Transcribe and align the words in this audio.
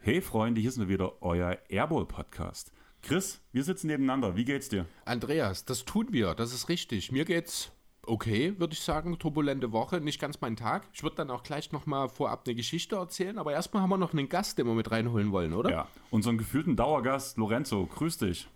Hey 0.00 0.20
Freunde, 0.20 0.60
hier 0.60 0.70
sind 0.70 0.82
wir 0.82 0.88
wieder, 0.88 1.22
euer 1.22 1.58
Airball 1.68 2.06
Podcast. 2.06 2.72
Chris, 3.02 3.40
wir 3.52 3.62
sitzen 3.62 3.86
nebeneinander. 3.86 4.36
Wie 4.36 4.44
geht's 4.44 4.68
dir? 4.68 4.86
Andreas, 5.04 5.64
das 5.64 5.84
tun 5.84 6.08
wir, 6.10 6.34
das 6.34 6.52
ist 6.52 6.68
richtig. 6.68 7.12
Mir 7.12 7.24
geht's 7.24 7.70
okay, 8.06 8.58
würde 8.58 8.72
ich 8.72 8.80
sagen. 8.80 9.18
Turbulente 9.18 9.72
Woche, 9.72 10.00
nicht 10.00 10.20
ganz 10.20 10.40
mein 10.40 10.56
Tag. 10.56 10.86
Ich 10.92 11.02
würde 11.02 11.16
dann 11.16 11.30
auch 11.30 11.42
gleich 11.42 11.72
nochmal 11.72 12.08
vorab 12.08 12.42
eine 12.46 12.54
Geschichte 12.54 12.96
erzählen, 12.96 13.38
aber 13.38 13.52
erstmal 13.52 13.82
haben 13.82 13.90
wir 13.90 13.98
noch 13.98 14.12
einen 14.12 14.28
Gast, 14.28 14.58
den 14.58 14.66
wir 14.66 14.74
mit 14.74 14.90
reinholen 14.90 15.32
wollen, 15.32 15.52
oder? 15.52 15.70
Ja, 15.70 15.88
unseren 16.10 16.38
gefühlten 16.38 16.76
Dauergast 16.76 17.36
Lorenzo. 17.38 17.86
Grüß 17.86 18.18
dich. 18.18 18.48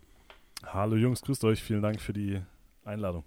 Hallo 0.64 0.96
Jungs, 0.96 1.22
grüßt 1.22 1.44
euch. 1.44 1.62
Vielen 1.62 1.82
Dank 1.82 2.00
für 2.00 2.12
die 2.12 2.40
Einladung. 2.84 3.24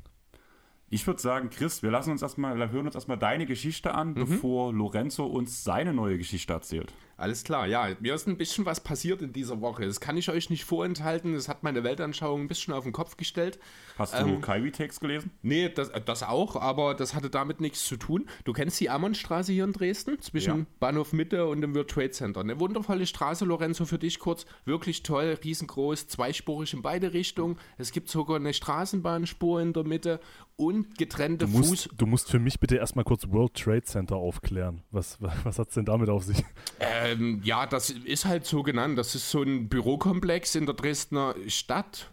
Ich 0.94 1.08
würde 1.08 1.22
sagen, 1.22 1.50
Chris, 1.50 1.84
wir 1.84 1.90
lassen 1.90 2.12
uns 2.12 2.22
erstmal, 2.22 2.58
wir 2.58 2.70
hören 2.70 2.86
uns 2.86 2.96
erstmal 2.96 3.18
deine 3.18 3.46
Geschichte 3.46 3.96
an, 3.96 4.10
mhm. 4.10 4.14
bevor 4.16 4.74
Lorenzo 4.74 5.26
uns 5.26 5.64
seine 5.64 5.94
neue 5.94 6.18
Geschichte 6.18 6.52
erzählt. 6.52 6.94
Alles 7.22 7.44
klar, 7.44 7.68
ja, 7.68 7.88
mir 8.00 8.16
ist 8.16 8.28
ein 8.28 8.36
bisschen 8.36 8.66
was 8.66 8.80
passiert 8.80 9.22
in 9.22 9.32
dieser 9.32 9.62
Woche. 9.62 9.86
Das 9.86 10.00
kann 10.00 10.18
ich 10.18 10.30
euch 10.30 10.50
nicht 10.50 10.66
vorenthalten. 10.66 11.36
Das 11.36 11.48
hat 11.48 11.62
meine 11.62 11.84
Weltanschauung 11.84 12.42
ein 12.42 12.48
bisschen 12.48 12.74
auf 12.74 12.84
den 12.84 12.94
Kopf 12.94 13.16
gestellt. 13.16 13.60
Hast 14.00 14.16
du 14.16 14.26
ähm, 14.26 14.42
Kaiwi-Text 14.42 15.02
gelesen? 15.02 15.30
Nee, 15.44 15.70
das, 15.70 15.92
das 16.04 16.24
auch, 16.24 16.56
aber 16.56 16.96
das 16.96 17.14
hatte 17.14 17.30
damit 17.30 17.62
nichts 17.62 17.86
zu 17.86 17.98
tun. 17.98 18.28
Du 18.44 18.54
kennst 18.54 18.80
die 18.80 18.90
Ammonstraße 18.90 19.52
hier 19.52 19.66
in 19.66 19.74
Dresden, 19.74 20.20
zwischen 20.20 20.58
ja. 20.58 20.66
Bahnhof 20.80 21.14
Mitte 21.14 21.46
und 21.46 21.62
dem 21.62 21.76
World 21.76 21.92
Trade 21.92 22.10
Center. 22.10 22.40
Eine 22.40 22.60
wundervolle 22.60 23.06
Straße, 23.06 23.46
Lorenzo, 23.46 23.86
für 23.86 24.00
dich 24.00 24.18
kurz. 24.18 24.48
Wirklich 24.66 25.04
toll, 25.04 25.38
riesengroß, 25.44 26.08
zweispurig 26.08 26.74
in 26.74 26.82
beide 26.82 27.14
Richtungen. 27.14 27.60
Es 27.78 27.92
gibt 27.92 28.10
sogar 28.10 28.38
eine 28.38 28.52
Straßenbahnspur 28.52 29.62
in 29.62 29.74
der 29.74 29.84
Mitte 29.84 30.20
und 30.62 30.98
getrennte 30.98 31.46
du 31.46 31.52
musst, 31.52 31.70
Fuß. 31.70 31.90
Du 31.98 32.06
musst 32.06 32.30
für 32.30 32.40
mich 32.40 32.60
bitte 32.60 32.76
erstmal 32.76 33.04
kurz 33.04 33.28
World 33.28 33.56
Trade 33.56 33.84
Center 33.84 34.16
aufklären. 34.16 34.84
Was, 34.92 35.18
was 35.44 35.58
hat 35.58 35.70
es 35.70 35.74
denn 35.74 35.86
damit 35.86 36.10
auf 36.10 36.24
sich? 36.24 36.38
Äh, 36.80 37.14
ähm, 37.14 37.42
ja, 37.44 37.66
das 37.66 37.90
ist 37.90 38.26
halt 38.26 38.46
so 38.46 38.62
genannt. 38.64 38.98
Das 38.98 39.16
ist 39.16 39.32
so 39.32 39.42
ein 39.42 39.70
Bürokomplex 39.70 40.56
in 40.56 40.66
der 40.66 40.76
Dresdner 40.76 41.36
Stadt. 41.48 42.12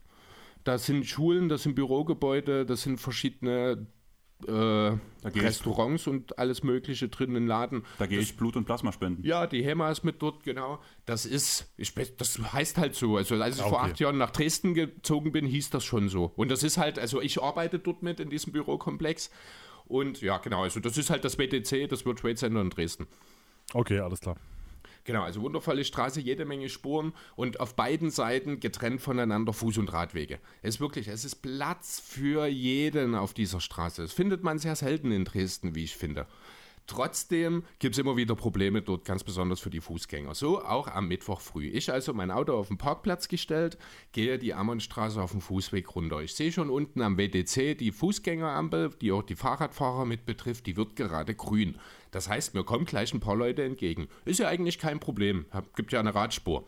Da 0.65 0.79
sind 0.79 1.07
Schulen, 1.07 1.49
das 1.49 1.63
sind 1.63 1.75
Bürogebäude, 1.75 2.67
das 2.67 2.83
sind 2.83 2.99
verschiedene 2.99 3.87
äh, 4.47 4.93
Restaurants 5.25 6.07
und 6.07 6.39
alles 6.39 6.63
Mögliche 6.63 7.09
drin 7.09 7.35
im 7.35 7.47
Laden. 7.47 7.85
Da 7.99 8.07
gehe 8.07 8.21
ich 8.21 8.37
Blut- 8.37 8.57
und 8.57 8.65
Plasma 8.65 8.93
spenden. 8.93 9.25
Ja, 9.25 9.47
die 9.47 9.65
HEMA 9.65 9.91
ist 9.91 10.05
mit 10.05 10.23
dort, 10.23 10.45
genau. 10.45 10.79
Das 11.07 11.27
ist, 11.27 11.73
ich, 11.77 11.93
das 12.17 12.39
heißt 12.39 12.79
halt 12.79 12.95
so. 12.95 13.17
Also 13.17 13.35
als 13.37 13.57
ich 13.57 13.63
okay. 13.63 13.71
vor 13.71 13.83
acht 13.83 13.99
Jahren 13.99 14.19
nach 14.19 14.31
Dresden 14.31 14.75
gezogen 14.75 15.33
bin, 15.33 15.47
hieß 15.47 15.71
das 15.71 15.85
schon 15.85 16.09
so. 16.09 16.33
Und 16.37 16.51
das 16.51 16.63
ist 16.63 16.79
halt, 16.79 16.99
also 16.99 17.21
ich 17.21 17.43
arbeite 17.43 17.79
dort 17.79 18.03
mit 18.03 18.21
in 18.21 18.31
diesem 18.31 18.53
Bürokomplex. 18.53 19.31
Und 19.87 20.21
ja, 20.21 20.39
genau, 20.39 20.63
also 20.63 20.81
das 20.81 20.99
ist 20.99 21.11
halt 21.11 21.25
das 21.25 21.39
WTC, 21.39 21.89
das 21.89 22.05
World 22.05 22.19
Trade 22.19 22.35
Center 22.37 22.61
in 22.61 22.71
Dresden. 22.71 23.07
Okay, 23.73 23.99
alles 23.99 24.21
klar. 24.21 24.37
Genau, 25.09 25.23
also 25.23 25.41
wundervolle 25.41 25.87
Straße, 25.87 26.21
jede 26.21 26.45
Menge 26.45 26.69
Spuren 26.69 27.15
und 27.35 27.61
auf 27.61 27.75
beiden 27.75 28.11
Seiten 28.11 28.61
getrennt 28.61 29.01
voneinander 29.01 29.55
Fuß- 29.55 29.79
und 29.79 29.91
Radwege. 29.91 30.39
Es 30.61 30.75
ist 30.75 30.81
wirklich, 30.83 31.09
es 31.09 31.25
ist 31.25 31.37
Platz 31.37 31.99
für 31.99 32.45
jeden 32.45 33.15
auf 33.15 33.33
dieser 33.33 33.63
Straße. 33.63 34.03
Das 34.03 34.13
findet 34.13 34.43
man 34.43 34.59
sehr 34.59 34.77
selten 34.77 35.11
in 35.11 35.25
Dresden, 35.25 35.75
wie 35.75 35.85
ich 35.85 35.97
finde. 35.97 36.27
Trotzdem 36.89 37.65
gibt 37.79 37.95
es 37.95 37.99
immer 37.99 38.17
wieder 38.17 38.35
Probleme 38.35 38.81
dort, 38.81 39.05
ganz 39.05 39.23
besonders 39.23 39.61
für 39.61 39.69
die 39.69 39.83
Fußgänger. 39.83 40.35
So 40.35 40.65
auch 40.65 40.89
am 40.89 41.07
Mittwoch 41.07 41.43
früh. 41.43 41.69
Ich 41.69 41.93
also 41.93 42.15
mein 42.15 42.31
Auto 42.31 42.55
auf 42.55 42.69
den 42.69 42.79
Parkplatz 42.79 43.29
gestellt, 43.29 43.77
gehe 44.13 44.39
die 44.39 44.55
Ammonstraße 44.55 45.21
auf 45.21 45.33
dem 45.33 45.43
Fußweg 45.43 45.95
runter. 45.95 46.23
Ich 46.23 46.35
sehe 46.35 46.51
schon 46.51 46.71
unten 46.71 47.03
am 47.03 47.19
WDC 47.19 47.77
die 47.77 47.93
Fußgängerampel, 47.93 48.95
die 49.03 49.13
auch 49.13 49.23
die 49.23 49.37
Fahrradfahrer 49.37 50.07
mit 50.07 50.25
betrifft, 50.25 50.67
die 50.67 50.79
wird 50.79 50.97
gerade 50.97 51.35
grün. 51.35 51.77
Das 52.11 52.31
heißt, 52.31 52.55
mir 52.55 52.65
kommen 52.65 52.87
gleich 52.87 53.13
ein 53.13 53.21
paar 53.21 53.37
Leute 53.37 53.65
entgegen. 53.65 54.09
Ist 54.25 54.41
ja 54.41 54.49
eigentlich 54.49 54.79
kein 54.79 54.99
Problem. 54.99 55.45
Gibt 55.77 55.93
ja 55.93 56.01
eine 56.01 56.15
Radspur. 56.15 56.65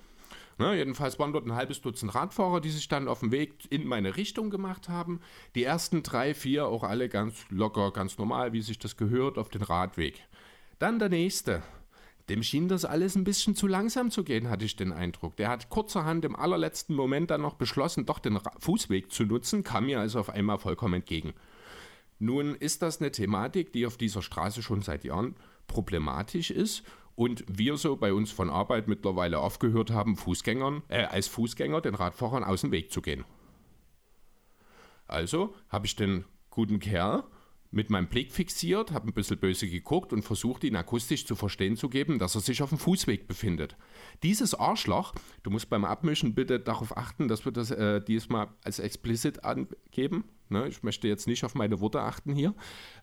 Ne, 0.61 0.77
jedenfalls 0.77 1.19
waren 1.19 1.33
dort 1.33 1.47
ein 1.47 1.55
halbes 1.55 1.81
Dutzend 1.81 2.15
Radfahrer, 2.15 2.61
die 2.61 2.69
sich 2.69 2.87
dann 2.87 3.09
auf 3.09 3.21
dem 3.21 3.33
Weg 3.33 3.55
in 3.71 3.87
meine 3.87 4.19
Richtung 4.19 4.51
gemacht 4.51 4.91
haben. 4.91 5.21
Die 5.55 5.65
ersten 5.65 6.03
drei, 6.03 6.35
vier 6.35 6.67
auch 6.67 6.85
alle 6.85 7.09
ganz 7.09 7.47
locker, 7.49 7.93
ganz 7.93 8.19
normal, 8.19 8.53
wie 8.53 8.61
sich 8.61 8.79
das 8.79 8.99
gehört, 8.99 9.39
auf 9.39 9.49
den 9.49 9.63
Radweg. 9.63 10.21
Dann 10.79 10.99
der 10.99 11.09
nächste. 11.09 11.63
Dem 12.29 12.43
schien 12.43 12.69
das 12.69 12.85
alles 12.85 13.17
ein 13.17 13.25
bisschen 13.25 13.57
zu 13.57 13.67
langsam 13.67 14.11
zu 14.11 14.23
gehen, 14.23 14.51
hatte 14.51 14.67
ich 14.67 14.77
den 14.77 14.93
Eindruck. 14.93 15.35
Der 15.37 15.49
hat 15.49 15.71
kurzerhand 15.71 16.27
im 16.27 16.37
allerletzten 16.37 16.95
Moment 16.95 17.31
dann 17.31 17.41
noch 17.41 17.55
beschlossen, 17.55 18.05
doch 18.05 18.19
den 18.19 18.39
Fußweg 18.59 19.11
zu 19.11 19.25
nutzen, 19.25 19.65
kam 19.65 19.87
mir 19.87 19.99
also 19.99 20.21
auf 20.21 20.29
einmal 20.29 20.59
vollkommen 20.59 20.93
entgegen. 20.93 21.33
Nun 22.19 22.55
ist 22.55 22.83
das 22.83 23.01
eine 23.01 23.11
Thematik, 23.11 23.73
die 23.73 23.87
auf 23.87 23.97
dieser 23.97 24.21
Straße 24.21 24.61
schon 24.61 24.83
seit 24.83 25.05
Jahren 25.05 25.37
problematisch 25.69 26.51
ist 26.51 26.83
und 27.21 27.45
wir 27.47 27.77
so 27.77 27.97
bei 27.97 28.15
uns 28.15 28.33
von 28.33 28.49
Arbeit 28.49 28.89
mittlerweile 28.89 29.41
aufgehört 29.41 29.91
haben, 29.91 30.17
Fußgängern, 30.17 30.83
äh, 30.89 31.05
als 31.05 31.29
Fußgänger 31.29 31.83
den 31.83 31.95
Radfahrern 31.95 32.43
aus 32.43 32.63
dem 32.63 32.73
Weg 32.73 32.91
zu 32.91 33.03
gehen. 33.03 33.27
Also 35.07 35.55
habe 35.69 35.85
ich 35.85 35.97
den 35.97 36.25
guten 36.49 36.79
Kerl 36.79 37.25
mit 37.71 37.91
meinem 37.91 38.09
Blick 38.09 38.33
fixiert, 38.33 38.93
habe 38.93 39.09
ein 39.09 39.13
bisschen 39.13 39.37
böse 39.37 39.69
geguckt 39.69 40.15
und 40.15 40.23
versucht, 40.23 40.65
ihn 40.65 40.77
akustisch 40.77 41.27
zu 41.27 41.37
verstehen 41.37 41.77
zu 41.77 41.91
geben, 41.91 42.19
dass 42.19 42.37
er 42.37 42.41
sich 42.41 42.63
auf 42.63 42.71
dem 42.71 42.79
Fußweg 42.79 43.29
befindet. 43.29 43.77
Dieses 44.23 44.55
Arschloch, 44.55 45.13
du 45.43 45.51
musst 45.51 45.69
beim 45.69 45.85
Abmischen 45.85 46.35
bitte 46.35 46.59
darauf 46.59 46.97
achten, 46.97 47.29
dass 47.29 47.45
wir 47.45 47.53
das 47.53 47.71
äh, 47.71 48.03
diesmal 48.03 48.49
als 48.65 48.79
explicit 48.79 49.45
angeben. 49.45 50.25
Ne? 50.51 50.69
Ich 50.69 50.83
möchte 50.83 51.09
jetzt 51.09 51.27
nicht 51.27 51.45
auf 51.45 51.55
meine 51.55 51.81
Worte 51.81 52.01
achten 52.01 52.35
hier. 52.35 52.55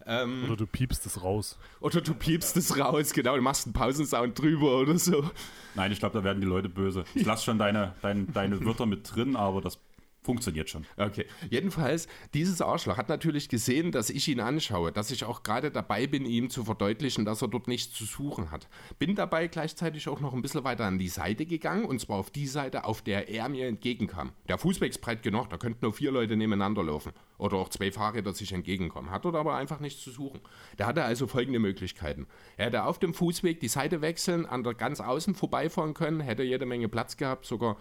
Ähm, 0.05 0.43
oder 0.45 0.57
du 0.57 0.67
piepst 0.67 1.05
es 1.05 1.23
raus. 1.23 1.57
Oder 1.79 2.01
du 2.01 2.13
piepst 2.13 2.57
es 2.57 2.77
raus, 2.77 3.13
genau. 3.13 3.35
Du 3.35 3.41
machst 3.41 3.65
einen 3.65 3.73
Pausensound 3.73 4.37
drüber 4.39 4.79
oder 4.79 4.97
so. 4.97 5.29
Nein, 5.75 5.91
ich 5.91 5.99
glaube, 5.99 6.17
da 6.17 6.23
werden 6.23 6.41
die 6.41 6.47
Leute 6.47 6.69
böse. 6.69 7.05
Ich 7.15 7.25
lasse 7.25 7.45
schon 7.45 7.57
deine, 7.57 7.95
dein, 8.01 8.31
deine 8.33 8.63
Wörter 8.65 8.85
mit 8.85 9.15
drin, 9.15 9.35
aber 9.35 9.61
das 9.61 9.79
Funktioniert 10.27 10.69
schon. 10.69 10.85
Okay. 10.97 11.25
Jedenfalls, 11.49 12.09
dieses 12.33 12.61
Arschloch 12.61 12.97
hat 12.97 13.07
natürlich 13.07 13.47
gesehen, 13.47 13.93
dass 13.93 14.09
ich 14.09 14.27
ihn 14.27 14.41
anschaue, 14.41 14.91
dass 14.91 15.09
ich 15.09 15.23
auch 15.23 15.41
gerade 15.41 15.71
dabei 15.71 16.05
bin, 16.05 16.25
ihm 16.25 16.49
zu 16.49 16.65
verdeutlichen, 16.65 17.23
dass 17.23 17.41
er 17.41 17.47
dort 17.47 17.69
nichts 17.69 17.93
zu 17.93 18.03
suchen 18.03 18.51
hat. 18.51 18.67
Bin 18.99 19.15
dabei 19.15 19.47
gleichzeitig 19.47 20.09
auch 20.09 20.19
noch 20.19 20.33
ein 20.33 20.41
bisschen 20.41 20.65
weiter 20.65 20.83
an 20.83 20.99
die 20.99 21.07
Seite 21.07 21.45
gegangen 21.45 21.85
und 21.85 22.01
zwar 22.01 22.17
auf 22.17 22.29
die 22.29 22.45
Seite, 22.45 22.83
auf 22.83 23.01
der 23.01 23.29
er 23.29 23.47
mir 23.47 23.69
entgegenkam. 23.69 24.33
Der 24.49 24.57
Fußweg 24.57 24.89
ist 24.89 24.99
breit 24.99 25.23
genug, 25.23 25.49
da 25.49 25.55
könnten 25.55 25.79
nur 25.85 25.93
vier 25.93 26.11
Leute 26.11 26.35
nebeneinander 26.35 26.83
laufen 26.83 27.13
oder 27.37 27.55
auch 27.55 27.69
zwei 27.69 27.89
Fahrräder 27.93 28.33
sich 28.33 28.51
entgegenkommen. 28.51 29.09
Hat 29.11 29.23
dort 29.23 29.35
aber 29.35 29.55
einfach 29.55 29.79
nichts 29.79 30.03
zu 30.03 30.11
suchen. 30.11 30.41
Der 30.77 30.87
hatte 30.87 31.05
also 31.05 31.27
folgende 31.27 31.59
Möglichkeiten. 31.59 32.27
Er 32.57 32.65
hätte 32.65 32.83
auf 32.83 32.99
dem 32.99 33.13
Fußweg 33.13 33.61
die 33.61 33.69
Seite 33.69 34.01
wechseln, 34.01 34.45
an 34.45 34.65
der 34.65 34.73
ganz 34.73 34.99
außen 34.99 35.35
vorbeifahren 35.35 35.93
können, 35.93 36.19
hätte 36.19 36.43
jede 36.43 36.65
Menge 36.65 36.89
Platz 36.89 37.15
gehabt, 37.15 37.45
sogar 37.45 37.77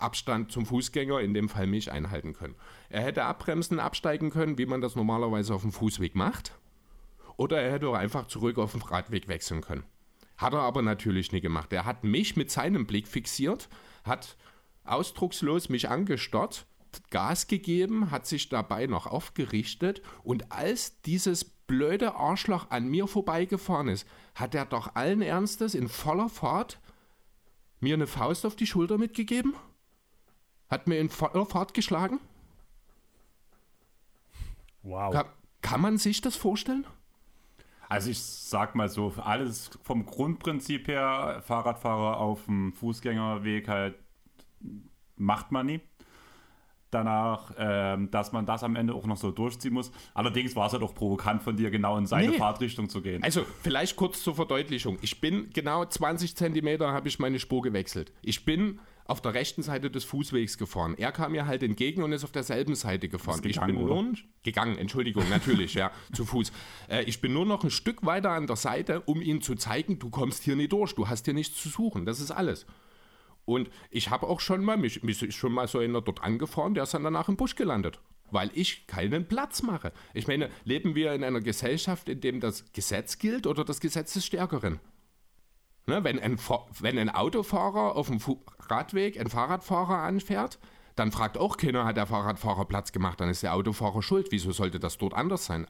Abstand 0.00 0.52
zum 0.52 0.66
Fußgänger, 0.66 1.20
in 1.20 1.34
dem 1.34 1.48
Fall 1.48 1.66
mich, 1.66 1.90
einhalten 1.92 2.32
können. 2.32 2.54
Er 2.88 3.02
hätte 3.02 3.24
abbremsen, 3.24 3.80
absteigen 3.80 4.30
können, 4.30 4.58
wie 4.58 4.66
man 4.66 4.80
das 4.80 4.96
normalerweise 4.96 5.54
auf 5.54 5.62
dem 5.62 5.72
Fußweg 5.72 6.14
macht. 6.14 6.58
Oder 7.36 7.60
er 7.60 7.72
hätte 7.72 7.88
auch 7.88 7.94
einfach 7.94 8.26
zurück 8.26 8.58
auf 8.58 8.72
den 8.72 8.82
Radweg 8.82 9.28
wechseln 9.28 9.60
können. 9.60 9.84
Hat 10.36 10.52
er 10.52 10.60
aber 10.60 10.82
natürlich 10.82 11.32
nie 11.32 11.40
gemacht. 11.40 11.72
Er 11.72 11.84
hat 11.84 12.04
mich 12.04 12.36
mit 12.36 12.50
seinem 12.50 12.86
Blick 12.86 13.06
fixiert, 13.06 13.68
hat 14.04 14.36
ausdruckslos 14.84 15.68
mich 15.68 15.88
angestarrt, 15.88 16.66
Gas 17.10 17.46
gegeben, 17.46 18.10
hat 18.10 18.26
sich 18.26 18.48
dabei 18.48 18.86
noch 18.86 19.06
aufgerichtet 19.06 20.02
und 20.24 20.50
als 20.50 21.00
dieses 21.02 21.44
blöde 21.44 22.16
Arschloch 22.16 22.70
an 22.70 22.88
mir 22.88 23.06
vorbeigefahren 23.06 23.88
ist, 23.88 24.06
hat 24.34 24.54
er 24.54 24.64
doch 24.64 24.96
allen 24.96 25.22
Ernstes 25.22 25.74
in 25.74 25.88
voller 25.88 26.28
Fahrt 26.28 26.80
mir 27.78 27.94
eine 27.94 28.06
Faust 28.06 28.44
auf 28.44 28.56
die 28.56 28.66
Schulter 28.66 28.98
mitgegeben? 28.98 29.54
Hat 30.70 30.86
mir 30.86 30.98
in 30.98 31.10
Fahrt 31.10 31.74
geschlagen. 31.74 32.20
Wow. 34.82 35.12
Kann, 35.12 35.26
kann 35.62 35.80
man 35.80 35.98
sich 35.98 36.20
das 36.20 36.36
vorstellen? 36.36 36.86
Also 37.88 38.10
ich 38.10 38.22
sag 38.22 38.76
mal 38.76 38.88
so, 38.88 39.12
alles 39.16 39.70
vom 39.82 40.06
Grundprinzip 40.06 40.86
her, 40.86 41.42
Fahrradfahrer 41.44 42.18
auf 42.18 42.44
dem 42.44 42.72
Fußgängerweg 42.72 43.66
halt 43.66 43.96
macht 45.16 45.50
man 45.50 45.66
nie. 45.66 45.80
Danach, 46.92 47.52
ähm, 47.56 48.10
dass 48.10 48.32
man 48.32 48.46
das 48.46 48.64
am 48.64 48.74
Ende 48.74 48.94
auch 48.94 49.06
noch 49.06 49.16
so 49.16 49.30
durchziehen 49.30 49.72
muss. 49.72 49.92
Allerdings 50.14 50.56
war 50.56 50.66
es 50.66 50.72
halt 50.72 50.82
auch 50.82 50.94
provokant 50.94 51.42
von 51.42 51.56
dir, 51.56 51.70
genau 51.70 51.96
in 51.96 52.06
seine 52.06 52.30
nee. 52.30 52.38
Fahrtrichtung 52.38 52.88
zu 52.88 53.00
gehen. 53.00 53.22
Also 53.22 53.44
vielleicht 53.62 53.96
kurz 53.96 54.22
zur 54.22 54.34
Verdeutlichung. 54.34 54.98
Ich 55.00 55.20
bin 55.20 55.50
genau 55.52 55.84
20 55.84 56.36
Zentimeter 56.36 56.92
habe 56.92 57.08
ich 57.08 57.18
meine 57.18 57.38
Spur 57.38 57.62
gewechselt. 57.62 58.12
Ich 58.22 58.44
bin 58.44 58.80
auf 59.10 59.20
der 59.20 59.34
rechten 59.34 59.62
Seite 59.62 59.90
des 59.90 60.04
Fußwegs 60.04 60.56
gefahren. 60.56 60.94
Er 60.96 61.10
kam 61.10 61.32
mir 61.32 61.46
halt 61.46 61.62
entgegen 61.62 62.02
und 62.02 62.12
ist 62.12 62.24
auf 62.24 62.32
derselben 62.32 62.76
Seite 62.76 63.08
gefahren. 63.08 63.42
Gegangen, 63.42 63.70
ich 63.70 63.74
bin 63.76 63.84
oder? 63.84 64.02
nur 64.02 64.14
gegangen, 64.42 64.78
Entschuldigung, 64.78 65.28
natürlich, 65.28 65.74
ja, 65.74 65.90
zu 66.12 66.24
Fuß. 66.24 66.52
Äh, 66.88 67.02
ich 67.04 67.20
bin 67.20 67.32
nur 67.32 67.44
noch 67.44 67.64
ein 67.64 67.70
Stück 67.70 68.06
weiter 68.06 68.30
an 68.30 68.46
der 68.46 68.56
Seite, 68.56 69.00
um 69.02 69.20
ihm 69.20 69.42
zu 69.42 69.56
zeigen, 69.56 69.98
du 69.98 70.10
kommst 70.10 70.44
hier 70.44 70.54
nicht 70.54 70.72
durch, 70.72 70.94
du 70.94 71.08
hast 71.08 71.24
hier 71.24 71.34
nichts 71.34 71.60
zu 71.60 71.68
suchen. 71.68 72.06
Das 72.06 72.20
ist 72.20 72.30
alles. 72.30 72.66
Und 73.44 73.68
ich 73.90 74.10
habe 74.10 74.28
auch 74.28 74.38
schon 74.38 74.64
mal, 74.64 74.76
mich, 74.76 75.02
mich 75.02 75.20
ist 75.22 75.34
schon 75.34 75.52
mal 75.52 75.66
so 75.66 75.80
einer 75.80 76.00
dort 76.00 76.22
angefahren, 76.22 76.74
der 76.74 76.84
ist 76.84 76.94
dann 76.94 77.02
danach 77.02 77.28
im 77.28 77.36
Busch 77.36 77.56
gelandet. 77.56 78.00
Weil 78.30 78.50
ich 78.54 78.86
keinen 78.86 79.26
Platz 79.26 79.62
mache. 79.62 79.92
Ich 80.14 80.28
meine, 80.28 80.50
leben 80.62 80.94
wir 80.94 81.14
in 81.14 81.24
einer 81.24 81.40
Gesellschaft, 81.40 82.08
in 82.08 82.20
dem 82.20 82.38
das 82.38 82.72
Gesetz 82.72 83.18
gilt 83.18 83.48
oder 83.48 83.64
das 83.64 83.80
Gesetz 83.80 84.12
des 84.12 84.24
Stärkeren? 84.24 84.78
Ne, 85.86 86.04
wenn, 86.04 86.18
ein, 86.18 86.38
wenn 86.80 86.98
ein 86.98 87.08
Autofahrer 87.10 87.96
auf 87.96 88.08
dem 88.08 88.20
Radweg 88.68 89.18
einen 89.18 89.30
Fahrradfahrer 89.30 89.98
anfährt, 89.98 90.58
dann 90.94 91.10
fragt 91.10 91.38
auch 91.38 91.56
keiner, 91.56 91.84
hat 91.84 91.96
der 91.96 92.06
Fahrradfahrer 92.06 92.66
Platz 92.66 92.92
gemacht, 92.92 93.20
dann 93.20 93.28
ist 93.28 93.42
der 93.42 93.54
Autofahrer 93.54 94.02
schuld. 94.02 94.28
Wieso 94.30 94.52
sollte 94.52 94.78
das 94.78 94.98
dort 94.98 95.14
anders 95.14 95.46
sein? 95.46 95.66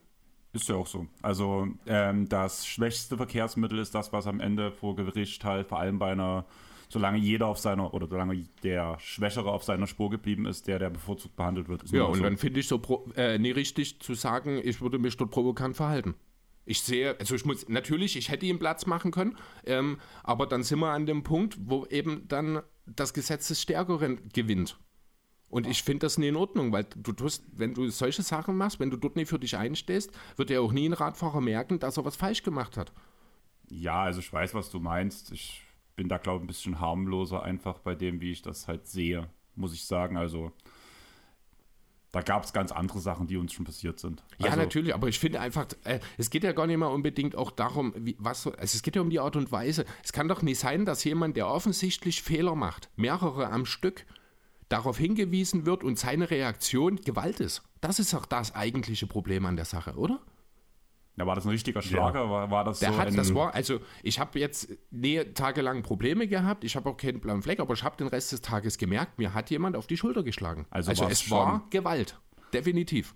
Ist 0.53 0.67
ja 0.67 0.75
auch 0.75 0.87
so. 0.87 1.07
Also 1.21 1.67
ähm, 1.87 2.27
das 2.27 2.67
schwächste 2.67 3.15
Verkehrsmittel 3.15 3.79
ist 3.79 3.95
das, 3.95 4.11
was 4.11 4.27
am 4.27 4.41
Ende 4.41 4.71
vor 4.71 4.95
Gericht 4.95 5.45
halt 5.45 5.67
vor 5.67 5.79
allem 5.79 5.97
bei 5.97 6.11
einer 6.11 6.45
solange 6.91 7.17
jeder 7.17 7.47
auf 7.47 7.57
seiner 7.57 7.93
oder 7.93 8.07
solange 8.07 8.45
der 8.63 8.99
Schwächere 8.99 9.51
auf 9.51 9.63
seiner 9.63 9.87
Spur 9.87 10.09
geblieben 10.09 10.45
ist, 10.45 10.67
der 10.67 10.77
der 10.77 10.89
bevorzugt 10.89 11.37
behandelt 11.37 11.69
wird. 11.69 11.89
ja, 11.91 12.03
und 12.03 12.17
so. 12.17 12.23
dann 12.23 12.37
finde 12.37 12.59
ich 12.59 12.67
so 12.67 12.81
äh, 13.15 13.39
nie 13.39 13.51
richtig 13.51 14.01
zu 14.01 14.13
sagen, 14.13 14.59
ich 14.61 14.81
würde 14.81 14.99
mich 14.99 15.15
dort 15.15 15.31
provokant 15.31 15.77
verhalten. 15.77 16.15
Ich 16.65 16.81
sehe, 16.81 17.19
also 17.19 17.35
ich 17.35 17.45
muss, 17.45 17.67
natürlich, 17.67 18.15
ich 18.15 18.29
hätte 18.29 18.45
ihm 18.45 18.59
Platz 18.59 18.85
machen 18.85 19.11
können, 19.11 19.37
ähm, 19.65 19.99
aber 20.23 20.45
dann 20.45 20.63
sind 20.63 20.79
wir 20.79 20.91
an 20.91 21.05
dem 21.05 21.23
Punkt, 21.23 21.57
wo 21.59 21.85
eben 21.87 22.27
dann 22.27 22.61
das 22.85 23.13
Gesetz 23.13 23.47
des 23.47 23.61
Stärkeren 23.61 24.29
gewinnt. 24.33 24.77
Und 25.49 25.67
ich 25.67 25.83
finde 25.83 26.05
das 26.05 26.17
nie 26.17 26.29
in 26.29 26.37
Ordnung, 26.37 26.71
weil 26.71 26.85
du 26.95 27.11
tust, 27.11 27.43
wenn 27.51 27.73
du 27.73 27.89
solche 27.89 28.21
Sachen 28.21 28.55
machst, 28.55 28.79
wenn 28.79 28.89
du 28.89 28.95
dort 28.95 29.17
nicht 29.17 29.27
für 29.27 29.37
dich 29.37 29.57
einstehst, 29.57 30.11
wird 30.37 30.49
ja 30.49 30.61
auch 30.61 30.71
nie 30.71 30.87
ein 30.87 30.93
Radfahrer 30.93 31.41
merken, 31.41 31.77
dass 31.77 31.97
er 31.97 32.05
was 32.05 32.15
falsch 32.15 32.41
gemacht 32.41 32.77
hat. 32.77 32.93
Ja, 33.69 34.03
also 34.03 34.21
ich 34.21 34.31
weiß, 34.31 34.53
was 34.53 34.69
du 34.69 34.79
meinst. 34.79 35.31
Ich 35.33 35.61
bin 35.97 36.07
da, 36.07 36.17
glaube 36.17 36.37
ich, 36.37 36.43
ein 36.43 36.47
bisschen 36.47 36.79
harmloser 36.79 37.43
einfach 37.43 37.79
bei 37.79 37.95
dem, 37.95 38.21
wie 38.21 38.31
ich 38.31 38.41
das 38.41 38.69
halt 38.69 38.87
sehe, 38.87 39.29
muss 39.55 39.73
ich 39.73 39.85
sagen. 39.85 40.15
Also 40.15 40.53
da 42.11 42.21
gab 42.21 42.43
es 42.43 42.51
ganz 42.51 42.71
andere 42.71 42.99
Sachen, 42.99 43.27
die 43.27 43.37
uns 43.37 43.53
schon 43.53 43.65
passiert 43.65 43.99
sind. 43.99 44.23
Ja, 44.37 44.47
also, 44.47 44.59
natürlich, 44.59 44.93
aber 44.93 45.07
ich 45.07 45.19
finde 45.19 45.39
einfach, 45.39 45.67
äh, 45.85 45.99
es 46.17 46.29
geht 46.29 46.43
ja 46.43 46.51
gar 46.51 46.67
nicht 46.67 46.77
mal 46.77 46.87
unbedingt 46.87 47.35
auch 47.35 47.51
darum, 47.51 47.93
wie, 47.97 48.17
was, 48.19 48.47
also 48.47 48.57
es 48.59 48.81
geht 48.83 48.95
ja 48.95 49.01
um 49.01 49.09
die 49.09 49.19
Art 49.19 49.35
und 49.35 49.51
Weise. 49.51 49.85
Es 50.03 50.11
kann 50.11 50.27
doch 50.27 50.41
nicht 50.41 50.59
sein, 50.59 50.85
dass 50.85 51.03
jemand, 51.03 51.37
der 51.37 51.47
offensichtlich 51.47 52.21
Fehler 52.21 52.55
macht, 52.55 52.89
mehrere 52.97 53.49
am 53.49 53.65
Stück, 53.65 54.05
darauf 54.67 54.97
hingewiesen 54.97 55.65
wird 55.65 55.83
und 55.83 55.99
seine 55.99 56.29
Reaktion 56.31 56.97
Gewalt 56.97 57.39
ist. 57.39 57.61
Das 57.81 57.99
ist 57.99 58.13
auch 58.13 58.25
das 58.25 58.55
eigentliche 58.55 59.07
Problem 59.07 59.45
an 59.45 59.55
der 59.55 59.65
Sache, 59.65 59.95
oder? 59.95 60.19
Ja, 61.17 61.25
war 61.27 61.35
das 61.35 61.45
ein 61.45 61.49
richtiger 61.49 61.81
Schlager? 61.81 62.23
Ja. 62.23 62.29
War, 62.29 62.51
war 62.51 62.63
das 62.63 62.79
der 62.79 62.93
so 62.93 62.97
hat, 62.97 63.17
das 63.17 63.33
war, 63.35 63.53
also 63.53 63.79
ich 64.01 64.19
habe 64.19 64.39
jetzt 64.39 64.69
nee, 64.91 65.23
tagelang 65.23 65.83
Probleme 65.83 66.27
gehabt, 66.27 66.63
ich 66.63 66.75
habe 66.75 66.89
auch 66.89 66.97
keinen 66.97 67.19
blauen 67.19 67.41
Fleck, 67.41 67.59
aber 67.59 67.73
ich 67.73 67.83
habe 67.83 67.97
den 67.97 68.07
Rest 68.07 68.31
des 68.31 68.41
Tages 68.41 68.77
gemerkt, 68.77 69.19
mir 69.19 69.33
hat 69.33 69.49
jemand 69.49 69.75
auf 69.75 69.87
die 69.87 69.97
Schulter 69.97 70.23
geschlagen. 70.23 70.65
Also, 70.69 70.91
also 70.91 71.05
es 71.05 71.29
war 71.29 71.67
Gewalt, 71.69 72.17
definitiv. 72.53 73.13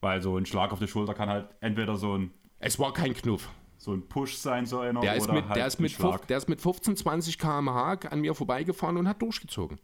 Weil 0.00 0.20
so 0.20 0.36
ein 0.36 0.46
Schlag 0.46 0.72
auf 0.72 0.80
die 0.80 0.88
Schulter 0.88 1.14
kann 1.14 1.28
halt 1.28 1.48
entweder 1.60 1.96
so 1.96 2.18
ein... 2.18 2.30
Es 2.58 2.78
war 2.78 2.92
kein 2.92 3.14
Knuff. 3.14 3.48
So 3.78 3.92
ein 3.92 4.06
Push 4.08 4.36
sein, 4.36 4.66
so 4.66 4.78
einer, 4.78 5.00
der 5.00 5.16
ist 5.16 5.32
mit, 5.32 5.44
halt 5.44 5.56
der, 5.56 5.66
ist 5.66 5.80
mit 5.80 5.90
5, 5.90 6.26
der 6.26 6.36
ist 6.36 6.48
mit 6.48 6.60
15, 6.60 6.96
20 6.96 7.36
km/h 7.36 8.08
an 8.10 8.20
mir 8.20 8.34
vorbeigefahren 8.34 8.96
und 8.96 9.08
hat 9.08 9.20
durchgezogen. 9.20 9.80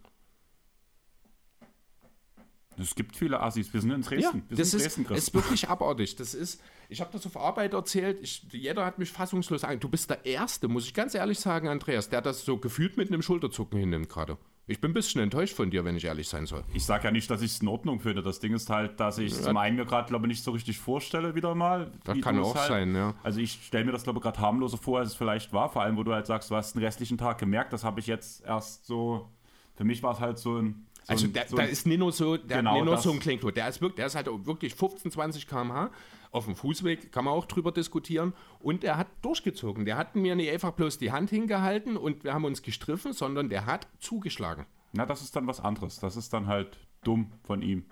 Es 2.79 2.95
gibt 2.95 3.17
viele 3.17 3.41
Assis. 3.41 3.73
Wir 3.73 3.81
sind 3.81 3.91
in 3.91 4.03
Dresden. 4.03 4.45
Ja, 4.51 4.57
das 4.57 4.75
ist, 4.75 4.99
ist, 4.99 5.35
wirklich 5.35 5.69
abartig. 5.69 6.17
Das 6.17 6.35
ist, 6.35 6.61
ich 6.89 7.01
habe 7.01 7.11
das 7.13 7.27
auf 7.27 7.37
Arbeit 7.37 7.75
erzählt. 7.75 8.19
Ich, 8.23 8.47
jeder 8.53 8.85
hat 8.85 8.99
mich 8.99 9.11
fassungslos 9.11 9.65
an. 9.65 9.81
Du 9.81 9.89
bist 9.89 10.11
der 10.11 10.25
Erste, 10.25 10.69
muss 10.69 10.87
ich 10.87 10.95
ganz 10.95 11.15
ehrlich 11.15 11.39
sagen, 11.39 11.69
Andreas, 11.69 12.09
der 12.09 12.23
das 12.23 12.45
so 12.45 12.59
gefühlt 12.59 12.97
mit 12.97 13.09
einem 13.09 13.23
Schulterzucken 13.23 13.79
hinnimmt 13.79 14.09
gerade. 14.09 14.39
Ich 14.71 14.83
bin 14.83 14.91
ein 14.91 14.95
bisschen 14.95 15.23
enttäuscht 15.23 15.55
von 15.55 15.71
dir, 15.71 15.87
wenn 15.87 15.97
ich 15.97 16.05
ehrlich 16.05 16.29
sein 16.29 16.45
soll. 16.45 16.63
Ich 16.75 16.85
sage 16.85 17.05
ja 17.05 17.11
nicht, 17.11 17.31
dass 17.31 17.41
ich 17.41 17.53
es 17.53 17.63
in 17.63 17.69
Ordnung 17.69 18.01
finde. 18.01 18.23
Das 18.23 18.39
Ding 18.39 18.53
ist 18.53 18.69
halt, 18.69 19.01
dass 19.01 19.17
ich 19.17 19.35
ja. 19.35 19.43
zum 19.43 19.57
einen 19.57 19.77
mir 19.77 19.87
gerade, 19.87 20.09
glaube 20.09 20.27
ich, 20.27 20.29
nicht 20.29 20.45
so 20.45 20.51
richtig 20.51 20.79
vorstelle, 20.79 21.35
wieder 21.35 21.55
mal. 21.55 21.91
Das 22.05 22.21
kann 22.21 22.39
auch 22.39 22.55
halt, 22.55 22.69
sein, 22.69 22.95
ja. 22.95 23.15
Also 23.23 23.41
ich 23.41 23.61
stelle 23.65 23.87
mir 23.87 23.93
das, 23.93 24.03
glaube 24.03 24.19
ich, 24.19 24.23
gerade 24.23 24.39
harmloser 24.41 24.77
vor, 24.77 24.99
als 24.99 25.09
es 25.09 25.15
vielleicht 25.15 25.55
war. 25.55 25.71
Vor 25.71 25.83
allem, 25.83 25.97
wo 25.97 26.03
du 26.03 26.13
halt 26.13 26.27
sagst, 26.27 26.51
du 26.51 26.55
hast 26.55 26.75
den 26.75 26.83
restlichen 26.83 27.17
Tag 27.17 27.39
gemerkt. 27.39 27.73
Das 27.73 27.83
habe 27.83 27.99
ich 27.99 28.07
jetzt 28.07 28.45
erst 28.45 28.85
so. 28.85 29.31
Für 29.75 29.85
mich 29.85 30.03
war 30.03 30.13
es 30.13 30.21
halt 30.21 30.39
so 30.39 30.59
ein 30.59 30.88
so 31.09 31.13
also 31.15 31.27
der, 31.29 31.49
so 31.49 31.57
da 31.57 31.63
ist 31.63 31.87
Nino 31.87 32.11
so, 32.11 32.37
der 32.37 32.59
genau 32.59 32.79
Nino 32.79 32.97
so 32.97 33.11
ein 33.11 33.19
Klinktot. 33.19 33.57
Der 33.57 33.67
ist 33.67 33.81
wirklich, 33.81 33.97
der 33.97 34.07
ist 34.07 34.15
halt 34.15 34.27
wirklich 34.47 34.75
15, 34.75 35.11
20 35.11 35.47
km/h. 35.47 35.91
Auf 36.31 36.45
dem 36.45 36.55
Fußweg 36.55 37.11
kann 37.11 37.25
man 37.25 37.33
auch 37.33 37.47
drüber 37.47 37.73
diskutieren. 37.73 38.35
Und 38.61 38.85
er 38.85 38.99
hat 38.99 39.07
durchgezogen. 39.23 39.87
Der 39.87 39.97
hat 39.97 40.17
mir 40.17 40.37
nicht 40.37 40.51
einfach 40.51 40.73
bloß 40.73 40.99
die 40.99 41.11
Hand 41.11 41.31
hingehalten 41.31 41.97
und 41.97 42.25
wir 42.25 42.35
haben 42.35 42.45
uns 42.45 42.61
gestriffen, 42.61 43.15
sondern 43.15 43.49
der 43.49 43.65
hat 43.65 43.89
zugeschlagen. 44.01 44.67
Na, 44.93 45.07
das 45.07 45.23
ist 45.23 45.35
dann 45.35 45.47
was 45.47 45.61
anderes. 45.61 45.99
Das 45.99 46.17
ist 46.17 46.35
dann 46.35 46.47
halt 46.47 46.77
dumm 47.05 47.33
von 47.43 47.63
ihm. 47.63 47.87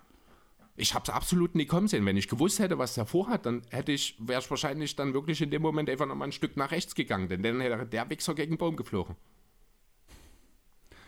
Ich 0.77 0.93
habe 0.93 1.05
es 1.05 1.09
absolut 1.09 1.55
nie 1.55 1.65
kommen 1.65 1.89
sehen. 1.89 2.05
Wenn 2.05 2.19
ich 2.19 2.29
gewusst 2.29 2.59
hätte, 2.59 2.77
was 2.77 2.99
er 2.99 3.07
vorhat, 3.07 3.47
dann 3.47 3.63
hätte 3.71 3.93
ich, 3.93 4.15
wäre 4.19 4.43
ich 4.43 4.51
wahrscheinlich 4.51 4.95
dann 4.95 5.15
wirklich 5.15 5.41
in 5.41 5.51
dem 5.51 5.63
Moment 5.63 5.89
einfach 5.89 6.05
nochmal 6.05 6.29
ein 6.29 6.33
Stück 6.33 6.59
nach 6.59 6.71
rechts 6.71 6.95
gegangen, 6.95 7.31
denn 7.31 7.43
dann 7.43 7.63
hätte 7.63 7.87
der 7.87 8.11
Wichser 8.11 8.35
gegen 8.35 8.53
den 8.53 8.59
Baum 8.59 8.77
geflogen. 8.77 9.17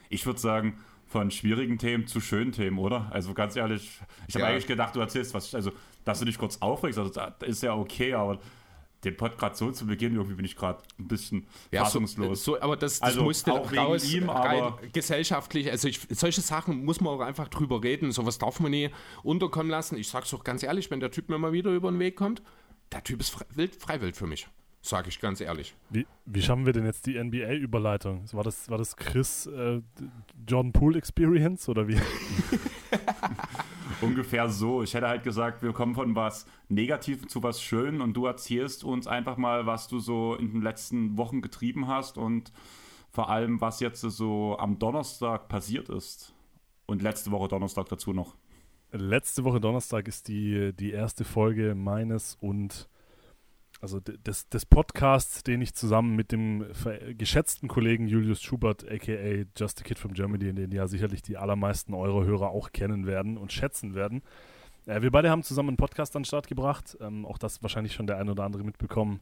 Ich 0.08 0.24
würde 0.24 0.40
sagen, 0.40 0.82
von 1.08 1.30
schwierigen 1.30 1.78
Themen 1.78 2.06
zu 2.06 2.20
schönen 2.20 2.52
Themen, 2.52 2.78
oder? 2.78 3.10
Also 3.10 3.34
ganz 3.34 3.56
ehrlich, 3.56 4.00
ich 4.26 4.34
habe 4.34 4.44
ja. 4.44 4.50
eigentlich 4.50 4.66
gedacht, 4.66 4.94
du 4.94 5.00
erzählst 5.00 5.34
was, 5.34 5.54
also 5.54 5.72
dass 6.04 6.18
du 6.18 6.24
dich 6.24 6.38
kurz 6.38 6.58
aufregst, 6.58 6.98
also 6.98 7.10
das 7.10 7.32
ist 7.48 7.62
ja 7.62 7.74
okay, 7.74 8.14
aber 8.14 8.38
den 9.04 9.16
Podcast 9.16 9.56
so 9.56 9.70
zu 9.70 9.86
Beginn, 9.86 10.14
irgendwie 10.14 10.34
bin 10.34 10.44
ich 10.44 10.56
gerade 10.56 10.82
ein 10.98 11.06
bisschen 11.06 11.46
ja, 11.70 11.84
fassungslos. 11.84 12.44
So, 12.44 12.54
so, 12.54 12.60
aber 12.60 12.76
das, 12.76 12.98
das 12.98 13.08
also 13.08 13.22
musste 13.22 13.52
auch 13.52 13.72
raus, 13.72 14.12
ihm, 14.12 14.28
aber 14.28 14.80
gesellschaftlich, 14.92 15.70
also 15.70 15.88
ich, 15.88 16.00
solche 16.10 16.40
Sachen 16.40 16.84
muss 16.84 17.00
man 17.00 17.14
auch 17.14 17.20
einfach 17.20 17.48
drüber 17.48 17.82
reden, 17.82 18.10
sowas 18.10 18.38
darf 18.38 18.60
man 18.60 18.72
nie 18.72 18.90
unterkommen 19.22 19.70
lassen. 19.70 19.96
Ich 19.96 20.08
sag's 20.08 20.30
doch 20.30 20.42
ganz 20.42 20.62
ehrlich, 20.62 20.90
wenn 20.90 21.00
der 21.00 21.10
Typ 21.10 21.28
mir 21.28 21.38
mal 21.38 21.52
wieder 21.52 21.70
über 21.70 21.90
den 21.90 22.00
Weg 22.00 22.16
kommt, 22.16 22.42
der 22.90 23.04
Typ 23.04 23.20
ist 23.20 23.30
frei, 23.30 23.44
wild, 23.54 23.76
freiwild 23.76 24.16
für 24.16 24.26
mich. 24.26 24.48
Sag 24.80 25.08
ich 25.08 25.20
ganz 25.20 25.40
ehrlich. 25.40 25.74
Wie, 25.90 26.06
wie 26.24 26.40
schaffen 26.40 26.64
wir 26.64 26.72
denn 26.72 26.84
jetzt 26.84 27.06
die 27.06 27.22
NBA-Überleitung? 27.22 28.24
War 28.32 28.44
das, 28.44 28.70
war 28.70 28.78
das 28.78 28.96
Chris 28.96 29.46
äh, 29.46 29.82
Jordan 30.46 30.72
Poole 30.72 30.98
Experience 30.98 31.68
oder 31.68 31.88
wie? 31.88 32.00
Ungefähr 34.00 34.48
so. 34.48 34.82
Ich 34.82 34.94
hätte 34.94 35.08
halt 35.08 35.24
gesagt, 35.24 35.62
wir 35.62 35.72
kommen 35.72 35.94
von 35.94 36.14
was 36.14 36.46
Negativem 36.68 37.28
zu 37.28 37.42
was 37.42 37.60
Schönem 37.60 38.00
und 38.00 38.14
du 38.14 38.26
erzählst 38.26 38.84
uns 38.84 39.08
einfach 39.08 39.36
mal, 39.36 39.66
was 39.66 39.88
du 39.88 39.98
so 39.98 40.36
in 40.36 40.52
den 40.52 40.62
letzten 40.62 41.18
Wochen 41.18 41.42
getrieben 41.42 41.88
hast 41.88 42.16
und 42.16 42.52
vor 43.10 43.30
allem, 43.30 43.60
was 43.60 43.80
jetzt 43.80 44.00
so 44.00 44.56
am 44.58 44.78
Donnerstag 44.78 45.48
passiert 45.48 45.88
ist. 45.88 46.34
Und 46.86 47.02
letzte 47.02 47.32
Woche 47.32 47.48
Donnerstag 47.48 47.88
dazu 47.88 48.12
noch. 48.12 48.36
Letzte 48.92 49.44
Woche 49.44 49.60
Donnerstag 49.60 50.08
ist 50.08 50.28
die, 50.28 50.72
die 50.72 50.92
erste 50.92 51.24
Folge 51.24 51.74
meines 51.74 52.36
und 52.40 52.88
also 53.80 54.00
des, 54.00 54.48
des 54.48 54.66
Podcasts, 54.66 55.42
den 55.42 55.60
ich 55.60 55.74
zusammen 55.74 56.16
mit 56.16 56.32
dem 56.32 56.64
geschätzten 57.16 57.68
Kollegen 57.68 58.08
Julius 58.08 58.42
Schubert, 58.42 58.84
aka 58.90 59.44
Just 59.56 59.80
a 59.80 59.84
Kid 59.84 59.98
from 59.98 60.14
Germany, 60.14 60.52
den 60.52 60.72
ja 60.72 60.86
sicherlich 60.88 61.22
die 61.22 61.36
allermeisten 61.36 61.94
eurer 61.94 62.24
Hörer 62.24 62.50
auch 62.50 62.72
kennen 62.72 63.06
werden 63.06 63.36
und 63.36 63.52
schätzen 63.52 63.94
werden. 63.94 64.22
Äh, 64.86 65.02
wir 65.02 65.10
beide 65.10 65.30
haben 65.30 65.42
zusammen 65.42 65.70
einen 65.70 65.76
Podcast 65.76 66.16
an 66.16 66.22
den 66.22 66.26
Start 66.26 66.48
gebracht, 66.48 66.96
ähm, 67.00 67.24
auch 67.24 67.38
das 67.38 67.62
wahrscheinlich 67.62 67.92
schon 67.92 68.06
der 68.06 68.18
ein 68.18 68.28
oder 68.28 68.44
andere 68.44 68.64
mitbekommen. 68.64 69.20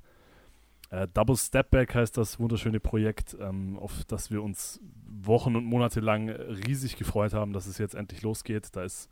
Äh, 0.91 1.09
Double 1.13 1.37
Step 1.37 1.71
Back 1.71 1.95
heißt 1.95 2.17
das 2.17 2.39
wunderschöne 2.39 2.81
Projekt, 2.81 3.37
ähm, 3.41 3.79
auf 3.79 4.05
das 4.07 4.31
wir 4.31 4.43
uns 4.43 4.81
Wochen 5.07 5.57
und 5.57 5.65
Monate 5.65 6.01
lang 6.01 6.31
riesig 6.31 6.97
gefreut 6.97 7.35
haben, 7.35 7.53
dass 7.53 7.67
es 7.67 7.79
jetzt 7.79 7.95
endlich 7.95 8.23
losgeht. 8.23 8.69
Da 8.73 8.85
ist 8.85 9.11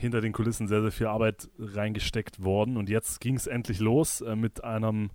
hinter 0.00 0.20
den 0.20 0.32
Kulissen 0.32 0.66
sehr, 0.66 0.82
sehr 0.82 0.92
viel 0.92 1.06
Arbeit 1.06 1.48
reingesteckt 1.58 2.42
worden. 2.42 2.76
Und 2.76 2.88
jetzt 2.88 3.20
ging 3.20 3.36
es 3.36 3.46
endlich 3.46 3.80
los 3.80 4.20
äh, 4.20 4.34
mit 4.36 4.64
einem 4.64 5.10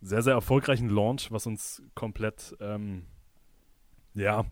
sehr, 0.00 0.22
sehr 0.22 0.34
erfolgreichen 0.34 0.88
Launch, 0.88 1.30
was 1.30 1.46
uns 1.46 1.82
komplett, 1.94 2.56
ähm, 2.60 3.06
ja, 4.14 4.44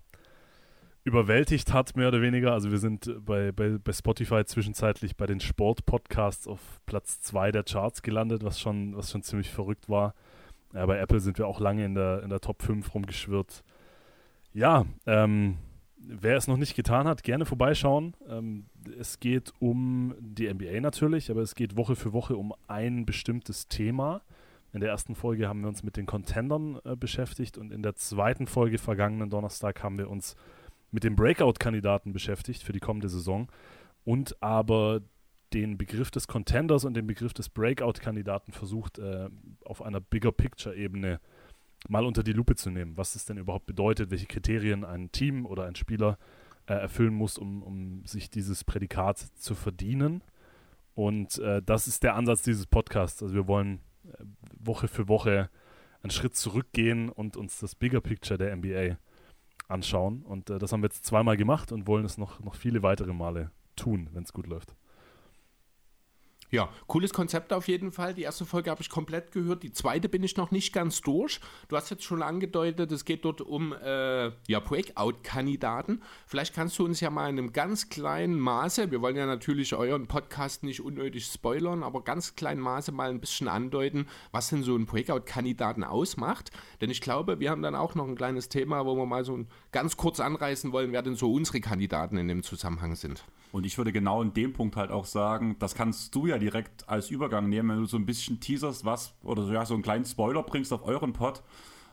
überwältigt 1.05 1.73
hat, 1.73 1.97
mehr 1.97 2.09
oder 2.09 2.23
weniger. 2.23 2.52
Also 2.52 2.71
wir 2.71 2.79
sind 2.79 3.11
bei, 3.25 3.52
bei, 3.52 3.79
bei 3.79 3.93
Spotify 3.93 4.45
zwischenzeitlich 4.45 5.17
bei 5.17 5.26
den 5.26 5.40
Sport-Podcasts 5.40 6.47
auf 6.47 6.61
Platz 6.87 7.21
2 7.21 7.52
der 7.52 7.64
Charts 7.64 8.02
gelandet, 8.02 8.45
was 8.45 8.61
schon, 8.61 8.97
was 8.97 9.11
schon 9.11 9.23
ziemlich 9.23 9.50
verrückt 9.50 9.88
war. 9.88 10.14
Ja, 10.73 10.87
bei 10.87 10.99
Apple 10.99 11.21
sind 11.21 11.38
wir 11.38 11.47
auch 11.47 11.59
lange 11.59 11.85
in 11.85 11.95
der, 11.95 12.23
in 12.23 12.31
der 12.31 12.40
Top 12.40 12.62
5 12.62 12.95
rumgeschwirrt. 12.95 13.64
Ja, 14.52 14.85
ähm, 15.07 15.59
wer 16.07 16.37
es 16.37 16.47
noch 16.47 16.57
nicht 16.57 16.75
getan 16.75 17.07
hat, 17.07 17.23
gerne 17.23 17.47
vorbeischauen. 17.47 18.14
Ähm, 18.28 18.66
es 18.99 19.21
geht 19.21 19.52
um 19.59 20.14
die 20.21 20.52
NBA 20.52 20.80
natürlich, 20.80 21.30
aber 21.30 21.42
es 21.42 21.54
geht 21.54 21.76
Woche 21.76 21.97
für 21.97 22.12
Woche 22.12 22.37
um 22.37 22.54
ein 22.66 23.07
bestimmtes 23.07 23.69
Thema. 23.69 24.23
In 24.73 24.80
der 24.80 24.90
ersten 24.90 25.14
Folge 25.14 25.49
haben 25.49 25.62
wir 25.62 25.69
uns 25.69 25.83
mit 25.83 25.97
den 25.97 26.07
Contendern 26.07 26.78
äh, 26.85 26.97
beschäftigt 26.97 27.59
und 27.59 27.73
in 27.73 27.83
der 27.83 27.97
zweiten 27.97 28.47
Folge 28.47 28.78
vergangenen 28.78 29.30
Donnerstag 29.30 29.83
haben 29.83 29.99
wir 29.99 30.09
uns 30.09 30.37
mit 30.92 31.04
den 31.04 31.16
Breakout-Kandidaten 31.16 32.12
beschäftigt 32.12 32.62
für 32.62 32.73
die 32.73 32.80
kommende 32.80 33.09
Saison 33.09 33.49
und 34.04 34.40
aber 34.42 35.00
den 35.52 35.76
Begriff 35.76 36.11
des 36.11 36.28
Contenders 36.28 36.85
und 36.85 36.95
den 36.95 37.07
Begriff 37.07 37.35
des 37.35 37.49
Breakout-Kandidaten 37.49 38.52
versucht, 38.52 38.99
äh, 38.99 39.28
auf 39.64 39.83
einer 39.83 40.00
Bigger 40.00 40.33
Picture-Ebene 40.33 41.21
mal 41.88 42.04
unter 42.04 42.22
die 42.22 42.32
Lupe 42.32 42.56
zu 42.56 42.70
nehmen, 42.70 42.96
was 42.96 43.14
es 43.14 43.25
denn 43.25 43.38
überhaupt 43.38 43.66
bedeutet, 43.66 44.10
welche 44.10 44.26
Kriterien 44.26 44.84
ein 44.84 45.10
Team 45.12 45.46
oder 45.46 45.64
ein 45.64 45.75
Spieler 45.75 46.18
äh, 46.66 46.75
erfüllen 46.75 47.14
muss, 47.14 47.38
um, 47.38 47.62
um 47.62 48.04
sich 48.06 48.30
dieses 48.30 48.64
Prädikat 48.64 49.18
zu 49.18 49.54
verdienen. 49.54 50.22
Und 50.94 51.38
äh, 51.38 51.62
das 51.62 51.88
ist 51.88 52.02
der 52.02 52.14
Ansatz 52.14 52.42
dieses 52.42 52.66
Podcasts. 52.66 53.22
Also 53.22 53.34
wir 53.34 53.46
wollen 53.46 53.80
äh, 54.04 54.25
Woche 54.58 54.88
für 54.88 55.08
Woche 55.08 55.50
einen 56.02 56.10
Schritt 56.10 56.37
zurückgehen 56.37 57.08
und 57.08 57.37
uns 57.37 57.58
das 57.58 57.75
Bigger 57.75 58.00
Picture 58.00 58.38
der 58.38 58.54
NBA 58.54 58.99
anschauen. 59.68 60.22
Und 60.22 60.50
äh, 60.50 60.58
das 60.58 60.72
haben 60.72 60.82
wir 60.82 60.88
jetzt 60.88 61.04
zweimal 61.04 61.37
gemacht 61.37 61.72
und 61.72 61.87
wollen 61.87 62.04
es 62.04 62.18
noch, 62.18 62.40
noch 62.40 62.54
viele 62.54 62.82
weitere 62.82 63.12
Male 63.12 63.50
tun, 63.76 64.08
wenn 64.12 64.25
es 64.25 64.32
gut 64.32 64.46
läuft. 64.46 64.75
Ja, 66.52 66.69
cooles 66.88 67.12
Konzept 67.12 67.52
auf 67.52 67.69
jeden 67.69 67.92
Fall. 67.92 68.12
Die 68.12 68.23
erste 68.23 68.45
Folge 68.45 68.71
habe 68.71 68.83
ich 68.83 68.88
komplett 68.88 69.30
gehört. 69.30 69.62
Die 69.62 69.71
zweite 69.71 70.09
bin 70.09 70.25
ich 70.25 70.37
noch 70.37 70.50
nicht 70.50 70.73
ganz 70.73 71.00
durch. 71.00 71.40
Du 71.69 71.76
hast 71.76 71.90
jetzt 71.90 72.02
schon 72.02 72.23
angedeutet, 72.23 72.90
es 72.90 73.04
geht 73.04 73.25
dort 73.25 73.40
um 73.40 73.73
äh, 73.73 74.33
ja, 74.49 74.59
Breakout-Kandidaten. 74.59 76.02
Vielleicht 76.26 76.52
kannst 76.52 76.76
du 76.80 76.85
uns 76.85 76.99
ja 76.99 77.11
mal 77.11 77.30
in 77.30 77.38
einem 77.38 77.52
ganz 77.52 77.88
kleinen 77.88 78.40
Maße, 78.40 78.90
wir 78.90 79.00
wollen 79.00 79.14
ja 79.14 79.26
natürlich 79.26 79.75
euren 79.75 80.09
Podcast 80.09 80.64
nicht 80.64 80.80
unnötig 80.80 81.26
spoilern, 81.26 81.85
aber 81.85 82.02
ganz 82.02 82.35
kleinen 82.35 82.61
Maße 82.61 82.90
mal 82.90 83.11
ein 83.11 83.21
bisschen 83.21 83.47
andeuten, 83.47 84.07
was 84.33 84.49
denn 84.49 84.64
so 84.64 84.75
ein 84.75 84.87
Breakout-Kandidaten 84.87 85.85
ausmacht. 85.85 86.50
Denn 86.80 86.90
ich 86.90 87.00
glaube, 87.00 87.38
wir 87.38 87.50
haben 87.50 87.62
dann 87.62 87.76
auch 87.76 87.95
noch 87.95 88.09
ein 88.09 88.16
kleines 88.16 88.49
Thema, 88.49 88.85
wo 88.87 88.97
wir 88.97 89.07
mal 89.07 89.25
so 89.25 89.47
ganz 89.71 89.97
kurz 89.97 90.19
anreißen 90.19 90.73
wollen, 90.73 90.90
wer 90.90 91.02
denn 91.02 91.14
so 91.14 91.33
unsere 91.33 91.61
Kandidaten 91.61 92.16
in 92.16 92.26
dem 92.26 92.42
Zusammenhang 92.42 92.97
sind. 92.97 93.23
Und 93.52 93.66
ich 93.66 93.76
würde 93.78 93.92
genau 93.92 94.23
in 94.23 94.33
dem 94.33 94.52
Punkt 94.52 94.76
halt 94.76 94.90
auch 94.90 95.04
sagen, 95.04 95.57
das 95.59 95.75
kannst 95.75 96.14
du 96.14 96.26
ja 96.26 96.38
direkt 96.38 96.88
als 96.88 97.11
Übergang 97.11 97.49
nehmen, 97.49 97.71
wenn 97.71 97.78
du 97.78 97.87
so 97.87 97.97
ein 97.97 98.07
bisschen 98.07 98.40
teaserst, 98.40 98.85
was, 98.85 99.14
oder 99.23 99.42
so, 99.45 99.52
ja, 99.52 99.66
so 99.66 99.75
einen 99.75 99.83
kleinen 99.83 100.04
Spoiler 100.04 100.42
bringst 100.42 100.73
auf 100.73 100.85
euren 100.85 101.12
Pod, 101.12 101.42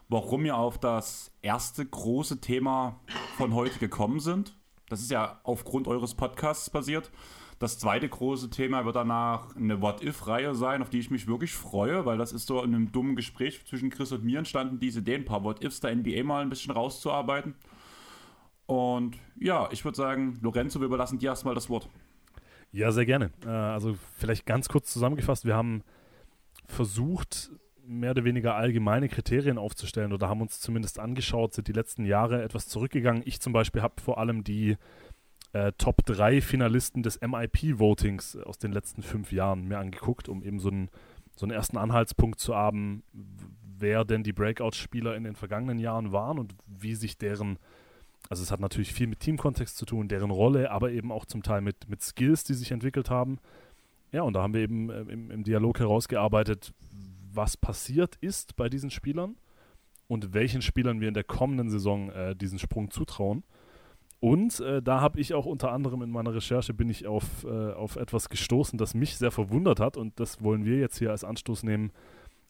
warum 0.08 0.46
ihr 0.46 0.56
auf 0.56 0.78
das 0.78 1.32
erste 1.42 1.86
große 1.86 2.42
Thema 2.42 3.00
von 3.38 3.54
heute 3.54 3.80
gekommen 3.80 4.20
sind. 4.20 4.56
Das 4.90 5.02
ist 5.02 5.12
ja 5.12 5.40
aufgrund 5.44 5.88
eures 5.88 6.14
Podcasts 6.14 6.70
basiert. 6.70 7.12
Das 7.60 7.80
zweite 7.80 8.08
große 8.08 8.52
Thema 8.52 8.86
wird 8.86 8.96
danach 8.96 9.56
eine 9.56 9.82
What-If-Reihe 9.82 10.54
sein, 10.54 10.84
auf 10.84 10.92
die 10.92 11.00
ich 11.00 11.10
mich 11.10 11.26
wirklich 11.26 11.54
freue, 11.54 12.06
weil 12.06 12.20
das 12.20 12.32
ist 12.32 12.46
so 12.46 12.62
in 12.62 12.76
einem 12.76 12.92
dummen 12.92 13.16
Gespräch 13.16 13.66
zwischen 13.66 13.90
Chris 13.90 14.12
und 14.12 14.24
mir 14.24 14.38
entstanden, 14.38 14.80
diese 14.80 15.00
Idee, 15.00 15.16
ein 15.16 15.26
paar 15.26 15.44
What-Ifs 15.44 15.80
der 15.80 15.96
NBA 15.96 16.24
mal 16.24 16.44
ein 16.44 16.50
bisschen 16.50 16.72
rauszuarbeiten. 16.72 17.56
Und 18.68 19.18
ja, 19.40 19.70
ich 19.72 19.84
würde 19.84 19.96
sagen, 19.96 20.38
Lorenzo, 20.42 20.80
wir 20.80 20.86
überlassen 20.86 21.18
dir 21.18 21.30
erstmal 21.30 21.56
das 21.56 21.70
Wort. 21.70 21.90
Ja, 22.72 22.92
sehr 22.92 23.06
gerne. 23.06 23.32
Äh, 23.46 23.50
also 23.50 23.98
vielleicht 24.18 24.46
ganz 24.46 24.70
kurz 24.70 24.92
zusammengefasst, 24.94 25.46
wir 25.46 25.56
haben 25.56 25.84
versucht, 26.68 27.50
mehr 27.88 28.12
oder 28.12 28.26
weniger 28.26 28.56
allgemeine 28.56 29.08
Kriterien 29.08 29.58
aufzustellen 29.58 30.12
oder 30.12 30.28
haben 30.28 30.42
uns 30.42 30.60
zumindest 30.60 31.00
angeschaut, 31.00 31.54
sind 31.54 31.70
die 31.70 31.74
letzten 31.74 32.04
Jahre 32.04 32.44
etwas 32.44 32.68
zurückgegangen. 32.68 33.24
Ich 33.26 33.40
zum 33.40 33.54
Beispiel 33.54 33.82
habe 33.82 34.02
vor 34.02 34.18
allem 34.18 34.44
die 34.44 34.76
äh, 35.54 35.72
Top 35.78 36.06
3 36.06 36.42
Finalisten 36.42 37.04
des 37.04 37.22
MIP-Votings 37.22 38.36
aus 38.36 38.58
den 38.58 38.74
letzten 38.74 39.02
fünf 39.02 39.32
Jahren 39.32 39.68
mir 39.70 39.80
angeguckt, 39.80 40.28
um 40.28 40.44
eben 40.44 40.60
so 40.60 40.70
einen, 40.70 40.90
so 41.38 41.46
einen 41.46 41.54
ersten 41.54 41.78
Anhaltspunkt 41.78 42.40
zu 42.40 42.54
haben, 42.56 43.04
wer 43.80 44.04
denn 44.04 44.24
die 44.24 44.34
Breakout-Spieler 44.34 45.16
in 45.16 45.24
den 45.24 45.36
vergangenen 45.36 45.80
Jahren 45.80 46.12
waren 46.12 46.40
und 46.40 46.56
wie 46.66 46.96
sich 46.96 47.18
deren 47.18 47.58
also 48.29 48.43
es 48.43 48.51
hat 48.51 48.60
natürlich 48.60 48.93
viel 48.93 49.07
mit 49.07 49.19
Teamkontext 49.19 49.77
zu 49.77 49.86
tun, 49.86 50.07
deren 50.07 50.31
Rolle, 50.31 50.72
aber 50.72 50.91
eben 50.91 51.12
auch 51.12 51.25
zum 51.25 51.43
Teil 51.43 51.62
mit, 51.62 51.89
mit 51.89 52.01
Skills, 52.01 52.43
die 52.43 52.53
sich 52.53 52.72
entwickelt 52.72 53.10
haben. 53.10 53.39
Ja, 54.12 54.22
und 54.24 54.34
da 54.34 54.41
haben 54.41 54.53
wir 54.53 54.62
eben 54.62 54.89
äh, 54.89 55.01
im, 55.01 55.31
im 55.31 55.43
Dialog 55.43 55.79
herausgearbeitet, 55.79 56.74
was 57.34 57.57
passiert 57.57 58.15
ist 58.22 58.55
bei 58.55 58.69
diesen 58.69 58.89
Spielern 58.89 59.36
und 60.07 60.34
welchen 60.34 60.62
Spielern 60.62 61.01
wir 61.01 61.07
in 61.07 61.13
der 61.13 61.24
kommenden 61.24 61.69
Saison 61.69 62.10
äh, 62.10 62.36
diesen 62.36 62.60
Sprung 62.60 62.91
zutrauen. 62.91 63.43
Und 64.19 64.60
äh, 64.62 64.81
da 64.81 65.01
habe 65.01 65.19
ich 65.19 65.34
auch 65.34 65.46
unter 65.46 65.72
anderem 65.72 66.01
in 66.01 66.10
meiner 66.10 66.34
Recherche 66.34 66.74
bin 66.74 66.89
ich 66.89 67.05
auf, 67.05 67.43
äh, 67.43 67.74
auf 67.74 67.98
etwas 67.98 68.29
gestoßen, 68.29 68.77
das 68.79 68.96
mich 68.96 69.17
sehr 69.17 69.31
verwundert 69.31 69.79
hat 69.79 69.96
und 69.96 70.19
das 70.19 70.41
wollen 70.41 70.65
wir 70.65 70.77
jetzt 70.77 70.98
hier 70.98 71.12
als 71.12 71.24
Anstoß 71.24 71.63
nehmen, 71.63 71.91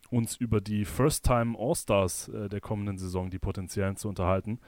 uns 0.09 0.37
über 0.37 0.61
die 0.61 0.85
First-Time 0.85 1.57
All-Stars 1.59 2.29
äh, 2.29 2.47
der 2.47 2.61
kommenden 2.61 2.97
Saison, 2.97 3.29
die 3.29 3.39
potenziellen, 3.39 3.97
zu 3.97 4.07
unterhalten. 4.07 4.59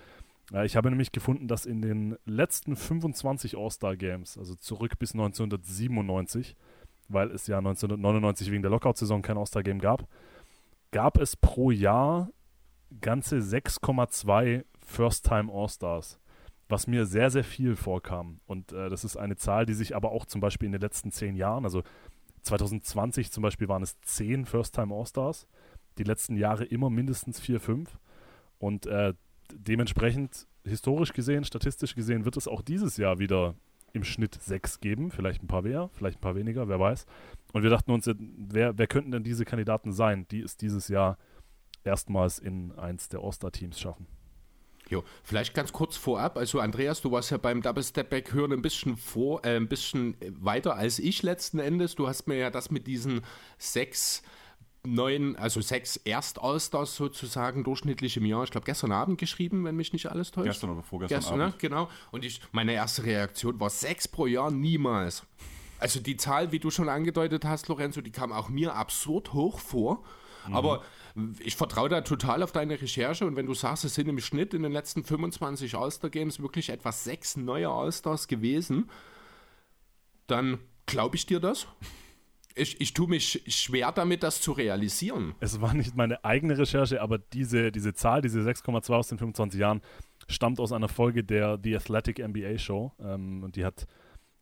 Ja, 0.51 0.63
ich 0.63 0.75
habe 0.75 0.89
nämlich 0.89 1.12
gefunden, 1.12 1.48
dass 1.48 1.65
in 1.65 1.82
den 1.82 2.18
letzten 2.25 2.75
25 2.75 3.58
All-Star-Games, 3.58 4.38
also 4.38 4.56
zurück 4.56 4.98
bis 4.98 5.13
1997, 5.13 6.56
weil 7.08 7.32
es 7.32 7.46
ja 7.48 7.60
1999 7.60 8.51
wegen 8.51 8.63
der 8.63 8.72
Lockout-Saison 8.72 9.22
kein 9.22 9.38
All-Star-Game 9.38 9.79
gab, 9.79 10.08
gab 10.91 11.20
es 11.20 11.36
pro 11.36 11.70
Jahr 11.70 12.29
ganze 13.00 13.38
6,2 13.38 14.65
First-Time 14.79 15.51
All-Stars, 15.51 16.20
was 16.68 16.88
mir 16.88 17.06
sehr, 17.06 17.29
sehr 17.29 17.44
viel 17.44 17.75
vorkam. 17.75 18.39
Und 18.48 18.72
äh, 18.72 18.89
das 18.89 19.03
ist 19.03 19.18
eine 19.18 19.36
Zahl, 19.36 19.68
die 19.68 19.75
sich 19.75 19.96
aber 19.96 20.12
auch 20.12 20.25
zum 20.25 20.41
Beispiel 20.41 20.65
in 20.65 20.72
den 20.72 20.82
letzten 20.82 21.12
zehn 21.12 21.36
Jahren, 21.36 21.63
also 21.63 21.84
2020 22.41 23.32
zum 23.32 23.44
Beispiel 23.44 23.68
waren 23.68 23.84
es 23.84 24.00
10 24.01 24.46
First-Time 24.46 24.96
All-Stars, 24.96 25.48
die 26.00 26.03
letzten 26.03 26.38
Jahre 26.38 26.63
immer 26.63 26.89
mindestens 26.89 27.39
4, 27.39 27.60
5. 27.60 28.00
Und 28.58 28.88
äh, 28.88 29.13
dementsprechend, 29.53 30.48
historisch 30.63 31.13
gesehen, 31.13 31.44
statistisch 31.44 31.96
gesehen, 31.96 32.25
wird 32.25 32.38
es 32.38 32.48
auch 32.48 32.62
dieses 32.62 32.98
Jahr 32.98 33.20
wieder 33.20 33.56
im 33.94 34.03
Schnitt 34.03 34.36
sechs 34.41 34.79
geben. 34.79 35.12
Vielleicht 35.12 35.44
ein 35.44 35.48
paar 35.48 35.63
mehr, 35.63 35.89
vielleicht 35.94 36.20
ein 36.20 36.22
paar 36.22 36.36
weniger, 36.36 36.68
wer 36.68 36.79
weiß. 36.79 37.06
Und 37.53 37.63
wir 37.63 37.70
dachten 37.70 37.91
uns, 37.91 38.10
wer, 38.18 38.77
wer 38.77 38.88
könnten 38.88 39.12
denn 39.12 39.24
diese 39.24 39.46
Kandidaten 39.46 39.91
sein, 39.91 40.27
die 40.29 40.41
es 40.41 40.58
dieses 40.58 40.88
Jahr 40.88 41.18
erstmals 41.84 42.39
in 42.39 42.72
eins 42.77 43.10
der 43.10 43.22
All-Star-Teams 43.22 43.79
schaffen? 43.79 44.08
Jo, 44.89 45.03
vielleicht 45.24 45.53
ganz 45.53 45.72
kurz 45.72 45.98
vorab. 45.98 46.38
Also 46.38 46.60
Andreas, 46.60 47.01
du 47.01 47.12
warst 47.12 47.29
ja 47.29 47.38
beim 47.38 47.62
Double 47.62 47.84
Step 47.84 48.10
Back 48.10 48.34
hören 48.34 48.53
ein 48.53 48.62
bisschen 48.63 48.98
vor, 48.98 49.46
äh, 49.46 49.56
ein 49.56 49.68
bisschen 49.68 50.18
weiter 50.39 50.75
als 50.75 50.98
ich 50.98 51.22
letzten 51.22 51.60
Endes. 51.60 51.94
Du 51.94 52.08
hast 52.08 52.27
mir 52.27 52.38
ja 52.38 52.50
das 52.50 52.72
mit 52.72 52.88
diesen 52.88 53.22
sechs 53.60 54.24
neun, 54.86 55.36
also 55.36 55.62
sechs 55.62 55.98
Erst-Allstars 55.98 56.95
sozusagen 56.95 57.63
durchschnittlich 57.63 58.17
im 58.17 58.25
Jahr, 58.25 58.43
ich 58.43 58.51
glaube 58.51 58.65
gestern 58.65 58.91
Abend 58.91 59.17
geschrieben, 59.17 59.65
wenn 59.65 59.75
mich 59.75 59.93
nicht 59.93 60.07
alles 60.07 60.31
täuscht. 60.31 60.48
Gestern 60.48 60.71
oder 60.71 60.83
vorgestern 60.83 61.19
gestern, 61.19 61.41
Abend. 61.41 61.53
Ne? 61.55 61.59
Genau. 61.59 61.89
Und 62.12 62.25
ich, 62.25 62.41
meine 62.51 62.74
erste 62.74 63.03
Reaktion 63.03 63.59
war 63.59 63.69
sechs 63.69 64.07
pro 64.07 64.25
Jahr 64.25 64.51
niemals. 64.51 65.24
Also 65.79 66.00
die 66.00 66.17
Zahl, 66.17 66.51
wie 66.51 66.59
du 66.59 66.71
schon 66.71 66.89
angedeutet 66.89 67.45
hast, 67.45 67.67
Lorenzo, 67.67 68.01
die 68.01 68.12
kam 68.12 68.31
auch 68.31 68.50
mir 68.50 68.75
absurd 68.75 69.33
hoch 69.33 69.59
vor. 69.59 70.03
Mhm. 70.48 70.55
Aber 70.55 70.83
ich 71.39 71.55
vertraue 71.55 71.89
da 71.89 72.01
total 72.01 72.43
auf 72.43 72.51
deine 72.51 72.81
Recherche 72.81 73.25
und 73.25 73.36
wenn 73.36 73.45
du 73.45 73.53
sagst, 73.53 73.83
es 73.83 73.95
sind 73.95 74.07
im 74.07 74.19
Schnitt 74.19 74.53
in 74.53 74.63
den 74.63 74.71
letzten 74.71 75.03
25 75.03 75.75
All-Star-Games 75.75 76.39
wirklich 76.41 76.69
etwa 76.69 76.91
sechs 76.91 77.36
neue 77.36 77.69
All-Stars 77.69 78.27
gewesen, 78.27 78.89
dann 80.27 80.59
glaube 80.86 81.15
ich 81.15 81.25
dir 81.25 81.39
das 81.39 81.67
ich, 82.56 82.79
ich 82.82 82.94
tue 82.94 83.08
mich 83.08 83.44
schwer 83.48 83.91
damit, 83.91 84.24
das 84.24 84.41
zu 84.41 84.51
realisieren. 84.51 85.36
Es 85.39 85.62
war 85.62 85.74
nicht 85.74 85.96
meine 85.96 86.24
eigene 86.24 86.58
Recherche, 86.58 87.01
aber 87.01 87.18
diese, 87.18 87.72
diese 87.72 87.94
Zahl, 87.94 88.22
diese 88.22 88.41
6,2 88.41 88.94
aus 88.94 89.08
den 89.08 89.18
25 89.18 89.60
Jahren, 89.60 89.82
stammt 90.27 90.60
aus 90.60 90.72
einer 90.72 90.89
Folge 90.89 91.24
der 91.24 91.60
The 91.62 91.75
Athletic 91.75 92.20
NBA 92.20 92.58
Show. 92.58 92.94
Ähm, 93.00 93.44
und 93.44 93.56
die 93.56 93.65
hat 93.65 93.88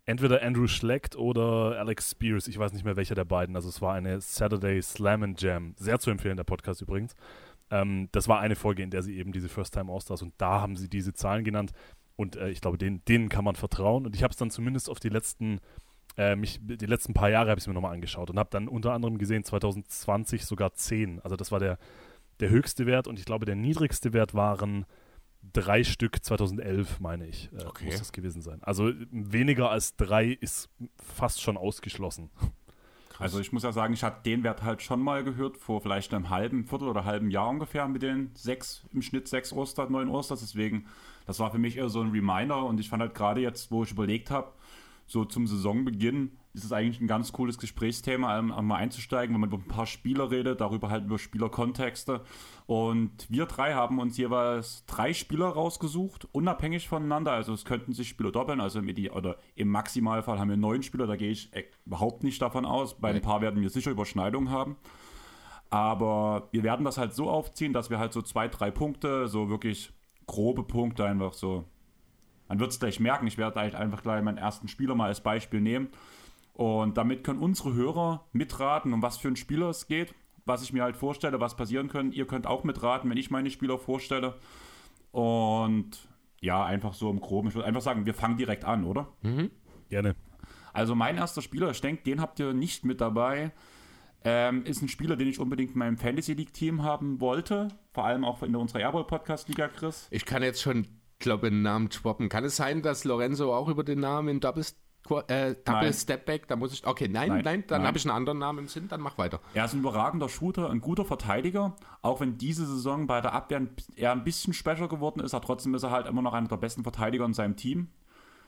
entweder 0.06 0.42
Andrew 0.42 0.68
Schlecht 0.68 1.16
oder 1.16 1.78
Alex 1.80 2.12
Spears, 2.12 2.48
ich 2.48 2.58
weiß 2.58 2.74
nicht 2.74 2.86
mehr 2.86 2.96
welcher 2.96 3.16
der 3.16 3.26
beiden. 3.26 3.56
Also 3.56 3.70
es 3.70 3.82
war 3.82 3.94
eine 3.94 4.20
Saturday 4.22 4.82
Slam 4.82 5.24
and 5.24 5.42
Jam. 5.42 5.76
Sehr 5.78 6.00
zu 6.00 6.10
empfehlen, 6.10 6.38
der 6.38 6.44
Podcast 6.44 6.82
übrigens. 6.82 7.14
Ähm, 7.70 8.10
das 8.12 8.28
war 8.28 8.40
eine 8.40 8.56
Folge, 8.56 8.84
in 8.84 8.90
der 8.90 9.04
sie 9.04 9.18
eben 9.18 9.32
diese 9.32 9.50
First-Time 9.50 9.92
All-Stars 9.92 10.22
und 10.22 10.34
da 10.38 10.62
haben 10.62 10.76
sie 10.76 10.90
diese 10.90 11.14
Zahlen 11.14 11.44
genannt. 11.44 11.72
Und 12.16 12.36
äh, 12.36 12.50
ich 12.50 12.62
glaube, 12.62 12.78
denen, 12.78 13.04
denen 13.06 13.30
kann 13.30 13.44
man 13.44 13.56
vertrauen. 13.56 14.06
Und 14.06 14.16
ich 14.16 14.24
habe 14.24 14.32
es 14.32 14.38
dann 14.38 14.50
zumindest 14.50 14.90
auf 14.90 15.00
die 15.00 15.10
letzten 15.10 15.60
äh, 16.18 16.36
mich, 16.36 16.60
die 16.62 16.86
letzten 16.86 17.14
paar 17.14 17.30
Jahre 17.30 17.52
habe 17.52 17.60
ich 17.60 17.64
es 17.64 17.68
mir 17.68 17.74
nochmal 17.74 17.94
angeschaut 17.94 18.30
und 18.30 18.40
habe 18.40 18.50
dann 18.52 18.68
unter 18.68 18.94
anderem 18.94 19.18
gesehen 19.18 19.44
2020 19.44 20.46
sogar 20.46 20.74
10. 20.74 21.22
Also 21.22 21.36
das 21.36 21.52
war 21.52 21.60
der, 21.60 21.78
der 22.40 22.50
höchste 22.50 22.86
Wert 22.86 23.08
und 23.08 23.20
ich 23.20 23.26
glaube, 23.26 23.46
der 23.46 23.56
niedrigste 23.56 24.14
Wert 24.14 24.34
waren 24.34 24.86
drei 25.54 25.84
Stück 25.84 26.24
2011, 26.24 27.00
meine 27.00 27.28
ich, 27.28 27.50
äh, 27.54 27.66
okay. 27.66 27.86
muss 27.86 28.00
das 28.00 28.12
gewesen 28.12 28.42
sein. 28.42 28.62
Also 28.64 28.92
weniger 29.12 29.70
als 29.70 29.96
drei 29.96 30.26
ist 30.26 30.70
fast 31.16 31.42
schon 31.42 31.56
ausgeschlossen. 31.56 32.30
Also 33.20 33.40
ich 33.40 33.52
muss 33.52 33.64
ja 33.64 33.72
sagen, 33.72 33.94
ich 33.94 34.04
hatte 34.04 34.22
den 34.24 34.44
Wert 34.44 34.62
halt 34.62 34.82
schon 34.82 35.02
mal 35.02 35.24
gehört, 35.24 35.58
vor 35.58 35.82
vielleicht 35.82 36.14
einem 36.14 36.30
halben, 36.30 36.66
Viertel 36.66 36.88
oder 36.88 37.06
halben 37.06 37.32
Jahr 37.32 37.50
ungefähr 37.50 37.88
mit 37.88 38.04
den 38.04 38.32
sechs, 38.36 38.86
im 38.94 39.02
Schnitt 39.02 39.28
sechs 39.28 39.52
Oster, 39.54 39.90
neun 39.90 40.10
Osters. 40.10 40.42
Deswegen, 40.42 40.86
das 41.26 41.40
war 41.40 41.52
für 41.52 41.58
mich 41.58 41.78
eher 41.78 41.90
so 41.90 42.02
ein 42.02 42.12
Reminder 42.12 42.64
und 42.66 42.80
ich 42.80 42.90
fand 42.90 43.02
halt 43.02 43.16
gerade 43.16 43.42
jetzt, 43.42 43.72
wo 43.72 43.84
ich 43.84 43.92
überlegt 43.92 44.30
habe, 44.30 44.52
so 45.08 45.26
zum 45.26 45.48
Saisonbeginn 45.48 46.38
ist 46.54 46.66
es 46.66 46.72
eigentlich 46.74 47.00
ein 47.00 47.08
ganz 47.08 47.32
cooles 47.32 47.58
Gesprächsthema, 47.60 48.40
um, 48.40 48.68
mal 48.68 48.76
einzusteigen, 48.76 49.34
wenn 49.34 49.42
man 49.42 49.50
über 49.50 49.58
ein 49.58 49.68
paar 49.68 49.86
Spieler 49.86 50.32
redet, 50.32 50.60
darüber 50.60 50.90
halt 50.90 51.06
über 51.06 51.18
Spielerkontexte. 51.18 52.22
Und 52.66 53.12
wir 53.30 53.46
drei 53.46 53.74
haben 53.74 54.00
uns 54.00 54.18
jeweils 54.18 54.84
drei 54.86 55.14
Spieler 55.14 55.48
rausgesucht, 55.48 56.28
unabhängig 56.32 56.90
voneinander. 56.90 57.32
Also 57.32 57.54
es 57.54 57.64
könnten 57.64 57.94
sich 57.94 58.10
Spieler 58.10 58.32
doppeln, 58.32 58.60
also 58.60 58.80
im, 58.80 58.88
oder 59.12 59.38
im 59.56 59.70
Maximalfall 59.70 60.40
haben 60.40 60.50
wir 60.50 60.58
neun 60.58 60.84
Spieler, 60.84 61.08
da 61.08 61.16
gehe 61.16 61.32
ich 61.32 61.52
überhaupt 61.86 62.24
nicht 62.24 62.42
davon 62.42 62.66
aus. 62.66 63.00
Bei 63.00 63.12
ein 63.14 63.22
paar 63.22 63.42
werden 63.42 63.62
wir 63.62 63.70
sicher 63.70 63.92
Überschneidungen 63.92 64.50
haben. 64.50 64.76
Aber 65.70 66.48
wir 66.52 66.64
werden 66.64 66.86
das 66.86 66.98
halt 66.98 67.14
so 67.14 67.30
aufziehen, 67.30 67.74
dass 67.74 67.90
wir 67.90 68.00
halt 68.00 68.14
so 68.14 68.22
zwei, 68.22 68.48
drei 68.48 68.72
Punkte, 68.72 69.28
so 69.28 69.50
wirklich 69.50 69.92
grobe 70.26 70.64
Punkte 70.64 71.06
einfach 71.06 71.34
so. 71.34 71.66
Man 72.48 72.60
wird 72.60 72.72
es 72.72 72.80
gleich 72.80 73.00
merken, 73.00 73.28
ich 73.28 73.38
werde 73.38 73.60
halt 73.60 73.76
einfach 73.76 74.02
gleich 74.02 74.24
meinen 74.24 74.38
ersten 74.38 74.68
Spieler 74.68 74.96
mal 74.96 75.08
als 75.08 75.22
Beispiel 75.22 75.62
nehmen. 75.62 75.90
Und 76.54 76.98
damit 76.98 77.24
können 77.24 77.40
unsere 77.40 77.74
Hörer 77.74 78.26
mitraten, 78.32 78.94
um 78.94 79.02
was 79.02 79.18
für 79.18 79.28
einen 79.28 79.36
Spieler 79.36 79.70
es 79.70 79.88
geht, 79.88 80.14
was 80.46 80.64
ich 80.64 80.74
mir 80.74 80.84
halt 80.84 80.98
vorstelle, 80.98 81.40
was 81.40 81.56
passieren 81.56 81.88
könnte. 81.88 82.18
Ihr 82.18 82.26
könnt 82.26 82.48
auch 82.48 82.64
mitraten, 82.64 83.10
wenn 83.10 83.18
ich 83.18 83.30
meine 83.30 83.52
Spieler 83.52 83.78
vorstelle. 83.78 84.36
Und 85.12 86.08
ja, 86.42 86.66
einfach 86.66 86.94
so 86.94 87.10
im 87.10 87.20
Groben. 87.20 87.50
Ich 87.50 87.56
würde 87.56 87.68
einfach 87.68 87.82
sagen, 87.82 88.06
wir 88.06 88.14
fangen 88.14 88.38
direkt 88.38 88.66
an, 88.66 88.86
oder? 88.86 89.08
Mhm. 89.22 89.52
Gerne. 89.90 90.16
Also 90.74 90.96
mein 90.96 91.18
erster 91.18 91.42
Spieler, 91.42 91.72
ich 91.72 91.82
denke, 91.82 92.04
den 92.04 92.22
habt 92.22 92.40
ihr 92.40 92.54
nicht 92.54 92.86
mit 92.86 93.02
dabei. 93.02 93.52
Ähm, 94.24 94.66
ist 94.66 94.82
ein 94.82 94.90
Spieler, 94.90 95.16
den 95.16 95.28
ich 95.28 95.40
unbedingt 95.40 95.74
in 95.74 95.80
meinem 95.80 95.98
Fantasy 95.98 96.34
League 96.34 96.54
Team 96.54 96.84
haben 96.84 97.22
wollte. 97.22 97.70
Vor 97.94 98.06
allem 98.06 98.26
auch 98.26 98.44
in 98.44 98.56
unserer 98.56 98.82
Airball 98.82 99.06
Podcast 99.06 99.48
Liga, 99.48 99.68
Chris. 99.68 100.08
Ich 100.12 100.26
kann 100.26 100.44
jetzt 100.44 100.62
schon, 100.62 100.88
glaube 101.20 101.48
ich, 101.48 101.54
einen 101.54 101.62
Namen 101.62 101.92
swappen. 101.92 102.30
Kann 102.30 102.44
es 102.44 102.56
sein, 102.56 102.82
dass 102.82 103.04
Lorenzo 103.04 103.54
auch 103.56 103.68
über 103.68 103.84
den 103.84 104.00
Namen 104.00 104.28
in 104.30 104.40
Double, 104.40 104.66
äh, 105.28 105.56
Double 105.64 105.94
Step 105.94 106.26
Back, 106.26 106.48
da 106.48 106.56
muss 106.56 106.74
ich, 106.74 106.86
okay, 106.86 107.08
nein, 107.08 107.30
nein, 107.30 107.42
nein 107.44 107.64
dann 107.68 107.84
habe 107.84 107.98
ich 107.98 108.06
einen 108.06 108.16
anderen 108.16 108.40
Namen 108.40 108.60
im 108.60 108.68
Sinn, 108.68 108.88
dann 108.88 109.02
mach 109.02 109.18
weiter. 109.18 109.40
Er 109.54 109.66
ist 109.66 109.74
ein 109.74 109.80
überragender 109.80 110.30
Shooter, 110.30 110.70
ein 110.70 110.82
guter 110.82 111.06
Verteidiger. 111.06 111.76
Auch 112.02 112.20
wenn 112.20 112.38
diese 112.38 112.66
Saison 112.66 113.08
bei 113.08 113.22
der 113.22 113.34
Abwehr 113.34 113.68
eher 113.96 114.12
ein 114.12 114.24
bisschen 114.24 114.54
schwächer 114.54 114.88
geworden 114.88 115.20
ist, 115.20 115.34
aber 115.34 115.46
trotzdem 115.46 115.74
ist 115.76 115.84
er 115.84 115.92
halt 115.92 116.08
immer 116.08 116.22
noch 116.22 116.34
einer 116.34 116.48
der 116.48 116.58
besten 116.58 116.84
Verteidiger 116.84 117.26
in 117.26 117.34
seinem 117.34 117.56
Team. 117.56 117.90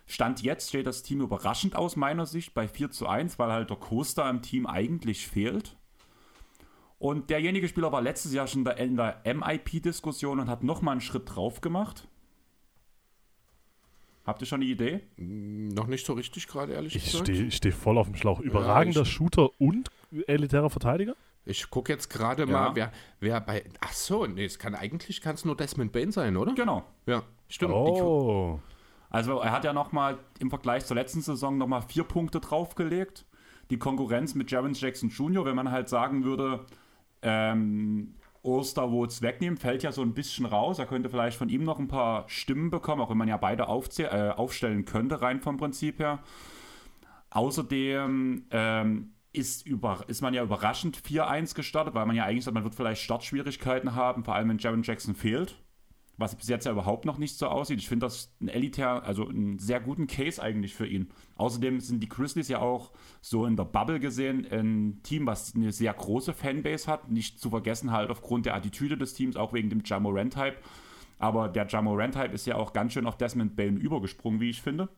Stand 0.05 0.41
jetzt 0.41 0.69
steht 0.69 0.87
das 0.87 1.03
Team 1.03 1.21
überraschend 1.21 1.75
aus 1.75 1.95
meiner 1.95 2.25
Sicht 2.25 2.55
bei 2.55 2.67
4 2.67 2.89
zu 2.89 3.07
1, 3.07 3.37
weil 3.37 3.51
halt 3.51 3.69
der 3.69 3.77
Coaster 3.77 4.27
im 4.27 4.41
Team 4.41 4.65
eigentlich 4.65 5.27
fehlt. 5.27 5.77
Und 6.97 7.29
derjenige 7.29 7.67
Spieler 7.67 7.91
war 7.91 8.01
letztes 8.01 8.33
Jahr 8.33 8.47
schon 8.47 8.65
in 8.65 8.97
der 8.97 9.21
MIP-Diskussion 9.23 10.39
und 10.39 10.49
hat 10.49 10.63
nochmal 10.63 10.93
einen 10.93 11.01
Schritt 11.01 11.33
drauf 11.33 11.61
gemacht. 11.61 12.07
Habt 14.25 14.41
ihr 14.41 14.45
schon 14.45 14.61
eine 14.61 14.69
Idee? 14.69 15.01
Hm, 15.17 15.69
noch 15.69 15.87
nicht 15.87 16.05
so 16.05 16.13
richtig 16.13 16.47
gerade, 16.47 16.73
ehrlich 16.73 16.95
ich 16.95 17.05
gesagt. 17.05 17.29
ich 17.29 17.55
stehe 17.55 17.73
voll 17.73 17.97
auf 17.97 18.07
dem 18.07 18.15
Schlauch. 18.15 18.39
Überragender 18.39 19.01
ja, 19.01 19.05
Shooter 19.05 19.49
und 19.59 19.89
elitärer 20.27 20.69
Verteidiger? 20.69 21.15
Ich 21.45 21.69
gucke 21.69 21.91
jetzt 21.91 22.09
gerade 22.09 22.43
ja. 22.43 22.47
mal, 22.47 22.75
wer, 22.75 22.91
wer 23.19 23.41
bei. 23.41 23.63
Ach 23.81 23.93
so, 23.93 24.25
nee, 24.25 24.45
es 24.45 24.59
kann 24.59 24.75
eigentlich 24.75 25.21
kann 25.21 25.35
es 25.35 25.45
nur 25.45 25.55
Desmond 25.55 25.91
Bain 25.91 26.11
sein, 26.11 26.37
oder? 26.37 26.53
Genau. 26.53 26.83
Ja, 27.05 27.23
stimmt. 27.47 27.73
Oh. 27.73 28.59
Also 29.09 29.39
er 29.39 29.51
hat 29.51 29.63
ja 29.63 29.73
nochmal 29.73 30.19
im 30.39 30.49
Vergleich 30.49 30.85
zur 30.85 30.95
letzten 30.95 31.21
Saison 31.21 31.57
nochmal 31.57 31.81
vier 31.81 32.03
Punkte 32.03 32.39
draufgelegt. 32.39 33.25
Die 33.71 33.77
Konkurrenz 33.77 34.35
mit 34.35 34.51
Jaron 34.51 34.73
Jackson 34.73 35.09
Jr., 35.09 35.45
wenn 35.45 35.55
man 35.55 35.71
halt 35.71 35.89
sagen 35.89 36.23
würde, 36.23 36.65
ähm, 37.21 38.15
Osterwoods 38.41 39.21
wegnehmen, 39.21 39.57
fällt 39.57 39.83
ja 39.83 39.91
so 39.91 40.01
ein 40.01 40.13
bisschen 40.13 40.45
raus. 40.45 40.79
Er 40.79 40.85
könnte 40.85 41.09
vielleicht 41.09 41.37
von 41.37 41.49
ihm 41.49 41.63
noch 41.63 41.79
ein 41.79 41.87
paar 41.87 42.27
Stimmen 42.27 42.69
bekommen, 42.69 43.01
auch 43.01 43.09
wenn 43.09 43.17
man 43.17 43.27
ja 43.27 43.37
beide 43.37 43.63
äh, 43.63 44.29
aufstellen 44.31 44.85
könnte, 44.85 45.21
rein 45.21 45.41
vom 45.41 45.57
Prinzip 45.57 45.99
her. 45.99 46.19
Außerdem 47.31 48.45
ähm, 48.51 49.13
ist, 49.33 49.65
über, 49.67 50.03
ist 50.07 50.21
man 50.21 50.33
ja 50.33 50.43
überraschend 50.43 50.97
4-1 50.97 51.55
gestartet, 51.55 51.93
weil 51.93 52.05
man 52.05 52.15
ja 52.15 52.25
eigentlich 52.25 52.45
sagt, 52.45 52.55
man 52.55 52.63
wird 52.63 52.75
vielleicht 52.75 53.01
Startschwierigkeiten 53.01 53.95
haben, 53.95 54.23
vor 54.23 54.35
allem 54.35 54.49
wenn 54.49 54.57
Jaron 54.57 54.83
Jackson 54.83 55.15
fehlt 55.15 55.57
was 56.19 56.35
bis 56.35 56.49
jetzt 56.49 56.65
ja 56.65 56.71
überhaupt 56.73 57.05
noch 57.05 57.17
nicht 57.17 57.37
so 57.37 57.47
aussieht. 57.47 57.79
Ich 57.79 57.87
finde 57.87 58.05
das 58.05 58.35
ein 58.41 58.49
elitär, 58.49 59.03
also 59.03 59.27
einen 59.27 59.57
sehr 59.57 59.79
guten 59.79 60.05
Case 60.05 60.41
eigentlich 60.41 60.75
für 60.75 60.85
ihn. 60.85 61.09
Außerdem 61.37 61.79
sind 61.79 62.01
die 62.01 62.09
Grizzlies 62.09 62.49
ja 62.49 62.59
auch 62.59 62.91
so 63.21 63.45
in 63.45 63.55
der 63.55 63.63
Bubble 63.63 63.99
gesehen 63.99 64.45
ein 64.51 64.99
Team, 65.03 65.25
was 65.25 65.55
eine 65.55 65.71
sehr 65.71 65.93
große 65.93 66.33
Fanbase 66.33 66.91
hat. 66.91 67.09
Nicht 67.09 67.39
zu 67.39 67.49
vergessen 67.49 67.91
halt 67.91 68.09
aufgrund 68.09 68.45
der 68.45 68.55
Attitüde 68.55 68.97
des 68.97 69.13
Teams, 69.13 69.37
auch 69.37 69.53
wegen 69.53 69.69
dem 69.69 69.81
Jamorant-Hype. 69.83 70.61
Aber 71.19 71.47
der 71.47 71.67
Jamorant-Hype 71.67 72.33
ist 72.33 72.45
ja 72.45 72.55
auch 72.55 72.73
ganz 72.73 72.93
schön 72.93 73.05
auf 73.05 73.17
Desmond 73.17 73.55
Bain 73.55 73.77
übergesprungen, 73.77 74.41
wie 74.41 74.49
ich 74.49 74.61
finde. 74.61 74.89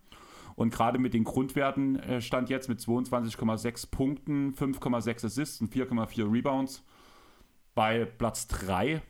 Und 0.56 0.74
gerade 0.74 0.98
mit 0.98 1.14
den 1.14 1.24
Grundwerten 1.24 1.98
äh, 2.00 2.22
stand 2.22 2.50
jetzt 2.50 2.68
mit 2.68 2.80
22,6 2.80 3.92
Punkten, 3.92 4.54
5,6 4.54 5.26
Assists 5.26 5.62
und 5.62 5.74
4,4 5.74 6.32
Rebounds 6.32 6.84
bei 7.74 8.06
Platz 8.06 8.48
3 8.48 9.02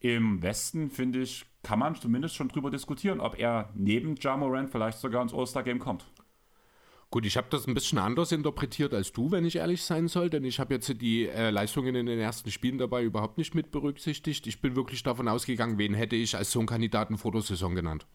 im 0.00 0.42
Westen, 0.42 0.90
finde 0.90 1.20
ich, 1.20 1.46
kann 1.62 1.78
man 1.78 1.94
zumindest 1.94 2.34
schon 2.34 2.48
drüber 2.48 2.70
diskutieren, 2.70 3.20
ob 3.20 3.38
er 3.38 3.70
neben 3.74 4.16
Jamoran 4.16 4.68
vielleicht 4.68 4.98
sogar 4.98 5.22
ins 5.22 5.34
All-Star-Game 5.34 5.78
kommt. 5.78 6.04
Gut, 7.10 7.26
ich 7.26 7.36
habe 7.36 7.48
das 7.50 7.66
ein 7.66 7.74
bisschen 7.74 7.98
anders 7.98 8.32
interpretiert 8.32 8.94
als 8.94 9.12
du, 9.12 9.30
wenn 9.30 9.44
ich 9.44 9.56
ehrlich 9.56 9.82
sein 9.82 10.08
soll, 10.08 10.30
denn 10.30 10.44
ich 10.44 10.58
habe 10.58 10.72
jetzt 10.72 11.00
die 11.02 11.28
äh, 11.28 11.50
Leistungen 11.50 11.94
in 11.94 12.06
den 12.06 12.18
ersten 12.18 12.50
Spielen 12.50 12.78
dabei 12.78 13.04
überhaupt 13.04 13.36
nicht 13.36 13.54
mit 13.54 13.70
berücksichtigt. 13.70 14.46
Ich 14.46 14.62
bin 14.62 14.76
wirklich 14.76 15.02
davon 15.02 15.28
ausgegangen, 15.28 15.76
wen 15.76 15.92
hätte 15.92 16.16
ich 16.16 16.34
als 16.34 16.50
so 16.50 16.58
einen 16.58 16.68
Kandidaten 16.68 17.18
vor 17.18 17.30
der 17.30 17.42
Saison 17.42 17.74
genannt. 17.74 18.06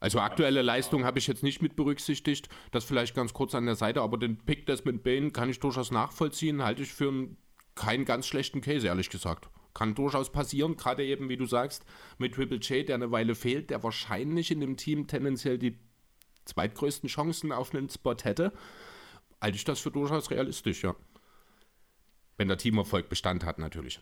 Also 0.00 0.20
aktuelle 0.20 0.62
Leistung 0.62 1.04
habe 1.04 1.18
ich 1.18 1.26
jetzt 1.26 1.42
nicht 1.42 1.60
mit 1.60 1.76
berücksichtigt, 1.76 2.48
das 2.70 2.84
vielleicht 2.84 3.14
ganz 3.14 3.34
kurz 3.34 3.54
an 3.54 3.66
der 3.66 3.76
Seite, 3.76 4.00
aber 4.00 4.16
den 4.16 4.38
Pick 4.38 4.64
Desmond 4.64 5.02
Bain 5.02 5.34
kann 5.34 5.50
ich 5.50 5.60
durchaus 5.60 5.90
nachvollziehen, 5.90 6.62
halte 6.62 6.82
ich 6.82 6.92
für 6.92 7.08
einen, 7.08 7.36
keinen 7.74 8.06
ganz 8.06 8.26
schlechten 8.26 8.62
Case, 8.62 8.86
ehrlich 8.86 9.10
gesagt. 9.10 9.50
Kann 9.76 9.94
durchaus 9.94 10.32
passieren, 10.32 10.78
gerade 10.78 11.04
eben, 11.04 11.28
wie 11.28 11.36
du 11.36 11.44
sagst, 11.44 11.84
mit 12.16 12.34
Triple 12.34 12.56
J, 12.56 12.88
der 12.88 12.94
eine 12.94 13.10
Weile 13.10 13.34
fehlt, 13.34 13.68
der 13.68 13.82
wahrscheinlich 13.82 14.50
in 14.50 14.60
dem 14.60 14.78
Team 14.78 15.06
tendenziell 15.06 15.58
die 15.58 15.76
zweitgrößten 16.46 17.10
Chancen 17.10 17.52
auf 17.52 17.74
einen 17.74 17.90
Spot 17.90 18.16
hätte. 18.22 18.54
Halte 19.38 19.56
ich 19.56 19.64
das 19.64 19.80
für 19.80 19.90
durchaus 19.90 20.30
realistisch, 20.30 20.82
ja. 20.82 20.94
Wenn 22.38 22.48
der 22.48 22.56
Teamerfolg 22.56 23.10
Bestand 23.10 23.44
hat, 23.44 23.58
natürlich. 23.58 24.00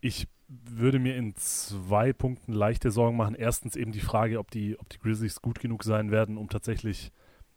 Ich 0.00 0.28
würde 0.46 1.00
mir 1.00 1.16
in 1.16 1.34
zwei 1.34 2.12
Punkten 2.12 2.52
leichte 2.52 2.92
Sorgen 2.92 3.16
machen. 3.16 3.34
Erstens 3.34 3.74
eben 3.74 3.90
die 3.90 3.98
Frage, 3.98 4.38
ob 4.38 4.52
die, 4.52 4.78
ob 4.78 4.88
die 4.88 5.00
Grizzlies 5.00 5.42
gut 5.42 5.58
genug 5.58 5.82
sein 5.82 6.12
werden, 6.12 6.36
um 6.36 6.48
tatsächlich 6.48 7.10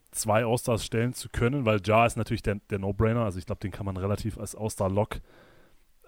zwei 0.09 0.45
All-Stars 0.45 0.83
stellen 0.83 1.13
zu 1.13 1.29
können, 1.29 1.63
weil 1.63 1.79
Ja 1.85 2.07
ist 2.07 2.17
natürlich 2.17 2.41
der, 2.41 2.55
der 2.71 2.79
No-Brainer. 2.79 3.23
Also 3.23 3.37
ich 3.37 3.45
glaube, 3.45 3.59
den 3.59 3.71
kann 3.71 3.85
man 3.85 3.97
relativ 3.97 4.39
als 4.39 4.55
All-Star-Lock 4.55 5.21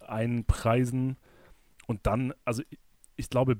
einpreisen. 0.03 1.17
Und 1.87 2.05
dann, 2.07 2.33
also 2.45 2.63
ich, 2.69 2.79
ich 3.15 3.29
glaube, 3.29 3.57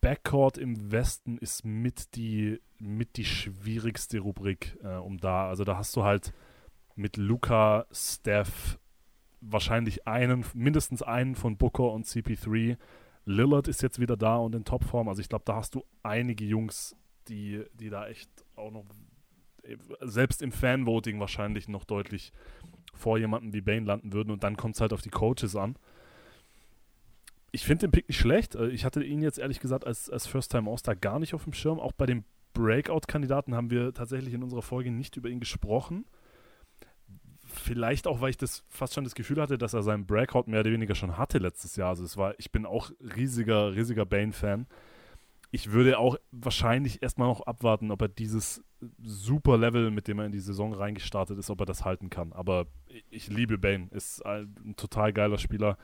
Backcourt 0.00 0.58
im 0.58 0.92
Westen 0.92 1.38
ist 1.38 1.64
mit 1.64 2.14
die, 2.14 2.60
mit 2.78 3.16
die 3.16 3.24
schwierigste 3.24 4.20
Rubrik, 4.20 4.78
äh, 4.82 4.96
um 4.96 5.18
da, 5.18 5.48
also 5.48 5.64
da 5.64 5.76
hast 5.76 5.96
du 5.96 6.04
halt 6.04 6.32
mit 6.94 7.16
Luca, 7.16 7.86
Steph, 7.92 8.78
wahrscheinlich 9.40 10.06
einen, 10.06 10.44
mindestens 10.54 11.02
einen 11.02 11.34
von 11.34 11.56
Booker 11.56 11.92
und 11.92 12.06
CP3. 12.06 12.76
Lillard 13.24 13.68
ist 13.68 13.82
jetzt 13.82 14.00
wieder 14.00 14.16
da 14.16 14.36
und 14.36 14.54
in 14.54 14.64
Topform. 14.64 15.08
Also 15.08 15.20
ich 15.20 15.28
glaube, 15.28 15.44
da 15.44 15.56
hast 15.56 15.74
du 15.74 15.84
einige 16.02 16.44
Jungs, 16.44 16.96
die, 17.28 17.64
die 17.74 17.90
da 17.90 18.08
echt 18.08 18.30
auch 18.56 18.70
noch, 18.70 18.84
selbst 20.00 20.42
im 20.42 20.50
Fanvoting 20.50 21.20
wahrscheinlich 21.20 21.68
noch 21.68 21.84
deutlich 21.84 22.32
vor 22.98 23.18
jemandem 23.18 23.52
wie 23.52 23.60
Bane 23.60 23.86
landen 23.86 24.12
würden 24.12 24.30
und 24.30 24.42
dann 24.42 24.56
kommt 24.56 24.74
es 24.74 24.80
halt 24.80 24.92
auf 24.92 25.02
die 25.02 25.10
Coaches 25.10 25.56
an. 25.56 25.76
Ich 27.50 27.64
finde 27.64 27.86
den 27.86 27.92
Pick 27.92 28.08
nicht 28.08 28.18
schlecht. 28.18 28.54
Äh, 28.54 28.68
ich 28.68 28.84
hatte 28.84 29.02
ihn 29.02 29.22
jetzt 29.22 29.38
ehrlich 29.38 29.60
gesagt 29.60 29.86
als, 29.86 30.10
als 30.10 30.26
First-Time 30.26 30.68
All-Star 30.68 30.96
gar 30.96 31.18
nicht 31.18 31.34
auf 31.34 31.44
dem 31.44 31.54
Schirm. 31.54 31.80
Auch 31.80 31.92
bei 31.92 32.06
den 32.06 32.24
Breakout-Kandidaten 32.52 33.54
haben 33.54 33.70
wir 33.70 33.94
tatsächlich 33.94 34.34
in 34.34 34.42
unserer 34.42 34.62
Folge 34.62 34.90
nicht 34.90 35.16
über 35.16 35.28
ihn 35.28 35.40
gesprochen. 35.40 36.04
Vielleicht 37.46 38.06
auch, 38.06 38.20
weil 38.20 38.30
ich 38.30 38.36
das 38.36 38.64
fast 38.68 38.94
schon 38.94 39.04
das 39.04 39.14
Gefühl 39.14 39.40
hatte, 39.40 39.56
dass 39.56 39.72
er 39.72 39.82
seinen 39.82 40.06
Breakout 40.06 40.44
mehr 40.46 40.60
oder 40.60 40.70
weniger 40.70 40.94
schon 40.94 41.16
hatte 41.16 41.38
letztes 41.38 41.76
Jahr. 41.76 41.90
Also 41.90 42.04
es 42.04 42.16
war, 42.16 42.34
ich 42.38 42.52
bin 42.52 42.66
auch 42.66 42.90
riesiger, 43.16 43.74
riesiger 43.74 44.04
Bane-Fan. 44.04 44.66
Ich 45.50 45.72
würde 45.72 45.98
auch 45.98 46.16
wahrscheinlich 46.30 47.02
erstmal 47.02 47.28
noch 47.28 47.40
abwarten, 47.42 47.90
ob 47.90 48.02
er 48.02 48.08
dieses 48.08 48.62
super 49.02 49.56
Level, 49.56 49.90
mit 49.90 50.06
dem 50.06 50.18
er 50.18 50.26
in 50.26 50.32
die 50.32 50.40
Saison 50.40 50.74
reingestartet 50.74 51.38
ist, 51.38 51.50
ob 51.50 51.60
er 51.60 51.66
das 51.66 51.84
halten 51.84 52.10
kann. 52.10 52.32
Aber 52.32 52.66
ich 53.10 53.28
liebe 53.28 53.58
Bane, 53.58 53.88
ist 53.90 54.24
ein 54.24 54.74
total 54.76 55.12
geiler 55.12 55.38
Spieler, 55.38 55.78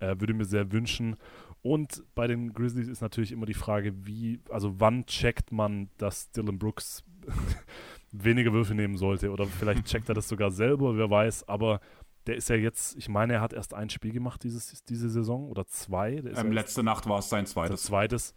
äh, 0.00 0.16
würde 0.18 0.34
mir 0.34 0.44
sehr 0.44 0.72
wünschen. 0.72 1.16
Und 1.62 2.04
bei 2.14 2.26
den 2.26 2.52
Grizzlies 2.52 2.88
ist 2.88 3.00
natürlich 3.00 3.32
immer 3.32 3.46
die 3.46 3.54
Frage, 3.54 3.94
wie, 4.04 4.40
also 4.50 4.78
wann 4.80 5.06
checkt 5.06 5.52
man, 5.52 5.88
dass 5.96 6.30
Dylan 6.32 6.58
Brooks 6.58 7.04
weniger 8.12 8.52
Würfe 8.52 8.74
nehmen 8.74 8.96
sollte 8.96 9.30
oder 9.30 9.46
vielleicht 9.46 9.84
checkt 9.86 10.08
er 10.08 10.14
das 10.14 10.28
sogar 10.28 10.50
selber, 10.50 10.96
wer 10.96 11.08
weiß, 11.08 11.48
aber 11.48 11.80
der 12.26 12.36
ist 12.36 12.48
ja 12.48 12.56
jetzt, 12.56 12.96
ich 12.96 13.08
meine, 13.08 13.34
er 13.34 13.40
hat 13.40 13.52
erst 13.52 13.74
ein 13.74 13.90
Spiel 13.90 14.12
gemacht 14.12 14.42
dieses, 14.44 14.82
diese 14.84 15.10
Saison 15.10 15.48
oder 15.48 15.66
zwei. 15.66 16.22
Ähm, 16.36 16.52
letzte 16.52 16.82
Nacht 16.82 17.06
war 17.06 17.18
es 17.18 17.28
sein 17.28 17.46
zweites. 17.46 17.84
zweites 17.84 18.34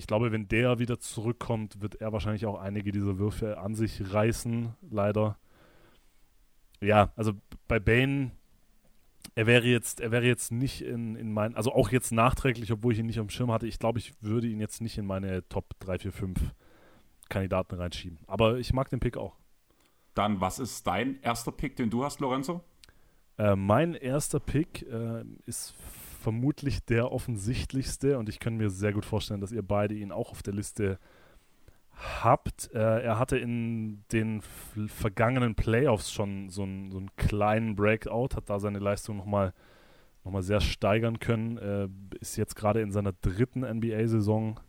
ich 0.00 0.06
glaube, 0.06 0.32
wenn 0.32 0.48
der 0.48 0.78
wieder 0.78 0.98
zurückkommt, 0.98 1.82
wird 1.82 1.96
er 1.96 2.10
wahrscheinlich 2.10 2.46
auch 2.46 2.58
einige 2.58 2.90
dieser 2.90 3.18
Würfe 3.18 3.58
an 3.58 3.74
sich 3.74 4.14
reißen, 4.14 4.74
leider. 4.90 5.36
Ja, 6.80 7.12
also 7.16 7.34
bei 7.68 7.78
Bane, 7.78 8.30
er 9.34 9.46
wäre 9.46 9.66
jetzt, 9.66 10.00
er 10.00 10.10
wäre 10.10 10.24
jetzt 10.24 10.52
nicht 10.52 10.80
in, 10.80 11.16
in 11.16 11.34
mein, 11.34 11.54
also 11.54 11.74
auch 11.74 11.90
jetzt 11.90 12.12
nachträglich, 12.12 12.72
obwohl 12.72 12.94
ich 12.94 12.98
ihn 12.98 13.04
nicht 13.04 13.18
am 13.18 13.28
Schirm 13.28 13.52
hatte, 13.52 13.66
ich 13.66 13.78
glaube, 13.78 13.98
ich 13.98 14.14
würde 14.22 14.46
ihn 14.46 14.58
jetzt 14.58 14.80
nicht 14.80 14.96
in 14.96 15.04
meine 15.04 15.46
Top 15.50 15.78
3, 15.80 15.98
4, 15.98 16.12
5 16.12 16.54
Kandidaten 17.28 17.74
reinschieben. 17.74 18.20
Aber 18.26 18.56
ich 18.56 18.72
mag 18.72 18.88
den 18.88 19.00
Pick 19.00 19.18
auch. 19.18 19.36
Dann, 20.14 20.40
was 20.40 20.58
ist 20.58 20.86
dein 20.86 21.20
erster 21.20 21.52
Pick, 21.52 21.76
den 21.76 21.90
du 21.90 22.04
hast, 22.04 22.20
Lorenzo? 22.20 22.64
Äh, 23.36 23.54
mein 23.54 23.92
erster 23.92 24.40
Pick 24.40 24.80
äh, 24.90 25.24
ist 25.44 25.74
vermutlich 26.20 26.84
der 26.84 27.10
offensichtlichste 27.10 28.18
und 28.18 28.28
ich 28.28 28.38
kann 28.38 28.56
mir 28.56 28.70
sehr 28.70 28.92
gut 28.92 29.04
vorstellen, 29.04 29.40
dass 29.40 29.52
ihr 29.52 29.62
beide 29.62 29.94
ihn 29.94 30.12
auch 30.12 30.30
auf 30.30 30.42
der 30.42 30.54
Liste 30.54 30.98
habt. 32.22 32.70
Äh, 32.72 33.02
er 33.02 33.18
hatte 33.18 33.38
in 33.38 34.04
den 34.12 34.42
vergangenen 34.86 35.54
Playoffs 35.54 36.12
schon 36.12 36.50
so, 36.50 36.64
ein, 36.64 36.90
so 36.90 36.98
einen 36.98 37.10
kleinen 37.16 37.76
Breakout, 37.76 38.36
hat 38.36 38.48
da 38.48 38.58
seine 38.58 38.78
Leistung 38.78 39.16
nochmal 39.16 39.52
noch 40.24 40.32
mal 40.32 40.42
sehr 40.42 40.60
steigern 40.60 41.18
können, 41.18 41.56
äh, 41.56 41.88
ist 42.20 42.36
jetzt 42.36 42.54
gerade 42.54 42.82
in 42.82 42.92
seiner 42.92 43.12
dritten 43.12 43.60
NBA-Saison. 43.60 44.60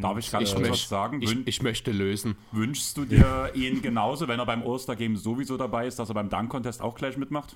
Darf 0.00 0.18
ich 0.18 0.32
ganz 0.32 0.52
kurz 0.52 0.70
was 0.70 0.88
sagen? 0.88 1.22
Ich, 1.22 1.46
ich, 1.46 1.62
möchte 1.62 1.92
lösen. 1.92 2.36
Wünschst 2.50 2.96
du 2.96 3.04
dir 3.04 3.52
ihn 3.54 3.80
genauso, 3.80 4.26
wenn 4.26 4.40
er 4.40 4.46
beim 4.46 4.64
All-Star-Game 4.64 5.16
sowieso 5.16 5.56
dabei 5.56 5.86
ist, 5.86 6.00
dass 6.00 6.08
er 6.08 6.14
beim 6.14 6.28
Dunk-Contest 6.28 6.82
auch 6.82 6.96
gleich 6.96 7.16
mitmacht? 7.16 7.54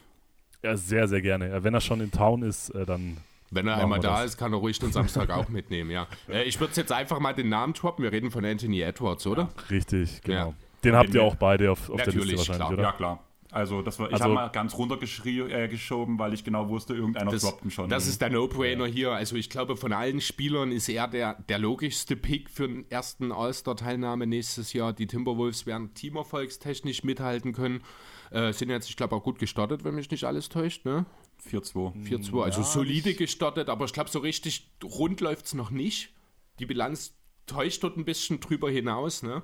Ja, 0.63 0.77
sehr, 0.77 1.09
sehr 1.09 1.23
gerne. 1.23 1.65
Wenn 1.65 1.75
er 1.75 1.81
schon 1.81 2.01
in 2.01 2.11
Town 2.11 2.43
ist, 2.43 2.71
äh, 2.71 2.87
dann 2.87 3.17
wenn 3.51 3.69
er 3.69 3.77
einmal 3.77 4.01
da 4.01 4.23
ist, 4.23 4.39
kann 4.39 4.53
er 4.53 4.59
ruhig 4.59 4.79
den 4.79 4.93
Samstag 4.93 5.31
auch 5.31 5.49
mitnehmen, 5.49 5.91
ja. 5.91 6.07
Äh, 6.29 6.45
ich 6.45 6.59
würde 6.59 6.73
jetzt 6.77 6.93
einfach 6.93 7.19
mal 7.21 7.35
den 7.35 7.49
Namen 7.49 7.75
droppen. 7.75 8.03
Wir 8.03 8.13
reden 8.13 8.31
von 8.31 8.45
Anthony 8.45 8.81
Edwards, 8.81 9.27
oder? 9.27 9.43
Ja, 9.43 9.65
richtig, 9.71 10.23
genau. 10.23 10.49
Ja. 10.49 10.55
Den 10.85 10.97
habt 10.97 11.15
ihr 11.15 11.23
auch 11.23 11.35
beide 11.35 11.71
auf, 11.71 11.91
auf 11.91 12.03
der 12.03 12.15
Liste 12.15 12.39
wahrscheinlich, 12.39 12.57
klar. 12.57 12.73
oder? 12.73 12.83
Ja, 12.83 12.93
klar. 12.93 13.21
Also, 13.53 13.83
das 13.83 13.99
war, 13.99 14.07
ich 14.07 14.15
also, 14.15 14.25
habe 14.25 14.35
mal 14.35 14.49
ganz 14.49 14.75
runtergeschoben, 14.79 15.51
äh, 15.51 16.19
weil 16.19 16.33
ich 16.33 16.43
genau 16.43 16.71
wusste, 16.71 16.95
irgendeiner 16.95 17.31
das, 17.31 17.43
droppt 17.43 17.65
ihn 17.67 17.71
schon. 17.71 17.91
Das 17.91 18.07
ist 18.07 18.23
der 18.23 18.31
No-Brainer 18.31 18.87
ja. 18.87 18.93
hier. 18.93 19.13
Also, 19.13 19.37
ich 19.37 19.51
glaube, 19.51 19.77
von 19.77 19.93
allen 19.93 20.23
Spielern 20.23 20.73
ist 20.73 20.89
er 20.89 21.07
der, 21.07 21.35
der 21.51 21.59
logischste 21.59 22.17
Pick 22.17 22.49
für 22.49 22.67
den 22.67 22.91
ersten 22.91 23.31
All-Star-Teilnahme 23.31 24.27
nächstes 24.27 24.73
Jahr. 24.73 24.95
Die 24.95 25.07
Timberwolves 25.07 25.67
werden 25.67 25.93
teamerfolgstechnisch 25.93 27.05
mithalten 27.05 27.53
können. 27.53 27.83
Äh, 28.33 28.53
sind 28.53 28.71
jetzt, 28.71 28.89
ich 28.89 28.97
glaube, 28.97 29.15
auch 29.15 29.23
gut 29.23 29.39
gestartet, 29.39 29.85
wenn 29.85 29.95
mich 29.95 30.11
nicht 30.11 30.25
alles 30.25 30.49
täuscht, 30.49 30.85
ne? 30.85 31.05
4-2. 31.51 32.05
4-2, 32.07 32.43
also 32.43 32.61
ja, 32.61 32.67
solide 32.67 33.15
gestartet, 33.15 33.69
aber 33.69 33.85
ich 33.85 33.93
glaube, 33.93 34.11
so 34.11 34.21
richtig 34.21 34.71
rund 34.83 35.21
läuft 35.21 35.47
es 35.47 35.55
noch 35.55 35.71
nicht. 35.71 36.15
Die 36.59 36.67
Bilanz 36.67 37.15
täuscht 37.47 37.83
dort 37.83 37.97
ein 37.97 38.05
bisschen 38.05 38.41
drüber 38.41 38.71
hinaus, 38.71 39.23
ne? 39.23 39.43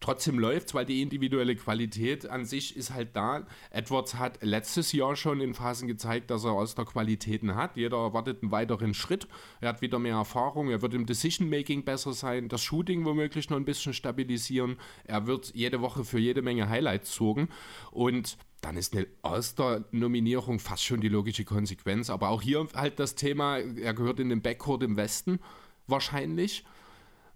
Trotzdem 0.00 0.38
läuft 0.38 0.68
es, 0.68 0.74
weil 0.74 0.86
die 0.86 1.02
individuelle 1.02 1.56
Qualität 1.56 2.28
an 2.28 2.44
sich 2.44 2.76
ist 2.76 2.94
halt 2.94 3.16
da. 3.16 3.46
Edwards 3.70 4.14
hat 4.14 4.38
letztes 4.42 4.92
Jahr 4.92 5.16
schon 5.16 5.40
in 5.40 5.54
Phasen 5.54 5.88
gezeigt, 5.88 6.30
dass 6.30 6.44
er 6.44 6.52
aus 6.52 6.76
der 6.76 6.84
Qualitäten 6.84 7.56
hat. 7.56 7.76
Jeder 7.76 7.98
erwartet 7.98 8.42
einen 8.42 8.52
weiteren 8.52 8.94
Schritt. 8.94 9.26
Er 9.60 9.70
hat 9.70 9.82
wieder 9.82 9.98
mehr 9.98 10.14
Erfahrung. 10.14 10.70
Er 10.70 10.82
wird 10.82 10.94
im 10.94 11.04
Decision-Making 11.04 11.84
besser 11.84 12.12
sein. 12.12 12.48
Das 12.48 12.62
Shooting 12.62 13.04
womöglich 13.04 13.50
noch 13.50 13.56
ein 13.56 13.64
bisschen 13.64 13.92
stabilisieren. 13.92 14.76
Er 15.04 15.26
wird 15.26 15.52
jede 15.54 15.80
Woche 15.80 16.04
für 16.04 16.18
jede 16.18 16.42
Menge 16.42 16.68
Highlights 16.68 17.14
sorgen. 17.14 17.48
Und 17.90 18.38
dann 18.60 18.76
ist 18.76 18.94
eine 18.94 19.06
All-Star-Nominierung 19.22 20.60
fast 20.60 20.84
schon 20.84 21.00
die 21.00 21.08
logische 21.08 21.44
Konsequenz. 21.44 22.08
Aber 22.08 22.28
auch 22.28 22.42
hier 22.42 22.66
halt 22.74 23.00
das 23.00 23.16
Thema, 23.16 23.58
er 23.58 23.94
gehört 23.94 24.20
in 24.20 24.28
den 24.28 24.42
Backcourt 24.42 24.84
im 24.84 24.96
Westen 24.96 25.40
wahrscheinlich. 25.88 26.64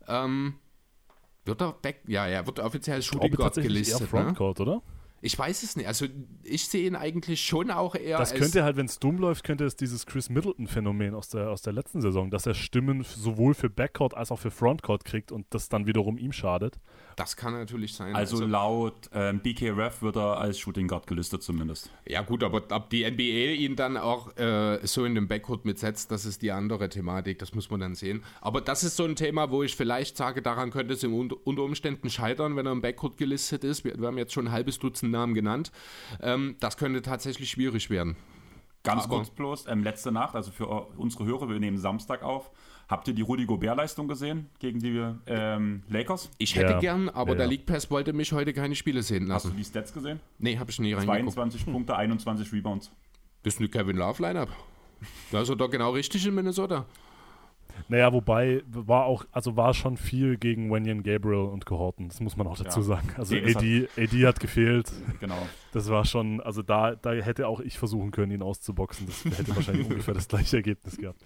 Ähm, 0.07 0.55
wird 1.45 1.61
er 1.61 1.73
Back, 1.73 2.01
ja, 2.07 2.27
er 2.27 2.47
wird 2.47 2.61
offiziell 2.61 2.97
als 2.97 3.07
Shooting 3.07 3.33
Guard 3.33 3.55
gelistet. 3.55 4.01
Eher 4.01 4.01
ne? 4.03 4.07
Frontcourt, 4.09 4.59
ne? 4.59 4.65
oder? 4.65 4.83
Ich 5.25 5.39
weiß 5.39 5.63
es 5.63 5.77
nicht. 5.77 5.87
Also 5.87 6.07
ich 6.43 6.67
sehe 6.67 6.85
ihn 6.85 6.97
eigentlich 6.97 7.41
schon 7.41 7.71
auch 7.71 7.95
eher. 7.95 8.19
Das 8.19 8.35
könnte 8.35 8.65
halt, 8.65 8.77
wenn 8.77 8.87
es 8.87 8.99
dumm 8.99 9.19
läuft, 9.19 9.45
könnte 9.45 9.65
es 9.65 9.77
dieses 9.77 10.05
Chris 10.05 10.29
Middleton-Phänomen 10.29 11.15
aus 11.15 11.29
der, 11.29 11.49
aus 11.51 11.63
der 11.63 11.73
letzten 11.73 12.01
Saison, 12.01 12.29
dass 12.29 12.45
er 12.45 12.55
Stimmen 12.55 13.05
sowohl 13.05 13.55
für 13.55 13.71
Backcourt 13.71 14.15
als 14.15 14.33
auch 14.33 14.41
für 14.41 14.51
Frontcourt 14.51 15.05
kriegt 15.05 15.31
und 15.31 15.47
das 15.51 15.69
dann 15.69 15.87
wiederum 15.87 16.19
ihm 16.19 16.33
schadet. 16.33 16.81
Das 17.15 17.37
kann 17.37 17.53
natürlich 17.53 17.95
sein. 17.95 18.17
Also, 18.17 18.37
also 18.37 18.49
laut 18.49 19.11
ähm, 19.13 19.39
BKRF 19.39 20.03
wird 20.03 20.17
er 20.17 20.39
als 20.39 20.59
Shooting 20.59 20.89
Guard 20.89 21.07
gelistet 21.07 21.45
zumindest. 21.45 21.91
Ja 22.05 22.23
gut, 22.23 22.43
aber 22.43 22.65
ob 22.71 22.91
die 22.91 23.09
NBA 23.09 23.53
ihn 23.63 23.77
dann 23.77 23.97
auch 23.97 24.37
äh, 24.37 24.85
so 24.85 25.05
in 25.05 25.15
den 25.15 25.29
Backcourt 25.29 25.65
mitsetzt, 25.65 26.11
das 26.11 26.25
ist 26.25 26.43
die 26.43 26.51
andere 26.51 26.89
Thematik, 26.89 27.39
das 27.39 27.55
muss 27.55 27.71
man 27.71 27.79
dann 27.79 27.95
sehen. 27.95 28.25
Aber 28.41 28.61
das 28.61 28.83
ist 28.83 28.97
so 28.97 29.05
ein 29.05 29.15
Thema, 29.15 29.53
wo 29.53 29.63
ich 29.63 29.77
vielleicht 29.77 30.17
sage, 30.17 30.43
daran 30.43 30.71
könnte 30.73 30.95
es 30.95 31.05
unter 31.05 31.63
Umständen 31.63 32.11
scheitern, 32.11 32.57
wenn 32.57 32.67
er 32.67 32.73
im 32.73 32.83
Backcourt 32.83 33.19
gelistet 33.19 33.63
ist. 33.63 33.85
Wir, 33.85 33.97
wir 34.01 34.09
haben 34.09 34.19
jetzt 34.19 34.33
schon 34.33 34.49
ein 34.49 34.53
halbes 34.53 34.81
Dutzend 34.81 35.12
Namen 35.13 35.35
genannt. 35.35 35.71
Ähm, 36.21 36.57
das 36.59 36.77
könnte 36.77 37.03
tatsächlich 37.03 37.51
schwierig 37.51 37.89
werden. 37.91 38.17
Ganz 38.83 39.05
aber 39.05 39.19
kurz 39.19 39.31
bloß, 39.31 39.67
ähm, 39.69 39.85
letzte 39.85 40.11
Nacht, 40.11 40.35
also 40.35 40.51
für 40.51 40.67
unsere 40.67 41.25
Hörer, 41.25 41.49
wir 41.49 41.61
nehmen 41.61 41.79
Samstag 41.79 42.23
auf. 42.23 42.51
Habt 42.89 43.07
ihr 43.07 43.15
die 43.15 43.23
Rudi 43.23 43.47
Gobert-Leistung 43.47 44.09
gesehen 44.09 44.51
gegen 44.59 44.81
die 44.81 45.01
ähm, 45.27 45.83
Lakers? 45.89 46.31
Ich 46.39 46.57
hätte 46.57 46.73
ja. 46.73 46.81
gern, 46.81 47.09
aber 47.09 47.31
ja, 47.31 47.39
der 47.39 47.47
League 47.47 47.65
Pass 47.65 47.91
wollte 47.91 48.13
mich 48.13 48.33
heute 48.33 48.53
keine 48.53 48.75
Spiele 48.75 49.03
sehen 49.03 49.29
lassen. 49.29 49.49
Hast 49.49 49.55
du 49.55 49.57
die 49.57 49.65
Stats 49.65 49.93
gesehen? 49.95 50.21
Nee, 50.39 50.59
habe 50.59 50.71
ich 50.71 50.81
nie 50.81 50.93
reingeguckt. 50.93 51.35
22 51.35 51.67
hm. 51.67 51.73
Punkte, 51.73 51.97
21 51.97 52.53
Rebounds. 52.53 52.91
Das 53.45 53.55
ist 53.55 53.61
eine 53.61 53.69
Kevin 53.69 53.97
Love 53.97 54.21
Lineup. 54.21 54.49
Da 55.31 55.43
ist 55.43 55.49
er 55.49 55.57
doch 55.57 55.71
genau 55.71 55.93
richtig 55.93 56.27
in 56.27 56.35
Minnesota. 56.35 56.85
Naja, 57.89 58.13
wobei 58.13 58.63
war 58.67 59.05
auch, 59.05 59.25
also 59.33 59.57
war 59.57 59.75
schon 59.75 59.97
viel 59.97 60.37
gegen 60.37 60.71
Wenyan 60.73 61.03
Gabriel 61.03 61.49
und 61.49 61.67
Gehorten, 61.67 62.09
das 62.09 62.21
muss 62.21 62.37
man 62.37 62.47
auch 62.47 62.57
dazu 62.57 62.81
ja. 62.81 62.87
sagen. 62.87 63.09
Also 63.17 63.37
AD, 63.37 63.89
hat, 63.89 63.99
AD 63.99 64.27
hat 64.27 64.41
gefehlt. 64.41 64.93
Genau. 65.21 65.47
Das 65.73 65.89
war 65.89 66.05
schon, 66.05 66.41
also 66.41 66.63
da, 66.63 66.95
da 66.95 67.13
hätte 67.13 67.49
auch 67.49 67.61
ich 67.61 67.79
versuchen 67.79 68.11
können, 68.11 68.33
ihn 68.33 68.43
auszuboxen. 68.43 69.07
Das 69.07 69.25
hätte 69.39 69.55
wahrscheinlich 69.55 69.87
ungefähr 69.91 70.15
das 70.15 70.29
gleiche 70.29 70.57
Ergebnis 70.57 70.97
gehabt. 70.97 71.21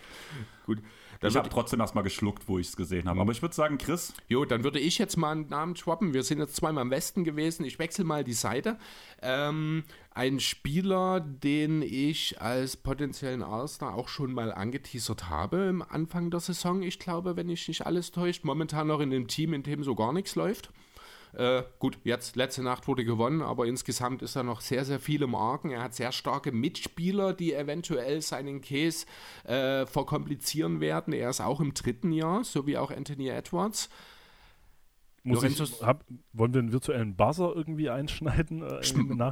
Gut. 0.67 0.79
Dann 1.21 1.31
ich 1.31 1.37
habe 1.37 1.49
trotzdem 1.49 1.81
erstmal 1.81 2.05
geschluckt, 2.05 2.49
wo 2.49 2.59
ich 2.59 2.69
es 2.69 2.77
gesehen 2.77 3.09
habe. 3.09 3.21
Aber 3.21 3.33
ich 3.33 3.41
würde 3.41 3.55
sagen, 3.55 3.79
Chris. 3.79 4.13
Jo, 4.29 4.45
dann 4.45 4.65
würde 4.65 4.79
ich 4.79 4.99
jetzt 4.99 5.17
mal 5.17 5.33
einen 5.33 5.49
Namen 5.49 5.77
swappen. 5.77 6.13
Wir 6.13 6.23
sind 6.23 6.39
jetzt 6.39 6.57
zweimal 6.57 6.83
im 6.83 6.91
Westen 6.91 7.25
gewesen. 7.25 7.65
Ich 7.65 7.79
wechsle 7.79 8.05
mal 8.05 8.25
die 8.25 8.35
Seite. 8.35 8.79
Ähm, 9.23 9.85
ein 10.17 10.41
Spieler, 10.41 11.21
den 11.21 11.83
ich 11.83 12.41
als 12.41 12.79
potenziellen 12.79 13.43
All-Star 13.43 13.95
auch 13.95 14.09
schon 14.09 14.33
mal 14.33 14.51
angeteasert 14.51 15.29
habe 15.29 15.67
im 15.67 15.83
Anfang 15.83 16.31
der 16.31 16.41
Saison. 16.41 16.83
Ich 16.83 16.99
glaube, 16.99 17.37
wenn 17.37 17.51
ich 17.51 17.69
nicht 17.69 17.85
alles 17.85 18.13
täuscht, 18.13 18.43
momentan 18.43 18.87
noch 18.87 19.01
in 19.01 19.11
dem 19.11 19.29
Team, 19.29 19.53
in 19.53 19.63
dem 19.63 19.85
so 19.85 19.95
gar 19.95 20.15
nichts 20.15 20.35
läuft. 20.35 20.71
Äh, 21.35 21.65
gut, 21.79 21.99
jetzt 22.03 22.35
letzte 22.35 22.63
Nacht 22.63 22.89
wurde 22.89 23.05
gewonnen, 23.05 23.43
aber 23.43 23.67
insgesamt 23.67 24.23
ist 24.23 24.37
er 24.37 24.43
noch 24.43 24.63
sehr, 24.63 24.87
sehr 24.87 25.01
viel 25.01 25.21
im 25.21 25.35
Argen. 25.35 25.71
Er 25.71 25.83
hat 25.83 25.95
sehr 25.95 26.13
starke 26.13 26.51
Mitspieler, 26.51 27.35
die 27.35 27.53
eventuell 27.53 28.23
seinen 28.23 28.63
Case 28.63 29.05
äh, 29.45 29.85
verkomplizieren 29.85 30.81
werden. 30.81 31.13
Er 31.13 31.29
ist 31.29 31.43
auch 31.43 31.61
im 31.61 31.75
dritten 31.75 32.13
Jahr, 32.13 32.43
so 32.43 32.67
wie 32.67 32.79
auch 32.79 32.91
Anthony 32.91 33.29
Edwards. 33.29 33.91
Muss 35.27 35.43
ich, 35.43 35.61
hab, 35.83 36.05
wollen 36.33 36.55
wir 36.55 36.61
einen 36.61 36.73
virtuellen 36.73 37.17
Buzzer 37.17 37.53
irgendwie 37.55 37.91
einschneiden? 37.91 38.62
Äh, 38.62 38.81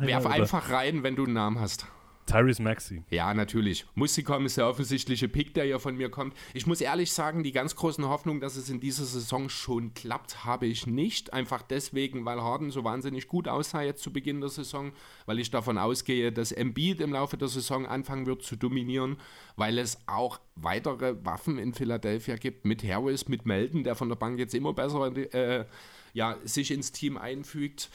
werf 0.07 0.27
einfach 0.27 0.71
rein, 0.71 1.03
wenn 1.03 1.15
du 1.15 1.25
einen 1.25 1.35
Namen 1.35 1.61
hast. 1.61 1.87
Tyrese 2.27 2.63
Maxi. 2.63 3.03
Ja, 3.11 3.35
natürlich. 3.35 3.87
Muss 3.95 4.15
sie 4.15 4.23
kommen, 4.23 4.47
ist 4.47 4.57
der 4.57 4.69
offensichtliche 4.69 5.29
Pick, 5.29 5.55
der 5.55 5.67
ja 5.67 5.79
von 5.79 5.97
mir 5.97 6.11
kommt. 6.11 6.35
Ich 6.55 6.67
muss 6.67 6.81
ehrlich 6.81 7.13
sagen, 7.13 7.43
die 7.43 7.53
ganz 7.53 7.77
großen 7.77 8.07
Hoffnungen, 8.09 8.41
dass 8.41 8.57
es 8.57 8.71
in 8.71 8.81
dieser 8.81 9.05
Saison 9.05 9.49
schon 9.49 9.95
klappt, 9.95 10.45
habe 10.45 10.67
ich 10.67 10.87
nicht. 10.87 11.33
Einfach 11.33 11.63
deswegen, 11.63 12.25
weil 12.25 12.41
Harden 12.41 12.71
so 12.71 12.85
wahnsinnig 12.85 13.29
gut 13.29 13.49
aussah 13.49 13.83
jetzt 13.83 14.03
zu 14.03 14.13
Beginn 14.13 14.41
der 14.41 14.51
Saison, 14.51 14.93
weil 15.27 15.39
ich 15.39 15.51
davon 15.51 15.79
ausgehe, 15.79 16.33
dass 16.33 16.53
Embiid 16.53 17.01
im 17.01 17.13
Laufe 17.13 17.37
der 17.37 17.49
Saison 17.49 17.87
anfangen 17.87 18.27
wird 18.27 18.43
zu 18.43 18.57
dominieren, 18.57 19.19
weil 19.57 19.79
es 19.79 19.99
auch 20.07 20.41
weitere 20.57 21.17
Waffen 21.25 21.59
in 21.59 21.75
Philadelphia 21.75 22.37
gibt, 22.37 22.65
mit 22.65 22.83
Harris, 22.85 23.29
mit 23.29 23.47
Melden, 23.47 23.85
der 23.85 23.95
von 23.95 24.09
der 24.09 24.17
Bank 24.17 24.39
jetzt 24.39 24.55
immer 24.55 24.73
besser 24.73 25.15
äh, 25.17 25.67
ja, 26.15 26.39
sich 26.45 26.71
ins 26.71 26.93
Team 26.93 27.19
einfügt. 27.19 27.91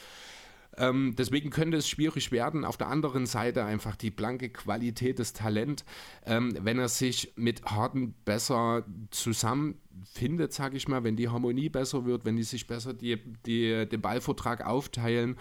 Ähm, 0.76 1.14
deswegen 1.16 1.50
könnte 1.50 1.76
es 1.76 1.88
schwierig 1.88 2.32
werden. 2.32 2.64
Auf 2.64 2.76
der 2.76 2.88
anderen 2.88 3.26
Seite 3.26 3.64
einfach 3.64 3.96
die 3.96 4.10
blanke 4.10 4.48
Qualität 4.50 5.18
des 5.18 5.32
Talent, 5.32 5.84
ähm, 6.24 6.56
wenn 6.60 6.78
er 6.78 6.88
sich 6.88 7.32
mit 7.36 7.64
Harden 7.64 8.14
besser 8.24 8.84
zusammenfindet, 9.10 10.52
sage 10.52 10.76
ich 10.76 10.88
mal, 10.88 11.04
wenn 11.04 11.16
die 11.16 11.28
Harmonie 11.28 11.68
besser 11.68 12.04
wird, 12.04 12.24
wenn 12.24 12.36
die 12.36 12.44
sich 12.44 12.66
besser 12.66 12.94
die, 12.94 13.18
die, 13.46 13.88
den 13.88 14.00
Ballvertrag 14.00 14.64
aufteilen 14.64 15.36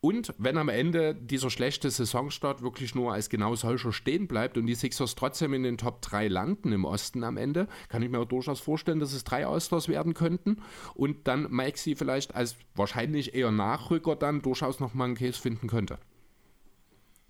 und 0.00 0.32
wenn 0.38 0.58
am 0.58 0.68
Ende 0.68 1.14
dieser 1.14 1.50
schlechte 1.50 1.90
Saisonstart 1.90 2.62
wirklich 2.62 2.94
nur 2.94 3.12
als 3.12 3.28
genau 3.28 3.56
solcher 3.56 3.92
stehen 3.92 4.28
bleibt 4.28 4.56
und 4.56 4.66
die 4.66 4.74
Sixers 4.74 5.16
trotzdem 5.16 5.54
in 5.54 5.64
den 5.64 5.76
Top 5.76 6.02
3 6.02 6.28
landen 6.28 6.72
im 6.72 6.84
Osten 6.84 7.24
am 7.24 7.36
Ende, 7.36 7.66
kann 7.88 8.02
ich 8.02 8.08
mir 8.08 8.24
durchaus 8.24 8.60
vorstellen, 8.60 9.00
dass 9.00 9.12
es 9.12 9.24
drei 9.24 9.46
Austauschs 9.46 9.88
werden 9.88 10.14
könnten 10.14 10.62
und 10.94 11.26
dann 11.26 11.50
Maxi 11.50 11.96
vielleicht 11.96 12.34
als 12.34 12.56
wahrscheinlich 12.76 13.34
eher 13.34 13.50
Nachrücker 13.50 14.14
dann 14.14 14.40
durchaus 14.40 14.78
nochmal 14.78 15.08
einen 15.08 15.16
Case 15.16 15.40
finden 15.40 15.66
könnte. 15.66 15.98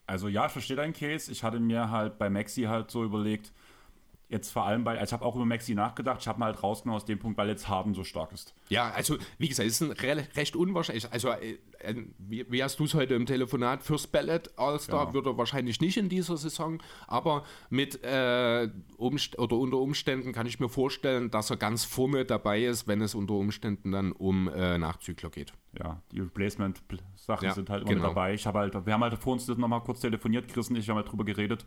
Also 0.07 0.28
ja, 0.28 0.46
ich 0.46 0.52
verstehe 0.52 0.76
deinen 0.76 0.94
Case. 0.94 1.31
Ich 1.31 1.42
hatte 1.42 1.61
mir 1.61 1.90
halt 1.90 2.18
bei 2.18 2.28
Maxi 2.31 2.62
halt 2.62 2.90
so 2.90 3.04
überlegt, 3.04 3.52
Jetzt 4.28 4.50
vor 4.50 4.66
allem 4.66 4.85
bei, 4.85 4.98
also 4.98 5.04
ich 5.04 5.12
habe 5.14 5.24
auch 5.24 5.35
über 5.37 5.46
Maxi 5.46 5.74
nachgedacht, 5.74 6.20
ich 6.20 6.28
habe 6.28 6.38
mal 6.38 6.52
halt 6.52 6.62
rausgenommen 6.62 7.00
aus 7.00 7.07
dem 7.07 7.18
Punkt, 7.18 7.38
weil 7.38 7.48
jetzt 7.48 7.66
Harden 7.66 7.94
so 7.94 8.04
stark 8.04 8.31
ist. 8.33 8.54
Ja, 8.68 8.90
also 8.90 9.16
wie 9.38 9.48
gesagt, 9.48 9.66
es 9.66 9.81
ist 9.81 9.88
ein 9.88 9.92
re 9.92 10.26
recht 10.37 10.54
unwahrscheinlich. 10.54 11.11
Also, 11.11 11.31
äh, 11.31 11.57
wie, 12.18 12.50
wie, 12.50 12.62
hast 12.62 12.80
du 12.80 12.84
es 12.84 12.94
heute 12.94 13.14
im 13.14 13.26
Telefonat? 13.26 13.82
First 13.82 14.12
Ballot 14.12 14.50
All-Star 14.56 15.08
ja. 15.08 15.14
wird 15.14 15.26
er 15.26 15.38
wahrscheinlich 15.38 15.80
nicht 15.80 15.96
in 15.96 16.08
dieser 16.08 16.36
Saison, 16.36 16.82
aber 17.06 17.44
mit 17.70 18.02
äh, 18.02 18.68
Umst 18.96 19.38
oder 19.38 19.56
unter 19.56 19.78
Umständen 19.78 20.32
kann 20.32 20.46
ich 20.46 20.60
mir 20.60 20.68
vorstellen, 20.68 21.30
dass 21.30 21.50
er 21.50 21.56
ganz 21.56 21.84
vorne 21.84 22.24
dabei 22.24 22.64
ist, 22.64 22.88
wenn 22.88 23.00
es 23.00 23.14
unter 23.14 23.34
Umständen 23.34 23.92
dann 23.92 24.12
um 24.12 24.48
äh, 24.48 24.78
Nachzügler 24.78 25.30
geht. 25.30 25.52
Ja, 25.78 26.02
die 26.12 26.20
Replacement-Sachen 26.20 27.46
ja, 27.46 27.54
sind 27.54 27.70
halt 27.70 27.82
immer 27.82 27.94
genau. 27.94 28.08
dabei. 28.08 28.34
Ich 28.34 28.46
habe 28.46 28.58
halt, 28.58 28.74
wir 28.86 28.92
haben 28.92 29.02
halt 29.02 29.18
vor 29.18 29.34
uns 29.34 29.46
das 29.46 29.58
nochmal 29.58 29.82
kurz 29.82 30.00
telefoniert, 30.00 30.48
Chris 30.48 30.70
und 30.70 30.76
ich 30.76 30.88
haben 30.88 30.96
halt 30.96 31.10
drüber 31.10 31.24
geredet 31.24 31.64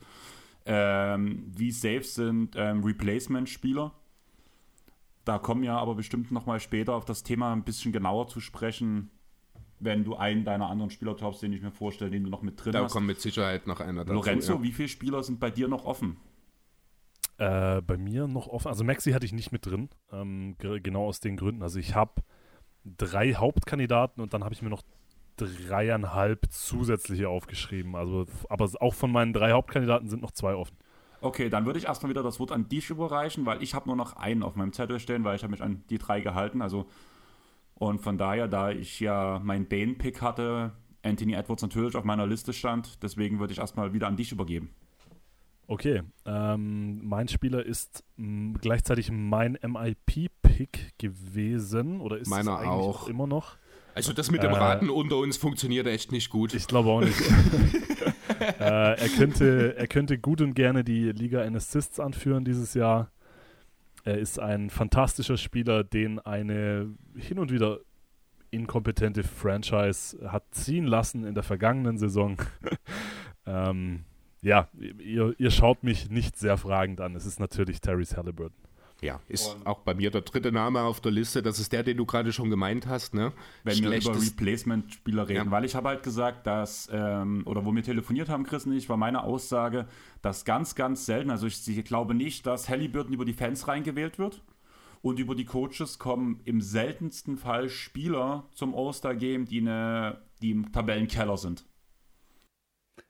ähm, 0.66 1.52
wie 1.56 1.72
safe 1.72 2.04
sind 2.04 2.56
ähm, 2.56 2.84
Replacement-Spieler? 2.84 3.94
Da 5.26 5.40
kommen 5.40 5.62
wir 5.62 5.74
aber 5.74 5.96
bestimmt 5.96 6.32
nochmal 6.32 6.60
später 6.60 6.96
auf 6.96 7.06
das 7.06 7.24
Thema 7.24 7.54
ein 7.54 7.64
bisschen 7.64 7.92
genauer 7.92 8.28
zu 8.28 8.40
sprechen, 8.40 9.12
wenn 9.82 10.04
du 10.04 10.16
einen 10.16 10.46
deiner 10.46 10.70
anderen 10.70 10.92
Spieler 10.92 11.18
taubst, 11.18 11.42
den 11.42 11.52
ich 11.54 11.62
mir 11.62 11.72
vorstelle, 11.72 12.12
den 12.12 12.24
du 12.24 12.30
noch 12.30 12.42
mit 12.42 12.64
drin 12.64 12.72
da 12.72 12.84
hast. 12.84 12.92
Da 12.92 12.94
kommt 12.94 13.08
mit 13.08 13.20
Sicherheit 13.20 13.68
noch 13.68 13.80
einer 13.80 14.06
dazu. 14.06 14.14
Lorenzo, 14.14 14.54
ja. 14.54 14.64
wie 14.64 14.72
viele 14.72 14.88
Spieler 14.88 15.24
sind 15.24 15.40
bei 15.40 15.50
dir 15.50 15.68
noch 15.68 15.86
offen? 15.86 16.18
Äh, 17.38 17.82
bei 17.82 17.98
mir 17.98 18.28
noch 18.28 18.48
offen. 18.48 18.68
Also 18.68 18.84
Maxi 18.84 19.12
hatte 19.12 19.26
ich 19.26 19.34
nicht 19.34 19.52
mit 19.52 19.66
drin, 19.66 19.90
ähm, 20.12 20.56
genau 20.60 21.08
aus 21.08 21.20
den 21.20 21.36
Gründen. 21.36 21.64
Also 21.64 21.80
ich 21.80 21.96
habe 21.96 22.22
drei 22.86 23.34
Hauptkandidaten 23.34 24.22
und 24.22 24.34
dann 24.34 24.44
habe 24.44 24.54
ich 24.54 24.62
mir 24.62 24.70
noch 24.70 24.84
dreieinhalb 25.38 26.46
zusätzliche 26.52 27.30
aufgeschrieben. 27.30 27.96
Also, 27.96 28.28
aber 28.50 28.70
auch 28.80 28.94
von 28.94 29.12
meinen 29.12 29.34
drei 29.34 29.52
Hauptkandidaten 29.52 30.08
sind 30.08 30.22
noch 30.22 30.32
zwei 30.32 30.54
offen. 30.54 30.78
Okay, 31.22 31.50
dann 31.50 31.66
würde 31.66 31.80
ich 31.80 31.86
erstmal 31.86 32.10
wieder 32.10 32.24
das 32.24 32.40
Wort 32.40 32.52
an 32.52 32.68
dich 32.68 32.90
überreichen, 32.90 33.46
weil 33.46 33.62
ich 33.62 33.74
habe 33.74 33.88
nur 33.88 33.96
noch 33.96 34.16
einen 34.16 34.44
auf 34.44 34.56
meinem 34.56 34.74
Zettel 34.74 35.00
stehen, 35.00 35.24
weil 35.24 35.36
ich 35.36 35.44
habe 35.44 35.52
mich 35.52 35.62
an 35.62 35.84
die 35.90 36.00
drei 36.00 36.20
gehalten. 36.22 36.62
Also 36.62 36.88
und 37.82 38.00
von 38.00 38.20
daher, 38.20 38.48
da 38.48 38.70
ich 38.70 39.00
ja 39.00 39.42
meinen 39.44 39.66
Bane-Pick 39.66 40.22
hatte, 40.22 40.74
Anthony 41.02 41.34
Edwards 41.34 41.64
natürlich 41.64 41.96
auf 41.96 42.04
meiner 42.04 42.28
Liste 42.28 42.54
stand, 42.54 43.02
deswegen 43.02 43.40
würde 43.40 43.54
ich 43.54 43.60
erstmal 43.60 43.92
wieder 43.92 44.06
an 44.06 44.16
dich 44.16 44.32
übergeben. 44.32 44.70
Okay, 45.66 46.04
ähm, 46.28 47.04
mein 47.04 47.28
Spieler 47.28 47.66
ist 47.66 48.04
m, 48.20 48.56
gleichzeitig 48.62 49.10
mein 49.12 49.58
MIP-Pick 49.64 51.00
gewesen 51.00 52.02
oder 52.02 52.20
ist 52.20 52.30
Meiner 52.30 52.60
eigentlich 52.60 52.70
auch. 52.70 53.08
immer 53.08 53.26
noch. 53.26 53.56
Also 53.96 54.14
das 54.14 54.30
mit 54.30 54.44
dem 54.44 54.52
äh, 54.52 54.58
Raten 54.58 54.92
unter 54.92 55.18
uns 55.18 55.38
funktioniert 55.38 55.88
echt 55.88 56.12
nicht 56.12 56.30
gut. 56.30 56.54
Ich 56.54 56.68
glaube 56.68 56.90
auch 56.90 57.02
nicht. 57.02 57.20
äh, 58.40 58.60
er, 58.60 59.10
könnte, 59.18 59.76
er 59.76 59.88
könnte 59.88 60.20
gut 60.20 60.42
und 60.42 60.54
gerne 60.54 60.84
die 60.84 61.12
Liga 61.12 61.42
in 61.46 61.56
Assists 61.56 62.00
anführen 62.00 62.46
dieses 62.46 62.76
Jahr. 62.76 63.10
Er 64.04 64.18
ist 64.18 64.40
ein 64.40 64.70
fantastischer 64.70 65.38
Spieler, 65.38 65.84
den 65.84 66.20
eine 66.20 66.94
hin 67.16 67.40
und 67.40 67.52
wieder 67.52 67.80
inkompetente 68.50 69.24
Franchise 69.24 70.18
hat 70.30 70.44
ziehen 70.52 70.86
lassen 70.86 71.24
in 71.24 71.34
der 71.34 71.44
vergangenen 71.44 71.98
Saison. 71.98 72.38
ähm, 73.46 74.04
ja, 74.42 74.68
ihr, 75.00 75.34
ihr 75.38 75.52
schaut 75.52 75.84
mich 75.84 76.10
nicht 76.10 76.38
sehr 76.38 76.58
fragend 76.58 77.00
an. 77.00 77.16
Es 77.16 77.26
ist 77.26 77.40
natürlich 77.40 77.80
Terry's 77.80 78.18
Halliburton. 78.18 78.58
Ja, 79.02 79.20
ist 79.28 79.48
und 79.48 79.66
auch 79.66 79.80
bei 79.80 79.96
mir 79.96 80.12
der 80.12 80.22
dritte 80.22 80.52
Name 80.52 80.82
auf 80.82 81.02
der 81.02 81.12
Liste. 81.12 81.42
Das 81.42 81.58
ist 81.58 81.72
der, 81.72 81.82
den 81.82 81.98
du 81.98 82.06
gerade 82.06 82.32
schon 82.32 82.52
gemeint 82.52 82.86
hast. 82.86 83.16
Ne? 83.16 83.34
Wenn 83.64 83.76
Schlechtes. 83.76 84.06
wir 84.06 84.14
über 84.14 84.24
Replacement-Spieler 84.24 85.28
reden. 85.28 85.46
Ja. 85.46 85.52
Weil 85.52 85.66
ich 85.66 85.74
habe 85.74 85.88
halt 85.88 86.04
gesagt, 86.04 86.46
dass, 86.46 86.88
ähm, 86.94 87.42
oder 87.46 87.66
wo 87.66 87.74
wir 87.74 87.82
telefoniert 87.82 88.30
haben, 88.30 88.44
Chris 88.44 88.68
und 88.68 88.74
ich, 88.74 88.90
war 88.90 88.98
meine 88.98 89.24
Aussage, 89.24 89.88
dass 90.22 90.46
ganz, 90.46 90.76
ganz 90.76 91.08
selten, 91.08 91.32
also 91.32 91.48
ich, 91.48 91.68
ich 91.68 91.84
glaube 91.84 92.14
nicht, 92.14 92.46
dass 92.46 92.70
Halliburton 92.70 93.12
über 93.14 93.26
die 93.26 93.34
Fans 93.34 93.68
reingewählt 93.68 94.20
wird. 94.20 94.44
Und 95.02 95.18
über 95.18 95.34
die 95.34 95.46
Coaches 95.46 95.98
kommen 95.98 96.42
im 96.46 96.62
seltensten 96.62 97.38
Fall 97.38 97.70
Spieler 97.70 98.48
zum 98.54 98.76
All-Star-Game, 98.76 99.46
die, 99.46 99.62
die 100.44 100.52
im 100.52 100.72
Tabellenkeller 100.72 101.38
sind. 101.38 101.66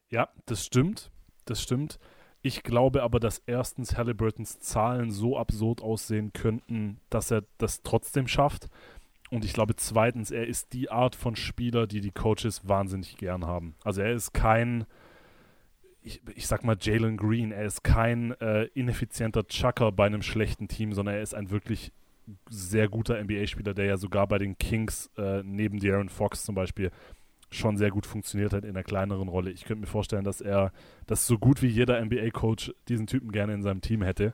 Ja, 0.10 0.30
das 0.46 0.66
stimmt. 0.66 1.12
Das 1.44 1.62
stimmt. 1.62 2.00
Ich 2.44 2.64
glaube 2.64 3.04
aber, 3.04 3.20
dass 3.20 3.42
erstens 3.46 3.98
Halliburtons 3.98 4.60
Zahlen 4.60 5.12
so 5.12 5.38
absurd 5.38 5.82
aussehen 5.82 6.34
könnten, 6.34 7.00
dass 7.10 7.30
er 7.30 7.44
das 7.58 7.84
trotzdem 7.84 8.28
schafft. 8.28 8.68
Und 9.30 9.46
ich 9.46 9.54
glaube 9.54 9.76
zweitens, 9.76 10.32
er 10.32 10.48
ist 10.48 10.74
die 10.74 10.90
Art 10.90 11.16
von 11.16 11.36
Spieler, 11.36 11.88
die 11.88 12.02
die 12.02 12.12
Coaches 12.12 12.68
wahnsinnig 12.68 13.16
gern 13.18 13.46
haben. 13.46 13.76
Also 13.84 14.02
er 14.02 14.12
ist 14.12 14.34
kein, 14.34 14.86
ich, 16.02 16.22
ich 16.36 16.48
sag 16.48 16.64
mal 16.64 16.76
Jalen 16.80 17.16
Green, 17.16 17.52
er 17.52 17.66
ist 17.66 17.84
kein 17.84 18.32
äh, 18.42 18.64
ineffizienter 18.74 19.48
Chucker 19.48 19.92
bei 19.92 20.08
einem 20.08 20.24
schlechten 20.24 20.68
Team, 20.68 20.94
sondern 20.94 21.16
er 21.16 21.22
ist 21.22 21.36
ein 21.36 21.52
wirklich 21.52 21.94
sehr 22.50 22.90
guter 22.90 23.22
NBA-Spieler, 23.24 23.74
der 23.74 23.86
ja 23.86 23.98
sogar 23.98 24.28
bei 24.28 24.38
den 24.38 24.58
Kings 24.58 25.10
äh, 25.18 25.44
neben 25.44 25.80
De'Aaron 25.80 26.10
Fox 26.10 26.44
zum 26.44 26.56
Beispiel 26.56 26.92
schon 27.52 27.78
sehr 27.78 27.92
gut 27.92 28.06
funktioniert 28.06 28.54
hat 28.54 28.64
in 28.64 28.72
einer 28.72 28.84
kleineren 28.84 29.28
Rolle. 29.28 29.52
Ich 29.52 29.66
könnte 29.66 29.82
mir 29.82 29.88
vorstellen, 29.88 30.24
dass 30.24 30.42
er 30.42 30.72
das 31.06 31.28
so 31.28 31.38
gut 31.38 31.62
wie 31.62 31.68
jeder 31.68 32.04
NBA-Coach 32.04 32.74
diesen 32.88 33.08
Typen 33.08 33.32
gerne 33.32 33.54
in 33.54 33.62
seinem 33.62 33.82
Team 33.82 34.02
hätte. 34.02 34.34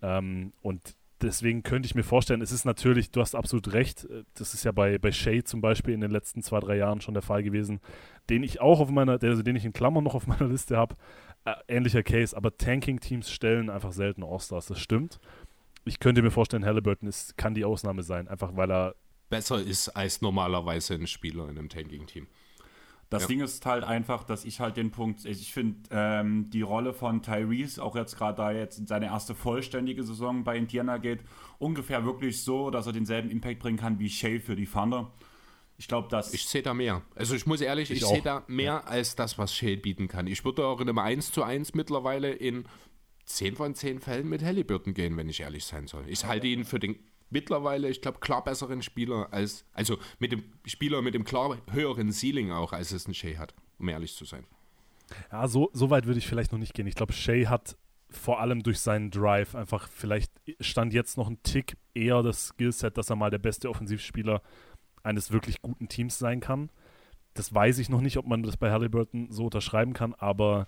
Ähm, 0.00 0.52
und 0.62 0.94
deswegen 1.20 1.64
könnte 1.64 1.86
ich 1.86 1.94
mir 1.94 2.04
vorstellen, 2.04 2.42
es 2.42 2.52
ist 2.52 2.64
natürlich, 2.64 3.10
du 3.10 3.20
hast 3.20 3.34
absolut 3.34 3.72
recht, 3.72 4.04
äh, 4.04 4.22
das 4.34 4.54
ist 4.54 4.64
ja 4.64 4.70
bei, 4.70 4.98
bei 4.98 5.10
Shea 5.10 5.44
zum 5.44 5.60
Beispiel 5.60 5.94
in 5.94 6.00
den 6.00 6.10
letzten 6.12 6.42
zwei, 6.42 6.60
drei 6.60 6.76
Jahren 6.76 7.00
schon 7.00 7.14
der 7.14 7.22
Fall 7.22 7.42
gewesen, 7.42 7.80
den 8.30 8.44
ich 8.44 8.60
auch 8.60 8.78
auf 8.78 8.90
meiner, 8.90 9.18
also 9.20 9.42
den 9.42 9.56
ich 9.56 9.64
in 9.64 9.72
Klammern 9.72 10.04
noch 10.04 10.14
auf 10.14 10.26
meiner 10.28 10.48
Liste 10.48 10.76
habe. 10.76 10.94
Äh, 11.44 11.54
ähnlicher 11.68 12.04
Case, 12.04 12.36
aber 12.36 12.56
Tanking-Teams 12.56 13.30
stellen 13.30 13.70
einfach 13.70 13.92
selten 13.92 14.22
All-Stars, 14.22 14.66
das 14.66 14.78
stimmt. 14.78 15.18
Ich 15.84 15.98
könnte 16.00 16.22
mir 16.22 16.30
vorstellen, 16.30 16.64
Halliburton 16.64 17.08
ist, 17.08 17.36
kann 17.36 17.54
die 17.54 17.64
Ausnahme 17.64 18.02
sein, 18.02 18.28
einfach 18.28 18.56
weil 18.56 18.70
er 18.70 18.94
besser 19.28 19.60
ist 19.60 19.88
als 19.90 20.20
normalerweise 20.22 20.94
ein 20.94 21.06
Spieler 21.06 21.48
in 21.48 21.58
einem 21.58 21.68
Tanking-Team. 21.68 22.26
Das 23.08 23.22
ja. 23.22 23.28
Ding 23.28 23.40
ist 23.40 23.64
halt 23.64 23.84
einfach, 23.84 24.24
dass 24.24 24.44
ich 24.44 24.58
halt 24.58 24.76
den 24.76 24.90
Punkt, 24.90 25.24
ich 25.24 25.52
finde 25.52 25.88
ähm, 25.92 26.50
die 26.50 26.62
Rolle 26.62 26.92
von 26.92 27.22
Tyrese, 27.22 27.82
auch 27.82 27.94
jetzt 27.94 28.16
gerade 28.16 28.36
da 28.36 28.50
jetzt 28.50 28.78
in 28.78 28.86
seine 28.86 29.06
erste 29.06 29.34
vollständige 29.34 30.02
Saison 30.02 30.42
bei 30.42 30.56
Indiana 30.56 30.98
geht, 30.98 31.20
ungefähr 31.58 32.04
wirklich 32.04 32.42
so, 32.42 32.70
dass 32.70 32.86
er 32.86 32.92
denselben 32.92 33.30
Impact 33.30 33.60
bringen 33.60 33.78
kann 33.78 34.00
wie 34.00 34.10
Shea 34.10 34.40
für 34.40 34.56
die 34.56 34.66
Thunder. 34.66 35.12
Ich 35.78 35.86
glaube, 35.86 36.08
dass. 36.08 36.34
Ich 36.34 36.46
sehe 36.46 36.62
da 36.62 36.74
mehr. 36.74 37.02
Also 37.14 37.34
ich 37.36 37.46
muss 37.46 37.60
ehrlich, 37.60 37.90
ich, 37.90 37.98
ich 37.98 38.06
sehe 38.06 38.22
da 38.22 38.42
mehr 38.48 38.64
ja. 38.64 38.80
als 38.80 39.14
das, 39.14 39.38
was 39.38 39.54
Shea 39.54 39.76
bieten 39.76 40.08
kann. 40.08 40.26
Ich 40.26 40.44
würde 40.44 40.66
auch 40.66 40.80
in 40.80 40.88
einem 40.88 40.98
1 40.98 41.30
zu 41.30 41.44
1 41.44 41.74
mittlerweile 41.74 42.32
in 42.32 42.64
10 43.26 43.54
von 43.56 43.74
10 43.74 44.00
Fällen 44.00 44.28
mit 44.28 44.42
Halliburton 44.42 44.94
gehen, 44.94 45.16
wenn 45.16 45.28
ich 45.28 45.40
ehrlich 45.40 45.64
sein 45.64 45.86
soll. 45.86 46.04
Ich 46.08 46.24
halte 46.24 46.46
ihn 46.46 46.64
für 46.64 46.80
den 46.80 46.98
mittlerweile, 47.30 47.88
ich 47.88 48.00
glaube, 48.00 48.18
klar 48.20 48.44
besseren 48.44 48.82
Spieler 48.82 49.28
als, 49.32 49.64
also 49.72 49.98
mit 50.18 50.32
dem 50.32 50.44
Spieler 50.64 51.02
mit 51.02 51.14
dem 51.14 51.24
klar 51.24 51.56
höheren 51.70 52.12
Ceiling 52.12 52.50
auch, 52.52 52.72
als 52.72 52.92
es 52.92 53.06
ein 53.06 53.14
Shea 53.14 53.38
hat, 53.38 53.54
um 53.78 53.88
ehrlich 53.88 54.14
zu 54.14 54.24
sein. 54.24 54.44
Ja, 55.30 55.46
so, 55.48 55.70
so 55.72 55.90
weit 55.90 56.06
würde 56.06 56.18
ich 56.18 56.26
vielleicht 56.26 56.52
noch 56.52 56.58
nicht 56.58 56.74
gehen. 56.74 56.86
Ich 56.86 56.94
glaube, 56.94 57.12
Shea 57.12 57.48
hat 57.48 57.76
vor 58.08 58.40
allem 58.40 58.62
durch 58.62 58.80
seinen 58.80 59.10
Drive 59.10 59.54
einfach 59.54 59.88
vielleicht 59.88 60.30
stand 60.60 60.92
jetzt 60.92 61.16
noch 61.16 61.28
ein 61.28 61.42
Tick 61.42 61.76
eher 61.94 62.22
das 62.22 62.48
Skillset, 62.48 62.96
dass 62.96 63.10
er 63.10 63.16
mal 63.16 63.30
der 63.30 63.38
beste 63.38 63.68
Offensivspieler 63.68 64.42
eines 65.02 65.32
wirklich 65.32 65.60
guten 65.62 65.88
Teams 65.88 66.18
sein 66.18 66.40
kann. 66.40 66.70
Das 67.34 67.52
weiß 67.52 67.78
ich 67.78 67.88
noch 67.88 68.00
nicht, 68.00 68.16
ob 68.16 68.26
man 68.26 68.42
das 68.42 68.56
bei 68.56 68.70
Halliburton 68.70 69.30
so 69.30 69.44
unterschreiben 69.44 69.92
kann, 69.92 70.14
aber 70.14 70.66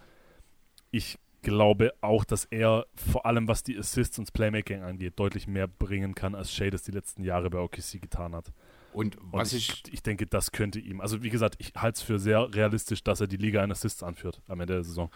ich 0.90 1.18
glaube 1.42 1.92
auch, 2.00 2.24
dass 2.24 2.44
er 2.46 2.86
vor 2.94 3.26
allem, 3.26 3.48
was 3.48 3.62
die 3.62 3.78
Assists 3.78 4.18
und 4.18 4.28
das 4.28 4.32
Playmaking 4.32 4.82
angeht, 4.82 5.14
deutlich 5.16 5.46
mehr 5.46 5.68
bringen 5.68 6.14
kann, 6.14 6.34
als 6.34 6.52
Shay 6.52 6.70
das 6.70 6.82
die 6.82 6.92
letzten 6.92 7.24
Jahre 7.24 7.50
bei 7.50 7.58
OKC 7.58 8.00
getan 8.00 8.34
hat. 8.34 8.52
Und 8.92 9.16
was 9.20 9.52
und 9.52 9.58
ich, 9.58 9.82
ich, 9.86 9.94
ich 9.94 10.02
denke, 10.02 10.26
das 10.26 10.52
könnte 10.52 10.80
ihm, 10.80 11.00
also 11.00 11.22
wie 11.22 11.30
gesagt, 11.30 11.56
ich 11.58 11.72
halte 11.76 11.96
es 11.96 12.02
für 12.02 12.18
sehr 12.18 12.52
realistisch, 12.54 13.04
dass 13.04 13.20
er 13.20 13.26
die 13.26 13.36
Liga 13.36 13.62
in 13.62 13.70
Assists 13.70 14.02
anführt 14.02 14.40
am 14.48 14.60
Ende 14.60 14.74
der 14.74 14.84
Saison. 14.84 15.10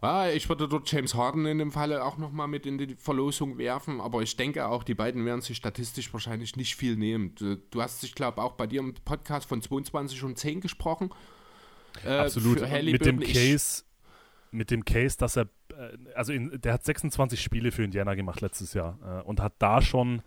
Ah, 0.00 0.28
ich 0.28 0.48
würde 0.48 0.68
dort 0.68 0.90
James 0.90 1.14
Harden 1.14 1.46
in 1.46 1.58
dem 1.58 1.72
Falle 1.72 2.04
auch 2.04 2.18
nochmal 2.18 2.48
mit 2.48 2.66
in 2.66 2.76
die 2.76 2.94
Verlosung 2.96 3.56
werfen, 3.56 4.00
aber 4.00 4.22
ich 4.22 4.36
denke 4.36 4.66
auch, 4.66 4.84
die 4.84 4.94
beiden 4.94 5.24
werden 5.24 5.40
sich 5.40 5.56
statistisch 5.56 6.12
wahrscheinlich 6.12 6.54
nicht 6.54 6.76
viel 6.76 6.96
nehmen. 6.96 7.34
Du, 7.34 7.56
du 7.56 7.82
hast, 7.82 8.04
ich 8.04 8.14
glaube, 8.14 8.42
auch 8.42 8.52
bei 8.52 8.66
dir 8.66 8.80
im 8.80 8.94
Podcast 8.94 9.48
von 9.48 9.62
22 9.62 10.22
und 10.22 10.38
10 10.38 10.60
gesprochen. 10.60 11.10
Äh, 12.04 12.10
Absolut. 12.10 12.60
mit 12.60 13.06
dem 13.06 13.20
Case, 13.20 13.84
mit 14.56 14.70
dem 14.70 14.84
Case, 14.84 15.16
dass 15.18 15.36
er, 15.36 15.48
äh, 15.70 15.96
also 16.14 16.32
in, 16.32 16.60
der 16.60 16.72
hat 16.72 16.84
26 16.84 17.40
Spiele 17.40 17.72
für 17.72 17.84
Indiana 17.84 18.14
gemacht 18.14 18.40
letztes 18.40 18.74
Jahr 18.74 18.98
äh, 19.04 19.22
und 19.22 19.40
hat 19.40 19.54
da 19.58 19.82
schon 19.82 20.22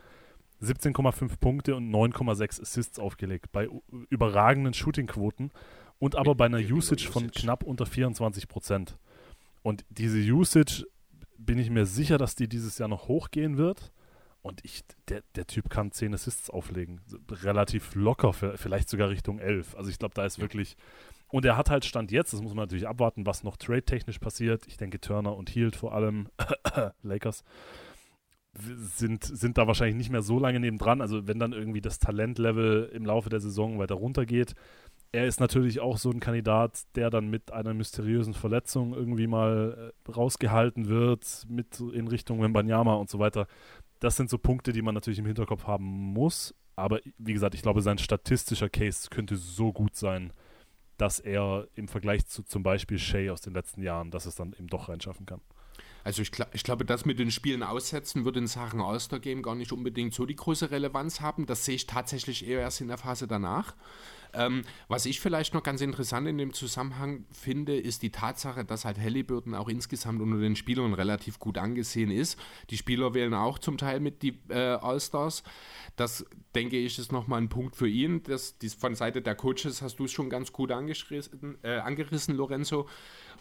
17,5 0.62 1.40
Punkte 1.40 1.76
und 1.76 1.90
9,6 1.90 2.62
Assists 2.62 3.00
aufgelegt 3.00 3.52
bei 3.52 3.70
überragenden 4.10 4.74
Shootingquoten 4.74 5.52
und 6.00 6.16
aber 6.16 6.36
bei 6.36 6.46
einer 6.46 6.60
Usage 6.60 7.10
von 7.10 7.32
knapp 7.32 7.64
unter 7.64 7.86
24 7.86 8.48
Prozent. 8.48 8.98
Und 9.62 9.86
diese 9.90 10.20
Usage 10.20 10.86
bin 11.38 11.58
ich 11.58 11.70
mir 11.70 11.86
sicher, 11.86 12.18
dass 12.18 12.36
die 12.36 12.48
dieses 12.48 12.78
Jahr 12.78 12.90
noch 12.90 13.08
hochgehen 13.08 13.58
wird. 13.58 13.92
Und 14.42 14.64
ich, 14.64 14.84
der, 15.10 15.22
der 15.36 15.48
Typ 15.48 15.70
kann 15.70 15.92
10 15.92 16.14
Assists 16.14 16.50
auflegen. 16.50 17.02
Relativ 17.30 17.96
locker, 17.96 18.32
vielleicht 18.34 18.90
sogar 18.90 19.10
Richtung 19.10 19.40
11. 19.40 19.76
Also 19.76 19.90
ich 19.90 20.00
glaube, 20.00 20.16
da 20.16 20.26
ist 20.26 20.40
wirklich 20.40 20.78
Und 21.32 21.46
er 21.46 21.58
hat 21.58 21.70
halt 21.70 21.86
Stand 21.86 22.12
jetzt, 22.12 22.34
das 22.34 22.42
muss 22.42 22.54
man 22.54 22.64
natürlich 22.64 22.88
abwarten, 22.88 23.26
was 23.26 23.44
noch 23.44 23.58
trade-technisch 23.58 24.20
passiert. 24.20 24.66
Ich 24.68 24.78
denke, 24.78 25.00
Turner 25.00 25.36
und 25.36 25.50
Hield 25.50 25.76
vor 25.76 25.94
allem, 25.94 26.30
Lakers, 27.04 27.44
sind, 28.54 29.24
sind 29.24 29.58
da 29.58 29.68
wahrscheinlich 29.68 29.96
nicht 29.96 30.10
mehr 30.10 30.22
so 30.22 30.40
lange 30.40 30.60
nebendran. 30.60 31.02
Also 31.02 31.28
wenn 31.28 31.40
dann 31.40 31.54
irgendwie 31.54 31.82
das 31.82 32.00
Talentlevel 32.00 32.90
im 32.94 33.06
Laufe 33.06 33.30
der 33.30 33.40
Saison 33.40 33.80
weiter 33.80 33.96
runtergeht. 33.96 34.56
Er 35.12 35.26
ist 35.26 35.40
natürlich 35.40 35.80
auch 35.80 35.98
so 35.98 36.12
ein 36.12 36.20
Kandidat, 36.20 36.84
der 36.96 37.10
dann 37.10 37.30
mit 37.30 37.52
einer 37.52 37.74
mysteriösen 37.74 38.36
Verletzung 38.36 38.94
irgendwie 38.94 39.26
mal 39.26 39.94
äh, 40.08 40.12
rausgehalten 40.12 40.88
wird, 40.88 41.46
mit 41.48 41.80
in 41.80 42.08
Richtung 42.08 42.42
Wembanyama 42.42 42.94
und 42.94 43.10
so 43.10 43.18
weiter. 43.18 43.48
Das 44.00 44.16
sind 44.16 44.30
so 44.30 44.38
Punkte, 44.38 44.72
die 44.72 44.84
man 44.84 44.94
natürlich 44.94 45.20
im 45.20 45.26
Hinterkopf 45.26 45.66
haben 45.66 45.86
muss. 45.86 46.54
Aber 46.76 47.00
wie 47.18 47.34
gesagt, 47.34 47.56
ich 47.56 47.62
glaube, 47.62 47.82
sein 47.82 47.98
statistischer 47.98 48.70
Case 48.70 49.10
könnte 49.10 49.36
so 49.36 49.74
gut 49.74 49.96
sein, 49.96 50.32
dass 51.00 51.20
er 51.20 51.68
im 51.76 51.88
Vergleich 51.88 52.26
zu 52.28 52.44
zum 52.44 52.62
Beispiel 52.62 53.00
Shea 53.00 53.32
aus 53.32 53.42
den 53.42 53.54
letzten 53.54 53.82
Jahren, 53.82 54.12
dass 54.12 54.26
es 54.26 54.36
dann 54.36 54.54
eben 54.54 54.68
doch 54.68 54.90
reinschaffen 54.90 55.26
kann. 55.26 55.42
Also 56.10 56.24
ich, 56.24 56.32
ich, 56.54 56.64
glaube, 56.64 56.86
das 56.86 57.06
mit 57.06 57.20
den 57.20 57.30
Spielen 57.30 57.62
aussetzen 57.62 58.26
würde 58.26 58.40
in 58.40 58.48
Sachen 58.48 58.82
All-Star-Game 58.82 59.44
gar 59.44 59.54
nicht 59.54 59.72
unbedingt 59.72 60.16
so 60.16 60.26
die 60.26 60.36
große 60.36 60.72
Relevanz 60.72 61.22
haben. 61.22 61.46
Das 61.46 61.66
sehe 61.66 61.76
ich 61.76 61.86
tatsächlich 61.86 62.48
eher 62.48 62.62
erst 62.62 62.82
in 62.82 62.88
der 62.88 62.98
Phase 62.98 63.28
danach. 63.28 63.76
Ähm, 64.34 64.64
was 64.88 65.06
ich 65.06 65.20
vielleicht 65.20 65.54
noch 65.54 65.62
ganz 65.62 65.82
interessant 65.82 66.28
in 66.28 66.40
dem 66.40 66.52
Zusammenhang 66.52 67.26
finde, 67.32 67.78
ist 67.78 68.02
die 68.02 68.12
Tatsache, 68.12 68.66
dass 68.66 68.86
halt 68.86 68.98
Halliburton 68.98 69.54
auch 69.54 69.70
insgesamt 69.70 70.20
unter 70.20 70.40
den 70.40 70.56
Spielern 70.56 70.96
relativ 70.96 71.38
gut 71.38 71.60
angesehen 71.60 72.10
ist. 72.10 72.40
Die 72.72 72.78
Spieler 72.78 73.14
wählen 73.14 73.36
auch 73.36 73.60
zum 73.60 73.78
Teil 73.78 74.00
mit 74.00 74.24
die 74.24 74.40
äh, 74.50 74.56
All-Stars. 74.56 75.44
Das, 75.96 76.26
denke 76.56 76.78
ich, 76.78 76.98
ist 76.98 77.12
nochmal 77.12 77.42
ein 77.42 77.50
Punkt 77.50 77.76
für 77.76 77.88
ihn. 77.88 78.24
Das, 78.24 78.58
dies, 78.58 78.74
von 78.74 78.96
Seite 78.96 79.22
der 79.22 79.36
Coaches 79.36 79.84
hast 79.84 80.00
du 80.00 80.06
es 80.06 80.12
schon 80.12 80.30
ganz 80.30 80.52
gut 80.52 80.72
äh, 80.72 81.78
angerissen, 81.78 82.36
Lorenzo. 82.36 82.88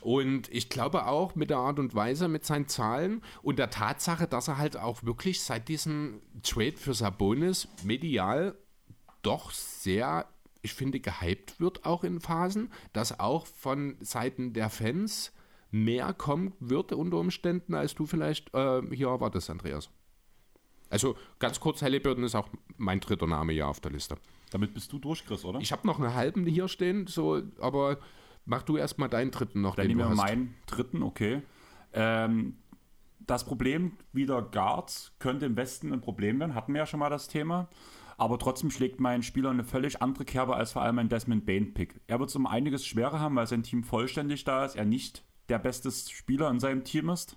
Und 0.01 0.49
ich 0.53 0.69
glaube 0.69 1.07
auch 1.07 1.35
mit 1.35 1.51
der 1.51 1.59
Art 1.59 1.79
und 1.79 1.95
Weise, 1.95 2.29
mit 2.29 2.45
seinen 2.45 2.69
Zahlen 2.69 3.23
und 3.43 3.59
der 3.59 3.71
Tatsache, 3.71 4.27
dass 4.27 4.49
er 4.49 4.59
halt 4.59 4.77
auch 4.77 5.03
wirklich 5.03 5.43
seit 5.43 5.69
diesem 5.69 6.21
Trade 6.43 6.77
für 6.77 6.95
Sabonis 6.95 7.69
medial 7.85 8.57
doch 9.23 9.51
sehr 9.51 10.27
ich 10.63 10.75
finde, 10.75 11.01
gehypt 11.01 11.61
wird 11.61 11.85
auch 11.85 12.05
in 12.05 12.21
Phasen, 12.21 12.71
dass 12.93 13.19
auch 13.21 13.47
von 13.47 13.97
Seiten 14.01 14.53
der 14.53 14.71
Fans 14.71 15.33
mehr 15.71 16.13
kommen 16.15 16.53
wird 16.61 16.93
unter 16.93 17.19
Umständen, 17.19 17.75
als 17.75 17.95
du 17.95 18.07
vielleicht 18.07 18.53
äh, 18.55 18.83
hier 18.95 19.09
erwartest, 19.09 19.51
Andreas. 19.51 19.91
Also 20.91 21.17
ganz 21.39 21.61
kurz, 21.61 21.83
Halliburton 21.83 22.25
ist 22.25 22.35
auch 22.35 22.49
mein 22.79 23.01
dritter 23.01 23.27
Name 23.27 23.53
hier 23.53 23.69
auf 23.69 23.81
der 23.81 23.93
Liste. 23.93 24.17
Damit 24.51 24.73
bist 24.73 24.91
du 24.93 24.99
durch, 24.99 25.27
Chris, 25.27 25.45
oder? 25.45 25.61
Ich 25.61 25.73
habe 25.73 25.87
noch 25.87 26.01
einen 26.01 26.15
halben 26.15 26.47
hier 26.47 26.69
stehen, 26.69 27.07
so, 27.07 27.43
aber 27.61 27.99
mach 28.49 28.63
du 28.63 28.77
erstmal 28.77 29.09
deinen 29.09 29.31
dritten 29.31 29.61
noch. 29.61 29.77
Dann 29.77 29.87
nehmen 29.87 30.01
wir 30.01 30.09
meinen 30.15 30.55
dritten, 30.67 31.03
okay. 31.03 31.43
Ähm, 31.93 32.59
das 33.21 33.45
Problem 33.45 33.93
wieder 34.13 34.43
Guards 34.43 35.15
könnte 35.19 35.47
im 35.47 35.57
Westen 35.57 35.93
ein 35.93 36.01
Problem 36.01 36.41
werden, 36.41 36.55
hatten 36.55 36.73
wir 36.73 36.81
ja 36.81 36.87
schon 36.87 37.01
mal 37.01 37.11
das 37.11 37.29
Thema 37.29 37.69
aber 38.19 38.39
trotzdem 38.41 38.71
schlägt 38.71 38.99
mein 38.99 39.23
Spieler 39.23 39.51
eine 39.51 39.63
völlig 39.63 40.03
andere 40.03 40.25
Kerbe 40.25 40.57
als 40.57 40.73
vor 40.73 40.83
allem 40.83 40.99
ein 40.99 41.09
Desmond 41.09 41.47
Bain-Pick. 41.47 42.01
Er 42.09 42.19
wird 42.19 42.31
es 42.31 42.37
um 42.37 42.47
einiges 42.47 42.85
schwerer 42.85 43.21
haben, 43.21 43.37
weil 43.37 43.47
sein 43.47 43.63
Team 43.63 43.85
vollständig 43.85 44.43
da 44.43 44.65
ist, 44.65 44.75
er 44.75 44.85
nicht 44.85 45.25
der 45.49 45.61
beste 45.61 45.91
Spieler 45.93 46.51
in 46.51 46.59
seinem 46.59 46.83
Team 46.83 47.09
ist. 47.11 47.37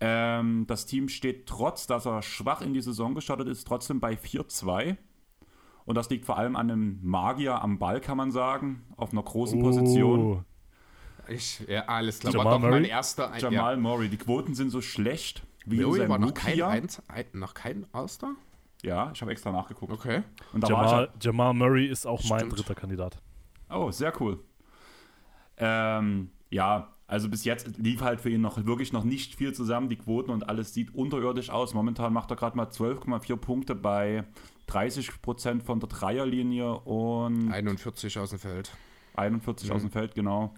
Ähm, 0.00 0.66
das 0.66 0.86
Team 0.86 1.08
steht 1.08 1.46
trotz, 1.46 1.86
dass 1.86 2.06
er 2.06 2.22
schwach 2.22 2.62
in 2.62 2.72
die 2.72 2.80
Saison 2.80 3.14
gestartet 3.14 3.48
ist, 3.48 3.66
trotzdem 3.66 4.00
bei 4.00 4.14
4-2. 4.14 4.96
Und 5.86 5.94
das 5.94 6.10
liegt 6.10 6.26
vor 6.26 6.36
allem 6.36 6.56
an 6.56 6.70
einem 6.70 6.98
Magier 7.02 7.62
am 7.62 7.78
Ball, 7.78 8.00
kann 8.00 8.16
man 8.16 8.32
sagen, 8.32 8.84
auf 8.96 9.12
einer 9.12 9.22
großen 9.22 9.60
oh. 9.60 9.62
Position. 9.62 10.44
Ich, 11.28 11.60
ja, 11.68 11.84
alles 11.86 12.18
klar. 12.18 12.32
Jamal 12.32 12.46
war 12.46 12.60
doch 12.60 12.68
mein 12.68 12.84
erster. 12.84 13.30
Ein, 13.30 13.40
Jamal 13.40 13.74
ja. 13.74 13.80
Murray. 13.80 14.08
Die 14.08 14.16
Quoten 14.16 14.54
sind 14.54 14.70
so 14.70 14.80
schlecht 14.80 15.42
wie 15.64 15.80
Murray 15.80 16.02
in 16.02 16.08
war 16.08 16.18
noch 16.18 16.34
kein, 16.34 16.62
ein, 16.62 16.88
noch 17.32 17.54
kein 17.54 17.86
All-Star? 17.92 18.36
Ja, 18.82 19.10
ich 19.12 19.20
habe 19.20 19.32
extra 19.32 19.50
nachgeguckt. 19.50 19.92
Okay. 19.92 20.22
Jamal, 20.54 21.10
Jamal, 21.20 21.54
Murray 21.54 21.86
ist 21.86 22.06
auch 22.06 22.20
Stimmt. 22.20 22.40
mein 22.40 22.50
dritter 22.50 22.74
Kandidat. 22.74 23.20
Oh, 23.68 23.90
sehr 23.90 24.12
cool. 24.20 24.38
Ähm, 25.56 26.30
ja, 26.50 26.92
also 27.06 27.28
bis 27.28 27.44
jetzt 27.44 27.78
lief 27.78 28.00
halt 28.00 28.20
für 28.20 28.30
ihn 28.30 28.40
noch 28.40 28.64
wirklich 28.64 28.92
noch 28.92 29.04
nicht 29.04 29.36
viel 29.36 29.52
zusammen. 29.52 29.88
Die 29.88 29.96
Quoten 29.96 30.30
und 30.30 30.48
alles 30.48 30.74
sieht 30.74 30.94
unterirdisch 30.94 31.50
aus. 31.50 31.72
Momentan 31.72 32.12
macht 32.12 32.30
er 32.30 32.36
gerade 32.36 32.56
mal 32.56 32.66
12,4 32.66 33.36
Punkte 33.36 33.74
bei 33.74 34.24
30 34.66 35.22
Prozent 35.22 35.62
von 35.62 35.78
der 35.78 35.88
Dreierlinie 35.88 36.80
und 36.80 37.52
41 37.52 38.18
aus 38.18 38.30
dem 38.30 38.40
Feld. 38.40 38.72
41 39.14 39.68
mhm. 39.68 39.76
aus 39.76 39.82
dem 39.82 39.90
Feld, 39.90 40.14
genau. 40.14 40.52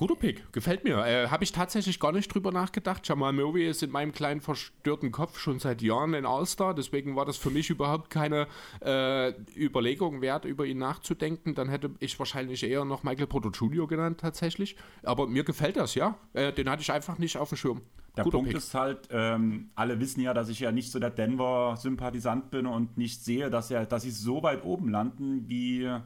Guter 0.00 0.14
Pick, 0.14 0.50
gefällt 0.54 0.82
mir. 0.82 1.04
Äh, 1.04 1.28
Habe 1.28 1.44
ich 1.44 1.52
tatsächlich 1.52 2.00
gar 2.00 2.10
nicht 2.12 2.32
drüber 2.32 2.52
nachgedacht. 2.52 3.06
Jamal 3.06 3.34
Murray 3.34 3.68
ist 3.68 3.82
in 3.82 3.90
meinem 3.90 4.12
kleinen 4.12 4.40
verstörten 4.40 5.12
Kopf 5.12 5.38
schon 5.38 5.58
seit 5.58 5.82
Jahren 5.82 6.14
ein 6.14 6.24
All-Star, 6.24 6.72
deswegen 6.72 7.16
war 7.16 7.26
das 7.26 7.36
für 7.36 7.50
mich 7.50 7.68
überhaupt 7.68 8.08
keine 8.08 8.46
äh, 8.82 9.34
Überlegung 9.54 10.22
wert, 10.22 10.46
über 10.46 10.64
ihn 10.64 10.78
nachzudenken. 10.78 11.54
Dann 11.54 11.68
hätte 11.68 11.90
ich 11.98 12.18
wahrscheinlich 12.18 12.62
eher 12.62 12.86
noch 12.86 13.02
Michael 13.02 13.26
Porter 13.26 13.50
Jr. 13.50 13.86
genannt, 13.86 14.20
tatsächlich. 14.20 14.74
Aber 15.02 15.26
mir 15.26 15.44
gefällt 15.44 15.76
das, 15.76 15.94
ja. 15.94 16.16
Äh, 16.32 16.54
den 16.54 16.70
hatte 16.70 16.80
ich 16.80 16.90
einfach 16.90 17.18
nicht 17.18 17.36
auf 17.36 17.50
dem 17.50 17.58
Schirm. 17.58 17.82
Der 18.16 18.24
Guter 18.24 18.38
Punkt 18.38 18.52
Pick. 18.52 18.56
ist 18.56 18.72
halt, 18.72 19.06
ähm, 19.10 19.68
alle 19.74 20.00
wissen 20.00 20.22
ja, 20.22 20.32
dass 20.32 20.48
ich 20.48 20.60
ja 20.60 20.72
nicht 20.72 20.90
so 20.90 20.98
der 20.98 21.10
Denver-Sympathisant 21.10 22.50
bin 22.50 22.64
und 22.64 22.96
nicht 22.96 23.22
sehe, 23.22 23.50
dass, 23.50 23.70
er, 23.70 23.84
dass 23.84 24.04
sie 24.04 24.12
so 24.12 24.42
weit 24.42 24.64
oben 24.64 24.88
landen, 24.88 25.46
wie 25.46 25.80
der 25.80 26.04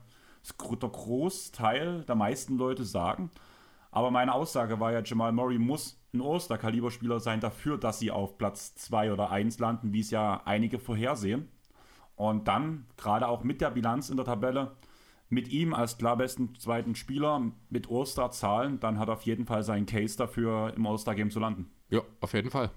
Großteil 0.58 2.02
der 2.08 2.16
meisten 2.16 2.58
Leute 2.58 2.82
sagen. 2.82 3.30
Aber 3.94 4.10
meine 4.10 4.34
Aussage 4.34 4.80
war 4.80 4.90
ja, 4.90 5.02
Jamal 5.04 5.30
Murray 5.30 5.56
muss 5.56 6.02
ein 6.12 6.20
Oster-Kaliber-Spieler 6.20 7.20
sein 7.20 7.38
dafür, 7.38 7.78
dass 7.78 8.00
sie 8.00 8.10
auf 8.10 8.38
Platz 8.38 8.74
2 8.74 9.12
oder 9.12 9.30
1 9.30 9.60
landen, 9.60 9.92
wie 9.92 10.00
es 10.00 10.10
ja 10.10 10.42
einige 10.46 10.80
vorhersehen. 10.80 11.48
Und 12.16 12.48
dann, 12.48 12.86
gerade 12.96 13.28
auch 13.28 13.44
mit 13.44 13.60
der 13.60 13.70
Bilanz 13.70 14.10
in 14.10 14.16
der 14.16 14.26
Tabelle, 14.26 14.72
mit 15.28 15.46
ihm 15.46 15.74
als 15.74 15.96
klar 15.96 16.16
besten 16.16 16.56
zweiten 16.56 16.96
Spieler 16.96 17.52
mit 17.70 17.88
All-Star-Zahlen, 17.88 18.80
dann 18.80 18.98
hat 18.98 19.08
er 19.08 19.14
auf 19.14 19.22
jeden 19.22 19.46
Fall 19.46 19.62
seinen 19.62 19.86
Case 19.86 20.18
dafür, 20.18 20.72
im 20.74 20.84
All-Star-Game 20.88 21.30
zu 21.30 21.38
landen. 21.38 21.70
Ja, 21.88 22.00
auf 22.20 22.32
jeden 22.32 22.50
Fall. 22.50 22.72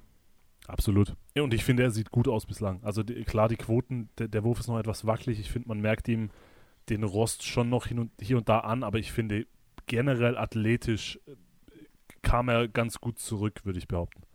Absolut. 0.68 1.16
Ja, 1.36 1.42
und 1.42 1.52
ich 1.52 1.64
finde, 1.64 1.82
er 1.82 1.90
sieht 1.90 2.12
gut 2.12 2.28
aus 2.28 2.46
bislang. 2.46 2.84
Also 2.84 3.02
die, 3.02 3.24
klar, 3.24 3.50
die 3.50 3.58
Quoten, 3.58 4.10
der, 4.20 4.28
der, 4.28 4.44
Wurf 4.44 4.60
ist 4.60 4.68
noch 4.68 4.78
etwas 4.78 5.08
wackelig. 5.08 5.40
Ich 5.40 5.50
finde, 5.50 5.68
man 5.68 5.82
merkt 5.82 6.08
ihm 6.10 6.30
den 6.90 7.04
Rost 7.04 7.44
schon 7.44 7.70
noch 7.70 7.88
hin 7.88 7.98
und, 7.98 8.12
hier 8.22 8.38
und 8.38 8.48
da 8.48 8.60
an, 8.60 8.84
aber 8.84 9.00
ich 9.00 9.12
finde, 9.12 9.48
generell 9.88 10.38
athletisch 10.38 11.20
äh, 11.26 11.36
kam 12.22 12.50
er 12.50 12.68
ganz 12.68 13.00
gut 13.00 13.20
zurück, 13.20 13.66
würde 13.66 13.80
ich 13.80 13.88
behaupten. 13.88 14.27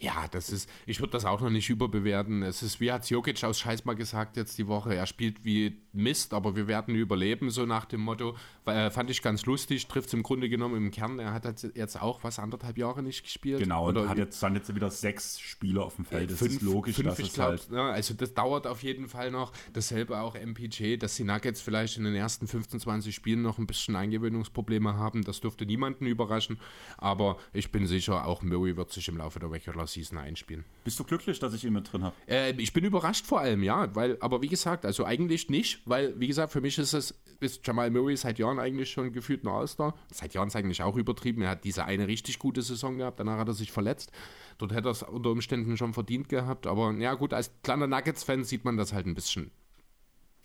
Ja, 0.00 0.26
das 0.32 0.50
ist, 0.50 0.68
ich 0.86 1.00
würde 1.00 1.12
das 1.12 1.24
auch 1.24 1.40
noch 1.40 1.50
nicht 1.50 1.70
überbewerten. 1.70 2.42
Es 2.42 2.62
ist, 2.62 2.80
wie 2.80 2.90
hat 2.90 3.08
Jokic 3.08 3.42
aus 3.44 3.60
Scheiß 3.60 3.84
mal 3.84 3.94
gesagt 3.94 4.36
jetzt 4.36 4.58
die 4.58 4.66
Woche, 4.66 4.94
er 4.94 5.06
spielt 5.06 5.44
wie 5.44 5.80
Mist, 5.92 6.34
aber 6.34 6.56
wir 6.56 6.66
werden 6.66 6.94
überleben, 6.96 7.50
so 7.50 7.64
nach 7.64 7.84
dem 7.84 8.00
Motto. 8.00 8.36
Äh, 8.66 8.90
fand 8.90 9.08
ich 9.10 9.22
ganz 9.22 9.46
lustig, 9.46 9.86
trifft 9.86 10.08
es 10.08 10.14
im 10.14 10.24
Grunde 10.24 10.48
genommen 10.48 10.76
im 10.76 10.90
Kern. 10.90 11.20
Er 11.20 11.32
hat 11.32 11.44
jetzt 11.74 12.02
auch 12.02 12.24
was 12.24 12.38
anderthalb 12.38 12.76
Jahre 12.76 13.02
nicht 13.02 13.22
gespielt. 13.22 13.60
Genau, 13.60 13.88
und 13.88 14.08
hat 14.08 14.18
jetzt 14.18 14.42
dann 14.42 14.54
jetzt 14.56 14.74
wieder 14.74 14.90
sechs 14.90 15.38
Spieler 15.38 15.84
auf 15.84 15.96
dem 15.96 16.04
Feld. 16.04 16.30
Das 16.30 16.38
fünf, 16.38 16.54
ist 16.54 16.62
logisch, 16.62 16.96
fünf, 16.96 17.08
dass 17.08 17.18
ich 17.20 17.32
glaub, 17.32 17.50
halt 17.50 17.68
ja, 17.70 17.90
Also 17.90 18.14
das 18.14 18.34
dauert 18.34 18.66
auf 18.66 18.82
jeden 18.82 19.08
Fall 19.08 19.30
noch. 19.30 19.52
Dasselbe 19.72 20.18
auch 20.18 20.34
MPJ, 20.34 20.96
dass 20.96 21.14
die 21.14 21.24
Nuggets 21.24 21.60
vielleicht 21.60 21.96
in 21.98 22.04
den 22.04 22.16
ersten 22.16 22.48
15, 22.48 22.80
20 22.80 23.14
Spielen 23.14 23.42
noch 23.42 23.58
ein 23.58 23.66
bisschen 23.66 23.94
Eingewöhnungsprobleme 23.94 24.96
haben. 24.96 25.22
Das 25.22 25.40
dürfte 25.40 25.64
niemanden 25.64 26.06
überraschen. 26.06 26.58
Aber 26.98 27.38
ich 27.52 27.70
bin 27.70 27.86
sicher, 27.86 28.26
auch 28.26 28.42
Murray 28.42 28.76
wird 28.76 28.90
sich 28.90 29.08
im 29.08 29.18
Laufe 29.18 29.38
der 29.38 29.50
Regular 29.50 29.86
Season 29.94 30.18
einspielen. 30.18 30.64
Bist 30.84 30.98
du 30.98 31.04
glücklich, 31.04 31.38
dass 31.38 31.54
ich 31.54 31.64
ihn 31.64 31.72
mit 31.72 31.90
drin 31.90 32.04
habe? 32.04 32.14
Äh, 32.28 32.52
ich 32.60 32.72
bin 32.72 32.84
überrascht 32.84 33.26
vor 33.26 33.40
allem, 33.40 33.62
ja. 33.62 33.94
Weil, 33.94 34.18
aber 34.20 34.42
wie 34.42 34.48
gesagt, 34.48 34.84
also 34.84 35.04
eigentlich 35.04 35.48
nicht, 35.48 35.80
weil, 35.86 36.18
wie 36.20 36.26
gesagt, 36.26 36.52
für 36.52 36.60
mich 36.60 36.78
ist 36.78 36.92
es, 36.92 37.14
ist 37.40 37.66
Jamal 37.66 37.90
Murray 37.90 38.16
seit 38.16 38.38
Jahren 38.38 38.58
eigentlich 38.58 38.90
schon 38.90 39.12
gefühlt 39.12 39.44
ein 39.44 39.48
All-Star. 39.48 39.94
Seit 40.12 40.34
Jahren 40.34 40.48
ist 40.48 40.56
eigentlich 40.56 40.82
auch 40.82 40.96
übertrieben. 40.96 41.42
Er 41.42 41.50
hat 41.50 41.64
diese 41.64 41.84
eine 41.84 42.06
richtig 42.06 42.38
gute 42.38 42.62
Saison 42.62 42.98
gehabt, 42.98 43.20
danach 43.20 43.38
hat 43.38 43.48
er 43.48 43.54
sich 43.54 43.72
verletzt. 43.72 44.12
Dort 44.58 44.72
hätte 44.72 44.88
er 44.88 44.92
es 44.92 45.02
unter 45.02 45.30
Umständen 45.30 45.76
schon 45.76 45.94
verdient 45.94 46.28
gehabt. 46.28 46.66
Aber 46.66 46.92
ja, 46.92 47.14
gut, 47.14 47.32
als 47.32 47.50
kleiner 47.62 47.86
Nuggets-Fan 47.86 48.44
sieht 48.44 48.64
man 48.64 48.76
das 48.76 48.92
halt 48.92 49.06
ein 49.06 49.14
bisschen 49.14 49.50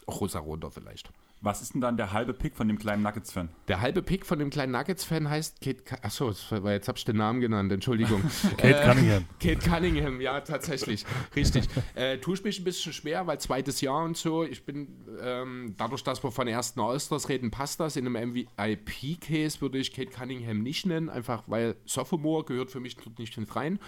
rosa 0.07 0.39
runter 0.39 0.71
vielleicht. 0.71 1.11
Was 1.41 1.61
ist 1.61 1.73
denn 1.73 1.79
dann 1.79 1.95
der 1.95 2.11
halbe 2.11 2.33
Pick 2.33 2.53
von 2.53 2.67
dem 2.67 2.77
kleinen 2.77 3.01
Nuggets-Fan? 3.01 3.47
Der 3.69 3.79
halbe 3.79 4.01
Pick 4.01 4.25
von 4.25 4.39
dem 4.39 4.49
kleinen 4.49 4.73
Nuggets-Fan 4.73 5.29
heißt 5.29 5.61
Kate. 5.61 5.83
Achso, 6.03 6.31
jetzt 6.31 6.87
habe 6.89 6.97
ich 6.97 7.05
den 7.05 7.15
Namen 7.15 7.39
genannt, 7.39 7.71
Entschuldigung. 7.71 8.21
Kate 8.57 8.81
äh, 8.81 8.85
Cunningham. 8.85 9.25
Kate 9.39 9.69
Cunningham, 9.69 10.19
ja, 10.19 10.41
tatsächlich. 10.41 11.05
Richtig. 11.37 11.69
Äh, 11.95 12.17
tue 12.17 12.33
ich 12.33 12.43
mich 12.43 12.59
ein 12.59 12.65
bisschen 12.65 12.91
schwer, 12.91 13.25
weil 13.25 13.39
zweites 13.39 13.79
Jahr 13.79 14.03
und 14.03 14.17
so. 14.17 14.43
Ich 14.43 14.65
bin, 14.65 14.89
ähm, 15.21 15.75
dadurch, 15.77 16.03
dass 16.03 16.21
wir 16.23 16.31
von 16.31 16.45
ersten 16.45 16.81
All-Stars 16.81 17.29
reden, 17.29 17.51
passt 17.51 17.79
das. 17.79 17.95
In 17.95 18.05
einem 18.05 18.31
MVP-Case 18.31 19.61
würde 19.61 19.77
ich 19.77 19.93
Kate 19.93 20.09
Cunningham 20.09 20.61
nicht 20.61 20.85
nennen, 20.85 21.09
einfach 21.09 21.43
weil 21.47 21.77
Sophomore 21.85 22.43
gehört 22.43 22.69
für 22.69 22.81
mich 22.81 22.97
dort 22.97 23.17
nicht 23.17 23.35
hin 23.35 23.47
rein. 23.49 23.79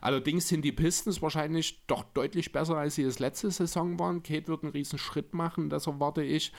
Allerdings 0.00 0.48
sind 0.48 0.64
die 0.64 0.72
Pistons 0.72 1.22
wahrscheinlich 1.22 1.86
doch 1.86 2.04
deutlich 2.04 2.52
besser, 2.52 2.76
als 2.76 2.94
sie 2.94 3.04
das 3.04 3.18
letzte 3.18 3.50
Saison 3.50 3.98
waren. 3.98 4.22
Kate 4.22 4.48
wird 4.48 4.62
einen 4.62 4.72
riesen 4.72 4.98
Schritt 4.98 5.34
machen, 5.34 5.70
das 5.70 5.86
erwarte 5.86 6.22
ich. 6.22 6.52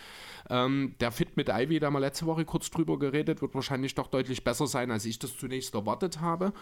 Ähm, 0.49 0.95
der 0.99 1.11
Fit 1.11 1.37
mit 1.37 1.49
Ivy, 1.49 1.79
da 1.79 1.87
haben 1.87 1.93
wir 1.93 1.99
letzte 1.99 2.25
Woche 2.25 2.45
kurz 2.45 2.69
drüber 2.69 2.99
geredet, 2.99 3.41
wird 3.41 3.55
wahrscheinlich 3.55 3.95
doch 3.95 4.07
deutlich 4.07 4.43
besser 4.43 4.67
sein, 4.67 4.91
als 4.91 5.05
ich 5.05 5.19
das 5.19 5.37
zunächst 5.37 5.73
erwartet 5.73 6.21
habe. 6.21 6.53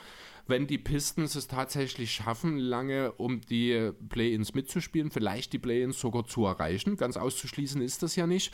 Wenn 0.48 0.68
die 0.68 0.78
Pistons 0.78 1.36
es 1.36 1.48
tatsächlich 1.48 2.12
schaffen, 2.12 2.58
lange 2.58 3.12
um 3.14 3.42
die 3.42 3.92
Play-Ins 4.10 4.54
mitzuspielen, 4.54 5.12
vielleicht 5.12 5.54
die 5.54 5.60
Play-Ins 5.60 6.00
sogar 6.00 6.26
zu 6.26 6.46
erreichen, 6.46 6.98
ganz 6.98 7.18
auszuschließen 7.18 7.82
ist 7.82 8.04
das 8.04 8.16
ja 8.16 8.28
nicht. 8.28 8.54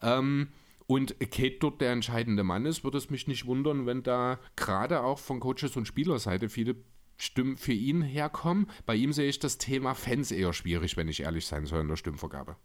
Ähm, 0.00 0.48
und 0.86 1.18
Kate 1.18 1.56
dort 1.60 1.80
der 1.80 1.92
entscheidende 1.92 2.44
Mann 2.44 2.66
ist, 2.66 2.84
würde 2.84 2.98
es 2.98 3.08
mich 3.08 3.26
nicht 3.26 3.46
wundern, 3.46 3.86
wenn 3.86 4.02
da 4.02 4.38
gerade 4.56 5.02
auch 5.02 5.18
von 5.18 5.40
Coaches 5.40 5.76
und 5.76 5.86
Spielerseite 5.86 6.48
viele 6.50 6.76
Stimmen 7.16 7.56
für 7.56 7.72
ihn 7.72 8.02
herkommen. 8.02 8.68
Bei 8.86 8.94
ihm 8.94 9.12
sehe 9.12 9.28
ich 9.28 9.38
das 9.38 9.58
Thema 9.58 9.94
Fans 9.94 10.30
eher 10.30 10.52
schwierig, 10.52 10.96
wenn 10.96 11.08
ich 11.08 11.20
ehrlich 11.20 11.46
sein 11.46 11.66
soll 11.66 11.80
in 11.80 11.88
der 11.88 11.96
Stimmvergabe. 11.96 12.56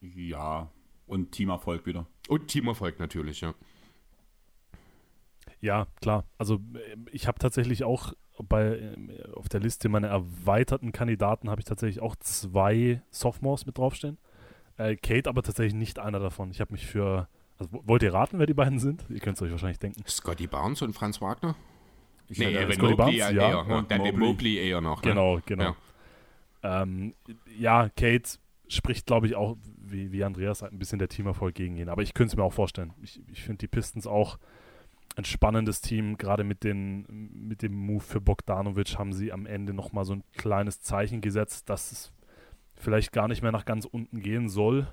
Ja, 0.00 0.70
und 1.06 1.32
Teamerfolg 1.32 1.86
wieder. 1.86 2.06
Und 2.28 2.48
Teamerfolg 2.48 2.98
natürlich, 2.98 3.40
ja. 3.40 3.54
Ja, 5.60 5.86
klar. 6.00 6.24
Also 6.38 6.56
äh, 6.74 6.96
ich 7.10 7.26
habe 7.26 7.38
tatsächlich 7.38 7.84
auch 7.84 8.12
bei 8.42 8.78
äh, 8.78 9.32
auf 9.32 9.48
der 9.48 9.60
Liste 9.60 9.88
meiner 9.88 10.08
erweiterten 10.08 10.92
Kandidaten 10.92 11.50
habe 11.50 11.60
ich 11.60 11.64
tatsächlich 11.64 12.00
auch 12.00 12.16
zwei 12.16 13.02
Sophomores 13.10 13.66
mit 13.66 13.78
draufstehen. 13.78 14.18
Äh, 14.76 14.96
Kate 14.96 15.28
aber 15.28 15.42
tatsächlich 15.42 15.74
nicht 15.74 15.98
einer 15.98 16.20
davon. 16.20 16.50
Ich 16.50 16.60
habe 16.60 16.72
mich 16.72 16.86
für. 16.86 17.28
Also, 17.58 17.82
wollt 17.84 18.04
ihr 18.04 18.14
raten, 18.14 18.38
wer 18.38 18.46
die 18.46 18.54
beiden 18.54 18.78
sind? 18.78 19.04
Ihr 19.08 19.18
könnt 19.18 19.36
es 19.36 19.42
euch 19.42 19.50
wahrscheinlich 19.50 19.80
denken. 19.80 20.04
Scotty 20.06 20.46
Barnes 20.46 20.80
und 20.80 20.92
Franz 20.92 21.20
Wagner? 21.20 21.56
Ich 22.28 22.38
nee, 22.38 22.54
Evan 22.54 22.90
Mobley 22.90 23.18
eher, 23.18 23.32
ja. 23.32 23.64
ne? 23.64 23.76
Und 23.76 23.90
dann 23.90 24.04
den 24.04 24.18
Mobley. 24.18 24.28
Mobley 24.28 24.56
eher 24.58 24.80
noch. 24.80 25.02
Ne? 25.02 25.10
Genau, 25.10 25.40
genau. 25.46 25.76
Ja. 26.62 26.82
Ähm, 26.82 27.14
ja 27.56 27.88
Kate 27.88 28.38
spricht, 28.68 29.06
glaube 29.06 29.26
ich, 29.26 29.34
auch, 29.34 29.56
wie, 29.78 30.12
wie 30.12 30.24
Andreas 30.24 30.58
sagt, 30.58 30.72
ein 30.72 30.78
bisschen 30.78 30.98
der 30.98 31.08
Teamerfolg 31.08 31.54
gegen 31.54 31.76
ihn. 31.76 31.88
Aber 31.88 32.02
ich 32.02 32.14
könnte 32.14 32.32
es 32.32 32.36
mir 32.36 32.44
auch 32.44 32.52
vorstellen. 32.52 32.92
Ich, 33.02 33.20
ich 33.32 33.42
finde 33.42 33.58
die 33.58 33.68
Pistons 33.68 34.06
auch 34.06 34.38
ein 35.16 35.24
spannendes 35.24 35.80
Team. 35.80 36.18
Gerade 36.18 36.44
mit, 36.44 36.64
den, 36.64 37.06
mit 37.32 37.62
dem 37.62 37.74
Move 37.74 38.02
für 38.02 38.20
Bogdanovic 38.20 38.98
haben 38.98 39.12
sie 39.12 39.32
am 39.32 39.46
Ende 39.46 39.72
nochmal 39.72 40.04
so 40.04 40.14
ein 40.14 40.24
kleines 40.36 40.80
Zeichen 40.80 41.20
gesetzt, 41.20 41.68
dass 41.70 41.92
es 41.92 42.12
vielleicht 42.74 43.12
gar 43.12 43.28
nicht 43.28 43.42
mehr 43.42 43.52
nach 43.52 43.64
ganz 43.64 43.84
unten 43.84 44.20
gehen 44.20 44.48
soll. 44.48 44.86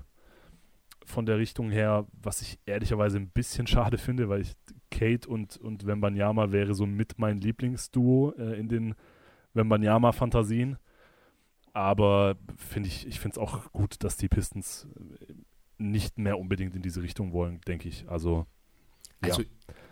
Von 1.06 1.24
der 1.24 1.38
Richtung 1.38 1.70
her, 1.70 2.06
was 2.20 2.42
ich 2.42 2.58
ehrlicherweise 2.66 3.18
ein 3.18 3.30
bisschen 3.30 3.66
schade 3.66 3.96
finde, 3.96 4.28
weil 4.28 4.42
ich 4.42 4.52
Kate 4.90 5.28
und, 5.28 5.56
und 5.56 5.86
Wembanyama 5.86 6.52
wäre 6.52 6.74
so 6.74 6.84
mit 6.84 7.18
mein 7.18 7.38
Lieblingsduo 7.38 8.32
äh, 8.36 8.58
in 8.58 8.68
den 8.68 8.94
Wembanyama-Fantasien. 9.54 10.76
Aber 11.72 12.36
finde 12.56 12.88
ich, 12.88 13.06
ich 13.06 13.20
finde 13.20 13.34
es 13.34 13.38
auch 13.38 13.70
gut, 13.72 14.02
dass 14.02 14.16
die 14.16 14.28
Pistons 14.28 14.88
äh, 14.96 15.34
nicht 15.78 16.18
mehr 16.18 16.38
unbedingt 16.38 16.74
in 16.74 16.82
diese 16.82 17.02
Richtung 17.02 17.32
wollen, 17.32 17.60
denke 17.66 17.88
ich. 17.88 18.08
Also, 18.08 18.46
ja. 19.22 19.28
Also, 19.28 19.42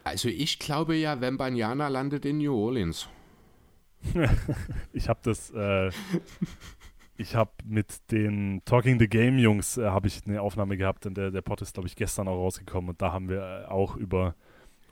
also 0.03 0.29
ich 0.29 0.59
glaube 0.59 0.97
ja, 0.97 1.21
Wembanyama 1.21 1.89
landet 1.89 2.25
in 2.25 2.39
New 2.39 2.55
Orleans. 2.55 3.09
ich 4.93 5.09
habe 5.09 5.21
das, 5.23 5.51
äh, 5.51 5.91
ich 7.17 7.35
habe 7.35 7.53
mit 7.65 8.11
den 8.11 8.63
Talking 8.65 8.99
the 8.99 9.09
Game 9.09 9.39
Jungs 9.39 9.79
äh, 9.79 9.87
habe 9.87 10.09
ich 10.09 10.23
eine 10.27 10.43
Aufnahme 10.43 10.77
gehabt, 10.77 11.07
und 11.07 11.17
der, 11.17 11.31
der 11.31 11.43
Pod 11.43 11.63
ist, 11.63 11.75
glaube 11.75 11.89
ich, 11.89 11.97
gestern 11.97 12.29
auch 12.29 12.37
rausgekommen 12.37 12.91
und 12.91 13.03
da 13.03 13.13
haben 13.13 13.29
wir 13.29 13.41
äh, 13.41 13.65
auch 13.67 13.97
über, 13.97 14.35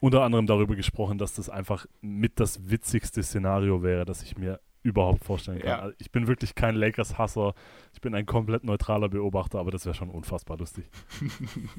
unter 0.01 0.23
anderem 0.23 0.47
darüber 0.47 0.77
gesprochen, 0.77 1.19
dass 1.19 1.35
das 1.35 1.51
einfach 1.51 1.87
mit 2.01 2.39
das 2.41 2.71
witzigste 2.71 3.23
Szenario 3.23 3.83
wäre, 3.83 4.05
das 4.05 4.23
ich 4.23 4.37
mir 4.37 4.61
überhaupt 4.83 5.25
vorstellen 5.25 5.61
kann. 5.61 5.69
Ja. 5.69 5.79
Also 5.79 5.95
ich 5.99 6.11
bin 6.11 6.27
wirklich 6.27 6.55
kein 6.55 6.75
Lakers-Hasser, 6.75 7.55
ich 7.93 8.01
bin 8.01 8.15
ein 8.15 8.27
komplett 8.27 8.65
neutraler 8.65 9.09
Beobachter, 9.09 9.59
aber 9.59 9.71
das 9.71 9.85
wäre 9.85 9.95
schon 9.95 10.11
unfassbar 10.11 10.59
lustig. 10.59 10.85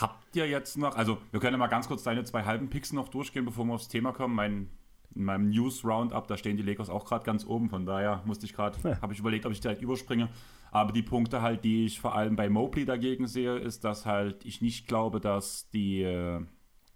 Habt 0.00 0.34
ihr 0.34 0.48
jetzt 0.48 0.78
noch, 0.78 0.96
also 0.96 1.18
wir 1.32 1.40
können 1.40 1.52
ja 1.54 1.58
mal 1.58 1.66
ganz 1.66 1.86
kurz 1.86 2.02
deine 2.02 2.24
zwei 2.24 2.44
halben 2.44 2.70
Picks 2.70 2.92
noch 2.92 3.08
durchgehen, 3.08 3.44
bevor 3.44 3.64
wir 3.66 3.74
aufs 3.74 3.88
Thema 3.88 4.12
kommen. 4.12 4.34
Mein, 4.34 4.70
in 5.14 5.24
meinem 5.24 5.50
News 5.50 5.84
Roundup, 5.84 6.26
da 6.28 6.36
stehen 6.36 6.56
die 6.56 6.62
Lakers 6.62 6.88
auch 6.90 7.04
gerade 7.04 7.24
ganz 7.24 7.44
oben, 7.46 7.68
von 7.70 7.84
daher 7.86 8.22
musste 8.24 8.46
ich 8.46 8.52
gerade, 8.54 8.76
Ja. 8.88 9.00
habe 9.02 9.12
ich 9.12 9.18
überlegt, 9.18 9.46
ob 9.46 9.52
ich 9.52 9.60
direkt 9.60 9.82
überspringe. 9.82 10.28
Aber 10.70 10.92
die 10.92 11.02
Punkte 11.02 11.42
halt, 11.42 11.64
die 11.64 11.84
ich 11.84 12.00
vor 12.00 12.14
allem 12.14 12.34
bei 12.36 12.48
Mobley 12.48 12.84
dagegen 12.86 13.26
sehe, 13.26 13.58
ist, 13.58 13.84
dass 13.84 14.06
halt 14.06 14.44
ich 14.46 14.62
nicht 14.62 14.86
glaube, 14.88 15.20
dass 15.20 15.68
die 15.70 16.02
äh, 16.02 16.40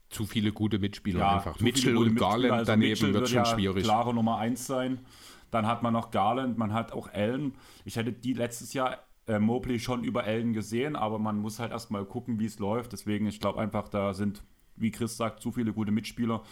Zu 0.09 0.25
viele 0.25 0.53
gute 0.53 0.79
Mitspieler 0.79 1.19
ja, 1.21 1.35
einfach. 1.37 1.61
Mitchell 1.61 1.97
und 1.97 2.05
Mitspieler. 2.15 2.31
Garland 2.31 2.53
Also 2.53 2.73
daneben 2.73 2.91
Mitchell 2.91 3.13
wird 3.15 3.29
schon 3.29 3.37
ja 3.39 3.45
schwierig. 3.45 3.85
klare 3.85 4.15
Nummer 4.15 4.39
1 4.39 4.67
sein. 4.67 5.01
Dann 5.51 5.67
hat 5.67 5.83
man 5.83 5.93
noch 5.93 6.11
Garland, 6.11 6.57
man 6.59 6.73
hat 6.73 6.93
auch 6.93 7.13
Allen. 7.13 7.55
Ich 7.85 7.97
hätte 7.97 8.13
die 8.13 8.33
letztes 8.33 8.73
Jahr 8.73 8.99
äh, 9.27 9.39
Mobley 9.39 9.79
schon 9.79 10.05
über 10.05 10.25
Allen 10.25 10.53
gesehen, 10.55 10.97
aber 10.97 11.19
man 11.19 11.39
muss 11.39 11.59
halt 11.59 11.73
erstmal 11.73 12.05
gucken, 12.05 12.39
wie 12.39 12.47
es 12.47 12.59
läuft. 12.59 12.93
Deswegen, 12.93 13.27
ich 13.27 13.41
glaube 13.41 13.61
einfach, 13.61 13.89
da 13.89 14.15
sind, 14.15 14.43
wie 14.77 14.91
Chris 14.91 15.17
sagt, 15.17 15.41
zu 15.43 15.53
viele 15.53 15.73
gute 15.73 15.93
Mitspieler. 15.93 16.43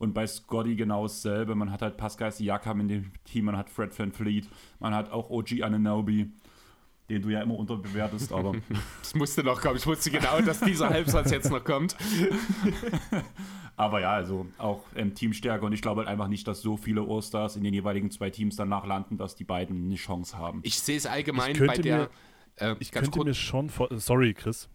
Und 0.00 0.14
bei 0.14 0.26
Scotty 0.26 0.74
genau 0.76 1.02
dasselbe. 1.02 1.54
Man 1.54 1.70
hat 1.70 1.82
halt 1.82 1.96
Pascal 1.98 2.32
Siakam 2.32 2.80
in 2.80 2.88
dem 2.88 3.12
Team, 3.24 3.44
man 3.44 3.56
hat 3.56 3.68
Fred 3.70 3.96
Van 3.96 4.10
Fleet, 4.12 4.48
man 4.80 4.94
hat 4.94 5.12
auch 5.12 5.28
OG 5.30 5.62
Ananobi, 5.62 6.32
den 7.10 7.20
du 7.22 7.28
ja 7.28 7.42
immer 7.42 7.56
unterbewertest, 7.56 8.32
aber 8.32 8.54
Das 9.02 9.14
musste 9.14 9.44
noch 9.44 9.60
kommen. 9.60 9.76
Ich 9.76 9.86
wusste 9.86 10.10
genau, 10.10 10.40
dass 10.40 10.60
dieser 10.60 10.88
Halbsatz 10.88 11.30
jetzt 11.30 11.50
noch 11.50 11.62
kommt. 11.62 11.96
Aber 13.76 14.00
ja, 14.00 14.10
also 14.12 14.46
auch 14.58 14.82
ähm, 14.94 15.14
Teamstärke 15.14 15.64
und 15.64 15.72
ich 15.72 15.80
glaube 15.80 16.00
halt 16.00 16.08
einfach 16.08 16.28
nicht, 16.28 16.46
dass 16.46 16.60
so 16.60 16.76
viele 16.76 17.00
All-Stars 17.02 17.56
in 17.56 17.64
den 17.64 17.72
jeweiligen 17.72 18.10
zwei 18.10 18.28
Teams 18.28 18.56
danach 18.56 18.84
landen, 18.86 19.16
dass 19.16 19.36
die 19.36 19.44
beiden 19.44 19.86
eine 19.86 19.94
Chance 19.94 20.36
haben. 20.36 20.60
Ich 20.64 20.78
sehe 20.80 20.96
es 20.98 21.06
allgemein 21.06 21.52
Ich 21.52 21.66
bei 21.66 21.76
der. 21.78 21.98
mir- 21.98 22.10
äh, 22.56 22.76
Ich 22.78 22.92
ganz 22.92 23.04
könnte 23.06 23.18
kurz, 23.20 23.26
mir 23.28 23.34
schon 23.34 23.70
vor 23.70 23.88
sorry, 23.98 24.34
Chris. 24.34 24.68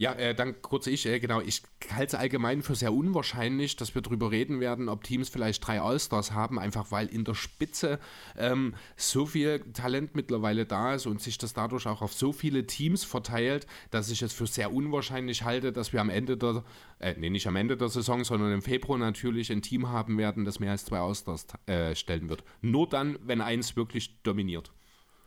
Ja, 0.00 0.12
äh, 0.12 0.32
dann 0.32 0.62
kurz 0.62 0.86
ich, 0.86 1.06
äh, 1.06 1.18
genau. 1.18 1.40
Ich 1.40 1.62
halte 1.90 2.14
es 2.16 2.20
allgemein 2.20 2.62
für 2.62 2.76
sehr 2.76 2.92
unwahrscheinlich, 2.92 3.74
dass 3.74 3.96
wir 3.96 4.02
darüber 4.02 4.30
reden 4.30 4.60
werden, 4.60 4.88
ob 4.88 5.02
Teams 5.02 5.28
vielleicht 5.28 5.66
drei 5.66 5.80
All-Stars 5.80 6.30
haben, 6.30 6.60
einfach 6.60 6.92
weil 6.92 7.08
in 7.08 7.24
der 7.24 7.34
Spitze 7.34 7.98
ähm, 8.36 8.76
so 8.96 9.26
viel 9.26 9.58
Talent 9.72 10.14
mittlerweile 10.14 10.66
da 10.66 10.94
ist 10.94 11.06
und 11.06 11.20
sich 11.20 11.36
das 11.36 11.52
dadurch 11.52 11.86
auch 11.88 12.00
auf 12.00 12.12
so 12.12 12.32
viele 12.32 12.64
Teams 12.64 13.02
verteilt, 13.02 13.66
dass 13.90 14.08
ich 14.08 14.22
es 14.22 14.32
für 14.32 14.46
sehr 14.46 14.72
unwahrscheinlich 14.72 15.42
halte, 15.42 15.72
dass 15.72 15.92
wir 15.92 16.00
am 16.00 16.10
Ende 16.10 16.36
der, 16.36 16.62
äh, 17.00 17.14
nee, 17.18 17.28
nicht 17.28 17.48
am 17.48 17.56
Ende 17.56 17.76
der 17.76 17.88
Saison, 17.88 18.22
sondern 18.22 18.52
im 18.52 18.62
Februar 18.62 19.00
natürlich 19.00 19.50
ein 19.50 19.62
Team 19.62 19.88
haben 19.88 20.16
werden, 20.16 20.44
das 20.44 20.60
mehr 20.60 20.70
als 20.70 20.84
zwei 20.84 21.00
All-Stars 21.00 21.48
äh, 21.66 21.96
stellen 21.96 22.28
wird. 22.28 22.44
Nur 22.60 22.88
dann, 22.88 23.18
wenn 23.24 23.40
eins 23.40 23.74
wirklich 23.74 24.22
dominiert. 24.22 24.70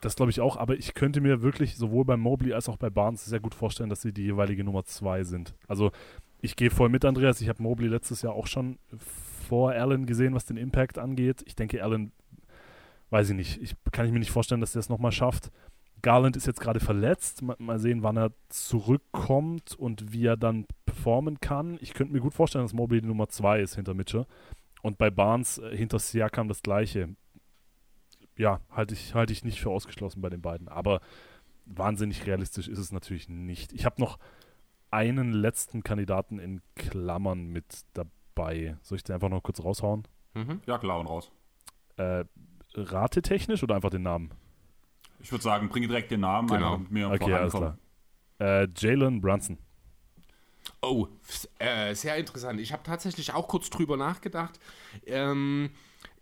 Das 0.01 0.15
glaube 0.15 0.31
ich 0.31 0.41
auch, 0.41 0.57
aber 0.57 0.75
ich 0.75 0.95
könnte 0.95 1.21
mir 1.21 1.41
wirklich 1.41 1.77
sowohl 1.77 2.05
bei 2.05 2.17
Mobley 2.17 2.53
als 2.53 2.67
auch 2.67 2.77
bei 2.77 2.89
Barnes 2.89 3.23
sehr 3.23 3.39
gut 3.39 3.53
vorstellen, 3.53 3.89
dass 3.89 4.01
sie 4.01 4.11
die 4.11 4.23
jeweilige 4.23 4.63
Nummer 4.63 4.83
zwei 4.83 5.23
sind. 5.23 5.53
Also 5.67 5.91
ich 6.41 6.55
gehe 6.55 6.71
voll 6.71 6.89
mit, 6.89 7.05
Andreas. 7.05 7.39
Ich 7.39 7.49
habe 7.49 7.61
Mobley 7.61 7.87
letztes 7.87 8.23
Jahr 8.23 8.33
auch 8.33 8.47
schon 8.47 8.79
vor 9.47 9.71
Allen 9.71 10.07
gesehen, 10.07 10.33
was 10.33 10.45
den 10.45 10.57
Impact 10.57 10.97
angeht. 10.97 11.43
Ich 11.45 11.55
denke, 11.55 11.83
Allen, 11.83 12.11
weiß 13.11 13.29
ich 13.29 13.35
nicht, 13.35 13.61
ich 13.61 13.75
kann 13.91 14.07
ich 14.07 14.11
mir 14.11 14.19
nicht 14.19 14.31
vorstellen, 14.31 14.59
dass 14.59 14.71
der 14.71 14.79
es 14.79 14.89
nochmal 14.89 15.11
schafft. 15.11 15.51
Garland 16.01 16.35
ist 16.35 16.47
jetzt 16.47 16.61
gerade 16.61 16.79
verletzt. 16.79 17.43
Mal, 17.43 17.55
mal 17.59 17.77
sehen, 17.77 18.01
wann 18.01 18.17
er 18.17 18.31
zurückkommt 18.49 19.75
und 19.75 20.13
wie 20.13 20.25
er 20.25 20.37
dann 20.37 20.65
performen 20.85 21.39
kann. 21.39 21.77
Ich 21.79 21.93
könnte 21.93 22.13
mir 22.13 22.21
gut 22.21 22.33
vorstellen, 22.33 22.65
dass 22.65 22.73
Mobley 22.73 23.01
die 23.01 23.07
Nummer 23.07 23.29
zwei 23.29 23.61
ist 23.61 23.75
hinter 23.75 23.93
Mitchell. 23.93 24.25
Und 24.81 24.97
bei 24.97 25.11
Barnes 25.11 25.59
äh, 25.59 25.77
hinter 25.77 25.99
Siakam 25.99 26.47
das 26.47 26.63
gleiche 26.63 27.09
ja, 28.41 28.59
halte 28.71 28.95
ich, 28.95 29.13
halte 29.13 29.31
ich 29.31 29.43
nicht 29.43 29.61
für 29.61 29.69
ausgeschlossen 29.69 30.19
bei 30.19 30.29
den 30.29 30.41
beiden. 30.41 30.67
Aber 30.67 30.99
wahnsinnig 31.65 32.25
realistisch 32.25 32.67
ist 32.67 32.79
es 32.79 32.91
natürlich 32.91 33.29
nicht. 33.29 33.71
Ich 33.71 33.85
habe 33.85 34.01
noch 34.01 34.17
einen 34.89 35.31
letzten 35.31 35.83
Kandidaten 35.83 36.39
in 36.39 36.61
Klammern 36.75 37.45
mit 37.47 37.81
dabei. 37.93 38.77
Soll 38.81 38.97
ich 38.97 39.03
den 39.03 39.13
einfach 39.13 39.29
noch 39.29 39.43
kurz 39.43 39.63
raushauen? 39.63 40.07
Mhm. 40.33 40.59
Ja, 40.65 40.79
klar 40.79 40.99
und 40.99 41.05
raus. 41.05 41.31
Äh, 41.97 42.25
ratetechnisch 42.73 43.61
oder 43.61 43.75
einfach 43.75 43.91
den 43.91 44.01
Namen? 44.01 44.31
Ich 45.19 45.31
würde 45.31 45.43
sagen, 45.43 45.69
bring 45.69 45.83
direkt 45.87 46.09
den 46.09 46.21
Namen 46.21 46.47
Genau. 46.47 46.79
mit 46.79 46.89
mir 46.89 47.11
Okay, 47.11 47.33
alles 47.33 47.53
klar. 47.53 47.77
Äh, 48.39 48.67
Jalen 48.75 49.21
Brunson. 49.21 49.59
Oh, 50.81 51.07
äh, 51.59 51.93
sehr 51.93 52.17
interessant. 52.17 52.59
Ich 52.59 52.73
habe 52.73 52.81
tatsächlich 52.81 53.33
auch 53.33 53.47
kurz 53.47 53.69
drüber 53.69 53.97
nachgedacht. 53.97 54.59
Ähm, 55.05 55.69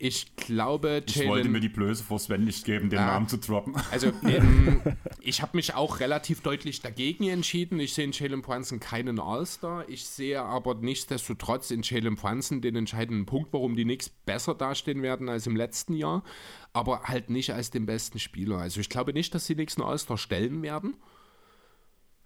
ich 0.01 0.35
glaube, 0.37 1.03
Ich 1.05 1.17
wollte 1.27 1.49
mir 1.49 1.55
Jalen. 1.57 1.61
die 1.61 1.69
Blöße 1.69 2.03
vor 2.03 2.17
Sven 2.19 2.45
nicht 2.45 2.63
geben, 2.65 2.89
den 2.89 2.99
Ah. 2.99 3.05
Namen 3.07 3.27
zu 3.27 3.37
droppen. 3.37 3.75
Also, 3.91 4.11
ähm, 4.23 4.81
ich 5.19 5.41
habe 5.41 5.57
mich 5.57 5.73
auch 5.75 5.99
relativ 5.99 6.41
deutlich 6.41 6.81
dagegen 6.81 7.27
entschieden. 7.27 7.79
Ich 7.79 7.93
sehe 7.93 8.05
in 8.05 8.11
Jalen 8.13 8.41
Brunson 8.41 8.79
keinen 8.79 9.19
All-Star. 9.19 9.87
Ich 9.89 10.05
sehe 10.05 10.41
aber 10.41 10.75
nichtsdestotrotz 10.75 11.69
in 11.71 11.81
Jalen 11.83 12.15
Brunson 12.15 12.61
den 12.61 12.75
entscheidenden 12.77 13.25
Punkt, 13.25 13.51
warum 13.51 13.75
die 13.75 13.83
Knicks 13.83 14.09
besser 14.09 14.55
dastehen 14.55 15.01
werden 15.01 15.27
als 15.27 15.45
im 15.47 15.55
letzten 15.55 15.93
Jahr, 15.93 16.23
aber 16.71 17.03
halt 17.03 17.29
nicht 17.29 17.53
als 17.53 17.69
den 17.69 17.85
besten 17.85 18.19
Spieler. 18.19 18.57
Also, 18.59 18.79
ich 18.79 18.89
glaube 18.89 19.11
nicht, 19.13 19.35
dass 19.35 19.47
die 19.47 19.55
Knicks 19.55 19.77
einen 19.77 19.85
All-Star 19.87 20.17
stellen 20.17 20.61
werden. 20.61 20.95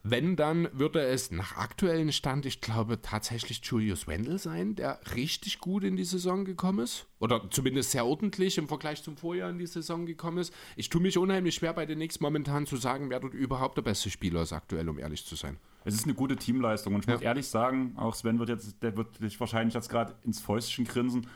Wenn, 0.05 0.35
dann 0.35 0.67
würde 0.73 0.99
es 0.99 1.31
nach 1.31 1.55
aktuellem 1.55 2.11
Stand, 2.11 2.45
ich 2.45 2.59
glaube, 2.59 3.01
tatsächlich 3.01 3.61
Julius 3.63 4.05
Wendel 4.05 4.37
sein, 4.37 4.75
der 4.75 4.99
richtig 5.15 5.59
gut 5.59 5.85
in 5.85 5.95
die 5.95 6.03
Saison 6.03 6.43
gekommen 6.43 6.79
ist. 6.79 7.07
Oder 7.19 7.49
zumindest 7.49 7.91
sehr 7.91 8.05
ordentlich 8.05 8.57
im 8.57 8.67
Vergleich 8.67 9.01
zum 9.01 9.15
Vorjahr 9.15 9.49
in 9.49 9.59
die 9.59 9.65
Saison 9.65 10.05
gekommen 10.05 10.39
ist. 10.39 10.53
Ich 10.75 10.89
tue 10.89 11.01
mich 11.01 11.17
unheimlich 11.17 11.55
schwer 11.55 11.73
bei 11.73 11.85
den 11.85 11.99
Knicks 11.99 12.19
momentan 12.19 12.65
zu 12.65 12.75
sagen, 12.75 13.09
wer 13.09 13.21
dort 13.21 13.33
überhaupt 13.33 13.77
der 13.77 13.83
beste 13.83 14.09
Spieler 14.09 14.41
ist 14.41 14.51
aktuell, 14.51 14.89
um 14.89 14.99
ehrlich 14.99 15.25
zu 15.25 15.37
sein. 15.37 15.57
Es 15.85 15.93
ist 15.93 16.03
eine 16.03 16.15
gute 16.15 16.35
Teamleistung. 16.35 16.95
Und 16.95 17.01
ich 17.01 17.07
ja. 17.07 17.13
muss 17.13 17.21
ehrlich 17.21 17.47
sagen, 17.47 17.93
auch 17.95 18.13
Sven 18.13 18.39
wird 18.39 18.49
jetzt, 18.49 18.83
der 18.83 18.97
wird 18.97 19.15
sich 19.19 19.39
wahrscheinlich 19.39 19.73
jetzt 19.73 19.87
gerade 19.87 20.15
ins 20.23 20.41
Fäustchen 20.41 20.83
grinsen. 20.83 21.27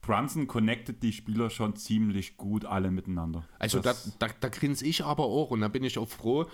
Brunson 0.00 0.48
connectet 0.48 1.04
die 1.04 1.12
Spieler 1.12 1.50
schon 1.50 1.76
ziemlich 1.76 2.36
gut 2.36 2.64
alle 2.64 2.90
miteinander. 2.90 3.44
Also 3.60 3.78
da, 3.78 3.94
da, 4.18 4.26
da 4.40 4.48
grinse 4.48 4.84
ich 4.84 5.04
aber 5.04 5.24
auch 5.24 5.52
und 5.52 5.60
da 5.60 5.68
bin 5.68 5.84
ich 5.84 5.98
auch 5.98 6.08
froh, 6.08 6.46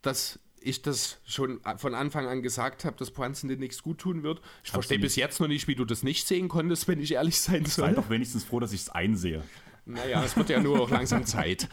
dass 0.00 0.40
ich 0.64 0.82
das 0.82 1.20
schon 1.24 1.60
von 1.76 1.94
Anfang 1.94 2.26
an 2.26 2.42
gesagt 2.42 2.84
habe, 2.84 2.96
dass 2.96 3.10
Brunson 3.10 3.48
dir 3.48 3.56
nichts 3.56 3.82
gut 3.82 3.98
tun 3.98 4.22
wird. 4.22 4.40
Ich 4.64 4.70
verstehe 4.70 4.98
bis 4.98 5.16
jetzt 5.16 5.40
noch 5.40 5.48
nicht, 5.48 5.68
wie 5.68 5.74
du 5.74 5.84
das 5.84 6.02
nicht 6.02 6.26
sehen 6.26 6.48
konntest, 6.48 6.88
wenn 6.88 7.00
ich 7.00 7.12
ehrlich 7.12 7.38
sein 7.40 7.64
soll. 7.64 7.88
Sei 7.88 7.94
doch 7.94 8.10
wenigstens 8.10 8.44
froh, 8.44 8.60
dass 8.60 8.72
ich 8.72 8.82
es 8.82 8.88
einsehe. 8.88 9.42
Naja, 9.84 10.22
es 10.24 10.36
wird 10.36 10.48
ja 10.48 10.60
nur 10.60 10.80
auch 10.80 10.90
langsam 10.90 11.24
Zeit. 11.24 11.68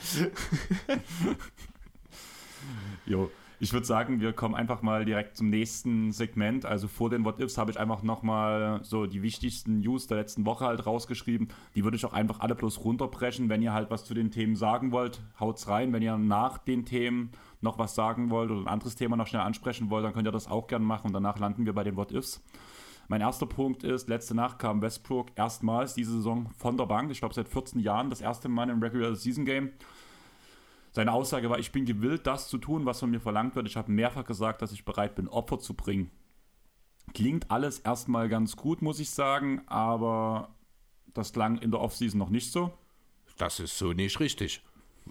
jo. 3.05 3.31
Ich 3.61 3.73
würde 3.73 3.85
sagen, 3.85 4.21
wir 4.21 4.31
kommen 4.31 4.55
einfach 4.55 4.81
mal 4.81 5.03
direkt 5.03 5.35
zum 5.35 5.49
nächsten 5.49 6.13
Segment. 6.13 6.65
Also 6.65 6.87
vor 6.87 7.09
den 7.09 7.25
What-Ifs 7.25 7.57
habe 7.57 7.71
ich 7.71 7.77
einfach 7.77 8.03
nochmal 8.03 8.79
so 8.83 9.05
die 9.05 9.21
wichtigsten 9.21 9.81
News 9.81 10.07
der 10.07 10.15
letzten 10.15 10.45
Woche 10.45 10.65
halt 10.65 10.85
rausgeschrieben. 10.85 11.49
Die 11.75 11.83
würde 11.83 11.97
ich 11.97 12.05
auch 12.05 12.13
einfach 12.13 12.39
alle 12.39 12.55
bloß 12.55 12.85
runterbrechen. 12.85 13.49
Wenn 13.49 13.61
ihr 13.61 13.73
halt 13.73 13.91
was 13.91 14.05
zu 14.05 14.13
den 14.13 14.31
Themen 14.31 14.55
sagen 14.55 14.93
wollt, 14.93 15.19
haut's 15.41 15.67
rein. 15.67 15.91
Wenn 15.91 16.01
ihr 16.01 16.17
nach 16.17 16.57
den 16.57 16.85
Themen 16.85 17.31
noch 17.61 17.77
was 17.77 17.95
sagen 17.95 18.29
wollt 18.29 18.51
oder 18.51 18.61
ein 18.61 18.67
anderes 18.67 18.95
Thema 18.95 19.15
noch 19.15 19.27
schnell 19.27 19.41
ansprechen 19.41 19.89
wollt, 19.89 20.05
dann 20.05 20.13
könnt 20.13 20.27
ihr 20.27 20.31
das 20.31 20.47
auch 20.47 20.67
gerne 20.67 20.85
machen 20.85 21.07
und 21.07 21.13
danach 21.13 21.39
landen 21.39 21.65
wir 21.65 21.73
bei 21.73 21.83
den 21.83 21.95
What-Ifs. 21.95 22.41
Mein 23.09 23.21
erster 23.21 23.47
Punkt 23.47 23.83
ist, 23.83 24.07
letzte 24.07 24.35
Nacht 24.35 24.59
kam 24.59 24.81
Westbrook 24.81 25.31
erstmals 25.35 25.95
diese 25.95 26.11
Saison 26.11 26.49
von 26.57 26.77
der 26.77 26.85
Bank. 26.85 27.11
Ich 27.11 27.19
glaube 27.19 27.33
seit 27.33 27.49
14 27.49 27.79
Jahren 27.79 28.11
das 28.11 28.21
erste 28.21 28.49
Mal 28.49 28.69
im 28.69 28.81
Regular 28.81 29.15
Season 29.15 29.45
Game. 29.45 29.71
Seine 30.91 31.13
Aussage 31.13 31.49
war, 31.49 31.59
ich 31.59 31.71
bin 31.71 31.85
gewillt, 31.85 32.27
das 32.27 32.47
zu 32.47 32.59
tun, 32.59 32.85
was 32.85 32.99
von 32.99 33.09
mir 33.09 33.19
verlangt 33.19 33.55
wird. 33.55 33.67
Ich 33.67 33.77
habe 33.77 33.91
mehrfach 33.91 34.25
gesagt, 34.25 34.61
dass 34.61 34.71
ich 34.71 34.85
bereit 34.85 35.15
bin, 35.15 35.27
Opfer 35.27 35.59
zu 35.59 35.73
bringen. 35.73 36.11
Klingt 37.13 37.49
alles 37.49 37.79
erstmal 37.79 38.29
ganz 38.29 38.55
gut, 38.55 38.81
muss 38.81 38.99
ich 38.99 39.09
sagen, 39.09 39.61
aber 39.67 40.55
das 41.13 41.33
klang 41.33 41.57
in 41.57 41.71
der 41.71 41.81
Offseason 41.81 42.19
noch 42.19 42.29
nicht 42.29 42.51
so. 42.51 42.71
Das 43.37 43.59
ist 43.59 43.77
so 43.77 43.93
nicht 43.93 44.19
richtig. 44.19 44.61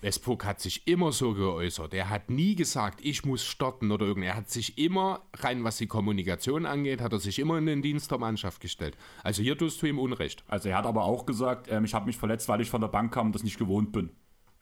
Westbrook 0.01 0.45
hat 0.45 0.61
sich 0.61 0.87
immer 0.87 1.13
so 1.13 1.35
geäußert. 1.35 1.95
Er 1.95 2.11
hat 2.11 2.31
nie 2.31 2.55
gesagt, 2.55 3.01
ich 3.03 3.25
muss 3.25 3.45
starten 3.45 3.91
oder 3.91 4.07
irgendwas. 4.07 4.29
Er 4.31 4.37
hat 4.37 4.51
sich 4.51 4.79
immer, 4.79 5.23
rein 5.35 5.65
was 5.65 5.79
die 5.79 5.87
Kommunikation 5.87 6.67
angeht, 6.67 7.01
hat 7.01 7.13
er 7.13 7.19
sich 7.19 7.39
immer 7.39 7.59
in 7.59 7.67
den 7.67 7.83
Dienst 7.83 8.11
der 8.11 8.19
Mannschaft 8.19 8.61
gestellt. 8.61 8.97
Also 9.25 9.43
hier 9.43 9.59
tust 9.59 9.83
du 9.83 9.87
ihm 9.87 9.99
Unrecht. 9.99 10.45
Also 10.47 10.69
er 10.69 10.79
hat 10.79 10.87
aber 10.87 11.05
auch 11.05 11.27
gesagt, 11.27 11.67
ähm, 11.71 11.85
ich 11.85 11.95
habe 11.95 12.07
mich 12.07 12.17
verletzt, 12.17 12.49
weil 12.49 12.61
ich 12.61 12.71
von 12.71 12.81
der 12.81 12.89
Bank 12.89 13.13
kam 13.13 13.27
und 13.27 13.35
das 13.35 13.43
nicht 13.43 13.59
gewohnt 13.59 13.93
bin. 13.93 14.11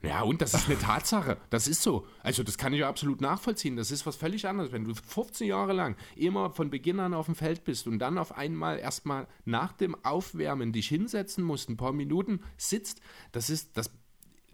Ja, 0.03 0.23
und 0.23 0.43
das 0.43 0.55
ist 0.55 0.69
eine 0.69 0.79
Tatsache. 0.79 1.39
Das 1.51 1.67
ist 1.67 1.83
so. 1.83 2.07
Also, 2.23 2.43
das 2.43 2.59
kann 2.59 2.73
ich 2.73 2.85
absolut 2.85 3.21
nachvollziehen. 3.21 3.77
Das 3.77 3.91
ist 3.91 4.07
was 4.07 4.15
völlig 4.17 4.47
anderes. 4.47 4.71
Wenn 4.71 4.85
du 4.85 4.95
15 4.95 5.49
Jahre 5.49 5.73
lang 5.73 5.97
immer 6.15 6.51
von 6.51 6.71
Beginn 6.71 7.01
an 7.01 7.15
auf 7.15 7.27
dem 7.27 7.35
Feld 7.35 7.65
bist 7.65 7.87
und 7.87 7.99
dann 7.99 8.19
auf 8.19 8.37
einmal 8.37 8.79
erstmal 8.79 9.27
nach 9.45 9.73
dem 9.73 9.97
Aufwärmen 10.05 10.73
dich 10.73 10.89
hinsetzen 10.89 11.43
musst, 11.43 11.71
ein 11.71 11.77
paar 11.77 11.93
Minuten 11.93 12.41
sitzt, 12.57 13.01
das 13.33 13.49
ist, 13.49 13.77
das 13.77 13.91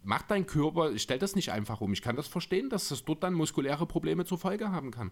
macht 0.05 0.31
dein 0.31 0.47
Körper, 0.47 0.97
stellt 0.99 1.23
das 1.23 1.37
nicht 1.37 1.53
einfach 1.53 1.81
um. 1.81 1.93
Ich 1.93 2.03
kann 2.03 2.17
das 2.17 2.29
verstehen, 2.29 2.71
dass 2.71 2.89
das 2.89 3.05
dort 3.05 3.23
dann 3.23 3.35
muskuläre 3.35 3.87
Probleme 3.87 4.25
zur 4.25 4.39
Folge 4.39 4.71
haben 4.71 4.91
kann. 4.91 5.11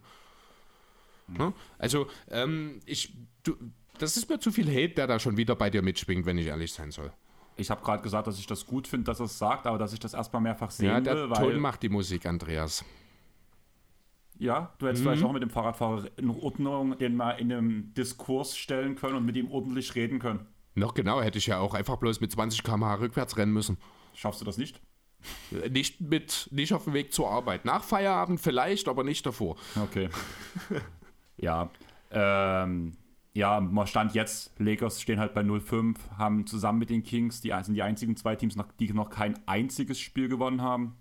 Mhm. 1.29 1.53
Also, 1.79 2.07
ähm, 2.29 2.81
ich, 2.87 3.15
du, 3.43 3.57
das 3.99 4.17
ist 4.17 4.29
mir 4.29 4.39
zu 4.39 4.51
viel 4.51 4.69
Hate, 4.69 4.95
der 4.95 5.07
da 5.07 5.19
schon 5.19 5.37
wieder 5.37 5.55
bei 5.55 5.71
dir 5.71 5.83
mitschwingt, 5.83 6.27
wenn 6.27 6.39
ich 6.39 6.47
ehrlich 6.47 6.73
sein 6.73 6.91
soll. 6.91 7.13
Ich 7.57 7.71
habe 7.71 7.83
gerade 7.83 8.03
gesagt, 8.03 8.27
dass 8.27 8.39
ich 8.39 8.47
das 8.47 8.67
gut 8.67 8.89
finde, 8.89 9.05
dass 9.05 9.21
er 9.21 9.27
es 9.27 9.39
sagt, 9.39 9.67
aber 9.67 9.79
dass 9.79 9.93
ich 9.93 10.01
das 10.01 10.15
erstmal 10.15 10.41
mehrfach 10.41 10.71
sehen 10.71 10.87
ja, 10.89 11.01
der 11.01 11.29
will. 11.29 11.37
Ton 11.37 11.61
macht 11.61 11.83
die 11.83 11.91
Musik, 11.91 12.27
Andreas. 12.27 12.85
Ja, 14.39 14.73
du 14.79 14.87
hättest 14.87 15.05
mhm. 15.05 15.09
vielleicht 15.09 15.25
auch 15.25 15.33
mit 15.33 15.43
dem 15.43 15.51
Fahrradfahrer 15.51 16.07
in 16.17 16.31
Ordnung 16.31 16.97
den 16.97 17.15
mal 17.15 17.33
in 17.33 17.53
einem 17.53 17.93
Diskurs 17.93 18.57
stellen 18.57 18.97
können 18.97 19.17
und 19.17 19.27
mit 19.27 19.37
ihm 19.37 19.51
ordentlich 19.51 19.95
reden 19.95 20.19
können. 20.19 20.47
Noch 20.75 20.95
genau, 20.95 21.21
hätte 21.21 21.37
ich 21.37 21.49
ja 21.49 21.59
auch 21.59 21.75
einfach 21.75 21.97
bloß 21.97 22.23
mit 22.23 22.33
20 22.33 22.63
km/h 22.63 22.95
rückwärts 22.95 23.37
rennen 23.37 23.53
müssen. 23.53 23.77
Schaffst 24.21 24.43
du 24.43 24.45
das 24.45 24.59
nicht? 24.59 24.83
Nicht, 25.71 26.03
mit, 26.03 26.49
nicht 26.51 26.75
auf 26.75 26.85
dem 26.85 26.93
Weg 26.93 27.15
zur 27.15 27.31
Arbeit. 27.31 27.65
Nach 27.65 27.83
Feierabend 27.83 28.39
vielleicht, 28.39 28.87
aber 28.87 29.03
nicht 29.03 29.25
davor. 29.25 29.57
Okay. 29.83 30.11
ja. 31.39 31.71
Ähm, 32.11 32.99
ja, 33.33 33.61
man 33.61 33.87
stand 33.87 34.13
jetzt, 34.13 34.53
Lakers 34.61 35.01
stehen 35.01 35.19
halt 35.19 35.33
bei 35.33 35.41
0-5, 35.41 35.97
haben 36.19 36.47
zusammen 36.47 36.81
mit 36.81 36.91
den 36.91 37.03
Kings, 37.03 37.41
die 37.41 37.55
sind 37.63 37.73
die 37.73 37.83
einzigen 37.83 38.15
zwei 38.15 38.37
Teams, 38.37 38.57
die 38.79 38.93
noch 38.93 39.09
kein 39.09 39.39
einziges 39.47 39.99
Spiel 39.99 40.29
gewonnen 40.29 40.61
haben. 40.61 40.99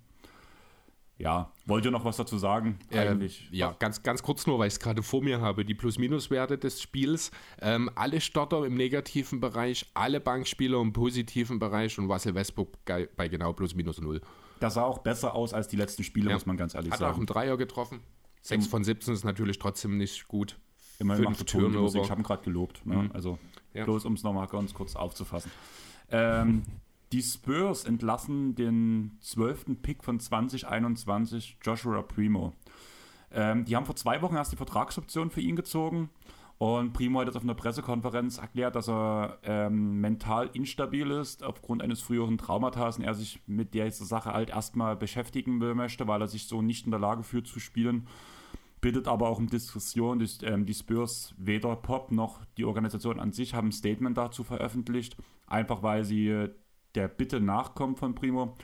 Ja, 1.19 1.51
wollt 1.65 1.83
ihr 1.83 1.91
noch 1.91 2.05
was 2.05 2.15
dazu 2.15 2.37
sagen? 2.37 2.79
Eigentlich? 2.93 3.49
Äh, 3.51 3.57
ja, 3.57 3.75
ganz, 3.77 4.03
ganz 4.03 4.23
kurz 4.23 4.47
nur, 4.47 4.57
weil 4.57 4.69
ich 4.69 4.75
es 4.75 4.79
gerade 4.79 5.03
vor 5.03 5.21
mir 5.21 5.41
habe. 5.41 5.65
Die 5.65 5.75
Plus-Minus-Werte 5.75 6.57
des 6.57 6.81
Spiels. 6.81 7.31
Ähm, 7.61 7.91
alle 7.95 8.21
Starter 8.21 8.65
im 8.65 8.75
negativen 8.75 9.41
Bereich, 9.41 9.85
alle 9.93 10.21
Bankspieler 10.21 10.79
im 10.79 10.93
positiven 10.93 11.59
Bereich 11.59 11.99
und 11.99 12.09
Russell 12.09 12.35
Westbrook 12.35 12.69
bei 12.85 13.27
genau 13.27 13.51
Plus-Minus 13.51 13.99
0. 13.99 14.21
Das 14.61 14.75
sah 14.75 14.83
auch 14.83 14.99
besser 14.99 15.35
aus 15.35 15.53
als 15.53 15.67
die 15.67 15.75
letzten 15.75 16.05
Spiele, 16.05 16.29
ja. 16.29 16.35
muss 16.35 16.45
man 16.45 16.55
ganz 16.55 16.73
ehrlich 16.73 16.91
Hat 16.91 16.99
sagen. 16.99 17.09
Hat 17.09 17.15
auch 17.15 17.17
einen 17.17 17.27
Dreier 17.27 17.57
getroffen. 17.57 17.99
6 18.43 18.67
von 18.67 18.85
17 18.85 19.13
ist 19.13 19.25
natürlich 19.25 19.59
trotzdem 19.59 19.97
nicht 19.97 20.29
gut. 20.29 20.57
Immerhin 20.99 21.25
macht 21.25 21.45
Turnover. 21.45 22.01
Ich 22.01 22.09
habe 22.09 22.21
ihn 22.21 22.23
gerade 22.23 22.43
gelobt. 22.43 22.85
Ne? 22.85 22.95
Mhm. 22.95 23.11
Also 23.13 23.37
ja. 23.73 23.83
bloß, 23.83 24.05
um 24.05 24.13
es 24.13 24.23
nochmal 24.23 24.47
ganz 24.47 24.73
kurz 24.73 24.95
aufzufassen. 24.95 25.51
Ähm, 26.11 26.63
die 27.11 27.23
Spurs 27.23 27.85
entlassen 27.85 28.55
den 28.55 29.17
12. 29.21 29.81
Pick 29.81 30.03
von 30.03 30.19
2021, 30.19 31.57
Joshua 31.63 32.01
Primo. 32.03 32.53
Ähm, 33.31 33.65
die 33.65 33.75
haben 33.75 33.85
vor 33.85 33.95
zwei 33.95 34.21
Wochen 34.21 34.35
erst 34.35 34.51
die 34.51 34.57
Vertragsoption 34.57 35.29
für 35.29 35.41
ihn 35.41 35.55
gezogen. 35.55 36.09
Und 36.59 36.91
Primo 36.91 37.19
hat 37.19 37.27
jetzt 37.27 37.37
auf 37.37 37.43
einer 37.43 37.55
Pressekonferenz 37.55 38.37
erklärt, 38.37 38.75
dass 38.75 38.89
er 38.89 39.39
ähm, 39.43 40.01
mental 40.01 40.49
instabil 40.53 41.09
ist 41.09 41.41
aufgrund 41.41 41.81
eines 41.81 42.01
früheren 42.01 42.37
Traumatas 42.37 42.97
und 42.97 43.05
er 43.05 43.13
sich 43.13 43.41
mit 43.47 43.73
der 43.73 43.89
Sache 43.91 44.33
halt 44.33 44.49
erstmal 44.49 44.97
beschäftigen 44.97 45.57
möchte, 45.57 46.05
weil 46.07 46.21
er 46.21 46.27
sich 46.27 46.47
so 46.47 46.61
nicht 46.61 46.83
in 46.83 46.91
der 46.91 46.99
Lage 46.99 47.23
fühlt 47.23 47.47
zu 47.47 47.61
spielen. 47.61 48.07
Bittet 48.81 49.07
aber 49.07 49.29
auch 49.29 49.39
um 49.39 49.47
Diskussion. 49.47 50.19
Die, 50.19 50.45
ähm, 50.45 50.65
die 50.65 50.73
Spurs, 50.73 51.33
weder 51.37 51.77
Pop 51.77 52.11
noch 52.11 52.43
die 52.57 52.65
Organisation 52.65 53.21
an 53.21 53.31
sich, 53.31 53.53
haben 53.53 53.69
ein 53.69 53.71
Statement 53.71 54.17
dazu 54.17 54.43
veröffentlicht, 54.43 55.15
einfach 55.47 55.81
weil 55.81 56.03
sie 56.03 56.49
der 56.95 57.07
Bitte 57.07 57.39
nachkommt 57.39 57.99
von 57.99 58.15
Primo. 58.15 58.55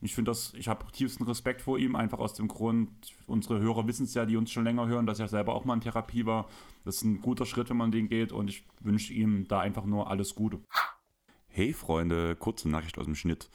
Ich 0.00 0.14
finde 0.14 0.30
das, 0.30 0.52
ich 0.54 0.68
habe 0.68 0.84
tiefsten 0.92 1.24
Respekt 1.24 1.62
vor 1.62 1.78
ihm, 1.78 1.96
einfach 1.96 2.18
aus 2.18 2.34
dem 2.34 2.48
Grund, 2.48 2.90
unsere 3.26 3.58
Hörer 3.60 3.86
wissen 3.86 4.04
es 4.04 4.14
ja, 4.14 4.26
die 4.26 4.36
uns 4.36 4.50
schon 4.50 4.64
länger 4.64 4.86
hören, 4.86 5.06
dass 5.06 5.18
er 5.18 5.28
selber 5.28 5.54
auch 5.54 5.64
mal 5.64 5.74
in 5.74 5.80
Therapie 5.80 6.26
war. 6.26 6.46
Das 6.84 6.96
ist 6.96 7.04
ein 7.04 7.22
guter 7.22 7.46
Schritt, 7.46 7.70
wenn 7.70 7.78
man 7.78 7.90
den 7.90 8.08
geht 8.08 8.32
und 8.32 8.48
ich 8.48 8.64
wünsche 8.80 9.14
ihm 9.14 9.48
da 9.48 9.60
einfach 9.60 9.86
nur 9.86 10.10
alles 10.10 10.34
Gute. 10.34 10.60
Hey 11.46 11.72
Freunde, 11.72 12.36
kurze 12.36 12.68
Nachricht 12.68 12.98
aus 12.98 13.06
dem 13.06 13.14
Schnitt. 13.14 13.48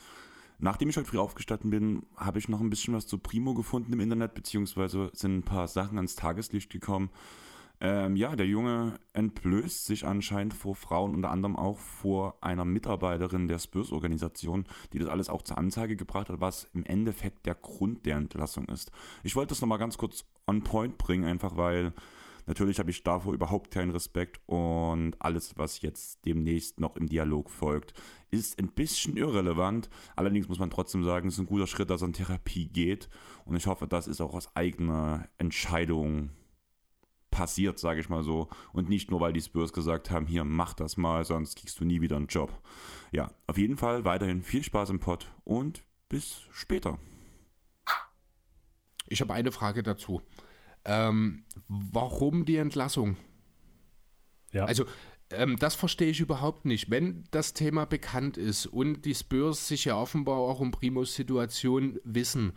Nachdem 0.57 0.89
ich 0.89 0.97
heute 0.97 1.07
früh 1.07 1.19
aufgestanden 1.19 1.69
bin, 1.69 2.05
habe 2.17 2.39
ich 2.39 2.49
noch 2.49 2.59
ein 2.59 2.69
bisschen 2.69 2.93
was 2.93 3.07
zu 3.07 3.17
Primo 3.17 3.53
gefunden 3.53 3.93
im 3.93 3.99
Internet, 3.99 4.33
beziehungsweise 4.33 5.09
sind 5.13 5.37
ein 5.37 5.43
paar 5.43 5.67
Sachen 5.67 5.97
ans 5.97 6.15
Tageslicht 6.15 6.69
gekommen. 6.69 7.09
Ähm, 7.81 8.17
ja, 8.17 8.35
der 8.35 8.45
Junge 8.45 8.99
entblößt 9.13 9.85
sich 9.85 10.05
anscheinend 10.05 10.53
vor 10.53 10.75
Frauen, 10.75 11.15
unter 11.15 11.31
anderem 11.31 11.55
auch 11.55 11.79
vor 11.79 12.37
einer 12.41 12.65
Mitarbeiterin 12.65 13.47
der 13.47 13.59
Spurs-Organisation, 13.59 14.65
die 14.91 14.99
das 14.99 15.07
alles 15.07 15.29
auch 15.29 15.43
zur 15.43 15.57
Anzeige 15.57 15.95
gebracht 15.95 16.29
hat, 16.29 16.41
was 16.41 16.65
im 16.73 16.83
Endeffekt 16.85 17.45
der 17.45 17.55
Grund 17.55 18.05
der 18.05 18.17
Entlassung 18.17 18.65
ist. 18.65 18.91
Ich 19.23 19.35
wollte 19.35 19.49
das 19.49 19.61
nochmal 19.61 19.77
ganz 19.77 19.97
kurz 19.97 20.25
on 20.45 20.63
point 20.63 20.97
bringen, 20.97 21.23
einfach 21.23 21.55
weil 21.55 21.93
natürlich 22.47 22.79
habe 22.79 22.89
ich 22.89 23.03
davor 23.03 23.33
überhaupt 23.33 23.71
keinen 23.71 23.91
Respekt 23.91 24.41
und 24.45 25.13
alles, 25.19 25.57
was 25.57 25.81
jetzt 25.81 26.25
demnächst 26.25 26.81
noch 26.81 26.97
im 26.97 27.07
Dialog 27.07 27.49
folgt, 27.49 27.93
ist 28.29 28.59
ein 28.59 28.67
bisschen 28.67 29.15
irrelevant. 29.15 29.89
Allerdings 30.17 30.49
muss 30.49 30.59
man 30.59 30.69
trotzdem 30.69 31.05
sagen, 31.05 31.29
es 31.29 31.35
ist 31.35 31.39
ein 31.39 31.45
guter 31.45 31.67
Schritt, 31.67 31.89
dass 31.89 32.01
er 32.01 32.07
in 32.07 32.13
Therapie 32.13 32.67
geht 32.67 33.07
und 33.45 33.55
ich 33.55 33.67
hoffe, 33.67 33.87
das 33.87 34.07
ist 34.09 34.19
auch 34.19 34.33
aus 34.33 34.53
eigener 34.53 35.29
Entscheidung 35.37 36.31
passiert, 37.39 37.79
sage 37.79 38.01
ich 38.01 38.09
mal 38.09 38.21
so. 38.21 38.49
Und 38.73 38.89
nicht 38.89 39.09
nur, 39.09 39.21
weil 39.21 39.31
die 39.31 39.39
Spurs 39.39 39.71
gesagt 39.71 40.11
haben, 40.11 40.27
hier, 40.27 40.43
mach 40.43 40.73
das 40.73 40.97
mal, 40.97 41.23
sonst 41.23 41.57
kriegst 41.57 41.79
du 41.79 41.85
nie 41.85 42.01
wieder 42.01 42.17
einen 42.17 42.27
Job. 42.27 42.51
Ja, 43.13 43.31
auf 43.47 43.57
jeden 43.57 43.77
Fall 43.77 44.03
weiterhin 44.03 44.43
viel 44.43 44.61
Spaß 44.61 44.89
im 44.89 44.99
Pod 44.99 45.31
und 45.45 45.85
bis 46.09 46.41
später. 46.51 46.99
Ich 49.07 49.21
habe 49.21 49.33
eine 49.33 49.53
Frage 49.53 49.83
dazu. 49.83 50.21
Ähm, 50.83 51.45
warum 51.69 52.43
die 52.43 52.57
Entlassung? 52.57 53.15
Ja. 54.51 54.65
Also, 54.65 54.83
ähm, 55.29 55.55
das 55.59 55.75
verstehe 55.75 56.09
ich 56.09 56.19
überhaupt 56.19 56.65
nicht. 56.65 56.91
Wenn 56.91 57.23
das 57.31 57.53
Thema 57.53 57.85
bekannt 57.85 58.35
ist 58.35 58.65
und 58.65 59.05
die 59.05 59.15
Spurs 59.15 59.69
sich 59.69 59.85
ja 59.85 59.95
offenbar 59.95 60.39
auch 60.39 60.59
um 60.59 60.71
Primos 60.71 61.15
Situation 61.15 62.01
wissen, 62.03 62.51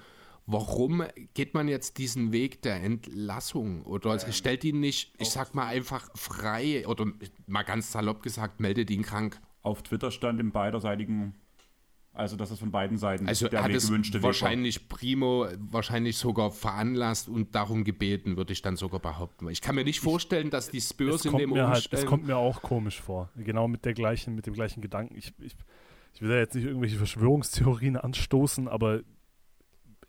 warum 0.47 1.05
geht 1.35 1.55
man 1.55 1.69
jetzt 1.69 1.99
diesen 1.99 2.33
Weg 2.33 2.63
der 2.63 2.83
Entlassung? 2.83 3.83
Oder 3.83 4.13
ähm, 4.13 4.33
stellt 4.33 4.65
ihn 4.65 4.81
nicht, 4.81 5.15
ich 5.19 5.31
sag 5.31 5.55
mal 5.55 5.67
einfach 5.67 6.11
frei 6.15 6.87
oder 6.87 7.07
mal 7.47 7.63
ganz 7.63 7.93
salopp 7.93 8.23
gesagt, 8.23 8.61
meldet 8.61 8.91
ihn 8.91 9.03
krank? 9.03 9.41
Auf 9.63 9.83
Twitter 9.83 10.11
stand 10.11 10.41
im 10.41 10.51
beiderseitigen 10.51 11.35
also, 12.15 12.37
dass 12.37 12.51
es 12.51 12.59
von 12.59 12.71
beiden 12.71 12.99
Seiten 12.99 13.27
also 13.27 13.49
der 13.49 13.63
hat 13.63 13.73
gewünschte 13.73 14.23
wahrscheinlich 14.23 14.81
Weg 14.81 14.89
Primo 14.91 15.47
wahrscheinlich 15.59 16.19
sogar 16.19 16.51
veranlasst 16.51 17.29
und 17.29 17.55
darum 17.55 17.85
gebeten, 17.85 18.37
würde 18.37 18.53
ich 18.53 18.61
dann 18.61 18.77
sogar 18.77 19.01
behaupten. 19.01 19.49
Ich 19.49 19.63
kann 19.63 19.75
mir 19.75 19.85
nicht 19.85 20.01
vorstellen, 20.01 20.51
dass 20.51 20.71
die 20.71 20.83
Spurs 20.83 21.25
in 21.25 21.39
dem 21.39 21.55
halt, 21.57 21.89
Es 21.91 22.05
kommt 22.05 22.27
mir 22.27 22.37
auch 22.37 22.61
komisch 22.61 23.01
vor. 23.01 23.31
Genau 23.35 23.67
mit 23.67 23.87
der 23.87 23.95
gleichen, 23.95 24.35
mit 24.35 24.45
dem 24.45 24.53
gleichen 24.53 24.83
Gedanken. 24.83 25.17
Ich, 25.17 25.33
ich, 25.39 25.55
ich 26.13 26.21
will 26.21 26.29
da 26.29 26.37
jetzt 26.37 26.55
nicht 26.55 26.67
irgendwelche 26.67 26.99
Verschwörungstheorien 26.99 27.97
anstoßen, 27.97 28.69
aber 28.69 29.01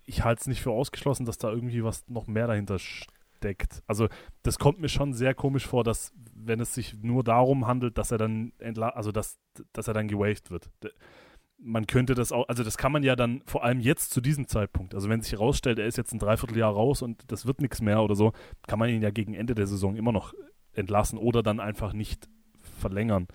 ich 0.05 0.23
halte 0.23 0.41
es 0.41 0.47
nicht 0.47 0.61
für 0.61 0.71
ausgeschlossen, 0.71 1.25
dass 1.25 1.37
da 1.37 1.49
irgendwie 1.49 1.83
was 1.83 2.07
noch 2.07 2.27
mehr 2.27 2.47
dahinter 2.47 2.79
steckt. 2.79 3.83
Also 3.87 4.07
das 4.41 4.59
kommt 4.59 4.79
mir 4.79 4.89
schon 4.89 5.13
sehr 5.13 5.33
komisch 5.33 5.65
vor, 5.65 5.83
dass 5.83 6.13
wenn 6.35 6.59
es 6.59 6.73
sich 6.73 6.95
nur 7.01 7.23
darum 7.23 7.67
handelt, 7.67 7.97
dass 7.97 8.11
er 8.11 8.17
dann 8.17 8.53
also 8.79 9.11
dass, 9.11 9.39
dass 9.71 9.87
er 9.87 9.93
dann 9.93 10.07
gewaved 10.07 10.51
wird 10.51 10.69
man 11.63 11.87
könnte 11.87 12.13
das 12.13 12.31
auch, 12.31 12.47
also 12.49 12.63
das 12.63 12.77
kann 12.77 12.91
man 12.91 13.03
ja 13.03 13.15
dann 13.15 13.41
vor 13.45 13.63
allem 13.63 13.79
jetzt 13.79 14.11
zu 14.11 14.21
diesem 14.21 14.47
Zeitpunkt, 14.47 14.93
also 14.93 15.09
wenn 15.09 15.21
sich 15.21 15.31
herausstellt, 15.31 15.79
er 15.79 15.87
ist 15.87 15.97
jetzt 15.97 16.13
ein 16.13 16.19
Dreivierteljahr 16.19 16.71
raus 16.71 17.01
und 17.01 17.23
das 17.31 17.45
wird 17.45 17.61
nichts 17.61 17.81
mehr 17.81 18.03
oder 18.03 18.15
so, 18.15 18.33
kann 18.67 18.79
man 18.79 18.89
ihn 18.89 19.01
ja 19.01 19.11
gegen 19.11 19.33
Ende 19.33 19.55
der 19.55 19.67
Saison 19.67 19.95
immer 19.95 20.11
noch 20.11 20.33
entlassen 20.73 21.17
oder 21.17 21.41
dann 21.41 21.59
einfach 21.59 21.93
nicht 21.93 22.27
verlängern. 22.79 23.27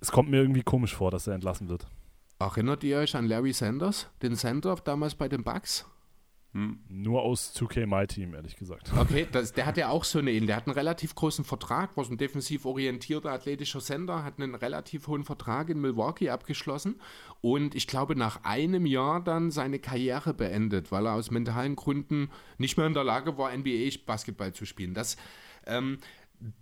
Es 0.00 0.12
kommt 0.12 0.30
mir 0.30 0.38
irgendwie 0.38 0.62
komisch 0.62 0.94
vor, 0.94 1.10
dass 1.10 1.26
er 1.26 1.34
entlassen 1.34 1.68
wird. 1.68 1.86
Erinnert 2.40 2.82
ihr 2.84 2.96
euch 2.96 3.14
an 3.16 3.28
Larry 3.28 3.52
Sanders, 3.52 4.08
den 4.22 4.34
Center 4.34 4.74
damals 4.82 5.14
bei 5.14 5.28
den 5.28 5.44
Bucks? 5.44 5.84
Hm. 6.52 6.80
Nur 6.88 7.20
aus 7.20 7.54
2K 7.54 7.86
My 7.86 8.06
Team, 8.06 8.34
ehrlich 8.34 8.56
gesagt. 8.56 8.90
Okay, 8.96 9.28
das, 9.30 9.52
der 9.52 9.66
hat 9.66 9.76
ja 9.76 9.90
auch 9.90 10.04
so 10.04 10.18
eine 10.18 10.40
Der 10.40 10.56
hat 10.56 10.66
einen 10.66 10.74
relativ 10.74 11.14
großen 11.14 11.44
Vertrag, 11.44 11.96
war 11.98 12.04
so 12.04 12.12
ein 12.12 12.16
defensiv 12.16 12.64
orientierter 12.64 13.30
athletischer 13.30 13.80
Sender, 13.80 14.24
hat 14.24 14.40
einen 14.40 14.54
relativ 14.54 15.06
hohen 15.06 15.22
Vertrag 15.22 15.68
in 15.68 15.82
Milwaukee 15.82 16.30
abgeschlossen 16.30 16.98
und 17.42 17.74
ich 17.74 17.86
glaube 17.86 18.16
nach 18.16 18.42
einem 18.42 18.86
Jahr 18.86 19.22
dann 19.22 19.50
seine 19.50 19.78
Karriere 19.78 20.32
beendet, 20.32 20.90
weil 20.90 21.06
er 21.06 21.12
aus 21.12 21.30
mentalen 21.30 21.76
Gründen 21.76 22.30
nicht 22.56 22.78
mehr 22.78 22.86
in 22.86 22.94
der 22.94 23.04
Lage 23.04 23.36
war, 23.36 23.54
NBA-Basketball 23.54 24.54
zu 24.54 24.64
spielen. 24.64 24.94
Das 24.94 25.18
ähm, 25.66 25.98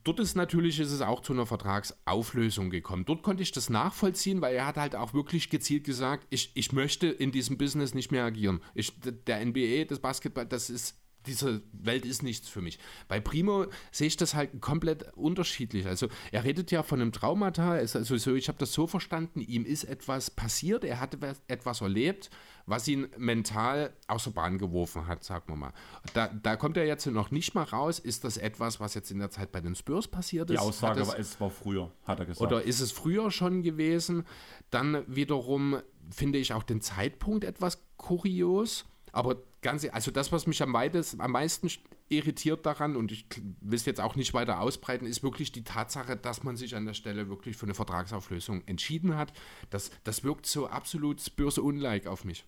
Dort 0.03 0.19
ist 0.19 0.35
natürlich 0.35 0.81
ist 0.81 0.91
es 0.91 1.03
auch 1.03 1.21
zu 1.21 1.33
einer 1.33 1.47
Vertragsauflösung 1.47 2.71
gekommen. 2.71 3.05
Dort 3.05 3.23
konnte 3.23 3.43
ich 3.45 3.53
das 3.53 3.71
nachvollziehen, 3.71 4.41
weil 4.41 4.57
er 4.57 4.67
hat 4.67 4.77
halt 4.77 4.97
auch 4.97 5.15
wirklich 5.15 5.51
gezielt 5.51 5.85
gesagt, 5.85 6.27
ich, 6.31 6.51
ich 6.55 6.73
möchte 6.73 7.07
in 7.07 7.31
diesem 7.31 7.59
Business 7.59 7.95
nicht 7.95 8.11
mehr 8.11 8.25
agieren. 8.25 8.61
Ich, 8.75 8.93
der 9.01 9.45
NBA, 9.45 9.85
das 9.85 10.01
Basketball, 10.01 10.47
das 10.47 10.69
ist 10.69 10.97
diese 11.27 11.63
Welt 11.73 12.05
ist 12.07 12.23
nichts 12.23 12.49
für 12.49 12.63
mich. 12.63 12.79
Bei 13.07 13.21
Primo 13.21 13.67
sehe 13.93 14.07
ich 14.07 14.17
das 14.17 14.35
halt 14.35 14.61
komplett 14.61 15.13
unterschiedlich. 15.15 15.87
Also 15.87 16.09
er 16.33 16.45
redet 16.45 16.71
ja 16.71 16.83
von 16.83 17.01
einem 17.01 17.13
Traumata. 17.13 17.73
Also 17.73 18.17
so, 18.17 18.35
ich 18.35 18.49
habe 18.49 18.59
das 18.59 18.73
so 18.73 18.87
verstanden, 18.87 19.41
ihm 19.41 19.65
ist 19.65 19.85
etwas 19.85 20.31
passiert, 20.31 20.85
er 20.85 21.01
hat 21.01 21.17
etwas 21.49 21.81
erlebt, 21.81 22.31
was 22.69 22.87
ihn 22.87 23.09
mental 23.17 23.95
außer 24.09 24.31
Bahn 24.31 24.59
geworfen 24.59 25.07
hat, 25.07 25.25
sagen 25.25 25.45
wir 25.49 25.57
mal. 25.57 25.73
Da, 26.13 26.29
da 26.29 26.57
kommt 26.57 26.77
er 26.77 26.87
jetzt 26.87 27.07
noch 27.07 27.31
nicht 27.31 27.55
mal 27.55 27.63
raus. 27.63 27.99
Ist 27.99 28.25
das 28.25 28.37
etwas, 28.37 28.79
was 28.79 28.95
jetzt 28.95 29.11
in 29.11 29.19
der 29.19 29.31
Zeit 29.31 29.53
bei 29.53 29.61
den 29.61 29.75
Spurs 29.75 30.07
passiert 30.07 30.51
ist? 30.51 30.55
Die 30.55 30.59
Aussage 30.59 31.01
es, 31.01 31.09
war, 31.09 31.19
es 31.19 31.41
war 31.41 31.51
früher, 31.51 31.91
hat 32.05 32.21
er 32.21 32.27
gesagt. 32.27 32.47
Oder 32.47 32.63
ist 32.63 32.81
es 32.81 32.93
früher 32.93 33.31
schon 33.31 33.63
gewesen? 33.63 34.25
Dann 34.71 35.03
wiederum 35.07 35.79
finde 36.11 36.39
ich 36.39 36.53
auch 36.53 36.63
den 36.63 36.83
Zeitpunkt 36.83 37.45
etwas 37.45 37.83
kurios. 37.97 38.85
Aber 39.13 39.37
ganz, 39.63 39.87
also 39.91 40.11
das, 40.11 40.31
was 40.31 40.47
mich 40.47 40.63
am, 40.63 40.75
weitest, 40.75 41.19
am 41.19 41.33
meisten 41.33 41.71
irritiert 42.11 42.67
daran, 42.67 42.97
und 42.97 43.13
ich 43.13 43.27
will 43.61 43.77
es 43.77 43.87
jetzt 43.87 44.01
auch 44.01 44.15
nicht 44.15 44.35
weiter 44.35 44.61
ausbreiten, 44.61 45.07
ist 45.07 45.23
wirklich 45.23 45.53
die 45.53 45.65
Tatsache, 45.65 46.17
dass 46.17 46.43
man 46.43 46.57
sich 46.57 46.77
an 46.77 46.85
der 46.85 46.95
Stelle 46.95 47.29
wirklich 47.29 47.57
für 47.57 47.67
eine 47.67 47.75
Vertragsauflösung 47.75 48.63
entschieden 48.67 49.17
hat. 49.17 49.33
Das, 49.71 49.91
das 50.05 50.23
wirkt 50.25 50.47
so 50.47 50.69
absolut 50.69 51.21
Spurs-unlike 51.21 52.11
auf 52.11 52.25
mich. 52.25 52.45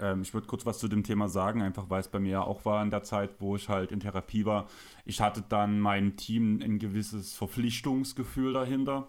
Ähm, 0.00 0.22
ich 0.22 0.34
würde 0.34 0.46
kurz 0.46 0.66
was 0.66 0.78
zu 0.78 0.88
dem 0.88 1.04
Thema 1.04 1.28
sagen, 1.28 1.62
einfach 1.62 1.90
weil 1.90 2.00
es 2.00 2.08
bei 2.08 2.18
mir 2.18 2.32
ja 2.32 2.42
auch 2.42 2.64
war 2.64 2.82
in 2.82 2.90
der 2.90 3.02
Zeit, 3.02 3.30
wo 3.40 3.56
ich 3.56 3.68
halt 3.68 3.92
in 3.92 4.00
Therapie 4.00 4.44
war. 4.44 4.66
Ich 5.04 5.20
hatte 5.20 5.42
dann 5.48 5.80
meinem 5.80 6.16
Team 6.16 6.60
ein 6.62 6.78
gewisses 6.78 7.34
Verpflichtungsgefühl 7.34 8.52
dahinter 8.52 9.08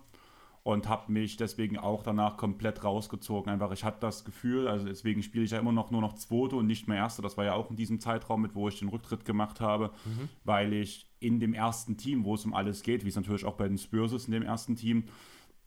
und 0.65 0.89
habe 0.89 1.11
mich 1.11 1.37
deswegen 1.37 1.77
auch 1.77 2.01
danach 2.01 2.37
komplett 2.37 2.83
rausgezogen. 2.83 3.51
Einfach, 3.51 3.71
ich 3.71 3.83
hatte 3.83 3.99
das 3.99 4.25
Gefühl, 4.25 4.67
also 4.67 4.87
deswegen 4.87 5.21
spiele 5.21 5.43
ich 5.43 5.51
ja 5.51 5.59
immer 5.59 5.71
noch 5.71 5.91
nur 5.91 6.01
noch 6.01 6.13
Zweite 6.15 6.55
und 6.55 6.65
nicht 6.65 6.87
mehr 6.87 6.97
Erste. 6.97 7.21
Das 7.21 7.37
war 7.37 7.45
ja 7.45 7.53
auch 7.53 7.69
in 7.69 7.75
diesem 7.75 7.99
Zeitraum 7.99 8.41
mit, 8.41 8.55
wo 8.55 8.67
ich 8.67 8.79
den 8.79 8.89
Rücktritt 8.89 9.25
gemacht 9.25 9.61
habe, 9.61 9.91
mhm. 10.05 10.27
weil 10.43 10.73
ich 10.73 11.05
in 11.19 11.39
dem 11.39 11.53
ersten 11.53 11.97
Team, 11.97 12.25
wo 12.25 12.33
es 12.33 12.45
um 12.45 12.55
alles 12.55 12.81
geht, 12.81 13.05
wie 13.05 13.09
es 13.09 13.15
natürlich 13.15 13.45
auch 13.45 13.57
bei 13.57 13.67
den 13.67 13.77
Spurs 13.77 14.11
ist 14.11 14.25
in 14.25 14.31
dem 14.31 14.41
ersten 14.41 14.75
Team, 14.75 15.03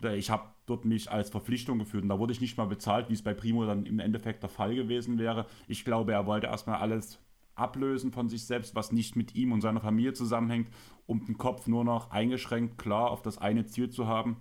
ich 0.02 0.30
habe 0.30 0.44
dort 0.66 0.84
mich 0.84 1.10
als 1.10 1.30
Verpflichtung 1.30 1.78
geführt 1.78 2.02
und 2.04 2.08
da 2.08 2.18
wurde 2.18 2.32
ich 2.32 2.40
nicht 2.40 2.56
mal 2.56 2.66
bezahlt, 2.66 3.08
wie 3.08 3.14
es 3.14 3.22
bei 3.22 3.34
Primo 3.34 3.64
dann 3.64 3.86
im 3.86 3.98
Endeffekt 3.98 4.42
der 4.42 4.50
Fall 4.50 4.74
gewesen 4.74 5.18
wäre. 5.18 5.46
Ich 5.66 5.84
glaube, 5.84 6.12
er 6.12 6.26
wollte 6.26 6.46
erstmal 6.46 6.76
alles 6.76 7.18
ablösen 7.54 8.12
von 8.12 8.28
sich 8.28 8.46
selbst, 8.46 8.74
was 8.74 8.92
nicht 8.92 9.16
mit 9.16 9.34
ihm 9.34 9.52
und 9.52 9.60
seiner 9.60 9.80
Familie 9.80 10.12
zusammenhängt, 10.12 10.70
um 11.06 11.24
den 11.24 11.36
Kopf 11.36 11.66
nur 11.66 11.84
noch 11.84 12.10
eingeschränkt 12.10 12.78
klar 12.78 13.10
auf 13.10 13.22
das 13.22 13.38
eine 13.38 13.66
Ziel 13.66 13.90
zu 13.90 14.06
haben. 14.06 14.36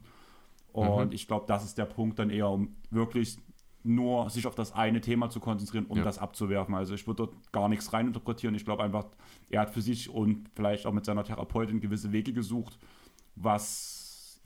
Und 0.72 1.08
mhm. 1.08 1.12
ich 1.14 1.28
glaube, 1.28 1.45
das 1.47 1.64
ist 1.64 1.78
der 1.78 1.86
Punkt 1.86 2.20
dann 2.20 2.30
eher, 2.30 2.49
um 2.49 2.76
wirklich 2.91 3.38
nur 3.84 4.30
sich 4.30 4.45
auf 4.45 4.53
das 4.53 4.74
eine 4.74 5.01
Thema 5.01 5.30
zu 5.30 5.39
konzentrieren, 5.39 5.86
um 5.86 5.97
ja. 5.97 6.03
das 6.03 6.20
abzuwerfen. 6.20 6.76
Also 6.76 6.93
ich 6.93 7.08
würde 7.08 7.26
dort 7.26 7.51
gar 7.51 7.70
nichts 7.70 7.93
reininterpretieren. 7.93 8.53
Ich 8.55 8.66
glaube 8.66 8.84
einfach, 8.84 9.05
er 9.49 9.62
hat 9.62 9.72
für 9.72 9.82
sich 9.82 10.10
und 10.10 10.49
vielleicht 10.55 10.86
auch 10.86 10.93
mit 10.93 11.05
seiner 11.05 11.24
Therapeutin 11.24 11.80
gewisse 11.80 12.12
Wege 12.12 12.34
gesucht, 12.34 12.78
was 13.36 13.97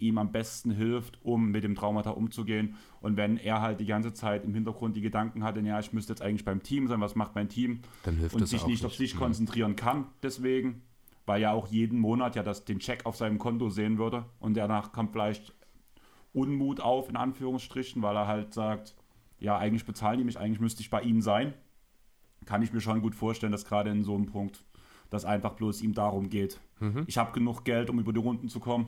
ihm 0.01 0.17
am 0.17 0.31
besten 0.31 0.71
hilft, 0.71 1.19
um 1.23 1.51
mit 1.51 1.63
dem 1.63 1.75
Traumata 1.75 2.11
umzugehen. 2.11 2.75
Und 2.99 3.17
wenn 3.17 3.37
er 3.37 3.61
halt 3.61 3.79
die 3.79 3.85
ganze 3.85 4.13
Zeit 4.13 4.43
im 4.43 4.53
Hintergrund 4.53 4.95
die 4.95 5.01
Gedanken 5.01 5.43
hatte, 5.43 5.61
ja, 5.61 5.79
ich 5.79 5.93
müsste 5.93 6.13
jetzt 6.13 6.21
eigentlich 6.21 6.45
beim 6.45 6.63
Team 6.63 6.87
sein, 6.87 6.99
was 7.01 7.15
macht 7.15 7.35
mein 7.35 7.49
Team? 7.49 7.81
Dann 8.03 8.17
hilft 8.17 8.35
und 8.35 8.45
sich 8.47 8.65
nicht 8.65 8.85
auf 8.85 8.95
sich 8.95 9.15
konzentrieren 9.15 9.75
kann, 9.75 10.05
deswegen, 10.23 10.81
weil 11.25 11.41
er 11.41 11.53
auch 11.53 11.67
jeden 11.67 11.99
Monat 11.99 12.35
ja 12.35 12.43
das, 12.43 12.65
den 12.65 12.79
Check 12.79 13.05
auf 13.05 13.15
seinem 13.15 13.37
Konto 13.37 13.69
sehen 13.69 13.97
würde 13.97 14.25
und 14.39 14.57
danach 14.57 14.91
kommt 14.91 15.11
vielleicht 15.11 15.53
Unmut 16.33 16.79
auf, 16.79 17.09
in 17.09 17.15
Anführungsstrichen, 17.15 18.01
weil 18.01 18.15
er 18.15 18.27
halt 18.27 18.53
sagt, 18.53 18.95
ja, 19.39 19.57
eigentlich 19.57 19.85
bezahlen 19.85 20.17
die 20.17 20.23
mich, 20.23 20.39
eigentlich 20.39 20.59
müsste 20.59 20.81
ich 20.81 20.89
bei 20.89 21.01
ihnen 21.01 21.21
sein. 21.21 21.53
Kann 22.45 22.61
ich 22.61 22.73
mir 22.73 22.81
schon 22.81 23.01
gut 23.01 23.15
vorstellen, 23.15 23.51
dass 23.51 23.65
gerade 23.65 23.89
in 23.89 24.03
so 24.03 24.15
einem 24.15 24.25
Punkt 24.25 24.63
das 25.09 25.25
einfach 25.25 25.53
bloß 25.53 25.81
ihm 25.81 25.93
darum 25.93 26.29
geht. 26.29 26.59
Mhm. 26.79 27.03
Ich 27.05 27.17
habe 27.17 27.33
genug 27.33 27.63
Geld, 27.65 27.89
um 27.89 27.99
über 27.99 28.13
die 28.13 28.19
Runden 28.19 28.49
zu 28.49 28.59
kommen. 28.59 28.87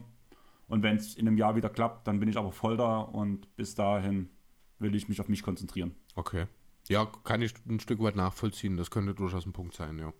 Und 0.73 0.81
wenn 0.81 0.95
es 0.95 1.13
in 1.13 1.27
einem 1.27 1.37
Jahr 1.37 1.55
wieder 1.55 1.69
klappt, 1.69 2.07
dann 2.07 2.19
bin 2.19 2.27
ich 2.27 2.35
aber 2.35 2.51
voll 2.51 2.77
da 2.77 2.97
und 2.97 3.55
bis 3.55 3.75
dahin 3.75 4.31
will 4.79 4.95
ich 4.95 5.07
mich 5.07 5.21
auf 5.21 5.29
mich 5.29 5.43
konzentrieren. 5.43 5.93
Okay. 6.15 6.47
Ja, 6.89 7.05
kann 7.05 7.43
ich 7.43 7.53
ein 7.69 7.79
Stück 7.79 8.01
weit 8.01 8.15
nachvollziehen. 8.15 8.75
Das 8.75 8.89
könnte 8.89 9.13
durchaus 9.13 9.45
ein 9.45 9.53
Punkt 9.53 9.75
sein, 9.75 9.99
ja. 9.99 10.11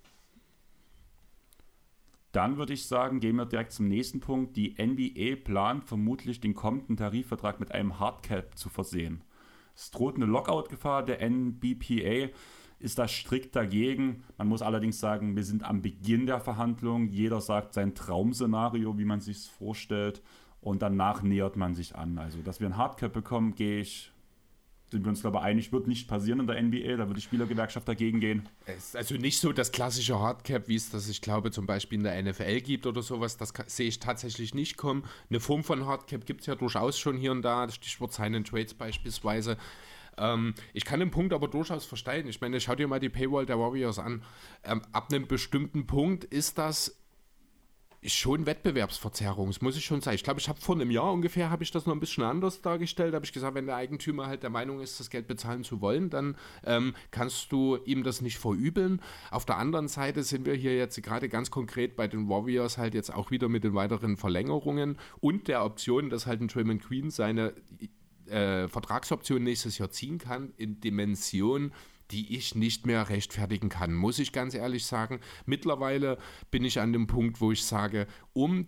Dann 2.34 2.58
würde 2.58 2.74
ich 2.74 2.86
sagen, 2.86 3.20
gehen 3.20 3.36
wir 3.36 3.48
direkt 3.48 3.72
zum 3.72 3.88
nächsten 3.88 4.20
Punkt. 4.20 4.56
Die 4.56 4.76
NBA 4.80 5.44
plant 5.44 5.86
vermutlich 5.86 6.40
den 6.40 6.54
kommenden 6.54 6.98
Tarifvertrag 6.98 7.60
mit 7.60 7.72
einem 7.72 8.00
Hardcap 8.00 8.56
zu 8.56 8.70
versehen. 8.70 9.24
Es 9.76 9.90
droht 9.90 10.18
eine 10.18 10.26
Lockout-Gefahr. 10.26 11.04
Der 11.04 11.28
NBPA 11.28 12.30
ist 12.78 13.00
da 13.00 13.08
strikt 13.08 13.56
dagegen. 13.56 14.24
Man 14.38 14.50
muss 14.50 14.62
allerdings 14.62 15.00
sagen, 15.00 15.36
wir 15.36 15.44
sind 15.46 15.64
am 15.64 15.82
Beginn 15.82 16.28
der 16.28 16.40
Verhandlungen. 16.40 17.08
Jeder 17.08 17.42
sagt 17.42 17.74
sein 17.74 17.96
Traumszenario, 17.96 19.00
wie 19.00 19.06
man 19.06 19.20
sich 19.20 19.38
es 19.38 19.48
vorstellt. 19.48 20.22
Und 20.64 20.82
danach 20.82 21.22
nähert 21.22 21.58
man 21.58 21.76
sich 21.76 21.96
an. 21.96 22.18
Also, 22.18 22.40
dass 22.42 22.60
wir 22.60 22.68
ein 22.68 22.78
Hardcap 22.78 23.12
bekommen, 23.12 23.54
gehe 23.56 23.82
ich 23.82 24.14
sind 24.94 25.06
wir 25.06 25.10
uns, 25.10 25.22
glaube 25.22 25.40
ich, 25.40 25.44
einig, 25.44 25.72
wird 25.72 25.88
nicht 25.88 26.08
passieren 26.08 26.40
in 26.40 26.46
der 26.46 26.62
NBA. 26.62 26.98
Da 26.98 27.08
wird 27.08 27.18
die 27.18 27.22
Spielergewerkschaft 27.22 27.88
dagegen 27.88 28.20
gehen. 28.20 28.48
Es 28.68 28.90
ist 28.90 28.96
also 28.96 29.16
nicht 29.16 29.40
so 29.40 29.52
das 29.52 29.72
klassische 29.72 30.20
Hardcap, 30.20 30.68
wie 30.68 30.76
es 30.76 30.92
das, 30.92 31.10
ich 31.10 31.20
glaube, 31.20 31.50
zum 31.50 31.66
Beispiel 31.66 31.98
in 31.98 32.04
der 32.04 32.22
NFL 32.22 32.62
gibt 32.62 32.86
oder 32.86 33.02
sowas. 33.02 33.36
Das 33.36 33.54
sehe 33.66 33.88
ich 33.88 34.00
tatsächlich 34.00 34.54
nicht 34.54 34.78
kommen. 34.78 35.04
Eine 35.32 35.40
Form 35.40 35.64
von 35.64 35.88
Hardcap 35.88 36.28
gibt 36.28 36.42
es 36.42 36.48
ja 36.48 36.54
durchaus 36.54 37.00
schon 37.00 37.18
hier 37.18 37.32
und 37.32 37.42
da. 37.42 37.68
Stichwort 37.70 38.14
Sign 38.14 38.44
Trades 38.44 38.76
beispielsweise. 38.76 39.58
Ähm, 40.18 40.54
ich 40.74 40.86
kann 40.86 41.00
den 41.00 41.10
Punkt 41.10 41.34
aber 41.34 41.48
durchaus 41.48 41.86
verstehen. 41.86 42.28
Ich 42.28 42.40
meine, 42.40 42.60
schau 42.60 42.76
dir 42.76 42.88
mal 42.88 43.00
die 43.00 43.10
Paywall 43.10 43.48
der 43.48 43.58
Warriors 43.58 43.98
an. 43.98 44.22
Ähm, 44.64 44.84
ab 44.92 45.08
einem 45.12 45.28
bestimmten 45.28 45.88
Punkt 45.88 46.24
ist 46.24 46.60
das 46.60 47.03
ist 48.04 48.16
schon 48.16 48.46
Wettbewerbsverzerrung, 48.46 49.48
das 49.48 49.62
muss 49.62 49.78
ich 49.78 49.86
schon 49.86 50.02
sagen. 50.02 50.16
Ich 50.16 50.24
glaube, 50.24 50.40
ich 50.40 50.50
habe 50.50 50.60
vor 50.60 50.76
einem 50.76 50.92
Jahr 50.92 51.12
ungefähr, 51.12 51.50
habe 51.50 51.64
ich 51.64 51.72
das 51.72 51.86
noch 51.86 51.94
ein 51.94 52.00
bisschen 52.00 52.24
anders 52.24 52.62
dargestellt, 52.62 53.14
habe 53.14 53.26
ich 53.26 53.34
gesagt, 53.34 53.56
wenn 53.56 53.66
der 53.66 53.76
Eigentümer 53.76 54.28
halt 54.28 54.44
der 54.44 54.50
Meinung 54.50 54.82
ist, 54.82 55.00
das 55.00 55.10
Geld 55.10 55.28
bezahlen 55.28 55.64
zu 55.64 55.82
wollen, 55.82 56.10
dann 56.10 56.36
ähm, 56.66 56.94
kannst 57.12 57.52
du 57.52 57.78
ihm 57.86 58.04
das 58.04 58.22
nicht 58.22 58.38
verübeln. 58.38 59.02
Auf 59.32 59.46
der 59.46 59.58
anderen 59.58 59.88
Seite 59.88 60.24
sind 60.24 60.46
wir 60.46 60.54
hier 60.54 60.76
jetzt 60.76 61.02
gerade 61.02 61.30
ganz 61.30 61.50
konkret 61.50 61.96
bei 61.96 62.08
den 62.08 62.30
Warriors 62.30 62.78
halt 62.78 62.94
jetzt 62.94 63.14
auch 63.14 63.32
wieder 63.32 63.50
mit 63.50 63.64
den 63.64 63.74
weiteren 63.74 64.18
Verlängerungen 64.18 64.98
und 65.20 65.48
der 65.48 65.64
Option, 65.64 66.10
dass 66.10 66.28
halt 66.28 66.42
ein 66.42 66.48
Draymond 66.50 66.84
Queen 66.84 67.10
seine 67.10 67.54
äh, 68.28 68.68
Vertragsoption 68.68 69.44
nächstes 69.44 69.78
Jahr 69.78 69.92
ziehen 69.92 70.18
kann 70.18 70.54
in 70.58 70.80
Dimension 70.80 71.72
die 72.14 72.38
ich 72.38 72.54
nicht 72.54 72.86
mehr 72.86 73.10
rechtfertigen 73.10 73.70
kann, 73.70 73.94
muss 73.94 74.20
ich 74.20 74.32
ganz 74.32 74.54
ehrlich 74.54 74.86
sagen. 74.86 75.20
Mittlerweile 75.48 76.20
bin 76.52 76.64
ich 76.64 76.80
an 76.80 76.94
dem 76.94 77.08
Punkt, 77.08 77.42
wo 77.42 77.52
ich 77.52 77.66
sage, 77.66 78.06
um 78.34 78.68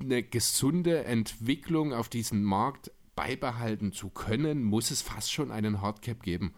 eine 0.00 0.22
gesunde 0.22 1.04
Entwicklung 1.04 1.92
auf 1.92 2.08
diesem 2.08 2.44
Markt 2.44 2.92
beibehalten 3.16 3.90
zu 3.90 4.10
können, 4.10 4.62
muss 4.62 4.92
es 4.92 5.02
fast 5.02 5.32
schon 5.32 5.50
einen 5.50 5.82
Hardcap 5.82 6.22
geben. 6.22 6.54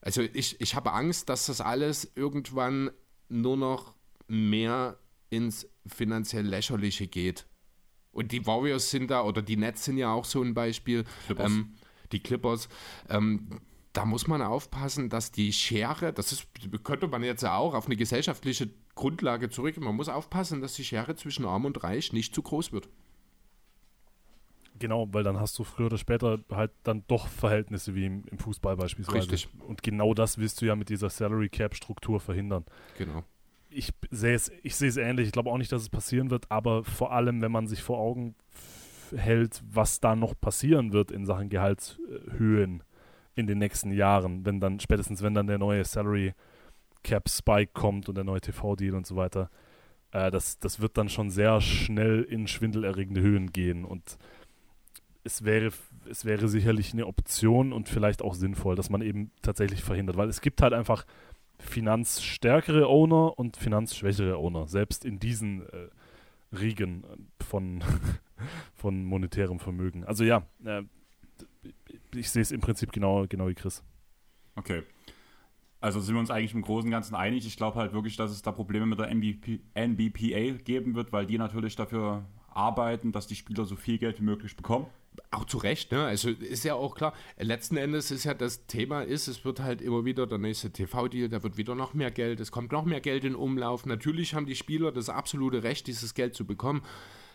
Also 0.00 0.22
ich, 0.22 0.60
ich 0.60 0.76
habe 0.76 0.92
Angst, 0.92 1.28
dass 1.28 1.46
das 1.46 1.60
alles 1.60 2.12
irgendwann 2.14 2.92
nur 3.28 3.56
noch 3.56 3.96
mehr 4.28 4.96
ins 5.30 5.66
finanziell 5.86 6.46
Lächerliche 6.46 7.08
geht. 7.08 7.46
Und 8.12 8.30
die 8.30 8.46
Warriors 8.46 8.90
sind 8.90 9.10
da, 9.10 9.24
oder 9.24 9.42
die 9.42 9.56
Nets 9.56 9.84
sind 9.84 9.96
ja 9.96 10.12
auch 10.12 10.24
so 10.24 10.40
ein 10.40 10.54
Beispiel. 10.54 11.04
Clippers. 11.26 11.50
Ähm, 11.50 11.74
die 12.12 12.20
Clippers. 12.20 12.68
Ähm, 13.08 13.60
da 13.94 14.04
muss 14.04 14.26
man 14.26 14.42
aufpassen, 14.42 15.08
dass 15.08 15.30
die 15.30 15.52
Schere, 15.52 16.12
das 16.12 16.32
ist, 16.32 16.48
könnte 16.82 17.06
man 17.06 17.22
jetzt 17.22 17.42
ja 17.42 17.56
auch 17.56 17.74
auf 17.74 17.86
eine 17.86 17.96
gesellschaftliche 17.96 18.68
Grundlage 18.96 19.48
zurück, 19.48 19.76
man 19.78 19.94
muss 19.94 20.08
aufpassen, 20.08 20.60
dass 20.60 20.74
die 20.74 20.84
Schere 20.84 21.14
zwischen 21.14 21.46
Arm 21.46 21.64
und 21.64 21.82
Reich 21.82 22.12
nicht 22.12 22.34
zu 22.34 22.42
groß 22.42 22.72
wird. 22.72 22.88
Genau, 24.80 25.06
weil 25.12 25.22
dann 25.22 25.38
hast 25.38 25.56
du 25.58 25.64
früher 25.64 25.86
oder 25.86 25.98
später 25.98 26.40
halt 26.50 26.72
dann 26.82 27.04
doch 27.06 27.28
Verhältnisse 27.28 27.94
wie 27.94 28.06
im, 28.06 28.24
im 28.26 28.38
Fußball 28.38 28.76
beispielsweise. 28.76 29.30
Richtig. 29.30 29.48
Und 29.68 29.84
genau 29.84 30.12
das 30.12 30.38
willst 30.38 30.60
du 30.60 30.66
ja 30.66 30.74
mit 30.74 30.88
dieser 30.88 31.08
Salary 31.08 31.48
Cap 31.48 31.76
Struktur 31.76 32.18
verhindern. 32.18 32.64
Genau. 32.98 33.22
Ich 33.70 33.90
sehe 34.10 34.34
es, 34.34 34.50
ich 34.64 34.74
sehe 34.74 34.88
es 34.88 34.96
ähnlich. 34.96 35.26
Ich 35.26 35.32
glaube 35.32 35.50
auch 35.50 35.58
nicht, 35.58 35.70
dass 35.70 35.82
es 35.82 35.88
passieren 35.88 36.30
wird, 36.30 36.50
aber 36.50 36.82
vor 36.82 37.12
allem, 37.12 37.40
wenn 37.40 37.52
man 37.52 37.68
sich 37.68 37.82
vor 37.82 37.98
Augen 37.98 38.34
hält, 39.14 39.62
was 39.70 40.00
da 40.00 40.16
noch 40.16 40.34
passieren 40.40 40.92
wird 40.92 41.12
in 41.12 41.24
Sachen 41.24 41.48
Gehaltshöhen 41.48 42.82
in 43.34 43.46
den 43.46 43.58
nächsten 43.58 43.90
Jahren, 43.92 44.44
wenn 44.44 44.60
dann 44.60 44.80
spätestens 44.80 45.22
wenn 45.22 45.34
dann 45.34 45.46
der 45.46 45.58
neue 45.58 45.84
Salary 45.84 46.34
Cap 47.02 47.28
Spike 47.28 47.72
kommt 47.74 48.08
und 48.08 48.14
der 48.14 48.24
neue 48.24 48.40
TV-Deal 48.40 48.94
und 48.94 49.06
so 49.06 49.16
weiter, 49.16 49.50
äh, 50.12 50.30
das, 50.30 50.58
das 50.58 50.80
wird 50.80 50.96
dann 50.96 51.08
schon 51.08 51.30
sehr 51.30 51.60
schnell 51.60 52.22
in 52.22 52.46
schwindelerregende 52.46 53.20
Höhen 53.20 53.52
gehen 53.52 53.84
und 53.84 54.18
es 55.24 55.44
wäre, 55.44 55.72
es 56.08 56.24
wäre 56.24 56.48
sicherlich 56.48 56.92
eine 56.92 57.06
Option 57.06 57.72
und 57.72 57.88
vielleicht 57.88 58.22
auch 58.22 58.34
sinnvoll, 58.34 58.76
dass 58.76 58.90
man 58.90 59.00
eben 59.00 59.30
tatsächlich 59.40 59.82
verhindert, 59.82 60.16
weil 60.16 60.28
es 60.28 60.42
gibt 60.42 60.60
halt 60.60 60.74
einfach 60.74 61.06
finanzstärkere 61.58 62.86
Owner 62.86 63.38
und 63.38 63.56
finanzschwächere 63.56 64.36
Owner, 64.36 64.68
selbst 64.68 65.04
in 65.04 65.18
diesen 65.18 65.62
äh, 65.62 65.88
Riegen 66.52 67.04
von, 67.40 67.82
von 68.74 69.04
monetärem 69.04 69.58
Vermögen. 69.60 70.04
Also 70.04 70.24
ja, 70.24 70.42
äh, 70.64 70.82
ich 72.14 72.30
sehe 72.30 72.42
es 72.42 72.50
im 72.50 72.60
Prinzip 72.60 72.92
genau, 72.92 73.26
genau 73.28 73.48
wie 73.48 73.54
Chris. 73.54 73.82
Okay. 74.56 74.82
Also 75.80 76.00
sind 76.00 76.14
wir 76.14 76.20
uns 76.20 76.30
eigentlich 76.30 76.54
im 76.54 76.62
Großen 76.62 76.88
und 76.88 76.92
Ganzen 76.92 77.14
einig. 77.14 77.46
Ich 77.46 77.56
glaube 77.56 77.78
halt 77.78 77.92
wirklich, 77.92 78.16
dass 78.16 78.30
es 78.30 78.40
da 78.40 78.52
Probleme 78.52 78.86
mit 78.86 78.98
der 78.98 79.10
NBP, 79.10 79.60
NBPA 79.74 80.62
geben 80.64 80.94
wird, 80.94 81.12
weil 81.12 81.26
die 81.26 81.36
natürlich 81.36 81.76
dafür 81.76 82.24
arbeiten, 82.48 83.12
dass 83.12 83.26
die 83.26 83.34
Spieler 83.34 83.64
so 83.64 83.76
viel 83.76 83.98
Geld 83.98 84.18
wie 84.20 84.24
möglich 84.24 84.56
bekommen. 84.56 84.86
Auch 85.30 85.44
zu 85.44 85.58
Recht, 85.58 85.92
ne? 85.92 86.04
Also 86.04 86.30
ist 86.30 86.64
ja 86.64 86.74
auch 86.74 86.94
klar, 86.94 87.12
letzten 87.38 87.76
Endes 87.76 88.10
ist 88.10 88.24
ja 88.24 88.34
das 88.34 88.66
Thema 88.66 89.02
ist, 89.02 89.28
es 89.28 89.44
wird 89.44 89.60
halt 89.60 89.80
immer 89.80 90.04
wieder 90.04 90.26
der 90.26 90.38
nächste 90.38 90.72
TV-Deal, 90.72 91.28
da 91.28 91.42
wird 91.42 91.56
wieder 91.56 91.74
noch 91.74 91.94
mehr 91.94 92.10
Geld, 92.10 92.40
es 92.40 92.50
kommt 92.50 92.72
noch 92.72 92.84
mehr 92.84 93.00
Geld 93.00 93.24
in 93.24 93.36
Umlauf. 93.36 93.86
Natürlich 93.86 94.34
haben 94.34 94.46
die 94.46 94.56
Spieler 94.56 94.90
das 94.90 95.08
absolute 95.08 95.62
Recht, 95.62 95.86
dieses 95.86 96.14
Geld 96.14 96.34
zu 96.34 96.46
bekommen. 96.46 96.82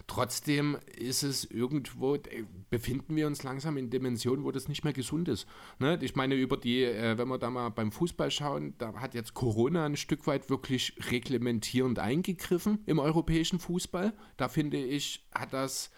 Trotzdem 0.10 0.76
ist 0.97 1.22
es 1.22 1.45
irgendwo, 1.45 2.16
äh, 2.16 2.43
befinden 2.72 3.16
wir 3.16 3.28
uns 3.28 3.43
langsam 3.43 3.78
in 3.78 3.91
Dimensionen, 3.91 4.43
wo 4.43 4.51
das 4.51 4.68
nicht 4.68 4.84
mehr 4.84 4.91
gesund 4.91 5.28
ist. 5.28 5.47
Ne? 5.78 5.99
Ich 6.01 6.16
meine, 6.16 6.34
über 6.34 6.57
die, 6.57 6.84
äh, 6.84 7.16
wenn 7.20 7.28
wir 7.28 7.38
da 7.38 7.51
mal 7.51 7.70
beim 7.70 7.91
Fußball 7.91 8.32
schauen, 8.32 8.74
da 8.80 8.91
hat 8.95 9.14
jetzt 9.14 9.36
Corona 9.36 9.86
ein 9.86 9.95
Stück 9.95 10.26
weit 10.26 10.49
wirklich 10.49 10.95
reglementierend 11.12 11.99
eingegriffen 11.99 12.80
im 12.88 12.97
europäischen 12.97 13.60
Fußball. 13.60 14.14
Da 14.36 14.49
finde 14.49 14.78
ich, 14.78 15.28
hat 15.32 15.53
das 15.53 15.91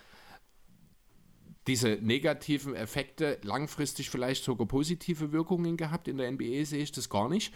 diese 1.68 1.98
negativen 2.02 2.76
Effekte 2.76 3.40
langfristig 3.44 4.10
vielleicht 4.10 4.44
sogar 4.44 4.68
positive 4.68 5.32
Wirkungen 5.32 5.78
gehabt. 5.78 6.10
In 6.10 6.18
der 6.18 6.30
NBA 6.30 6.66
sehe 6.66 6.84
ich 6.84 6.92
das 6.92 7.10
gar 7.10 7.30
nicht. 7.30 7.54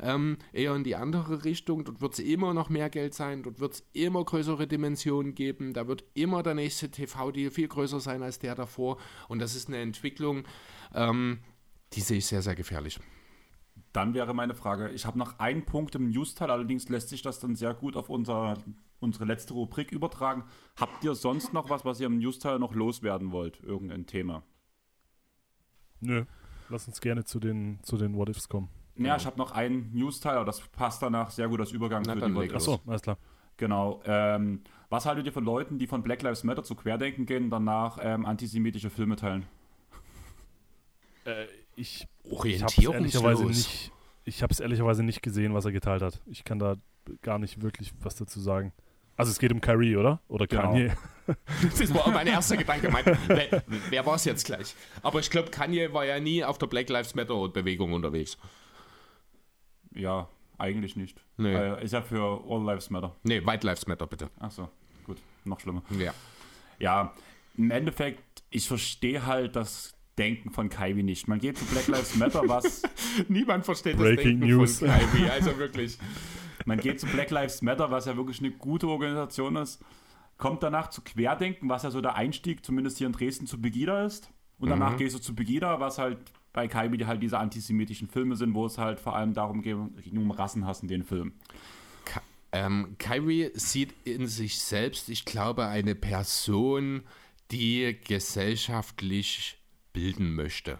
Ähm, 0.00 0.38
eher 0.52 0.74
in 0.74 0.84
die 0.84 0.96
andere 0.96 1.44
Richtung. 1.44 1.84
Dort 1.84 2.00
wird 2.00 2.14
es 2.14 2.18
immer 2.18 2.54
noch 2.54 2.68
mehr 2.68 2.90
Geld 2.90 3.14
sein, 3.14 3.42
dort 3.42 3.60
wird 3.60 3.74
es 3.74 3.86
immer 3.92 4.24
größere 4.24 4.66
Dimensionen 4.66 5.34
geben, 5.34 5.72
da 5.72 5.86
wird 5.86 6.04
immer 6.14 6.42
der 6.42 6.54
nächste 6.54 6.90
TV-Deal 6.90 7.50
viel 7.50 7.68
größer 7.68 8.00
sein 8.00 8.22
als 8.22 8.38
der 8.38 8.54
davor. 8.54 8.98
Und 9.28 9.40
das 9.40 9.54
ist 9.54 9.68
eine 9.68 9.78
Entwicklung, 9.78 10.44
ähm, 10.94 11.40
die 11.92 12.00
sehe 12.00 12.18
ich 12.18 12.26
sehr, 12.26 12.42
sehr 12.42 12.54
gefährlich. 12.54 12.98
Dann 13.92 14.14
wäre 14.14 14.34
meine 14.34 14.54
Frage, 14.54 14.90
ich 14.90 15.04
habe 15.04 15.18
noch 15.18 15.38
einen 15.38 15.64
Punkt 15.64 15.94
im 15.94 16.10
News-Teil, 16.10 16.50
allerdings 16.50 16.88
lässt 16.88 17.10
sich 17.10 17.20
das 17.22 17.40
dann 17.40 17.54
sehr 17.54 17.74
gut 17.74 17.96
auf 17.96 18.08
unser, 18.08 18.56
unsere 19.00 19.26
letzte 19.26 19.52
Rubrik 19.52 19.92
übertragen. 19.92 20.44
Habt 20.76 21.04
ihr 21.04 21.14
sonst 21.14 21.52
noch 21.52 21.68
was, 21.68 21.84
was 21.84 22.00
ihr 22.00 22.06
im 22.06 22.18
News-Teil 22.18 22.58
noch 22.58 22.74
loswerden 22.74 23.32
wollt? 23.32 23.60
Irgendein 23.60 24.06
Thema? 24.06 24.42
Nö. 26.00 26.24
Lass 26.70 26.88
uns 26.88 27.02
gerne 27.02 27.24
zu 27.24 27.38
den, 27.38 27.80
zu 27.82 27.98
den 27.98 28.16
What-Ifs 28.16 28.48
kommen. 28.48 28.70
Ja, 28.96 29.16
ich 29.16 29.24
habe 29.26 29.38
noch 29.38 29.52
einen 29.52 29.90
News-Teil, 29.94 30.36
aber 30.36 30.44
das 30.44 30.60
passt 30.60 31.02
danach 31.02 31.30
sehr 31.30 31.48
gut 31.48 31.60
als 31.60 31.72
Übergang 31.72 32.02
Na, 32.06 32.14
für 32.14 32.20
dann 32.20 32.32
die 32.32 32.36
What-Ifs. 32.36 32.54
Achso, 32.54 32.80
alles 32.86 33.02
klar. 33.02 33.16
Genau. 33.56 34.02
Ähm, 34.04 34.62
was 34.90 35.06
haltet 35.06 35.24
ihr 35.26 35.32
von 35.32 35.44
Leuten, 35.44 35.78
die 35.78 35.86
von 35.86 36.02
Black 36.02 36.22
Lives 36.22 36.44
Matter 36.44 36.62
zu 36.64 36.74
Querdenken 36.74 37.24
gehen 37.26 37.44
und 37.44 37.50
danach 37.50 37.98
ähm, 38.02 38.26
antisemitische 38.26 38.90
Filme 38.90 39.16
teilen? 39.16 39.46
Äh, 41.24 41.44
ich 41.74 42.06
ich 42.24 42.62
habe 42.62 42.68
es 42.68 42.86
Orientierungslos. 42.86 42.94
ehrlicherweise 42.94 43.44
nicht. 43.46 43.92
Ich 44.24 44.42
habe 44.42 44.52
es 44.52 44.60
ehrlicherweise 44.60 45.02
nicht 45.02 45.22
gesehen, 45.22 45.54
was 45.54 45.64
er 45.64 45.72
geteilt 45.72 46.02
hat. 46.02 46.20
Ich 46.26 46.44
kann 46.44 46.58
da 46.58 46.76
gar 47.22 47.38
nicht 47.38 47.62
wirklich 47.62 47.92
was 48.02 48.14
dazu 48.14 48.40
sagen. 48.40 48.72
Also 49.16 49.30
es 49.30 49.38
geht 49.38 49.52
um 49.52 49.60
Kyrie, 49.60 49.96
oder? 49.96 50.20
Oder 50.28 50.46
Genau. 50.46 50.62
Kanye. 50.72 50.92
Das 51.78 51.94
war 51.94 52.10
mein 52.10 52.26
erster 52.26 52.56
Gedanke. 52.56 52.90
Mein, 52.90 53.04
wer 53.28 53.62
wer 53.90 54.06
war 54.06 54.16
es 54.16 54.24
jetzt 54.24 54.44
gleich? 54.44 54.74
Aber 55.02 55.20
ich 55.20 55.30
glaube, 55.30 55.50
Kanye 55.50 55.92
war 55.92 56.04
ja 56.04 56.18
nie 56.18 56.42
auf 56.44 56.58
der 56.58 56.66
Black 56.66 56.88
Lives 56.88 57.14
Matter 57.14 57.48
Bewegung 57.48 57.92
unterwegs. 57.92 58.36
Ja, 59.94 60.28
eigentlich 60.58 60.96
nicht. 60.96 61.22
Nee. 61.36 61.54
Äh, 61.54 61.84
ist 61.84 61.92
ja 61.92 62.02
für 62.02 62.42
All 62.48 62.64
Lives 62.64 62.90
Matter. 62.90 63.16
Nee, 63.22 63.44
White 63.44 63.66
Lives 63.66 63.86
Matter, 63.86 64.06
bitte. 64.06 64.30
Achso, 64.38 64.68
gut, 65.04 65.18
noch 65.44 65.60
schlimmer. 65.60 65.82
Ja. 65.98 66.14
Ja, 66.78 67.12
im 67.56 67.70
Endeffekt, 67.70 68.42
ich 68.50 68.66
verstehe 68.66 69.26
halt 69.26 69.56
das 69.56 69.94
Denken 70.18 70.50
von 70.50 70.68
Kyrie 70.68 71.02
nicht. 71.02 71.26
Man 71.26 71.38
geht 71.38 71.58
zu 71.58 71.64
Black 71.66 71.88
Lives 71.88 72.16
Matter, 72.16 72.42
was. 72.46 72.82
Niemand 73.28 73.64
versteht 73.64 73.96
Breaking 73.96 74.16
das 74.16 74.24
Denken 74.24 74.46
News. 74.46 74.78
von 74.78 74.88
Kyrie, 74.88 75.30
also 75.30 75.56
wirklich. 75.58 75.98
Man 76.64 76.78
geht 76.78 77.00
zu 77.00 77.06
Black 77.06 77.30
Lives 77.30 77.62
Matter, 77.62 77.90
was 77.90 78.06
ja 78.06 78.16
wirklich 78.16 78.40
eine 78.40 78.50
gute 78.50 78.88
Organisation 78.88 79.56
ist. 79.56 79.82
Kommt 80.38 80.62
danach 80.62 80.90
zu 80.90 81.02
Querdenken, 81.02 81.68
was 81.68 81.82
ja 81.82 81.90
so 81.90 82.00
der 82.00 82.14
Einstieg, 82.14 82.64
zumindest 82.64 82.98
hier 82.98 83.06
in 83.06 83.12
Dresden, 83.12 83.46
zu 83.46 83.60
Begida 83.60 84.04
ist. 84.04 84.30
Und 84.58 84.70
danach 84.70 84.96
gehst 84.96 85.16
du 85.16 85.18
zu 85.18 85.34
Begida, 85.34 85.80
was 85.80 85.98
halt 85.98 86.18
bei 86.52 86.68
Kyrie 86.68 87.04
halt 87.06 87.22
diese 87.22 87.38
antisemitischen 87.38 88.08
Filme 88.08 88.36
sind, 88.36 88.54
wo 88.54 88.66
es 88.66 88.78
halt 88.78 89.00
vor 89.00 89.16
allem 89.16 89.34
darum 89.34 89.62
geht, 89.62 89.76
um 89.76 90.30
Rassenhass 90.30 90.82
in 90.82 90.88
den 90.88 91.04
Filmen. 91.04 91.32
Ka 92.04 92.20
ähm, 92.52 92.96
Kyrie 92.98 93.50
sieht 93.54 93.94
in 94.04 94.26
sich 94.26 94.58
selbst, 94.58 95.08
ich 95.08 95.24
glaube, 95.24 95.66
eine 95.66 95.94
Person, 95.94 97.02
die 97.50 97.96
gesellschaftlich 98.04 99.58
bilden 99.92 100.34
möchte. 100.34 100.78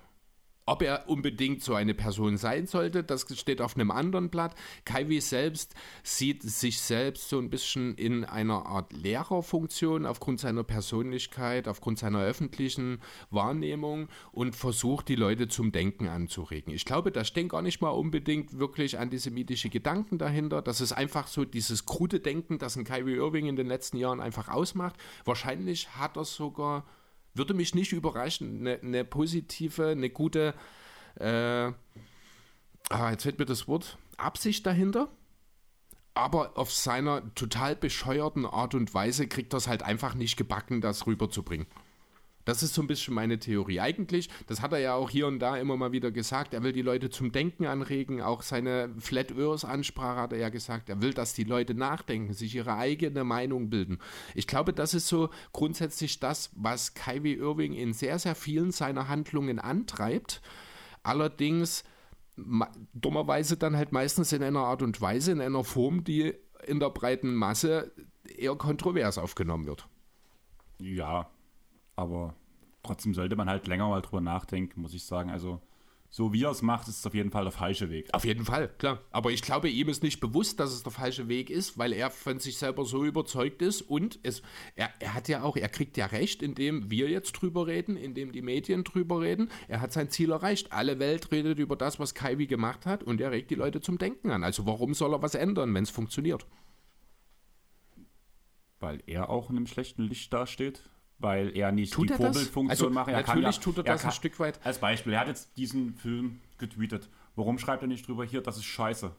Ob 0.64 0.82
er 0.82 1.08
unbedingt 1.08 1.62
so 1.62 1.74
eine 1.74 1.92
Person 1.92 2.36
sein 2.36 2.68
sollte, 2.68 3.02
das 3.02 3.26
steht 3.36 3.60
auf 3.60 3.74
einem 3.74 3.90
anderen 3.90 4.30
Blatt. 4.30 4.54
Kyrie 4.84 5.20
selbst 5.20 5.74
sieht 6.04 6.42
sich 6.42 6.80
selbst 6.80 7.28
so 7.28 7.38
ein 7.38 7.50
bisschen 7.50 7.96
in 7.96 8.24
einer 8.24 8.66
Art 8.66 8.92
Lehrerfunktion 8.92 10.06
aufgrund 10.06 10.38
seiner 10.38 10.62
Persönlichkeit, 10.62 11.66
aufgrund 11.66 11.98
seiner 11.98 12.22
öffentlichen 12.22 13.00
Wahrnehmung 13.30 14.08
und 14.30 14.54
versucht, 14.54 15.08
die 15.08 15.16
Leute 15.16 15.48
zum 15.48 15.72
Denken 15.72 16.06
anzuregen. 16.06 16.72
Ich 16.72 16.84
glaube, 16.84 17.10
da 17.10 17.24
stehen 17.24 17.48
gar 17.48 17.62
nicht 17.62 17.80
mal 17.80 17.90
unbedingt 17.90 18.56
wirklich 18.60 19.00
antisemitische 19.00 19.68
Gedanken 19.68 20.18
dahinter. 20.18 20.62
Das 20.62 20.80
ist 20.80 20.92
einfach 20.92 21.26
so 21.26 21.44
dieses 21.44 21.86
krude 21.86 22.20
Denken, 22.20 22.58
das 22.58 22.76
ein 22.76 22.84
Kyrie 22.84 23.16
Irving 23.16 23.46
in 23.46 23.56
den 23.56 23.66
letzten 23.66 23.96
Jahren 23.96 24.20
einfach 24.20 24.48
ausmacht. 24.48 24.94
Wahrscheinlich 25.24 25.96
hat 25.96 26.16
er 26.16 26.24
sogar 26.24 26.84
würde 27.35 27.55
mich 27.55 27.74
nicht 27.74 27.93
überraschen, 27.93 28.61
eine, 28.61 28.80
eine 28.80 29.05
positive, 29.05 29.89
eine 29.89 30.11
gute, 30.11 30.55
äh, 31.18 31.72
ah, 32.91 33.11
jetzt 33.11 33.22
fällt 33.22 33.39
mir 33.39 33.47
das 33.47 33.68
Wort, 33.68 33.99
Absicht 34.16 34.66
dahinter. 34.66 35.09
Aber 36.14 36.59
auf 36.59 36.70
seiner 36.70 37.35
total 37.35 37.74
bescheuerten 37.74 38.45
Art 38.45 38.74
und 38.74 38.93
Weise 38.93 39.28
kriegt 39.28 39.55
es 39.55 39.66
halt 39.66 39.83
einfach 39.83 40.14
nicht 40.14 40.37
gebacken, 40.37 40.83
das 40.83 41.07
rüberzubringen. 41.07 41.66
Das 42.45 42.62
ist 42.62 42.74
so 42.74 42.82
ein 42.82 42.86
bisschen 42.86 43.14
meine 43.14 43.38
Theorie. 43.38 43.80
Eigentlich, 43.80 44.28
das 44.47 44.61
hat 44.61 44.72
er 44.72 44.78
ja 44.78 44.95
auch 44.95 45.11
hier 45.11 45.26
und 45.26 45.38
da 45.38 45.57
immer 45.57 45.76
mal 45.76 45.93
wieder 45.93 46.11
gesagt, 46.11 46.55
er 46.55 46.62
will 46.62 46.72
die 46.72 46.82
Leute 46.82 47.11
zum 47.11 47.32
Denken 47.32 47.66
anregen. 47.66 48.20
Auch 48.20 48.43
seine 48.43 48.90
Flat 48.99 49.32
Earth 49.38 49.64
Ansprache 49.64 50.20
hat 50.20 50.32
er 50.32 50.38
ja 50.38 50.49
gesagt, 50.49 50.88
er 50.88 51.01
will, 51.01 51.14
dass 51.14 51.34
die 51.34 51.45
Leute 51.45 51.74
nachdenken, 51.74 52.32
sich 52.32 52.55
ihre 52.55 52.76
eigene 52.76 53.24
Meinung 53.24 53.70
bilden. 53.70 53.99
Ich 54.34 54.47
glaube, 54.47 54.72
das 54.72 54.95
ist 54.95 55.09
so 55.09 55.30
grundsätzlich 55.53 56.20
das, 56.20 56.51
was 56.55 56.95
Kyrie 56.95 57.36
Irving 57.36 57.74
in 57.74 57.93
sehr, 57.93 58.18
sehr 58.18 58.34
vielen 58.34 58.72
seiner 58.72 59.09
Handlungen 59.09 59.59
antreibt. 59.59 60.43
Allerdings 61.03 61.84
dummerweise 62.95 63.57
dann 63.57 63.76
halt 63.76 63.93
meistens 63.93 64.32
in 64.32 64.43
einer 64.43 64.61
Art 64.61 64.82
und 64.82 65.01
Weise, 65.01 65.32
in 65.32 65.40
einer 65.40 65.64
Form, 65.64 66.03
die 66.03 66.34
in 66.66 66.80
der 66.80 66.90
breiten 66.90 67.34
Masse 67.34 67.93
eher 68.24 68.55
kontrovers 68.57 69.18
aufgenommen 69.18 69.66
wird. 69.66 69.86
Ja, 70.78 71.30
aber 71.97 72.34
trotzdem 72.82 73.14
sollte 73.14 73.36
man 73.36 73.49
halt 73.49 73.66
länger 73.66 73.88
mal 73.88 74.03
drüber 74.03 74.20
nachdenken, 74.20 74.80
muss 74.80 74.95
ich 74.95 75.05
sagen. 75.05 75.30
Also 75.30 75.61
so 76.14 76.34
wie 76.34 76.45
er 76.45 76.51
es 76.51 76.61
macht, 76.61 76.88
ist 76.88 76.99
es 76.99 77.07
auf 77.07 77.14
jeden 77.14 77.30
Fall 77.30 77.45
der 77.45 77.53
falsche 77.53 77.88
Weg. 77.88 78.11
Auf 78.12 78.26
jeden 78.26 78.45
Fall, 78.45 78.68
klar. 78.76 79.01
Aber 79.12 79.30
ich 79.30 79.40
glaube, 79.40 79.70
ihm 79.70 79.88
ist 79.88 80.03
nicht 80.03 80.20
bewusst, 80.20 80.61
dass 80.61 80.74
es 80.74 80.82
der 80.82 80.93
falsche 80.93 81.26
Weg 81.28 81.49
ist, 81.49 81.78
weil 81.78 81.95
er 81.95 82.11
von 82.11 82.38
sich 82.38 82.59
selber 82.59 82.84
so 82.84 83.03
überzeugt 83.03 83.62
ist 83.62 83.80
und 83.80 84.18
es, 84.22 84.43
er, 84.74 84.90
er 85.01 85.14
hat 85.14 85.28
ja 85.28 85.43
auch, 85.43 85.57
er 85.57 85.70
kriegt 85.70 85.97
ja 85.97 86.05
recht, 86.05 86.43
indem 86.43 86.90
wir 86.90 87.09
jetzt 87.09 87.32
drüber 87.32 87.66
reden, 87.66 87.97
indem 87.97 88.30
die 88.30 88.43
Medien 88.43 88.84
drüber 88.84 89.22
reden. 89.22 89.49
Er 89.68 89.80
hat 89.80 89.95
sein 89.95 90.11
Ziel 90.11 90.32
erreicht. 90.32 90.70
Alle 90.70 90.99
Welt 90.99 91.32
redet 91.32 91.59
über 91.59 91.76
das, 91.76 91.99
was 91.99 92.14
Kaiwi 92.14 92.47
gemacht 92.47 92.84
hat 92.84 93.03
und 93.03 93.18
er 93.18 93.30
regt 93.30 93.51
die 93.51 93.55
Leute 93.55 93.80
zum 93.80 93.97
Denken 93.97 94.30
an. 94.30 94.45
Also 94.45 94.66
warum 94.66 94.93
soll 94.93 95.14
er 95.14 95.22
was 95.22 95.34
ändern, 95.34 95.72
wenn 95.72 95.84
es 95.84 95.90
funktioniert? 95.90 96.45
Weil 98.80 99.03
er 99.07 99.30
auch 99.30 99.49
in 99.49 99.57
einem 99.57 99.66
schlechten 99.66 100.03
Licht 100.03 100.30
dasteht 100.30 100.82
weil 101.23 101.57
er 101.57 101.73
nicht 101.73 101.93
tut 101.93 102.11
die 102.11 102.14
Vorbildfunktion 102.14 102.70
also, 102.70 102.91
macht. 102.91 103.09
Er 103.09 103.18
natürlich 103.18 103.57
ja, 103.57 103.62
tut 103.62 103.79
er 103.79 103.85
das 103.85 104.01
er 104.01 104.03
kann, 104.03 104.11
ein 104.11 104.14
Stück 104.14 104.41
weit. 104.41 104.61
Als 104.64 104.79
Beispiel, 104.79 105.12
er 105.12 105.20
hat 105.20 105.29
jetzt 105.29 105.57
diesen 105.57 105.95
Film 105.95 106.41
getweetet. 106.59 107.09
Warum 107.37 107.59
schreibt 107.59 107.83
er 107.83 107.89
nicht 107.89 108.07
drüber 108.07 108.25
hier, 108.25 108.43
das 108.43 108.57
ist 108.57 108.64
scheiße? 108.64 109.14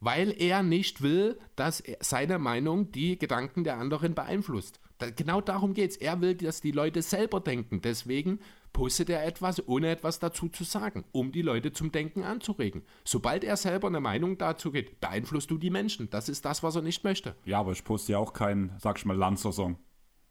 Weil 0.00 0.34
er 0.36 0.62
nicht 0.62 1.02
will, 1.02 1.38
dass 1.54 1.82
seine 2.00 2.38
Meinung 2.38 2.90
die 2.90 3.18
Gedanken 3.18 3.62
der 3.62 3.78
anderen 3.78 4.14
beeinflusst. 4.14 4.80
Da, 4.98 5.10
genau 5.10 5.40
darum 5.40 5.74
geht 5.74 5.92
es. 5.92 5.96
Er 5.96 6.20
will, 6.20 6.34
dass 6.34 6.60
die 6.60 6.72
Leute 6.72 7.02
selber 7.02 7.40
denken. 7.40 7.82
Deswegen 7.82 8.40
postet 8.72 9.10
er 9.10 9.24
etwas, 9.24 9.66
ohne 9.68 9.90
etwas 9.90 10.18
dazu 10.18 10.48
zu 10.48 10.64
sagen, 10.64 11.04
um 11.12 11.30
die 11.30 11.42
Leute 11.42 11.72
zum 11.72 11.92
Denken 11.92 12.24
anzuregen. 12.24 12.82
Sobald 13.04 13.44
er 13.44 13.56
selber 13.56 13.88
eine 13.88 14.00
Meinung 14.00 14.38
dazu 14.38 14.72
geht, 14.72 15.00
beeinflusst 15.00 15.50
du 15.50 15.58
die 15.58 15.70
Menschen. 15.70 16.10
Das 16.10 16.28
ist 16.28 16.44
das, 16.44 16.62
was 16.62 16.74
er 16.74 16.82
nicht 16.82 17.04
möchte. 17.04 17.36
Ja, 17.44 17.60
aber 17.60 17.72
ich 17.72 17.84
poste 17.84 18.12
ja 18.12 18.18
auch 18.18 18.32
keinen, 18.32 18.72
sag 18.78 18.98
ich 18.98 19.04
mal, 19.04 19.16
Lanzer-Song 19.16 19.78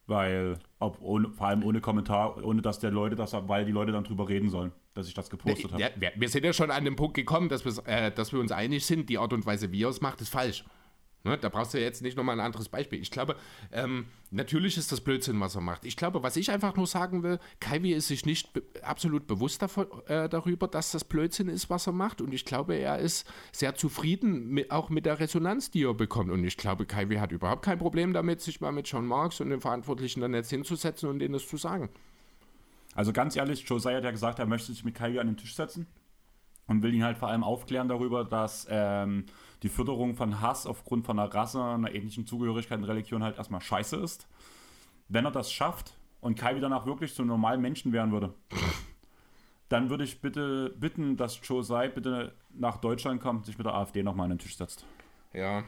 weil 0.07 0.57
ob 0.79 1.01
ohne, 1.01 1.29
vor 1.29 1.47
allem 1.47 1.63
ohne 1.63 1.81
Kommentar, 1.81 2.43
ohne 2.43 2.61
dass 2.61 2.79
der 2.79 2.91
Leute 2.91 3.15
das, 3.15 3.33
weil 3.33 3.65
die 3.65 3.71
Leute 3.71 3.91
dann 3.91 4.03
drüber 4.03 4.27
reden 4.27 4.49
sollen, 4.49 4.71
dass 4.93 5.07
ich 5.07 5.13
das 5.13 5.29
gepostet 5.29 5.71
habe. 5.71 5.81
Ja, 5.81 5.89
wir 6.15 6.29
sind 6.29 6.43
ja 6.43 6.53
schon 6.53 6.71
an 6.71 6.85
dem 6.85 6.95
Punkt 6.95 7.13
gekommen, 7.13 7.49
dass, 7.49 7.65
äh, 7.85 8.11
dass 8.11 8.33
wir 8.33 8.39
uns 8.39 8.51
einig 8.51 8.85
sind, 8.85 9.09
die 9.09 9.17
Art 9.17 9.33
und 9.33 9.45
Weise, 9.45 9.71
wie 9.71 9.83
er 9.83 9.89
es 9.89 10.01
macht, 10.01 10.21
ist 10.21 10.29
falsch. 10.29 10.65
Ne, 11.23 11.37
da 11.37 11.49
brauchst 11.49 11.75
du 11.75 11.79
jetzt 11.79 12.01
nicht 12.01 12.17
nochmal 12.17 12.39
ein 12.39 12.45
anderes 12.45 12.67
Beispiel. 12.67 12.99
Ich 12.99 13.11
glaube, 13.11 13.35
ähm, 13.71 14.07
natürlich 14.31 14.75
ist 14.77 14.91
das 14.91 15.01
Blödsinn, 15.01 15.39
was 15.39 15.53
er 15.53 15.61
macht. 15.61 15.85
Ich 15.85 15.95
glaube, 15.95 16.23
was 16.23 16.35
ich 16.35 16.49
einfach 16.49 16.75
nur 16.75 16.87
sagen 16.87 17.21
will, 17.21 17.37
Kaiwi 17.59 17.93
ist 17.93 18.07
sich 18.07 18.25
nicht 18.25 18.53
be 18.53 18.63
absolut 18.81 19.27
bewusst 19.27 19.61
davon, 19.61 19.85
äh, 20.07 20.27
darüber, 20.27 20.67
dass 20.67 20.91
das 20.91 21.03
Blödsinn 21.03 21.47
ist, 21.47 21.69
was 21.69 21.85
er 21.85 21.93
macht. 21.93 22.21
Und 22.21 22.33
ich 22.33 22.43
glaube, 22.43 22.73
er 22.73 22.97
ist 22.97 23.27
sehr 23.51 23.75
zufrieden 23.75 24.49
mit, 24.49 24.71
auch 24.71 24.89
mit 24.89 25.05
der 25.05 25.19
Resonanz, 25.19 25.69
die 25.69 25.83
er 25.83 25.93
bekommt. 25.93 26.31
Und 26.31 26.43
ich 26.43 26.57
glaube, 26.57 26.87
Kaiwi 26.87 27.17
hat 27.17 27.31
überhaupt 27.31 27.63
kein 27.63 27.77
Problem 27.77 28.13
damit, 28.13 28.41
sich 28.41 28.59
mal 28.59 28.71
mit 28.71 28.87
John 28.87 29.05
Marks 29.05 29.41
und 29.41 29.51
den 29.51 29.61
Verantwortlichen 29.61 30.21
dann 30.21 30.33
jetzt 30.33 30.49
hinzusetzen 30.49 31.07
und 31.07 31.19
denen 31.19 31.33
das 31.33 31.47
zu 31.47 31.57
sagen. 31.57 31.89
Also 32.95 33.13
ganz 33.13 33.35
ehrlich, 33.35 33.61
Josiah 33.61 33.97
hat 33.97 34.03
ja 34.03 34.11
gesagt, 34.11 34.39
er 34.39 34.47
möchte 34.47 34.71
sich 34.71 34.83
mit 34.83 34.95
Kaiwi 34.95 35.19
an 35.19 35.27
den 35.27 35.37
Tisch 35.37 35.55
setzen 35.55 35.85
und 36.67 36.81
will 36.81 36.93
ihn 36.93 37.03
halt 37.03 37.17
vor 37.17 37.29
allem 37.29 37.43
aufklären 37.43 37.87
darüber, 37.87 38.25
dass 38.25 38.67
ähm, 38.69 39.25
die 39.63 39.69
Förderung 39.69 40.15
von 40.15 40.41
Hass 40.41 40.65
aufgrund 40.65 41.05
von 41.05 41.19
einer 41.19 41.33
Rasse, 41.33 41.63
einer 41.63 41.93
ähnlichen 41.93 42.25
Zugehörigkeit 42.25 42.79
und 42.79 42.85
Religion 42.85 43.23
halt 43.23 43.37
erstmal 43.37 43.61
scheiße 43.61 43.97
ist. 43.97 44.27
Wenn 45.07 45.25
er 45.25 45.31
das 45.31 45.51
schafft 45.51 45.97
und 46.19 46.35
Kai 46.35 46.55
wieder 46.55 46.69
nach 46.69 46.85
wirklich 46.85 47.13
zu 47.13 47.21
einem 47.21 47.29
normalen 47.29 47.61
Menschen 47.61 47.93
werden 47.93 48.11
würde, 48.11 48.33
dann 49.69 49.89
würde 49.89 50.03
ich 50.03 50.21
bitte 50.21 50.75
bitten, 50.77 51.15
dass 51.15 51.39
Josai 51.47 51.89
bitte 51.89 52.35
nach 52.49 52.77
Deutschland 52.77 53.21
kommt, 53.21 53.45
sich 53.45 53.57
mit 53.57 53.65
der 53.65 53.75
AfD 53.75 54.03
nochmal 54.03 54.25
an 54.25 54.31
den 54.31 54.39
Tisch 54.39 54.57
setzt. 54.57 54.85
Ja, 55.33 55.63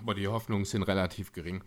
aber 0.00 0.14
die 0.14 0.28
Hoffnungen 0.28 0.64
sind 0.64 0.82
relativ 0.84 1.32
gering. 1.32 1.62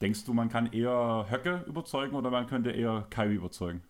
Denkst 0.00 0.24
du, 0.24 0.32
man 0.32 0.48
kann 0.48 0.72
eher 0.72 1.26
Höcke 1.30 1.64
überzeugen 1.68 2.16
oder 2.16 2.30
man 2.30 2.46
könnte 2.46 2.70
eher 2.70 3.06
Kai 3.10 3.32
überzeugen? 3.32 3.82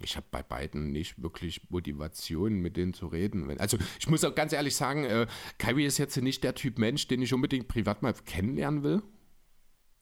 Ich 0.00 0.16
habe 0.16 0.26
bei 0.30 0.42
beiden 0.42 0.92
nicht 0.92 1.22
wirklich 1.22 1.70
Motivation, 1.70 2.60
mit 2.60 2.76
denen 2.76 2.92
zu 2.92 3.06
reden. 3.06 3.58
Also 3.58 3.78
ich 3.98 4.08
muss 4.08 4.24
auch 4.24 4.34
ganz 4.34 4.52
ehrlich 4.52 4.76
sagen, 4.76 5.04
äh, 5.04 5.26
Kyrie 5.58 5.86
ist 5.86 5.98
jetzt 5.98 6.16
nicht 6.16 6.44
der 6.44 6.54
Typ 6.54 6.78
Mensch, 6.78 7.08
den 7.08 7.22
ich 7.22 7.32
unbedingt 7.32 7.68
privat 7.68 8.02
mal 8.02 8.12
kennenlernen 8.12 8.82
will. 8.82 9.02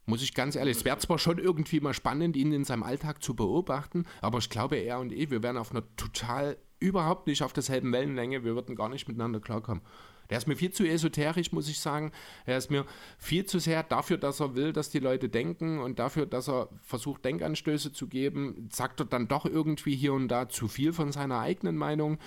Muss 0.06 0.22
ich 0.22 0.34
ganz 0.34 0.56
ehrlich, 0.56 0.78
es 0.78 0.84
wäre 0.84 0.98
zwar 0.98 1.18
schon 1.18 1.38
irgendwie 1.38 1.80
mal 1.80 1.94
spannend, 1.94 2.36
ihn 2.36 2.52
in 2.52 2.64
seinem 2.64 2.82
Alltag 2.82 3.22
zu 3.22 3.34
beobachten, 3.34 4.04
aber 4.20 4.38
ich 4.38 4.50
glaube, 4.50 4.76
er 4.76 4.98
und 4.98 5.12
ich, 5.12 5.30
wir 5.30 5.42
wären 5.42 5.56
auf 5.56 5.70
einer 5.70 5.82
total 5.96 6.58
überhaupt 6.78 7.26
nicht 7.26 7.42
auf 7.42 7.54
derselben 7.54 7.90
Wellenlänge, 7.92 8.44
wir 8.44 8.54
würden 8.54 8.76
gar 8.76 8.90
nicht 8.90 9.08
miteinander 9.08 9.40
klarkommen. 9.40 9.82
Der 10.30 10.38
ist 10.38 10.46
mir 10.46 10.56
viel 10.56 10.72
zu 10.72 10.84
esoterisch, 10.84 11.52
muss 11.52 11.68
ich 11.68 11.78
sagen. 11.78 12.12
Er 12.46 12.58
ist 12.58 12.70
mir 12.70 12.84
viel 13.18 13.44
zu 13.46 13.58
sehr 13.58 13.82
dafür, 13.82 14.16
dass 14.16 14.40
er 14.40 14.54
will, 14.54 14.72
dass 14.72 14.90
die 14.90 14.98
Leute 14.98 15.28
denken 15.28 15.78
und 15.78 15.98
dafür, 15.98 16.26
dass 16.26 16.48
er 16.48 16.68
versucht, 16.82 17.24
Denkanstöße 17.24 17.92
zu 17.92 18.06
geben, 18.06 18.68
sagt 18.72 19.00
er 19.00 19.06
dann 19.06 19.28
doch 19.28 19.46
irgendwie 19.46 19.94
hier 19.94 20.12
und 20.12 20.28
da 20.28 20.48
zu 20.48 20.68
viel 20.68 20.92
von 20.92 21.12
seiner 21.12 21.40
eigenen 21.40 21.76
Meinung. 21.76 22.18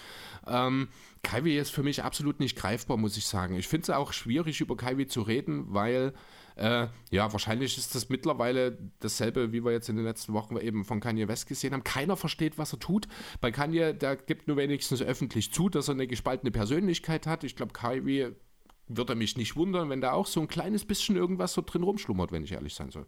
Ähm, 0.46 0.90
Kaiwi 1.24 1.58
ist 1.58 1.72
für 1.72 1.84
mich 1.84 2.04
absolut 2.04 2.40
nicht 2.40 2.58
greifbar, 2.58 2.98
muss 2.98 3.18
ich 3.18 3.26
sagen. 3.26 3.56
Ich 3.56 3.68
finde 3.68 3.84
es 3.84 3.90
auch 3.90 4.14
schwierig, 4.14 4.62
über 4.62 4.78
Kaiwi 4.78 5.08
zu 5.08 5.22
reden, 5.22 5.66
weil 5.70 6.14
äh, 6.58 6.88
ja, 7.12 7.32
wahrscheinlich 7.32 7.78
ist 7.78 7.94
das 7.94 8.10
mittlerweile 8.10 8.78
dasselbe, 9.00 9.52
wie 9.52 9.64
wir 9.64 9.72
jetzt 9.72 9.90
in 9.90 9.96
den 9.96 10.06
letzten 10.06 10.34
Wochen 10.34 10.58
eben 10.58 10.86
von 10.86 11.00
Kanye 11.00 11.28
West 11.28 11.48
gesehen 11.48 11.74
haben. 11.74 11.84
Keiner 11.84 12.18
versteht, 12.18 12.58
was 12.58 12.74
er 12.74 12.80
tut. 12.80 13.08
Bei 13.42 13.52
Kanye, 13.52 13.94
der 13.94 14.16
gibt 14.16 14.48
nur 14.48 14.58
wenigstens 14.58 15.02
öffentlich 15.02 15.54
zu, 15.54 15.70
dass 15.70 15.88
er 15.88 15.94
eine 15.94 16.08
gespaltene 16.08 16.52
Persönlichkeit 16.52 17.28
hat. 17.28 17.44
Ich 17.44 17.56
glaube, 17.56 17.74
Kyrie 17.74 18.32
würde 18.88 19.16
mich 19.16 19.38
nicht 19.38 19.56
wundern, 19.56 19.90
wenn 19.90 20.02
da 20.02 20.14
auch 20.14 20.26
so 20.26 20.42
ein 20.42 20.48
kleines 20.48 20.86
bisschen 20.86 21.16
irgendwas 21.16 21.54
so 21.54 21.62
drin 21.62 21.84
rumschlummert, 21.84 22.32
wenn 22.32 22.44
ich 22.44 22.54
ehrlich 22.54 22.74
sein 22.74 22.90
soll. 22.90 23.06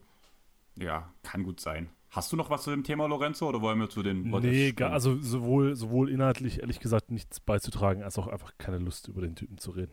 Ja, 0.77 1.13
kann 1.23 1.43
gut 1.43 1.59
sein. 1.59 1.89
Hast 2.11 2.31
du 2.31 2.35
noch 2.35 2.49
was 2.49 2.63
zu 2.63 2.71
dem 2.71 2.83
Thema, 2.83 3.07
Lorenzo, 3.07 3.47
oder 3.47 3.61
wollen 3.61 3.79
wir 3.79 3.87
zu 3.87 4.01
den 4.01 4.31
What 4.31 4.43
Nee, 4.43 4.71
gar, 4.71 4.91
also 4.91 5.21
sowohl, 5.21 5.75
sowohl 5.75 6.09
inhaltlich, 6.09 6.59
ehrlich 6.59 6.79
gesagt, 6.79 7.11
nichts 7.11 7.39
beizutragen, 7.39 8.01
als 8.01 8.17
auch 8.17 8.25
einfach 8.27 8.53
keine 8.57 8.79
Lust, 8.79 9.09
über 9.09 9.21
den 9.21 9.35
Typen 9.35 9.59
zu 9.59 9.69
reden. 9.71 9.91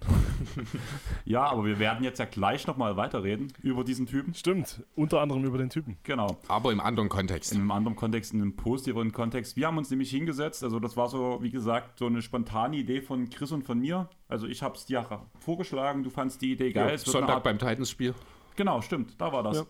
ja, 1.26 1.44
aber 1.44 1.66
wir 1.66 1.78
werden 1.78 2.02
jetzt 2.02 2.18
ja 2.18 2.24
gleich 2.24 2.66
nochmal 2.66 2.96
weiterreden 2.96 3.52
über 3.60 3.84
diesen 3.84 4.06
Typen. 4.06 4.32
Stimmt, 4.32 4.82
unter 4.94 5.20
anderem 5.20 5.44
über 5.44 5.58
den 5.58 5.68
Typen. 5.68 5.98
Genau. 6.04 6.38
Aber 6.48 6.72
im 6.72 6.80
anderen 6.80 7.10
Kontext. 7.10 7.52
In 7.52 7.60
einem 7.60 7.70
anderen 7.70 7.96
Kontext, 7.96 8.32
in 8.32 8.40
einem 8.40 8.56
positiveren 8.56 9.12
Kontext. 9.12 9.56
Wir 9.56 9.66
haben 9.66 9.76
uns 9.76 9.90
nämlich 9.90 10.10
hingesetzt, 10.10 10.64
also 10.64 10.80
das 10.80 10.96
war 10.96 11.10
so, 11.10 11.38
wie 11.42 11.50
gesagt, 11.50 11.98
so 11.98 12.06
eine 12.06 12.22
spontane 12.22 12.76
Idee 12.76 13.02
von 13.02 13.28
Chris 13.28 13.52
und 13.52 13.62
von 13.62 13.78
mir. 13.78 14.08
Also 14.26 14.46
ich 14.46 14.62
habe 14.62 14.74
es 14.74 14.86
dir 14.86 15.06
vorgeschlagen, 15.38 16.02
du 16.02 16.08
fandst 16.08 16.40
die 16.40 16.52
Idee 16.52 16.72
geil. 16.72 16.92
Ja, 16.92 16.98
Sonntag 16.98 17.42
beim 17.42 17.58
Titans-Spiel. 17.58 18.14
Genau, 18.56 18.80
stimmt, 18.80 19.20
da 19.20 19.30
war 19.30 19.42
das. 19.42 19.58
Ja. 19.58 19.66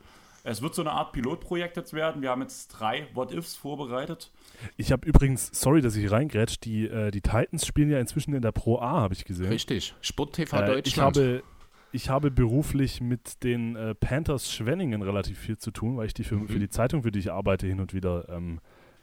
Es 0.46 0.62
wird 0.62 0.76
so 0.76 0.82
eine 0.82 0.92
Art 0.92 1.12
Pilotprojekt 1.12 1.76
jetzt 1.76 1.92
werden. 1.92 2.22
Wir 2.22 2.30
haben 2.30 2.40
jetzt 2.40 2.68
drei 2.68 3.08
What-Ifs 3.14 3.56
vorbereitet. 3.56 4.30
Ich 4.76 4.92
habe 4.92 5.04
übrigens, 5.06 5.50
sorry, 5.52 5.80
dass 5.80 5.96
ich 5.96 6.08
reingrätsch, 6.08 6.58
die, 6.62 6.86
äh, 6.86 7.10
die 7.10 7.20
Titans 7.20 7.66
spielen 7.66 7.90
ja 7.90 7.98
inzwischen 7.98 8.32
in 8.32 8.42
der 8.42 8.52
Pro 8.52 8.78
A, 8.78 9.00
habe 9.00 9.14
ich 9.14 9.24
gesehen. 9.24 9.48
Richtig, 9.48 9.96
Sport 10.00 10.36
TV 10.36 10.56
äh, 10.56 10.66
Deutschland. 10.66 10.86
Ich 10.86 10.98
habe, 10.98 11.42
ich 11.90 12.10
habe 12.10 12.30
beruflich 12.30 13.00
mit 13.00 13.42
den 13.42 13.74
äh, 13.74 13.96
Panthers 13.96 14.52
Schwenningen 14.52 15.02
relativ 15.02 15.36
viel 15.36 15.58
zu 15.58 15.72
tun, 15.72 15.96
weil 15.96 16.06
ich 16.06 16.14
die 16.14 16.22
für, 16.22 16.36
mhm. 16.36 16.46
für 16.48 16.60
die 16.60 16.68
Zeitung, 16.68 17.02
für 17.02 17.10
die 17.10 17.18
ich 17.18 17.32
arbeite, 17.32 17.66
hin 17.66 17.80
und 17.80 17.92
wieder 17.92 18.28
ähm, 18.28 18.60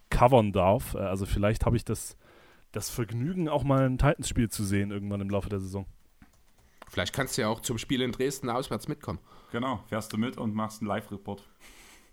covern 0.09 0.53
darf. 0.53 0.93
Äh, 0.93 0.99
also 0.99 1.25
vielleicht 1.25 1.65
habe 1.65 1.75
ich 1.75 1.83
das, 1.83 2.15
das 2.71 2.89
Vergnügen, 2.89 3.49
auch 3.49 3.65
mal 3.65 3.85
ein 3.85 3.97
Titans-Spiel 3.97 4.49
zu 4.49 4.63
sehen 4.63 4.91
irgendwann 4.91 5.19
im 5.19 5.29
Laufe 5.29 5.49
der 5.49 5.59
Saison. 5.59 5.87
Vielleicht 6.87 7.11
kannst 7.11 7.37
du 7.37 7.41
ja 7.41 7.49
auch 7.49 7.59
zum 7.59 7.77
Spiel 7.77 8.01
in 8.01 8.13
Dresden 8.13 8.49
auswärts 8.49 8.87
mitkommen. 8.87 9.19
Genau, 9.54 9.84
fährst 9.86 10.12
du 10.12 10.18
mit 10.18 10.38
und 10.38 10.56
machst 10.56 10.82
einen 10.82 10.88
Live-Report. 10.88 11.47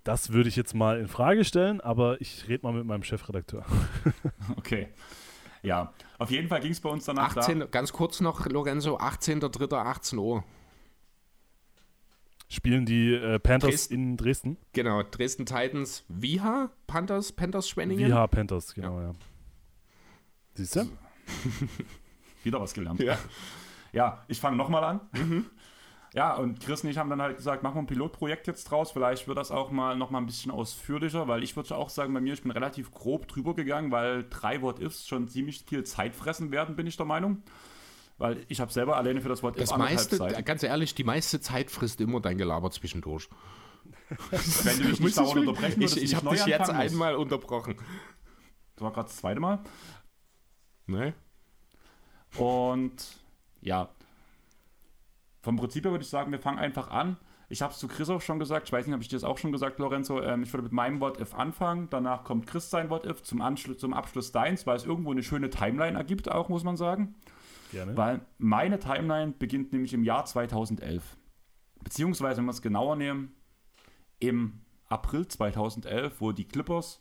Das 0.04 0.30
würde 0.30 0.50
ich 0.50 0.56
jetzt 0.56 0.74
mal 0.74 1.00
in 1.00 1.08
Frage 1.08 1.46
stellen, 1.46 1.80
aber 1.80 2.20
ich 2.20 2.46
rede 2.48 2.66
mal 2.66 2.74
mit 2.74 2.84
meinem 2.84 3.02
Chefredakteur. 3.02 3.64
okay. 4.56 4.88
Ja, 5.62 5.94
auf 6.18 6.30
jeden 6.30 6.48
Fall 6.48 6.60
ging 6.60 6.72
es 6.72 6.80
bei 6.80 6.90
uns 6.90 7.06
danach 7.06 7.34
18, 7.34 7.60
da. 7.60 7.66
Ganz 7.66 7.94
kurz 7.94 8.20
noch, 8.20 8.44
Lorenzo, 8.44 8.98
18.03.18 8.98 10.18
Uhr. 10.18 10.44
Spielen 12.50 12.84
die 12.84 13.14
äh, 13.14 13.38
Panthers 13.38 13.70
Dresden, 13.70 13.94
in 13.94 14.16
Dresden? 14.18 14.56
Genau, 14.74 15.02
Dresden 15.02 15.46
Titans, 15.46 16.04
Viha, 16.08 16.68
Panthers, 16.86 17.32
Panthers 17.32 17.70
Schwenningen. 17.70 18.06
Viha 18.06 18.26
Panthers, 18.26 18.74
genau, 18.74 19.00
ja. 19.00 19.06
ja. 19.06 19.14
Siehst 20.52 20.76
du? 20.76 20.90
Wieder 22.44 22.60
was 22.60 22.74
gelernt. 22.74 23.00
Ja. 23.00 23.18
Ja, 23.92 24.24
ich 24.28 24.38
fange 24.40 24.58
nochmal 24.58 24.84
an. 24.84 25.00
Mhm. 25.12 25.46
Ja, 26.12 26.34
und 26.34 26.60
Chris 26.60 26.82
und 26.82 26.90
ich 26.90 26.98
haben 26.98 27.08
dann 27.08 27.22
halt 27.22 27.36
gesagt, 27.36 27.62
machen 27.62 27.76
wir 27.76 27.82
ein 27.82 27.86
Pilotprojekt 27.86 28.48
jetzt 28.48 28.64
draus. 28.64 28.90
Vielleicht 28.90 29.28
wird 29.28 29.38
das 29.38 29.52
auch 29.52 29.70
mal 29.70 29.96
noch 29.96 30.10
mal 30.10 30.18
ein 30.18 30.26
bisschen 30.26 30.50
ausführlicher, 30.50 31.28
weil 31.28 31.44
ich 31.44 31.54
würde 31.54 31.76
auch 31.76 31.88
sagen, 31.88 32.12
bei 32.12 32.20
mir, 32.20 32.32
ich 32.32 32.42
bin 32.42 32.50
relativ 32.50 32.90
grob 32.90 33.28
drüber 33.28 33.54
gegangen, 33.54 33.92
weil 33.92 34.26
drei 34.28 34.60
What-Ifs 34.60 35.06
schon 35.06 35.28
ziemlich 35.28 35.64
viel 35.68 35.84
Zeit 35.84 36.16
fressen 36.16 36.50
werden, 36.50 36.74
bin 36.74 36.86
ich 36.86 36.96
der 36.96 37.06
Meinung. 37.06 37.42
Weil 38.18 38.44
ich 38.48 38.60
habe 38.60 38.72
selber 38.72 38.96
alleine 38.96 39.20
für 39.20 39.28
das 39.28 39.42
What-If 39.42 39.68
das 39.68 39.78
meiste, 39.78 40.18
Zeit. 40.18 40.44
Ganz 40.44 40.62
ehrlich, 40.64 40.94
die 40.94 41.04
meiste 41.04 41.40
Zeit 41.40 41.70
frisst 41.70 42.00
immer 42.00 42.20
dein 42.20 42.38
Gelaber 42.38 42.70
zwischendurch. 42.70 43.28
Wenn 44.30 44.78
du 44.78 44.88
mich 44.88 45.00
nicht 45.00 45.16
dauernd 45.16 45.36
unterbrechen 45.36 45.80
würdest, 45.80 45.96
Ich, 45.96 46.02
ich 46.02 46.14
habe 46.16 46.30
dich 46.30 46.44
jetzt 46.44 46.70
einmal 46.70 47.14
unterbrochen. 47.14 47.76
Das 48.74 48.82
war 48.82 48.92
gerade 48.92 49.08
das 49.08 49.16
zweite 49.16 49.40
Mal. 49.40 49.60
Nee. 50.86 51.14
Und 52.36 52.94
ja, 53.60 53.88
vom 55.42 55.56
Prinzip 55.56 55.84
her 55.84 55.92
würde 55.92 56.04
ich 56.04 56.10
sagen, 56.10 56.32
wir 56.32 56.38
fangen 56.38 56.58
einfach 56.58 56.90
an. 56.90 57.16
Ich 57.48 57.62
habe 57.62 57.72
es 57.72 57.78
zu 57.80 57.88
Chris 57.88 58.08
auch 58.08 58.20
schon 58.20 58.38
gesagt, 58.38 58.68
ich 58.68 58.72
weiß 58.72 58.86
nicht, 58.86 58.92
habe 58.92 59.02
ich 59.02 59.08
dir 59.08 59.16
das 59.16 59.24
auch 59.24 59.38
schon 59.38 59.50
gesagt, 59.50 59.78
Lorenzo. 59.78 60.22
Ähm, 60.22 60.44
ich 60.44 60.52
würde 60.52 60.62
mit 60.64 60.72
meinem 60.72 61.00
What-If 61.00 61.34
anfangen, 61.34 61.88
danach 61.90 62.22
kommt 62.22 62.46
Chris 62.46 62.70
sein 62.70 62.90
What-If, 62.90 63.22
zum, 63.22 63.56
zum 63.56 63.92
Abschluss 63.92 64.30
deins, 64.30 64.66
weil 64.66 64.76
es 64.76 64.84
irgendwo 64.84 65.10
eine 65.10 65.22
schöne 65.22 65.50
Timeline 65.50 65.98
ergibt, 65.98 66.30
auch 66.30 66.48
muss 66.48 66.62
man 66.62 66.76
sagen. 66.76 67.16
Gerne. 67.72 67.96
Weil 67.96 68.20
meine 68.38 68.78
Timeline 68.78 69.32
beginnt 69.32 69.72
nämlich 69.72 69.94
im 69.94 70.04
Jahr 70.04 70.24
2011. 70.24 71.16
Beziehungsweise, 71.82 72.38
wenn 72.38 72.44
wir 72.44 72.52
es 72.52 72.62
genauer 72.62 72.96
nehmen, 72.96 73.34
im 74.20 74.60
April 74.88 75.26
2011, 75.26 76.20
wo 76.20 76.32
die 76.32 76.46
Clippers 76.46 77.00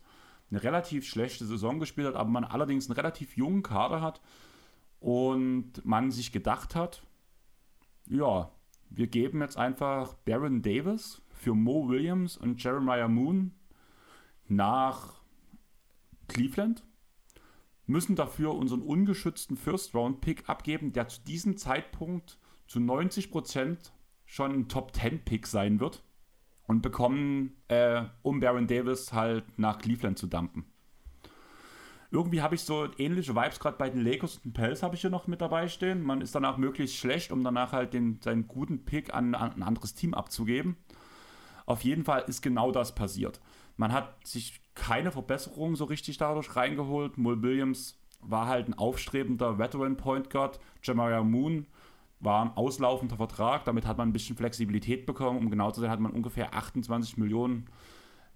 eine 0.50 0.64
relativ 0.64 1.06
schlechte 1.08 1.46
Saison 1.46 1.80
gespielt 1.80 2.08
hat, 2.08 2.16
aber 2.16 2.30
man 2.30 2.44
allerdings 2.44 2.90
einen 2.90 2.96
relativ 2.96 3.38
jungen 3.38 3.62
Kader 3.62 4.02
hat 4.02 4.22
und 5.00 5.74
man 5.84 6.12
sich 6.12 6.32
gedacht 6.32 6.76
hat, 6.76 7.04
ja, 8.10 8.52
wir 8.90 9.08
geben 9.08 9.42
jetzt 9.42 9.58
einfach 9.58 10.14
Baron 10.26 10.62
Davis 10.62 11.22
für 11.30 11.54
Mo 11.54 11.88
Williams 11.88 12.38
und 12.38 12.62
Jeremiah 12.62 13.08
Moon 13.08 13.54
nach 14.48 15.22
Cleveland, 16.28 16.84
müssen 17.86 18.16
dafür 18.16 18.56
unseren 18.56 18.82
ungeschützten 18.82 19.58
First-Round-Pick 19.58 20.50
abgeben, 20.50 20.92
der 20.92 21.08
zu 21.08 21.22
diesem 21.22 21.58
Zeitpunkt 21.58 22.38
zu 22.68 22.80
90% 22.80 23.92
schon 24.26 24.52
ein 24.54 24.68
Top-10-Pick 24.68 25.48
sein 25.48 25.80
wird 25.80 26.04
und 26.68 26.82
bekommen, 26.82 27.56
äh, 27.68 28.04
um 28.22 28.40
Baron 28.40 28.68
Davis 28.68 29.14
halt 29.14 29.58
nach 29.58 29.80
Cleveland 29.80 30.20
zu 30.20 30.28
dumpen. 30.28 30.66
Irgendwie 32.12 32.42
habe 32.42 32.56
ich 32.56 32.62
so 32.62 32.88
ähnliche 32.98 33.36
Vibes, 33.36 33.60
gerade 33.60 33.78
bei 33.78 33.90
den 33.90 34.04
Lakers 34.04 34.38
und 34.38 34.46
den 34.46 34.54
Pels 34.54 34.82
habe 34.82 34.96
ich 34.96 35.02
hier 35.02 35.12
noch 35.12 35.28
mit 35.28 35.42
dabei 35.42 35.68
stehen. 35.68 36.02
Man 36.02 36.22
ist 36.22 36.34
danach 36.34 36.58
möglichst 36.58 36.96
schlecht, 36.98 37.32
um 37.32 37.44
danach 37.44 37.72
halt 37.72 37.94
den, 37.94 38.20
seinen 38.24 38.48
guten 38.48 38.84
Pick 38.84 39.14
an, 39.14 39.36
an 39.36 39.54
ein 39.54 39.64
anderes 39.64 39.94
Team 39.94 40.16
abzugeben. 40.16 40.76
Auf 41.68 41.84
jeden 41.84 42.04
Fall 42.04 42.24
ist 42.28 42.42
genau 42.42 42.72
das 42.72 42.96
passiert. 42.96 43.40
Man 43.78 43.94
hat 43.94 44.28
sich 44.28 44.60
keine 44.74 45.12
Verbesserung 45.12 45.76
so 45.76 45.86
richtig 45.86 46.18
dadurch 46.18 46.56
reingeholt. 46.56 47.20
Mull 47.20 47.44
Williams 47.44 48.00
war 48.22 48.48
halt 48.48 48.68
ein 48.68 48.74
aufstrebender 48.74 49.60
Veteran 49.60 49.96
Point 49.96 50.32
Guard. 50.32 50.60
Jamaria 50.82 51.22
Moon 51.24 51.68
war 52.20 52.44
ein 52.44 52.58
auslaufender 52.58 53.18
Vertrag. 53.18 53.66
Damit 53.66 53.86
hat 53.86 54.00
man 54.00 54.10
ein 54.10 54.14
bisschen 54.14 54.36
Flexibilität 54.36 55.06
bekommen. 55.06 55.38
Um 55.38 55.52
genau 55.52 55.70
zu 55.70 55.82
sein, 55.82 55.92
hat 55.92 56.00
man 56.00 56.12
ungefähr 56.12 56.56
28 56.56 57.18
Millionen 57.18 57.70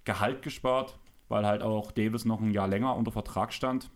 Gehalt 0.04 0.42
gespart, 0.42 0.98
weil 1.28 1.46
halt 1.46 1.62
auch 1.62 1.92
Davis 1.92 2.24
noch 2.24 2.40
ein 2.40 2.50
Jahr 2.50 2.68
länger 2.68 2.96
unter 2.96 3.12
Vertrag 3.12 3.52
stand. 3.52 3.90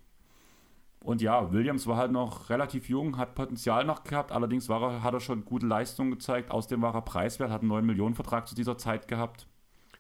Und 1.01 1.23
ja, 1.23 1.53
Williams 1.53 1.87
war 1.87 1.97
halt 1.97 2.11
noch 2.11 2.51
relativ 2.51 2.89
jung, 2.89 3.17
hat 3.19 3.35
Potenzial 3.35 3.85
noch 3.85 4.05
gehabt, 4.05 4.33
allerdings 4.33 4.69
war 4.69 4.83
er, 4.83 5.03
hat 5.03 5.15
er 5.15 5.21
schon 5.21 5.45
gute 5.45 5.67
Leistungen 5.67 6.11
gezeigt. 6.11 6.51
Außerdem 6.51 6.83
war 6.83 6.95
er 6.95 7.03
preiswert, 7.03 7.51
hat 7.51 7.61
einen 7.61 7.69
9 7.69 7.87
Millionen 7.87 8.15
Vertrag 8.15 8.49
zu 8.49 8.55
dieser 8.55 8.77
Zeit 8.79 9.07
gehabt. 9.07 9.47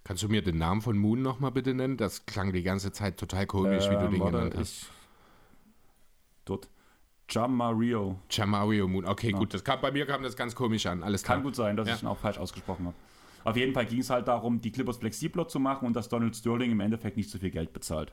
Kannst 0.04 0.22
du 0.22 0.28
mir 0.28 0.42
den 0.42 0.58
Namen 0.58 0.80
von 0.80 0.96
Moon 0.96 1.22
nochmal 1.22 1.52
bitte 1.52 1.74
nennen? 1.74 1.96
Das 1.96 2.26
klang 2.26 2.52
die 2.52 2.62
ganze 2.62 2.92
Zeit 2.92 3.18
total 3.18 3.46
komisch, 3.46 3.86
äh, 3.86 3.90
wie 3.90 3.94
du 3.94 4.04
ähm, 4.06 4.10
den 4.12 4.24
genannt 4.24 4.54
hast. 4.56 4.90
Dort. 6.44 6.68
Jamario. 7.30 8.18
Jamario 8.30 8.88
Moon. 8.88 9.04
Okay, 9.04 9.32
ja. 9.32 9.38
gut. 9.38 9.52
Das 9.52 9.62
kam, 9.62 9.80
bei 9.80 9.90
mir 9.90 10.06
kam 10.06 10.22
das 10.22 10.34
ganz 10.34 10.54
komisch 10.54 10.86
an. 10.86 11.02
Alles 11.02 11.22
Kann 11.22 11.42
gut 11.42 11.54
sein, 11.54 11.76
dass 11.76 11.86
ja. 11.88 11.94
ich 11.94 12.02
ihn 12.02 12.08
auch 12.08 12.16
falsch 12.16 12.38
ausgesprochen 12.38 12.86
habe. 12.86 12.96
Auf 13.48 13.56
jeden 13.56 13.72
Fall 13.72 13.86
ging 13.86 14.00
es 14.00 14.10
halt 14.10 14.28
darum, 14.28 14.60
die 14.60 14.70
Clippers 14.70 14.98
flexibler 14.98 15.48
zu 15.48 15.58
machen 15.58 15.86
und 15.86 15.94
dass 15.94 16.10
Donald 16.10 16.36
Sterling 16.36 16.70
im 16.70 16.80
Endeffekt 16.80 17.16
nicht 17.16 17.30
so 17.30 17.38
viel 17.38 17.50
Geld 17.50 17.72
bezahlt. 17.72 18.12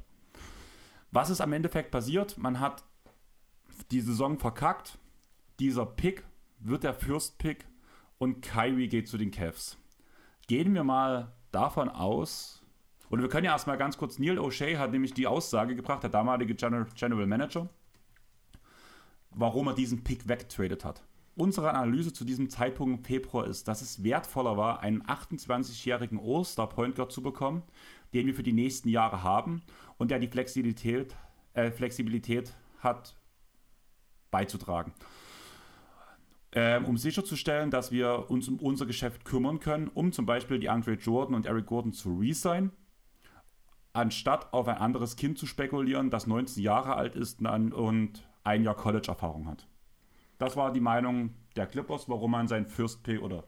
Was 1.11 1.29
ist 1.29 1.41
am 1.41 1.51
Endeffekt 1.51 1.91
passiert? 1.91 2.37
Man 2.37 2.61
hat 2.61 2.85
die 3.91 3.99
Saison 3.99 4.39
verkackt. 4.39 4.97
Dieser 5.59 5.85
Pick 5.85 6.23
wird 6.59 6.85
der 6.85 6.93
First 6.93 7.37
Pick 7.37 7.65
und 8.17 8.43
Kyrie 8.43 8.87
geht 8.87 9.09
zu 9.09 9.17
den 9.17 9.29
Cavs. 9.29 9.77
Gehen 10.47 10.73
wir 10.73 10.85
mal 10.85 11.33
davon 11.51 11.89
aus, 11.89 12.63
und 13.09 13.21
wir 13.21 13.27
können 13.27 13.43
ja 13.43 13.51
erstmal 13.51 13.77
ganz 13.77 13.97
kurz, 13.97 14.19
Neil 14.19 14.39
O'Shea 14.39 14.77
hat 14.77 14.91
nämlich 14.91 15.13
die 15.13 15.27
Aussage 15.27 15.75
gebracht, 15.75 16.03
der 16.03 16.09
damalige 16.09 16.55
General 16.55 17.27
Manager, 17.27 17.67
warum 19.31 19.67
er 19.67 19.73
diesen 19.73 20.01
Pick 20.01 20.29
wegtradet 20.29 20.85
hat. 20.85 21.03
Unsere 21.37 21.73
Analyse 21.73 22.13
zu 22.13 22.23
diesem 22.23 22.49
Zeitpunkt 22.49 22.97
im 22.97 23.03
Februar 23.03 23.45
ist, 23.45 23.67
dass 23.67 23.81
es 23.81 24.03
wertvoller 24.03 24.55
war, 24.55 24.79
einen 24.79 25.03
28-jährigen 25.03 26.17
All-Star-Point 26.19 26.95
Guard 26.95 27.11
zu 27.11 27.21
bekommen, 27.21 27.63
den 28.13 28.25
wir 28.25 28.33
für 28.33 28.43
die 28.43 28.53
nächsten 28.53 28.87
Jahre 28.87 29.21
haben 29.21 29.61
und 29.97 30.11
der 30.11 30.19
die 30.19 30.29
Flexibilität, 30.29 31.15
äh, 31.53 31.71
Flexibilität 31.71 32.53
hat 32.79 33.17
beizutragen. 34.31 34.93
Ähm, 36.53 36.85
um 36.85 36.97
sicherzustellen, 36.97 37.69
dass 37.69 37.91
wir 37.91 38.29
uns 38.29 38.47
um 38.47 38.57
unser 38.59 38.85
Geschäft 38.85 39.25
kümmern 39.25 39.59
können, 39.59 39.89
um 39.93 40.13
zum 40.13 40.25
Beispiel 40.25 40.57
die 40.57 40.69
Andre 40.69 40.93
Jordan 40.93 41.35
und 41.35 41.45
Eric 41.45 41.65
Gordon 41.65 41.91
zu 41.91 42.17
resignen, 42.17 42.71
anstatt 43.91 44.53
auf 44.53 44.69
ein 44.69 44.77
anderes 44.77 45.17
Kind 45.17 45.37
zu 45.37 45.47
spekulieren, 45.47 46.09
das 46.09 46.27
19 46.27 46.63
Jahre 46.63 46.95
alt 46.95 47.17
ist 47.17 47.41
und 47.41 48.25
ein 48.45 48.63
Jahr 48.63 48.75
College-Erfahrung 48.75 49.47
hat. 49.47 49.67
Das 50.37 50.57
war 50.57 50.71
die 50.71 50.81
Meinung 50.81 51.33
der 51.55 51.67
Clippers, 51.67 52.09
warum 52.09 52.31
man 52.31 52.47
seinen 52.47 52.65
First 52.65 53.03
Pick 53.03 53.21
oder 53.21 53.45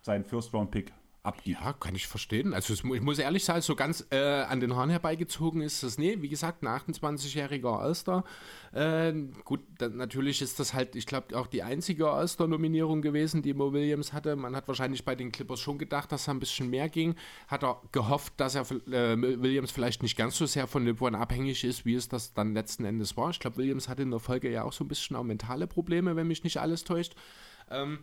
seinen 0.00 0.24
First 0.24 0.54
Round 0.54 0.70
Pick 0.70 0.92
abgibt. 1.24 1.60
Ja, 1.60 1.72
kann 1.72 1.94
ich 1.94 2.06
verstehen. 2.06 2.52
Also 2.54 2.74
ich 2.74 2.84
muss 2.84 3.18
ehrlich 3.18 3.44
sagen, 3.44 3.62
so 3.62 3.74
ganz 3.74 4.06
äh, 4.10 4.42
an 4.42 4.60
den 4.60 4.76
Haaren 4.76 4.90
herbeigezogen 4.90 5.62
ist 5.62 5.82
das 5.82 5.98
nee. 5.98 6.18
Wie 6.20 6.28
gesagt, 6.28 6.62
ein 6.62 6.68
28-jähriger 6.68 7.80
All-Star. 7.80 8.24
Äh, 8.72 9.12
gut, 9.44 9.60
dann, 9.78 9.96
natürlich 9.96 10.42
ist 10.42 10.60
das 10.60 10.74
halt, 10.74 10.94
ich 10.94 11.06
glaube, 11.06 11.36
auch 11.36 11.46
die 11.46 11.62
einzige 11.62 12.10
All-Star-Nominierung 12.10 13.02
gewesen, 13.02 13.42
die 13.42 13.54
Mo 13.54 13.72
Williams 13.72 14.12
hatte. 14.12 14.36
Man 14.36 14.54
hat 14.54 14.68
wahrscheinlich 14.68 15.04
bei 15.04 15.14
den 15.14 15.32
Clippers 15.32 15.60
schon 15.60 15.78
gedacht, 15.78 16.12
dass 16.12 16.26
da 16.26 16.32
ein 16.32 16.40
bisschen 16.40 16.68
mehr 16.68 16.88
ging. 16.88 17.14
Hat 17.48 17.64
er 17.64 17.80
gehofft, 17.92 18.34
dass 18.36 18.54
er 18.54 18.70
äh, 18.70 19.20
Williams 19.20 19.70
vielleicht 19.70 20.02
nicht 20.02 20.16
ganz 20.16 20.36
so 20.36 20.46
sehr 20.46 20.66
von 20.66 20.84
LeBron 20.84 21.14
abhängig 21.14 21.64
ist, 21.64 21.86
wie 21.86 21.94
es 21.94 22.08
das 22.08 22.34
dann 22.34 22.52
letzten 22.52 22.84
Endes 22.84 23.16
war. 23.16 23.30
Ich 23.30 23.40
glaube, 23.40 23.56
Williams 23.56 23.88
hatte 23.88 24.02
in 24.02 24.10
der 24.10 24.20
Folge 24.20 24.50
ja 24.50 24.64
auch 24.64 24.72
so 24.72 24.84
ein 24.84 24.88
bisschen 24.88 25.16
auch 25.16 25.24
mentale 25.24 25.66
Probleme, 25.66 26.16
wenn 26.16 26.28
mich 26.28 26.44
nicht 26.44 26.58
alles 26.58 26.84
täuscht. 26.84 27.14
Ähm, 27.70 27.98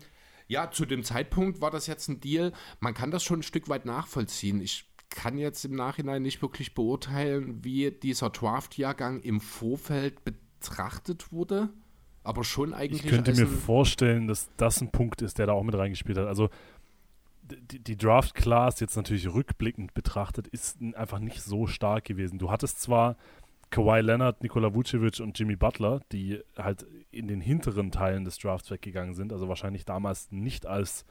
ja, 0.51 0.69
zu 0.69 0.85
dem 0.85 1.03
Zeitpunkt 1.03 1.61
war 1.61 1.71
das 1.71 1.87
jetzt 1.87 2.09
ein 2.09 2.19
Deal. 2.19 2.51
Man 2.81 2.93
kann 2.93 3.09
das 3.09 3.23
schon 3.23 3.39
ein 3.39 3.43
Stück 3.43 3.69
weit 3.69 3.85
nachvollziehen. 3.85 4.59
Ich 4.59 4.85
kann 5.09 5.37
jetzt 5.37 5.63
im 5.63 5.75
Nachhinein 5.75 6.21
nicht 6.21 6.41
wirklich 6.41 6.73
beurteilen, 6.73 7.63
wie 7.63 7.89
dieser 7.89 8.31
Draft-Jahrgang 8.31 9.21
im 9.21 9.39
Vorfeld 9.39 10.25
betrachtet 10.25 11.31
wurde. 11.31 11.69
Aber 12.23 12.43
schon 12.43 12.73
eigentlich. 12.73 13.05
Ich 13.05 13.09
könnte 13.09 13.33
mir 13.33 13.47
vorstellen, 13.47 14.27
dass 14.27 14.49
das 14.57 14.81
ein 14.81 14.91
Punkt 14.91 15.21
ist, 15.21 15.37
der 15.37 15.47
da 15.47 15.53
auch 15.53 15.63
mit 15.63 15.73
reingespielt 15.73 16.17
hat. 16.17 16.27
Also 16.27 16.49
die, 17.43 17.79
die 17.79 17.97
Draft-Class 17.97 18.81
jetzt 18.81 18.97
natürlich 18.97 19.33
rückblickend 19.33 19.93
betrachtet, 19.93 20.47
ist 20.49 20.81
einfach 20.95 21.19
nicht 21.19 21.41
so 21.41 21.65
stark 21.65 22.03
gewesen. 22.03 22.39
Du 22.39 22.51
hattest 22.51 22.81
zwar 22.81 23.15
Kawhi 23.71 24.01
Leonard, 24.01 24.43
Nikola 24.43 24.73
Vucevic 24.75 25.19
und 25.21 25.39
Jimmy 25.39 25.55
Butler, 25.55 26.01
die 26.11 26.39
halt 26.57 26.85
in 27.09 27.27
den 27.27 27.41
hinteren 27.41 27.91
Teilen 27.91 28.25
des 28.25 28.37
Drafts 28.37 28.69
weggegangen 28.69 29.15
sind, 29.15 29.33
also 29.33 29.47
wahrscheinlich 29.47 29.85
damals 29.85 30.31
nicht 30.31 30.65
als 30.65 31.05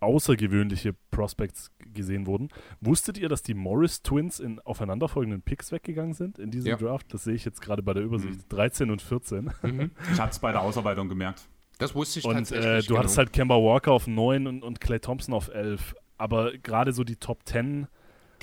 außergewöhnliche 0.00 0.94
Prospects 1.10 1.70
gesehen 1.94 2.26
wurden. 2.26 2.50
Wusstet 2.80 3.18
ihr, 3.18 3.28
dass 3.28 3.42
die 3.42 3.54
Morris 3.54 4.02
Twins 4.02 4.40
in 4.40 4.60
aufeinanderfolgenden 4.60 5.42
Picks 5.42 5.72
weggegangen 5.72 6.12
sind 6.12 6.38
in 6.38 6.50
diesem 6.50 6.70
ja. 6.70 6.76
Draft? 6.76 7.12
Das 7.14 7.24
sehe 7.24 7.34
ich 7.34 7.44
jetzt 7.44 7.62
gerade 7.62 7.82
bei 7.82 7.94
der 7.94 8.02
Übersicht. 8.02 8.40
Mhm. 8.40 8.48
13 8.48 8.90
und 8.90 9.00
14. 9.00 9.50
Mhm. 9.62 9.90
Ich 10.12 10.20
habe 10.20 10.30
es 10.30 10.38
bei 10.38 10.52
der 10.52 10.60
Ausarbeitung 10.60 11.08
gemerkt. 11.08 11.48
Das 11.78 11.94
wusste 11.94 12.18
ich 12.18 12.24
und, 12.24 12.34
tatsächlich. 12.34 12.66
Und 12.66 12.72
äh, 12.72 12.80
du 12.80 12.88
genau. 12.88 12.98
hattest 12.98 13.18
halt 13.18 13.32
Kemba 13.32 13.56
Walker 13.56 13.92
auf 13.92 14.06
9 14.06 14.46
und, 14.46 14.62
und 14.62 14.80
Clay 14.80 14.98
Thompson 14.98 15.34
auf 15.34 15.48
11. 15.48 15.94
Aber 16.18 16.56
gerade 16.58 16.92
so 16.92 17.04
die 17.04 17.16
Top 17.16 17.40
10 17.44 17.86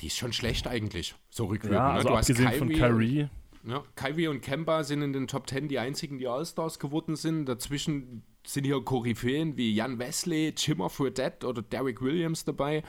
die 0.00 0.06
ist 0.08 0.16
schon 0.16 0.32
schlecht 0.32 0.66
eigentlich, 0.66 1.14
so 1.30 1.46
rückwirkend. 1.46 1.78
Ja, 1.78 1.88
ne? 1.88 1.94
also 1.94 2.08
du 2.08 2.14
abgesehen 2.14 2.48
hast 2.48 2.58
Kyrie 2.58 2.58
von 2.58 2.68
Kyrie. 2.76 3.28
Und, 3.62 3.70
ja, 3.70 3.84
Kyrie 3.96 4.28
und 4.28 4.40
Kemba 4.40 4.84
sind 4.84 5.02
in 5.02 5.12
den 5.12 5.26
Top 5.26 5.48
10 5.48 5.68
die 5.68 5.78
einzigen, 5.78 6.18
die 6.18 6.28
All-Stars 6.28 6.78
geworden 6.78 7.16
sind. 7.16 7.46
Dazwischen 7.46 8.22
sind 8.46 8.64
hier 8.64 8.80
Koryphäen 8.82 9.56
wie 9.56 9.74
Jan 9.74 9.98
Wesley, 9.98 10.52
Jimmer 10.56 10.90
Fredette 10.90 11.46
oder 11.46 11.62
Derek 11.62 12.02
Williams 12.02 12.44
dabei. 12.44 12.82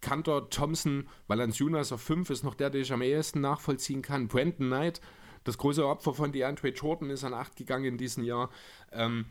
Kantor 0.00 0.50
Thompson, 0.50 1.08
Valanciunas 1.26 1.90
auf 1.90 2.02
5 2.02 2.30
ist 2.30 2.44
noch 2.44 2.54
der, 2.54 2.70
den 2.70 2.82
ich 2.82 2.92
am 2.92 3.02
ehesten 3.02 3.40
nachvollziehen 3.40 4.02
kann. 4.02 4.28
Brandon 4.28 4.68
Knight, 4.68 5.00
das 5.44 5.58
große 5.58 5.86
Opfer 5.86 6.14
von 6.14 6.32
DeAndre 6.32 6.68
Jordan, 6.68 7.10
ist 7.10 7.24
an 7.24 7.34
8 7.34 7.56
gegangen 7.56 7.86
in 7.86 7.98
diesem 7.98 8.22
Jahr. 8.22 8.50
Ähm, 8.92 9.26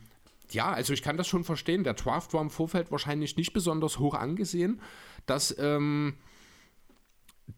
ja, 0.51 0.71
also 0.71 0.93
ich 0.93 1.01
kann 1.01 1.17
das 1.17 1.27
schon 1.27 1.43
verstehen. 1.43 1.83
Der 1.83 1.93
Draft 1.93 2.33
war 2.33 2.41
im 2.41 2.49
Vorfeld 2.49 2.91
wahrscheinlich 2.91 3.37
nicht 3.37 3.53
besonders 3.53 3.99
hoch 3.99 4.15
angesehen. 4.15 4.81
Dass 5.25 5.55
ähm, 5.57 6.15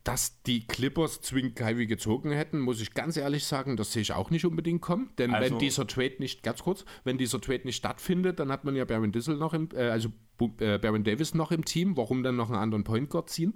dass 0.04 0.42
die 0.44 0.68
Clippers 0.68 1.22
zwingend 1.22 1.56
Kyrie 1.56 1.88
gezogen 1.88 2.32
hätten, 2.32 2.60
muss 2.60 2.82
ich 2.82 2.94
ganz 2.94 3.16
ehrlich 3.16 3.46
sagen, 3.46 3.78
das 3.78 3.94
sehe 3.94 4.02
ich 4.02 4.14
auch 4.14 4.30
nicht 4.30 4.46
unbedingt 4.46 4.82
kommen. 4.82 5.12
Denn 5.18 5.34
also, 5.34 5.52
wenn 5.52 5.60
dieser 5.60 5.88
Trade 5.88 6.16
nicht, 6.20 6.44
ganz 6.44 6.64
kurz, 6.64 6.84
wenn 7.04 7.18
dieser 7.18 7.40
Trade 7.40 7.62
nicht 7.64 7.78
stattfindet, 7.78 8.40
dann 8.40 8.52
hat 8.52 8.64
man 8.66 8.76
ja 8.76 8.86
Baron 8.86 9.12
Dissel 9.12 9.38
noch 9.38 9.54
im, 9.54 9.70
äh, 9.74 9.90
also 9.90 10.10
äh, 10.60 10.78
Baron 10.78 11.04
Davis 11.04 11.34
noch 11.34 11.52
im 11.52 11.64
Team. 11.64 11.96
Warum 11.96 12.24
dann 12.24 12.36
noch 12.36 12.50
einen 12.50 12.60
anderen 12.60 12.84
Point 12.84 13.10
Guard 13.10 13.30
ziehen? 13.30 13.54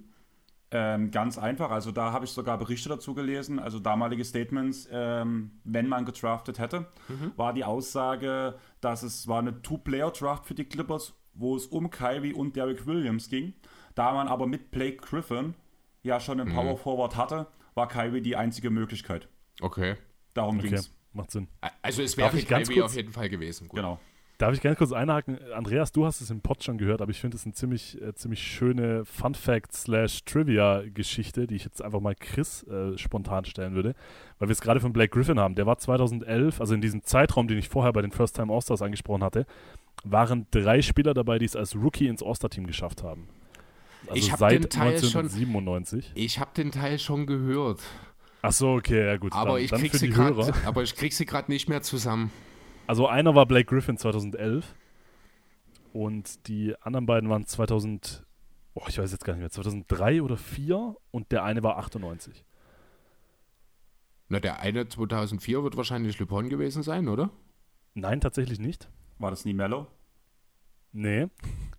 Ähm, 0.74 1.10
ganz 1.10 1.36
einfach, 1.36 1.70
also 1.70 1.92
da 1.92 2.12
habe 2.12 2.24
ich 2.24 2.30
sogar 2.30 2.56
Berichte 2.56 2.88
dazu 2.88 3.12
gelesen, 3.12 3.58
also 3.58 3.78
damalige 3.78 4.24
Statements, 4.24 4.88
ähm, 4.90 5.50
wenn 5.64 5.86
man 5.86 6.06
gedraftet 6.06 6.58
hätte, 6.58 6.86
Mhm. 7.08 7.32
war 7.36 7.52
die 7.52 7.64
Aussage, 7.64 8.58
dass 8.80 9.02
es 9.02 9.28
war 9.28 9.40
eine 9.40 9.60
Two-Player-Draft 9.60 10.46
für 10.46 10.54
die 10.54 10.64
Clippers, 10.64 11.12
wo 11.34 11.56
es 11.56 11.66
um 11.66 11.90
Kyrie 11.90 12.32
und 12.32 12.56
Derrick 12.56 12.86
Williams 12.86 13.28
ging. 13.28 13.52
Da 13.94 14.14
man 14.14 14.28
aber 14.28 14.46
mit 14.46 14.70
Blake 14.70 14.96
Griffin 14.96 15.54
ja 16.02 16.20
schon 16.20 16.40
einen 16.40 16.52
Power 16.54 16.76
Forward 16.76 17.16
hatte, 17.16 17.46
war 17.74 17.88
Kyrie 17.88 18.20
die 18.20 18.36
einzige 18.36 18.70
Möglichkeit. 18.70 19.28
Okay. 19.60 19.96
Darum 20.34 20.58
ging 20.58 20.68
Okay, 20.72 20.76
es. 20.76 20.92
macht 21.12 21.30
Sinn. 21.30 21.48
Also 21.82 22.02
es 22.02 22.16
wäre 22.16 22.30
ganz 22.42 22.68
Kyrie 22.68 22.80
kurz- 22.80 22.90
auf 22.92 22.96
jeden 22.96 23.12
Fall 23.12 23.28
gewesen. 23.28 23.68
Gut. 23.68 23.76
Genau. 23.76 23.98
Darf 24.38 24.54
ich 24.54 24.60
ganz 24.60 24.76
kurz 24.78 24.90
einhaken? 24.92 25.38
Andreas, 25.52 25.92
du 25.92 26.04
hast 26.04 26.20
es 26.20 26.30
im 26.30 26.40
Pod 26.40 26.64
schon 26.64 26.76
gehört, 26.76 27.00
aber 27.00 27.12
ich 27.12 27.20
finde 27.20 27.36
es 27.36 27.44
eine 27.44 27.52
ziemlich, 27.54 28.00
äh, 28.02 28.12
ziemlich 28.14 28.42
schöne 28.42 29.04
Fun 29.04 29.34
Fact 29.36 29.72
slash 29.72 30.24
Trivia-Geschichte, 30.24 31.46
die 31.46 31.54
ich 31.54 31.64
jetzt 31.64 31.80
einfach 31.82 32.00
mal 32.00 32.14
Chris 32.16 32.64
äh, 32.64 32.96
spontan 32.98 33.44
stellen 33.44 33.74
würde, 33.74 33.94
weil 34.38 34.48
wir 34.48 34.52
es 34.52 34.60
gerade 34.60 34.80
von 34.80 34.92
Blake 34.92 35.10
Griffin 35.10 35.38
haben. 35.38 35.54
Der 35.54 35.66
war 35.66 35.78
2011, 35.78 36.60
also 36.60 36.74
in 36.74 36.80
diesem 36.80 37.04
Zeitraum, 37.04 37.46
den 37.46 37.58
ich 37.58 37.68
vorher 37.68 37.92
bei 37.92 38.02
den 38.02 38.10
First 38.10 38.34
Time 38.36 38.52
All-Stars 38.52 38.82
angesprochen 38.82 39.22
hatte, 39.22 39.46
waren 40.02 40.46
drei 40.50 40.82
Spieler 40.82 41.14
dabei, 41.14 41.38
die 41.38 41.44
es 41.44 41.54
als 41.54 41.76
Rookie 41.76 42.08
ins 42.08 42.22
All-Star-Team 42.22 42.66
geschafft 42.66 43.04
haben. 43.04 43.28
Also 44.08 44.14
Ich 44.16 44.32
hab 44.32 44.38
seit 44.38 44.52
den 44.52 44.70
Teil 44.70 44.98
schon- 44.98 45.22
1997. 45.26 46.12
Ich 46.14 46.38
habe 46.38 46.50
den 46.56 46.70
Teil 46.70 46.98
schon 46.98 47.26
gehört, 47.26 47.80
Ach 48.42 48.52
so, 48.52 48.72
okay, 48.74 49.06
ja 49.06 49.16
gut. 49.16 49.32
aber 49.32 49.52
dann, 49.54 49.62
ich 49.62 49.70
dann 49.70 49.80
krieg 49.80 49.92
für 49.92 49.98
sie 49.98 50.12
aber 50.66 50.82
ich 50.82 50.96
krieg 50.96 51.12
sie 51.12 51.26
gerade 51.26 51.50
nicht 51.50 51.68
mehr 51.68 51.82
zusammen. 51.82 52.32
Also 52.86 53.06
einer 53.06 53.34
war 53.34 53.46
Blake 53.46 53.66
Griffin 53.66 53.96
2011 53.96 54.74
und 55.92 56.48
die 56.48 56.74
anderen 56.80 57.06
beiden 57.06 57.30
waren 57.30 57.46
2000, 57.46 58.24
oh, 58.74 58.82
ich 58.88 58.98
weiß 58.98 59.12
jetzt 59.12 59.24
gar 59.24 59.34
nicht 59.34 59.40
mehr, 59.40 59.50
2003 59.50 60.22
oder 60.22 60.36
4 60.36 60.96
und 61.12 61.30
der 61.30 61.44
eine 61.44 61.62
war 61.62 61.78
98. 61.78 62.44
Na, 64.28 64.40
der 64.40 64.60
eine 64.60 64.88
2004 64.88 65.62
wird 65.62 65.76
wahrscheinlich 65.76 66.18
LeBron 66.18 66.48
gewesen 66.48 66.82
sein, 66.82 67.08
oder? 67.08 67.30
Nein, 67.94 68.20
tatsächlich 68.20 68.58
nicht. 68.58 68.88
War 69.18 69.30
das 69.30 69.44
nie 69.44 69.52
Mellow? 69.52 69.86
Nee. 70.92 71.26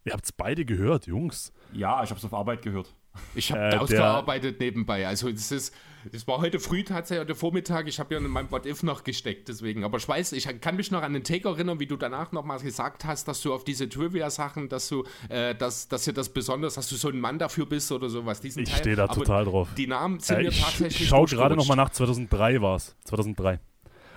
Ihr 0.05 0.11
habt 0.13 0.25
es 0.25 0.31
beide 0.31 0.65
gehört, 0.65 1.07
Jungs. 1.07 1.53
Ja, 1.71 2.03
ich 2.03 2.09
habe 2.09 2.19
es 2.19 2.25
auf 2.25 2.33
Arbeit 2.33 2.61
gehört. 2.61 2.93
Ich 3.35 3.51
habe 3.51 3.61
Äh, 3.75 3.77
ausgearbeitet 3.77 4.59
nebenbei. 4.59 5.05
Also 5.07 5.29
es 5.29 5.51
ist, 5.51 5.71
es 6.11 6.27
war 6.27 6.39
heute 6.39 6.59
früh 6.59 6.83
tatsächlich, 6.83 7.21
heute 7.21 7.35
Vormittag, 7.35 7.87
ich 7.87 7.99
habe 7.99 8.15
ja 8.15 8.19
in 8.19 8.27
meinem 8.27 8.49
What 8.51 8.65
If 8.65 8.81
noch 8.81 9.03
gesteckt, 9.03 9.47
deswegen. 9.49 9.83
Aber 9.83 9.99
ich 9.99 10.07
weiß, 10.07 10.31
ich 10.31 10.47
kann 10.61 10.75
mich 10.75 10.89
noch 10.89 11.03
an 11.03 11.13
den 11.13 11.23
Take 11.23 11.47
erinnern, 11.47 11.79
wie 11.79 11.85
du 11.85 11.95
danach 11.95 12.31
nochmal 12.31 12.59
gesagt 12.59 13.05
hast, 13.05 13.27
dass 13.27 13.41
du 13.43 13.53
auf 13.53 13.63
diese 13.63 13.87
Trivia-Sachen, 13.87 14.67
dass 14.67 14.89
du, 14.89 15.03
äh, 15.29 15.53
dass, 15.53 15.87
dass 15.87 16.05
dir 16.05 16.13
das 16.13 16.29
besonders, 16.29 16.73
dass 16.73 16.89
du 16.89 16.95
so 16.95 17.09
ein 17.09 17.19
Mann 17.19 17.37
dafür 17.37 17.67
bist 17.67 17.91
oder 17.91 18.09
sowas. 18.09 18.41
Diesen 18.41 18.63
Ich 18.63 18.75
stehe 18.75 18.95
da 18.95 19.03
Aber 19.03 19.13
total 19.13 19.45
drauf. 19.45 19.69
Die 19.77 19.85
Namen 19.87 20.19
sind 20.19 20.37
Äh, 20.39 20.43
mir 20.43 20.49
ich 20.49 20.61
tatsächlich 20.61 21.07
schaue 21.07 21.27
gerade 21.27 21.55
nochmal 21.55 21.77
nach, 21.77 21.91
2003 21.91 22.61
war 22.61 22.77
es. 22.77 22.95
2003. 23.05 23.59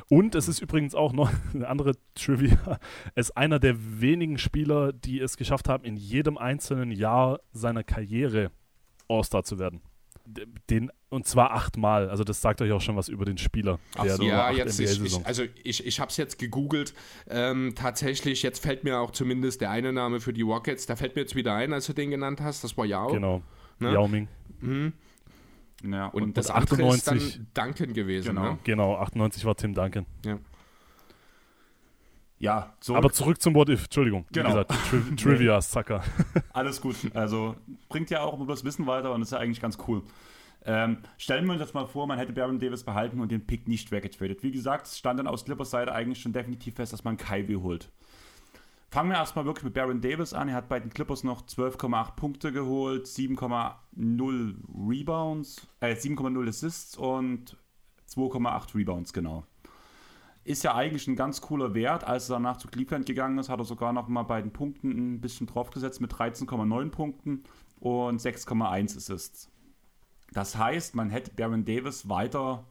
Und 0.09 0.35
es 0.35 0.47
ist 0.49 0.61
übrigens 0.61 0.95
auch 0.95 1.13
noch 1.13 1.31
eine 1.55 1.69
andere 1.69 1.93
Trivia. 2.15 2.79
Er 3.15 3.21
ist 3.21 3.37
einer 3.37 3.59
der 3.59 4.01
wenigen 4.01 4.39
Spieler, 4.39 4.93
die 4.93 5.21
es 5.21 5.37
geschafft 5.37 5.69
haben, 5.69 5.85
in 5.85 5.97
jedem 5.97 6.39
einzelnen 6.39 6.91
Jahr 6.93 7.41
seiner 7.53 7.83
Karriere 7.83 8.51
All-Star 9.09 9.45
zu 9.45 9.59
werden. 9.59 9.81
Den, 10.71 10.91
und 11.09 11.27
zwar 11.27 11.53
achtmal. 11.53 12.11
Also 12.11 12.25
das 12.25 12.41
sagt 12.41 12.61
euch 12.61 12.73
auch 12.73 12.81
schon 12.81 12.97
was 12.97 13.09
über 13.09 13.25
den 13.25 13.39
Spieler. 13.39 13.79
Nur 13.97 14.27
Ja, 14.27 14.51
jetzt, 14.51 14.81
ich, 14.81 15.01
ich, 15.01 15.25
also 15.25 15.45
ich, 15.63 15.87
ich 15.87 16.01
habe 16.01 16.11
es 16.11 16.17
jetzt 16.17 16.39
gegoogelt. 16.39 16.95
Ähm, 17.29 17.75
tatsächlich, 17.77 18.43
jetzt 18.43 18.61
fällt 18.61 18.83
mir 18.83 18.99
auch 18.99 19.13
zumindest 19.13 19.61
der 19.61 19.71
eine 19.71 19.93
Name 19.93 20.19
für 20.19 20.33
die 20.33 20.43
Rockets, 20.43 20.87
da 20.87 20.97
fällt 20.97 21.15
mir 21.15 21.23
jetzt 21.23 21.37
wieder 21.37 21.55
ein, 21.55 21.73
als 21.73 21.87
du 21.87 21.93
den 21.93 22.11
genannt 22.11 22.41
hast, 22.41 22.65
das 22.65 22.77
war 22.77 22.87
Yao. 22.87 23.13
Genau. 23.13 23.43
Ne? 23.79 23.93
Yao 23.93 24.09
Ming. 24.09 24.27
Ja, 25.85 26.07
Und, 26.07 26.37
das 26.37 26.51
Und 26.51 26.57
ist 26.57 26.73
98 26.73 27.41
dann 27.55 27.67
Duncan 27.67 27.93
gewesen. 27.93 28.29
Genau. 28.29 28.53
Ne? 28.53 28.59
Genau, 28.65 28.97
98 28.97 29.45
war 29.45 29.57
Tim 29.57 29.75
Duncan. 29.75 30.07
Ja. 30.25 30.39
ja 32.39 32.75
zurück. 32.81 32.99
Aber 32.99 33.13
zurück 33.13 33.41
zum 33.41 33.55
What 33.55 33.69
If, 33.69 33.85
Entschuldigung. 33.85 34.25
Genau. 34.33 34.49
Wie 34.49 34.53
gesagt, 34.53 34.73
Tri 34.89 35.17
Trivia, 35.17 35.61
Sucker. 35.61 36.03
Alles 36.53 36.81
gut. 36.81 36.97
Also 37.15 37.57
bringt 37.89 38.11
ja 38.11 38.23
auch 38.23 38.45
das 38.47 38.65
Wissen 38.65 38.87
weiter 38.87 39.13
und 39.13 39.23
ist 39.23 39.33
ja 39.33 39.39
eigentlich 39.39 39.61
ganz 39.61 39.79
cool. 39.87 40.03
Ähm, 40.65 40.99
stellen 41.17 41.47
wir 41.47 41.53
uns 41.53 41.61
jetzt 41.61 41.75
mal 41.75 41.87
vor, 41.87 42.09
man 42.09 42.19
hätte 42.19 42.33
Baron 42.33 42.59
Davis 42.59 42.83
behalten 42.83 43.21
und 43.21 43.31
den 43.31 43.47
Pick 43.47 43.69
nicht 43.69 43.93
weggetradet. 43.93 44.43
Wie 44.43 44.51
gesagt, 44.51 44.87
es 44.87 44.99
stand 44.99 45.21
dann 45.21 45.29
aus 45.29 45.45
Clippers 45.45 45.71
Seite 45.71 45.93
eigentlich 45.93 46.21
schon 46.21 46.33
definitiv 46.33 46.75
fest, 46.75 46.93
dass 46.93 47.05
man 47.05 47.17
Kyrie 47.17 47.57
holt. 47.57 47.89
Fangen 48.97 49.11
wir 49.11 49.19
erstmal 49.19 49.45
wirklich 49.45 49.65
mit 49.65 49.75
Baron 49.75 50.01
Davis 50.01 50.33
an. 50.33 50.49
Er 50.49 50.55
hat 50.55 50.71
bei 50.71 50.81
den 50.81 50.89
Clippers 50.89 51.23
noch 51.23 51.43
12,8 51.43 52.17
Punkte 52.17 52.51
geholt, 52.51 53.07
7,0 53.07 54.55
Rebounds, 54.75 55.67
äh, 55.81 55.95
7,0 55.95 56.49
Assists 56.49 56.97
und 56.97 57.59
2,8 58.09 58.75
Rebounds 58.75 59.13
genau. 59.13 59.45
Ist 60.45 60.65
ja 60.65 60.75
eigentlich 60.75 61.07
ein 61.09 61.15
ganz 61.15 61.43
cooler 61.43 61.75
Wert. 61.75 62.05
Als 62.05 62.31
er 62.31 62.37
danach 62.37 62.57
zu 62.57 62.69
Cleveland 62.69 63.05
gegangen 63.05 63.37
ist, 63.37 63.51
hat 63.51 63.59
er 63.59 63.67
sogar 63.67 63.93
noch 63.93 64.09
mal 64.09 64.23
bei 64.23 64.41
den 64.41 64.55
Punkten 64.55 64.89
ein 64.89 65.21
bisschen 65.21 65.47
draufgesetzt 65.47 66.01
mit 66.01 66.15
13,9 66.15 66.89
Punkten 66.89 67.43
und 67.79 68.19
6,1 68.19 68.97
Assists. 68.97 69.51
Das 70.33 70.57
heißt, 70.57 70.95
man 70.95 71.11
hätte 71.11 71.33
Baron 71.33 71.67
Davis 71.67 72.09
weiter 72.09 72.65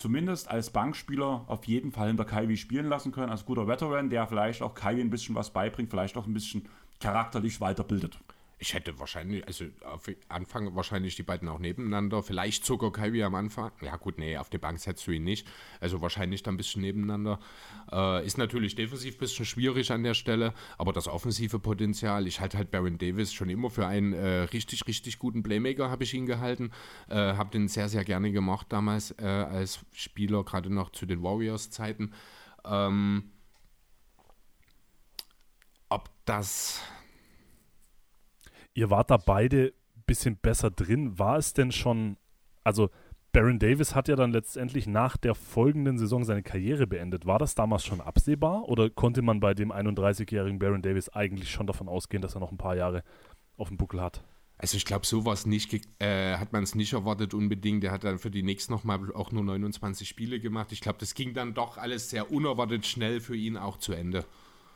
zumindest 0.00 0.50
als 0.50 0.70
Bankspieler 0.70 1.44
auf 1.46 1.64
jeden 1.66 1.92
Fall 1.92 2.08
hinter 2.08 2.24
Kyrie 2.24 2.56
spielen 2.56 2.88
lassen 2.88 3.12
können, 3.12 3.30
als 3.30 3.44
guter 3.44 3.68
Veteran, 3.68 4.08
der 4.08 4.26
vielleicht 4.26 4.62
auch 4.62 4.74
Kyrie 4.74 5.02
ein 5.02 5.10
bisschen 5.10 5.34
was 5.34 5.50
beibringt, 5.50 5.90
vielleicht 5.90 6.16
auch 6.16 6.26
ein 6.26 6.32
bisschen 6.32 6.66
charakterlich 7.00 7.60
weiterbildet. 7.60 8.18
Ich 8.62 8.74
hätte 8.74 8.98
wahrscheinlich, 8.98 9.46
also 9.46 9.64
auf 9.86 10.02
Anfang 10.28 10.76
wahrscheinlich 10.76 11.16
die 11.16 11.22
beiden 11.22 11.48
auch 11.48 11.58
nebeneinander, 11.58 12.22
vielleicht 12.22 12.66
sogar 12.66 12.92
Kyrie 12.92 13.22
am 13.24 13.34
Anfang. 13.34 13.72
Ja 13.80 13.96
gut, 13.96 14.18
nee, 14.18 14.36
auf 14.36 14.50
der 14.50 14.58
Bank 14.58 14.78
setzt 14.78 15.06
du 15.06 15.12
ihn 15.12 15.24
nicht. 15.24 15.48
Also 15.80 16.02
wahrscheinlich 16.02 16.42
dann 16.42 16.54
ein 16.54 16.56
bisschen 16.58 16.82
nebeneinander. 16.82 17.40
Äh, 17.90 18.26
ist 18.26 18.36
natürlich 18.36 18.74
defensiv 18.74 19.14
ein 19.14 19.18
bisschen 19.18 19.46
schwierig 19.46 19.90
an 19.92 20.02
der 20.02 20.12
Stelle, 20.12 20.52
aber 20.76 20.92
das 20.92 21.08
offensive 21.08 21.58
Potenzial, 21.58 22.26
ich 22.26 22.40
halte 22.40 22.58
halt 22.58 22.70
Baron 22.70 22.98
Davis 22.98 23.32
schon 23.32 23.48
immer 23.48 23.70
für 23.70 23.86
einen 23.86 24.12
äh, 24.12 24.40
richtig, 24.42 24.86
richtig 24.86 25.18
guten 25.18 25.42
Playmaker, 25.42 25.88
habe 25.88 26.04
ich 26.04 26.12
ihn 26.12 26.26
gehalten. 26.26 26.70
Äh, 27.08 27.14
habe 27.14 27.50
den 27.52 27.66
sehr, 27.66 27.88
sehr 27.88 28.04
gerne 28.04 28.30
gemacht 28.30 28.66
damals 28.68 29.12
äh, 29.12 29.24
als 29.24 29.78
Spieler, 29.94 30.44
gerade 30.44 30.68
noch 30.68 30.90
zu 30.90 31.06
den 31.06 31.22
Warriors-Zeiten. 31.22 32.12
Ähm, 32.66 33.30
ob 35.88 36.10
das 36.26 36.82
Ihr 38.80 38.88
wart 38.88 39.10
da 39.10 39.18
beide 39.18 39.74
ein 39.94 40.02
bisschen 40.06 40.36
besser 40.36 40.70
drin. 40.70 41.18
War 41.18 41.36
es 41.36 41.52
denn 41.52 41.70
schon, 41.70 42.16
also 42.64 42.88
Baron 43.30 43.58
Davis 43.58 43.94
hat 43.94 44.08
ja 44.08 44.16
dann 44.16 44.32
letztendlich 44.32 44.86
nach 44.86 45.18
der 45.18 45.34
folgenden 45.34 45.98
Saison 45.98 46.24
seine 46.24 46.42
Karriere 46.42 46.86
beendet. 46.86 47.26
War 47.26 47.38
das 47.38 47.54
damals 47.54 47.84
schon 47.84 48.00
absehbar 48.00 48.70
oder 48.70 48.88
konnte 48.88 49.20
man 49.20 49.38
bei 49.38 49.52
dem 49.52 49.70
31-jährigen 49.70 50.58
Baron 50.58 50.80
Davis 50.80 51.10
eigentlich 51.10 51.50
schon 51.50 51.66
davon 51.66 51.90
ausgehen, 51.90 52.22
dass 52.22 52.36
er 52.36 52.40
noch 52.40 52.52
ein 52.52 52.56
paar 52.56 52.74
Jahre 52.74 53.04
auf 53.58 53.68
dem 53.68 53.76
Buckel 53.76 54.00
hat? 54.00 54.24
Also 54.56 54.78
ich 54.78 54.86
glaube, 54.86 55.04
sowas 55.04 55.44
nicht, 55.44 55.78
äh, 55.98 56.38
hat 56.38 56.54
man 56.54 56.62
es 56.62 56.74
nicht 56.74 56.94
erwartet 56.94 57.34
unbedingt. 57.34 57.82
Der 57.82 57.92
hat 57.92 58.04
dann 58.04 58.18
für 58.18 58.30
die 58.30 58.42
nächsten 58.42 58.72
nochmal 58.72 59.12
auch 59.12 59.30
nur 59.30 59.44
29 59.44 60.08
Spiele 60.08 60.40
gemacht. 60.40 60.72
Ich 60.72 60.80
glaube, 60.80 60.98
das 61.00 61.12
ging 61.12 61.34
dann 61.34 61.52
doch 61.52 61.76
alles 61.76 62.08
sehr 62.08 62.32
unerwartet 62.32 62.86
schnell 62.86 63.20
für 63.20 63.36
ihn 63.36 63.58
auch 63.58 63.76
zu 63.76 63.92
Ende. 63.92 64.24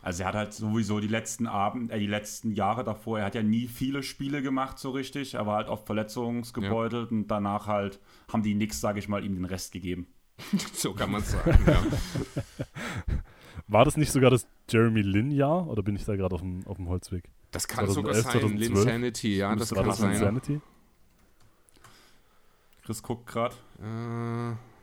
Also 0.05 0.22
er 0.22 0.28
hat 0.28 0.34
halt 0.34 0.52
sowieso 0.52 1.00
die 1.00 1.09
letzten 1.09 1.46
Abend, 1.46 1.90
äh, 1.90 1.98
die 1.98 2.07
letzten 2.07 2.52
Jahre 2.52 2.84
davor, 2.84 3.20
er 3.20 3.24
hat 3.24 3.34
ja 3.34 3.42
nie 3.42 3.66
viele 3.66 4.02
Spiele 4.02 4.42
gemacht 4.42 4.78
so 4.78 4.90
richtig, 4.90 5.32
er 5.32 5.46
war 5.46 5.57
halt 5.57 5.68
oft 5.68 5.86
verletzungsgebeutelt 5.86 7.11
und 7.11 7.28
danach 7.28 7.68
halt 7.68 8.00
haben 8.30 8.42
die 8.42 8.55
nix, 8.55 8.82
sage 8.82 8.98
ich 8.98 9.09
mal, 9.09 9.24
ihm 9.24 9.34
den 9.34 9.46
Rest 9.46 9.72
gegeben. 9.72 10.07
so 10.74 10.92
kann 10.92 11.11
man 11.11 11.22
es 11.22 11.30
sagen. 11.30 11.59
ja. 11.66 11.82
War 13.66 13.86
das 13.86 13.96
nicht 13.96 14.12
sogar 14.12 14.30
das 14.30 14.46
Jeremy 14.68 15.00
Lin-Jahr 15.00 15.66
oder 15.68 15.82
bin 15.82 15.96
ich 15.96 16.05
da 16.05 16.16
gerade 16.16 16.34
auf 16.34 16.42
dem, 16.42 16.66
auf 16.66 16.76
dem 16.76 16.90
Holzweg? 16.90 17.24
Das 17.50 17.66
kann 17.66 17.86
2011, 17.86 17.94
sogar 17.94 18.14
sein. 18.14 18.40
2012. 18.40 18.61
Linsanity, 18.61 19.36
ja, 19.38 19.57
das 19.57 19.72
kann 19.72 19.92
sein. 19.92 20.12
Insanity? 20.12 20.61
Chris 22.84 23.02
guckt 23.02 23.26
gerade. 23.26 23.55
Äh, 23.80 24.74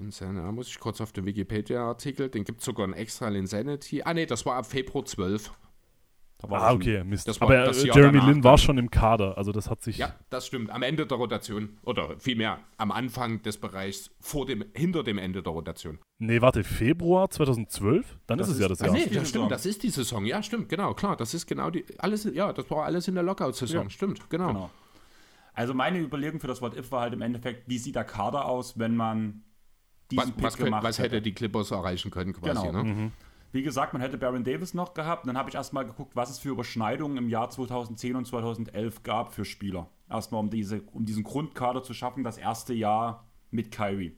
Linsanity, 0.00 0.44
da 0.44 0.52
muss 0.52 0.68
ich 0.68 0.78
kurz 0.80 1.00
auf 1.00 1.12
den 1.12 1.26
Wikipedia-Artikel, 1.26 2.28
den 2.28 2.44
gibt 2.44 2.60
es 2.60 2.64
sogar 2.64 2.86
ein 2.86 2.92
extra 2.94 3.28
Linsanity. 3.28 4.02
Ah 4.02 4.14
ne, 4.14 4.26
das 4.26 4.44
war 4.46 4.56
ab 4.56 4.66
Februar 4.66 5.04
12. 5.04 5.52
Da 6.38 6.48
war 6.48 6.62
Ah, 6.62 6.72
okay, 6.72 7.04
Mist. 7.04 7.28
Das 7.28 7.38
war 7.38 7.48
Aber 7.50 7.64
das 7.66 7.84
äh, 7.84 7.88
Jeremy 7.88 8.12
danach 8.18 8.28
Lin 8.28 8.44
war 8.44 8.56
schon 8.56 8.78
im 8.78 8.90
Kader, 8.90 9.36
also 9.36 9.52
das 9.52 9.68
hat 9.68 9.82
sich. 9.82 9.98
Ja, 9.98 10.14
das 10.30 10.46
stimmt. 10.46 10.70
Am 10.70 10.82
Ende 10.82 11.06
der 11.06 11.18
Rotation. 11.18 11.76
Oder 11.84 12.18
vielmehr 12.18 12.60
am 12.78 12.92
Anfang 12.92 13.42
des 13.42 13.58
Bereichs, 13.58 14.10
vor 14.20 14.46
dem, 14.46 14.64
hinter 14.74 15.02
dem 15.04 15.18
Ende 15.18 15.42
der 15.42 15.52
Rotation. 15.52 15.98
Nee, 16.18 16.40
warte, 16.40 16.64
Februar 16.64 17.28
2012? 17.28 18.16
Dann 18.26 18.38
Das 18.38 18.48
ist 18.48 18.52
es 18.54 18.56
ist- 18.58 18.62
ja 18.62 18.68
das 18.68 18.80
Ah, 18.80 18.86
Jahr. 18.86 18.94
nee. 18.94 19.14
das 19.14 19.28
stimmt, 19.28 19.50
das 19.50 19.66
ist 19.66 19.82
die 19.82 19.90
Saison. 19.90 20.24
Ja, 20.24 20.42
stimmt, 20.42 20.70
genau, 20.70 20.94
klar. 20.94 21.14
Das 21.14 21.34
ist 21.34 21.46
genau 21.46 21.68
die, 21.68 21.84
alles, 21.98 22.24
ja, 22.24 22.54
das 22.54 22.70
war 22.70 22.84
alles 22.86 23.06
in 23.06 23.14
der 23.16 23.22
Lockout-Saison. 23.24 23.84
Ja. 23.84 23.90
Stimmt, 23.90 24.30
genau. 24.30 24.46
Genau. 24.48 24.70
Also 25.52 25.74
meine 25.74 25.98
Überlegung 25.98 26.40
für 26.40 26.46
das 26.46 26.62
What 26.62 26.74
If 26.74 26.90
war 26.90 27.02
halt 27.02 27.12
im 27.12 27.20
Endeffekt, 27.20 27.68
wie 27.68 27.76
sieht 27.76 27.96
der 27.96 28.04
Kader 28.04 28.46
aus, 28.46 28.78
wenn 28.78 28.96
man 28.96 29.42
diesen 30.10 30.22
Was, 30.22 30.30
Pick 30.32 30.44
was, 30.44 30.56
gemacht 30.56 30.82
was 30.84 30.98
hätte 30.98 31.22
die 31.22 31.32
Clippers 31.32 31.70
erreichen 31.70 32.10
können 32.10 32.32
quasi, 32.32 32.66
Genau. 32.66 32.82
ne? 32.82 33.12
Wie 33.52 33.62
gesagt, 33.62 33.92
man 33.92 34.00
hätte 34.00 34.16
Baron 34.16 34.44
Davis 34.44 34.74
noch 34.74 34.94
gehabt. 34.94 35.26
dann 35.26 35.36
habe 35.36 35.48
ich 35.48 35.56
erstmal 35.56 35.84
geguckt, 35.84 36.14
was 36.14 36.30
es 36.30 36.38
für 36.38 36.50
Überschneidungen 36.50 37.16
im 37.16 37.28
Jahr 37.28 37.50
2010 37.50 38.14
und 38.14 38.26
2011 38.26 39.02
gab 39.02 39.34
für 39.34 39.44
Spieler. 39.44 39.88
Erstmal, 40.08 40.40
um, 40.40 40.50
diese, 40.50 40.82
um 40.92 41.04
diesen 41.04 41.24
Grundkader 41.24 41.82
zu 41.82 41.92
schaffen, 41.92 42.22
das 42.22 42.38
erste 42.38 42.74
Jahr 42.74 43.26
mit 43.50 43.72
Kyrie. 43.72 44.16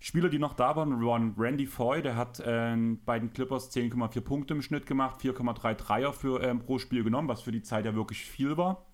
Spieler, 0.00 0.30
die 0.30 0.38
noch 0.38 0.54
da 0.54 0.74
waren, 0.76 1.04
waren 1.04 1.34
Randy 1.36 1.66
Foy, 1.66 2.00
der 2.02 2.16
hat 2.16 2.40
äh, 2.40 2.74
bei 3.04 3.18
den 3.18 3.32
Clippers 3.32 3.70
10,4 3.70 4.20
Punkte 4.22 4.54
im 4.54 4.62
Schnitt 4.62 4.86
gemacht, 4.86 5.20
4,3 5.20 5.74
Dreier 5.74 6.12
für, 6.12 6.42
äh, 6.42 6.54
pro 6.54 6.78
Spiel 6.78 7.04
genommen, 7.04 7.28
was 7.28 7.42
für 7.42 7.52
die 7.52 7.62
Zeit 7.62 7.84
ja 7.84 7.94
wirklich 7.94 8.24
viel 8.24 8.56
war. 8.56 8.86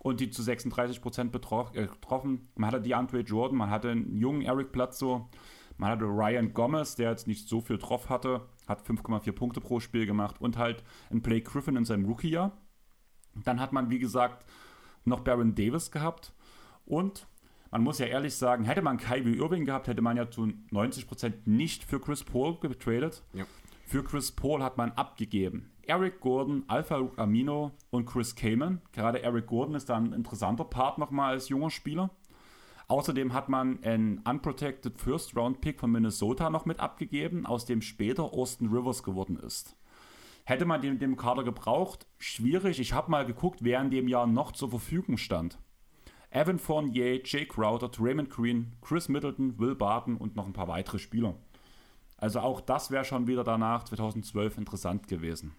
Und 0.00 0.20
die 0.20 0.30
zu 0.30 0.42
36 0.42 1.02
Prozent 1.02 1.32
betroffen. 1.32 1.76
Äh, 1.76 1.88
man 2.56 2.70
hatte 2.70 2.80
die 2.82 2.94
Andre 2.94 3.20
Jordan, 3.20 3.58
man 3.58 3.70
hatte 3.70 3.90
einen 3.90 4.16
jungen 4.16 4.42
Eric 4.42 4.70
Bledsoe, 4.70 5.26
man 5.80 5.92
hatte 5.92 6.04
Ryan 6.04 6.52
Gomez, 6.52 6.94
der 6.94 7.08
jetzt 7.10 7.26
nicht 7.26 7.48
so 7.48 7.62
viel 7.62 7.78
drauf 7.78 8.10
hatte, 8.10 8.42
hat 8.68 8.86
5,4 8.86 9.32
Punkte 9.32 9.62
pro 9.62 9.80
Spiel 9.80 10.04
gemacht 10.04 10.36
und 10.38 10.58
halt 10.58 10.84
einen 11.08 11.22
Blake 11.22 11.50
Griffin 11.50 11.74
in 11.74 11.86
seinem 11.86 12.04
Rookie-Jahr. 12.04 12.52
Dann 13.44 13.58
hat 13.58 13.72
man, 13.72 13.88
wie 13.88 13.98
gesagt, 13.98 14.44
noch 15.06 15.20
Baron 15.20 15.54
Davis 15.54 15.90
gehabt 15.90 16.34
und 16.84 17.26
man 17.70 17.82
muss 17.82 17.98
ja 17.98 18.06
ehrlich 18.06 18.34
sagen, 18.34 18.64
hätte 18.64 18.82
man 18.82 18.98
Kyrie 18.98 19.38
Irving 19.38 19.64
gehabt, 19.64 19.88
hätte 19.88 20.02
man 20.02 20.18
ja 20.18 20.30
zu 20.30 20.52
90% 20.70 21.32
nicht 21.46 21.84
für 21.84 21.98
Chris 21.98 22.24
Paul 22.24 22.58
getradet. 22.60 23.22
Ja. 23.32 23.46
Für 23.86 24.04
Chris 24.04 24.32
Paul 24.32 24.62
hat 24.62 24.76
man 24.76 24.92
abgegeben. 24.92 25.72
Eric 25.86 26.20
Gordon, 26.20 26.64
Alpha 26.68 27.08
Amino 27.16 27.72
und 27.88 28.04
Chris 28.04 28.34
Kamen. 28.34 28.82
Gerade 28.92 29.22
Eric 29.22 29.46
Gordon 29.46 29.76
ist 29.76 29.88
da 29.88 29.96
ein 29.96 30.12
interessanter 30.12 30.64
Part 30.64 30.98
nochmal 30.98 31.32
als 31.32 31.48
junger 31.48 31.70
Spieler. 31.70 32.10
Außerdem 32.90 33.32
hat 33.32 33.48
man 33.48 33.80
einen 33.84 34.18
unprotected 34.28 35.00
First 35.00 35.36
Round 35.36 35.60
Pick 35.60 35.78
von 35.78 35.92
Minnesota 35.92 36.50
noch 36.50 36.66
mit 36.66 36.80
abgegeben, 36.80 37.46
aus 37.46 37.64
dem 37.64 37.82
später 37.82 38.24
Austin 38.24 38.66
Rivers 38.66 39.04
geworden 39.04 39.38
ist. 39.38 39.76
Hätte 40.42 40.64
man 40.64 40.80
den, 40.82 40.98
den 40.98 41.16
Kader 41.16 41.44
gebraucht? 41.44 42.08
Schwierig. 42.18 42.80
Ich 42.80 42.92
habe 42.92 43.08
mal 43.08 43.24
geguckt, 43.24 43.60
wer 43.62 43.80
in 43.80 43.92
dem 43.92 44.08
Jahr 44.08 44.26
noch 44.26 44.50
zur 44.50 44.70
Verfügung 44.70 45.18
stand. 45.18 45.56
Evan 46.30 46.58
Fournier, 46.58 47.20
Jake 47.24 47.46
Crowder, 47.46 47.92
Raymond 47.96 48.28
Green, 48.28 48.72
Chris 48.82 49.08
Middleton, 49.08 49.56
Will 49.60 49.76
Barton 49.76 50.16
und 50.16 50.34
noch 50.34 50.46
ein 50.46 50.52
paar 50.52 50.66
weitere 50.66 50.98
Spieler. 50.98 51.36
Also 52.16 52.40
auch 52.40 52.60
das 52.60 52.90
wäre 52.90 53.04
schon 53.04 53.28
wieder 53.28 53.44
danach 53.44 53.84
2012 53.84 54.58
interessant 54.58 55.06
gewesen. 55.06 55.54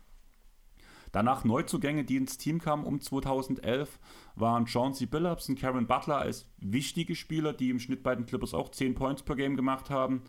Danach 1.12 1.44
Neuzugänge, 1.44 2.06
die 2.06 2.16
ins 2.16 2.38
Team 2.38 2.60
kamen 2.60 2.86
um 2.86 3.02
2011, 3.02 4.00
waren 4.36 4.68
Chauncey 4.68 5.06
Billups 5.06 5.50
und 5.50 5.60
Karen 5.60 5.88
Butler 5.88 6.18
als 6.18 6.48
wichtige 6.58 7.16
Spieler, 7.16 7.54
die 7.54 7.70
im 7.70 7.80
Schnitt 7.80 8.04
bei 8.04 8.16
den 8.16 8.26
Clippers 8.26 8.54
auch 8.54 8.70
10 8.70 8.96
Points 8.96 9.24
per 9.24 9.36
Game 9.36 9.56
gemacht 9.56 9.90
haben. 9.90 10.24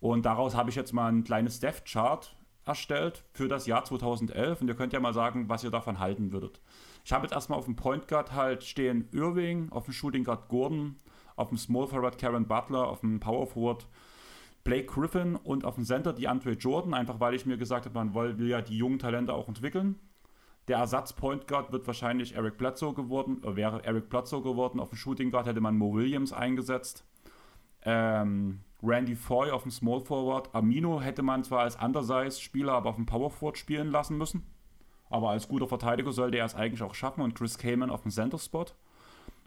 Und 0.00 0.26
daraus 0.26 0.54
habe 0.54 0.70
ich 0.70 0.76
jetzt 0.76 0.92
mal 0.92 1.10
ein 1.10 1.24
kleines 1.24 1.60
Death-Chart 1.60 2.36
erstellt 2.66 3.24
für 3.32 3.48
das 3.48 3.66
Jahr 3.66 3.84
2011 3.84 4.60
und 4.60 4.68
ihr 4.68 4.74
könnt 4.74 4.92
ja 4.92 5.00
mal 5.00 5.14
sagen, 5.14 5.48
was 5.48 5.64
ihr 5.64 5.70
davon 5.70 5.98
halten 5.98 6.32
würdet. 6.32 6.60
Ich 7.04 7.12
habe 7.12 7.24
jetzt 7.24 7.34
erstmal 7.34 7.58
auf 7.58 7.66
dem 7.66 7.76
Point 7.76 8.08
Guard 8.08 8.32
halt 8.32 8.64
stehen 8.64 9.08
Irving, 9.12 9.70
auf 9.70 9.84
dem 9.84 9.92
Shooting 9.92 10.24
Guard 10.24 10.48
Gordon, 10.48 10.96
auf 11.36 11.48
dem 11.48 11.58
Small 11.58 11.86
Forward 11.86 12.18
Karen 12.18 12.46
Butler, 12.46 12.88
auf 12.88 13.00
dem 13.00 13.20
Power 13.20 13.46
Forward 13.46 13.86
Blake 14.64 14.86
Griffin 14.86 15.36
und 15.36 15.64
auf 15.66 15.74
dem 15.74 15.84
Center 15.84 16.14
die 16.14 16.26
Andre 16.26 16.52
Jordan, 16.52 16.94
einfach 16.94 17.20
weil 17.20 17.34
ich 17.34 17.44
mir 17.44 17.58
gesagt 17.58 17.84
habe, 17.84 17.94
man 17.94 18.14
will 18.14 18.48
ja 18.48 18.62
die 18.62 18.78
jungen 18.78 18.98
Talente 18.98 19.34
auch 19.34 19.48
entwickeln. 19.48 19.98
Der 20.68 20.78
Ersatz 20.78 21.12
Point 21.12 21.46
Guard 21.46 21.72
wird 21.72 21.86
wahrscheinlich 21.86 22.34
Eric 22.34 22.56
Bledsoe 22.56 22.94
geworden, 22.94 23.42
äh, 23.44 23.56
wäre 23.56 23.84
Eric 23.84 24.08
Bledsoe 24.08 24.42
geworden. 24.42 24.80
Auf 24.80 24.90
dem 24.90 24.96
Shooting 24.96 25.30
Guard 25.30 25.46
hätte 25.46 25.60
man 25.60 25.76
Mo 25.76 25.94
Williams 25.94 26.32
eingesetzt. 26.32 27.04
Ähm, 27.82 28.60
Randy 28.82 29.14
Foy 29.14 29.50
auf 29.50 29.62
dem 29.62 29.70
Small 29.70 30.00
Forward. 30.00 30.54
Amino 30.54 31.00
hätte 31.00 31.22
man 31.22 31.44
zwar 31.44 31.60
als 31.60 31.76
Undersize-Spieler, 31.76 32.72
aber 32.72 32.90
auf 32.90 32.96
dem 32.96 33.06
Power 33.06 33.30
Forward 33.30 33.58
spielen 33.58 33.90
lassen 33.90 34.16
müssen. 34.16 34.46
Aber 35.10 35.30
als 35.30 35.48
guter 35.48 35.68
Verteidiger 35.68 36.12
sollte 36.12 36.38
er 36.38 36.46
es 36.46 36.54
eigentlich 36.54 36.82
auch 36.82 36.94
schaffen 36.94 37.20
und 37.20 37.34
Chris 37.34 37.58
Kamen 37.58 37.90
auf 37.90 38.02
dem 38.02 38.10
Center-Spot. 38.10 38.66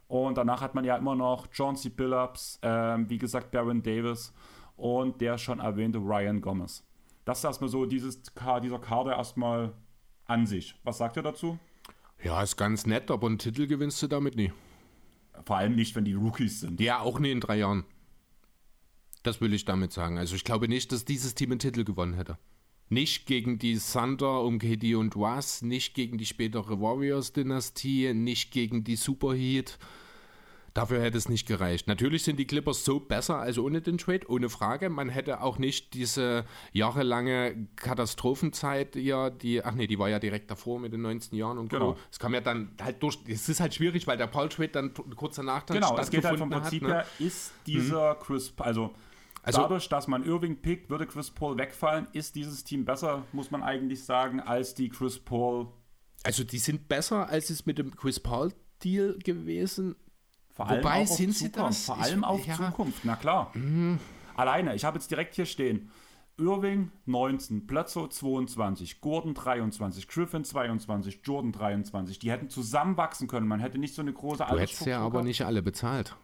Und 0.07 0.37
danach 0.37 0.61
hat 0.61 0.75
man 0.75 0.85
ja 0.85 0.95
immer 0.95 1.15
noch 1.15 1.47
John 1.51 1.75
C. 1.75 1.89
Billups, 1.89 2.59
ähm, 2.61 3.09
wie 3.09 3.17
gesagt 3.17 3.51
Baron 3.51 3.83
Davis 3.83 4.33
und 4.77 5.19
der 5.19 5.37
schon 5.37 5.59
erwähnte 5.59 5.97
Ryan 5.97 6.41
Gomez. 6.41 6.87
Das 7.25 7.39
ist 7.39 7.43
erstmal 7.43 7.69
so 7.69 7.85
dieses, 7.85 8.21
dieser 8.23 8.79
Kader 8.79 9.17
erstmal 9.17 9.73
an 10.27 10.45
sich. 10.45 10.75
Was 10.83 10.97
sagt 10.97 11.17
ihr 11.17 11.23
dazu? 11.23 11.57
Ja, 12.23 12.41
ist 12.41 12.57
ganz 12.57 12.85
nett, 12.85 13.11
aber 13.11 13.27
einen 13.27 13.37
Titel 13.37 13.67
gewinnst 13.67 14.01
du 14.01 14.07
damit 14.07 14.35
nie. 14.35 14.51
Vor 15.45 15.57
allem 15.57 15.75
nicht, 15.75 15.95
wenn 15.95 16.05
die 16.05 16.13
Rookies 16.13 16.61
sind. 16.61 16.79
Ja, 16.79 16.99
auch 16.99 17.19
nie 17.19 17.31
in 17.31 17.39
drei 17.39 17.57
Jahren. 17.57 17.85
Das 19.23 19.41
will 19.41 19.53
ich 19.53 19.65
damit 19.65 19.91
sagen. 19.93 20.17
Also 20.17 20.35
ich 20.35 20.43
glaube 20.43 20.67
nicht, 20.67 20.91
dass 20.91 21.05
dieses 21.05 21.35
Team 21.35 21.51
einen 21.51 21.59
Titel 21.59 21.83
gewonnen 21.83 22.13
hätte. 22.13 22.37
Nicht 22.89 23.25
gegen 23.25 23.59
die 23.59 23.77
Thunder 23.77 24.41
um 24.43 24.59
KD 24.59 24.95
und 24.95 25.15
Was, 25.17 25.61
nicht 25.61 25.93
gegen 25.93 26.17
die 26.17 26.25
spätere 26.25 26.79
Warriors-Dynastie, 26.79 28.13
nicht 28.13 28.51
gegen 28.51 28.85
die 28.85 28.95
Superheat. 28.95 29.77
Dafür 30.77 31.01
hätte 31.01 31.17
es 31.17 31.27
nicht 31.27 31.47
gereicht. 31.47 31.87
Natürlich 31.87 32.21
sind 32.21 32.37
die 32.37 32.45
Clippers 32.45 32.85
so 32.85 32.99
besser 32.99 33.37
als 33.37 33.57
ohne 33.57 33.81
den 33.81 33.97
Trade, 33.97 34.29
ohne 34.29 34.47
Frage. 34.47 34.91
Man 34.91 35.09
hätte 35.09 35.41
auch 35.41 35.57
nicht 35.57 35.95
diese 35.95 36.45
jahrelange 36.71 37.67
Katastrophenzeit, 37.77 38.95
ja, 38.95 39.31
die, 39.31 39.65
ach 39.65 39.73
nee, 39.73 39.87
die 39.87 39.97
war 39.97 40.07
ja 40.07 40.19
direkt 40.19 40.51
davor 40.51 40.79
mit 40.79 40.93
den 40.93 41.01
19 41.01 41.35
Jahren 41.35 41.57
und 41.57 41.69
genau. 41.69 41.97
Es 42.11 42.19
kam 42.19 42.35
ja 42.35 42.41
dann 42.41 42.75
halt 42.79 43.01
durch, 43.01 43.17
es 43.27 43.49
ist 43.49 43.59
halt 43.59 43.73
schwierig, 43.73 44.05
weil 44.05 44.17
der 44.17 44.27
Paul-Trade 44.27 44.67
dann 44.67 44.93
kurz 45.15 45.37
danach 45.37 45.63
dann 45.63 45.77
Genau, 45.77 45.97
es 45.97 46.11
geht 46.11 46.23
halt 46.23 46.37
vom 46.37 46.51
Prinzip 46.51 46.83
hat, 46.83 46.89
ne? 46.89 46.93
her, 46.93 47.05
ist 47.17 47.53
dieser 47.65 48.13
mhm. 48.13 48.19
Chris, 48.19 48.53
also 48.57 48.93
also, 49.41 49.61
Dadurch, 49.61 49.89
dass 49.89 50.07
man 50.07 50.25
Irving 50.25 50.57
pickt, 50.57 50.91
würde 50.91 51.07
Chris 51.07 51.31
Paul 51.31 51.57
wegfallen. 51.57 52.07
Ist 52.11 52.35
dieses 52.35 52.65
Team 52.65 52.85
besser, 52.85 53.23
muss 53.31 53.49
man 53.49 53.63
eigentlich 53.63 54.03
sagen, 54.03 54.41
als 54.41 54.75
die 54.75 54.89
Chris 54.89 55.17
Paul. 55.17 55.69
Also 56.23 56.43
die 56.43 56.59
sind 56.59 56.87
besser, 56.87 57.29
als 57.29 57.49
es 57.49 57.65
mit 57.65 57.79
dem 57.79 57.95
Chris 57.95 58.19
Paul 58.19 58.51
Deal 58.83 59.17
gewesen. 59.23 59.95
Vor 60.57 60.67
allem 60.67 60.83
Wobei 60.83 61.05
sind 61.05 61.35
sie 61.35 61.51
das? 61.51 61.85
Vor 61.85 61.99
allem 62.01 62.21
ich, 62.21 62.25
auf 62.25 62.47
ja. 62.47 62.55
Zukunft, 62.55 63.05
na 63.05 63.15
klar. 63.15 63.51
Mhm. 63.53 63.99
Alleine, 64.35 64.73
ich 64.73 64.85
habe 64.85 64.97
jetzt 64.97 65.11
direkt 65.11 65.35
hier 65.35 65.45
stehen. 65.45 65.91
Irving 66.39 66.91
19, 67.05 67.67
Plötzow 67.67 68.09
22, 68.09 68.99
Gordon 68.99 69.35
23, 69.35 70.07
Griffin 70.07 70.43
22, 70.43 71.21
Jordan 71.23 71.51
23. 71.51 72.17
Die 72.17 72.31
hätten 72.31 72.49
zusammenwachsen 72.49 73.27
können. 73.27 73.47
Man 73.47 73.59
hätte 73.59 73.77
nicht 73.77 73.93
so 73.93 74.01
eine 74.01 74.13
große 74.13 74.45
Du 74.49 74.57
hättest 74.57 74.87
ja 74.87 74.99
aber 74.99 75.21
nicht 75.21 75.43
alle 75.45 75.61
bezahlt. 75.61 76.15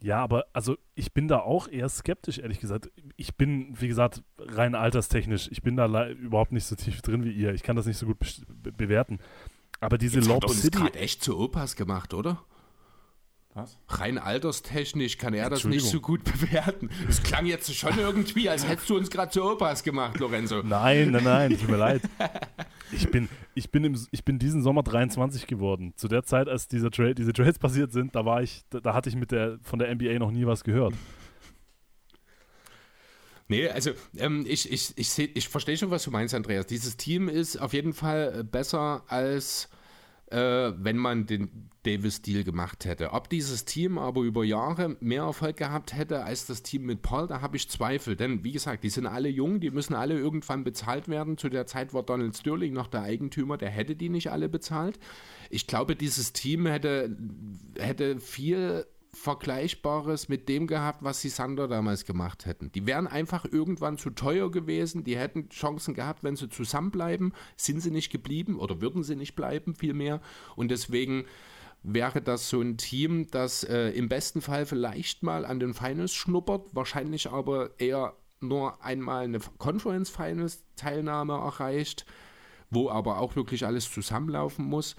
Ja, 0.00 0.18
aber 0.18 0.46
also 0.52 0.76
ich 0.96 1.12
bin 1.12 1.28
da 1.28 1.38
auch 1.38 1.68
eher 1.68 1.88
skeptisch, 1.88 2.38
ehrlich 2.38 2.58
gesagt. 2.58 2.90
Ich 3.16 3.36
bin, 3.36 3.80
wie 3.80 3.88
gesagt, 3.88 4.24
rein 4.38 4.74
alterstechnisch, 4.74 5.48
ich 5.52 5.62
bin 5.62 5.76
da 5.76 6.08
überhaupt 6.08 6.50
nicht 6.50 6.66
so 6.66 6.74
tief 6.74 7.00
drin 7.00 7.24
wie 7.24 7.32
ihr. 7.32 7.54
Ich 7.54 7.62
kann 7.62 7.76
das 7.76 7.86
nicht 7.86 7.98
so 7.98 8.06
gut 8.06 8.18
be 8.48 8.72
bewerten. 8.72 9.20
Aber 9.78 9.98
diese 9.98 10.16
Jetzt 10.16 10.28
Lob 10.28 10.42
hat 10.42 10.50
uns 10.50 10.62
City. 10.62 10.78
gerade 10.78 10.98
echt 10.98 11.22
zu 11.22 11.38
Opas 11.38 11.76
gemacht, 11.76 12.12
oder? 12.12 12.42
Was? 13.56 13.78
Rein 13.88 14.18
alterstechnisch 14.18 15.16
kann 15.16 15.32
er 15.32 15.48
das 15.48 15.64
nicht 15.64 15.86
so 15.86 15.98
gut 15.98 16.22
bewerten. 16.40 16.90
Es 17.08 17.22
klang 17.22 17.46
jetzt 17.46 17.74
schon 17.74 17.98
irgendwie, 17.98 18.50
als 18.50 18.68
hättest 18.68 18.90
du 18.90 18.98
uns 18.98 19.08
gerade 19.08 19.32
zu 19.32 19.42
Opas 19.42 19.82
gemacht, 19.82 20.18
Lorenzo. 20.18 20.62
Nein, 20.62 21.10
nein, 21.10 21.24
nein, 21.24 21.58
tut 21.58 21.70
mir 21.70 21.78
leid. 21.78 22.02
Ich 22.92 23.10
bin, 23.10 23.28
ich, 23.56 23.72
bin 23.72 23.82
im, 23.82 24.00
ich 24.12 24.24
bin 24.24 24.38
diesen 24.38 24.62
Sommer 24.62 24.84
23 24.84 25.48
geworden. 25.48 25.92
Zu 25.96 26.06
der 26.06 26.22
Zeit, 26.22 26.48
als 26.48 26.68
dieser 26.68 26.88
Tra 26.92 27.14
diese 27.14 27.32
Trades 27.32 27.58
passiert 27.58 27.92
sind, 27.92 28.14
da 28.14 28.24
war 28.24 28.42
ich, 28.42 28.62
da, 28.70 28.78
da 28.78 28.94
hatte 28.94 29.08
ich 29.08 29.16
mit 29.16 29.32
der, 29.32 29.58
von 29.60 29.80
der 29.80 29.92
NBA 29.92 30.20
noch 30.20 30.30
nie 30.30 30.46
was 30.46 30.62
gehört. 30.62 30.94
Nee, 33.48 33.68
also 33.68 33.90
ähm, 34.18 34.44
ich, 34.46 34.70
ich, 34.70 34.96
ich, 34.96 35.18
ich 35.18 35.48
verstehe 35.48 35.76
schon, 35.76 35.90
was 35.90 36.04
du 36.04 36.12
meinst, 36.12 36.32
Andreas. 36.32 36.66
Dieses 36.66 36.96
Team 36.96 37.28
ist 37.28 37.56
auf 37.56 37.72
jeden 37.72 37.92
Fall 37.92 38.44
besser 38.44 39.02
als 39.08 39.68
äh, 40.30 40.72
wenn 40.76 40.96
man 40.96 41.26
den 41.26 41.70
Davis-Deal 41.84 42.42
gemacht 42.42 42.84
hätte. 42.84 43.12
Ob 43.12 43.30
dieses 43.30 43.64
Team 43.64 43.96
aber 43.96 44.22
über 44.22 44.42
Jahre 44.44 44.96
mehr 45.00 45.22
Erfolg 45.22 45.56
gehabt 45.56 45.94
hätte 45.94 46.24
als 46.24 46.46
das 46.46 46.62
Team 46.62 46.84
mit 46.84 47.02
Paul, 47.02 47.28
da 47.28 47.40
habe 47.40 47.56
ich 47.56 47.70
Zweifel. 47.70 48.16
Denn 48.16 48.42
wie 48.42 48.52
gesagt, 48.52 48.82
die 48.82 48.88
sind 48.90 49.06
alle 49.06 49.28
jung, 49.28 49.60
die 49.60 49.70
müssen 49.70 49.94
alle 49.94 50.18
irgendwann 50.18 50.64
bezahlt 50.64 51.08
werden. 51.08 51.38
Zu 51.38 51.48
der 51.48 51.66
Zeit 51.66 51.94
war 51.94 52.02
Donald 52.02 52.36
Sterling 52.36 52.72
noch 52.72 52.88
der 52.88 53.02
Eigentümer, 53.02 53.56
der 53.56 53.70
hätte 53.70 53.94
die 53.94 54.08
nicht 54.08 54.32
alle 54.32 54.48
bezahlt. 54.48 54.98
Ich 55.48 55.68
glaube, 55.68 55.94
dieses 55.94 56.32
Team 56.32 56.66
hätte, 56.66 57.16
hätte 57.78 58.18
viel 58.18 58.84
Vergleichbares 59.16 60.28
mit 60.28 60.48
dem 60.48 60.66
gehabt, 60.66 61.02
was 61.02 61.20
die 61.20 61.30
Sander 61.30 61.68
damals 61.68 62.04
gemacht 62.04 62.46
hätten. 62.46 62.70
Die 62.72 62.86
wären 62.86 63.06
einfach 63.06 63.44
irgendwann 63.44 63.98
zu 63.98 64.10
teuer 64.10 64.50
gewesen, 64.50 65.04
die 65.04 65.16
hätten 65.16 65.48
Chancen 65.48 65.94
gehabt, 65.94 66.22
wenn 66.22 66.36
sie 66.36 66.48
zusammenbleiben, 66.48 67.32
sind 67.56 67.80
sie 67.80 67.90
nicht 67.90 68.10
geblieben 68.10 68.58
oder 68.58 68.80
würden 68.80 69.02
sie 69.02 69.16
nicht 69.16 69.34
bleiben, 69.34 69.74
vielmehr. 69.74 70.20
Und 70.54 70.70
deswegen 70.70 71.24
wäre 71.82 72.20
das 72.20 72.48
so 72.48 72.60
ein 72.60 72.76
Team, 72.76 73.26
das 73.30 73.64
äh, 73.64 73.90
im 73.90 74.08
besten 74.08 74.40
Fall 74.40 74.66
vielleicht 74.66 75.22
mal 75.22 75.44
an 75.44 75.60
den 75.60 75.74
Finals 75.74 76.14
schnuppert, 76.14 76.68
wahrscheinlich 76.72 77.30
aber 77.30 77.70
eher 77.78 78.14
nur 78.40 78.84
einmal 78.84 79.24
eine 79.24 79.40
Conference 79.58 80.10
Finals 80.10 80.64
Teilnahme 80.76 81.34
erreicht, 81.34 82.04
wo 82.70 82.90
aber 82.90 83.20
auch 83.20 83.36
wirklich 83.36 83.64
alles 83.64 83.90
zusammenlaufen 83.90 84.64
muss 84.64 84.96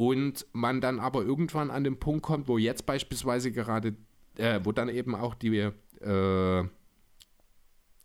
und 0.00 0.46
man 0.54 0.80
dann 0.80 0.98
aber 0.98 1.22
irgendwann 1.22 1.70
an 1.70 1.84
den 1.84 1.98
Punkt 1.98 2.22
kommt, 2.22 2.48
wo 2.48 2.56
jetzt 2.56 2.86
beispielsweise 2.86 3.52
gerade, 3.52 3.96
äh, 4.38 4.58
wo 4.64 4.72
dann 4.72 4.88
eben 4.88 5.14
auch 5.14 5.34
die 5.34 5.58
äh, 5.58 6.64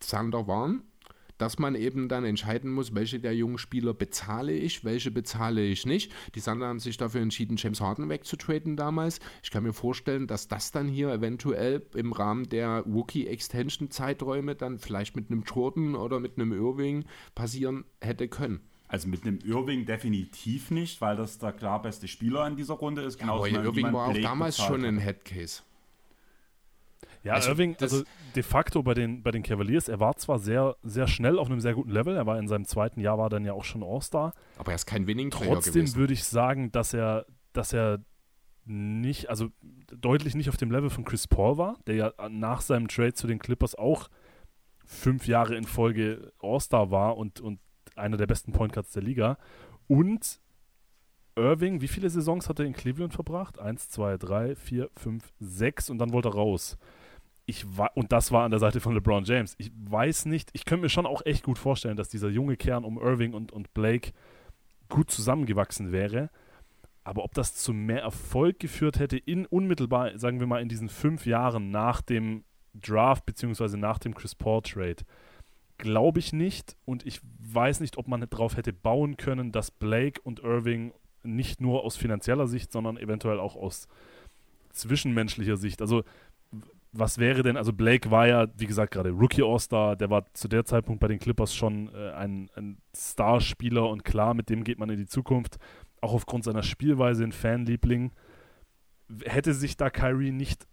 Thunder 0.00 0.46
waren, 0.46 0.82
dass 1.38 1.58
man 1.58 1.74
eben 1.74 2.10
dann 2.10 2.26
entscheiden 2.26 2.70
muss, 2.70 2.94
welche 2.94 3.18
der 3.18 3.34
jungen 3.34 3.56
Spieler 3.56 3.94
bezahle 3.94 4.52
ich, 4.52 4.84
welche 4.84 5.10
bezahle 5.10 5.64
ich 5.64 5.86
nicht. 5.86 6.12
Die 6.34 6.42
Thunder 6.42 6.66
haben 6.66 6.80
sich 6.80 6.98
dafür 6.98 7.22
entschieden, 7.22 7.56
James 7.56 7.80
Harden 7.80 8.10
wegzutraden 8.10 8.76
damals. 8.76 9.18
Ich 9.42 9.50
kann 9.50 9.62
mir 9.62 9.72
vorstellen, 9.72 10.26
dass 10.26 10.48
das 10.48 10.72
dann 10.72 10.88
hier 10.88 11.10
eventuell 11.10 11.86
im 11.94 12.12
Rahmen 12.12 12.46
der 12.50 12.80
Rookie-Extension-Zeiträume 12.80 14.54
dann 14.54 14.78
vielleicht 14.78 15.16
mit 15.16 15.30
einem 15.30 15.44
Jordan 15.44 15.94
oder 15.94 16.20
mit 16.20 16.36
einem 16.36 16.52
Irving 16.52 17.06
passieren 17.34 17.86
hätte 18.02 18.28
können. 18.28 18.60
Also 18.88 19.08
mit 19.08 19.24
einem 19.24 19.38
Irving 19.44 19.84
definitiv 19.84 20.70
nicht, 20.70 21.00
weil 21.00 21.16
das 21.16 21.38
der 21.38 21.52
klar 21.52 21.82
beste 21.82 22.06
Spieler 22.06 22.46
in 22.46 22.56
dieser 22.56 22.74
Runde 22.74 23.02
ist. 23.02 23.18
Genau 23.18 23.36
aber 23.36 23.48
Irving 23.48 23.92
war 23.92 24.08
auch 24.08 24.18
damals 24.18 24.58
schon 24.58 24.84
ein 24.84 24.98
Headcase. 24.98 25.62
Ja, 27.24 27.34
also 27.34 27.50
Irving, 27.50 27.76
also 27.80 28.04
de 28.36 28.42
facto 28.44 28.84
bei 28.84 28.94
den, 28.94 29.24
bei 29.24 29.32
den 29.32 29.42
Cavaliers, 29.42 29.88
er 29.88 29.98
war 29.98 30.16
zwar 30.16 30.38
sehr, 30.38 30.76
sehr 30.84 31.08
schnell 31.08 31.40
auf 31.40 31.48
einem 31.48 31.60
sehr 31.60 31.74
guten 31.74 31.90
Level, 31.90 32.14
er 32.14 32.24
war 32.24 32.38
in 32.38 32.46
seinem 32.46 32.66
zweiten 32.66 33.00
Jahr, 33.00 33.18
war 33.18 33.28
dann 33.28 33.44
ja 33.44 33.52
auch 33.52 33.64
schon 33.64 33.82
All-Star. 33.82 34.32
Aber 34.58 34.70
er 34.70 34.76
ist 34.76 34.86
kein 34.86 35.08
winning 35.08 35.30
Trotzdem 35.30 35.92
würde 35.96 36.12
ich 36.12 36.22
sagen, 36.22 36.70
dass 36.70 36.94
er, 36.94 37.26
dass 37.52 37.72
er 37.72 37.98
nicht, 38.64 39.28
also 39.28 39.48
deutlich 39.92 40.36
nicht 40.36 40.48
auf 40.48 40.56
dem 40.56 40.70
Level 40.70 40.88
von 40.88 41.04
Chris 41.04 41.26
Paul 41.26 41.58
war, 41.58 41.76
der 41.88 41.94
ja 41.96 42.12
nach 42.28 42.60
seinem 42.60 42.86
Trade 42.86 43.14
zu 43.14 43.26
den 43.26 43.40
Clippers 43.40 43.74
auch 43.74 44.08
fünf 44.84 45.26
Jahre 45.26 45.56
in 45.56 45.64
Folge 45.64 46.32
All-Star 46.40 46.92
war 46.92 47.16
und, 47.16 47.40
und 47.40 47.58
einer 47.96 48.16
der 48.16 48.26
besten 48.26 48.52
Point 48.52 48.72
Guards 48.72 48.92
der 48.92 49.02
Liga. 49.02 49.38
Und 49.88 50.40
Irving, 51.36 51.80
wie 51.80 51.88
viele 51.88 52.08
Saisons 52.08 52.48
hat 52.48 52.58
er 52.58 52.64
in 52.64 52.72
Cleveland 52.72 53.12
verbracht? 53.12 53.58
Eins, 53.58 53.88
zwei, 53.88 54.16
drei, 54.16 54.56
vier, 54.56 54.90
fünf, 54.96 55.32
sechs 55.38 55.90
und 55.90 55.98
dann 55.98 56.12
wollte 56.12 56.28
er 56.28 56.34
raus. 56.34 56.78
Ich 57.44 57.64
und 57.94 58.10
das 58.10 58.32
war 58.32 58.44
an 58.44 58.50
der 58.50 58.58
Seite 58.58 58.80
von 58.80 58.94
LeBron 58.94 59.24
James. 59.24 59.54
Ich 59.58 59.70
weiß 59.76 60.24
nicht, 60.26 60.50
ich 60.54 60.64
könnte 60.64 60.82
mir 60.82 60.88
schon 60.88 61.06
auch 61.06 61.24
echt 61.24 61.44
gut 61.44 61.58
vorstellen, 61.58 61.96
dass 61.96 62.08
dieser 62.08 62.28
junge 62.28 62.56
Kern 62.56 62.84
um 62.84 62.98
Irving 62.98 63.34
und, 63.34 63.52
und 63.52 63.72
Blake 63.74 64.12
gut 64.88 65.10
zusammengewachsen 65.10 65.92
wäre. 65.92 66.30
Aber 67.04 67.22
ob 67.22 67.34
das 67.34 67.54
zu 67.54 67.72
mehr 67.72 68.02
Erfolg 68.02 68.58
geführt 68.58 68.98
hätte, 68.98 69.16
in 69.16 69.46
unmittelbar, 69.46 70.18
sagen 70.18 70.40
wir 70.40 70.48
mal, 70.48 70.60
in 70.60 70.68
diesen 70.68 70.88
fünf 70.88 71.24
Jahren 71.24 71.70
nach 71.70 72.00
dem 72.00 72.42
Draft 72.74 73.26
beziehungsweise 73.26 73.78
nach 73.78 73.98
dem 73.98 74.14
Chris 74.14 74.34
Paul 74.34 74.62
Trade, 74.62 75.04
glaube 75.78 76.18
ich 76.18 76.32
nicht. 76.32 76.76
Und 76.84 77.04
ich 77.06 77.20
weiß 77.40 77.80
nicht, 77.80 77.98
ob 77.98 78.08
man 78.08 78.20
darauf 78.28 78.56
hätte 78.56 78.72
bauen 78.72 79.16
können, 79.16 79.52
dass 79.52 79.70
Blake 79.70 80.20
und 80.22 80.40
Irving 80.40 80.92
nicht 81.22 81.60
nur 81.60 81.84
aus 81.84 81.96
finanzieller 81.96 82.46
Sicht, 82.46 82.72
sondern 82.72 82.96
eventuell 82.96 83.40
auch 83.40 83.56
aus 83.56 83.88
zwischenmenschlicher 84.72 85.56
Sicht. 85.56 85.80
Also 85.80 86.04
was 86.92 87.18
wäre 87.18 87.42
denn, 87.42 87.56
also 87.56 87.72
Blake 87.72 88.10
war 88.10 88.26
ja, 88.26 88.46
wie 88.56 88.66
gesagt, 88.66 88.92
gerade 88.92 89.10
Rookie 89.10 89.42
All-Star, 89.42 89.96
der 89.96 90.10
war 90.10 90.24
zu 90.32 90.48
der 90.48 90.64
Zeitpunkt 90.64 91.00
bei 91.00 91.08
den 91.08 91.18
Clippers 91.18 91.54
schon 91.54 91.92
äh, 91.94 92.10
ein, 92.12 92.50
ein 92.54 92.78
Starspieler 92.94 93.88
und 93.88 94.04
klar, 94.04 94.34
mit 94.34 94.48
dem 94.48 94.64
geht 94.64 94.78
man 94.78 94.88
in 94.90 94.96
die 94.96 95.06
Zukunft, 95.06 95.58
auch 96.00 96.14
aufgrund 96.14 96.44
seiner 96.44 96.62
Spielweise 96.62 97.24
ein 97.24 97.32
Fanliebling. 97.32 98.12
Hätte 99.24 99.54
sich 99.54 99.76
da 99.76 99.90
Kyrie 99.90 100.32
nicht 100.32 100.66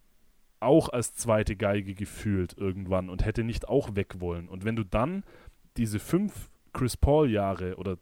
auch 0.63 0.89
als 0.89 1.13
zweite 1.13 1.55
Geige 1.55 1.93
gefühlt 1.93 2.57
irgendwann 2.57 3.09
und 3.09 3.25
hätte 3.25 3.43
nicht 3.43 3.67
auch 3.67 3.95
weg 3.95 4.19
wollen. 4.19 4.47
Und 4.47 4.65
wenn 4.65 4.75
du 4.75 4.83
dann 4.83 5.23
diese 5.77 5.99
fünf 5.99 6.49
Chris 6.73 6.97
Paul-Jahre 6.97 7.75
oder 7.77 7.97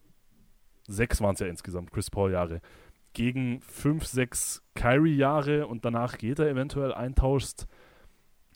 sechs 0.88 1.22
waren 1.22 1.34
es 1.34 1.40
ja 1.40 1.48
insgesamt, 1.48 1.92
Chris 1.92 2.10
Paul-Jahre, 2.10 2.62
gegen 3.14 3.62
fünf, 3.62 4.06
sechs 4.06 4.64
Kyrie-Jahre 4.76 5.68
und 5.68 5.84
danach 5.84 6.18
geht 6.18 6.40
er 6.40 6.50
eventuell 6.50 6.94
eintauschst, 6.94 7.68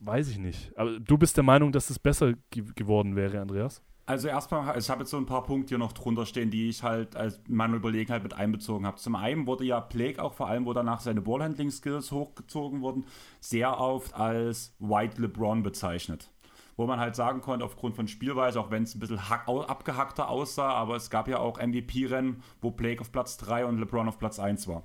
weiß 0.02 0.30
ich 0.30 0.38
nicht. 0.38 0.78
Aber 0.78 1.00
du 1.00 1.18
bist 1.18 1.36
der 1.38 1.44
Meinung, 1.44 1.72
dass 1.72 1.90
es 1.90 2.00
besser 2.00 2.34
ge 2.52 2.64
geworden 2.76 3.16
wäre, 3.16 3.42
Andreas? 3.42 3.82
Also 4.08 4.28
erstmal, 4.28 4.78
ich 4.78 4.88
habe 4.92 5.02
jetzt 5.02 5.10
so 5.10 5.18
ein 5.18 5.26
paar 5.26 5.44
Punkte 5.44 5.70
hier 5.70 5.78
noch 5.80 5.92
drunter 5.92 6.28
stehen, 6.28 6.52
die 6.52 6.70
ich 6.70 6.84
halt 6.84 7.16
als 7.16 7.40
meine 7.48 7.76
Überlegenheit 7.76 8.22
mit 8.22 8.36
einbezogen 8.36 8.86
habe. 8.86 8.98
Zum 8.98 9.16
einen 9.16 9.48
wurde 9.48 9.66
ja 9.66 9.80
Blake 9.80 10.22
auch 10.22 10.34
vor 10.34 10.48
allem, 10.48 10.68
wo 10.68 10.74
danach 10.74 11.00
seine 11.00 11.22
Ballhandling-Skills 11.22 12.12
hochgezogen 12.12 12.82
wurden, 12.82 13.06
sehr 13.40 13.80
oft 13.80 14.14
als 14.14 14.76
White 14.78 15.20
LeBron 15.20 15.64
bezeichnet. 15.64 16.30
Wo 16.78 16.86
man 16.86 17.00
halt 17.00 17.16
sagen 17.16 17.42
konnte, 17.42 17.66
aufgrund 17.66 17.96
von 17.96 18.08
Spielweise, 18.08 18.60
auch 18.60 18.70
wenn 18.70 18.84
es 18.84 18.94
ein 18.94 19.00
bisschen 19.00 19.18
abgehackter 19.18 20.30
aussah, 20.30 20.70
aber 20.70 20.98
es 20.98 21.10
gab 21.10 21.28
ja 21.28 21.40
auch 21.40 21.58
MVP-Rennen, 21.58 22.44
wo 22.62 22.70
Blake 22.70 23.02
auf 23.02 23.12
Platz 23.12 23.38
3 23.38 23.66
und 23.66 23.80
LeBron 23.80 24.08
auf 24.08 24.20
Platz 24.20 24.38
1 24.38 24.68
war. 24.68 24.84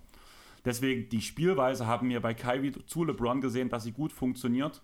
Deswegen, 0.64 1.10
die 1.10 1.20
Spielweise 1.20 1.86
haben 1.86 2.08
wir 2.08 2.20
bei 2.20 2.32
Kyrie 2.32 2.72
zu 2.86 3.04
LeBron 3.04 3.42
gesehen, 3.42 3.68
dass 3.68 3.82
sie 3.82 3.92
gut 3.92 4.12
funktioniert 4.12 4.82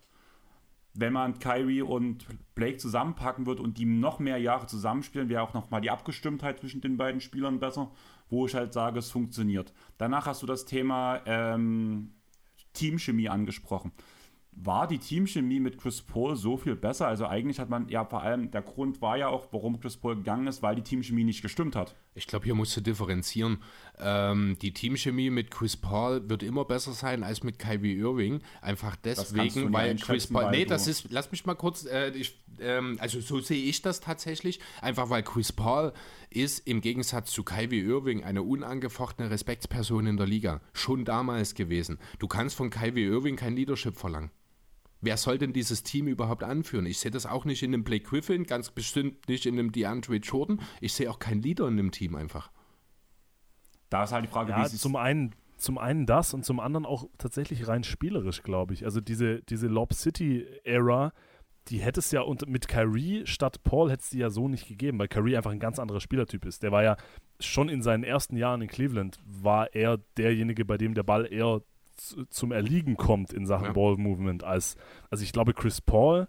wenn 1.01 1.13
man 1.13 1.39
Kyrie 1.39 1.83
und 1.83 2.27
Blake 2.55 2.79
zusammenpacken 2.79 3.47
wird 3.47 3.61
und 3.61 3.79
die 3.79 3.85
noch 3.85 4.19
mehr 4.19 4.39
Jahre 4.39 4.67
zusammenspielen, 4.67 5.29
wäre 5.29 5.43
auch 5.43 5.55
nochmal 5.55 5.81
die 5.81 5.91
Abgestimmtheit 5.91 6.61
zwischen 6.61 6.81
den 6.81 6.97
beiden 6.97 7.21
Spielern 7.21 7.61
besser, 7.61 7.91
wo 8.29 8.47
ich 8.47 8.55
halt 8.55 8.73
sage, 8.73 8.99
es 8.99 9.11
funktioniert. 9.11 9.73
Danach 9.99 10.27
hast 10.27 10.43
du 10.43 10.47
das 10.47 10.65
Thema 10.65 11.21
ähm, 11.27 12.13
Teamchemie 12.73 13.29
angesprochen 13.29 13.93
war 14.57 14.87
die 14.87 14.99
Teamchemie 14.99 15.61
mit 15.61 15.79
Chris 15.79 16.01
Paul 16.01 16.35
so 16.35 16.57
viel 16.57 16.77
besser. 16.77 17.07
Also 17.07 17.27
eigentlich 17.27 17.61
hat 17.61 17.69
man 17.69 17.89
ja 17.89 18.05
vor 18.05 18.23
allem, 18.23 18.51
der 18.51 18.63
Grund 18.63 19.03
war 19.03 19.17
ja 19.19 19.29
auch, 19.29 19.49
warum 19.53 19.79
Chris 19.79 19.97
Paul 19.99 20.17
gegangen 20.17 20.47
ist, 20.47 20.63
weil 20.63 20.75
die 20.75 20.83
Teamchemie 20.83 21.25
nicht 21.25 21.43
gestimmt 21.43 21.77
hat. 21.77 21.95
Ich 22.15 22.27
glaube, 22.27 22.47
hier 22.47 22.55
musst 22.55 22.75
du 22.75 22.81
differenzieren. 22.81 23.59
Ähm, 23.99 24.57
die 24.63 24.73
Teamchemie 24.73 25.29
mit 25.29 25.51
Chris 25.51 25.77
Paul 25.77 26.29
wird 26.31 26.43
immer 26.43 26.65
besser 26.65 26.93
sein 26.93 27.23
als 27.23 27.43
mit 27.43 27.59
Kyrie 27.59 27.99
Irving. 27.99 28.41
Einfach 28.63 28.97
deswegen, 28.97 29.73
weil 29.75 29.95
Chris 29.97 30.27
Paul. 30.29 30.51
Nee, 30.51 30.65
das 30.65 30.89
ist, 30.89 31.09
lass 31.11 31.31
mich 31.31 31.45
mal 31.45 31.55
kurz, 31.55 31.85
äh, 31.85 32.09
ich, 32.11 32.43
ähm, 32.59 32.97
also 32.99 33.21
so 33.21 33.41
sehe 33.41 33.63
ich 33.63 33.83
das 33.83 34.01
tatsächlich. 34.01 34.59
Einfach 34.81 35.11
weil 35.11 35.23
Chris 35.23 35.53
Paul 35.53 35.93
ist 36.31 36.67
im 36.67 36.81
Gegensatz 36.81 37.31
zu 37.31 37.45
Kyrie 37.45 37.81
Irving 37.81 38.25
eine 38.25 38.43
unangefochtene 38.43 39.31
Respektsperson 39.31 40.07
in 40.07 40.17
der 40.17 40.27
Liga. 40.27 40.63
Schon 40.73 41.05
damals 41.05 41.55
gewesen. 41.55 41.99
Du 42.19 42.27
kannst 42.27 42.57
von 42.57 42.71
Kyrie 42.71 43.05
Irving 43.05 43.37
kein 43.37 43.55
Leadership 43.55 43.97
verlangen. 43.97 44.31
Wer 45.01 45.17
soll 45.17 45.39
denn 45.39 45.53
dieses 45.53 45.83
Team 45.83 46.09
überhaupt 46.09 46.43
anführen? 46.43 46.87
Ich 46.87 46.99
sehe 46.99 47.11
das 47.11 47.27
auch 47.27 47.45
nicht 47.45 47.63
in 47.63 47.73
einem 47.73 47.85
Blake 47.85 48.05
Griffin, 48.05 48.45
ganz 48.45 48.71
bestimmt 48.71 49.29
nicht 49.29 49.47
in 49.47 49.59
einem 49.59 49.73
DeAndre 49.73 50.17
Jordan. 50.17 50.61
Ich 50.81 50.95
sehe 50.95 51.11
auch 51.11 51.19
keinen 51.19 51.43
Leader 51.43 51.69
in 51.69 51.77
dem 51.77 51.91
Team 51.91 52.15
einfach. 52.17 52.51
Da 53.91 54.05
ist 54.05 54.13
halt 54.13 54.25
die 54.25 54.29
Frage, 54.29 54.53
ja, 54.53 54.65
wie 54.65 54.69
sie 54.69 54.79
zum 54.79 54.97
einen 54.97 55.35
zum 55.57 55.79
einen 55.79 56.07
das 56.07 56.35
und 56.35 56.45
zum 56.45 56.61
anderen 56.61 56.85
auch 56.85 57.09
tatsächlich 57.19 57.67
rein 57.67 57.83
spielerisch, 57.83 58.43
glaube 58.43 58.75
ich. 58.75 58.85
Also 58.85 59.01
diese, 59.01 59.43
diese 59.45 59.69
Lob 59.69 59.95
City-Ära, 59.95 61.13
die 61.69 61.79
hätte 61.79 62.01
es 62.01 62.13
ja 62.13 62.21
und 62.21 62.47
mit 62.49 62.69
Kyrie 62.69 63.27
statt 63.27 63.63
Paul 63.65 63.91
hätte 63.91 64.03
es 64.03 64.11
die 64.11 64.19
ja 64.19 64.31
so 64.31 64.49
nicht 64.49 64.69
gegeben, 64.69 64.99
weil 64.99 65.09
Kyrie 65.09 65.37
einfach 65.37 65.51
ein 65.51 65.59
ganz 65.59 65.79
anderer 65.79 66.01
Spielertyp 66.01 66.45
ist. 66.45 66.63
Der 66.63 66.73
war 66.73 66.83
ja 66.83 66.97
schon 67.41 67.69
in 67.69 67.83
seinen 67.83 68.05
ersten 68.05 68.37
Jahren 68.37 68.63
in 68.63 68.69
Cleveland, 68.69 69.19
war 69.25 69.75
er 69.75 69.99
derjenige, 70.17 70.65
bei 70.65 70.77
dem 70.77 70.95
der 70.95 71.03
Ball 71.03 71.27
eher 71.33 71.63
zum 72.31 72.53
Erliegen 72.53 72.97
kommt 72.97 73.33
in 73.33 73.47
Sachen 73.47 73.67
ja. 73.67 73.73
Ball 73.73 73.97
Movement. 73.97 74.45
Als, 74.45 74.77
also 75.11 75.25
ich 75.25 75.33
glaube, 75.33 75.55
Chris 75.55 75.81
Paul 75.81 76.29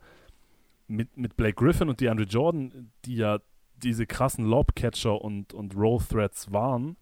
mit, 0.87 1.17
mit 1.17 1.35
Blake 1.37 1.55
Griffin 1.55 1.89
und 1.89 1.99
DeAndre 1.99 2.25
Jordan, 2.25 2.91
die 3.05 3.17
ja 3.17 3.39
diese 3.75 4.05
krassen 4.05 4.45
Lobcatcher 4.45 5.21
und, 5.21 5.53
und 5.53 5.75
Roll 5.75 5.99
Threats 5.99 6.51
waren, 6.51 6.97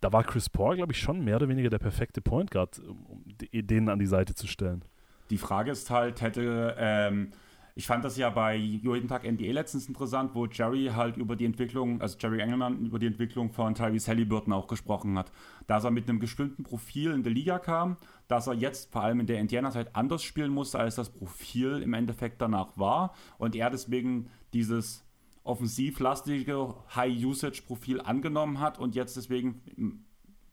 da 0.00 0.12
war 0.12 0.24
Chris 0.24 0.48
Paul, 0.48 0.76
glaube 0.76 0.92
ich, 0.92 0.98
schon 0.98 1.24
mehr 1.24 1.36
oder 1.36 1.48
weniger 1.48 1.70
der 1.70 1.78
perfekte 1.78 2.20
Point 2.20 2.50
Guard, 2.50 2.80
um 2.80 3.24
denen 3.52 3.88
an 3.88 3.98
die 3.98 4.06
Seite 4.06 4.34
zu 4.34 4.46
stellen. 4.46 4.84
Die 5.30 5.38
Frage 5.38 5.70
ist 5.70 5.90
halt, 5.90 6.20
hätte 6.20 6.74
ähm, 6.78 7.30
ich 7.74 7.86
fand 7.86 8.04
das 8.04 8.18
ja 8.18 8.28
bei 8.28 8.54
jeden 8.54 9.08
Tag 9.08 9.24
NBA 9.24 9.52
letztens 9.52 9.88
interessant, 9.88 10.34
wo 10.34 10.46
Jerry 10.46 10.90
halt 10.94 11.16
über 11.16 11.36
die 11.36 11.46
Entwicklung, 11.46 12.02
also 12.02 12.18
Jerry 12.18 12.40
Engelmann 12.40 12.84
über 12.84 12.98
die 12.98 13.06
Entwicklung 13.06 13.50
von 13.50 13.74
Tyrese 13.74 14.10
Halliburton 14.10 14.52
auch 14.52 14.66
gesprochen 14.66 15.16
hat. 15.16 15.32
Dass 15.66 15.84
er 15.84 15.90
mit 15.90 16.08
einem 16.08 16.18
bestimmten 16.18 16.64
Profil 16.64 17.12
in 17.12 17.22
der 17.22 17.32
Liga 17.32 17.58
kam, 17.58 17.96
dass 18.28 18.46
er 18.46 18.54
jetzt 18.54 18.92
vor 18.92 19.02
allem 19.02 19.20
in 19.20 19.26
der 19.26 19.40
Indiana-Zeit 19.40 19.96
anders 19.96 20.22
spielen 20.22 20.52
musste, 20.52 20.78
als 20.78 20.96
das 20.96 21.10
Profil 21.10 21.80
im 21.82 21.94
Endeffekt 21.94 22.42
danach 22.42 22.76
war. 22.76 23.14
Und 23.38 23.56
er 23.56 23.70
deswegen 23.70 24.28
dieses 24.52 25.04
offensivlastige 25.44 26.74
High-Usage-Profil 26.94 28.00
angenommen 28.02 28.60
hat 28.60 28.78
und 28.78 28.94
jetzt 28.94 29.16
deswegen 29.16 29.62
im 29.76 30.04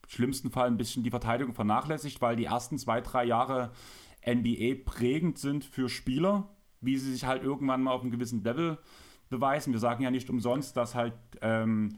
schlimmsten 0.08 0.52
Fall 0.52 0.68
ein 0.68 0.78
bisschen 0.78 1.04
die 1.04 1.12
Verteidigung 1.12 1.54
vernachlässigt, 1.54 2.22
weil 2.22 2.36
die 2.36 2.46
ersten 2.46 2.78
zwei, 2.78 3.02
drei 3.02 3.26
Jahre 3.26 3.72
NBA 4.26 4.84
prägend 4.86 5.38
sind 5.38 5.64
für 5.64 5.90
Spieler, 5.90 6.50
wie 6.82 6.98
sie 6.98 7.12
sich 7.12 7.26
halt 7.26 7.44
irgendwann 7.44 7.84
mal 7.84 7.92
auf 7.92 8.02
einem 8.02 8.12
gewissen 8.12 8.44
Level 8.44 8.78
beweisen. 9.30 9.74
Wir 9.74 9.80
sagen 9.80 10.04
ja 10.04 10.12
nicht 10.12 10.30
umsonst, 10.30 10.76
dass 10.78 10.96
halt 10.96 11.14
ähm, 11.42 11.98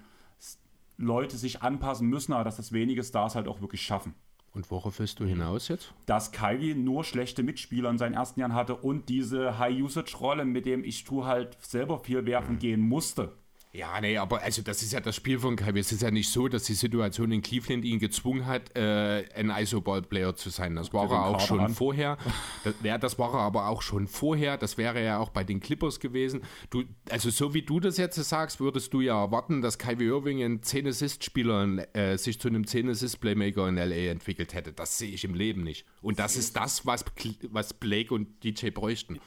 Leute 0.98 1.38
sich 1.38 1.62
anpassen 1.62 2.08
müssen, 2.08 2.34
aber 2.34 2.44
dass 2.44 2.58
das 2.58 2.72
wenige 2.72 3.04
Stars 3.04 3.36
halt 3.36 3.48
auch 3.48 3.62
wirklich 3.62 3.82
schaffen. 3.82 4.14
Und 4.54 4.70
worauf 4.70 5.00
willst 5.00 5.20
du 5.20 5.26
hinaus 5.26 5.70
jetzt? 5.70 5.94
Dass 6.06 6.32
Kyrie 6.34 6.76
nur 6.76 7.06
schlechte 7.06 7.42
Mitspieler 7.42 7.90
in 7.90 7.98
seinen 7.98 8.14
ersten 8.16 8.42
Jahren 8.42 8.54
hatte 8.54 8.76
und 8.76 9.08
diese 9.08 9.58
High-Usage-Rolle, 9.58 10.44
mit 10.44 10.66
dem 10.66 10.84
ich 10.84 11.06
tu 11.06 11.26
halt 11.26 11.58
selber 11.62 12.00
viel 12.00 12.26
werfen 12.26 12.60
gehen 12.60 12.82
musste. 12.82 13.32
Ja, 13.74 14.02
nee, 14.02 14.18
aber 14.18 14.42
also 14.42 14.62
das 14.62 14.84
ist 14.84 14.92
ja 14.92 15.00
das 15.00 15.16
Spiel 15.16 15.40
von 15.40 15.56
Kyrie. 15.56 15.80
Es 15.80 15.94
ist 15.94 16.02
ja 16.02 16.12
nicht 16.12 16.30
so, 16.30 16.50
dass 16.50 16.64
die 16.64 16.74
Situation 16.74 17.32
in 17.32 17.42
Cleveland 17.42 17.86
ihn 17.86 18.00
gezwungen 18.00 18.46
hat, 18.46 18.76
äh, 18.76 19.24
ein 19.34 19.50
ISO-Ball-Player 19.50 20.36
zu 20.36 20.50
sein. 20.50 20.76
Das 20.76 20.92
war 20.92 21.10
er 21.10 21.26
auch 21.26 21.40
schon 21.40 21.62
an. 21.62 21.74
vorher. 21.74 22.18
Das, 22.64 22.76
ja, 22.84 22.98
das 22.98 23.18
war 23.18 23.34
er 23.34 23.40
aber 23.40 23.68
auch 23.68 23.82
schon 23.82 24.08
vorher. 24.08 24.58
Das 24.58 24.78
wäre 24.78 25.04
ja 25.04 25.18
auch 25.18 25.30
bei 25.30 25.44
den 25.44 25.60
Clippers 25.60 26.00
gewesen. 26.00 26.42
Du, 26.70 26.84
also 27.10 27.30
so 27.30 27.54
wie 27.54 27.64
du 27.64 27.80
das 27.80 27.98
jetzt 27.98 28.16
sagst, 28.16 28.60
würdest 28.60 28.94
du 28.94 29.02
ja 29.02 29.20
erwarten, 29.20 29.62
dass 29.62 29.80
Kyrie 29.80 30.06
Irving 30.06 30.44
ein 30.44 30.62
10-Assist-Spieler 30.62 31.96
äh, 31.96 32.18
sich 32.18 32.40
zu 32.40 32.50
einem 32.50 32.64
10-Assist-Playmaker 32.64 33.68
in 33.68 33.76
LA 33.76 34.12
entwickelt 34.12 34.54
hätte. 34.54 34.74
Das 34.74 34.98
sehe 34.98 35.12
ich 35.12 35.24
im 35.24 35.34
Leben 35.34 35.64
nicht. 35.64 35.86
Und 36.02 36.20
das 36.20 36.36
ist 36.36 36.56
das, 36.56 36.86
was, 36.86 37.06
was 37.50 37.74
Blake 37.74 38.14
und 38.14 38.44
DJ 38.44 38.70
bräuchten 38.70 39.20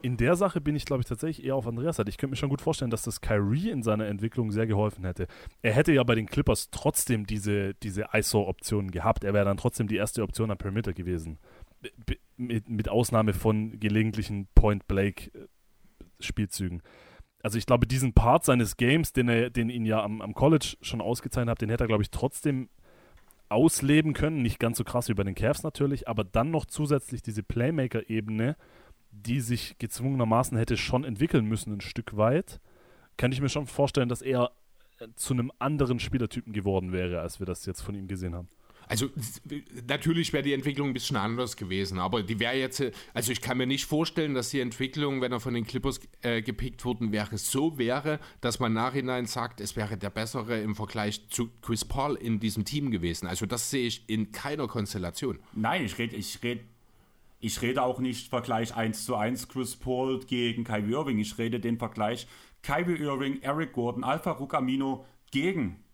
in 0.00 0.16
der 0.16 0.36
Sache 0.36 0.60
bin 0.60 0.76
ich, 0.76 0.84
glaube 0.84 1.00
ich, 1.00 1.08
tatsächlich 1.08 1.44
eher 1.44 1.56
auf 1.56 1.66
Andreas 1.66 1.96
Seite. 1.96 2.10
Ich 2.10 2.18
könnte 2.18 2.30
mir 2.30 2.36
schon 2.36 2.50
gut 2.50 2.60
vorstellen, 2.60 2.92
dass 2.92 3.02
das 3.02 3.20
Kyrie 3.20 3.70
in 3.70 3.82
seiner 3.82 4.06
Entwicklung 4.06 4.52
sehr 4.52 4.66
geholfen 4.66 5.04
hätte. 5.04 5.26
Er 5.60 5.72
hätte 5.72 5.92
ja 5.92 6.04
bei 6.04 6.14
den 6.14 6.26
Clippers 6.26 6.70
trotzdem 6.70 7.26
diese, 7.26 7.74
diese 7.74 8.06
ISO-Optionen 8.12 8.92
gehabt. 8.92 9.24
Er 9.24 9.34
wäre 9.34 9.44
dann 9.44 9.56
trotzdem 9.56 9.88
die 9.88 9.96
erste 9.96 10.22
Option 10.22 10.52
am 10.52 10.58
Perimeter 10.58 10.92
gewesen. 10.92 11.38
Mit, 12.36 12.68
mit 12.68 12.88
Ausnahme 12.88 13.34
von 13.34 13.80
gelegentlichen 13.80 14.46
Point-Blake-Spielzügen. 14.54 16.82
Also 17.42 17.58
ich 17.58 17.66
glaube, 17.66 17.86
diesen 17.86 18.14
Part 18.14 18.44
seines 18.44 18.76
Games, 18.76 19.12
den 19.12 19.28
er, 19.28 19.50
den 19.50 19.70
ihn 19.70 19.84
ja 19.84 20.02
am, 20.02 20.20
am 20.22 20.34
College 20.34 20.76
schon 20.80 21.00
ausgezeichnet 21.00 21.50
hat, 21.50 21.60
den 21.60 21.70
hätte 21.70 21.84
er, 21.84 21.88
glaube 21.88 22.02
ich, 22.02 22.10
trotzdem 22.10 22.68
ausleben 23.48 24.12
können. 24.12 24.42
Nicht 24.42 24.60
ganz 24.60 24.78
so 24.78 24.84
krass 24.84 25.08
wie 25.08 25.14
bei 25.14 25.24
den 25.24 25.34
Cavs 25.34 25.62
natürlich, 25.62 26.08
aber 26.08 26.24
dann 26.24 26.50
noch 26.50 26.66
zusätzlich 26.66 27.22
diese 27.22 27.42
Playmaker-Ebene 27.42 28.56
die 29.10 29.40
sich 29.40 29.76
gezwungenermaßen 29.78 30.56
hätte 30.56 30.76
schon 30.76 31.04
entwickeln 31.04 31.46
müssen, 31.46 31.74
ein 31.74 31.80
Stück 31.80 32.16
weit, 32.16 32.60
kann 33.16 33.32
ich 33.32 33.40
mir 33.40 33.48
schon 33.48 33.66
vorstellen, 33.66 34.08
dass 34.08 34.22
er 34.22 34.52
äh, 34.98 35.08
zu 35.16 35.34
einem 35.34 35.52
anderen 35.58 35.98
Spielertypen 35.98 36.52
geworden 36.52 36.92
wäre, 36.92 37.20
als 37.20 37.40
wir 37.40 37.46
das 37.46 37.66
jetzt 37.66 37.80
von 37.80 37.94
ihm 37.94 38.08
gesehen 38.08 38.34
haben. 38.34 38.48
Also 38.88 39.10
natürlich 39.86 40.32
wäre 40.32 40.42
die 40.42 40.54
Entwicklung 40.54 40.88
ein 40.88 40.94
bisschen 40.94 41.16
anders 41.16 41.56
gewesen, 41.56 41.98
aber 41.98 42.22
die 42.22 42.40
wäre 42.40 42.56
jetzt, 42.56 42.82
also 43.12 43.32
ich 43.32 43.42
kann 43.42 43.58
mir 43.58 43.66
nicht 43.66 43.84
vorstellen, 43.84 44.32
dass 44.32 44.48
die 44.48 44.60
Entwicklung, 44.60 45.20
wenn 45.20 45.30
er 45.30 45.40
von 45.40 45.52
den 45.52 45.66
Clippers 45.66 46.00
äh, 46.22 46.40
gepickt 46.40 46.84
worden 46.86 47.12
wäre, 47.12 47.36
so 47.36 47.76
wäre, 47.76 48.18
dass 48.40 48.60
man 48.60 48.72
nachhinein 48.72 49.26
sagt, 49.26 49.60
es 49.60 49.76
wäre 49.76 49.98
der 49.98 50.10
bessere 50.10 50.60
im 50.60 50.74
Vergleich 50.74 51.28
zu 51.28 51.50
Chris 51.60 51.84
Paul 51.84 52.14
in 52.14 52.40
diesem 52.40 52.64
Team 52.64 52.90
gewesen. 52.90 53.26
Also 53.26 53.44
das 53.44 53.70
sehe 53.70 53.86
ich 53.86 54.08
in 54.08 54.32
keiner 54.32 54.66
Konstellation. 54.66 55.38
Nein, 55.52 55.84
ich 55.84 55.98
rede 55.98 56.16
ich 56.16 56.42
red 56.42 56.60
ich 57.40 57.62
rede 57.62 57.82
auch 57.82 58.00
nicht 58.00 58.28
Vergleich 58.28 58.74
1 58.74 59.04
zu 59.04 59.14
1 59.14 59.48
Chris 59.48 59.76
Paul 59.76 60.20
gegen 60.20 60.64
Kyrie 60.64 60.92
Irving. 60.92 61.18
Ich 61.18 61.38
rede 61.38 61.60
den 61.60 61.78
Vergleich 61.78 62.26
Kyrie 62.62 62.98
Irving, 62.98 63.40
Eric 63.42 63.72
Gordon, 63.72 64.04
Alpha 64.04 64.32
Rucamino 64.32 65.06
gegen 65.30 65.84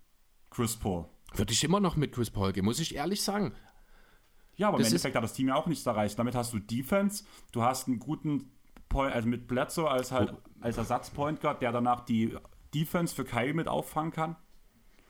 Chris 0.50 0.76
Paul. 0.76 1.06
Würde 1.34 1.52
ich 1.52 1.62
immer 1.64 1.80
noch 1.80 1.96
mit 1.96 2.12
Chris 2.12 2.30
Paul 2.30 2.52
gehen, 2.52 2.64
muss 2.64 2.80
ich 2.80 2.94
ehrlich 2.94 3.22
sagen. 3.22 3.52
Ja, 4.56 4.68
aber 4.68 4.78
das 4.78 4.88
im 4.88 4.92
Endeffekt 4.92 5.16
hat 5.16 5.24
das 5.24 5.32
Team 5.32 5.48
ja 5.48 5.56
auch 5.56 5.66
nichts 5.66 5.84
erreicht. 5.84 6.18
Damit 6.18 6.34
hast 6.34 6.52
du 6.52 6.60
Defense, 6.60 7.24
du 7.52 7.62
hast 7.62 7.88
einen 7.88 7.98
guten 7.98 8.52
Point, 8.88 9.12
also 9.12 9.28
mit 9.28 9.48
Bledsoe 9.48 9.90
als 9.90 10.12
halt 10.12 10.32
oh. 10.32 10.38
als 10.60 10.78
Ersatzpoint 10.78 11.40
Guard, 11.40 11.60
der 11.60 11.72
danach 11.72 12.04
die 12.04 12.36
Defense 12.72 13.14
für 13.14 13.24
Kyrie 13.24 13.52
mit 13.52 13.68
auffangen 13.68 14.12
kann. 14.12 14.36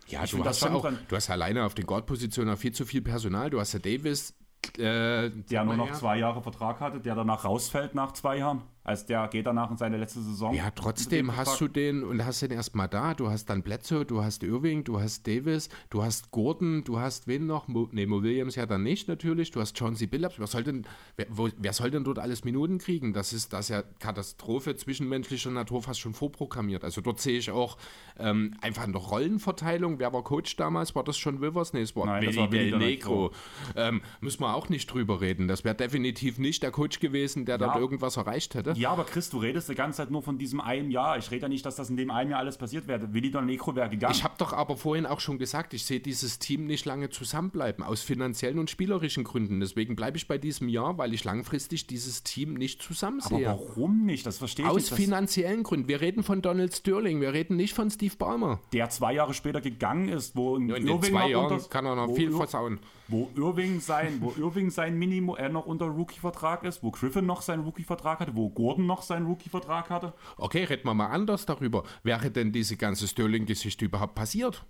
Ja, 0.09 0.27
du 0.27 0.45
hast, 0.45 0.63
ja 0.63 0.73
auch, 0.73 0.91
du 1.09 1.17
hast 1.17 1.31
alleine 1.31 1.65
auf 1.65 1.75
den 1.75 1.87
Guard-Positionen 1.87 2.57
viel 2.57 2.73
zu 2.73 2.85
viel 2.85 3.01
Personal. 3.01 3.49
Du 3.49 3.61
hast 3.61 3.73
ja 3.73 3.79
Davis, 3.79 4.35
äh, 4.79 5.31
der 5.31 5.65
nur 5.65 5.77
noch 5.77 5.93
zwei 5.93 6.19
Jahre 6.19 6.43
Vertrag 6.43 6.81
hatte, 6.81 7.01
der 7.01 7.15
danach 7.15 7.45
rausfällt 7.45 7.95
nach 7.95 8.13
zwei 8.13 8.39
Jahren. 8.39 8.63
Also 8.85 9.07
der 9.07 9.29
geht 9.29 9.47
danach 9.47 9.71
in 9.71 9.79
seine 9.79 9.97
letzte 9.97 10.21
Saison. 10.21 10.55
Ja, 10.55 10.71
trotzdem 10.71 11.35
hast 11.35 11.59
du 11.59 11.69
den 11.69 12.05
und 12.05 12.23
hast 12.23 12.43
den 12.43 12.51
erstmal 12.51 12.87
da. 12.87 13.15
Du 13.15 13.31
hast 13.31 13.47
dann 13.47 13.63
Bledsoe, 13.63 14.05
du 14.05 14.23
hast 14.23 14.43
Irving, 14.43 14.85
du 14.85 15.01
hast 15.01 15.27
Davis, 15.27 15.71
du 15.89 16.03
hast 16.03 16.31
Gordon, 16.31 16.85
du 16.85 16.99
hast 16.99 17.27
wen 17.27 17.47
noch? 17.47 17.67
Mo, 17.67 17.89
nee, 17.93 18.05
Mo 18.05 18.23
Williams 18.23 18.57
ja 18.57 18.67
dann 18.67 18.83
nicht 18.83 19.09
natürlich. 19.09 19.51
Du 19.53 19.61
hast 19.61 19.79
John 19.81 19.97
C. 19.97 20.05
Billups. 20.05 20.39
Wer 20.39 20.47
soll, 20.47 20.65
denn, 20.65 20.85
wer, 21.17 21.27
wo, 21.31 21.49
wer 21.57 21.73
soll 21.73 21.91
denn 21.91 22.05
dort 22.05 22.19
alles 22.19 22.45
Minuten 22.45 22.77
kriegen? 22.77 23.15
Das 23.15 23.33
ist, 23.33 23.55
das 23.55 23.67
ist 23.67 23.69
ja 23.71 23.83
Katastrophe 24.01 24.77
zwischenmenschlicher 24.77 25.51
Natur 25.51 25.83
fast 25.83 26.01
schon 26.01 26.13
vorprogrammiert. 26.13 26.85
Also 26.85 27.01
dort 27.01 27.21
sehe 27.21 27.39
ich 27.39 27.51
auch 27.51 27.79
ähm, 28.19 28.55
einfach 28.61 28.85
eine 28.85 28.99
Rollenverteilung. 28.99 29.99
Wer 29.99 30.13
war 30.13 30.23
Coach 30.23 30.57
damals? 30.57 30.95
War 30.95 31.05
das 31.05 31.17
schon 31.17 31.41
Wilvers? 31.41 31.73
Nee, 31.73 31.81
es 31.81 31.97
war 31.97 32.05
Nein, 32.05 32.27
Willi 32.27 32.49
Del 32.51 32.77
Negro. 32.77 33.33
Ähm, 33.77 34.03
müssen 34.21 34.43
wir 34.43 34.55
auch 34.55 34.69
nicht 34.69 34.93
drüber 34.93 35.23
reden. 35.23 35.49
Das 35.49 35.65
wäre 35.65 35.75
definitiv 35.75 36.39
nicht 36.39 36.63
der 36.63 36.71
Coach 36.71 37.01
gewesen, 37.01 37.47
der 37.47 37.59
ja. 37.59 37.67
dort 37.67 37.77
irgendwas 37.77 38.19
erreicht 38.19 38.55
hätte. 38.55 38.74
Ja, 38.77 38.91
aber 38.91 39.05
Chris, 39.05 39.31
du 39.31 39.39
redest 39.39 39.69
die 39.69 39.75
ganze 39.75 39.99
Zeit 39.99 40.11
nur 40.11 40.23
von 40.23 40.39
diesem 40.39 40.61
einen 40.61 40.91
Jahr. 40.91 41.19
Ich 41.19 41.31
rede 41.31 41.43
ja 41.43 41.49
nicht, 41.49 41.65
dass 41.65 41.77
das 41.77 41.91
in 41.91 41.97
dem 41.97 42.11
einen 42.11 42.31
Jahr 42.31 42.41
alles 42.41 42.59
passiert 42.59 42.87
wäre. 42.87 43.13
Willi 43.13 43.31
Don 43.31 43.47
Negro 43.47 43.75
wäre 43.75 43.89
gegangen. 43.89 44.15
Ich 44.15 44.25
habe 44.25 44.35
doch 44.39 44.53
aber 44.53 44.77
vorhin 44.77 45.07
auch 45.07 45.21
schon 45.21 45.39
gesagt, 45.39 45.75
ich 45.75 45.85
sehe 45.85 46.01
dieses 46.01 46.39
Team 46.39 46.67
nicht 46.67 46.85
lange 46.85 47.11
zusammenbleiben, 47.11 47.85
aus 47.85 48.03
finanziellen 48.03 48.59
und 48.59 48.71
spielerischen 48.71 49.25
Gründen. 49.25 49.61
Deswegen 49.61 49.97
bleibe 49.97 50.17
ich 50.17 50.29
bei 50.29 50.39
diesem 50.39 50.69
Jahr, 50.69 50.99
weil 50.99 51.15
ich 51.15 51.25
langfristig 51.25 51.87
dieses 51.87 52.23
Team 52.23 52.55
nicht 52.55 52.83
zusammen 52.83 53.21
sehe. 53.21 53.49
Aber 53.49 53.59
warum 53.59 54.05
nicht? 54.05 54.27
Das 54.27 54.39
verstehe 54.39 54.65
ich 54.65 54.71
aus 54.71 54.77
nicht. 54.77 54.93
Aus 54.93 54.99
finanziellen 54.99 55.63
Gründen. 55.63 55.89
Wir 55.89 56.01
reden 56.01 56.23
von 56.23 56.43
Donald 56.43 56.75
Sterling, 56.75 57.21
wir 57.21 57.33
reden 57.33 57.57
nicht 57.57 57.75
von 57.75 57.91
Steve 57.91 58.17
Ballmer. 58.17 58.61
Der 58.73 58.91
zwei 58.91 59.15
Jahre 59.15 59.35
später 59.35 59.61
gegangen 59.61 60.09
ist, 60.09 60.37
wo 60.37 60.57
in, 60.57 60.69
ja, 60.69 60.77
in 60.77 60.87
den 60.87 61.03
zwei 61.03 61.31
Jahren 61.31 61.61
kann 61.69 61.87
er 61.87 61.97
noch 61.97 62.15
viel 62.15 62.31
versauen 62.31 62.81
wo 63.09 63.31
Irving 63.37 63.81
sein, 63.81 64.19
wo 64.21 64.33
Irving 64.37 64.71
sein 64.71 64.99
Minimum 64.99 65.37
er 65.37 65.49
noch 65.49 65.67
unter 65.67 65.87
Rookie-Vertrag 65.87 66.65
ist, 66.65 66.83
wo 66.83 66.91
Griffin 66.91 67.27
noch 67.27 67.43
seinen 67.43 67.65
Rookie-Vertrag 67.65 68.21
hatte, 68.21 68.35
wo 68.35 68.51
Gordon 68.51 68.87
noch 68.87 69.03
seinen 69.03 69.27
Rookie-Vertrag 69.27 69.91
hatte. 69.91 70.15
Okay, 70.37 70.65
reden 70.65 70.87
wir 70.87 70.95
mal 70.95 71.09
anders 71.09 71.47
darüber. 71.47 71.85
Wäre 72.03 72.31
denn 72.31 72.53
diese 72.53 72.77
ganze 72.77 73.07
Sterling-Geschichte 73.09 73.85
überhaupt 73.85 74.15
passiert? 74.15 74.65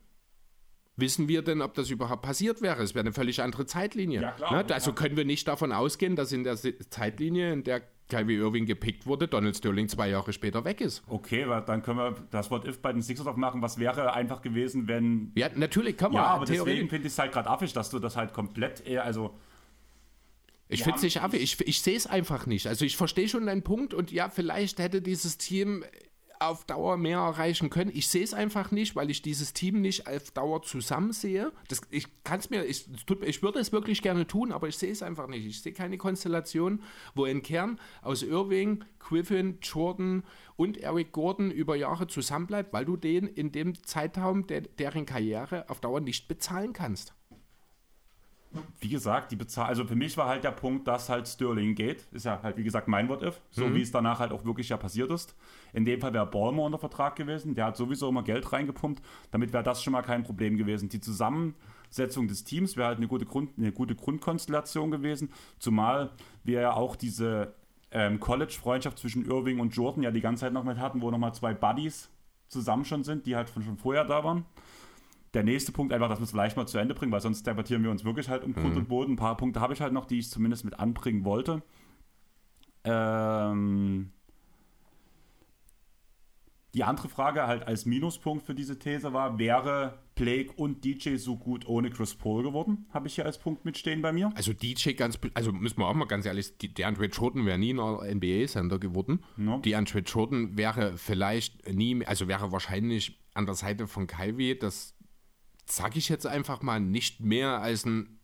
Wissen 0.96 1.26
wir 1.26 1.42
denn, 1.42 1.60
ob 1.60 1.74
das 1.74 1.90
überhaupt 1.90 2.22
passiert 2.22 2.62
wäre? 2.62 2.82
Es 2.82 2.94
wäre 2.94 3.04
eine 3.04 3.12
völlig 3.12 3.42
andere 3.42 3.66
Zeitlinie. 3.66 4.22
Ja, 4.22 4.30
klar, 4.32 4.62
ne? 4.62 4.74
Also 4.74 4.92
können 4.92 5.16
wir 5.16 5.24
nicht 5.24 5.48
davon 5.48 5.72
ausgehen, 5.72 6.14
dass 6.14 6.30
in 6.30 6.44
der 6.44 6.56
Zeitlinie, 6.56 7.52
in 7.52 7.64
der 7.64 7.82
Kyrie 8.08 8.36
Irving 8.36 8.66
gepickt 8.66 9.06
wurde, 9.06 9.28
Donald 9.28 9.56
Sterling 9.56 9.88
zwei 9.88 10.10
Jahre 10.10 10.32
später 10.32 10.64
weg 10.64 10.80
ist. 10.80 11.02
Okay, 11.08 11.46
dann 11.66 11.82
können 11.82 11.98
wir 11.98 12.14
das 12.30 12.50
Wort 12.50 12.66
if 12.66 12.80
bei 12.80 12.92
den 12.92 13.02
Sixers 13.02 13.26
aufmachen. 13.26 13.62
Was 13.62 13.78
wäre 13.78 14.12
einfach 14.12 14.42
gewesen, 14.42 14.88
wenn. 14.88 15.32
Ja, 15.34 15.48
natürlich 15.54 15.96
kann 15.96 16.12
man. 16.12 16.22
Ja, 16.22 16.28
aber 16.28 16.44
deswegen 16.44 16.88
finde 16.88 17.06
ich 17.06 17.12
es 17.12 17.18
halt 17.18 17.32
gerade 17.32 17.48
affig, 17.48 17.72
dass 17.72 17.90
du 17.90 17.98
das 17.98 18.16
halt 18.16 18.32
komplett 18.32 18.86
eher, 18.86 19.04
also. 19.04 19.34
Ich 20.68 20.82
finde 20.82 20.96
es 20.96 21.02
nicht 21.02 21.20
affig, 21.20 21.42
ich, 21.42 21.60
ich 21.68 21.82
sehe 21.82 21.96
es 21.96 22.06
einfach 22.06 22.46
nicht. 22.46 22.66
Also 22.66 22.84
ich 22.84 22.96
verstehe 22.96 23.28
schon 23.28 23.46
deinen 23.46 23.62
Punkt 23.62 23.94
und 23.94 24.10
ja, 24.10 24.28
vielleicht 24.28 24.78
hätte 24.78 25.02
dieses 25.02 25.36
Team 25.36 25.84
auf 26.48 26.64
Dauer 26.64 26.96
mehr 26.96 27.18
erreichen 27.18 27.70
können. 27.70 27.90
Ich 27.94 28.08
sehe 28.08 28.24
es 28.24 28.34
einfach 28.34 28.70
nicht, 28.70 28.96
weil 28.96 29.10
ich 29.10 29.22
dieses 29.22 29.52
Team 29.52 29.80
nicht 29.80 30.06
auf 30.06 30.30
Dauer 30.30 30.62
zusammen 30.62 31.12
sehe. 31.12 31.52
Das, 31.68 31.80
ich 31.90 32.06
kann 32.24 32.40
es 32.40 32.50
mir, 32.50 32.64
ich, 32.64 32.86
ich 33.22 33.42
würde 33.42 33.58
es 33.58 33.72
wirklich 33.72 34.02
gerne 34.02 34.26
tun, 34.26 34.52
aber 34.52 34.68
ich 34.68 34.76
sehe 34.76 34.92
es 34.92 35.02
einfach 35.02 35.26
nicht. 35.26 35.46
Ich 35.46 35.62
sehe 35.62 35.72
keine 35.72 35.98
Konstellation, 35.98 36.82
wo 37.14 37.24
ein 37.24 37.42
Kern 37.42 37.80
aus 38.02 38.22
Irving, 38.22 38.84
Griffin, 38.98 39.58
Jordan 39.62 40.24
und 40.56 40.78
Eric 40.78 41.12
Gordon 41.12 41.50
über 41.50 41.76
Jahre 41.76 42.06
zusammenbleibt, 42.06 42.72
weil 42.72 42.84
du 42.84 42.96
den 42.96 43.26
in 43.26 43.52
dem 43.52 43.82
Zeitraum 43.82 44.46
der, 44.46 44.62
deren 44.62 45.06
Karriere 45.06 45.68
auf 45.68 45.80
Dauer 45.80 46.00
nicht 46.00 46.28
bezahlen 46.28 46.72
kannst 46.72 47.14
wie 48.80 48.88
gesagt, 48.88 49.32
die 49.32 49.36
Bezahl 49.36 49.66
also 49.66 49.84
für 49.84 49.96
mich 49.96 50.16
war 50.16 50.28
halt 50.28 50.44
der 50.44 50.50
Punkt, 50.50 50.86
dass 50.86 51.08
halt 51.08 51.26
Sterling 51.28 51.74
geht. 51.74 52.06
Ist 52.12 52.24
ja 52.24 52.40
halt, 52.42 52.56
wie 52.56 52.64
gesagt, 52.64 52.88
mein 52.88 53.08
What 53.08 53.22
If, 53.22 53.40
so 53.50 53.66
mhm. 53.66 53.74
wie 53.74 53.82
es 53.82 53.90
danach 53.90 54.20
halt 54.20 54.32
auch 54.32 54.44
wirklich 54.44 54.68
ja 54.68 54.76
passiert 54.76 55.10
ist. 55.10 55.34
In 55.72 55.84
dem 55.84 56.00
Fall 56.00 56.12
wäre 56.12 56.26
Ballmer 56.26 56.62
unter 56.62 56.78
Vertrag 56.78 57.16
gewesen, 57.16 57.54
der 57.54 57.66
hat 57.66 57.76
sowieso 57.76 58.08
immer 58.08 58.22
Geld 58.22 58.52
reingepumpt, 58.52 59.02
damit 59.30 59.52
wäre 59.52 59.62
das 59.62 59.82
schon 59.82 59.92
mal 59.92 60.02
kein 60.02 60.22
Problem 60.22 60.56
gewesen. 60.56 60.88
Die 60.88 61.00
Zusammensetzung 61.00 62.28
des 62.28 62.44
Teams 62.44 62.76
wäre 62.76 62.88
halt 62.88 62.98
eine 62.98 63.08
gute, 63.08 63.26
Grund, 63.26 63.50
eine 63.58 63.72
gute 63.72 63.94
Grundkonstellation 63.94 64.90
gewesen, 64.90 65.32
zumal 65.58 66.10
wir 66.44 66.60
ja 66.60 66.74
auch 66.74 66.96
diese 66.96 67.54
ähm, 67.90 68.20
College-Freundschaft 68.20 68.98
zwischen 68.98 69.24
Irving 69.24 69.60
und 69.60 69.74
Jordan 69.74 70.02
ja 70.02 70.10
die 70.10 70.20
ganze 70.20 70.42
Zeit 70.42 70.52
noch 70.52 70.64
mit 70.64 70.78
hatten, 70.78 71.00
wo 71.00 71.10
nochmal 71.10 71.34
zwei 71.34 71.54
Buddies 71.54 72.10
zusammen 72.48 72.84
schon 72.84 73.04
sind, 73.04 73.26
die 73.26 73.36
halt 73.36 73.48
von 73.48 73.62
schon 73.62 73.76
vorher 73.76 74.04
da 74.04 74.22
waren 74.22 74.44
der 75.34 75.42
nächste 75.42 75.72
Punkt 75.72 75.92
einfach, 75.92 76.08
dass 76.08 76.20
wir 76.20 76.24
es 76.24 76.30
vielleicht 76.30 76.56
mal 76.56 76.66
zu 76.66 76.78
Ende 76.78 76.94
bringen, 76.94 77.12
weil 77.12 77.20
sonst 77.20 77.46
debattieren 77.46 77.82
wir 77.82 77.90
uns 77.90 78.04
wirklich 78.04 78.28
halt 78.28 78.44
um 78.44 78.52
Grund 78.52 78.72
mhm. 78.72 78.80
und 78.80 78.88
Boden. 78.88 79.12
Ein 79.12 79.16
paar 79.16 79.36
Punkte 79.36 79.60
habe 79.60 79.72
ich 79.72 79.80
halt 79.80 79.92
noch, 79.92 80.06
die 80.06 80.18
ich 80.18 80.30
zumindest 80.30 80.64
mit 80.64 80.78
anbringen 80.78 81.24
wollte. 81.24 81.62
Ähm, 82.84 84.12
die 86.74 86.84
andere 86.84 87.08
Frage 87.08 87.46
halt 87.46 87.66
als 87.66 87.86
Minuspunkt 87.86 88.44
für 88.44 88.54
diese 88.54 88.78
These 88.78 89.12
war, 89.12 89.38
wäre 89.38 90.00
Blake 90.16 90.52
und 90.56 90.84
DJ 90.84 91.16
so 91.16 91.36
gut 91.36 91.66
ohne 91.66 91.90
Chris 91.90 92.14
Paul 92.14 92.42
geworden? 92.42 92.86
Habe 92.92 93.06
ich 93.06 93.14
hier 93.14 93.24
als 93.24 93.38
Punkt 93.38 93.64
mitstehen 93.64 94.02
bei 94.02 94.12
mir. 94.12 94.32
Also 94.34 94.52
DJ 94.52 94.92
ganz, 94.92 95.18
also 95.34 95.52
müssen 95.52 95.78
wir 95.78 95.86
auch 95.86 95.94
mal 95.94 96.06
ganz 96.06 96.26
ehrlich, 96.26 96.58
die, 96.58 96.74
der 96.74 96.88
Andre 96.88 97.06
Jordan 97.06 97.46
wäre 97.46 97.58
nie 97.58 97.72
ein 97.72 98.16
NBA-Sender 98.18 98.78
geworden. 98.78 99.24
No. 99.36 99.58
Die 99.58 99.76
Andre 99.76 100.00
Jordan 100.00 100.56
wäre 100.58 100.96
vielleicht 100.96 101.72
nie, 101.72 102.04
also 102.06 102.28
wäre 102.28 102.52
wahrscheinlich 102.52 103.20
an 103.34 103.46
der 103.46 103.54
Seite 103.54 103.86
von 103.86 104.06
Kyrie, 104.06 104.58
das 104.58 104.94
sage 105.66 105.98
ich 105.98 106.08
jetzt 106.08 106.26
einfach 106.26 106.62
mal, 106.62 106.80
nicht 106.80 107.20
mehr 107.20 107.60
als 107.60 107.84
ein 107.84 108.20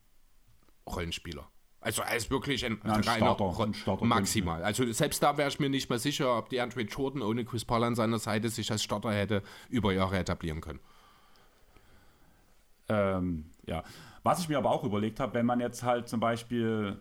Rollenspieler. 0.87 1.49
Also 1.83 2.03
ist 2.15 2.31
wirklich 2.31 2.65
ein, 2.67 2.79
Ja, 2.85 2.93
ein 2.93 3.01
reiner 3.03 3.35
Starter, 3.35 3.65
ein 3.65 3.75
Starter 3.75 4.05
maximal. 4.05 4.63
Also 4.63 4.91
selbst 4.93 5.23
da 5.23 5.39
wäre 5.39 5.49
ich 5.49 5.59
mir 5.59 5.71
nicht 5.71 5.89
mehr 5.89 5.99
sicher, 5.99 6.37
ob 6.37 6.51
die 6.51 6.61
Andre 6.61 6.83
Jordan 6.83 7.23
ohne 7.23 7.45
Chris 7.45 7.65
Paul 7.65 7.85
an 7.85 7.95
seiner 7.95 8.19
Seite 8.19 8.51
sich 8.51 8.71
als 8.71 8.83
Starter 8.83 9.13
hätte 9.13 9.43
über 9.71 9.93
Jahre 9.93 10.19
etablieren 10.19 10.61
können. 10.61 10.81
Ähm, 12.89 13.47
ja. 13.67 13.83
Was 14.23 14.41
ich 14.41 14.49
mir 14.51 14.59
aber 14.59 14.71
auch 14.71 14.85
überlegt 14.85 15.21
habe, 15.21 15.33
wenn 15.33 15.47
man 15.47 15.61
jetzt 15.61 15.83
halt 15.83 16.07
zum 16.09 16.21
Beispiel 16.21 17.01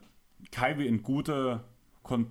Kyrie 0.52 0.88
in 0.88 1.04
gute 1.04 1.66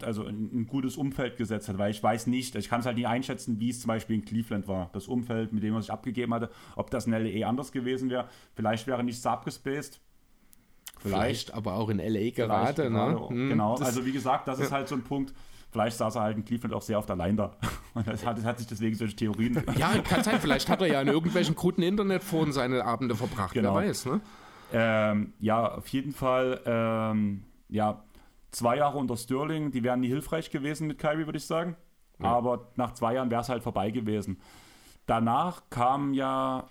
also 0.04 0.24
in 0.24 0.60
ein 0.62 0.66
gutes 0.66 0.96
Umfeld 0.96 1.36
gesetzt 1.36 1.68
hat, 1.68 1.78
weil 1.78 1.90
ich 1.90 2.02
weiß 2.02 2.26
nicht, 2.26 2.54
ich 2.54 2.68
kann 2.68 2.80
es 2.80 2.86
halt 2.86 2.96
nicht 2.96 3.06
einschätzen, 3.08 3.60
wie 3.60 3.70
es 3.70 3.80
zum 3.80 3.88
Beispiel 3.88 4.16
in 4.16 4.24
Cleveland 4.24 4.68
war. 4.68 4.90
Das 4.92 5.08
Umfeld, 5.08 5.52
mit 5.52 5.62
dem 5.62 5.74
er 5.74 5.82
sich 5.82 5.92
abgegeben 5.92 6.34
hatte, 6.34 6.50
ob 6.76 6.90
das 6.90 7.06
in 7.06 7.12
LE 7.12 7.46
anders 7.46 7.72
gewesen 7.72 8.10
wäre. 8.10 8.28
Vielleicht 8.54 8.86
wäre 8.86 9.04
nicht 9.04 9.20
so 9.20 9.28
abgespaced. 9.28 10.00
Vielleicht, 10.98 11.54
aber 11.54 11.74
auch 11.74 11.88
in 11.90 11.98
LA 11.98 12.30
gerade. 12.30 12.74
Vielleicht 12.74 12.90
Ne? 12.90 13.28
Hm, 13.28 13.48
Genau, 13.50 13.76
also 13.76 14.04
wie 14.04 14.12
gesagt, 14.12 14.48
das 14.48 14.58
ist 14.58 14.72
halt 14.72 14.88
so 14.88 14.96
ein 14.96 15.02
Punkt. 15.02 15.32
Vielleicht 15.70 15.98
saß 15.98 16.16
er 16.16 16.22
halt 16.22 16.36
in 16.36 16.44
Cleveland 16.44 16.74
auch 16.74 16.82
sehr 16.82 17.00
der 17.02 17.16
Line 17.16 17.36
da. 17.36 17.56
Und 17.94 18.06
das 18.06 18.24
hat, 18.24 18.38
das 18.38 18.44
hat 18.44 18.58
sich 18.58 18.66
deswegen 18.66 18.96
solche 18.96 19.16
Theorien. 19.16 19.62
Ja, 19.76 19.96
kann 19.98 20.24
sein. 20.24 20.40
Vielleicht 20.40 20.68
hat 20.68 20.80
er 20.80 20.86
ja 20.88 21.02
in 21.02 21.08
irgendwelchen 21.08 21.54
kruden 21.54 21.84
Internetforen 21.84 22.52
seine 22.52 22.84
Abende 22.84 23.14
verbracht. 23.14 23.52
Genau. 23.52 23.76
Wer 23.76 23.88
weiß, 23.88 24.06
ne? 24.06 24.20
Ähm, 24.72 25.32
ja, 25.40 25.74
auf 25.76 25.88
jeden 25.88 26.12
Fall, 26.12 26.60
ähm, 26.64 27.42
ja, 27.68 28.02
zwei 28.50 28.76
Jahre 28.76 28.98
unter 28.98 29.16
Sterling, 29.16 29.70
die 29.70 29.82
wären 29.82 30.00
nie 30.00 30.08
hilfreich 30.08 30.50
gewesen 30.50 30.86
mit 30.86 30.98
Kyrie, 30.98 31.26
würde 31.26 31.38
ich 31.38 31.46
sagen. 31.46 31.76
Aber 32.20 32.72
nach 32.76 32.94
zwei 32.94 33.14
Jahren 33.14 33.30
wäre 33.30 33.42
es 33.42 33.48
halt 33.48 33.62
vorbei 33.62 33.90
gewesen. 33.90 34.40
Danach 35.06 35.70
kam 35.70 36.14
ja 36.14 36.68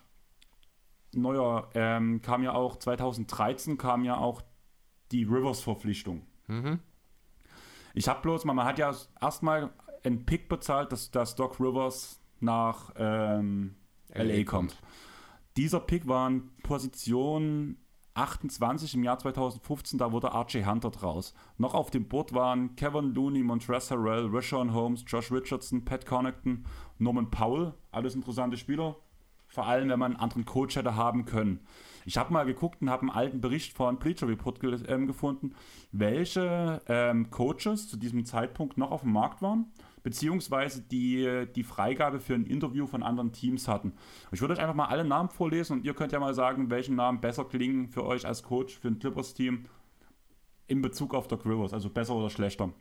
neuer, 1.14 1.70
ähm, 1.74 2.22
kam 2.22 2.44
ja 2.44 2.54
auch 2.54 2.78
2013 2.78 3.78
kam 3.78 4.04
ja 4.04 4.18
auch 4.18 4.42
die 5.12 5.24
Rivers-Verpflichtung. 5.24 6.26
Ich 7.94 8.08
habe 8.08 8.22
bloß 8.22 8.46
man 8.46 8.64
hat 8.64 8.78
ja 8.78 8.94
erstmal 9.22 9.72
einen 10.04 10.26
Pick 10.26 10.50
bezahlt, 10.50 10.92
dass, 10.92 11.12
dass 11.12 11.36
Doc 11.36 11.60
Rivers 11.60 12.20
nach 12.40 12.92
ähm, 12.98 13.76
LA 14.14 14.44
kommt. 14.44 14.78
Dieser 15.56 15.80
Pick 15.80 16.08
war 16.08 16.28
in 16.28 16.52
Position 16.62 17.78
28 18.18 18.96
im 18.96 19.04
Jahr 19.04 19.20
2015, 19.20 20.00
da 20.00 20.12
wurde 20.12 20.28
RJ 20.28 20.66
Hunter 20.66 20.90
draus. 20.90 21.34
Noch 21.58 21.74
auf 21.76 21.92
dem 21.92 22.08
Board 22.08 22.34
waren 22.34 22.76
Kevin 22.76 23.14
Looney, 23.14 23.44
Montrezl 23.44 23.96
Harrell, 23.96 24.28
Rashawn 24.32 24.74
Holmes, 24.74 25.04
Josh 25.08 25.32
Richardson, 25.32 25.86
Pat 25.86 26.06
Connaughton, 26.06 26.66
Norman 26.98 27.30
Powell. 27.30 27.74
Alles 27.92 28.16
interessante 28.16 28.58
Spieler. 28.58 28.96
Vor 29.48 29.66
allem, 29.66 29.90
wenn 29.90 30.00
man 30.00 30.14
einen 30.14 30.20
anderen 30.20 30.46
Coach 30.46 30.76
hätte 30.76 30.96
haben 30.96 31.26
können. 31.26 31.62
Ich 32.06 32.18
habe 32.18 32.34
mal 32.34 32.46
geguckt 32.46 32.82
und 32.82 32.90
habe 32.90 33.04
einen 33.04 33.12
alten 33.12 33.40
Bericht 33.40 33.74
von 33.74 33.98
Bleacher 33.98 34.28
Report 34.28 34.60
ähm, 34.88 35.08
gefunden, 35.08 35.54
welche 35.92 36.82
ähm, 36.88 37.30
Coaches 37.30 37.88
zu 37.88 37.98
diesem 37.98 38.26
Zeitpunkt 38.26 38.78
noch 38.78 38.92
auf 38.92 39.02
dem 39.02 39.14
Markt 39.14 39.42
waren, 39.42 39.72
beziehungsweise 40.08 40.84
die 40.84 41.48
die 41.54 41.64
Freigabe 41.64 42.22
für 42.22 42.34
ein 42.34 42.46
Interview 42.46 42.88
von 42.88 43.04
anderen 43.04 43.34
Teams 43.34 43.68
hatten. 43.68 43.92
Ich 44.32 44.40
würde 44.40 44.54
euch 44.54 44.60
einfach 44.62 44.74
mal 44.74 44.86
alle 44.86 45.04
Namen 45.04 45.28
vorlesen 45.28 45.74
und 45.74 45.86
ihr 45.86 45.94
könnt 45.94 46.14
ja 46.14 46.20
mal 46.22 46.34
sagen, 46.34 46.70
welchen 46.70 46.96
Namen 46.96 47.20
besser 47.20 47.44
klingen 47.44 47.90
für 47.90 48.06
euch 48.06 48.26
als 48.26 48.42
Coach 48.42 48.80
für 48.80 48.88
ein 48.88 49.00
Clippers-Team 49.00 49.66
in 50.68 50.82
Bezug 50.82 51.14
auf 51.14 51.28
Doc 51.28 51.46
Rivers, 51.46 51.74
also 51.74 51.90
besser 51.90 52.16
oder 52.16 52.30
schlechter. 52.30 52.72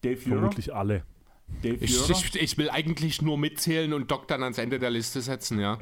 Dave 0.00 0.16
Führer, 0.16 0.38
Vermutlich 0.38 0.74
alle. 0.74 1.04
Dave 1.62 1.76
Ich, 1.84 2.10
ich, 2.10 2.34
ich 2.34 2.58
will 2.58 2.68
eigentlich 2.68 3.22
nur 3.22 3.38
mitzählen 3.38 3.92
und 3.92 4.10
Doc 4.10 4.26
dann 4.26 4.42
ans 4.42 4.58
Ende 4.58 4.80
der 4.80 4.90
Liste 4.90 5.20
setzen, 5.20 5.60
ja. 5.60 5.78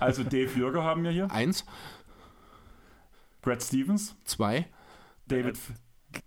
also 0.00 0.24
Dave 0.24 0.50
Jürger 0.58 0.82
haben 0.82 1.04
wir 1.04 1.12
hier, 1.12 1.30
Eins, 1.30 1.64
Brad 3.40 3.62
Stevens, 3.62 4.16
zwei, 4.24 4.66
David, 5.28 5.56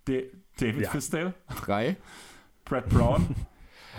De, 0.08 0.32
David 0.58 0.84
Ja. 0.84 0.92
Fisdale, 0.92 1.34
drei. 1.62 1.98
Brad 2.64 2.88
Brown, 2.88 3.36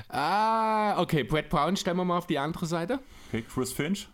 Ah, 0.08 1.00
okay, 1.00 1.22
Brad 1.22 1.48
Brown 1.50 1.76
stellen 1.76 1.96
wir 1.98 2.04
mal 2.04 2.16
auf 2.18 2.26
die 2.26 2.38
andere 2.38 2.66
Seite. 2.66 3.00
okay, 3.28 3.42
Chris 3.42 3.72
Finch, 3.72 4.08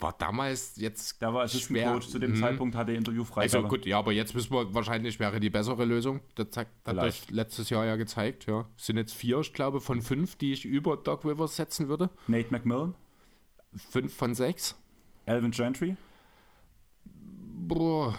War 0.00 0.14
damals 0.18 0.76
jetzt 0.76 1.20
der 1.20 1.32
war 1.34 1.42
Assistant 1.44 1.78
schwer. 1.78 1.92
Coach, 1.92 2.08
zu 2.08 2.18
dem 2.18 2.32
Mhm. 2.32 2.36
Zeitpunkt 2.36 2.74
hatte 2.74 2.92
Interview 2.92 3.22
frei. 3.24 3.42
Also 3.42 3.62
gut, 3.62 3.84
ja, 3.86 3.98
aber 3.98 4.12
jetzt 4.12 4.34
wissen 4.34 4.50
wir, 4.52 4.72
wahrscheinlich 4.74 5.20
wäre 5.20 5.38
die 5.40 5.50
bessere 5.50 5.84
Lösung. 5.84 6.20
Das 6.36 6.48
hat 6.56 6.68
Vielleicht. 6.84 7.24
euch 7.28 7.30
letztes 7.30 7.68
Jahr 7.70 7.84
ja 7.84 7.96
gezeigt, 7.96 8.46
ja. 8.46 8.64
Es 8.78 8.86
sind 8.86 8.96
jetzt 8.96 9.12
vier, 9.14 9.38
ich 9.40 9.52
glaube, 9.52 9.80
von 9.80 10.00
fünf, 10.00 10.36
die 10.36 10.52
ich 10.54 10.64
über 10.64 10.96
Doc 10.96 11.24
Rivers 11.26 11.54
setzen 11.56 11.88
würde. 11.88 12.08
Nate 12.28 12.50
McMillan, 12.50 12.94
Fünf 13.90 14.14
von 14.14 14.34
sechs. 14.34 14.74
Alvin 15.26 15.50
Gentry, 15.52 15.96
Boah, 17.04 18.14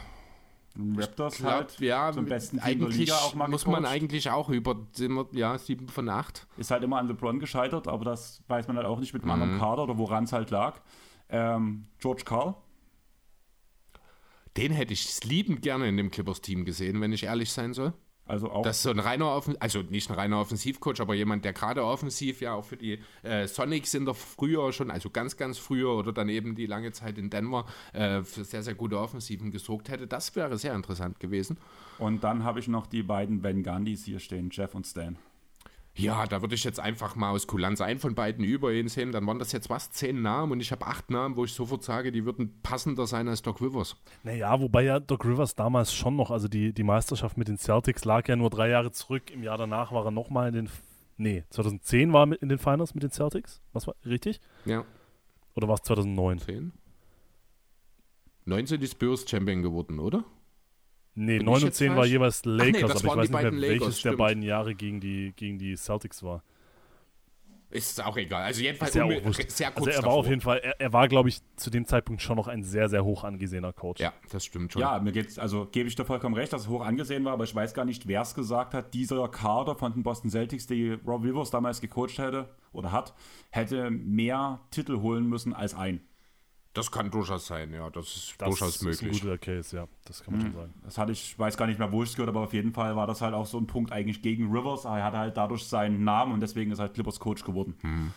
Raptors 0.78 1.38
glaub, 1.38 1.52
halt, 1.52 1.80
ja, 1.80 2.12
zum 2.14 2.26
besten 2.26 2.60
Team 2.62 2.88
Liga 2.88 3.16
auch 3.16 3.36
mal 3.36 3.48
muss 3.50 3.66
man 3.66 3.86
eigentlich 3.86 4.30
auch 4.30 4.50
über, 4.50 4.76
ja, 5.34 5.58
sieben 5.58 5.88
von 5.90 6.08
acht. 6.08 6.48
ist 6.58 6.72
halt 6.72 6.84
immer 6.84 6.98
an 6.98 7.08
LeBron 7.08 7.40
gescheitert, 7.40 7.88
aber 7.88 8.06
das 8.06 8.42
weiß 8.48 8.68
man 8.68 8.78
halt 8.78 8.86
auch 8.88 9.00
nicht 9.00 9.14
mit 9.14 9.24
einem 9.24 9.36
Mhm. 9.36 9.42
anderen 9.42 9.60
Kader 9.60 9.84
oder 9.84 9.98
woran 9.98 10.24
es 10.24 10.32
halt 10.34 10.50
lag. 10.50 10.80
Ähm, 11.30 11.88
George 12.00 12.24
Carl, 12.26 12.56
Den 14.58 14.72
hätte 14.74 14.92
ich 14.94 15.24
liebend 15.24 15.62
gerne 15.62 15.88
in 15.88 15.96
dem 15.98 16.12
Clippers-Team 16.12 16.66
gesehen, 16.66 17.00
wenn 17.00 17.14
ich 17.14 17.24
ehrlich 17.24 17.52
sein 17.52 17.74
soll. 17.74 17.94
Also 18.32 18.50
auch 18.50 18.64
Das 18.64 18.78
ist 18.78 18.84
so 18.84 18.92
ein 18.92 19.00
reiner 19.00 19.28
Offen 19.28 19.58
also 19.60 19.82
nicht 19.82 20.10
ein 20.10 20.16
reiner 20.16 20.40
Offensivcoach, 20.40 21.02
aber 21.02 21.14
jemand, 21.14 21.44
der 21.44 21.52
gerade 21.52 21.84
offensiv 21.84 22.40
ja 22.40 22.54
auch 22.54 22.64
für 22.64 22.78
die 22.78 23.00
äh, 23.24 23.46
Sonics 23.46 23.94
in 23.94 24.06
der 24.06 24.14
früher 24.14 24.72
schon, 24.72 24.90
also 24.90 25.10
ganz, 25.10 25.36
ganz 25.36 25.58
früher 25.58 25.90
oder 25.90 26.14
dann 26.14 26.30
eben 26.30 26.56
die 26.56 26.66
lange 26.66 26.94
Zeit 26.94 27.18
in 27.18 27.30
Denver 27.30 27.66
äh, 27.92 28.24
für 28.24 28.46
sehr, 28.46 28.64
sehr 28.64 28.74
gute 28.74 28.98
Offensiven 28.98 29.52
gesorgt 29.52 29.90
hätte. 29.90 30.08
Das 30.08 30.34
wäre 30.38 30.58
sehr 30.58 30.74
interessant 30.74 31.20
gewesen. 31.20 31.58
Und 32.00 32.24
dann 32.24 32.46
habe 32.46 32.62
ich 32.62 32.70
noch 32.70 32.88
die 32.88 33.04
beiden 33.04 33.42
Ben 33.42 33.64
Gandhis 33.64 34.06
hier 34.06 34.20
stehen, 34.20 34.50
Jeff 34.50 34.76
und 34.76 34.88
Stan. 34.88 35.18
Ja, 35.96 36.26
da 36.26 36.42
würde 36.42 36.56
ich 36.56 36.64
jetzt 36.64 36.80
einfach 36.80 37.16
mal 37.18 37.32
aus 37.32 37.48
Kulanz 37.48 37.82
einen 37.82 38.00
von 38.00 38.16
beiden 38.16 38.46
über 38.46 38.72
ihn 38.72 38.88
sehen. 38.88 39.12
Dann 39.12 39.28
waren 39.28 39.40
das 39.40 39.52
jetzt 39.52 39.70
was? 39.70 39.90
Zehn 39.92 40.22
Namen 40.22 40.54
und 40.54 40.62
ich 40.62 40.72
habe 40.72 40.88
acht 40.88 41.10
Namen, 41.12 41.36
wo 41.36 41.44
ich 41.44 41.52
sofort 41.54 41.84
sage, 41.84 42.14
die 42.14 42.24
würden 42.26 42.62
passender 42.64 43.08
sein 43.08 43.28
als 43.28 43.42
Doc 43.42 43.60
Rivers. 43.62 43.98
Naja, 44.24 44.60
wobei 44.62 44.84
ja 44.84 45.02
Doc 45.02 45.26
Rivers 45.26 45.56
damals 45.56 45.94
schon 45.94 46.16
noch, 46.16 46.32
also 46.32 46.48
die, 46.48 46.72
die 46.74 46.84
Meisterschaft 46.84 47.38
mit 47.38 47.50
den 47.50 47.58
Celtics 47.58 48.06
lag 48.06 48.26
ja 48.30 48.38
nur 48.38 48.50
drei 48.50 48.70
Jahre 48.70 48.92
zurück. 48.92 49.30
Im 49.32 49.44
Jahr 49.44 49.58
danach 49.58 49.92
war 49.92 50.06
er 50.06 50.12
nochmal 50.12 50.48
in 50.48 50.54
den. 50.54 50.70
Nee, 51.18 51.44
2010 51.50 52.14
war 52.14 52.26
er 52.32 52.42
in 52.42 52.48
den 52.50 52.58
Finals 52.58 52.94
mit 52.96 53.04
den 53.04 53.12
Celtics. 53.12 53.62
Was 53.74 53.86
war 53.86 53.96
richtig? 54.06 54.40
Ja, 54.66 54.86
Oder 55.56 55.68
war 55.68 55.76
es 55.76 55.82
2009? 55.84 56.40
zehn. 56.40 56.72
19 58.46 58.80
die 58.80 58.88
Spurs 58.88 59.30
Champion 59.30 59.62
geworden, 59.62 60.00
oder? 60.00 60.24
Nee, 61.14 61.38
Bin 61.40 61.46
9 61.46 61.58
ich 61.58 61.64
und 61.64 61.68
jetzt 61.70 61.78
10 61.78 61.90
war 61.90 61.98
falsch? 61.98 62.12
jeweils 62.12 62.46
nee, 62.46 62.52
Lakers, 62.52 62.94
das 62.94 63.06
aber 63.06 63.24
ich 63.26 63.30
weiß 63.30 63.30
nicht 63.30 63.42
mehr, 63.42 63.62
welches 63.62 63.80
Lakers, 63.80 64.02
der 64.02 64.14
beiden 64.14 64.44
Jahre 64.44 64.76
gegen 64.76 65.00
die, 65.02 65.34
gegen 65.36 65.58
die 65.58 65.76
Celtics 65.76 66.24
war. 66.24 66.44
Ist 67.72 68.04
auch 68.04 68.18
egal. 68.18 68.44
Also 68.44 68.62
jedenfalls 68.62 68.94
wurscht. 68.96 69.50
sehr 69.50 69.72
kurz 69.72 69.88
Also 69.88 69.90
er 69.92 69.96
war 69.98 70.04
davor. 70.04 70.20
auf 70.20 70.28
jeden 70.28 70.42
Fall, 70.42 70.60
er, 70.60 70.80
er 70.80 70.92
war, 70.94 71.08
glaube 71.08 71.30
ich, 71.30 71.40
zu 71.56 71.70
dem 71.70 71.86
Zeitpunkt 71.86 72.22
schon 72.22 72.36
noch 72.36 72.50
ein 72.50 72.64
sehr, 72.64 72.90
sehr 72.90 73.06
hoch 73.06 73.24
angesehener 73.24 73.72
Coach. 73.72 74.02
Ja, 74.02 74.14
das 74.30 74.44
stimmt 74.44 74.74
schon. 74.74 74.82
Ja, 74.82 75.00
mir 75.00 75.14
geht's, 75.14 75.40
also 75.40 75.68
gebe 75.72 75.88
ich 75.88 75.96
dir 75.96 76.04
vollkommen 76.04 76.36
recht, 76.36 76.52
dass 76.52 76.64
es 76.64 76.68
hoch 76.68 76.82
angesehen 76.82 77.24
war, 77.24 77.32
aber 77.32 77.46
ich 77.46 77.56
weiß 77.56 77.74
gar 77.74 77.86
nicht, 77.86 78.08
wer 78.08 78.22
es 78.22 78.36
gesagt 78.36 78.74
hat. 78.74 78.94
Dieser 78.94 79.26
Kader 79.30 79.76
von 79.76 79.94
den 79.94 80.04
Boston 80.04 80.30
Celtics, 80.30 80.68
die 80.68 80.98
Rob 81.08 81.24
Rivers 81.24 81.50
damals 81.50 81.80
gecoacht 81.80 82.18
hätte 82.18 82.50
oder 82.74 82.92
hat, 82.92 83.14
hätte 83.52 83.90
mehr 83.90 84.60
Titel 84.72 85.00
holen 85.00 85.28
müssen 85.28 85.54
als 85.54 85.74
ein. 85.74 86.02
Das 86.74 86.90
kann 86.90 87.12
durchaus 87.12 87.48
sein, 87.48 87.74
ja. 87.74 87.90
Das 87.90 88.06
ist 88.16 88.36
Das 88.38 88.48
durchaus 88.50 88.76
ist 88.78 88.82
ein 88.82 88.88
möglich. 89.08 89.22
guter 89.22 89.38
Case, 89.38 89.76
ja. 89.76 89.88
Das 90.06 90.24
kann 90.24 90.34
man 90.36 90.42
schon 90.44 90.54
sagen. 90.54 90.74
Das 90.84 90.98
hatte 90.98 91.12
ich, 91.12 91.38
weiß 91.38 91.58
gar 91.58 91.68
nicht 91.68 91.80
mehr, 91.80 91.92
wo 91.92 92.02
ich 92.04 92.10
es 92.10 92.16
gehört, 92.16 92.30
aber 92.30 92.42
auf 92.42 92.54
jeden 92.54 92.72
Fall 92.72 92.96
war 92.96 93.08
das 93.08 93.22
halt 93.22 93.34
auch 93.34 93.46
so 93.46 93.58
ein 93.58 93.68
Punkt 93.68 93.92
eigentlich 93.92 94.22
gegen 94.22 94.52
Rivers. 94.56 94.86
Er 94.86 95.04
hatte 95.04 95.18
halt 95.18 95.36
dadurch 95.36 95.66
seinen 95.66 96.04
Namen 96.06 96.32
und 96.34 96.40
deswegen 96.40 96.72
ist 96.72 96.80
er 96.80 96.84
halt 96.84 96.94
Clippers 96.94 97.20
Coach 97.20 97.44
geworden. 97.44 98.14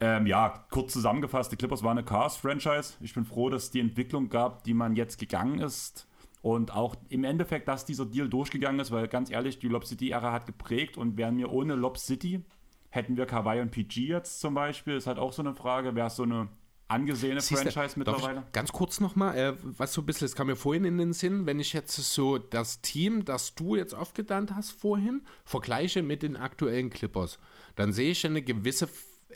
Ähm, 0.00 0.26
ja, 0.26 0.64
kurz 0.70 0.92
zusammengefasst, 0.92 1.52
die 1.52 1.56
Clippers 1.56 1.82
waren 1.82 1.96
eine 1.96 2.04
Cars-Franchise. 2.04 2.94
Ich 3.00 3.14
bin 3.14 3.24
froh, 3.24 3.48
dass 3.48 3.64
es 3.64 3.70
die 3.70 3.80
Entwicklung 3.80 4.28
gab, 4.28 4.64
die 4.64 4.74
man 4.74 4.96
jetzt 4.96 5.18
gegangen 5.18 5.58
ist. 5.60 6.06
Und 6.42 6.74
auch 6.74 6.96
im 7.08 7.22
Endeffekt, 7.22 7.68
dass 7.68 7.84
dieser 7.84 8.04
Deal 8.04 8.28
durchgegangen 8.28 8.80
ist, 8.80 8.90
weil 8.90 9.06
ganz 9.06 9.30
ehrlich, 9.30 9.60
die 9.60 9.68
Lob 9.68 9.86
City-Ära 9.86 10.32
hat 10.32 10.44
geprägt 10.46 10.98
und 10.98 11.16
wären 11.16 11.38
wir 11.38 11.52
ohne 11.52 11.74
Lob 11.76 11.98
City, 11.98 12.44
hätten 12.90 13.16
wir 13.16 13.26
Kawhi 13.26 13.60
und 13.60 13.70
PG 13.70 14.08
jetzt 14.08 14.40
zum 14.40 14.54
Beispiel, 14.54 14.96
ist 14.96 15.06
halt 15.06 15.18
auch 15.18 15.32
so 15.32 15.40
eine 15.40 15.54
Frage, 15.54 15.94
wäre 15.94 16.08
es 16.08 16.16
so 16.16 16.24
eine 16.24 16.48
angesehene 16.88 17.40
Siehste, 17.40 17.70
Franchise 17.70 17.98
mittlerweile? 17.98 18.44
Ganz 18.52 18.72
kurz 18.72 19.00
nochmal, 19.00 19.36
äh, 19.36 19.54
was 19.62 19.92
so 19.92 20.02
ein 20.02 20.06
bisschen, 20.06 20.26
das 20.26 20.34
kam 20.34 20.46
mir 20.46 20.56
vorhin 20.56 20.84
in 20.84 20.98
den 20.98 21.12
Sinn, 21.12 21.46
wenn 21.46 21.60
ich 21.60 21.72
jetzt 21.72 21.96
so 21.96 22.38
das 22.38 22.80
Team, 22.80 23.24
das 23.24 23.54
du 23.54 23.76
jetzt 23.76 23.94
aufgedannt 23.94 24.54
hast 24.54 24.70
vorhin, 24.72 25.22
vergleiche 25.44 26.02
mit 26.02 26.22
den 26.22 26.36
aktuellen 26.36 26.90
Clippers, 26.90 27.38
dann 27.76 27.92
sehe 27.92 28.10
ich 28.10 28.26
eine 28.26 28.42
gewisse 28.42 28.88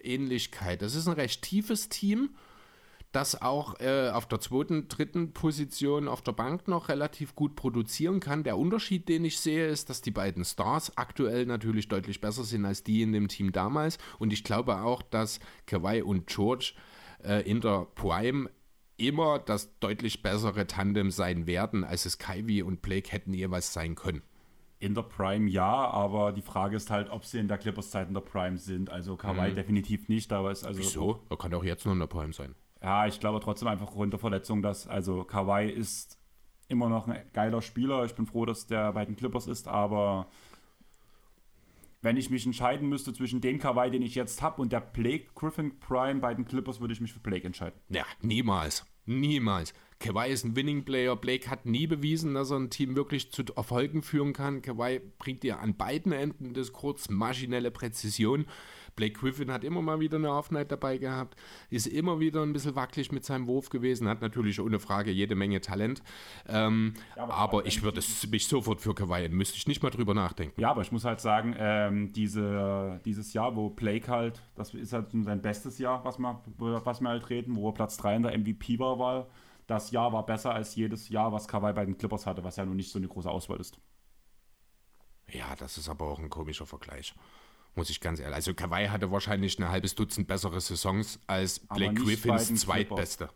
Ähnlichkeit. 0.03 0.83
Das 0.83 0.95
ist 0.95 1.07
ein 1.07 1.15
recht 1.15 1.43
tiefes 1.43 1.89
Team, 1.89 2.31
das 3.13 3.41
auch 3.41 3.81
äh, 3.81 4.11
auf 4.11 4.29
der 4.29 4.41
zweiten, 4.41 4.89
dritten 4.89 5.33
Position 5.33 6.07
auf 6.07 6.21
der 6.21 6.33
Bank 6.33 6.69
noch 6.69 6.91
relativ 6.91 7.35
gut 7.35 7.57
produzieren 7.57 8.21
kann. 8.21 8.45
Der 8.45 8.59
Unterschied, 8.59 9.09
den 9.09 9.25
ich 9.25 9.41
sehe, 9.41 9.69
ist, 9.69 9.89
dass 9.89 10.03
die 10.03 10.11
beiden 10.11 10.45
Stars 10.45 10.99
aktuell 10.99 11.47
natürlich 11.47 11.89
deutlich 11.89 12.21
besser 12.21 12.45
sind 12.45 12.67
als 12.67 12.83
die 12.83 13.01
in 13.01 13.13
dem 13.13 13.29
Team 13.29 13.53
damals. 13.53 13.97
Und 14.19 14.35
ich 14.35 14.45
glaube 14.45 14.83
auch, 14.83 15.01
dass 15.01 15.41
Kawhi 15.65 16.03
und 16.03 16.27
George 16.27 16.75
äh, 17.23 17.43
in 17.43 17.61
der 17.61 17.87
Prime 17.95 18.51
immer 18.97 19.39
das 19.39 19.79
deutlich 19.79 20.23
bessere 20.23 20.67
Tandem 20.67 21.11
sein 21.11 21.47
werden, 21.47 21.85
als 21.85 22.07
es 22.07 22.19
Kyrie 22.19 22.63
und 22.63 22.83
Blake 22.83 23.11
hätten 23.11 23.35
jeweils 23.35 23.73
sein 23.73 23.95
können. 23.95 24.23
In 24.79 24.95
der 24.95 25.03
Prime 25.03 25.49
ja, 25.49 25.89
aber 25.91 26.33
die 26.33 26.43
Frage 26.43 26.77
ist 26.77 26.91
halt, 26.91 27.11
ob 27.11 27.25
sie 27.25 27.39
in 27.39 27.49
der 27.49 27.59
Clippers-Zeit 27.59 28.09
in 28.09 28.15
der 28.15 28.21
Prime 28.21 28.59
sind. 28.59 28.91
Also 28.91 29.17
Kawhi 29.17 29.51
mhm. 29.51 29.55
definitiv 29.55 30.09
nicht, 30.09 30.33
aber 30.33 30.51
es 30.51 30.65
also. 30.65 30.79
Wieso? 30.79 31.21
Er 31.31 31.39
kann 31.39 31.55
auch 31.55 31.65
jetzt 31.65 31.87
noch 31.87 31.93
in 31.93 31.99
der 31.99 32.07
Prime 32.07 32.33
sein. 32.33 32.55
Ja, 32.83 33.07
ich 33.07 33.19
glaube 33.19 33.41
trotzdem 33.41 33.69
einfach 33.69 33.95
unter 33.95 34.19
Verletzung, 34.19 34.61
dass 34.61 34.87
also 34.87 35.25
Kawhi 35.25 35.71
ist 35.71 36.19
immer 36.69 36.89
noch 36.89 37.09
ein 37.09 37.25
geiler 37.33 37.63
Spieler. 37.63 38.05
Ich 38.05 38.15
bin 38.15 38.27
froh, 38.27 38.45
dass 38.45 38.67
der 38.67 38.93
bei 38.93 39.05
den 39.05 39.17
Clippers 39.17 39.47
ist, 39.47 39.67
aber 39.67 40.27
wenn 42.03 42.17
ich 42.17 42.31
mich 42.31 42.47
entscheiden 42.47 42.89
müsste 42.89 43.13
zwischen 43.13 43.41
dem 43.41 43.59
Kawhi, 43.59 43.91
den 43.91 44.03
ich 44.03 44.15
jetzt 44.15 44.43
habe, 44.43 44.63
und 44.63 44.73
der 44.73 44.81
Blake 44.81 45.27
Griffin 45.35 45.79
Prime 45.81 46.21
bei 46.21 46.35
den 46.35 46.45
Clippers, 46.45 46.81
würde 46.81 46.95
ich 46.95 47.01
mich 47.01 47.13
für 47.13 47.21
Blake 47.21 47.47
entscheiden. 47.47 47.81
Ja, 47.89 48.05
niemals. 48.21 48.85
Niemals. 49.07 49.73
Kawhi 49.99 50.31
ist 50.31 50.45
ein 50.45 50.57
Winning 50.57 50.85
Player. 50.85 51.17
Blake 51.17 51.49
hat 51.49 51.65
nie 51.65 51.87
bewiesen, 51.87 52.35
dass 52.35 52.51
er 52.51 52.59
ein 52.59 52.71
Team 52.71 52.97
wirklich 52.97 53.33
zu 53.33 53.45
Erfolgen 53.57 54.03
führen 54.03 54.33
kann. 54.33 54.63
Kawhi 54.63 55.01
bringt 55.19 55.43
dir 55.43 55.61
an 55.61 55.77
beiden 55.77 56.13
Enden 56.13 56.55
des 56.55 56.73
Kurz 56.73 57.09
maschinelle 57.09 57.71
Präzision. 57.71 58.47
Blake 58.97 59.13
Griffin 59.13 59.53
hat 59.53 59.63
immer 59.63 59.83
mal 59.83 60.01
wieder 60.01 60.17
eine 60.17 60.33
Offenheit 60.33 60.73
dabei 60.73 60.99
gehabt, 60.99 61.37
ist 61.71 61.87
immer 61.87 62.19
wieder 62.19 62.43
ein 62.43 62.53
bisschen 62.53 62.75
wackelig 62.75 63.13
mit 63.13 63.25
seinem 63.25 63.47
Wurf 63.47 63.69
gewesen, 63.69 64.09
hat 64.09 64.23
natürlich 64.23 64.61
ohne 64.61 64.81
Frage 64.81 65.11
jede 65.11 65.35
Menge 65.35 65.61
Talent. 65.61 66.03
Ähm, 66.49 66.95
ja, 67.15 67.23
aber, 67.25 67.35
aber 67.35 67.67
ich 67.67 67.83
würde 67.83 68.01
mich 68.31 68.49
sofort 68.49 68.81
für 68.81 68.95
Kawhi, 68.95 69.29
müsste 69.29 69.57
ich 69.57 69.69
nicht 69.69 69.83
mal 69.83 69.91
drüber 69.91 70.15
nachdenken. 70.15 70.61
Ja, 70.61 70.71
aber 70.71 70.81
ich 70.81 70.91
muss 70.91 71.05
halt 71.05 71.21
sagen, 71.21 71.55
ähm, 71.59 72.13
diese, 72.13 73.01
dieses 73.05 73.33
Jahr, 73.35 73.55
wo 73.55 73.71
Blake 73.71 74.09
halt, 74.09 74.43
das 74.55 74.75
ist 74.75 74.93
halt 74.93 75.11
sein 75.13 75.43
bestes 75.43 75.79
Jahr, 75.79 76.05
was 76.05 76.19
wir, 76.19 76.43
was 76.57 77.01
wir 77.01 77.09
halt 77.09 77.29
reden, 77.29 77.55
wo 77.55 77.69
er 77.69 77.75
Platz 77.75 77.99
3 77.99 78.17
in 78.17 78.23
der 78.23 78.39
MVP 78.39 78.79
war, 78.79 78.99
war 78.99 79.27
das 79.67 79.91
Jahr 79.91 80.13
war 80.13 80.25
besser 80.25 80.55
als 80.55 80.77
jedes 80.77 81.09
Jahr, 81.09 81.33
was 81.33 81.49
Kawhi 81.49 81.73
bei 81.73 81.85
den 81.85 81.99
Clippers 81.99 82.25
hatte, 82.25 82.45
was 82.45 82.57
ja 82.57 82.65
nun 82.65 82.77
nicht 82.77 82.91
so 82.91 82.99
eine 82.99 83.09
große 83.09 83.29
Auswahl 83.29 83.59
ist. 83.59 83.79
Ja, 85.29 85.57
das 85.57 85.77
ist 85.77 85.89
aber 85.89 86.07
auch 86.07 86.21
ein 86.21 86.31
komischer 86.31 86.67
Vergleich 86.67 87.15
muss 87.77 87.91
ich 87.91 88.01
ganz 88.01 88.19
ehrlich. 88.21 88.35
Also 88.35 88.55
Kawhi 88.55 88.87
hatte 88.89 89.11
wahrscheinlich 89.11 89.59
ein 89.59 89.69
halbes 89.69 89.95
Dutzend 89.95 90.27
bessere 90.27 90.61
Saisons 90.61 91.21
als 91.27 91.61
Blake 91.61 91.95
Griffins 91.95 92.61
zweitbeste. 92.61 93.29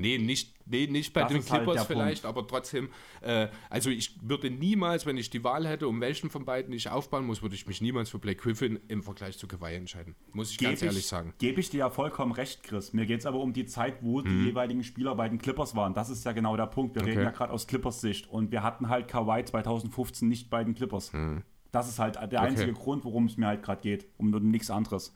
Nee, 0.00 0.18
nicht, 0.18 0.54
nee, 0.64 0.86
nicht 0.86 1.12
bei 1.12 1.22
das 1.22 1.32
den 1.32 1.38
halt 1.38 1.46
Clippers 1.64 1.78
halt 1.78 1.86
vielleicht, 1.88 2.22
Punkt. 2.22 2.38
aber 2.38 2.46
trotzdem, 2.46 2.88
äh, 3.20 3.48
also 3.68 3.90
ich 3.90 4.16
würde 4.22 4.48
niemals, 4.48 5.06
wenn 5.06 5.16
ich 5.16 5.28
die 5.28 5.42
Wahl 5.42 5.66
hätte, 5.66 5.88
um 5.88 6.00
welchen 6.00 6.30
von 6.30 6.44
beiden 6.44 6.72
ich 6.72 6.88
aufbauen 6.88 7.26
muss, 7.26 7.42
würde 7.42 7.56
ich 7.56 7.66
mich 7.66 7.80
niemals 7.80 8.10
für 8.10 8.20
Blake 8.20 8.40
Griffin 8.40 8.78
im 8.86 9.02
Vergleich 9.02 9.38
zu 9.38 9.48
Kawhi 9.48 9.74
entscheiden. 9.74 10.14
Muss 10.32 10.52
ich 10.52 10.58
Geb 10.58 10.68
ganz 10.68 10.82
ehrlich 10.82 11.00
ich, 11.00 11.06
sagen. 11.08 11.34
Gebe 11.38 11.58
ich 11.58 11.70
dir 11.70 11.78
ja 11.78 11.90
vollkommen 11.90 12.30
recht, 12.30 12.62
Chris. 12.62 12.92
Mir 12.92 13.06
geht 13.06 13.20
es 13.20 13.26
aber 13.26 13.40
um 13.40 13.52
die 13.52 13.66
Zeit, 13.66 13.96
wo 14.00 14.22
hm. 14.22 14.28
die 14.28 14.44
jeweiligen 14.44 14.84
Spieler 14.84 15.16
bei 15.16 15.28
den 15.28 15.38
Clippers 15.38 15.74
waren. 15.74 15.94
Das 15.94 16.10
ist 16.10 16.24
ja 16.24 16.30
genau 16.30 16.56
der 16.56 16.66
Punkt. 16.66 16.94
Wir 16.94 17.02
okay. 17.02 17.10
reden 17.10 17.24
ja 17.24 17.30
gerade 17.30 17.52
aus 17.52 17.66
Clippers 17.66 18.00
Sicht 18.00 18.30
und 18.30 18.52
wir 18.52 18.62
hatten 18.62 18.88
halt 18.88 19.08
Kawhi 19.08 19.44
2015 19.44 20.28
nicht 20.28 20.48
bei 20.48 20.62
den 20.62 20.76
Clippers. 20.76 21.12
Hm. 21.12 21.42
Das 21.70 21.88
ist 21.88 21.98
halt 21.98 22.16
der 22.32 22.40
einzige 22.40 22.72
okay. 22.72 22.80
Grund, 22.80 23.04
worum 23.04 23.26
es 23.26 23.36
mir 23.36 23.46
halt 23.46 23.62
gerade 23.62 23.82
geht. 23.82 24.06
Um, 24.16 24.32
um 24.32 24.50
nichts 24.50 24.70
anderes. 24.70 25.14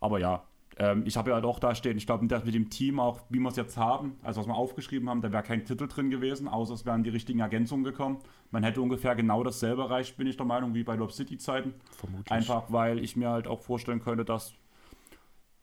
Aber 0.00 0.20
ja, 0.20 0.44
ähm, 0.78 1.02
ich 1.06 1.16
habe 1.16 1.30
ja 1.30 1.34
halt 1.34 1.44
auch 1.44 1.58
da 1.58 1.74
stehen, 1.74 1.96
ich 1.96 2.06
glaube, 2.06 2.24
mit, 2.24 2.44
mit 2.44 2.54
dem 2.54 2.70
Team 2.70 3.00
auch, 3.00 3.20
wie 3.30 3.40
wir 3.40 3.48
es 3.48 3.56
jetzt 3.56 3.76
haben, 3.76 4.16
also 4.22 4.40
was 4.40 4.46
wir 4.46 4.54
aufgeschrieben 4.54 5.10
haben, 5.10 5.20
da 5.20 5.32
wäre 5.32 5.42
kein 5.42 5.64
Titel 5.64 5.88
drin 5.88 6.08
gewesen, 6.08 6.46
außer 6.46 6.72
es 6.72 6.86
wären 6.86 7.02
die 7.02 7.10
richtigen 7.10 7.40
Ergänzungen 7.40 7.84
gekommen. 7.84 8.18
Man 8.52 8.62
hätte 8.62 8.80
ungefähr 8.80 9.16
genau 9.16 9.42
dasselbe 9.42 9.82
erreicht, 9.82 10.16
bin 10.16 10.28
ich 10.28 10.36
der 10.36 10.46
Meinung, 10.46 10.74
wie 10.74 10.84
bei 10.84 10.94
Lob 10.94 11.12
City-Zeiten. 11.12 11.74
Vermutlich. 11.90 12.30
Einfach, 12.30 12.64
weil 12.68 13.00
ich 13.00 13.16
mir 13.16 13.28
halt 13.28 13.48
auch 13.48 13.60
vorstellen 13.60 14.00
könnte, 14.00 14.24
dass 14.24 14.54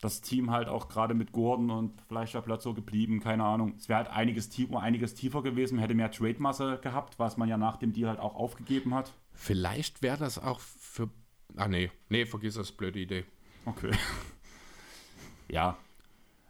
das 0.05 0.21
Team 0.21 0.51
halt 0.51 0.67
auch 0.67 0.87
gerade 0.87 1.15
mit 1.15 1.31
Gordon 1.31 1.71
und 1.71 1.99
vielleicht 2.07 2.35
wäre 2.35 2.43
Platz 2.43 2.63
so 2.63 2.75
geblieben, 2.75 3.19
keine 3.19 3.43
Ahnung. 3.43 3.73
Es 3.75 3.89
wäre 3.89 3.97
halt 3.97 4.09
einiges, 4.09 4.49
tief, 4.49 4.71
einiges 4.73 5.15
tiefer 5.15 5.41
gewesen, 5.41 5.79
hätte 5.79 5.95
mehr 5.95 6.11
Trade-Masse 6.11 6.79
gehabt, 6.81 7.17
was 7.17 7.37
man 7.37 7.49
ja 7.49 7.57
nach 7.57 7.77
dem 7.77 7.91
Deal 7.91 8.07
halt 8.07 8.19
auch 8.19 8.35
aufgegeben 8.35 8.93
hat. 8.93 9.13
Vielleicht 9.33 10.03
wäre 10.03 10.17
das 10.17 10.37
auch 10.37 10.59
für. 10.59 11.09
Ah, 11.57 11.67
nee, 11.67 11.89
nee, 12.09 12.25
vergiss 12.25 12.53
das, 12.53 12.71
blöde 12.71 12.99
Idee. 12.99 13.25
Okay. 13.65 13.91
ja. 15.49 15.75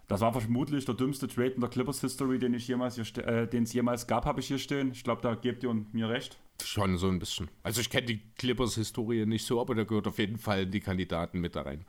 Das 0.07 0.21
war 0.21 0.33
vermutlich 0.33 0.85
der 0.85 0.93
dümmste 0.93 1.27
Trade 1.27 1.51
in 1.51 1.61
der 1.61 1.69
Clippers 1.69 2.01
History, 2.01 2.37
den 2.37 2.53
ich 2.53 2.67
jemals 2.67 2.97
äh, 2.97 3.47
den 3.47 3.63
es 3.63 3.73
jemals 3.73 4.05
gab, 4.05 4.25
habe 4.25 4.39
ich 4.39 4.47
hier 4.47 4.59
stehen. 4.59 4.91
Ich 4.91 5.03
glaube, 5.03 5.21
da 5.21 5.33
gebt 5.33 5.63
ihr 5.63 5.73
mir 5.93 6.09
recht. 6.09 6.37
Schon 6.63 6.97
so 6.97 7.07
ein 7.07 7.17
bisschen. 7.17 7.49
Also 7.63 7.81
ich 7.81 7.89
kenne 7.89 8.05
die 8.05 8.21
Clippers 8.37 8.75
Historie 8.75 9.25
nicht 9.25 9.45
so, 9.45 9.59
aber 9.59 9.73
da 9.73 9.83
gehört 9.83 10.07
auf 10.07 10.19
jeden 10.19 10.37
Fall 10.37 10.67
die 10.67 10.79
Kandidaten 10.79 11.39
mit 11.39 11.55
da 11.55 11.63
rein 11.63 11.85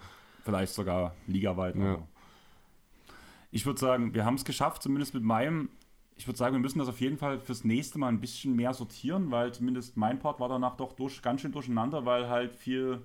vielleicht 0.47 0.73
sogar 0.73 1.14
ligaweit. 1.27 1.77
Ja. 1.77 1.98
Ich 3.51 3.66
würde 3.66 3.78
sagen, 3.78 4.14
wir 4.14 4.24
haben 4.24 4.36
es 4.36 4.44
geschafft, 4.44 4.82
zumindest 4.82 5.12
mit 5.12 5.23
meinem. 5.23 5.68
Ich 6.16 6.27
würde 6.27 6.39
sagen, 6.39 6.55
wir 6.55 6.60
müssen 6.60 6.78
das 6.78 6.89
auf 6.89 7.01
jeden 7.01 7.18
Fall 7.18 7.39
fürs 7.39 7.64
nächste 7.64 7.98
Mal 7.98 8.09
ein 8.09 8.20
bisschen 8.20 8.56
mehr 8.56 8.73
sortieren, 8.73 9.31
weil 9.31 9.52
zumindest 9.52 9.98
mein 9.98 10.18
Part 10.18 10.40
war 10.40 10.48
danach 10.48 10.77
doch 10.77 10.93
durch, 10.93 11.20
ganz 11.20 11.43
schön 11.43 11.52
durcheinander, 11.52 12.06
weil 12.06 12.28
halt 12.28 12.55
viel 12.55 13.02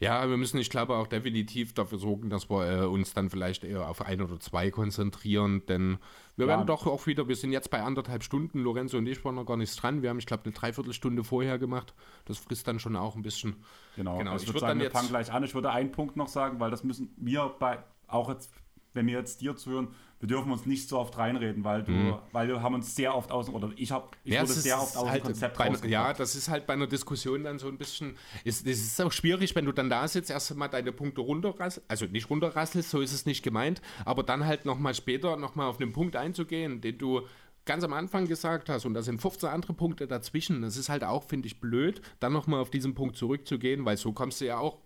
ja, 0.00 0.26
wir 0.30 0.38
müssen, 0.38 0.58
ich 0.58 0.70
glaube, 0.70 0.96
auch 0.96 1.06
definitiv 1.06 1.74
dafür 1.74 1.98
sorgen, 1.98 2.30
dass 2.30 2.48
wir 2.48 2.84
äh, 2.84 2.86
uns 2.86 3.12
dann 3.12 3.28
vielleicht 3.28 3.64
eher 3.64 3.86
auf 3.86 4.00
ein 4.00 4.22
oder 4.22 4.40
zwei 4.40 4.70
konzentrieren, 4.70 5.66
denn 5.66 5.98
wir 6.36 6.46
ja. 6.46 6.56
werden 6.56 6.66
doch 6.66 6.86
auch 6.86 7.06
wieder, 7.06 7.28
wir 7.28 7.36
sind 7.36 7.52
jetzt 7.52 7.70
bei 7.70 7.82
anderthalb 7.82 8.24
Stunden, 8.24 8.60
Lorenzo 8.60 8.96
und 8.96 9.06
ich 9.06 9.22
waren 9.26 9.34
noch 9.34 9.44
gar 9.44 9.58
nichts 9.58 9.76
dran. 9.76 10.00
Wir 10.00 10.08
haben, 10.08 10.18
ich 10.18 10.24
glaube, 10.24 10.44
eine 10.44 10.54
Dreiviertelstunde 10.54 11.22
vorher 11.22 11.58
gemacht. 11.58 11.92
Das 12.24 12.38
frisst 12.38 12.66
dann 12.66 12.80
schon 12.80 12.96
auch 12.96 13.14
ein 13.14 13.20
bisschen. 13.20 13.56
Genau, 13.94 14.16
genau. 14.16 14.32
Also 14.32 14.44
ich 14.44 14.48
würde 14.48 14.60
sagen, 14.60 14.80
wir 14.80 14.90
fangen 14.90 15.08
gleich 15.08 15.30
an. 15.30 15.44
Ich 15.44 15.54
würde 15.54 15.70
einen 15.70 15.92
Punkt 15.92 16.16
noch 16.16 16.28
sagen, 16.28 16.60
weil 16.60 16.70
das 16.70 16.82
müssen 16.82 17.14
wir 17.18 17.54
bei, 17.58 17.84
auch 18.06 18.30
jetzt, 18.30 18.50
wenn 18.94 19.06
wir 19.06 19.18
jetzt 19.18 19.42
dir 19.42 19.54
zuhören, 19.54 19.88
wir 20.20 20.28
dürfen 20.28 20.52
uns 20.52 20.66
nicht 20.66 20.86
so 20.86 20.98
oft 20.98 21.16
reinreden, 21.16 21.64
weil 21.64 21.82
du, 21.82 21.92
mhm. 21.92 22.14
weil 22.32 22.46
wir 22.46 22.62
haben 22.62 22.74
uns 22.74 22.94
sehr 22.94 23.14
oft 23.14 23.32
aus 23.32 23.48
oder 23.48 23.70
ich 23.76 23.90
habe 23.90 24.08
ich 24.22 24.34
ja, 24.34 24.42
wurde 24.42 24.52
sehr 24.52 24.78
oft 24.80 24.94
aus 24.96 25.08
halt 25.08 25.22
dem 25.22 25.28
Konzept 25.28 25.56
bei, 25.56 25.70
Ja, 25.88 26.12
das 26.12 26.34
ist 26.34 26.50
halt 26.50 26.66
bei 26.66 26.74
einer 26.74 26.86
Diskussion 26.86 27.42
dann 27.42 27.58
so 27.58 27.68
ein 27.68 27.78
bisschen, 27.78 28.16
ist, 28.44 28.66
das 28.66 28.76
ist 28.76 29.00
auch 29.00 29.12
schwierig, 29.12 29.56
wenn 29.56 29.64
du 29.64 29.72
dann 29.72 29.88
da 29.88 30.06
sitzt, 30.06 30.30
erst 30.30 30.54
mal 30.54 30.68
deine 30.68 30.92
Punkte 30.92 31.22
runterrasselst, 31.22 31.90
also 31.90 32.04
nicht 32.04 32.28
runterrasselst, 32.28 32.90
so 32.90 33.00
ist 33.00 33.14
es 33.14 33.24
nicht 33.24 33.42
gemeint, 33.42 33.80
aber 34.04 34.22
dann 34.22 34.44
halt 34.44 34.66
nochmal 34.66 34.94
später 34.94 35.38
nochmal 35.38 35.68
auf 35.68 35.80
einen 35.80 35.92
Punkt 35.92 36.16
einzugehen, 36.16 36.82
den 36.82 36.98
du 36.98 37.22
ganz 37.64 37.82
am 37.82 37.94
Anfang 37.94 38.26
gesagt 38.26 38.68
hast, 38.68 38.84
und 38.84 38.92
da 38.92 39.02
sind 39.02 39.22
15 39.22 39.48
andere 39.48 39.72
Punkte 39.72 40.06
dazwischen, 40.06 40.60
das 40.60 40.76
ist 40.76 40.90
halt 40.90 41.02
auch, 41.02 41.24
finde 41.24 41.46
ich, 41.46 41.60
blöd, 41.60 42.02
dann 42.20 42.34
nochmal 42.34 42.60
auf 42.60 42.70
diesen 42.70 42.94
Punkt 42.94 43.16
zurückzugehen, 43.16 43.86
weil 43.86 43.96
so 43.96 44.12
kommst 44.12 44.42
du 44.42 44.46
ja 44.46 44.58
auch 44.58 44.78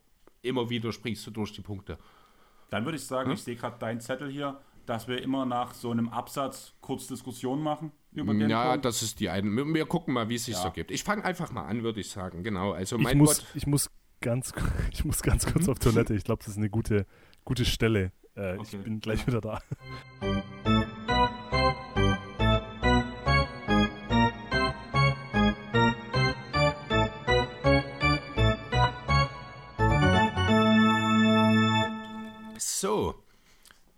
immer 0.42 0.70
wieder, 0.70 0.92
springst 0.92 1.26
du 1.26 1.32
durch 1.32 1.52
die 1.52 1.62
Punkte. 1.62 1.98
Dann 2.70 2.84
würde 2.84 2.96
ich 2.96 3.04
sagen, 3.04 3.30
hm? 3.30 3.34
ich 3.34 3.42
sehe 3.42 3.56
gerade 3.56 3.78
deinen 3.78 4.00
Zettel 4.00 4.30
hier, 4.30 4.60
dass 4.86 5.08
wir 5.08 5.22
immer 5.22 5.46
nach 5.46 5.74
so 5.74 5.90
einem 5.90 6.08
Absatz 6.08 6.74
kurz 6.80 7.06
Diskussion 7.06 7.60
machen 7.62 7.92
über 8.12 8.32
den 8.32 8.50
Ja, 8.50 8.70
Punkt. 8.70 8.84
das 8.84 9.02
ist 9.02 9.20
die 9.20 9.28
eine. 9.28 9.48
Wir 9.74 9.86
gucken 9.86 10.14
mal, 10.14 10.28
wie 10.28 10.36
es 10.36 10.44
sich 10.44 10.54
ja. 10.54 10.62
so 10.62 10.70
gibt. 10.70 10.90
Ich 10.90 11.04
fange 11.04 11.24
einfach 11.24 11.52
mal 11.52 11.64
an, 11.64 11.82
würde 11.82 12.00
ich 12.00 12.10
sagen. 12.10 12.42
Genau. 12.42 12.72
Also 12.72 12.98
mein 12.98 13.12
ich 13.12 13.18
muss, 13.18 13.38
Gott. 13.38 13.46
Ich 13.54 13.66
muss 13.66 13.90
ganz, 14.20 14.52
ich 14.92 15.04
muss 15.04 15.22
ganz 15.22 15.46
kurz 15.50 15.68
auf 15.68 15.78
Toilette. 15.78 16.14
Ich 16.14 16.24
glaube, 16.24 16.40
das 16.40 16.52
ist 16.52 16.58
eine 16.58 16.70
gute, 16.70 17.06
gute 17.44 17.64
Stelle. 17.64 18.12
Äh, 18.36 18.54
okay. 18.54 18.76
Ich 18.78 18.78
bin 18.84 19.00
gleich 19.00 19.26
wieder 19.26 19.40
da. 19.40 19.60
So, 32.58 33.14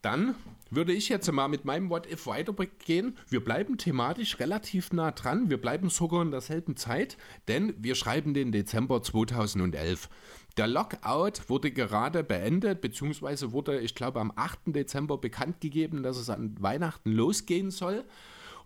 dann 0.03 0.37
würde 0.77 0.93
ich 0.93 1.09
jetzt 1.09 1.31
mal 1.33 1.49
mit 1.49 1.65
meinem 1.65 1.91
What 1.91 2.07
If 2.11 2.27
weitergehen. 2.27 3.17
Wir 3.29 3.43
bleiben 3.43 3.79
thematisch 3.79 4.39
relativ 4.39 4.93
nah 4.93 5.11
dran. 5.11 5.51
Wir 5.51 5.61
bleiben 5.61 5.89
sogar 5.89 6.23
in 6.23 6.31
derselben 6.31 6.77
Zeit, 6.77 7.17
denn 7.49 7.75
wir 7.79 7.95
schreiben 7.95 8.35
den 8.35 8.53
Dezember 8.53 9.03
2011. 9.03 10.09
Der 10.57 10.67
Lockout 10.67 11.49
wurde 11.49 11.73
gerade 11.73 12.23
beendet, 12.23 12.81
beziehungsweise 12.81 13.53
wurde, 13.53 13.81
ich 13.81 13.95
glaube, 13.95 14.21
am 14.21 14.33
8. 14.37 14.59
Dezember 14.67 15.19
bekannt 15.19 15.61
gegeben, 15.61 16.03
dass 16.03 16.17
es 16.19 16.31
an 16.31 16.55
Weihnachten 16.61 17.11
losgehen 17.11 17.71
soll. 17.71 18.05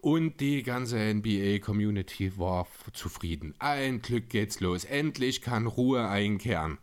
Und 0.00 0.40
die 0.40 0.62
ganze 0.62 0.96
NBA-Community 0.98 2.38
war 2.38 2.66
zufrieden. 2.92 3.54
Ein 3.58 4.02
Glück 4.02 4.30
geht's 4.30 4.60
los. 4.60 4.84
Endlich 4.84 5.42
kann 5.42 5.66
Ruhe 5.66 6.08
einkehren. 6.08 6.78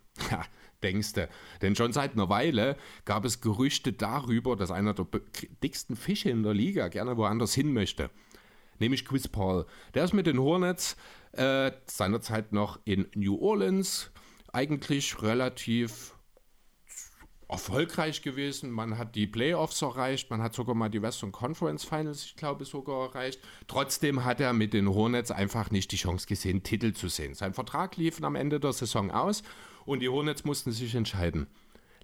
Denkste. 0.83 1.29
Denn 1.61 1.75
schon 1.75 1.93
seit 1.93 2.13
einer 2.13 2.29
Weile 2.29 2.77
gab 3.05 3.25
es 3.25 3.41
Gerüchte 3.41 3.93
darüber, 3.93 4.55
dass 4.55 4.71
einer 4.71 4.93
der 4.93 5.07
dicksten 5.63 5.95
Fische 5.95 6.29
in 6.29 6.43
der 6.43 6.53
Liga 6.53 6.87
gerne 6.87 7.17
woanders 7.17 7.53
hin 7.53 7.73
möchte. 7.73 8.09
Nämlich 8.79 9.05
Chris 9.05 9.27
Paul. 9.27 9.65
Der 9.93 10.03
ist 10.03 10.13
mit 10.13 10.27
den 10.27 10.39
Hornets 10.39 10.97
äh, 11.31 11.71
seinerzeit 11.87 12.53
noch 12.53 12.79
in 12.85 13.07
New 13.15 13.37
Orleans 13.37 14.11
eigentlich 14.53 15.21
relativ 15.21 16.13
erfolgreich 17.49 18.21
gewesen. 18.21 18.71
Man 18.71 18.97
hat 18.97 19.15
die 19.15 19.27
Playoffs 19.27 19.81
erreicht, 19.81 20.29
man 20.29 20.41
hat 20.41 20.53
sogar 20.53 20.75
mal 20.75 20.89
die 20.89 21.01
Western 21.01 21.31
Conference 21.31 21.85
Finals, 21.85 22.25
ich 22.25 22.35
glaube, 22.35 22.65
sogar 22.65 23.09
erreicht. 23.09 23.39
Trotzdem 23.67 24.25
hat 24.25 24.41
er 24.41 24.53
mit 24.53 24.73
den 24.73 24.89
Hornets 24.89 25.31
einfach 25.31 25.71
nicht 25.71 25.91
die 25.91 25.97
Chance 25.97 26.27
gesehen, 26.27 26.63
Titel 26.63 26.93
zu 26.93 27.07
sehen. 27.07 27.35
Sein 27.35 27.53
Vertrag 27.53 27.95
lief 27.95 28.21
am 28.21 28.35
Ende 28.35 28.59
der 28.59 28.73
Saison 28.73 29.11
aus 29.11 29.43
und 29.88 30.01
die 30.01 30.09
Hornets 30.09 30.43
mussten 30.43 30.72
sich 30.72 30.93
entscheiden. 30.93 31.47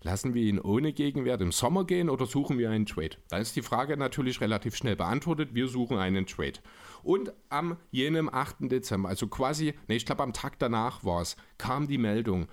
Lassen 0.02 0.34
wir 0.34 0.42
ihn 0.42 0.60
ohne 0.60 0.94
Gegenwert 0.94 1.42
im 1.42 1.52
Sommer 1.52 1.86
gehen 1.86 2.10
oder 2.10 2.26
suchen 2.26 2.58
wir 2.58 2.70
einen 2.70 2.86
Trade? 2.86 3.18
Da 3.30 3.38
ist 3.38 3.56
die 3.56 3.62
Frage 3.62 3.96
natürlich 3.96 4.42
relativ 4.42 4.76
schnell 4.76 4.96
beantwortet. 4.96 5.50
Wir 5.54 5.68
suchen 5.68 5.98
einen 5.98 6.26
Trade. 6.26 6.60
Und 7.04 7.34
am 7.50 7.78
jenem 7.92 8.30
8. 8.30 8.72
Dezember, 8.72 9.10
also 9.10 9.28
quasi, 9.28 9.74
ne, 9.88 9.96
ich 9.96 10.06
glaube 10.06 10.24
am 10.24 10.34
Tag 10.34 10.60
danach 10.60 11.04
war 11.04 11.22
es, 11.22 11.36
kam 11.58 11.88
die 11.88 11.98
Meldung, 11.98 12.48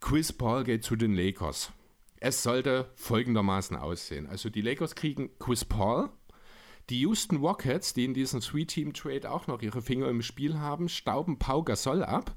Chris 0.00 0.32
Paul 0.32 0.64
geht 0.64 0.84
zu 0.84 0.96
den 0.96 1.14
Lakers. 1.14 1.72
Es 2.20 2.42
sollte 2.42 2.90
folgendermaßen 2.94 3.76
aussehen. 3.76 4.26
Also 4.26 4.50
die 4.50 4.62
Lakers 4.62 4.94
kriegen 4.94 5.30
Chris 5.38 5.64
Paul. 5.64 6.10
Die 6.90 7.00
Houston 7.00 7.36
Rockets, 7.38 7.92
die 7.92 8.04
in 8.04 8.14
diesem 8.14 8.40
Three-Team-Trade 8.40 9.30
auch 9.30 9.46
noch 9.46 9.60
ihre 9.60 9.82
Finger 9.82 10.08
im 10.08 10.22
Spiel 10.22 10.58
haben, 10.58 10.88
stauben 10.88 11.38
Pau 11.38 11.62
Gasol 11.62 12.02
ab 12.02 12.34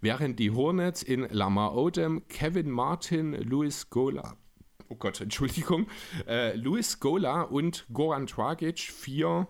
während 0.00 0.38
die 0.38 0.50
Hornets 0.50 1.02
in 1.02 1.28
Lamar 1.30 1.76
Odom, 1.76 2.26
Kevin 2.28 2.70
Martin, 2.70 3.32
Luis 3.32 3.90
Gola, 3.90 4.36
oh 4.88 4.96
Gott, 4.96 5.20
Entschuldigung, 5.20 5.86
äh, 6.26 6.54
Luis 6.56 7.00
Gola 7.00 7.42
und 7.42 7.86
Goran 7.92 8.26
Dragic 8.26 8.78
vier 8.78 9.48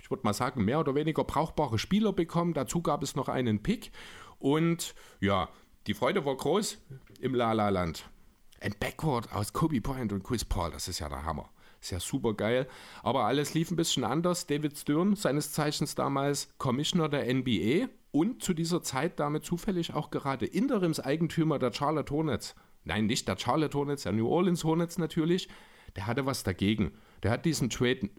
ich 0.00 0.10
würde 0.10 0.22
mal 0.24 0.34
sagen, 0.34 0.64
mehr 0.64 0.80
oder 0.80 0.94
weniger 0.94 1.24
brauchbare 1.24 1.78
Spieler 1.78 2.12
bekommen. 2.12 2.54
Dazu 2.54 2.82
gab 2.82 3.02
es 3.02 3.16
noch 3.16 3.28
einen 3.28 3.62
Pick. 3.62 3.90
Und 4.38 4.94
ja, 5.20 5.48
die 5.86 5.94
Freude 5.94 6.24
war 6.24 6.36
groß 6.36 6.78
im 7.20 7.34
La-La-Land. 7.34 8.08
Ein 8.60 8.74
Backcourt 8.78 9.32
aus 9.32 9.52
Kobe 9.52 9.80
Bryant 9.80 10.12
und 10.12 10.22
Chris 10.22 10.44
Paul, 10.44 10.70
das 10.70 10.88
ist 10.88 10.98
ja 10.98 11.08
der 11.08 11.24
Hammer. 11.24 11.50
Ist 11.80 11.92
ja 11.92 12.00
super 12.00 12.34
geil. 12.34 12.68
Aber 13.02 13.24
alles 13.24 13.54
lief 13.54 13.70
ein 13.70 13.76
bisschen 13.76 14.04
anders. 14.04 14.46
David 14.46 14.76
Stern, 14.76 15.16
seines 15.16 15.52
Zeichens 15.52 15.94
damals 15.94 16.48
Commissioner 16.58 17.08
der 17.08 17.32
NBA, 17.32 17.88
und 18.12 18.42
zu 18.42 18.54
dieser 18.54 18.82
Zeit 18.82 19.20
damit 19.20 19.44
zufällig 19.44 19.94
auch 19.94 20.10
gerade 20.10 20.46
Interimseigentümer 20.46 21.58
der 21.58 21.72
Charlotte 21.72 22.12
Hornets. 22.12 22.54
Nein, 22.84 23.06
nicht 23.06 23.28
der 23.28 23.38
Charlotte 23.38 23.76
Hornets, 23.76 24.04
der 24.04 24.12
New 24.12 24.28
Orleans 24.28 24.64
Hornets 24.64 24.98
natürlich. 24.98 25.48
Der 25.96 26.06
hatte 26.06 26.26
was 26.26 26.42
dagegen. 26.42 26.92
Der 27.22 27.30
hat 27.30 27.44
diesen 27.44 27.70
Trade 27.70 28.10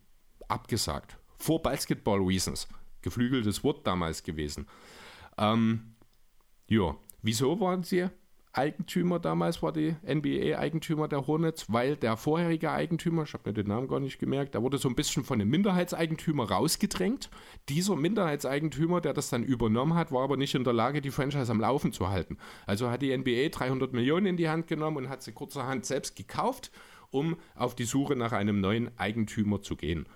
abgesagt. 0.47 1.18
For 1.38 1.61
Basketball 1.61 2.19
Reasons. 2.19 2.68
Geflügeltes 3.01 3.63
Wort 3.63 3.88
damals 3.88 4.23
gewesen. 4.23 4.68
Ähm, 5.38 5.95
ja, 6.68 6.95
wieso 7.22 7.59
waren 7.59 7.84
sie 7.84 8.09
Eigentümer 8.53 9.19
damals 9.19 9.63
war 9.63 9.71
die 9.71 9.95
NBA-Eigentümer 10.05 11.07
der 11.07 11.25
Hornets, 11.25 11.71
weil 11.71 11.95
der 11.95 12.17
vorherige 12.17 12.71
Eigentümer, 12.71 13.23
ich 13.23 13.33
habe 13.33 13.49
mir 13.49 13.53
den 13.53 13.67
Namen 13.67 13.87
gar 13.87 13.99
nicht 13.99 14.19
gemerkt, 14.19 14.53
der 14.53 14.61
wurde 14.61 14.77
so 14.77 14.89
ein 14.89 14.95
bisschen 14.95 15.23
von 15.23 15.39
dem 15.39 15.49
Minderheitseigentümer 15.49 16.49
rausgedrängt. 16.49 17.29
Dieser 17.69 17.95
Minderheitseigentümer, 17.95 18.99
der 18.99 19.13
das 19.13 19.29
dann 19.29 19.43
übernommen 19.43 19.95
hat, 19.95 20.11
war 20.11 20.23
aber 20.23 20.35
nicht 20.35 20.53
in 20.53 20.65
der 20.65 20.73
Lage, 20.73 21.01
die 21.01 21.11
Franchise 21.11 21.51
am 21.51 21.61
Laufen 21.61 21.93
zu 21.93 22.09
halten. 22.09 22.37
Also 22.65 22.89
hat 22.89 23.01
die 23.01 23.15
NBA 23.17 23.49
300 23.49 23.93
Millionen 23.93 24.25
in 24.25 24.37
die 24.37 24.49
Hand 24.49 24.67
genommen 24.67 24.97
und 24.97 25.09
hat 25.09 25.23
sie 25.23 25.31
kurzerhand 25.31 25.85
selbst 25.85 26.17
gekauft, 26.17 26.71
um 27.09 27.37
auf 27.55 27.75
die 27.75 27.85
Suche 27.85 28.15
nach 28.15 28.33
einem 28.33 28.59
neuen 28.59 28.91
Eigentümer 28.97 29.61
zu 29.61 29.77
gehen. 29.77 30.07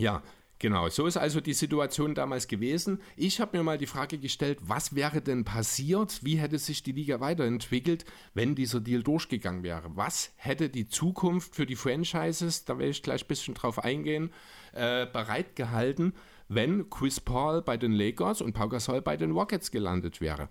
Ja, 0.00 0.22
Genau, 0.60 0.88
so 0.88 1.06
ist 1.06 1.16
also 1.16 1.40
die 1.40 1.52
Situation 1.52 2.16
damals 2.16 2.48
gewesen. 2.48 3.00
Ich 3.16 3.40
habe 3.40 3.56
mir 3.56 3.62
mal 3.62 3.78
die 3.78 3.86
Frage 3.86 4.18
gestellt, 4.18 4.58
was 4.62 4.94
wäre 4.94 5.22
denn 5.22 5.44
passiert, 5.44 6.24
wie 6.24 6.36
hätte 6.36 6.58
sich 6.58 6.82
die 6.82 6.90
Liga 6.90 7.20
weiterentwickelt, 7.20 8.04
wenn 8.34 8.56
dieser 8.56 8.80
Deal 8.80 9.04
durchgegangen 9.04 9.62
wäre? 9.62 9.88
Was 9.94 10.32
hätte 10.34 10.68
die 10.68 10.88
Zukunft 10.88 11.54
für 11.54 11.64
die 11.64 11.76
Franchises, 11.76 12.64
da 12.64 12.76
werde 12.76 12.90
ich 12.90 13.04
gleich 13.04 13.22
ein 13.22 13.28
bisschen 13.28 13.54
drauf 13.54 13.84
eingehen, 13.84 14.32
äh, 14.72 15.06
bereitgehalten, 15.06 16.12
wenn 16.48 16.90
Chris 16.90 17.20
Paul 17.20 17.62
bei 17.62 17.76
den 17.76 17.92
Lakers 17.92 18.40
und 18.40 18.52
Pau 18.52 18.68
Gasol 18.68 19.00
bei 19.00 19.16
den 19.16 19.30
Rockets 19.30 19.70
gelandet 19.70 20.20
wäre? 20.20 20.48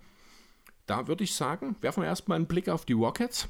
Da 0.86 1.10
würde 1.10 1.26
ich 1.26 1.36
sagen, 1.36 1.76
werfen 1.82 2.04
wir 2.04 2.08
erstmal 2.08 2.38
einen 2.38 2.48
Blick 2.48 2.70
auf 2.70 2.86
die 2.86 2.94
Rockets. 2.94 3.50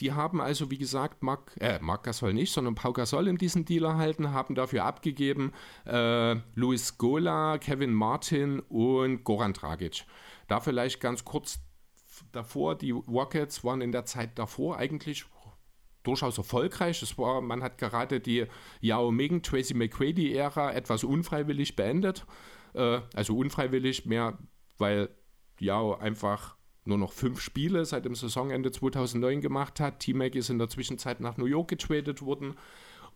Die 0.00 0.12
haben 0.12 0.40
also, 0.40 0.70
wie 0.70 0.78
gesagt, 0.78 1.22
Marc, 1.22 1.56
äh, 1.60 1.78
Marc 1.80 2.04
Gasol 2.04 2.32
nicht, 2.32 2.52
sondern 2.52 2.74
Pau 2.74 2.92
Gasol 2.92 3.26
in 3.26 3.36
diesen 3.36 3.64
Deal 3.64 3.84
erhalten, 3.84 4.32
haben 4.32 4.54
dafür 4.54 4.84
abgegeben 4.84 5.52
äh, 5.86 6.36
Luis 6.54 6.98
Gola, 6.98 7.58
Kevin 7.58 7.92
Martin 7.92 8.60
und 8.60 9.24
Goran 9.24 9.54
Dragic. 9.54 10.04
Da 10.46 10.60
vielleicht 10.60 11.00
ganz 11.00 11.24
kurz 11.24 11.58
davor, 12.32 12.76
die 12.76 12.92
Rockets 12.92 13.64
waren 13.64 13.80
in 13.80 13.92
der 13.92 14.04
Zeit 14.04 14.38
davor 14.38 14.76
eigentlich 14.76 15.26
durchaus 16.04 16.38
erfolgreich. 16.38 17.02
Es 17.02 17.18
war, 17.18 17.40
man 17.40 17.62
hat 17.62 17.78
gerade 17.78 18.20
die 18.20 18.46
Yao 18.80 19.10
Ming, 19.10 19.42
Tracy 19.42 19.74
McCready-Ära 19.74 20.72
etwas 20.72 21.04
unfreiwillig 21.04 21.76
beendet. 21.76 22.24
Äh, 22.74 23.00
also 23.14 23.36
unfreiwillig 23.36 24.06
mehr, 24.06 24.38
weil 24.78 25.10
Yao 25.58 25.96
einfach 25.96 26.57
nur 26.88 26.98
noch 26.98 27.12
fünf 27.12 27.40
Spiele 27.40 27.84
seit 27.84 28.04
dem 28.04 28.14
Saisonende 28.14 28.72
2009 28.72 29.40
gemacht 29.40 29.78
hat. 29.80 30.00
T-Mac 30.00 30.34
ist 30.34 30.50
in 30.50 30.58
der 30.58 30.68
Zwischenzeit 30.68 31.20
nach 31.20 31.36
New 31.36 31.46
York 31.46 31.68
getradet 31.68 32.22
worden. 32.22 32.54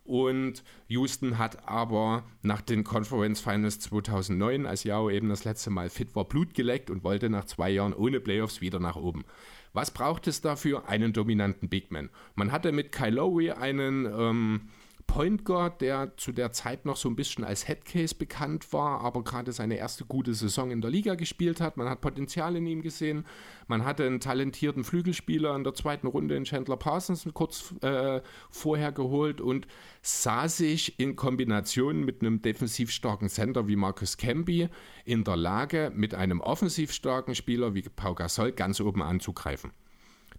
Und 0.05 0.63
Houston 0.89 1.37
hat 1.37 1.67
aber 1.67 2.23
nach 2.41 2.61
den 2.61 2.83
Conference 2.83 3.39
Finals 3.39 3.79
2009, 3.79 4.65
als 4.65 4.83
Yao 4.83 5.09
eben 5.09 5.29
das 5.29 5.45
letzte 5.45 5.69
Mal 5.69 5.89
fit 5.89 6.13
war, 6.15 6.25
Blut 6.25 6.53
geleckt 6.53 6.89
und 6.89 7.03
wollte 7.03 7.29
nach 7.29 7.45
zwei 7.45 7.69
Jahren 7.69 7.93
ohne 7.93 8.19
Playoffs 8.19 8.59
wieder 8.59 8.79
nach 8.79 8.97
oben. 8.97 9.23
Was 9.71 9.91
braucht 9.91 10.27
es 10.27 10.41
dafür? 10.41 10.87
Einen 10.87 11.13
dominanten 11.13 11.69
Big 11.69 11.89
Man. 11.91 12.09
Man 12.35 12.51
hatte 12.51 12.71
mit 12.71 12.91
Kyle 12.91 13.11
Lowry 13.11 13.51
einen 13.51 14.05
ähm, 14.05 14.69
Point 15.07 15.45
Guard, 15.45 15.81
der 15.81 16.17
zu 16.17 16.31
der 16.31 16.51
Zeit 16.51 16.85
noch 16.85 16.97
so 16.97 17.09
ein 17.09 17.15
bisschen 17.15 17.43
als 17.43 17.67
Headcase 17.67 18.15
bekannt 18.15 18.73
war, 18.73 19.01
aber 19.01 19.23
gerade 19.23 19.51
seine 19.51 19.75
erste 19.75 20.05
gute 20.05 20.33
Saison 20.33 20.71
in 20.71 20.81
der 20.81 20.89
Liga 20.89 21.15
gespielt 21.15 21.61
hat. 21.61 21.77
Man 21.77 21.87
hat 21.87 22.01
Potenzial 22.01 22.55
in 22.55 22.65
ihm 22.65 22.81
gesehen. 22.81 23.25
Man 23.67 23.85
hatte 23.85 24.05
einen 24.05 24.19
talentierten 24.19 24.83
Flügelspieler 24.83 25.55
in 25.55 25.63
der 25.63 25.73
zweiten 25.73 26.07
Runde 26.07 26.35
in 26.35 26.45
Chandler 26.45 26.77
Parsons 26.77 27.27
kurz 27.33 27.73
äh, 27.81 28.21
vorher 28.49 28.91
geholt 28.91 29.41
und 29.41 29.67
sah 30.01 30.47
sich 30.47 30.99
in 30.99 31.15
Kombination 31.15 32.03
mit 32.03 32.21
einem 32.21 32.41
defensiv 32.41 32.91
starken 32.91 33.29
Center 33.29 33.67
wie 33.67 33.75
Marcus 33.75 34.17
Camby 34.17 34.69
in 35.05 35.23
der 35.23 35.37
Lage, 35.37 35.91
mit 35.93 36.15
einem 36.15 36.41
offensiv 36.41 36.91
starken 36.91 37.35
Spieler 37.35 37.73
wie 37.75 37.83
Pau 37.83 38.15
Gasol 38.15 38.51
ganz 38.51 38.79
oben 38.81 39.01
anzugreifen. 39.01 39.71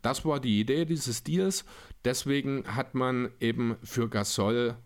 Das 0.03 0.25
war 0.25 0.41
die 0.41 0.61
Idee 0.61 0.85
dieses 0.85 1.23
Deals. 1.23 1.65
Deswegen 2.05 2.65
hat 2.75 2.95
man 2.95 3.31
eben 3.41 3.77
für 3.83 4.09
Gasol 4.09 4.77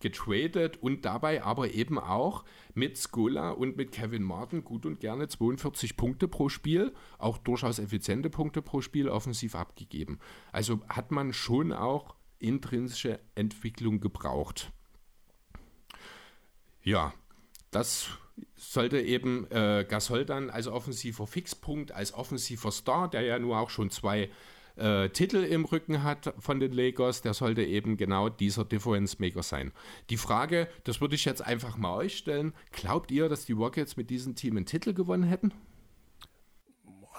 getradet 0.00 0.82
und 0.82 1.04
dabei 1.04 1.42
aber 1.42 1.72
eben 1.72 1.98
auch 1.98 2.44
mit 2.74 2.96
Skola 2.98 3.50
und 3.50 3.76
mit 3.76 3.92
Kevin 3.92 4.22
Martin 4.22 4.62
gut 4.62 4.84
und 4.84 5.00
gerne 5.00 5.28
42 5.28 5.96
Punkte 5.96 6.28
pro 6.28 6.48
Spiel, 6.48 6.92
auch 7.18 7.38
durchaus 7.38 7.78
effiziente 7.78 8.28
Punkte 8.28 8.62
pro 8.62 8.80
Spiel 8.80 9.08
offensiv 9.08 9.54
abgegeben. 9.54 10.18
Also 10.52 10.80
hat 10.88 11.10
man 11.10 11.32
schon 11.32 11.72
auch 11.72 12.14
intrinsische 12.38 13.20
Entwicklung 13.34 14.00
gebraucht. 14.00 14.70
Ja, 16.82 17.14
das 17.70 18.10
sollte 18.54 19.00
eben 19.00 19.50
äh, 19.50 19.84
Gasol 19.88 20.24
dann 20.24 20.50
als 20.50 20.66
offensiver 20.66 21.26
Fixpunkt, 21.26 21.92
als 21.92 22.14
offensiver 22.14 22.70
Star, 22.70 23.08
der 23.08 23.22
ja 23.22 23.38
nur 23.38 23.58
auch 23.58 23.70
schon 23.70 23.90
zwei 23.90 24.30
äh, 24.76 25.08
Titel 25.08 25.38
im 25.38 25.64
Rücken 25.64 26.02
hat 26.02 26.34
von 26.38 26.60
den 26.60 26.72
Lakers, 26.72 27.22
der 27.22 27.34
sollte 27.34 27.64
eben 27.64 27.96
genau 27.96 28.28
dieser 28.28 28.64
Difference 28.64 29.18
Maker 29.18 29.42
sein. 29.42 29.72
Die 30.10 30.16
Frage, 30.16 30.68
das 30.84 31.00
würde 31.00 31.14
ich 31.14 31.24
jetzt 31.24 31.44
einfach 31.44 31.76
mal 31.76 31.96
euch 31.96 32.16
stellen, 32.18 32.52
glaubt 32.72 33.10
ihr, 33.10 33.28
dass 33.28 33.46
die 33.46 33.52
Rockets 33.52 33.96
mit 33.96 34.10
diesem 34.10 34.34
Team 34.34 34.56
einen 34.56 34.66
Titel 34.66 34.92
gewonnen 34.92 35.24
hätten? 35.24 35.52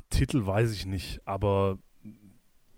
Titel 0.09 0.45
weiß 0.45 0.71
ich 0.73 0.85
nicht, 0.85 1.21
aber 1.25 1.79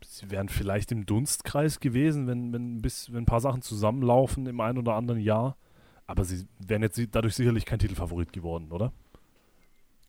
sie 0.03 0.31
wären 0.31 0.49
vielleicht 0.49 0.91
im 0.91 1.05
Dunstkreis 1.05 1.79
gewesen, 1.79 2.27
wenn, 2.27 2.53
wenn, 2.53 2.81
bis, 2.81 3.11
wenn 3.11 3.23
ein 3.23 3.25
paar 3.25 3.41
Sachen 3.41 3.61
zusammenlaufen 3.61 4.47
im 4.47 4.59
einen 4.59 4.77
oder 4.77 4.95
anderen 4.95 5.19
Jahr. 5.19 5.57
Aber 6.09 6.25
sie 6.25 6.47
wären 6.57 6.81
jetzt 6.81 6.99
dadurch 7.11 7.35
sicherlich 7.35 7.65
kein 7.65 7.77
Titelfavorit 7.77 8.33
geworden, 8.33 8.71
oder? 8.71 8.91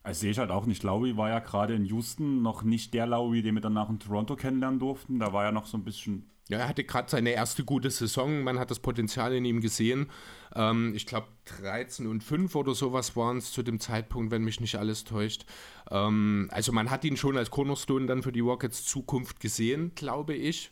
Das 0.03 0.21
sehe 0.21 0.31
ich 0.31 0.39
halt 0.39 0.51
auch 0.51 0.65
nicht. 0.65 0.83
Lowry 0.83 1.19
war 1.19 1.29
ja 1.29 1.41
gerade 1.41 1.75
in 1.75 1.85
Houston 1.85 2.41
noch 2.41 2.63
nicht 2.63 2.95
der 2.95 3.07
Lowry, 3.07 3.43
den 3.43 3.55
wir 3.55 3.61
danach 3.61 3.91
in 3.91 3.99
Toronto 3.99 4.35
kennenlernen 4.35 4.81
durften. 4.81 5.19
Da 5.19 5.35
war 5.35 5.45
ja 5.45 5.53
noch 5.53 5.67
so 5.67 5.77
ein 5.77 5.85
bisschen. 5.85 6.31
Ja, 6.49 6.57
er 6.57 6.69
hatte 6.69 6.85
gerade 6.85 7.11
seine 7.11 7.33
erste 7.33 7.65
gute 7.65 7.91
Saison. 7.91 8.43
Man 8.43 8.59
hat 8.59 8.71
das 8.71 8.81
Potenzial 8.81 9.35
in 9.35 9.45
ihm 9.45 9.61
gesehen. 9.61 10.07
Ähm, 10.55 10.95
ich 10.97 11.05
glaube, 11.05 11.29
13 11.61 12.07
und 12.07 12.25
5 12.25 12.55
oder 12.55 12.75
sowas 12.75 13.15
waren 13.15 13.37
es 13.37 13.53
zu 13.53 13.63
dem 13.63 13.79
Zeitpunkt, 13.79 14.31
wenn 14.31 14.43
mich 14.43 14.59
nicht 14.59 14.77
alles 14.77 15.05
täuscht. 15.05 15.45
Ähm, 15.91 16.49
also, 16.51 16.73
man 16.73 16.91
hat 16.91 17.05
ihn 17.05 17.19
schon 17.19 17.37
als 17.37 17.51
Cornerstone 17.51 18.07
dann 18.07 18.23
für 18.23 18.33
die 18.33 18.41
Rockets 18.41 18.87
Zukunft 18.87 19.39
gesehen, 19.39 19.93
glaube 19.97 20.33
ich. 20.33 20.71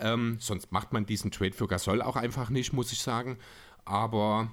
Ähm, 0.00 0.38
sonst 0.40 0.72
macht 0.72 0.92
man 0.92 1.06
diesen 1.06 1.30
Trade 1.30 1.52
für 1.52 1.68
Gasol 1.68 2.02
auch 2.02 2.16
einfach 2.16 2.50
nicht, 2.50 2.72
muss 2.72 2.90
ich 2.90 3.00
sagen. 3.00 3.38
Aber 3.86 4.50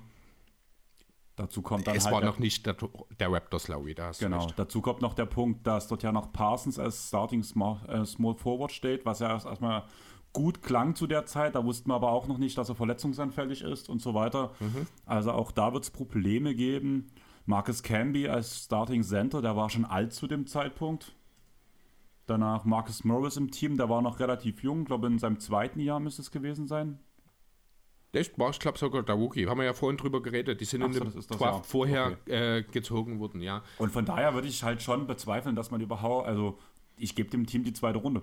Dazu 1.36 1.64
kommt 1.64 1.88
dann 1.88 1.96
es 1.96 2.06
halt 2.06 2.14
war 2.14 2.24
noch 2.24 2.38
nicht 2.38 2.66
der, 2.66 2.76
der 3.20 3.32
Raptors 3.32 3.68
Lowry, 3.68 3.96
da 3.96 4.12
Genau, 4.20 4.48
dazu 4.56 4.82
kommt 4.82 5.02
noch 5.02 5.16
der 5.16 5.26
Punkt, 5.26 5.66
dass 5.66 5.88
dort 5.88 6.04
ja 6.04 6.12
noch 6.12 6.32
Parsons 6.32 6.78
als 6.78 7.08
Starting 7.08 7.42
Small, 7.42 7.82
äh, 7.88 8.06
Small 8.06 8.36
Forward 8.36 8.72
steht, 8.72 9.04
was 9.04 9.20
ja 9.20 9.32
erstmal 9.32 9.84
gut 10.32 10.62
klang 10.62 10.94
zu 10.96 11.08
der 11.08 11.26
Zeit. 11.26 11.56
Da 11.56 11.66
wussten 11.66 11.90
wir 11.90 11.96
aber 11.96 12.12
auch 12.12 12.28
noch 12.28 12.38
nicht, 12.38 12.56
dass 12.58 12.70
er 12.70 12.76
verletzungsanfällig 12.76 13.64
ist 13.64 13.90
und 13.90 14.00
so 14.00 14.14
weiter. 14.14 14.52
Mhm. 14.60 14.86
Also 15.08 15.32
auch 15.32 15.52
da 15.52 15.74
wird 15.74 15.86
es 15.86 15.90
Probleme 15.90 16.54
geben. 16.54 17.08
Marcus 17.46 17.82
Camby 17.82 18.28
als 18.30 18.66
Starting 18.66 19.02
Center, 19.02 19.42
der 19.42 19.56
war 19.56 19.72
schon 19.72 19.86
alt 19.86 20.14
zu 20.14 20.28
dem 20.28 20.46
Zeitpunkt. 20.46 21.16
Danach 22.28 22.64
Marcus 22.64 23.04
Morris 23.04 23.38
im 23.38 23.50
Team, 23.50 23.76
der 23.76 23.90
war 23.90 24.04
noch 24.04 24.20
relativ 24.20 24.62
jung, 24.62 24.86
glaube 24.86 25.08
in 25.08 25.18
seinem 25.18 25.40
zweiten 25.40 25.80
Jahr 25.80 26.00
müsste 26.00 26.22
es 26.22 26.32
gewesen 26.32 26.68
sein. 26.68 27.00
Echt? 28.14 28.38
War 28.38 28.52
ich 28.52 28.60
glaube 28.60 28.78
sogar 28.78 29.04
der 29.04 29.20
Wookie. 29.20 29.48
Haben 29.48 29.58
wir 29.60 29.66
ja 29.66 29.74
vorhin 29.74 29.98
drüber 29.98 30.22
geredet. 30.22 30.62
Die 30.62 30.66
sind 30.66 30.84
Ach 30.84 30.88
in 30.88 30.94
so, 30.94 31.00
dem 31.02 31.14
das 31.14 31.40
Jahr. 31.40 31.64
vorher 31.64 32.18
äh, 32.28 32.64
gezogen 32.64 33.20
worden, 33.20 33.42
ja. 33.42 33.64
Und 33.80 33.92
von 33.92 34.06
daher 34.06 34.34
würde 34.36 34.48
ich 34.48 34.64
halt 34.64 34.82
schon 34.82 35.08
bezweifeln, 35.08 35.56
dass 35.56 35.72
man 35.72 35.82
überhaupt, 35.82 36.28
also 36.28 36.60
ich 36.96 37.16
gebe 37.16 37.30
dem 37.30 37.48
Team 37.48 37.64
die 37.64 37.74
zweite 37.74 37.98
Runde. 37.98 38.22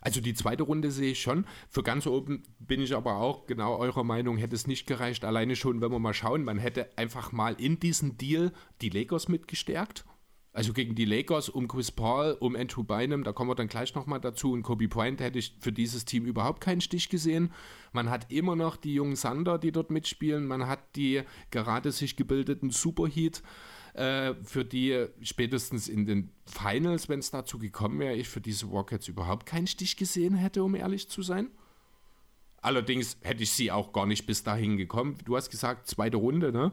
Also 0.00 0.20
die 0.20 0.34
zweite 0.34 0.62
Runde 0.62 0.90
sehe 0.90 1.12
ich 1.12 1.20
schon. 1.20 1.46
Für 1.68 1.82
ganz 1.82 2.06
oben 2.06 2.42
bin 2.58 2.80
ich 2.80 2.94
aber 2.94 3.16
auch 3.16 3.46
genau 3.46 3.76
eurer 3.76 4.04
Meinung, 4.04 4.36
hätte 4.36 4.56
es 4.56 4.66
nicht 4.66 4.86
gereicht. 4.86 5.24
Alleine 5.24 5.56
schon, 5.56 5.80
wenn 5.80 5.92
wir 5.92 5.98
mal 5.98 6.14
schauen, 6.14 6.44
man 6.44 6.58
hätte 6.58 6.96
einfach 6.96 7.32
mal 7.32 7.54
in 7.60 7.78
diesen 7.78 8.16
Deal 8.16 8.52
die 8.80 8.88
Lakers 8.88 9.28
mitgestärkt. 9.28 10.04
Also 10.56 10.72
gegen 10.72 10.94
die 10.94 11.04
Lakers 11.04 11.50
um 11.50 11.68
Chris 11.68 11.92
Paul, 11.92 12.34
um 12.40 12.56
Andrew 12.56 12.82
Bynum, 12.82 13.24
da 13.24 13.32
kommen 13.34 13.50
wir 13.50 13.54
dann 13.54 13.68
gleich 13.68 13.94
nochmal 13.94 14.22
dazu. 14.22 14.52
Und 14.52 14.62
Kobe 14.62 14.88
Bryant 14.88 15.20
hätte 15.20 15.38
ich 15.38 15.54
für 15.60 15.70
dieses 15.70 16.06
Team 16.06 16.24
überhaupt 16.24 16.62
keinen 16.62 16.80
Stich 16.80 17.10
gesehen. 17.10 17.52
Man 17.92 18.08
hat 18.08 18.32
immer 18.32 18.56
noch 18.56 18.76
die 18.76 18.94
jungen 18.94 19.16
Sander, 19.16 19.58
die 19.58 19.70
dort 19.70 19.90
mitspielen. 19.90 20.46
Man 20.46 20.66
hat 20.66 20.96
die 20.96 21.20
gerade 21.50 21.92
sich 21.92 22.16
gebildeten 22.16 22.70
Superheat, 22.70 23.42
äh, 23.92 24.32
für 24.44 24.64
die 24.64 25.08
spätestens 25.20 25.88
in 25.88 26.06
den 26.06 26.30
Finals, 26.46 27.10
wenn 27.10 27.18
es 27.18 27.30
dazu 27.30 27.58
gekommen 27.58 27.98
wäre, 27.98 28.14
ich 28.14 28.30
für 28.30 28.40
diese 28.40 28.64
Rockets 28.64 29.08
überhaupt 29.08 29.44
keinen 29.44 29.66
Stich 29.66 29.98
gesehen 29.98 30.36
hätte, 30.36 30.64
um 30.64 30.74
ehrlich 30.74 31.10
zu 31.10 31.20
sein. 31.20 31.50
Allerdings 32.66 33.16
hätte 33.22 33.44
ich 33.44 33.52
sie 33.52 33.70
auch 33.70 33.92
gar 33.92 34.06
nicht 34.06 34.26
bis 34.26 34.42
dahin 34.42 34.76
gekommen. 34.76 35.16
Du 35.24 35.36
hast 35.36 35.50
gesagt, 35.50 35.86
zweite 35.86 36.16
Runde, 36.16 36.50
ne? 36.50 36.72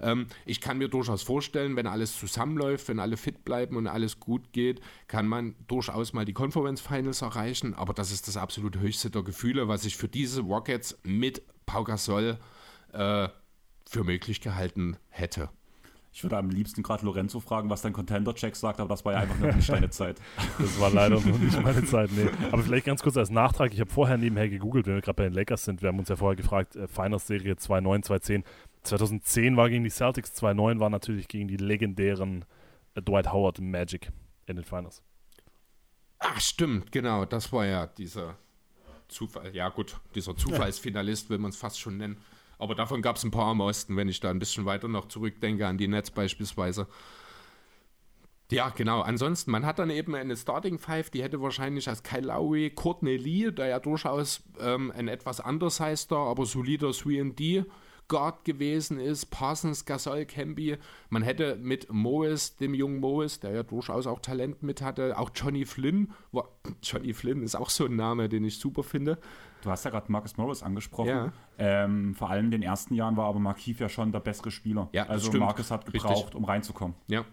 Ähm, 0.00 0.28
ich 0.46 0.60
kann 0.60 0.78
mir 0.78 0.86
durchaus 0.86 1.24
vorstellen, 1.24 1.74
wenn 1.74 1.88
alles 1.88 2.16
zusammenläuft, 2.16 2.86
wenn 2.86 3.00
alle 3.00 3.16
fit 3.16 3.44
bleiben 3.44 3.74
und 3.74 3.88
alles 3.88 4.20
gut 4.20 4.52
geht, 4.52 4.80
kann 5.08 5.26
man 5.26 5.56
durchaus 5.66 6.12
mal 6.12 6.24
die 6.24 6.32
Conference 6.32 6.80
Finals 6.80 7.22
erreichen. 7.22 7.74
Aber 7.74 7.92
das 7.92 8.12
ist 8.12 8.28
das 8.28 8.36
absolut 8.36 8.78
höchste 8.78 9.10
der 9.10 9.24
Gefühle, 9.24 9.66
was 9.66 9.84
ich 9.84 9.96
für 9.96 10.06
diese 10.06 10.42
Rockets 10.42 10.96
mit 11.02 11.42
Pau 11.66 11.82
Gasol 11.82 12.38
äh, 12.92 13.26
für 13.84 14.04
möglich 14.04 14.42
gehalten 14.42 14.96
hätte. 15.08 15.50
Ich 16.14 16.22
würde 16.22 16.36
am 16.36 16.50
liebsten 16.50 16.82
gerade 16.82 17.06
Lorenzo 17.06 17.40
fragen, 17.40 17.70
was 17.70 17.80
dein 17.80 17.94
Contender-Check 17.94 18.54
sagt, 18.54 18.80
aber 18.80 18.90
das 18.90 19.04
war 19.04 19.14
ja 19.14 19.20
einfach 19.20 19.38
nur 19.38 19.52
nicht 19.52 19.68
deine 19.68 19.88
Zeit. 19.88 20.20
Das 20.58 20.78
war 20.78 20.90
leider 20.90 21.16
noch 21.16 21.24
nicht 21.24 21.62
meine 21.62 21.84
Zeit, 21.84 22.10
nee. 22.12 22.28
Aber 22.50 22.62
vielleicht 22.62 22.84
ganz 22.84 23.02
kurz 23.02 23.16
als 23.16 23.30
Nachtrag, 23.30 23.72
ich 23.72 23.80
habe 23.80 23.90
vorher 23.90 24.18
nebenher 24.18 24.48
gegoogelt, 24.50 24.86
wenn 24.86 24.94
wir 24.94 25.00
gerade 25.00 25.16
bei 25.16 25.24
den 25.24 25.32
Lakers 25.32 25.64
sind, 25.64 25.80
wir 25.80 25.88
haben 25.88 25.98
uns 25.98 26.10
ja 26.10 26.16
vorher 26.16 26.36
gefragt, 26.36 26.76
äh, 26.76 26.86
Finals-Serie 26.86 27.54
2-9, 27.54 28.04
2-10. 28.04 28.44
2010 28.82 29.56
war 29.56 29.70
gegen 29.70 29.84
die 29.84 29.90
Celtics, 29.90 30.34
2-9 30.34 30.80
war 30.80 30.90
natürlich 30.90 31.28
gegen 31.28 31.48
die 31.48 31.56
legendären 31.56 32.44
äh, 32.94 33.00
Dwight 33.00 33.32
Howard 33.32 33.60
Magic 33.60 34.12
in 34.46 34.56
den 34.56 34.64
Finals. 34.64 35.02
Ach, 36.18 36.40
stimmt, 36.40 36.92
genau, 36.92 37.24
das 37.24 37.52
war 37.52 37.64
ja 37.64 37.86
dieser 37.86 38.36
Zufall, 39.08 39.54
ja 39.54 39.70
gut, 39.70 39.98
dieser 40.14 40.36
Zufallsfinalist 40.36 41.30
will 41.30 41.38
man 41.38 41.50
es 41.50 41.56
fast 41.56 41.80
schon 41.80 41.96
nennen. 41.96 42.18
Aber 42.62 42.76
davon 42.76 43.02
gab 43.02 43.16
es 43.16 43.24
ein 43.24 43.32
paar 43.32 43.48
am 43.48 43.60
Osten, 43.60 43.96
wenn 43.96 44.08
ich 44.08 44.20
da 44.20 44.30
ein 44.30 44.38
bisschen 44.38 44.64
weiter 44.64 44.86
noch 44.86 45.08
zurückdenke, 45.08 45.66
an 45.66 45.78
die 45.78 45.88
Nets 45.88 46.12
beispielsweise. 46.12 46.86
Ja, 48.52 48.68
genau. 48.68 49.00
Ansonsten, 49.00 49.50
man 49.50 49.66
hat 49.66 49.80
dann 49.80 49.90
eben 49.90 50.14
eine 50.14 50.36
Starting 50.36 50.78
Five, 50.78 51.10
die 51.10 51.24
hätte 51.24 51.42
wahrscheinlich 51.42 51.88
als 51.88 52.04
Kyle 52.04 52.28
Lowry, 52.28 52.70
Courtney 52.70 53.16
Lee, 53.16 53.50
der 53.50 53.66
ja 53.66 53.80
durchaus 53.80 54.44
ähm, 54.60 54.92
ein 54.96 55.08
etwas 55.08 55.40
undersizeder, 55.40 56.18
aber 56.18 56.46
solider 56.46 56.90
3D 56.90 57.64
Guard 58.06 58.44
gewesen 58.44 59.00
ist, 59.00 59.26
Parsons, 59.30 59.84
Gasol, 59.84 60.24
Camby. 60.24 60.76
Man 61.08 61.22
hätte 61.22 61.56
mit 61.56 61.92
Morris, 61.92 62.56
dem 62.58 62.74
jungen 62.74 63.00
Morris, 63.00 63.40
der 63.40 63.50
ja 63.50 63.62
durchaus 63.64 64.06
auch 64.06 64.20
Talent 64.20 64.62
mit 64.62 64.82
hatte, 64.82 65.18
auch 65.18 65.30
Johnny 65.34 65.64
Flynn. 65.64 66.12
War, 66.30 66.48
Johnny 66.82 67.12
Flynn 67.12 67.42
ist 67.42 67.56
auch 67.56 67.70
so 67.70 67.86
ein 67.86 67.96
Name, 67.96 68.28
den 68.28 68.44
ich 68.44 68.60
super 68.60 68.84
finde. 68.84 69.18
Du 69.62 69.70
hast 69.70 69.84
ja 69.84 69.90
gerade 69.90 70.10
Marcus 70.10 70.36
Morris 70.36 70.62
angesprochen. 70.62 71.08
Ja. 71.08 71.32
Ähm, 71.58 72.14
vor 72.14 72.30
allem 72.30 72.46
in 72.46 72.50
den 72.50 72.62
ersten 72.62 72.94
Jahren 72.94 73.16
war 73.16 73.26
aber 73.26 73.38
Markif 73.38 73.80
ja 73.80 73.88
schon 73.88 74.12
der 74.12 74.20
bessere 74.20 74.50
Spieler. 74.50 74.88
Ja, 74.92 75.06
also 75.06 75.28
stimmt. 75.28 75.44
Marcus 75.44 75.70
hat 75.70 75.86
gebraucht, 75.86 76.16
Richtig. 76.16 76.34
um 76.34 76.44
reinzukommen. 76.44 76.96
Ja. 77.06 77.24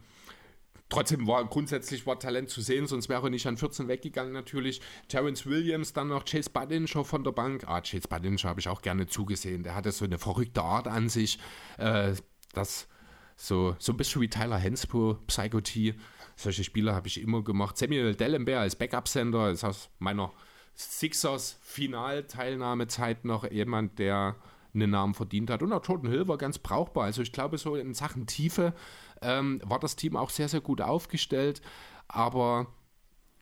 Trotzdem 0.89 1.27
war 1.27 1.45
grundsätzlich 1.45 2.07
war 2.07 2.17
Talent 2.17 2.49
zu 2.49 2.61
sehen, 2.61 2.87
sonst 2.87 3.09
wäre 3.09 3.27
er 3.27 3.29
nicht 3.29 3.45
an 3.45 3.57
14 3.57 3.87
weggegangen 3.87 4.33
natürlich. 4.33 4.81
Terrence 5.07 5.45
Williams, 5.45 5.93
dann 5.93 6.07
noch 6.07 6.25
Chase 6.25 6.49
Budinger 6.49 7.03
von 7.03 7.23
der 7.23 7.31
Bank. 7.31 7.63
Ah, 7.67 7.81
Chase 7.81 8.07
Budinger 8.07 8.43
habe 8.43 8.59
ich 8.59 8.69
auch 8.69 8.81
gerne 8.81 9.05
zugesehen. 9.05 9.61
Der 9.61 9.75
hatte 9.75 9.91
so 9.91 10.05
eine 10.05 10.17
verrückte 10.17 10.63
Art 10.63 10.87
an 10.87 11.09
sich. 11.09 11.39
Äh, 11.77 12.13
das 12.53 12.87
so, 13.35 13.75
so 13.77 13.93
ein 13.93 13.97
bisschen 13.97 14.21
wie 14.21 14.29
Tyler 14.29 14.57
Henspo, 14.57 15.17
Psycho 15.27 15.61
T. 15.61 15.93
Solche 16.35 16.63
Spieler 16.63 16.95
habe 16.95 17.07
ich 17.07 17.21
immer 17.21 17.43
gemacht. 17.43 17.77
Samuel 17.77 18.15
Dellenberg 18.15 18.61
als 18.61 18.75
Backup-Sender 18.75 19.51
ist 19.51 19.63
aus 19.63 19.89
meiner 19.99 20.31
Sixers-Final-Teilnahmezeit 20.79 23.25
noch 23.25 23.49
jemand, 23.49 23.99
der 23.99 24.35
einen 24.73 24.91
Namen 24.91 25.13
verdient 25.13 25.49
hat. 25.49 25.63
Und 25.63 25.73
auch 25.73 25.85
Jordan 25.85 26.11
Hill 26.11 26.27
war 26.27 26.37
ganz 26.37 26.59
brauchbar. 26.59 27.05
Also 27.05 27.21
ich 27.21 27.31
glaube, 27.31 27.57
so 27.57 27.75
in 27.75 27.93
Sachen 27.93 28.27
Tiefe 28.27 28.73
ähm, 29.21 29.61
war 29.65 29.79
das 29.79 29.95
Team 29.95 30.15
auch 30.15 30.29
sehr, 30.29 30.47
sehr 30.47 30.61
gut 30.61 30.81
aufgestellt. 30.81 31.61
Aber 32.07 32.67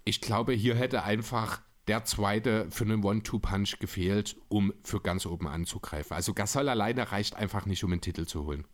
ich 0.05 0.22
glaube, 0.22 0.53
hier 0.53 0.76
hätte 0.76 1.03
einfach 1.03 1.61
der 1.88 2.03
zweite 2.05 2.68
für 2.69 2.84
einen 2.85 3.03
One-Two-Punch 3.03 3.80
gefehlt, 3.80 4.38
um 4.49 4.73
für 4.84 5.01
ganz 5.01 5.26
oben 5.26 5.47
anzugreifen. 5.47 6.15
Also 6.15 6.34
Gasol 6.34 6.69
alleine 6.69 7.11
reicht 7.11 7.35
einfach 7.35 7.65
nicht, 7.65 7.84
um 7.84 7.91
einen 7.91 8.01
Titel 8.01 8.26
zu 8.26 8.45
holen. 8.45 8.65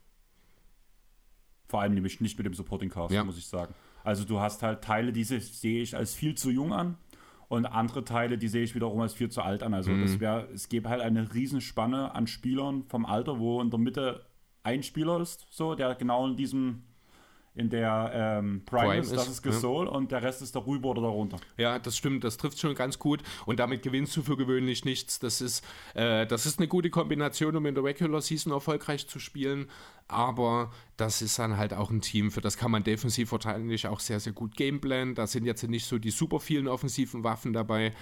Vor 1.68 1.82
allem 1.82 1.94
nämlich 1.96 2.22
nicht 2.22 2.38
mit 2.38 2.46
dem 2.46 2.54
Supporting 2.54 2.90
Cast, 2.90 3.14
Ja. 3.14 3.24
muss 3.24 3.38
ich 3.38 3.48
sagen. 3.48 3.74
Also 4.04 4.26
du 4.26 4.40
hast 4.40 4.62
halt 4.64 4.84
Teile, 4.84 5.12
die 5.12 5.24
se- 5.24 5.40
sehe 5.40 5.82
ich 5.82 5.96
als 5.96 6.14
viel 6.14 6.36
zu 6.36 6.52
jung 6.52 6.74
an 6.74 6.98
und 7.54 7.66
andere 7.66 8.04
Teile, 8.04 8.38
die 8.38 8.48
sehe 8.48 8.64
ich 8.64 8.76
wiederum 8.76 9.02
als 9.02 9.14
viel 9.14 9.30
zu 9.30 9.42
alt 9.42 9.64
an. 9.64 9.74
Also 9.74 9.92
Mhm. 9.92 10.02
das 10.02 10.20
wäre, 10.20 10.48
es 10.54 10.70
gäbe 10.70 10.90
halt 10.90 11.02
eine 11.02 11.34
Riesenspanne 11.34 12.14
an 12.14 12.28
Spielern 12.28 12.84
vom 12.88 13.06
Alter, 13.06 13.40
wo 13.40 13.62
in 13.62 13.70
der 13.70 13.80
Mitte 13.80 14.26
ein 14.64 14.84
Spieler 14.84 15.20
ist, 15.20 15.46
so, 15.50 15.76
der 15.76 15.96
genau 15.96 16.26
in 16.28 16.36
diesem 16.38 16.84
in 17.56 17.70
der 17.70 18.12
ähm, 18.14 18.64
Prime, 18.66 18.88
Prime 18.88 19.02
ist, 19.02 19.12
das 19.12 19.24
ist, 19.24 19.34
ist 19.34 19.42
Gasol 19.44 19.88
und 19.88 20.12
der 20.12 20.24
Rest 20.24 20.42
ist 20.42 20.56
darüber 20.56 20.90
oder 20.90 21.04
darunter. 21.04 21.38
Ja, 21.58 21.78
das 21.78 21.96
stimmt, 21.96 22.24
das 22.24 22.38
trifft 22.38 22.60
schon 22.60 22.74
ganz 22.74 22.98
gut 22.98 23.22
und 23.46 23.60
damit 23.60 23.84
gewinnst 23.84 24.18
du 24.18 24.24
für 24.24 24.38
gewöhnlich 24.38 24.86
nichts. 24.86 25.20
Das 25.20 25.40
ist, 25.40 25.64
äh, 25.94 26.26
das 26.26 26.48
ist 26.48 26.58
eine 26.60 26.68
gute 26.68 26.90
Kombination, 26.90 27.56
um 27.56 27.66
in 27.68 27.76
der 27.76 27.84
Regular 27.84 28.22
Season 28.22 28.52
erfolgreich 28.52 29.08
zu 29.08 29.20
spielen, 29.20 29.68
aber 30.08 30.72
das 30.98 31.22
ist 31.22 31.38
dann 31.38 31.58
halt 31.58 31.74
auch 31.74 31.92
ein 31.92 32.02
Team, 32.02 32.32
für 32.32 32.42
das 32.42 32.58
kann 32.58 32.72
man 32.72 32.84
defensiv 32.84 33.32
wahrscheinlich 33.32 33.88
auch 33.88 34.00
sehr, 34.00 34.20
sehr 34.20 34.34
gut 34.34 34.56
gameplanen. 34.56 35.14
Da 35.14 35.28
sind 35.28 35.46
jetzt 35.46 35.64
nicht 35.64 35.86
so 35.86 36.00
die 36.00 36.12
super 36.12 36.40
vielen 36.40 36.68
offensiven 36.68 37.24
Waffen 37.24 37.54
dabei. 37.54 37.94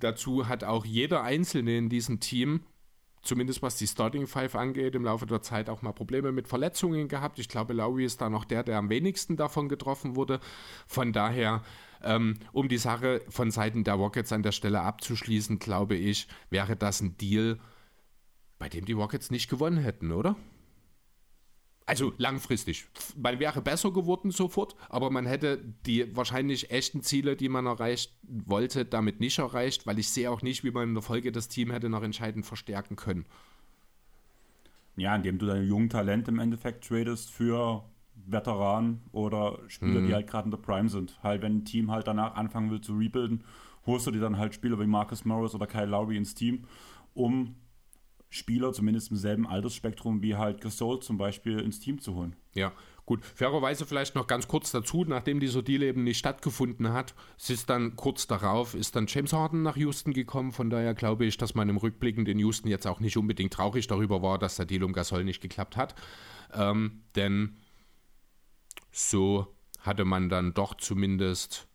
Dazu 0.00 0.48
hat 0.48 0.64
auch 0.64 0.84
jeder 0.84 1.24
Einzelne 1.24 1.76
in 1.76 1.88
diesem 1.88 2.20
Team 2.20 2.60
zumindest 3.24 3.62
was 3.62 3.76
die 3.76 3.86
Starting 3.86 4.26
Five 4.26 4.54
angeht, 4.54 4.94
im 4.94 5.04
Laufe 5.04 5.26
der 5.26 5.42
Zeit 5.42 5.68
auch 5.68 5.82
mal 5.82 5.92
Probleme 5.92 6.30
mit 6.30 6.46
Verletzungen 6.46 7.08
gehabt. 7.08 7.38
Ich 7.38 7.48
glaube, 7.48 7.72
Lowry 7.72 8.04
ist 8.04 8.20
da 8.20 8.30
noch 8.30 8.44
der, 8.44 8.62
der 8.62 8.78
am 8.78 8.90
wenigsten 8.90 9.36
davon 9.36 9.68
getroffen 9.68 10.14
wurde. 10.14 10.40
Von 10.86 11.12
daher, 11.12 11.62
ähm, 12.02 12.38
um 12.52 12.68
die 12.68 12.78
Sache 12.78 13.22
von 13.28 13.50
Seiten 13.50 13.84
der 13.84 13.94
Rockets 13.94 14.32
an 14.32 14.42
der 14.42 14.52
Stelle 14.52 14.82
abzuschließen, 14.82 15.58
glaube 15.58 15.96
ich, 15.96 16.28
wäre 16.50 16.76
das 16.76 17.00
ein 17.00 17.16
Deal, 17.16 17.58
bei 18.58 18.68
dem 18.68 18.84
die 18.84 18.92
Rockets 18.92 19.30
nicht 19.30 19.48
gewonnen 19.48 19.78
hätten, 19.78 20.12
oder? 20.12 20.36
Also 21.86 22.14
langfristig. 22.16 22.86
Man 23.14 23.38
wäre 23.40 23.60
besser 23.60 23.90
geworden 23.92 24.30
sofort, 24.30 24.74
aber 24.88 25.10
man 25.10 25.26
hätte 25.26 25.62
die 25.84 26.16
wahrscheinlich 26.16 26.70
echten 26.70 27.02
Ziele, 27.02 27.36
die 27.36 27.50
man 27.50 27.66
erreicht 27.66 28.16
wollte, 28.22 28.86
damit 28.86 29.20
nicht 29.20 29.38
erreicht, 29.38 29.86
weil 29.86 29.98
ich 29.98 30.08
sehe 30.08 30.30
auch 30.30 30.40
nicht, 30.40 30.64
wie 30.64 30.70
man 30.70 30.88
in 30.88 30.94
der 30.94 31.02
Folge 31.02 31.30
das 31.30 31.48
Team 31.48 31.70
hätte 31.70 31.90
noch 31.90 32.02
entscheidend 32.02 32.46
verstärken 32.46 32.96
können. 32.96 33.26
Ja, 34.96 35.14
indem 35.14 35.38
du 35.38 35.46
deine 35.46 35.64
jungen 35.64 35.90
Talente 35.90 36.30
im 36.30 36.38
Endeffekt 36.38 36.86
tradest 36.86 37.30
für 37.30 37.84
Veteranen 38.26 39.02
oder 39.12 39.58
Spieler, 39.68 40.00
Mhm. 40.00 40.06
die 40.06 40.14
halt 40.14 40.26
gerade 40.28 40.44
in 40.46 40.50
der 40.52 40.58
Prime 40.58 40.88
sind. 40.88 41.18
Halt, 41.22 41.42
wenn 41.42 41.58
ein 41.58 41.64
Team 41.64 41.90
halt 41.90 42.06
danach 42.06 42.34
anfangen 42.36 42.70
will 42.70 42.80
zu 42.80 42.96
rebuilden, 42.96 43.42
holst 43.86 44.06
du 44.06 44.10
dir 44.12 44.20
dann 44.20 44.38
halt 44.38 44.54
Spieler 44.54 44.78
wie 44.80 44.86
Marcus 44.86 45.24
Morris 45.24 45.54
oder 45.54 45.66
Kyle 45.66 45.86
Lowry 45.86 46.16
ins 46.16 46.34
Team, 46.34 46.64
um 47.12 47.56
Spieler 48.34 48.72
zumindest 48.72 49.10
im 49.10 49.16
selben 49.16 49.46
Altersspektrum 49.46 50.20
wie 50.22 50.34
halt 50.34 50.60
Gasol 50.60 51.00
zum 51.00 51.16
Beispiel 51.18 51.60
ins 51.60 51.78
Team 51.78 52.00
zu 52.00 52.14
holen. 52.14 52.34
Ja, 52.54 52.72
gut. 53.06 53.24
Fairerweise 53.24 53.86
vielleicht 53.86 54.16
noch 54.16 54.26
ganz 54.26 54.48
kurz 54.48 54.72
dazu, 54.72 55.04
nachdem 55.04 55.38
dieser 55.38 55.62
Deal 55.62 55.82
eben 55.82 56.02
nicht 56.02 56.18
stattgefunden 56.18 56.92
hat, 56.92 57.14
es 57.38 57.50
ist 57.50 57.70
dann 57.70 57.94
kurz 57.94 58.26
darauf, 58.26 58.74
ist 58.74 58.96
dann 58.96 59.06
James 59.06 59.32
Harden 59.32 59.62
nach 59.62 59.76
Houston 59.76 60.12
gekommen. 60.12 60.50
Von 60.50 60.68
daher 60.68 60.94
glaube 60.94 61.24
ich, 61.24 61.36
dass 61.36 61.54
man 61.54 61.68
im 61.68 61.76
Rückblickend 61.76 62.28
in 62.28 62.40
Houston 62.40 62.68
jetzt 62.68 62.86
auch 62.86 62.98
nicht 62.98 63.16
unbedingt 63.16 63.52
traurig 63.52 63.86
darüber 63.86 64.20
war, 64.20 64.38
dass 64.38 64.56
der 64.56 64.66
Deal 64.66 64.82
um 64.82 64.92
Gasol 64.92 65.22
nicht 65.22 65.40
geklappt 65.40 65.76
hat. 65.76 65.94
Ähm, 66.52 67.02
denn 67.14 67.56
so 68.90 69.46
hatte 69.80 70.04
man 70.04 70.28
dann 70.28 70.54
doch 70.54 70.74
zumindest 70.74 71.68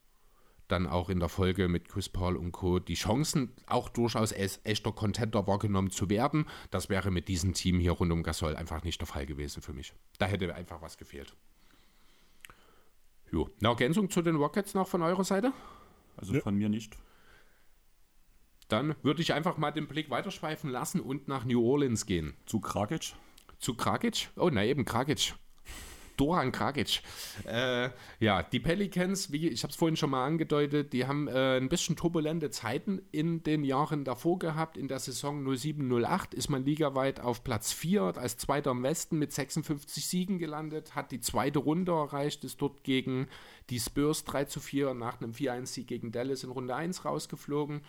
dann 0.72 0.88
auch 0.88 1.10
in 1.10 1.20
der 1.20 1.30
Folge 1.30 1.68
mit 1.68 1.90
Chris 1.90 2.10
Paul 2.10 2.36
und 2.38 2.52
Co. 2.52 2.80
die 2.80 2.94
Chancen, 2.96 3.52
auch 3.68 3.90
durchaus 3.90 4.32
als 4.34 4.60
echter 4.64 4.91
Contender 4.91 5.46
wahrgenommen 5.48 5.90
zu 5.91 6.10
werden. 6.10 6.46
Das 6.72 6.90
wäre 6.90 7.12
mit 7.12 7.28
diesem 7.28 7.54
Team 7.54 7.80
hier 7.80 7.91
rund 7.91 8.12
um 8.12 8.24
Gasol 8.24 8.56
einfach 8.56 8.84
nicht 8.84 9.00
der 9.02 9.08
Fall 9.08 9.26
gewesen 9.26 9.62
für 9.62 9.74
mich. 9.74 9.94
Da 10.18 10.26
hätte 10.28 10.54
einfach 10.56 10.82
was 10.82 10.98
gefehlt. 10.98 11.36
Jo. 13.32 13.50
Eine 13.60 13.70
Ergänzung 13.70 14.10
zu 14.10 14.22
den 14.22 14.36
Rockets 14.36 14.74
noch 14.74 14.88
von 14.88 15.02
eurer 15.02 15.24
Seite? 15.24 15.54
Also 16.18 16.34
Ja. 16.34 16.41
von 16.41 16.56
mir 16.56 16.70
nicht. 16.70 16.98
Dann 18.68 18.96
würde 19.02 19.22
ich 19.22 19.34
einfach 19.34 19.58
mal 19.58 19.72
den 19.72 19.88
Blick 19.88 20.10
weiterschweifen 20.10 20.70
lassen 20.70 21.00
und 21.00 21.28
nach 21.28 21.46
New 21.46 21.64
Orleans 21.64 22.06
gehen. 22.06 22.36
Zu 22.46 22.60
Krakic. 22.60 23.14
Zu 23.58 23.74
Kragic? 23.76 24.30
Oh, 24.36 24.50
na 24.52 24.64
eben, 24.64 24.86
Kragic. 24.86 25.34
Doran 26.20 26.52
Kragic. 26.52 27.02
Äh, 27.46 27.90
ja, 28.20 28.44
die 28.44 28.60
Pelicans, 28.60 29.32
wie 29.32 29.48
ich 29.48 29.64
habe 29.64 29.72
es 29.72 29.78
vorhin 29.78 29.96
schon 29.96 30.10
mal 30.10 30.26
angedeutet, 30.26 30.91
die 30.91 31.08
haben 31.08 31.28
äh, 31.28 31.58
ein 31.58 31.70
bisschen 31.70 31.96
turbulente 31.96 32.50
Zeiten 32.50 33.02
in 33.12 33.44
den 33.44 33.64
Jahren 33.64 34.04
davor 34.04 34.38
gehabt. 34.38 34.78
In 34.78 34.88
der 34.88 35.00
Saison 35.00 35.48
07-08 35.48 36.34
ist 36.34 36.50
man 36.50 36.66
ligaweit 36.66 37.22
auf 37.22 37.44
Platz 37.44 37.72
4 37.72 38.18
als 38.18 38.38
Zweiter 38.38 38.72
im 38.72 38.84
Westen 38.84 39.18
mit 39.18 39.32
56 39.32 40.06
Siegen 40.06 40.40
gelandet, 40.40 40.96
hat 40.96 41.12
die 41.12 41.22
zweite 41.22 41.60
Runde 41.60 41.94
erreicht, 41.94 42.44
ist 42.44 42.62
dort 42.62 42.84
gegen 42.84 43.28
die 43.70 43.80
Spurs 43.80 44.26
3 44.26 44.46
zu 44.46 44.60
4 44.60 44.94
nach 44.94 45.22
einem 45.22 45.32
4-1-Sieg 45.32 45.88
gegen 45.88 46.12
Dallas 46.12 46.44
in 46.44 46.50
Runde 46.50 46.76
1 46.76 47.06
rausgeflogen. 47.06 47.82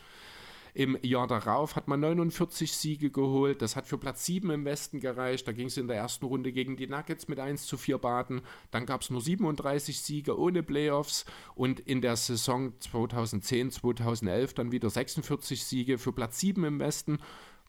Im 0.74 0.98
Jahr 1.02 1.26
darauf 1.26 1.76
hat 1.76 1.88
man 1.88 2.00
49 2.00 2.72
Siege 2.72 3.10
geholt. 3.10 3.62
Das 3.62 3.76
hat 3.76 3.86
für 3.86 3.98
Platz 3.98 4.24
7 4.26 4.50
im 4.50 4.64
Westen 4.64 5.00
gereicht. 5.00 5.46
Da 5.46 5.52
ging 5.52 5.66
es 5.66 5.76
in 5.76 5.88
der 5.88 5.96
ersten 5.96 6.26
Runde 6.26 6.52
gegen 6.52 6.76
die 6.76 6.86
Nuggets 6.86 7.28
mit 7.28 7.38
1 7.38 7.66
zu 7.66 7.76
4 7.76 7.98
Baden. 7.98 8.42
Dann 8.70 8.86
gab 8.86 9.02
es 9.02 9.10
nur 9.10 9.20
37 9.20 10.00
Siege 10.00 10.38
ohne 10.38 10.62
Playoffs. 10.62 11.24
Und 11.54 11.80
in 11.80 12.00
der 12.00 12.16
Saison 12.16 12.72
2010, 12.80 13.70
2011 13.70 14.54
dann 14.54 14.72
wieder 14.72 14.90
46 14.90 15.64
Siege 15.64 15.98
für 15.98 16.12
Platz 16.12 16.40
7 16.40 16.64
im 16.64 16.78
Westen. 16.78 17.18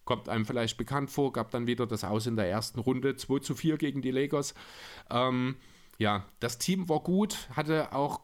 Kommt 0.05 0.29
einem 0.29 0.45
vielleicht 0.45 0.77
bekannt 0.77 1.11
vor. 1.11 1.31
Gab 1.31 1.51
dann 1.51 1.67
wieder 1.67 1.87
das 1.87 2.03
Aus 2.03 2.27
in 2.27 2.35
der 2.35 2.49
ersten 2.49 2.79
Runde. 2.79 3.15
2 3.15 3.39
zu 3.39 3.55
4 3.55 3.77
gegen 3.77 4.01
die 4.01 4.11
Lakers. 4.11 4.53
Ähm, 5.09 5.55
ja, 5.97 6.25
das 6.39 6.57
Team 6.57 6.89
war 6.89 7.01
gut, 7.01 7.47
hatte 7.55 7.93
auch 7.93 8.21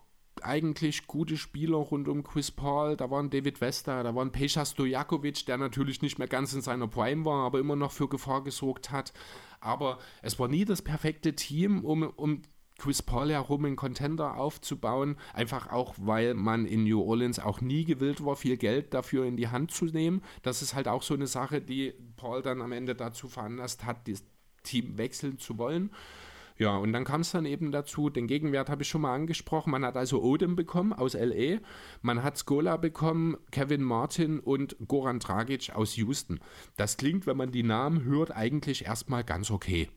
eigentlich 0.48 1.08
gute 1.08 1.38
Spieler 1.38 1.78
rund 1.78 2.08
um 2.08 2.24
Chris 2.24 2.50
Paul. 2.52 2.98
Da 2.98 3.12
waren 3.12 3.30
David 3.30 3.62
Vesta, 3.62 4.02
da 4.04 4.16
war 4.16 4.26
ein 4.26 4.32
Peja 4.32 4.66
Stojakovic, 4.66 5.46
der 5.46 5.58
natürlich 5.58 6.02
nicht 6.02 6.18
mehr 6.18 6.28
ganz 6.28 6.54
in 6.54 6.62
seiner 6.62 6.88
Prime 6.88 7.26
war, 7.26 7.46
aber 7.46 7.60
immer 7.60 7.76
noch 7.76 7.92
für 7.92 8.08
Gefahr 8.08 8.44
gesorgt 8.44 8.92
hat. 8.92 9.14
Aber 9.60 10.00
es 10.22 10.40
war 10.40 10.48
nie 10.48 10.66
das 10.66 10.82
perfekte 10.82 11.36
Team, 11.36 11.84
um, 11.84 12.04
um 12.04 12.42
Chris 12.78 13.02
Paul 13.02 13.32
herum 13.32 13.66
einen 13.66 13.76
Contender 13.76 14.38
aufzubauen. 14.38 15.18
Einfach 15.34 15.72
auch, 15.72 15.96
weil 15.98 16.34
man 16.34 16.66
in 16.66 16.84
New 16.84 17.02
Orleans 17.02 17.40
auch 17.40 17.62
nie 17.62 17.86
gewillt 17.86 18.24
war, 18.24 18.36
viel 18.36 18.58
Geld 18.58 18.94
dafür 18.94 19.26
in 19.26 19.36
die 19.36 19.50
Hand 19.50 19.72
zu 19.72 19.86
nehmen. 19.86 20.22
Das 20.44 20.62
ist 20.62 20.76
halt 20.76 20.88
auch 20.88 21.04
so 21.04 21.14
eine 21.14 21.28
Sache, 21.28 21.62
die 21.62 21.94
Paul 22.16 22.42
dann 22.42 22.62
am 22.62 22.72
Ende 22.72 22.96
dazu 22.96 23.28
veranlasst 23.28 23.86
hat, 23.86 24.08
das 24.08 24.24
Team 24.64 24.98
wechseln 24.98 25.40
zu 25.40 25.58
wollen. 25.58 25.92
Ja, 26.58 26.76
und 26.76 26.92
dann 26.92 27.04
kam 27.04 27.22
es 27.22 27.32
dann 27.32 27.46
eben 27.46 27.72
dazu, 27.72 28.10
den 28.10 28.26
Gegenwert 28.26 28.70
habe 28.70 28.82
ich 28.82 28.90
schon 28.90 29.02
mal 29.02 29.14
angesprochen, 29.14 29.72
man 29.72 29.86
hat 29.86 29.96
also 29.96 30.24
Odem 30.24 30.56
bekommen 30.56 30.92
aus 30.92 31.14
L.A., 31.14 31.60
man 32.02 32.24
hat 32.24 32.38
Skola 32.38 32.78
bekommen, 32.78 33.38
Kevin 33.52 33.84
Martin 33.84 34.40
und 34.40 34.76
Goran 34.88 35.20
Dragic 35.20 35.76
aus 35.76 35.96
Houston. 35.98 36.40
Das 36.76 36.98
klingt, 36.98 37.28
wenn 37.28 37.38
man 37.38 37.52
die 37.52 37.64
Namen 37.64 38.06
hört, 38.06 38.36
eigentlich 38.36 38.86
erstmal 38.86 39.24
ganz 39.24 39.52
okay. 39.52 39.90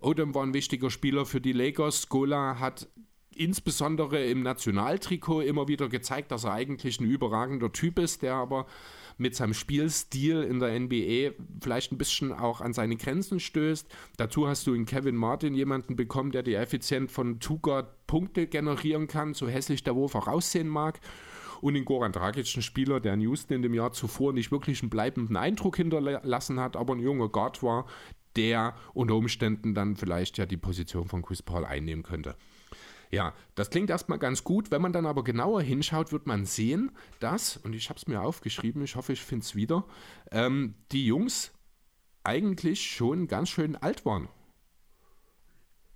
Odom 0.00 0.34
war 0.34 0.44
ein 0.44 0.54
wichtiger 0.54 0.90
Spieler 0.90 1.26
für 1.26 1.40
die 1.40 1.52
Lakers, 1.52 2.02
Skola 2.02 2.60
hat 2.60 2.88
insbesondere 3.36 4.24
im 4.24 4.42
Nationaltrikot 4.42 5.42
immer 5.42 5.68
wieder 5.68 5.88
gezeigt, 5.88 6.30
dass 6.30 6.44
er 6.44 6.52
eigentlich 6.52 7.00
ein 7.00 7.06
überragender 7.06 7.72
Typ 7.72 7.98
ist, 7.98 8.22
der 8.22 8.34
aber 8.34 8.66
mit 9.18 9.34
seinem 9.34 9.54
Spielstil 9.54 10.42
in 10.42 10.60
der 10.60 10.78
NBA 10.78 11.34
vielleicht 11.60 11.92
ein 11.92 11.98
bisschen 11.98 12.32
auch 12.32 12.60
an 12.60 12.72
seine 12.72 12.96
Grenzen 12.96 13.40
stößt. 13.40 13.88
Dazu 14.16 14.46
hast 14.46 14.66
du 14.66 14.74
in 14.74 14.86
Kevin 14.86 15.16
Martin 15.16 15.54
jemanden 15.54 15.96
bekommen, 15.96 16.32
der 16.32 16.42
dir 16.42 16.60
effizient 16.60 17.10
von 17.10 17.40
Two-Guard 17.40 18.06
Punkte 18.06 18.46
generieren 18.46 19.06
kann, 19.06 19.34
so 19.34 19.48
hässlich 19.48 19.82
der 19.82 19.96
Wurf 19.96 20.14
auch 20.14 20.28
aussehen 20.28 20.68
mag. 20.68 21.00
Und 21.60 21.74
in 21.74 21.84
Goran 21.84 22.12
Dragic, 22.12 22.54
ein 22.56 22.62
Spieler, 22.62 23.00
der 23.00 23.14
in 23.14 23.22
Houston 23.22 23.54
in 23.54 23.62
dem 23.62 23.74
Jahr 23.74 23.92
zuvor 23.92 24.32
nicht 24.32 24.52
wirklich 24.52 24.82
einen 24.82 24.90
bleibenden 24.90 25.36
Eindruck 25.36 25.76
hinterlassen 25.76 26.60
hat, 26.60 26.76
aber 26.76 26.94
ein 26.94 27.00
junger 27.00 27.30
Guard 27.30 27.62
war, 27.62 27.86
der 28.36 28.74
unter 28.92 29.14
Umständen 29.14 29.74
dann 29.74 29.96
vielleicht 29.96 30.36
ja 30.38 30.44
die 30.44 30.58
Position 30.58 31.08
von 31.08 31.22
Chris 31.22 31.42
Paul 31.42 31.64
einnehmen 31.64 32.04
könnte. 32.04 32.36
Ja, 33.10 33.34
das 33.54 33.70
klingt 33.70 33.90
erstmal 33.90 34.18
ganz 34.18 34.44
gut. 34.44 34.70
Wenn 34.70 34.82
man 34.82 34.92
dann 34.92 35.06
aber 35.06 35.24
genauer 35.24 35.62
hinschaut, 35.62 36.12
wird 36.12 36.26
man 36.26 36.44
sehen, 36.44 36.92
dass, 37.20 37.56
und 37.56 37.74
ich 37.74 37.88
habe 37.88 37.98
es 37.98 38.06
mir 38.06 38.20
aufgeschrieben, 38.20 38.82
ich 38.82 38.96
hoffe, 38.96 39.12
ich 39.12 39.22
finde 39.22 39.44
es 39.44 39.54
wieder, 39.54 39.84
ähm, 40.30 40.74
die 40.92 41.06
Jungs 41.06 41.52
eigentlich 42.24 42.90
schon 42.90 43.28
ganz 43.28 43.48
schön 43.48 43.76
alt 43.76 44.04
waren. 44.04 44.28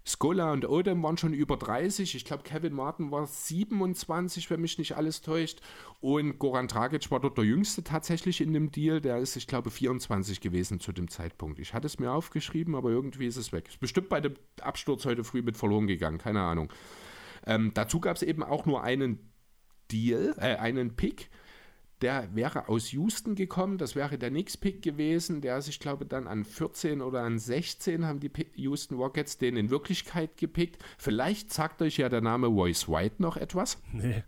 Skola 0.07 0.53
und 0.53 0.69
Odom 0.69 1.03
waren 1.03 1.19
schon 1.19 1.35
über 1.35 1.57
30. 1.57 2.15
Ich 2.15 2.25
glaube, 2.25 2.43
Kevin 2.43 2.73
Martin 2.73 3.11
war 3.11 3.27
27, 3.27 4.51
wenn 4.51 4.61
mich 4.61 4.79
nicht 4.79 4.97
alles 4.97 5.21
täuscht. 5.21 5.61
Und 6.01 6.39
Goran 6.39 6.69
Dragic 6.69 7.11
war 7.11 7.21
dort 7.21 7.37
der 7.37 7.45
Jüngste 7.45 7.85
tatsächlich 7.85 8.41
in 8.41 8.53
dem 8.53 8.73
Deal. 8.73 9.01
Der 9.01 9.19
ist, 9.19 9.37
ich 9.37 9.47
glaube, 9.47 9.71
24 9.71 10.41
gewesen 10.41 10.81
zu 10.81 10.93
dem 10.93 11.09
Zeitpunkt. 11.09 11.59
Ich 11.59 11.75
hatte 11.75 11.87
es 11.87 11.99
mir 11.99 12.13
aufgeschrieben, 12.13 12.75
aber 12.75 12.91
irgendwie 12.91 13.27
ist 13.27 13.37
es 13.37 13.53
weg. 13.53 13.69
Ist 13.69 13.81
bestimmt 13.81 14.09
bei 14.09 14.21
dem 14.21 14.35
Absturz 14.61 15.05
heute 15.05 15.23
früh 15.23 15.43
mit 15.43 15.57
verloren 15.57 15.87
gegangen. 15.87 16.19
Keine 16.19 16.41
Ahnung. 16.41 16.73
Ähm, 17.47 17.73
dazu 17.75 18.01
gab 18.01 18.17
es 18.17 18.23
eben 18.23 18.43
auch 18.43 18.67
nur 18.67 18.83
einen 18.83 19.31
Deal, 19.91 20.35
äh, 20.39 20.57
einen 20.57 20.97
Pick. 20.97 21.31
Der 22.01 22.35
wäre 22.35 22.69
aus 22.69 22.93
Houston 22.93 23.35
gekommen, 23.35 23.77
das 23.77 23.95
wäre 23.95 24.17
der 24.17 24.31
Knicks-Pick 24.31 24.81
gewesen. 24.81 25.43
Der 25.43 25.59
ist, 25.59 25.69
ich 25.69 25.81
glaube, 25.81 26.07
dann 26.07 26.27
an 26.27 26.45
14 26.45 27.03
oder 27.03 27.23
an 27.23 27.39
16 27.39 28.07
haben 28.07 28.21
die 28.21 28.31
Houston 28.55 28.97
Rockets 28.97 29.37
den 29.37 29.57
in 29.57 29.69
Wirklichkeit 29.69 30.39
gepickt. 30.39 30.83
Vielleicht 30.97 31.53
sagt 31.53 31.83
euch 31.83 31.99
ja 31.99 32.09
der 32.09 32.23
Name 32.23 32.47
Royce 32.47 32.89
White 32.89 33.17
noch 33.19 33.37
etwas. 33.37 33.79
Nee. 33.93 34.25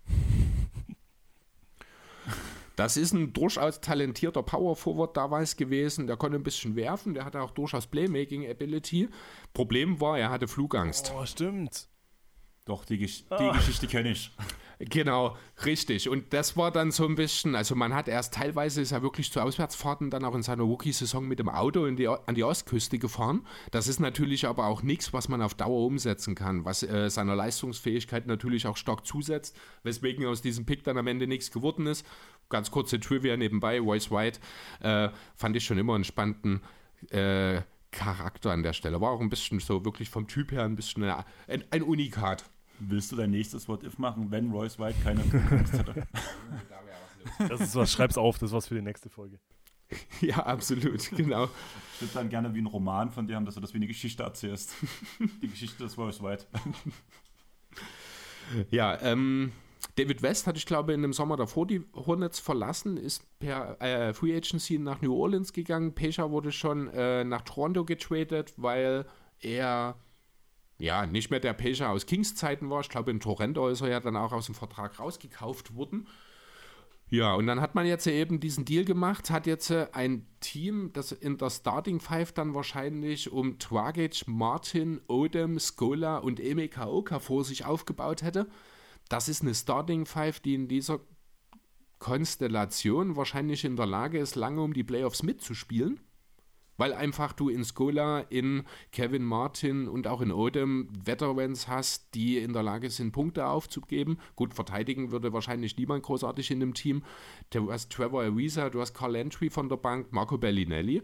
Das 2.76 2.96
ist 2.96 3.12
ein 3.12 3.32
durchaus 3.34 3.80
talentierter 3.80 4.42
Power 4.42 4.76
Forward 4.76 5.16
damals 5.16 5.56
gewesen. 5.56 6.06
Der 6.06 6.16
konnte 6.16 6.38
ein 6.38 6.42
bisschen 6.42 6.74
werfen, 6.74 7.12
der 7.14 7.24
hatte 7.24 7.42
auch 7.42 7.50
durchaus 7.50 7.86
Playmaking 7.86 8.48
Ability. 8.48 9.08
Problem 9.52 10.00
war, 10.00 10.18
er 10.18 10.30
hatte 10.30 10.48
Flugangst. 10.48 11.12
Oh, 11.14 11.24
stimmt. 11.26 11.88
Doch, 12.64 12.84
die, 12.84 12.98
Gesch 12.98 13.24
die 13.38 13.50
Geschichte 13.50 13.88
kenne 13.88 14.12
ich. 14.12 14.30
Genau, 14.78 15.36
richtig. 15.64 16.08
Und 16.08 16.32
das 16.32 16.56
war 16.56 16.72
dann 16.72 16.90
so 16.90 17.06
ein 17.06 17.14
bisschen, 17.14 17.54
also 17.54 17.76
man 17.76 17.94
hat 17.94 18.08
erst 18.08 18.34
teilweise 18.34 18.80
ist 18.80 18.90
er 18.90 19.02
wirklich 19.02 19.30
zu 19.30 19.40
Auswärtsfahrten 19.40 20.10
dann 20.10 20.24
auch 20.24 20.34
in 20.34 20.42
seiner 20.42 20.64
Rookie-Saison 20.64 21.26
mit 21.26 21.38
dem 21.38 21.48
Auto 21.48 21.86
in 21.86 21.96
die, 21.96 22.08
an 22.08 22.34
die 22.34 22.42
Ostküste 22.42 22.98
gefahren. 22.98 23.46
Das 23.70 23.86
ist 23.86 24.00
natürlich 24.00 24.46
aber 24.46 24.66
auch 24.66 24.82
nichts, 24.82 25.12
was 25.12 25.28
man 25.28 25.40
auf 25.40 25.54
Dauer 25.54 25.86
umsetzen 25.86 26.34
kann, 26.34 26.64
was 26.64 26.82
äh, 26.82 27.10
seiner 27.10 27.36
Leistungsfähigkeit 27.36 28.26
natürlich 28.26 28.66
auch 28.66 28.76
stark 28.76 29.06
zusetzt, 29.06 29.56
weswegen 29.84 30.26
aus 30.26 30.42
diesem 30.42 30.66
Pick 30.66 30.82
dann 30.82 30.98
am 30.98 31.06
Ende 31.06 31.28
nichts 31.28 31.52
geworden 31.52 31.86
ist. 31.86 32.04
Ganz 32.48 32.70
kurze 32.70 32.98
Trivia 32.98 33.36
nebenbei, 33.36 33.78
Royce 33.80 34.10
White 34.10 34.40
äh, 34.80 35.10
fand 35.36 35.56
ich 35.56 35.64
schon 35.64 35.78
immer 35.78 35.94
einen 35.94 36.04
spannenden 36.04 36.60
äh, 37.10 37.62
Charakter 37.92 38.50
an 38.50 38.64
der 38.64 38.72
Stelle. 38.72 39.00
War 39.00 39.10
auch 39.10 39.20
ein 39.20 39.30
bisschen 39.30 39.60
so 39.60 39.84
wirklich 39.84 40.10
vom 40.10 40.26
Typ 40.26 40.50
her 40.50 40.64
ein 40.64 40.74
bisschen 40.74 41.04
eine, 41.04 41.24
ein, 41.46 41.62
ein 41.70 41.82
Unikat. 41.82 42.44
Willst 42.80 43.12
du 43.12 43.16
dein 43.16 43.30
nächstes 43.30 43.68
What-If 43.68 43.98
machen, 43.98 44.30
wenn 44.30 44.50
Royce 44.50 44.78
White 44.78 44.98
keine 45.04 45.22
Angst 45.22 45.72
hätte? 45.74 46.06
Das 47.48 47.60
ist 47.60 47.76
was, 47.76 47.92
schreib's 47.92 48.18
auf, 48.18 48.38
das 48.38 48.50
ist 48.50 48.54
was 48.56 48.66
für 48.66 48.74
die 48.74 48.82
nächste 48.82 49.08
Folge. 49.08 49.38
Ja, 50.20 50.38
absolut, 50.38 51.10
genau. 51.10 51.44
Ich 51.94 52.00
würde 52.00 52.14
dann 52.14 52.28
gerne 52.28 52.54
wie 52.54 52.60
ein 52.60 52.66
Roman 52.66 53.10
von 53.10 53.26
dir 53.26 53.36
haben, 53.36 53.44
dass 53.44 53.54
du 53.54 53.60
das 53.60 53.72
wie 53.74 53.76
eine 53.76 53.86
Geschichte 53.86 54.22
erzählst. 54.22 54.74
Die 55.42 55.48
Geschichte 55.48 55.82
des 55.82 55.98
Royce 55.98 56.22
White. 56.22 56.46
Ja, 58.70 59.00
ähm, 59.02 59.52
David 59.96 60.22
West 60.22 60.46
hatte 60.46 60.58
ich 60.58 60.66
glaube 60.66 60.92
in 60.92 61.02
dem 61.02 61.12
Sommer 61.12 61.36
davor 61.36 61.66
die 61.66 61.84
Hornets 61.94 62.40
verlassen, 62.40 62.96
ist 62.96 63.24
per 63.38 63.80
äh, 63.80 64.14
Free 64.14 64.34
Agency 64.36 64.78
nach 64.78 65.02
New 65.02 65.14
Orleans 65.14 65.52
gegangen. 65.52 65.94
Pesha 65.94 66.30
wurde 66.30 66.52
schon 66.52 66.88
äh, 66.88 67.24
nach 67.24 67.42
Toronto 67.42 67.84
getradet, 67.84 68.54
weil 68.56 69.06
er 69.40 69.96
ja 70.78 71.06
nicht 71.06 71.30
mehr 71.30 71.40
der 71.40 71.52
Pesha 71.52 71.90
aus 71.90 72.06
Kings 72.06 72.34
Zeiten 72.34 72.70
war. 72.70 72.80
Ich 72.80 72.88
glaube 72.88 73.10
in 73.10 73.20
Toronto 73.20 73.68
ist 73.68 73.82
er 73.82 73.88
ja 73.88 74.00
dann 74.00 74.16
auch 74.16 74.32
aus 74.32 74.46
dem 74.46 74.54
Vertrag 74.54 74.98
rausgekauft 74.98 75.74
worden. 75.76 76.06
Ja, 77.12 77.34
und 77.34 77.46
dann 77.46 77.60
hat 77.60 77.74
man 77.74 77.84
jetzt 77.84 78.06
eben 78.06 78.40
diesen 78.40 78.64
Deal 78.64 78.86
gemacht, 78.86 79.28
hat 79.28 79.46
jetzt 79.46 79.68
äh, 79.70 79.86
ein 79.92 80.26
Team, 80.40 80.94
das 80.94 81.12
in 81.12 81.36
der 81.36 81.50
Starting 81.50 82.00
Five 82.00 82.32
dann 82.32 82.54
wahrscheinlich 82.54 83.30
um 83.30 83.58
Dragic, 83.58 84.26
Martin, 84.26 84.98
Odom, 85.08 85.58
Skola 85.58 86.16
und 86.16 86.40
Eme 86.40 86.68
Kaoka 86.68 87.18
vor 87.18 87.44
sich 87.44 87.66
aufgebaut 87.66 88.22
hätte. 88.22 88.46
Das 89.12 89.28
ist 89.28 89.42
eine 89.42 89.54
Starting 89.54 90.06
Five, 90.06 90.40
die 90.40 90.54
in 90.54 90.68
dieser 90.68 91.00
Konstellation 91.98 93.14
wahrscheinlich 93.14 93.62
in 93.62 93.76
der 93.76 93.84
Lage 93.84 94.18
ist, 94.18 94.36
lange 94.36 94.62
um 94.62 94.72
die 94.72 94.84
Playoffs 94.84 95.22
mitzuspielen. 95.22 96.00
Weil 96.78 96.94
einfach 96.94 97.34
du 97.34 97.50
in 97.50 97.62
Skola, 97.62 98.20
in 98.20 98.64
Kevin 98.90 99.22
Martin 99.22 99.86
und 99.86 100.06
auch 100.06 100.22
in 100.22 100.32
Odom 100.32 100.88
Veterans 101.04 101.68
hast, 101.68 102.14
die 102.14 102.38
in 102.38 102.54
der 102.54 102.62
Lage 102.62 102.88
sind, 102.88 103.12
Punkte 103.12 103.48
aufzugeben. 103.48 104.16
Gut, 104.34 104.54
verteidigen 104.54 105.10
würde 105.10 105.34
wahrscheinlich 105.34 105.76
niemand 105.76 106.04
großartig 106.04 106.50
in 106.50 106.60
dem 106.60 106.72
Team. 106.72 107.02
Du 107.50 107.70
hast 107.70 107.92
Trevor 107.92 108.22
Ariza, 108.22 108.70
du 108.70 108.80
hast 108.80 108.94
Carl 108.94 109.16
Entry 109.16 109.50
von 109.50 109.68
der 109.68 109.76
Bank, 109.76 110.10
Marco 110.10 110.38
Bellinelli. 110.38 111.02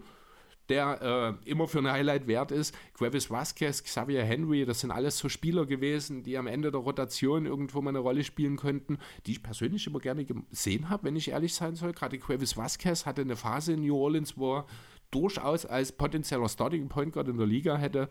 Der 0.68 1.38
äh, 1.44 1.50
immer 1.50 1.66
für 1.66 1.78
ein 1.78 1.90
Highlight 1.90 2.26
wert 2.26 2.52
ist. 2.52 2.74
Gravis 2.94 3.30
Vasquez, 3.30 3.82
Xavier 3.82 4.24
Henry, 4.24 4.64
das 4.64 4.80
sind 4.80 4.90
alles 4.90 5.18
so 5.18 5.28
Spieler 5.28 5.66
gewesen, 5.66 6.22
die 6.22 6.36
am 6.36 6.46
Ende 6.46 6.70
der 6.70 6.80
Rotation 6.80 7.46
irgendwo 7.46 7.80
mal 7.80 7.90
eine 7.90 8.00
Rolle 8.00 8.24
spielen 8.24 8.56
könnten, 8.56 8.98
die 9.26 9.32
ich 9.32 9.42
persönlich 9.42 9.86
immer 9.86 10.00
gerne 10.00 10.24
gesehen 10.24 10.88
habe, 10.88 11.04
wenn 11.04 11.16
ich 11.16 11.30
ehrlich 11.30 11.54
sein 11.54 11.74
soll. 11.74 11.92
Gerade 11.92 12.18
Gravis 12.18 12.56
Vasquez 12.56 13.06
hatte 13.06 13.22
eine 13.22 13.36
Phase 13.36 13.72
in 13.72 13.82
New 13.82 13.96
Orleans, 13.96 14.36
wo 14.36 14.58
er 14.58 14.66
durchaus 15.10 15.64
als 15.64 15.92
potenzieller 15.92 16.48
Starting 16.48 16.88
Point 16.88 17.12
Guard 17.14 17.28
in 17.28 17.38
der 17.38 17.46
Liga 17.46 17.76
hätte 17.76 18.08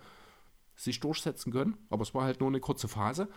sich 0.76 1.00
durchsetzen 1.00 1.52
können, 1.52 1.78
aber 1.90 2.04
es 2.04 2.14
war 2.14 2.24
halt 2.24 2.40
nur 2.40 2.50
eine 2.50 2.60
kurze 2.60 2.88
Phase. 2.88 3.28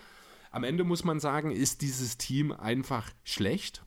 Am 0.51 0.64
Ende 0.64 0.84
muss 0.84 1.05
man 1.05 1.20
sagen, 1.20 1.51
ist 1.51 1.80
dieses 1.80 2.18
Team 2.18 2.52
einfach 2.52 3.10
schlecht. 3.24 3.84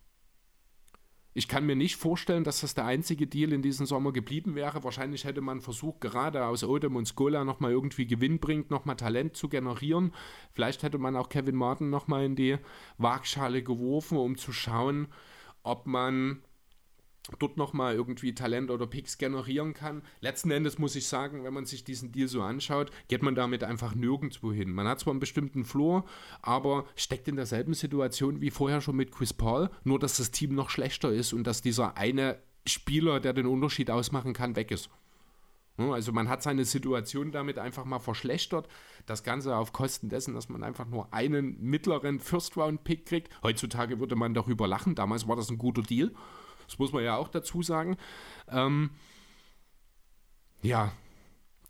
Ich 1.35 1.47
kann 1.47 1.65
mir 1.65 1.75
nicht 1.75 1.95
vorstellen, 1.95 2.43
dass 2.43 2.61
das 2.61 2.75
der 2.75 2.85
einzige 2.85 3.25
Deal 3.25 3.53
in 3.53 3.63
diesem 3.63 3.87
Sommer 3.87 4.11
geblieben 4.11 4.53
wäre. 4.53 4.83
Wahrscheinlich 4.83 5.23
hätte 5.23 5.41
man 5.41 5.61
versucht, 5.61 6.01
gerade 6.01 6.45
aus 6.45 6.63
Odem 6.63 6.95
und 6.95 7.07
Skola 7.07 7.43
nochmal 7.43 7.71
irgendwie 7.71 8.05
Gewinn 8.05 8.39
bringt, 8.39 8.69
nochmal 8.69 8.97
Talent 8.97 9.35
zu 9.35 9.49
generieren. 9.49 10.13
Vielleicht 10.51 10.83
hätte 10.83 10.99
man 10.99 11.15
auch 11.15 11.29
Kevin 11.29 11.55
Martin 11.55 11.89
nochmal 11.89 12.25
in 12.25 12.35
die 12.35 12.57
Waagschale 12.99 13.63
geworfen, 13.63 14.17
um 14.17 14.37
zu 14.37 14.53
schauen, 14.53 15.07
ob 15.63 15.87
man 15.87 16.43
dort 17.39 17.57
nochmal 17.57 17.95
irgendwie 17.95 18.35
Talent 18.35 18.69
oder 18.69 18.85
Picks 18.85 19.17
generieren 19.17 19.73
kann. 19.73 20.01
Letzten 20.19 20.51
Endes 20.51 20.77
muss 20.77 20.95
ich 20.95 21.07
sagen, 21.07 21.43
wenn 21.43 21.53
man 21.53 21.65
sich 21.65 21.83
diesen 21.83 22.11
Deal 22.11 22.27
so 22.27 22.41
anschaut, 22.41 22.91
geht 23.07 23.23
man 23.23 23.35
damit 23.35 23.63
einfach 23.63 23.95
nirgendwo 23.95 24.51
hin. 24.51 24.71
Man 24.71 24.87
hat 24.87 24.99
zwar 24.99 25.11
einen 25.11 25.19
bestimmten 25.19 25.63
Floor, 25.63 26.05
aber 26.41 26.85
steckt 26.95 27.27
in 27.27 27.35
derselben 27.35 27.73
Situation 27.73 28.41
wie 28.41 28.51
vorher 28.51 28.81
schon 28.81 28.97
mit 28.97 29.11
Chris 29.11 29.33
Paul, 29.33 29.69
nur 29.83 29.99
dass 29.99 30.17
das 30.17 30.31
Team 30.31 30.53
noch 30.53 30.69
schlechter 30.69 31.11
ist 31.11 31.33
und 31.33 31.45
dass 31.45 31.61
dieser 31.61 31.97
eine 31.97 32.39
Spieler, 32.67 33.19
der 33.19 33.33
den 33.33 33.45
Unterschied 33.45 33.89
ausmachen 33.89 34.33
kann, 34.33 34.55
weg 34.55 34.71
ist. 34.71 34.89
Also 35.77 36.11
man 36.11 36.29
hat 36.29 36.43
seine 36.43 36.65
Situation 36.65 37.31
damit 37.31 37.57
einfach 37.57 37.83
mal 37.83 37.99
verschlechtert. 37.99 38.67
Das 39.07 39.23
Ganze 39.23 39.55
auf 39.55 39.73
Kosten 39.73 40.07
dessen, 40.07 40.35
dass 40.35 40.47
man 40.47 40.63
einfach 40.63 40.87
nur 40.87 41.11
einen 41.13 41.59
mittleren 41.61 42.19
First-Round-Pick 42.19 43.07
kriegt. 43.07 43.33
Heutzutage 43.41 43.99
würde 43.99 44.15
man 44.15 44.35
darüber 44.35 44.67
lachen. 44.67 44.93
Damals 44.93 45.27
war 45.27 45.35
das 45.35 45.49
ein 45.49 45.57
guter 45.57 45.81
Deal. 45.81 46.11
Das 46.67 46.79
muss 46.79 46.91
man 46.91 47.03
ja 47.03 47.17
auch 47.17 47.27
dazu 47.27 47.61
sagen. 47.61 47.97
Ähm, 48.49 48.91
ja, 50.61 50.91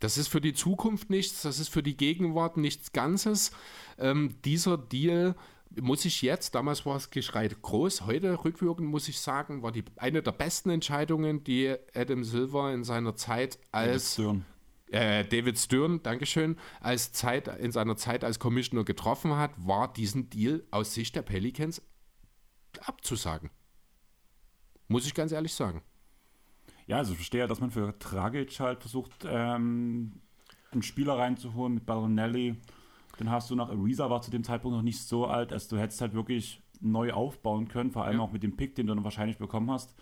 das 0.00 0.18
ist 0.18 0.28
für 0.28 0.40
die 0.40 0.54
Zukunft 0.54 1.10
nichts, 1.10 1.42
das 1.42 1.58
ist 1.58 1.68
für 1.68 1.82
die 1.82 1.96
Gegenwart 1.96 2.56
nichts 2.56 2.92
Ganzes. 2.92 3.52
Ähm, 3.98 4.36
dieser 4.44 4.76
Deal 4.76 5.34
muss 5.80 6.04
ich 6.04 6.22
jetzt, 6.22 6.54
damals 6.54 6.86
war 6.86 6.96
es 6.96 7.10
geschreit 7.10 7.62
groß, 7.62 8.02
heute 8.02 8.44
rückwirkend 8.44 8.88
muss 8.88 9.08
ich 9.08 9.18
sagen, 9.18 9.62
war 9.62 9.72
die 9.72 9.84
eine 9.96 10.22
der 10.22 10.32
besten 10.32 10.70
Entscheidungen, 10.70 11.42
die 11.44 11.74
Adam 11.94 12.22
Silver 12.22 12.72
in 12.72 12.84
seiner 12.84 13.16
Zeit 13.16 13.58
als 13.72 14.16
David 14.16 14.44
Stern, 14.44 14.44
äh, 14.90 15.24
David 15.24 15.58
Stern 15.58 16.02
Dankeschön, 16.02 16.58
als 16.80 17.12
Zeit, 17.12 17.48
in 17.48 17.72
seiner 17.72 17.96
Zeit 17.96 18.24
als 18.24 18.38
Commissioner 18.38 18.84
getroffen 18.84 19.36
hat, 19.36 19.52
war 19.56 19.92
diesen 19.92 20.30
Deal 20.30 20.62
aus 20.70 20.94
Sicht 20.94 21.16
der 21.16 21.22
Pelicans 21.22 21.82
abzusagen. 22.80 23.50
Muss 24.88 25.06
ich 25.06 25.14
ganz 25.14 25.32
ehrlich 25.32 25.54
sagen. 25.54 25.82
Ja, 26.86 26.98
also 26.98 27.12
ich 27.12 27.18
verstehe, 27.18 27.46
dass 27.46 27.60
man 27.60 27.70
für 27.70 27.92
Dragic 27.98 28.60
halt 28.60 28.80
versucht, 28.80 29.12
ähm, 29.26 30.20
einen 30.70 30.82
Spieler 30.82 31.18
reinzuholen 31.18 31.74
mit 31.74 31.86
Baronelli. 31.86 32.56
Dann 33.18 33.30
hast 33.30 33.50
du 33.50 33.54
noch, 33.54 33.70
Ariza 33.70 34.10
war 34.10 34.20
zu 34.20 34.30
dem 34.30 34.44
Zeitpunkt 34.44 34.76
noch 34.76 34.82
nicht 34.82 35.00
so 35.00 35.26
alt, 35.26 35.52
dass 35.52 35.68
du 35.68 35.78
hättest 35.78 36.00
halt 36.00 36.14
wirklich 36.14 36.60
neu 36.80 37.12
aufbauen 37.12 37.68
können, 37.68 37.90
vor 37.90 38.04
allem 38.04 38.18
ja. 38.18 38.22
auch 38.22 38.32
mit 38.32 38.42
dem 38.42 38.56
Pick, 38.56 38.74
den 38.74 38.86
du 38.86 38.94
dann 38.94 39.04
wahrscheinlich 39.04 39.38
bekommen 39.38 39.70
hast. 39.70 39.94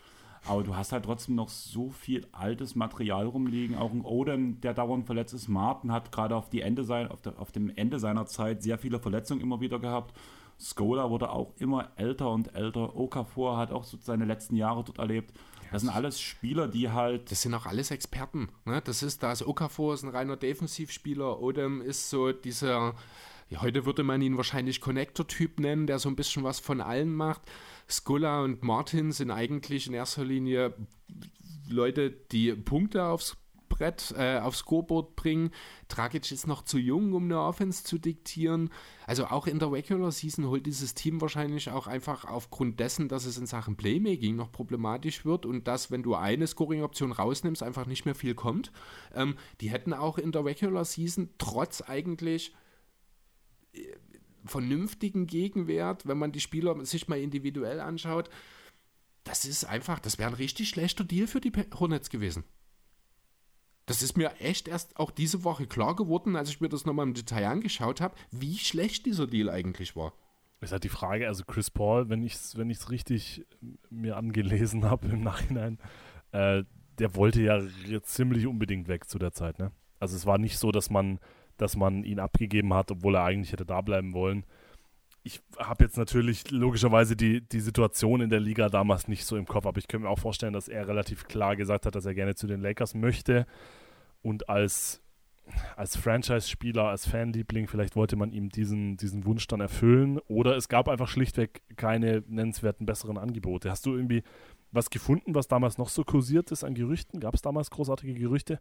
Aber 0.46 0.64
du 0.64 0.74
hast 0.74 0.90
halt 0.90 1.04
trotzdem 1.04 1.36
noch 1.36 1.48
so 1.48 1.90
viel 1.90 2.26
altes 2.32 2.74
Material 2.74 3.26
rumliegen. 3.26 3.76
Auch 3.76 3.92
ein 3.92 4.00
Odem, 4.00 4.60
der 4.60 4.74
dauernd 4.74 5.06
verletzt 5.06 5.34
ist. 5.34 5.48
Martin 5.48 5.92
hat 5.92 6.10
gerade 6.10 6.34
auf, 6.34 6.48
auf, 6.52 7.26
auf 7.36 7.52
dem 7.52 7.70
Ende 7.70 8.00
seiner 8.00 8.26
Zeit 8.26 8.62
sehr 8.62 8.78
viele 8.78 8.98
Verletzungen 8.98 9.40
immer 9.40 9.60
wieder 9.60 9.78
gehabt. 9.78 10.18
Skola 10.62 11.10
wurde 11.10 11.30
auch 11.30 11.54
immer 11.58 11.90
älter 11.96 12.30
und 12.30 12.54
älter. 12.54 12.96
Okafor 12.96 13.56
hat 13.56 13.72
auch 13.72 13.84
so 13.84 13.98
seine 14.00 14.24
letzten 14.24 14.54
Jahre 14.54 14.84
dort 14.84 14.98
erlebt. 14.98 15.32
Das 15.72 15.82
sind 15.82 15.90
alles 15.90 16.20
Spieler, 16.20 16.68
die 16.68 16.90
halt. 16.90 17.30
Das 17.30 17.42
sind 17.42 17.54
auch 17.54 17.66
alles 17.66 17.90
Experten. 17.90 18.48
Ne? 18.64 18.80
Das 18.84 19.02
ist, 19.02 19.22
da 19.22 19.32
ist 19.32 19.46
Okafor 19.46 19.94
ist 19.94 20.02
ein 20.02 20.10
reiner 20.10 20.36
Defensivspieler. 20.36 21.40
Odem 21.40 21.80
ist 21.80 22.10
so 22.10 22.30
dieser, 22.30 22.94
heute 23.56 23.86
würde 23.86 24.04
man 24.04 24.22
ihn 24.22 24.36
wahrscheinlich 24.36 24.80
Connector-Typ 24.80 25.58
nennen, 25.58 25.86
der 25.86 25.98
so 25.98 26.08
ein 26.08 26.16
bisschen 26.16 26.44
was 26.44 26.60
von 26.60 26.80
allen 26.80 27.14
macht. 27.14 27.42
Skola 27.88 28.42
und 28.42 28.62
Martin 28.62 29.12
sind 29.12 29.30
eigentlich 29.30 29.86
in 29.86 29.94
erster 29.94 30.24
Linie 30.24 30.74
Leute, 31.68 32.10
die 32.10 32.52
Punkte 32.52 33.04
aufs 33.04 33.36
Brett, 33.72 34.14
äh, 34.18 34.38
aufs 34.38 34.58
Scoreboard 34.58 35.16
bringen. 35.16 35.50
Dragic 35.88 36.30
ist 36.30 36.46
noch 36.46 36.62
zu 36.62 36.76
jung, 36.76 37.14
um 37.14 37.24
eine 37.24 37.40
Offense 37.40 37.84
zu 37.84 37.96
diktieren. 37.96 38.68
Also 39.06 39.26
auch 39.26 39.46
in 39.46 39.58
der 39.58 39.72
Regular 39.72 40.12
Season 40.12 40.46
holt 40.46 40.66
dieses 40.66 40.94
Team 40.94 41.22
wahrscheinlich 41.22 41.70
auch 41.70 41.86
einfach 41.86 42.26
aufgrund 42.26 42.80
dessen, 42.80 43.08
dass 43.08 43.24
es 43.24 43.38
in 43.38 43.46
Sachen 43.46 43.76
Playmaking 43.76 44.36
noch 44.36 44.52
problematisch 44.52 45.24
wird 45.24 45.46
und 45.46 45.66
dass, 45.66 45.90
wenn 45.90 46.02
du 46.02 46.14
eine 46.14 46.46
Scoring-Option 46.46 47.12
rausnimmst, 47.12 47.62
einfach 47.62 47.86
nicht 47.86 48.04
mehr 48.04 48.14
viel 48.14 48.34
kommt. 48.34 48.72
Ähm, 49.14 49.36
die 49.62 49.70
hätten 49.70 49.94
auch 49.94 50.18
in 50.18 50.32
der 50.32 50.44
Regular 50.44 50.84
Season 50.84 51.30
trotz 51.38 51.80
eigentlich 51.80 52.54
äh, 53.72 53.80
vernünftigen 54.44 55.26
Gegenwert, 55.26 56.06
wenn 56.06 56.18
man 56.18 56.32
die 56.32 56.40
Spieler 56.40 56.84
sich 56.84 57.08
mal 57.08 57.20
individuell 57.20 57.80
anschaut, 57.80 58.28
das 59.24 59.44
ist 59.44 59.64
einfach, 59.64 60.00
das 60.00 60.18
wäre 60.18 60.28
ein 60.28 60.34
richtig 60.34 60.68
schlechter 60.68 61.04
Deal 61.04 61.26
für 61.26 61.40
die 61.40 61.52
Hornets 61.74 62.10
gewesen. 62.10 62.44
Das 63.86 64.02
ist 64.02 64.16
mir 64.16 64.32
echt 64.38 64.68
erst 64.68 64.96
auch 64.96 65.10
diese 65.10 65.44
Woche 65.44 65.66
klar 65.66 65.96
geworden, 65.96 66.36
als 66.36 66.48
ich 66.48 66.60
mir 66.60 66.68
das 66.68 66.86
nochmal 66.86 67.06
im 67.06 67.14
Detail 67.14 67.46
angeschaut 67.46 68.00
habe, 68.00 68.14
wie 68.30 68.56
schlecht 68.58 69.06
dieser 69.06 69.26
Deal 69.26 69.50
eigentlich 69.50 69.96
war. 69.96 70.12
Ist 70.60 70.70
halt 70.70 70.84
die 70.84 70.88
Frage, 70.88 71.26
also 71.26 71.42
Chris 71.44 71.70
Paul, 71.70 72.08
wenn 72.08 72.22
ich 72.22 72.34
es 72.34 72.56
wenn 72.56 72.70
richtig 72.70 73.44
mir 73.90 74.16
angelesen 74.16 74.84
habe 74.84 75.08
im 75.08 75.22
Nachhinein, 75.22 75.78
äh, 76.30 76.62
der 76.98 77.16
wollte 77.16 77.42
ja 77.42 77.60
ziemlich 78.02 78.46
unbedingt 78.46 78.86
weg 78.86 79.08
zu 79.08 79.18
der 79.18 79.32
Zeit, 79.32 79.58
ne? 79.58 79.72
Also 79.98 80.14
es 80.16 80.24
war 80.24 80.38
nicht 80.38 80.58
so, 80.58 80.70
dass 80.70 80.88
man, 80.88 81.18
dass 81.56 81.76
man 81.76 82.04
ihn 82.04 82.20
abgegeben 82.20 82.74
hat, 82.74 82.90
obwohl 82.92 83.16
er 83.16 83.24
eigentlich 83.24 83.52
hätte 83.52 83.66
da 83.66 83.80
bleiben 83.80 84.14
wollen. 84.14 84.44
Ich 85.24 85.40
habe 85.56 85.84
jetzt 85.84 85.96
natürlich 85.96 86.50
logischerweise 86.50 87.14
die, 87.14 87.40
die 87.40 87.60
Situation 87.60 88.20
in 88.20 88.30
der 88.30 88.40
Liga 88.40 88.68
damals 88.68 89.06
nicht 89.06 89.24
so 89.24 89.36
im 89.36 89.46
Kopf, 89.46 89.66
aber 89.66 89.78
ich 89.78 89.86
könnte 89.86 90.04
mir 90.06 90.10
auch 90.10 90.18
vorstellen, 90.18 90.52
dass 90.52 90.68
er 90.68 90.88
relativ 90.88 91.28
klar 91.28 91.54
gesagt 91.54 91.86
hat, 91.86 91.94
dass 91.94 92.06
er 92.06 92.14
gerne 92.14 92.34
zu 92.34 92.48
den 92.48 92.60
Lakers 92.60 92.94
möchte 92.94 93.46
und 94.22 94.48
als, 94.48 95.00
als 95.76 95.96
Franchise-Spieler, 95.96 96.88
als 96.88 97.06
Fanliebling, 97.06 97.68
vielleicht 97.68 97.94
wollte 97.94 98.16
man 98.16 98.32
ihm 98.32 98.48
diesen, 98.48 98.96
diesen 98.96 99.24
Wunsch 99.24 99.46
dann 99.46 99.60
erfüllen 99.60 100.18
oder 100.26 100.56
es 100.56 100.68
gab 100.68 100.88
einfach 100.88 101.08
schlichtweg 101.08 101.62
keine 101.76 102.24
nennenswerten 102.26 102.84
besseren 102.84 103.16
Angebote. 103.16 103.70
Hast 103.70 103.86
du 103.86 103.94
irgendwie 103.94 104.24
was 104.72 104.90
gefunden, 104.90 105.36
was 105.36 105.46
damals 105.46 105.78
noch 105.78 105.88
so 105.88 106.02
kursiert 106.02 106.50
ist 106.50 106.64
an 106.64 106.74
Gerüchten? 106.74 107.20
Gab 107.20 107.34
es 107.34 107.42
damals 107.42 107.70
großartige 107.70 108.14
Gerüchte? 108.14 108.58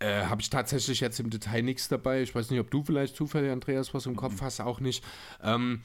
Äh, 0.00 0.24
Habe 0.24 0.40
ich 0.40 0.50
tatsächlich 0.50 1.00
jetzt 1.00 1.20
im 1.20 1.30
Detail 1.30 1.62
nichts 1.62 1.88
dabei. 1.88 2.22
Ich 2.22 2.34
weiß 2.34 2.50
nicht, 2.50 2.60
ob 2.60 2.70
du 2.70 2.82
vielleicht 2.82 3.14
zufällig, 3.14 3.52
Andreas, 3.52 3.94
was 3.94 4.06
im 4.06 4.16
Kopf 4.16 4.40
mhm. 4.40 4.44
hast, 4.46 4.60
auch 4.60 4.80
nicht. 4.80 5.04
Ähm, 5.42 5.82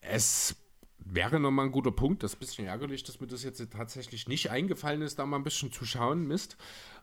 es 0.00 0.56
wäre 0.98 1.38
nochmal 1.38 1.66
ein 1.66 1.72
guter 1.72 1.92
Punkt. 1.92 2.22
Das 2.22 2.32
ist 2.32 2.36
ein 2.36 2.40
bisschen 2.40 2.66
ärgerlich, 2.66 3.04
dass 3.04 3.20
mir 3.20 3.26
das 3.26 3.42
jetzt 3.42 3.62
tatsächlich 3.70 4.26
nicht 4.26 4.50
eingefallen 4.50 5.02
ist, 5.02 5.18
da 5.18 5.26
mal 5.26 5.36
ein 5.36 5.44
bisschen 5.44 5.70
zu 5.70 5.84
schauen, 5.84 6.26
Mist. 6.26 6.56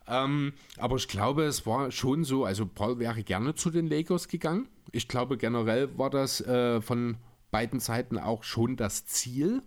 Ähm, 0.08 0.54
aber 0.76 0.96
ich 0.96 1.08
glaube, 1.08 1.44
es 1.44 1.66
war 1.66 1.90
schon 1.90 2.24
so, 2.24 2.44
also 2.44 2.66
Paul 2.66 2.98
wäre 2.98 3.22
gerne 3.22 3.54
zu 3.54 3.70
den 3.70 3.86
Lakers 3.86 4.28
gegangen. 4.28 4.68
Ich 4.92 5.08
glaube, 5.08 5.36
generell 5.36 5.96
war 5.98 6.10
das 6.10 6.40
äh, 6.40 6.80
von 6.80 7.16
beiden 7.50 7.80
Seiten 7.80 8.18
auch 8.18 8.42
schon 8.42 8.76
das 8.76 9.06
Ziel, 9.06 9.62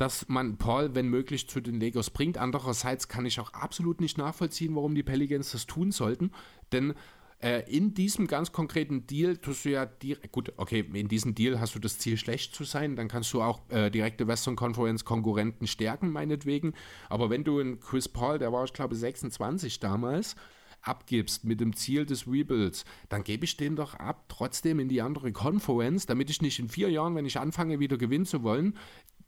dass 0.00 0.28
man 0.28 0.56
Paul, 0.56 0.94
wenn 0.94 1.08
möglich, 1.08 1.48
zu 1.48 1.60
den 1.60 1.78
Lakers 1.78 2.10
bringt. 2.10 2.38
Andererseits 2.38 3.08
kann 3.08 3.26
ich 3.26 3.38
auch 3.38 3.52
absolut 3.52 4.00
nicht 4.00 4.16
nachvollziehen, 4.16 4.74
warum 4.74 4.94
die 4.94 5.02
Pelicans 5.02 5.52
das 5.52 5.66
tun 5.66 5.92
sollten, 5.92 6.30
denn 6.72 6.94
äh, 7.42 7.62
in 7.70 7.94
diesem 7.94 8.26
ganz 8.26 8.52
konkreten 8.52 9.06
Deal 9.06 9.36
tust 9.36 9.64
du 9.64 9.70
ja 9.70 9.86
direkt, 9.86 10.32
gut, 10.32 10.52
okay, 10.56 10.84
in 10.92 11.08
diesem 11.08 11.34
Deal 11.34 11.60
hast 11.60 11.74
du 11.74 11.78
das 11.78 11.98
Ziel, 11.98 12.16
schlecht 12.16 12.54
zu 12.54 12.64
sein, 12.64 12.96
dann 12.96 13.08
kannst 13.08 13.32
du 13.32 13.42
auch 13.42 13.60
äh, 13.70 13.90
direkte 13.90 14.26
Western 14.26 14.56
Conference 14.56 15.04
Konkurrenten 15.04 15.66
stärken, 15.66 16.10
meinetwegen. 16.10 16.74
Aber 17.08 17.30
wenn 17.30 17.44
du 17.44 17.58
in 17.58 17.80
Chris 17.80 18.08
Paul, 18.08 18.38
der 18.38 18.52
war, 18.52 18.64
ich 18.64 18.72
glaube, 18.72 18.94
26 18.94 19.80
damals, 19.80 20.36
abgibst 20.82 21.44
mit 21.44 21.60
dem 21.60 21.74
Ziel 21.76 22.06
des 22.06 22.26
Rebuilds, 22.26 22.84
dann 23.08 23.24
gebe 23.24 23.44
ich 23.44 23.56
den 23.56 23.76
doch 23.76 23.94
ab, 23.94 24.24
trotzdem 24.28 24.78
in 24.80 24.88
die 24.88 25.02
andere 25.02 25.32
Conference, 25.32 26.06
damit 26.06 26.30
ich 26.30 26.42
nicht 26.42 26.58
in 26.58 26.68
vier 26.68 26.90
Jahren, 26.90 27.14
wenn 27.14 27.26
ich 27.26 27.38
anfange, 27.38 27.80
wieder 27.80 27.98
gewinnen 27.98 28.26
zu 28.26 28.42
wollen, 28.42 28.74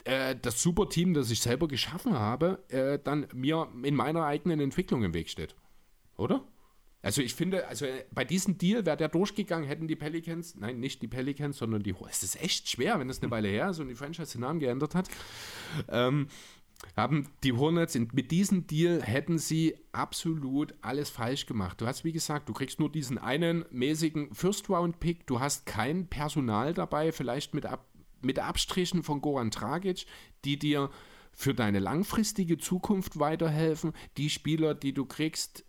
äh, 0.05 0.37
das 0.41 0.62
Superteam, 0.62 1.15
das 1.15 1.31
ich 1.31 1.41
selber 1.41 1.69
geschaffen 1.69 2.19
habe, 2.19 2.62
äh, 2.69 2.99
dann 3.03 3.27
mir 3.35 3.69
in 3.83 3.95
meiner 3.95 4.24
eigenen 4.24 4.61
Entwicklung 4.61 5.05
im 5.05 5.15
Weg 5.15 5.29
steht. 5.29 5.55
Oder? 6.16 6.47
Also 7.03 7.20
ich 7.20 7.35
finde, 7.35 7.66
also 7.66 7.85
bei 8.12 8.24
diesem 8.24 8.59
Deal 8.59 8.87
wäre 8.87 8.97
der 8.97 9.09
durchgegangen, 9.09 9.66
hätten 9.66 9.89
die 9.89 9.97
Pelicans, 9.97 10.55
nein, 10.55 10.79
nicht 10.79 11.03
die 11.03 11.09
Pelicans, 11.09 11.59
sondern 11.59 11.83
die, 11.83 11.95
es 12.09 12.23
ist 12.23 12.41
echt 12.41 12.69
schwer, 12.69 13.01
wenn 13.01 13.09
das 13.09 13.20
eine 13.20 13.31
Weile 13.33 13.49
her 13.49 13.70
ist 13.70 13.81
und 13.81 13.89
die 13.89 13.97
Franchise 13.97 14.33
den 14.33 14.43
Namen 14.43 14.61
geändert 14.61 14.95
hat. 14.95 15.09
Ähm, 15.89 16.29
haben 16.97 17.29
die 17.43 17.53
Hornets 17.53 17.95
in, 17.95 18.09
mit 18.12 18.31
diesem 18.31 18.66
Deal 18.66 19.03
hätten 19.03 19.39
sie 19.39 19.77
absolut 19.93 20.74
alles 20.81 21.11
falsch 21.11 21.47
gemacht. 21.47 21.81
Du 21.81 21.87
hast, 21.87 22.05
wie 22.05 22.12
gesagt, 22.12 22.49
du 22.49 22.53
kriegst 22.53 22.81
nur 22.81 22.91
diesen 22.91 23.19
einen 23.19 23.65
mäßigen 23.70 24.35
First-Round-Pick, 24.35 25.27
du 25.27 25.41
hast 25.41 25.66
kein 25.66 26.07
Personal 26.09 26.74
dabei, 26.74 27.12
vielleicht 27.12 27.55
mit, 27.55 27.66
Ab, 27.66 27.87
mit 28.24 28.39
Abstrichen 28.39 29.03
von 29.03 29.20
Goran 29.20 29.51
Dragic, 29.51 30.07
die 30.44 30.59
dir 30.59 30.90
für 31.32 31.55
deine 31.55 31.78
langfristige 31.78 32.59
Zukunft 32.59 33.19
weiterhelfen. 33.19 33.93
Die 34.16 34.31
Spieler, 34.31 34.74
die 34.74 34.93
du 34.93 35.07
kriegst, 35.07 35.65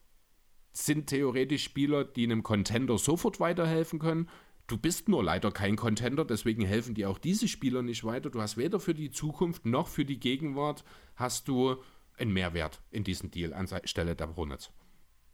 sind 0.74 1.08
theoretisch 1.08 1.64
Spieler, 1.64 2.04
die 2.04 2.24
einem 2.24 2.44
Contender 2.44 2.98
sofort 2.98 3.40
weiterhelfen 3.40 4.00
können. 4.00 4.30
Du 4.68 4.78
bist 4.78 5.10
nur 5.10 5.24
leider 5.24 5.52
kein 5.52 5.76
Contender, 5.76 6.26
deswegen 6.26 6.66
helfen 6.66 6.96
dir 6.96 7.10
auch 7.10 7.18
diese 7.18 7.48
Spieler 7.48 7.82
nicht 7.82 8.04
weiter. 8.04 8.30
Du 8.30 8.42
hast 8.42 8.58
weder 8.58 8.80
für 8.80 8.94
die 8.94 9.12
Zukunft 9.12 9.66
noch 9.66 9.88
für 9.88 10.06
die 10.06 10.20
Gegenwart 10.20 10.84
hast 11.16 11.48
du 11.48 11.76
einen 12.18 12.34
Mehrwert 12.34 12.82
in 12.92 13.04
diesem 13.04 13.30
Deal 13.30 13.54
anstelle 13.54 14.16
der 14.16 14.36
Hornets. 14.36 14.72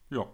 Ja. 0.09 0.31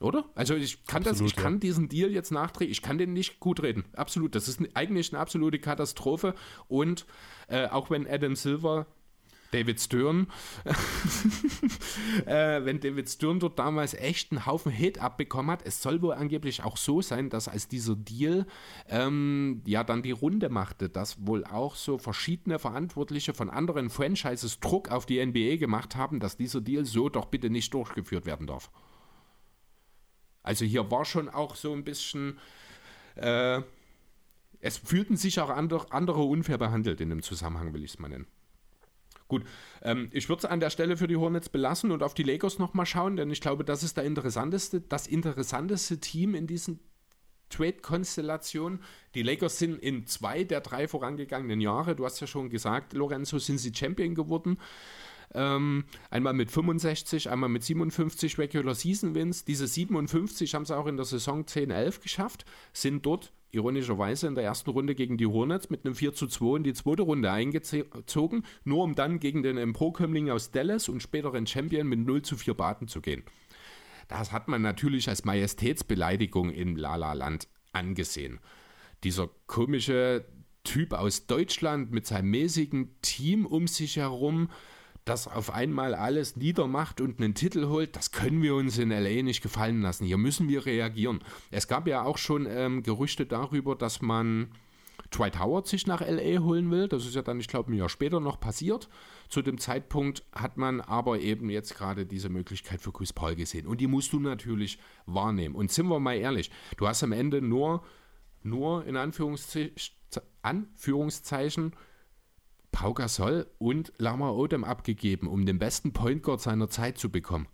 Oder? 0.00 0.24
Also 0.34 0.54
ich 0.54 0.84
kann 0.86 1.02
Absolut, 1.02 1.20
das, 1.20 1.26
ich 1.32 1.36
ja. 1.36 1.42
kann 1.42 1.60
diesen 1.60 1.88
Deal 1.88 2.10
jetzt 2.10 2.30
nachträgen, 2.30 2.70
ich 2.70 2.82
kann 2.82 2.98
den 2.98 3.12
nicht 3.12 3.40
gut 3.40 3.62
reden. 3.62 3.84
Absolut. 3.94 4.34
Das 4.34 4.46
ist 4.46 4.60
eigentlich 4.74 5.12
eine 5.12 5.20
absolute 5.20 5.58
Katastrophe. 5.58 6.34
Und 6.68 7.06
äh, 7.48 7.66
auch 7.66 7.90
wenn 7.90 8.06
Adam 8.06 8.36
Silver 8.36 8.86
David 9.50 9.80
Stern, 9.80 10.26
äh, 12.26 12.64
wenn 12.64 12.80
David 12.80 13.08
Stern 13.08 13.40
dort 13.40 13.58
damals 13.58 13.94
echt 13.94 14.30
einen 14.30 14.44
Haufen 14.44 14.70
Hit 14.70 15.00
abbekommen 15.00 15.50
hat, 15.50 15.62
es 15.64 15.80
soll 15.80 16.02
wohl 16.02 16.12
angeblich 16.12 16.64
auch 16.64 16.76
so 16.76 17.00
sein, 17.00 17.30
dass 17.30 17.48
als 17.48 17.66
dieser 17.66 17.96
Deal 17.96 18.46
ähm, 18.88 19.62
ja 19.66 19.84
dann 19.84 20.02
die 20.02 20.10
Runde 20.10 20.50
machte, 20.50 20.90
dass 20.90 21.26
wohl 21.26 21.44
auch 21.44 21.76
so 21.76 21.96
verschiedene 21.96 22.58
Verantwortliche 22.58 23.32
von 23.32 23.48
anderen 23.48 23.88
Franchises 23.88 24.60
Druck 24.60 24.90
auf 24.90 25.06
die 25.06 25.24
NBA 25.24 25.56
gemacht 25.56 25.96
haben, 25.96 26.20
dass 26.20 26.36
dieser 26.36 26.60
Deal 26.60 26.84
so 26.84 27.08
doch 27.08 27.26
bitte 27.26 27.48
nicht 27.48 27.72
durchgeführt 27.72 28.26
werden 28.26 28.46
darf. 28.46 28.70
Also 30.48 30.64
hier 30.64 30.90
war 30.90 31.04
schon 31.04 31.28
auch 31.28 31.56
so 31.56 31.72
ein 31.74 31.84
bisschen 31.84 32.38
äh, 33.16 33.60
es 34.60 34.78
fühlten 34.78 35.16
sich 35.16 35.40
auch 35.40 35.50
andere, 35.50 36.20
unfair 36.22 36.58
behandelt 36.58 37.00
in 37.00 37.10
dem 37.10 37.22
Zusammenhang, 37.22 37.72
will 37.74 37.84
ich 37.84 37.92
es 37.92 37.98
mal 37.98 38.08
nennen. 38.08 38.26
Gut, 39.28 39.44
ähm, 39.82 40.08
ich 40.12 40.28
würde 40.28 40.40
es 40.40 40.44
an 40.46 40.58
der 40.58 40.70
Stelle 40.70 40.96
für 40.96 41.06
die 41.06 41.16
Hornets 41.16 41.50
belassen 41.50 41.90
und 41.90 42.02
auf 42.02 42.14
die 42.14 42.22
Lakers 42.22 42.58
nochmal 42.58 42.86
schauen, 42.86 43.16
denn 43.16 43.30
ich 43.30 43.42
glaube, 43.42 43.62
das 43.62 43.82
ist 43.82 43.98
der 43.98 44.04
interessanteste, 44.04 44.80
das 44.80 45.06
interessanteste 45.06 46.00
Team 46.00 46.34
in 46.34 46.46
diesen 46.46 46.80
Trade-Konstellation. 47.50 48.80
Die 49.14 49.22
Lakers 49.22 49.58
sind 49.58 49.78
in 49.78 50.06
zwei 50.06 50.44
der 50.44 50.62
drei 50.62 50.88
vorangegangenen 50.88 51.60
Jahre, 51.60 51.94
du 51.94 52.06
hast 52.06 52.20
ja 52.20 52.26
schon 52.26 52.48
gesagt, 52.48 52.94
Lorenzo, 52.94 53.38
sind 53.38 53.58
sie 53.58 53.74
Champion 53.74 54.14
geworden. 54.14 54.58
Ähm, 55.34 55.84
einmal 56.10 56.32
mit 56.32 56.50
65, 56.50 57.30
einmal 57.30 57.50
mit 57.50 57.62
57 57.62 58.38
Regular 58.38 58.74
Season 58.74 59.14
Wins. 59.14 59.44
Diese 59.44 59.66
57 59.66 60.54
haben 60.54 60.64
sie 60.64 60.76
auch 60.76 60.86
in 60.86 60.96
der 60.96 61.04
Saison 61.04 61.44
10-11 61.44 62.02
geschafft, 62.02 62.44
sind 62.72 63.04
dort 63.04 63.32
ironischerweise 63.50 64.26
in 64.26 64.34
der 64.34 64.44
ersten 64.44 64.70
Runde 64.70 64.94
gegen 64.94 65.16
die 65.16 65.26
Hornets 65.26 65.70
mit 65.70 65.84
einem 65.84 65.94
4 65.94 66.12
zu 66.14 66.26
2 66.26 66.58
in 66.58 66.62
die 66.64 66.74
zweite 66.74 67.02
Runde 67.02 67.30
eingezogen, 67.30 68.44
nur 68.64 68.84
um 68.84 68.94
dann 68.94 69.20
gegen 69.20 69.42
den 69.42 69.56
Empokömmling 69.56 70.30
aus 70.30 70.50
Dallas 70.50 70.88
und 70.88 71.02
späteren 71.02 71.46
Champion 71.46 71.86
mit 71.86 72.00
0 72.00 72.22
zu 72.22 72.36
4 72.36 72.54
Baten 72.54 72.88
zu 72.88 73.00
gehen. 73.00 73.22
Das 74.08 74.32
hat 74.32 74.48
man 74.48 74.62
natürlich 74.62 75.08
als 75.08 75.24
Majestätsbeleidigung 75.24 76.50
im 76.50 76.76
Lala-Land 76.76 77.48
angesehen. 77.72 78.40
Dieser 79.04 79.28
komische 79.46 80.24
Typ 80.64 80.92
aus 80.92 81.26
Deutschland 81.26 81.92
mit 81.92 82.06
seinem 82.06 82.30
mäßigen 82.30 83.00
Team 83.00 83.46
um 83.46 83.66
sich 83.66 83.96
herum, 83.96 84.50
das 85.08 85.26
auf 85.26 85.52
einmal 85.52 85.94
alles 85.94 86.36
niedermacht 86.36 87.00
und 87.00 87.20
einen 87.20 87.34
Titel 87.34 87.66
holt, 87.68 87.96
das 87.96 88.12
können 88.12 88.42
wir 88.42 88.54
uns 88.54 88.78
in 88.78 88.90
LA 88.90 89.22
nicht 89.22 89.42
gefallen 89.42 89.82
lassen. 89.82 90.04
Hier 90.04 90.18
müssen 90.18 90.48
wir 90.48 90.66
reagieren. 90.66 91.20
Es 91.50 91.68
gab 91.68 91.86
ja 91.86 92.02
auch 92.02 92.18
schon 92.18 92.46
ähm, 92.48 92.82
Gerüchte 92.82 93.26
darüber, 93.26 93.74
dass 93.74 94.02
man 94.02 94.48
Dwight 95.12 95.38
Howard 95.38 95.66
sich 95.66 95.86
nach 95.86 96.00
LA 96.00 96.40
holen 96.40 96.70
will. 96.70 96.88
Das 96.88 97.06
ist 97.06 97.14
ja 97.14 97.22
dann, 97.22 97.40
ich 97.40 97.48
glaube, 97.48 97.72
ein 97.72 97.76
Jahr 97.76 97.88
später 97.88 98.20
noch 98.20 98.38
passiert. 98.38 98.88
Zu 99.28 99.42
dem 99.42 99.58
Zeitpunkt 99.58 100.24
hat 100.32 100.56
man 100.56 100.80
aber 100.80 101.18
eben 101.20 101.48
jetzt 101.48 101.74
gerade 101.76 102.04
diese 102.04 102.28
Möglichkeit 102.28 102.80
für 102.80 102.92
Chris 102.92 103.12
Paul 103.12 103.34
gesehen. 103.34 103.66
Und 103.66 103.80
die 103.80 103.86
musst 103.86 104.12
du 104.12 104.20
natürlich 104.20 104.78
wahrnehmen. 105.06 105.54
Und 105.54 105.72
sind 105.72 105.88
wir 105.88 105.98
mal 106.00 106.16
ehrlich, 106.16 106.50
du 106.76 106.86
hast 106.86 107.02
am 107.02 107.12
Ende 107.12 107.40
nur, 107.40 107.82
nur 108.42 108.84
in 108.84 108.96
Anführungszeichen, 108.96 109.72
Anführungszeichen 110.42 111.72
Pau 112.78 112.94
Gasol 112.94 113.50
und 113.58 113.92
Lama 113.98 114.30
Odom 114.30 114.62
abgegeben, 114.62 115.26
um 115.26 115.44
den 115.46 115.58
besten 115.58 115.92
Point 115.92 116.22
Guard 116.22 116.40
seiner 116.40 116.68
Zeit 116.68 116.96
zu 116.96 117.10
bekommen. 117.10 117.48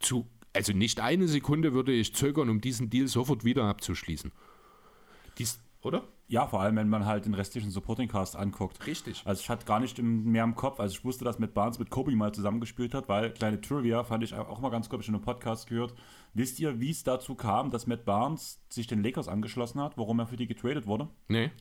Zu, 0.00 0.26
also 0.52 0.72
nicht 0.72 0.98
eine 0.98 1.28
Sekunde 1.28 1.72
würde 1.72 1.92
ich 1.92 2.16
zögern, 2.16 2.50
um 2.50 2.60
diesen 2.60 2.90
Deal 2.90 3.06
sofort 3.06 3.44
wieder 3.44 3.62
abzuschließen. 3.62 4.32
Dies, 5.38 5.60
oder? 5.82 6.02
Ja, 6.26 6.48
vor 6.48 6.62
allem, 6.62 6.74
wenn 6.74 6.88
man 6.88 7.06
halt 7.06 7.26
den 7.26 7.34
restlichen 7.34 7.70
Supporting 7.70 8.08
Cast 8.08 8.34
anguckt. 8.34 8.84
Richtig. 8.88 9.22
Also 9.24 9.40
ich 9.40 9.48
hatte 9.48 9.66
gar 9.66 9.78
nicht 9.78 10.02
mehr 10.02 10.42
im 10.42 10.56
Kopf, 10.56 10.80
also 10.80 10.96
ich 10.98 11.04
wusste, 11.04 11.24
dass 11.24 11.38
Matt 11.38 11.54
Barnes 11.54 11.78
mit 11.78 11.90
Kobe 11.90 12.10
mal 12.16 12.32
zusammengespielt 12.34 12.92
hat, 12.92 13.08
weil 13.08 13.32
kleine 13.32 13.60
Trivia 13.60 14.02
fand 14.02 14.24
ich 14.24 14.34
auch 14.34 14.58
mal 14.58 14.70
ganz 14.70 14.88
kurz 14.88 15.06
in 15.06 15.14
einem 15.14 15.22
Podcast 15.22 15.68
gehört. 15.68 15.94
Wisst 16.34 16.58
ihr, 16.58 16.80
wie 16.80 16.90
es 16.90 17.04
dazu 17.04 17.36
kam, 17.36 17.70
dass 17.70 17.86
Matt 17.86 18.04
Barnes 18.04 18.60
sich 18.68 18.88
den 18.88 19.04
Lakers 19.04 19.28
angeschlossen 19.28 19.80
hat, 19.80 19.96
warum 19.96 20.18
er 20.18 20.26
für 20.26 20.36
die 20.36 20.48
getradet 20.48 20.88
wurde? 20.88 21.08
Nee. 21.28 21.52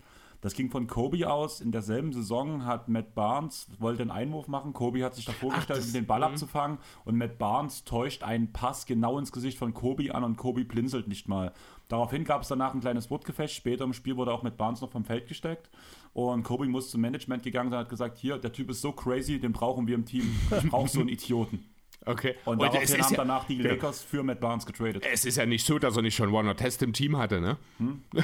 Das 0.42 0.54
ging 0.54 0.70
von 0.70 0.88
Kobe 0.88 1.30
aus. 1.30 1.60
In 1.60 1.72
derselben 1.72 2.14
Saison 2.14 2.66
hat 2.66 2.88
Matt 2.88 3.14
Barnes, 3.14 3.68
wollte 3.80 4.02
einen 4.02 4.12
Einwurf 4.12 4.48
machen. 4.48 4.74
Kobe 4.74 5.04
hat 5.04 5.16
sich 5.16 5.26
da 5.26 5.34
vorgestellt, 5.34 5.84
Ach, 5.86 5.92
den 5.92 6.06
Ball 6.06 6.20
mhm. 6.20 6.26
abzufangen. 6.26 6.78
Und 7.04 7.18
Matt 7.18 7.38
Barnes 7.38 7.84
täuscht 7.84 8.24
einen 8.24 8.54
Pass 8.54 8.86
genau 8.86 9.20
ins 9.20 9.32
Gesicht 9.32 9.58
von 9.58 9.74
Kobe 9.74 10.16
an 10.16 10.24
und 10.24 10.38
Kobe 10.38 10.64
blinzelt 10.64 11.08
nicht 11.08 11.28
mal. 11.28 11.52
Daraufhin 11.90 12.24
gab 12.24 12.44
es 12.44 12.48
danach 12.48 12.74
ein 12.74 12.80
kleines 12.80 13.10
Wortgefecht. 13.10 13.54
Später 13.54 13.84
im 13.84 13.94
Spiel 13.94 14.16
wurde 14.16 14.32
auch 14.32 14.44
Matt 14.44 14.58
Barnes 14.58 14.82
noch 14.82 14.92
vom 14.92 15.04
Feld 15.04 15.28
gesteckt. 15.28 15.70
Und 16.14 16.44
Kobe 16.44 16.68
muss 16.68 16.90
zum 16.90 17.02
Management 17.02 17.44
gegangen 17.44 17.70
sein 17.70 17.80
und 17.80 17.84
hat 17.84 17.90
gesagt: 17.90 18.18
Hier, 18.18 18.38
der 18.38 18.54
Typ 18.54 18.70
ist 18.70 18.82
so 18.82 18.92
crazy, 18.92 19.40
den 19.40 19.52
brauchen 19.52 19.88
wir 19.88 19.96
im 19.96 20.06
Team. 20.06 20.36
Ich 20.58 20.70
brauche 20.70 20.88
so 20.88 21.02
einen 21.02 21.10
Idioten. 21.10 21.66
Okay. 22.06 22.36
Und, 22.46 22.54
und 22.54 22.64
daraufhin 22.64 23.02
haben 23.02 23.12
ja, 23.12 23.18
danach 23.18 23.46
die 23.46 23.62
Lakers 23.62 24.02
für 24.02 24.24
Matt 24.24 24.40
Barnes 24.40 24.66
getradet. 24.66 25.06
Es 25.12 25.26
ist 25.26 25.36
ja 25.36 25.46
nicht 25.46 25.66
so, 25.66 25.80
dass 25.80 25.96
er 25.96 26.02
nicht 26.02 26.16
schon 26.16 26.32
Warner 26.32 26.56
Test 26.56 26.82
im 26.82 26.94
Team 26.94 27.18
hatte, 27.18 27.42
ne? 27.42 27.58
Hm? 27.78 28.04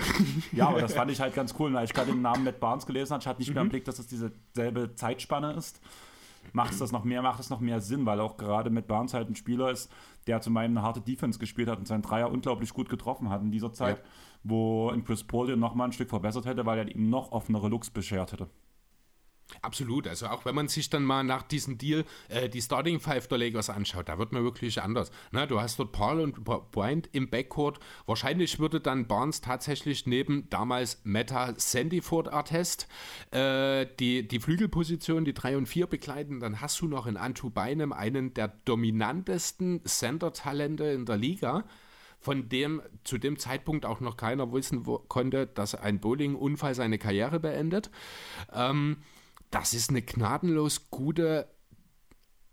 Ja, 0.54 0.70
aber 0.70 0.82
das 0.82 0.94
fand 0.94 1.12
ich 1.12 1.20
halt 1.20 1.36
ganz 1.36 1.54
cool. 1.60 1.74
Weil 1.74 1.86
ich 1.86 1.94
gerade 1.94 2.12
den 2.12 2.22
Namen 2.22 2.44
Matt 2.44 2.60
Barnes 2.60 2.86
gelesen 2.86 3.14
habe, 3.14 3.22
ich 3.22 3.28
hatte 3.28 3.40
nicht 3.42 3.54
mehr 3.54 3.62
im 3.62 3.68
mhm. 3.68 3.72
Blick, 3.72 3.86
dass 3.86 4.00
es 4.00 4.08
dieselbe 4.08 4.96
Zeitspanne 4.96 5.54
ist. 5.54 5.82
Macht 6.54 6.72
es 6.72 6.80
das 6.80 6.92
noch 6.92 7.04
mehr, 7.04 7.22
macht 7.22 7.40
es 7.40 7.50
noch 7.50 7.60
mehr 7.60 7.82
Sinn, 7.82 8.06
weil 8.06 8.20
auch 8.20 8.38
gerade 8.38 8.70
Matt 8.70 8.88
Barnes 8.88 9.14
halt 9.14 9.30
ein 9.30 9.36
Spieler 9.36 9.72
ist, 9.72 9.92
der 10.28 10.42
zum 10.42 10.56
einen 10.58 10.78
eine 10.78 10.86
harte 10.86 11.02
Defense 11.02 11.40
gespielt 11.40 11.68
hat 11.68 11.80
und 11.80 11.88
seinen 11.88 12.02
Dreier 12.02 12.32
unglaublich 12.32 12.74
gut 12.74 12.88
getroffen 12.88 13.30
hat 13.30 13.42
in 13.42 13.52
dieser 13.52 13.74
Zeit, 13.74 13.98
ja. 13.98 14.04
wo 14.44 14.90
in 14.92 15.04
Chris 15.04 15.24
Paul 15.24 15.48
den 15.48 15.60
nochmal 15.60 15.90
ein 15.90 15.92
Stück 15.92 16.10
verbessert 16.10 16.46
hätte, 16.46 16.66
weil 16.66 16.78
er 16.78 16.88
ihm 16.88 17.10
noch 17.10 17.32
offenere 17.32 17.68
Looks 17.68 17.90
beschert 17.90 18.32
hätte. 18.32 18.48
Absolut, 19.62 20.08
also 20.08 20.28
auch 20.28 20.46
wenn 20.46 20.56
man 20.56 20.68
sich 20.68 20.90
dann 20.90 21.04
mal 21.04 21.24
nach 21.24 21.44
diesem 21.44 21.78
Deal 21.78 22.04
äh, 22.30 22.50
die 22.50 22.62
Starting 22.62 23.00
Five 23.00 23.28
der 23.28 23.38
Lakers 23.38 23.70
anschaut, 23.70 24.10
da 24.10 24.18
wird 24.18 24.32
man 24.32 24.44
wirklich 24.44 24.82
anders. 24.82 25.12
Na, 25.32 25.46
du 25.46 25.62
hast 25.62 25.78
dort 25.80 25.92
Paul 25.92 26.20
und 26.20 26.44
Bryant 26.44 27.10
im 27.12 27.30
Backcourt. 27.30 27.80
Wahrscheinlich 28.06 28.60
würde 28.60 28.80
dann 28.80 29.08
Barnes 29.08 29.42
tatsächlich 29.42 30.08
neben 30.08 30.50
damals 30.50 31.00
Meta 31.04 31.54
Sandyford 31.58 32.34
Artest 32.34 32.88
äh, 33.32 33.86
die, 34.00 34.28
die 34.28 34.40
Flügelposition, 34.40 35.26
die 35.26 35.34
3 35.34 35.58
und 35.58 35.68
4 35.68 35.88
begleiten. 35.88 36.40
Dann 36.40 36.62
hast 36.62 36.82
du 36.82 36.88
noch 36.88 37.06
in 37.06 37.18
Antu 37.18 37.50
Beinem 37.50 37.94
einen 37.94 38.34
der 38.34 38.48
dominantesten 38.66 39.86
Center-Talente 39.86 40.86
in 40.86 41.06
der 41.06 41.18
Liga 41.18 41.66
von 42.20 42.50
dem 42.50 42.82
zu 43.04 43.20
dem 43.20 43.38
Zeitpunkt 43.38 43.86
auch 43.86 44.00
noch 44.00 44.18
keiner 44.18 44.52
wissen 44.52 44.88
wo, 44.88 44.98
konnte, 44.98 45.46
dass 45.46 45.76
ein 45.76 46.00
Bowling-Unfall 46.00 46.74
seine 46.74 46.98
Karriere 46.98 47.40
beendet. 47.40 47.92
Ähm, 48.52 48.98
das 49.56 49.74
ist 49.74 49.90
eine 49.90 50.02
gnadenlos 50.02 50.90
gute 50.90 51.48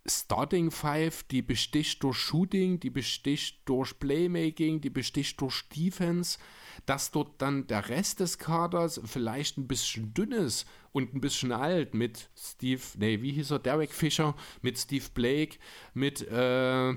Starting 0.07 0.71
Five, 0.71 1.25
die 1.25 1.43
besticht 1.43 2.05
durch 2.05 2.17
Shooting, 2.17 2.79
die 2.79 2.91
besticht 2.91 3.69
durch 3.69 3.99
Playmaking, 3.99 4.81
die 4.81 4.89
besticht 4.89 5.41
durch 5.41 5.69
Defense, 5.69 6.39
dass 6.87 7.11
dort 7.11 7.43
dann 7.43 7.67
der 7.67 7.89
Rest 7.89 8.21
des 8.21 8.39
Kaders 8.39 9.01
vielleicht 9.05 9.59
ein 9.59 9.67
bisschen 9.67 10.15
dünn 10.15 10.31
ist 10.31 10.65
und 10.93 11.13
ein 11.13 11.21
bisschen 11.21 11.51
alt 11.51 11.93
mit 11.93 12.31
Steve, 12.37 12.83
nee, 12.99 13.21
wie 13.21 13.33
hieß 13.33 13.51
er, 13.51 13.59
Derek 13.59 13.93
Fisher, 13.93 14.37
mit 14.61 14.79
Steve 14.79 15.07
Blake, 15.13 15.59
mit 15.95 16.23
äh, 16.29 16.95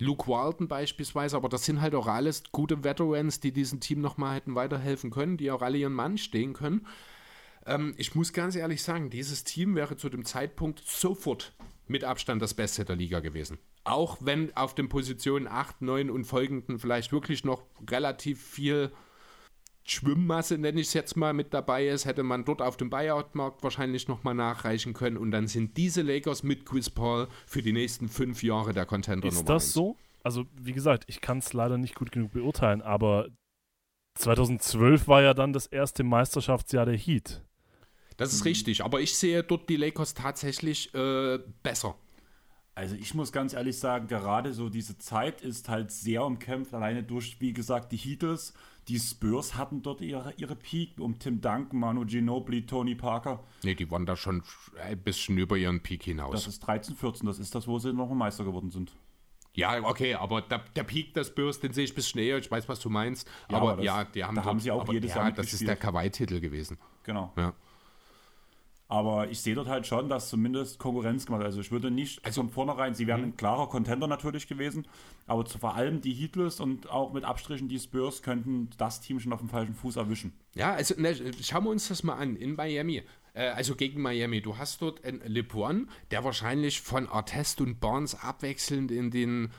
Luke 0.00 0.26
Walton 0.26 0.66
beispielsweise, 0.66 1.36
aber 1.36 1.48
das 1.48 1.64
sind 1.64 1.80
halt 1.80 1.94
auch 1.94 2.08
alles 2.08 2.42
gute 2.50 2.82
Veterans, 2.82 3.38
die 3.38 3.52
diesem 3.52 3.78
Team 3.78 4.00
nochmal 4.00 4.34
hätten 4.34 4.56
weiterhelfen 4.56 5.12
können, 5.12 5.36
die 5.36 5.52
auch 5.52 5.62
alle 5.62 5.78
ihren 5.78 5.92
Mann 5.92 6.18
stehen 6.18 6.52
können. 6.52 6.84
Ähm, 7.66 7.94
ich 7.96 8.14
muss 8.14 8.32
ganz 8.32 8.56
ehrlich 8.56 8.82
sagen, 8.82 9.10
dieses 9.10 9.44
Team 9.44 9.74
wäre 9.74 9.96
zu 9.96 10.08
dem 10.08 10.24
Zeitpunkt 10.24 10.80
sofort 10.86 11.52
mit 11.86 12.04
Abstand 12.04 12.40
das 12.40 12.54
Beste 12.54 12.84
der 12.84 12.96
Liga 12.96 13.20
gewesen. 13.20 13.58
Auch 13.84 14.18
wenn 14.20 14.54
auf 14.56 14.74
den 14.74 14.88
Positionen 14.88 15.46
8, 15.46 15.82
9 15.82 16.10
und 16.10 16.24
folgenden 16.24 16.78
vielleicht 16.78 17.12
wirklich 17.12 17.44
noch 17.44 17.62
relativ 17.90 18.42
viel 18.42 18.90
Schwimmmasse, 19.86 20.56
nenne 20.56 20.80
ich 20.80 20.86
es 20.86 20.94
jetzt 20.94 21.14
mal, 21.16 21.34
mit 21.34 21.52
dabei 21.52 21.88
ist, 21.88 22.06
hätte 22.06 22.22
man 22.22 22.46
dort 22.46 22.62
auf 22.62 22.78
dem 22.78 22.88
Buyout-Markt 22.88 23.62
wahrscheinlich 23.62 24.08
nochmal 24.08 24.34
nachreichen 24.34 24.94
können 24.94 25.18
und 25.18 25.30
dann 25.30 25.46
sind 25.46 25.76
diese 25.76 26.00
Lakers 26.00 26.42
mit 26.42 26.64
Chris 26.64 26.88
Paul 26.88 27.28
für 27.46 27.60
die 27.60 27.72
nächsten 27.72 28.08
fünf 28.08 28.42
Jahre 28.42 28.72
der 28.72 28.86
Contender 28.86 29.28
Ist 29.28 29.34
Nummer 29.34 29.46
das 29.46 29.64
eins. 29.64 29.72
so? 29.74 29.96
Also, 30.22 30.46
wie 30.58 30.72
gesagt, 30.72 31.04
ich 31.06 31.20
kann 31.20 31.38
es 31.38 31.52
leider 31.52 31.76
nicht 31.76 31.94
gut 31.94 32.12
genug 32.12 32.32
beurteilen, 32.32 32.80
aber 32.80 33.28
2012 34.14 35.06
war 35.06 35.20
ja 35.20 35.34
dann 35.34 35.52
das 35.52 35.66
erste 35.66 36.02
Meisterschaftsjahr 36.02 36.86
der 36.86 36.96
Heat. 36.96 37.42
Das 38.16 38.32
ist 38.32 38.44
richtig, 38.44 38.84
aber 38.84 39.00
ich 39.00 39.16
sehe 39.16 39.42
dort 39.42 39.68
die 39.68 39.76
Lakers 39.76 40.14
tatsächlich 40.14 40.94
äh, 40.94 41.38
besser. 41.62 41.96
Also 42.76 42.96
ich 42.96 43.14
muss 43.14 43.30
ganz 43.30 43.52
ehrlich 43.52 43.78
sagen, 43.78 44.08
gerade 44.08 44.52
so 44.52 44.68
diese 44.68 44.98
Zeit 44.98 45.40
ist 45.42 45.68
halt 45.68 45.90
sehr 45.92 46.24
umkämpft, 46.24 46.74
alleine 46.74 47.02
durch, 47.04 47.40
wie 47.40 47.52
gesagt, 47.52 47.92
die 47.92 47.96
Heatles. 47.96 48.52
Die 48.88 48.98
Spurs 48.98 49.56
hatten 49.56 49.80
dort 49.82 50.00
ihre, 50.02 50.34
ihre 50.36 50.56
Peak 50.56 51.00
um 51.00 51.18
Tim 51.18 51.40
Duncan, 51.40 51.78
Manu 51.78 52.04
Ginobili, 52.04 52.66
Tony 52.66 52.94
Parker. 52.94 53.42
Nee, 53.62 53.74
die 53.74 53.90
waren 53.90 54.04
da 54.06 54.14
schon 54.16 54.42
ein 54.82 54.98
bisschen 54.98 55.38
über 55.38 55.56
ihren 55.56 55.80
Peak 55.80 56.00
Das 56.00 56.06
hinaus. 56.06 56.46
ist 56.46 56.60
13, 56.60 56.94
14, 56.96 57.26
das 57.26 57.38
ist 57.38 57.54
das, 57.54 57.66
wo 57.66 57.78
sie 57.78 57.92
noch 57.92 58.08
mal 58.08 58.14
Meister 58.16 58.44
geworden 58.44 58.70
sind. 58.70 58.92
Ja, 59.54 59.80
okay, 59.84 60.14
aber 60.14 60.42
der, 60.42 60.58
der 60.74 60.82
Peak 60.82 61.14
des 61.14 61.28
Spurs, 61.28 61.60
den 61.60 61.72
sehe 61.72 61.84
ich 61.84 61.92
ein 61.92 61.94
bisschen 61.94 62.20
näher. 62.20 62.38
Ich 62.38 62.50
weiß, 62.50 62.68
was 62.68 62.80
du 62.80 62.90
meinst. 62.90 63.26
Ja, 63.48 63.56
aber 63.56 63.68
aber 63.72 63.76
das- 63.76 63.84
ja, 63.86 64.04
die 64.04 64.24
haben, 64.24 64.34
da 64.34 64.42
dort, 64.42 64.50
haben 64.50 64.60
sie 64.60 64.70
auch 64.72 64.80
aber, 64.82 64.92
jedes 64.92 65.14
ja, 65.14 65.22
Jahr 65.22 65.32
das 65.32 65.52
ist 65.52 65.66
der 65.66 65.76
Kawaii-Titel 65.76 66.40
gewesen. 66.40 66.76
Genau. 67.04 67.32
Ja. 67.36 67.54
Aber 68.86 69.28
ich 69.30 69.40
sehe 69.40 69.54
dort 69.54 69.66
halt 69.68 69.86
schon, 69.86 70.08
dass 70.08 70.28
zumindest 70.28 70.78
Konkurrenz 70.78 71.24
gemacht 71.24 71.40
wird. 71.40 71.46
Also 71.46 71.60
ich 71.60 71.72
würde 71.72 71.90
nicht 71.90 72.24
Also- 72.24 72.42
von 72.42 72.50
vornherein, 72.50 72.94
sie 72.94 73.06
wären 73.06 73.22
ein 73.24 73.36
klarer 73.36 73.68
Contender 73.68 74.06
natürlich 74.06 74.46
gewesen, 74.46 74.86
aber 75.26 75.44
zu, 75.46 75.58
vor 75.58 75.74
allem 75.74 76.00
die 76.02 76.12
Heatless 76.12 76.60
und 76.60 76.90
auch 76.90 77.12
mit 77.12 77.24
Abstrichen 77.24 77.68
die 77.68 77.78
Spurs 77.80 78.22
könnten 78.22 78.68
das 78.76 79.00
Team 79.00 79.18
schon 79.20 79.32
auf 79.32 79.40
dem 79.40 79.48
falschen 79.48 79.74
Fuß 79.74 79.96
erwischen. 79.96 80.32
Ja, 80.54 80.72
also 80.74 80.94
ne, 81.00 81.14
schauen 81.42 81.64
wir 81.64 81.70
uns 81.70 81.88
das 81.88 82.02
mal 82.02 82.14
an 82.16 82.36
in 82.36 82.56
Miami. 82.56 83.02
Äh, 83.32 83.48
also 83.48 83.74
gegen 83.74 84.00
Miami. 84.02 84.42
Du 84.42 84.58
hast 84.58 84.80
dort 84.82 85.02
einen 85.04 85.20
LeBron, 85.24 85.88
der 86.10 86.22
wahrscheinlich 86.22 86.80
von 86.82 87.08
Artest 87.08 87.60
und 87.62 87.80
Barnes 87.80 88.14
abwechselnd 88.14 88.90
in 88.90 89.10
den 89.10 89.50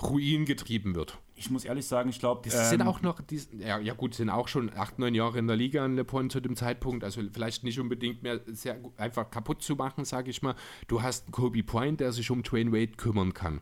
Ruin 0.00 0.44
getrieben 0.44 0.94
wird. 0.94 1.18
Ich 1.38 1.50
muss 1.50 1.64
ehrlich 1.64 1.86
sagen, 1.86 2.10
ich 2.10 2.18
glaube, 2.18 2.42
Die 2.44 2.50
sind 2.50 2.82
auch 2.82 3.00
noch, 3.00 3.20
die, 3.20 3.40
ja, 3.58 3.78
ja 3.78 3.94
gut, 3.94 4.14
sind 4.14 4.28
auch 4.28 4.48
schon 4.48 4.70
acht, 4.76 4.98
neun 4.98 5.14
Jahre 5.14 5.38
in 5.38 5.46
der 5.46 5.56
Liga 5.56 5.84
in 5.84 5.94
LeBron 5.94 6.30
zu 6.30 6.40
dem 6.40 6.56
Zeitpunkt, 6.56 7.04
also 7.04 7.22
vielleicht 7.32 7.64
nicht 7.64 7.78
unbedingt 7.78 8.22
mehr 8.22 8.40
sehr 8.46 8.78
einfach 8.96 9.30
kaputt 9.30 9.62
zu 9.62 9.76
machen, 9.76 10.04
sage 10.04 10.30
ich 10.30 10.42
mal. 10.42 10.54
Du 10.88 11.02
hast 11.02 11.26
einen 11.26 11.32
Kobe 11.32 11.62
Point, 11.62 12.00
der 12.00 12.12
sich 12.12 12.30
um 12.30 12.42
Dwayne 12.42 12.72
Wade 12.72 12.92
kümmern 12.96 13.34
kann. 13.34 13.60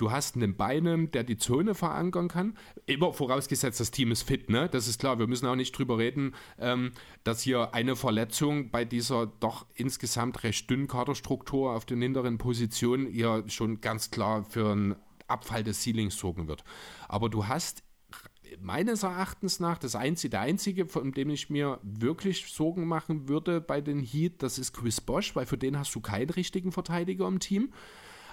Du 0.00 0.10
hast 0.10 0.34
einen 0.34 0.56
Beinem, 0.56 1.10
der 1.10 1.24
die 1.24 1.36
Zone 1.36 1.74
verankern 1.74 2.28
kann. 2.28 2.56
Immer 2.86 3.12
vorausgesetzt, 3.12 3.80
das 3.80 3.90
Team 3.90 4.12
ist 4.12 4.22
fit, 4.22 4.48
ne? 4.48 4.66
Das 4.70 4.88
ist 4.88 4.98
klar. 4.98 5.18
Wir 5.18 5.26
müssen 5.26 5.46
auch 5.46 5.56
nicht 5.56 5.76
drüber 5.76 5.98
reden, 5.98 6.34
ähm, 6.58 6.92
dass 7.22 7.42
hier 7.42 7.74
eine 7.74 7.96
Verletzung 7.96 8.70
bei 8.70 8.86
dieser 8.86 9.26
doch 9.26 9.66
insgesamt 9.74 10.42
recht 10.42 10.70
dünnen 10.70 10.88
Kaderstruktur 10.88 11.72
auf 11.72 11.84
den 11.84 12.00
hinteren 12.00 12.38
Positionen 12.38 13.08
hier 13.08 13.44
schon 13.48 13.82
ganz 13.82 14.10
klar 14.10 14.42
für 14.42 14.72
einen 14.72 14.96
Abfall 15.30 15.64
des 15.64 15.82
Ceilings 15.82 16.18
sorgen 16.18 16.48
wird. 16.48 16.64
Aber 17.08 17.28
du 17.28 17.46
hast 17.46 17.82
meines 18.58 19.02
Erachtens 19.02 19.60
nach 19.60 19.78
das 19.78 19.94
einzige, 19.94 20.30
der 20.30 20.40
einzige, 20.40 20.86
von 20.86 21.12
dem 21.12 21.30
ich 21.30 21.50
mir 21.50 21.78
wirklich 21.82 22.46
Sorgen 22.52 22.86
machen 22.86 23.28
würde 23.28 23.60
bei 23.60 23.80
den 23.80 24.00
Heat, 24.00 24.42
das 24.42 24.58
ist 24.58 24.72
Chris 24.72 25.00
Bosch, 25.00 25.36
weil 25.36 25.46
für 25.46 25.58
den 25.58 25.78
hast 25.78 25.94
du 25.94 26.00
keinen 26.00 26.30
richtigen 26.30 26.72
Verteidiger 26.72 27.28
im 27.28 27.40
Team. 27.40 27.72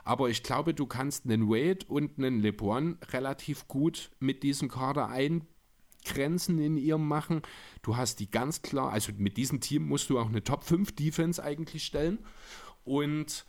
Aber 0.04 0.30
ich 0.30 0.42
glaube, 0.42 0.74
du 0.74 0.86
kannst 0.86 1.26
einen 1.26 1.50
Wade 1.50 1.86
und 1.88 2.18
einen 2.18 2.40
LeBron 2.40 2.98
relativ 3.10 3.68
gut 3.68 4.10
mit 4.20 4.42
diesem 4.42 4.70
Kader 4.70 5.10
eingrenzen 5.10 6.60
in 6.60 6.78
ihrem 6.78 7.06
Machen. 7.08 7.42
Du 7.82 7.98
hast 7.98 8.22
die 8.22 8.32
ganz 8.32 8.62
klar, 8.62 8.92
also 8.92 9.12
mit 9.18 9.36
diesem 9.36 9.60
Team 9.60 9.86
musst 9.86 10.10
du 10.10 10.18
auch 10.18 10.28
eine 10.28 10.44
Top 10.44 10.64
5 10.64 10.96
Defense 10.96 11.44
eigentlich 11.44 11.84
stellen. 11.84 12.20
Und 12.86 13.46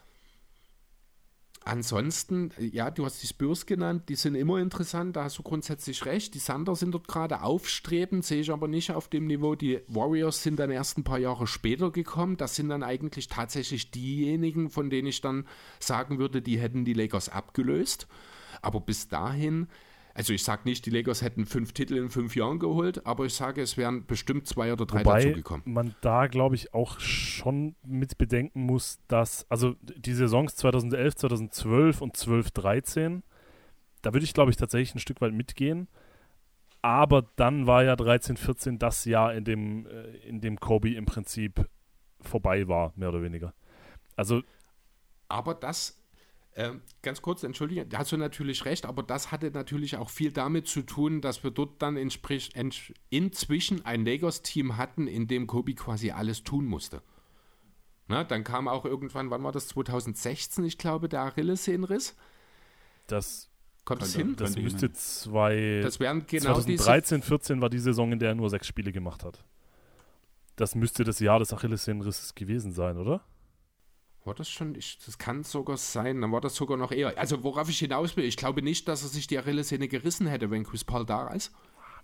Ansonsten, 1.69 2.51
ja, 2.59 2.90
du 2.90 3.05
hast 3.05 3.23
die 3.23 3.27
Spurs 3.27 3.66
genannt, 3.66 4.09
die 4.09 4.15
sind 4.15 4.36
immer 4.36 4.57
interessant, 4.59 5.16
da 5.16 5.24
hast 5.24 5.36
du 5.36 5.43
grundsätzlich 5.43 6.07
recht. 6.07 6.32
Die 6.32 6.39
Thunder 6.39 6.74
sind 6.74 6.93
dort 6.93 7.09
gerade 7.09 7.43
aufstrebend, 7.43 8.24
sehe 8.24 8.40
ich 8.40 8.51
aber 8.51 8.69
nicht 8.69 8.90
auf 8.90 9.09
dem 9.09 9.27
Niveau. 9.27 9.55
Die 9.55 9.81
Warriors 9.86 10.43
sind 10.43 10.59
dann 10.59 10.70
erst 10.70 10.97
ein 10.97 11.05
paar 11.05 11.19
Jahre 11.19 11.47
später 11.47 11.90
gekommen. 11.90 12.39
Das 12.39 12.57
sind 12.57 12.70
dann 12.70 12.82
eigentlich 12.82 13.28
tatsächlich 13.28 13.90
diejenigen, 13.90 14.70
von 14.70 14.89
denen 14.89 15.09
ich 15.09 15.20
dann 15.20 15.47
sagen 15.78 16.19
würde, 16.19 16.40
die 16.40 16.59
hätten 16.59 16.86
die 16.86 16.95
Lakers 16.95 17.28
abgelöst. 17.28 18.07
Aber 18.62 18.81
bis 18.81 19.09
dahin, 19.09 19.69
also 20.14 20.32
ich 20.32 20.43
sage 20.43 20.62
nicht, 20.64 20.85
die 20.86 20.90
Lakers 20.90 21.22
hätten 21.22 21.47
fünf 21.47 21.72
Titel 21.72 21.97
in 21.97 22.09
fünf 22.09 22.35
Jahren 22.35 22.59
geholt, 22.59 23.06
aber 23.06 23.24
ich 23.24 23.35
sage, 23.35 23.62
es 23.62 23.76
wären 23.76 24.06
bestimmt 24.06 24.47
zwei 24.47 24.72
oder 24.72 24.86
drei 24.86 25.01
Wobei 25.05 25.22
dazugekommen. 25.22 25.62
man 25.72 25.94
da, 26.01 26.26
glaube 26.26 26.55
ich, 26.55 26.74
auch 26.74 26.98
schon 27.01 27.76
mit 27.85 28.18
bedenken 28.18 28.62
muss, 28.62 28.98
dass, 29.09 29.47
also 29.51 29.76
die 29.82 30.14
Saisons 30.14 30.56
2011, 30.56 31.16
2012 31.16 32.01
und 32.01 32.16
12, 32.16 32.51
13, 32.51 33.22
da 34.02 34.12
würde 34.12 34.24
ich, 34.24 34.35
glaube 34.35 34.51
ich, 34.51 34.56
tatsächlich 34.56 34.94
ein 34.94 35.01
Stück 35.01 35.20
weit 35.20 35.32
mitgehen. 35.32 35.89
Aber 36.82 37.22
dann 37.36 37.66
war 37.66 37.85
ja 37.85 37.97
13, 37.97 38.36
14 38.36 38.78
das 38.78 39.05
Jahr, 39.05 39.35
in 39.35 39.44
dem, 39.44 39.86
äh, 39.86 40.16
in 40.18 40.40
dem 40.40 40.60
Kobe 40.60 40.94
im 40.94 41.06
Prinzip 41.06 41.68
vorbei 42.20 42.68
war, 42.68 42.93
mehr 42.97 43.09
oder 43.09 43.22
weniger. 43.22 43.55
Also 44.16 44.43
Aber 45.28 45.55
das, 45.55 45.98
ähm, 46.57 46.83
ganz 47.03 47.23
kurz, 47.23 47.43
entschuldige, 47.45 47.87
da 47.87 47.99
hast 47.99 48.11
du 48.12 48.16
natürlich 48.16 48.65
recht, 48.65 48.85
aber 48.87 49.03
das 49.03 49.31
hatte 49.31 49.51
natürlich 49.51 49.97
auch 49.97 50.11
viel 50.11 50.33
damit 50.33 50.66
zu 50.66 50.83
tun, 50.83 51.20
dass 51.20 51.45
wir 51.45 51.51
dort 51.53 51.81
dann 51.83 51.97
inzwischen 51.97 53.85
ein 53.87 54.05
Lakers-Team 54.05 54.77
hatten, 54.77 55.07
in 55.07 55.29
dem 55.29 55.47
Kobe 55.47 55.75
quasi 55.75 56.11
alles 56.11 56.43
tun 56.43 56.66
musste. 56.66 57.03
Na, 58.09 58.25
dann 58.25 58.43
kam 58.43 58.69
auch 58.69 58.85
irgendwann, 58.85 59.31
wann 59.31 59.43
war 59.45 59.53
das, 59.53 59.69
2016, 59.69 60.65
ich 60.65 60.79
glaube, 60.79 61.09
der 61.09 61.23
Achillessehnenriss. 61.23 62.16
das, 63.07 63.51
Kommt 63.85 64.03
es 64.03 64.15
Könnte- 64.15 64.45
hin? 64.45 64.55
das 64.55 64.57
müsste 64.62 64.93
zwei, 64.93 65.81
Das 65.83 65.99
wären 66.01 66.27
genau 66.27 66.61
diese 66.61 66.85
2013, 66.85 67.23
14 67.23 67.61
war 67.62 67.70
die 67.70 67.79
Saison, 67.79 68.12
in 68.12 68.19
der 68.19 68.31
er 68.31 68.35
nur 68.35 68.51
sechs 68.51 68.66
Spiele 68.66 68.93
gemacht 68.93 69.25
hat. 69.25 69.43
Das 70.57 70.75
müsste 70.75 71.05
das 71.05 71.20
Jahr 71.20 71.39
des 71.39 71.53
Achillessehnenrisses 71.55 72.35
gewesen 72.35 72.73
sein, 72.73 72.99
oder? 72.99 73.23
War 74.28 74.34
das 74.34 74.50
schon? 74.50 74.74
Ich, 74.74 74.98
das 75.06 75.16
kann 75.16 75.42
sogar 75.42 75.78
sein. 75.78 76.20
Dann 76.20 76.30
war 76.32 76.42
das 76.42 76.55
sogar 76.55 76.76
noch 76.76 76.92
eher. 76.92 77.16
Also, 77.16 77.42
worauf 77.44 77.70
ich 77.70 77.78
hinaus 77.78 78.14
will, 78.14 78.24
ich 78.24 78.36
glaube 78.36 78.60
nicht, 78.60 78.86
dass 78.86 79.02
er 79.02 79.09
sich 79.09 79.26
die 79.26 79.38
Achillessehne 79.38 79.88
gerissen 79.88 80.26
hätte, 80.26 80.50
wenn 80.50 80.64
Chris 80.64 80.84
Paul 80.84 81.06
da 81.06 81.28
ist. 81.28 81.50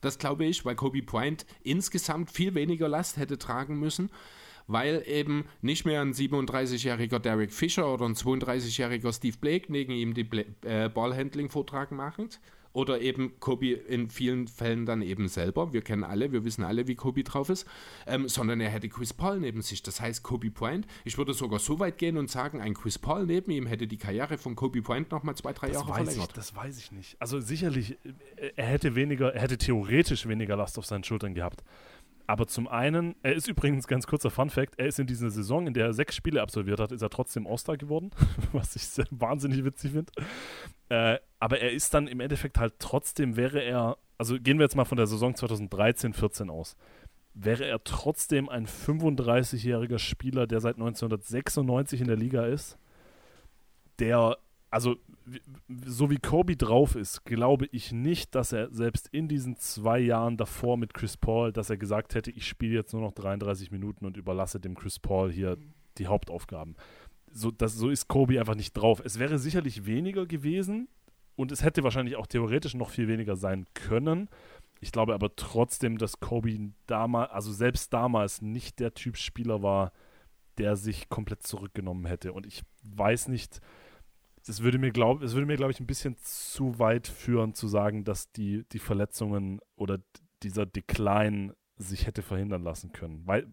Das 0.00 0.18
glaube 0.18 0.46
ich, 0.46 0.64
weil 0.64 0.74
Kobe 0.74 1.02
Bryant 1.02 1.44
insgesamt 1.62 2.30
viel 2.30 2.54
weniger 2.54 2.88
Last 2.88 3.18
hätte 3.18 3.36
tragen 3.36 3.78
müssen, 3.78 4.10
weil 4.66 5.02
eben 5.06 5.44
nicht 5.60 5.84
mehr 5.84 6.00
ein 6.00 6.14
37-jähriger 6.14 7.18
Derek 7.18 7.52
Fisher 7.52 7.92
oder 7.92 8.06
ein 8.06 8.14
32-jähriger 8.14 9.12
Steve 9.12 9.36
Blake 9.38 9.70
neben 9.70 9.92
ihm 9.92 10.14
die 10.14 10.26
äh, 10.62 10.88
Ballhandling-Vortrag 10.88 11.92
machen. 11.92 12.30
Oder 12.74 13.00
eben 13.00 13.38
Kobe 13.40 13.70
in 13.72 14.10
vielen 14.10 14.48
Fällen 14.48 14.84
dann 14.84 15.00
eben 15.00 15.28
selber. 15.28 15.72
Wir 15.72 15.80
kennen 15.80 16.04
alle, 16.04 16.32
wir 16.32 16.44
wissen 16.44 16.64
alle, 16.64 16.86
wie 16.88 16.96
Kobe 16.96 17.22
drauf 17.24 17.48
ist. 17.48 17.66
Ähm, 18.06 18.28
sondern 18.28 18.60
er 18.60 18.68
hätte 18.68 18.88
Chris 18.88 19.14
Paul 19.14 19.38
neben 19.40 19.62
sich. 19.62 19.82
Das 19.82 20.00
heißt, 20.00 20.22
Kobe 20.24 20.50
Bryant, 20.50 20.86
ich 21.04 21.16
würde 21.16 21.32
sogar 21.34 21.60
so 21.60 21.78
weit 21.78 21.98
gehen 21.98 22.18
und 22.18 22.28
sagen, 22.30 22.60
ein 22.60 22.74
Chris 22.74 22.98
Paul 22.98 23.26
neben 23.26 23.50
ihm 23.52 23.66
hätte 23.66 23.86
die 23.86 23.96
Karriere 23.96 24.36
von 24.38 24.56
Kobe 24.56 24.82
Bryant 24.82 25.10
nochmal 25.12 25.36
zwei, 25.36 25.52
drei 25.52 25.68
Das 25.68 25.76
Jahre 25.76 25.88
weiß, 25.88 25.98
ich, 26.00 26.04
verlängert. 26.06 26.36
das 26.36 26.54
weiß 26.56 26.78
ich 26.78 26.92
nicht. 26.92 27.16
Also 27.20 27.40
sicherlich, 27.40 27.96
äh, 28.36 28.50
er 28.56 28.66
hätte 28.66 28.96
weniger, 28.96 29.32
er 29.32 29.42
hätte 29.42 29.56
theoretisch 29.56 30.26
weniger 30.26 30.56
Last 30.56 30.76
auf 30.76 30.84
seinen 30.84 31.04
Schultern 31.04 31.32
gehabt. 31.34 31.62
Aber 32.26 32.46
zum 32.46 32.68
einen, 32.68 33.14
er 33.22 33.34
ist 33.34 33.48
übrigens 33.48 33.86
ganz 33.86 34.06
kurzer 34.06 34.30
Fun 34.30 34.48
Fact, 34.48 34.78
er 34.78 34.86
ist 34.86 34.98
in 34.98 35.06
dieser 35.06 35.30
Saison, 35.30 35.66
in 35.66 35.74
der 35.74 35.86
er 35.86 35.92
sechs 35.92 36.16
Spiele 36.16 36.40
absolviert 36.40 36.80
hat, 36.80 36.90
ist 36.90 37.02
er 37.02 37.10
trotzdem 37.10 37.46
All-Star 37.46 37.76
geworden, 37.76 38.10
was 38.52 38.76
ich 38.76 39.04
wahnsinnig 39.10 39.64
witzig 39.64 39.92
finde. 39.92 40.12
Äh, 40.88 41.18
aber 41.38 41.60
er 41.60 41.72
ist 41.72 41.92
dann 41.92 42.06
im 42.06 42.20
Endeffekt 42.20 42.58
halt 42.58 42.74
trotzdem, 42.78 43.36
wäre 43.36 43.60
er, 43.60 43.98
also 44.16 44.38
gehen 44.40 44.58
wir 44.58 44.64
jetzt 44.64 44.76
mal 44.76 44.86
von 44.86 44.96
der 44.96 45.06
Saison 45.06 45.34
2013, 45.34 46.14
14 46.14 46.48
aus, 46.48 46.76
wäre 47.34 47.66
er 47.66 47.82
trotzdem 47.84 48.48
ein 48.48 48.66
35-jähriger 48.66 49.98
Spieler, 49.98 50.46
der 50.46 50.60
seit 50.60 50.76
1996 50.76 52.00
in 52.00 52.06
der 52.06 52.16
Liga 52.16 52.46
ist, 52.46 52.78
der, 53.98 54.38
also 54.74 54.96
so 55.86 56.10
wie 56.10 56.18
Kobe 56.18 56.56
drauf 56.56 56.96
ist, 56.96 57.24
glaube 57.24 57.66
ich 57.70 57.92
nicht, 57.92 58.34
dass 58.34 58.50
er 58.50 58.72
selbst 58.72 59.08
in 59.12 59.28
diesen 59.28 59.56
zwei 59.56 60.00
Jahren 60.00 60.36
davor 60.36 60.76
mit 60.76 60.94
Chris 60.94 61.16
Paul, 61.16 61.52
dass 61.52 61.70
er 61.70 61.76
gesagt 61.76 62.16
hätte, 62.16 62.32
ich 62.32 62.48
spiele 62.48 62.74
jetzt 62.74 62.92
nur 62.92 63.00
noch 63.00 63.12
33 63.12 63.70
Minuten 63.70 64.04
und 64.04 64.16
überlasse 64.16 64.58
dem 64.58 64.74
Chris 64.74 64.98
Paul 64.98 65.30
hier 65.30 65.58
die 65.96 66.08
Hauptaufgaben. 66.08 66.74
So, 67.30 67.52
das, 67.52 67.74
so 67.74 67.88
ist 67.88 68.08
Kobe 68.08 68.40
einfach 68.40 68.56
nicht 68.56 68.72
drauf. 68.72 69.00
Es 69.04 69.20
wäre 69.20 69.38
sicherlich 69.38 69.86
weniger 69.86 70.26
gewesen 70.26 70.88
und 71.36 71.52
es 71.52 71.62
hätte 71.62 71.84
wahrscheinlich 71.84 72.16
auch 72.16 72.26
theoretisch 72.26 72.74
noch 72.74 72.90
viel 72.90 73.06
weniger 73.06 73.36
sein 73.36 73.66
können. 73.74 74.28
Ich 74.80 74.90
glaube 74.90 75.14
aber 75.14 75.36
trotzdem, 75.36 75.98
dass 75.98 76.18
Kobe 76.18 76.72
damals, 76.86 77.30
also 77.30 77.52
selbst 77.52 77.92
damals 77.92 78.42
nicht 78.42 78.80
der 78.80 78.92
Typ 78.92 79.18
Spieler 79.18 79.62
war, 79.62 79.92
der 80.58 80.74
sich 80.74 81.08
komplett 81.08 81.44
zurückgenommen 81.44 82.06
hätte. 82.06 82.32
Und 82.32 82.44
ich 82.44 82.62
weiß 82.82 83.28
nicht, 83.28 83.60
es 84.46 84.62
würde 84.62 84.78
mir, 84.78 84.90
glaub, 84.90 85.22
es 85.22 85.34
würde 85.34 85.46
mir, 85.46 85.56
glaube 85.56 85.72
ich, 85.72 85.80
ein 85.80 85.86
bisschen 85.86 86.16
zu 86.18 86.78
weit 86.78 87.08
führen, 87.08 87.54
zu 87.54 87.68
sagen, 87.68 88.04
dass 88.04 88.30
die, 88.32 88.64
die 88.72 88.78
Verletzungen 88.78 89.60
oder 89.76 90.00
dieser 90.42 90.66
Decline 90.66 91.54
sich 91.76 92.06
hätte 92.06 92.22
verhindern 92.22 92.62
lassen 92.62 92.92
können. 92.92 93.22
Weil, 93.26 93.50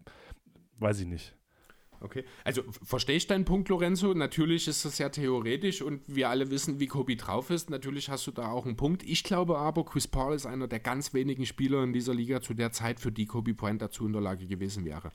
weiß 0.78 1.00
ich 1.00 1.06
nicht. 1.06 1.34
Okay, 2.00 2.24
also 2.42 2.62
verstehe 2.82 3.16
ich 3.16 3.28
deinen 3.28 3.44
Punkt, 3.44 3.68
Lorenzo. 3.68 4.12
Natürlich 4.12 4.66
ist 4.66 4.84
das 4.84 4.98
ja 4.98 5.08
theoretisch 5.08 5.82
und 5.82 6.02
wir 6.08 6.28
alle 6.30 6.50
wissen, 6.50 6.80
wie 6.80 6.88
Kobe 6.88 7.14
drauf 7.14 7.50
ist. 7.50 7.70
Natürlich 7.70 8.08
hast 8.08 8.26
du 8.26 8.32
da 8.32 8.50
auch 8.50 8.66
einen 8.66 8.76
Punkt. 8.76 9.04
Ich 9.04 9.22
glaube 9.22 9.56
aber, 9.56 9.84
Chris 9.84 10.08
Paul 10.08 10.34
ist 10.34 10.44
einer 10.44 10.66
der 10.66 10.80
ganz 10.80 11.14
wenigen 11.14 11.46
Spieler 11.46 11.84
in 11.84 11.92
dieser 11.92 12.12
Liga 12.12 12.40
zu 12.40 12.54
der 12.54 12.72
Zeit, 12.72 12.98
für 12.98 13.12
die 13.12 13.26
Kobe 13.26 13.54
Bryant 13.54 13.82
dazu 13.82 14.04
in 14.04 14.12
der 14.12 14.20
Lage 14.20 14.46
gewesen 14.46 14.84
wäre. 14.84 15.12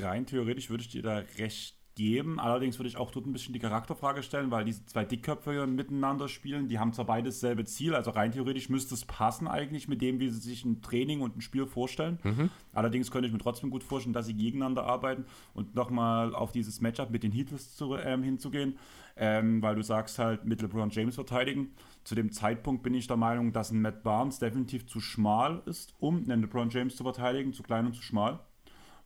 Rein 0.00 0.24
theoretisch 0.24 0.70
würde 0.70 0.82
ich 0.82 0.88
dir 0.88 1.02
da 1.02 1.18
recht 1.38 1.76
geben. 1.94 2.38
Allerdings 2.40 2.78
würde 2.78 2.88
ich 2.88 2.96
auch 2.96 3.10
dort 3.10 3.26
ein 3.26 3.32
bisschen 3.32 3.52
die 3.52 3.58
Charakterfrage 3.60 4.22
stellen, 4.22 4.50
weil 4.50 4.64
diese 4.64 4.86
zwei 4.86 5.04
Dickköpfe 5.04 5.66
miteinander 5.66 6.28
spielen, 6.28 6.68
die 6.68 6.78
haben 6.78 6.92
zwar 6.92 7.04
beides 7.04 7.40
dasselbe 7.40 7.64
Ziel, 7.64 7.94
also 7.94 8.10
rein 8.10 8.32
theoretisch 8.32 8.68
müsste 8.68 8.94
es 8.94 9.04
passen 9.04 9.48
eigentlich 9.48 9.88
mit 9.88 10.00
dem, 10.00 10.20
wie 10.20 10.28
sie 10.30 10.40
sich 10.40 10.64
ein 10.64 10.82
Training 10.82 11.20
und 11.20 11.36
ein 11.36 11.40
Spiel 11.40 11.66
vorstellen. 11.66 12.18
Mhm. 12.22 12.50
Allerdings 12.72 13.10
könnte 13.10 13.26
ich 13.26 13.32
mir 13.32 13.38
trotzdem 13.38 13.70
gut 13.70 13.82
vorstellen, 13.82 14.12
dass 14.12 14.26
sie 14.26 14.34
gegeneinander 14.34 14.84
arbeiten 14.84 15.24
und 15.54 15.74
nochmal 15.74 16.34
auf 16.34 16.52
dieses 16.52 16.80
Matchup 16.80 17.10
mit 17.10 17.22
den 17.22 17.32
Heatless 17.32 17.76
zu, 17.76 17.96
ähm, 17.96 18.22
hinzugehen, 18.22 18.78
ähm, 19.16 19.60
weil 19.62 19.74
du 19.74 19.82
sagst 19.82 20.18
halt 20.18 20.44
mit 20.44 20.62
LeBron 20.62 20.90
James 20.90 21.16
verteidigen. 21.16 21.72
Zu 22.04 22.14
dem 22.14 22.32
Zeitpunkt 22.32 22.82
bin 22.82 22.94
ich 22.94 23.06
der 23.06 23.16
Meinung, 23.16 23.52
dass 23.52 23.70
ein 23.70 23.82
Matt 23.82 24.02
Barnes 24.02 24.38
definitiv 24.38 24.86
zu 24.86 25.00
schmal 25.00 25.62
ist, 25.66 25.94
um 25.98 26.18
einen 26.18 26.42
LeBron 26.42 26.70
James 26.70 26.96
zu 26.96 27.02
verteidigen, 27.02 27.52
zu 27.52 27.62
klein 27.62 27.86
und 27.86 27.94
zu 27.94 28.02
schmal. 28.02 28.40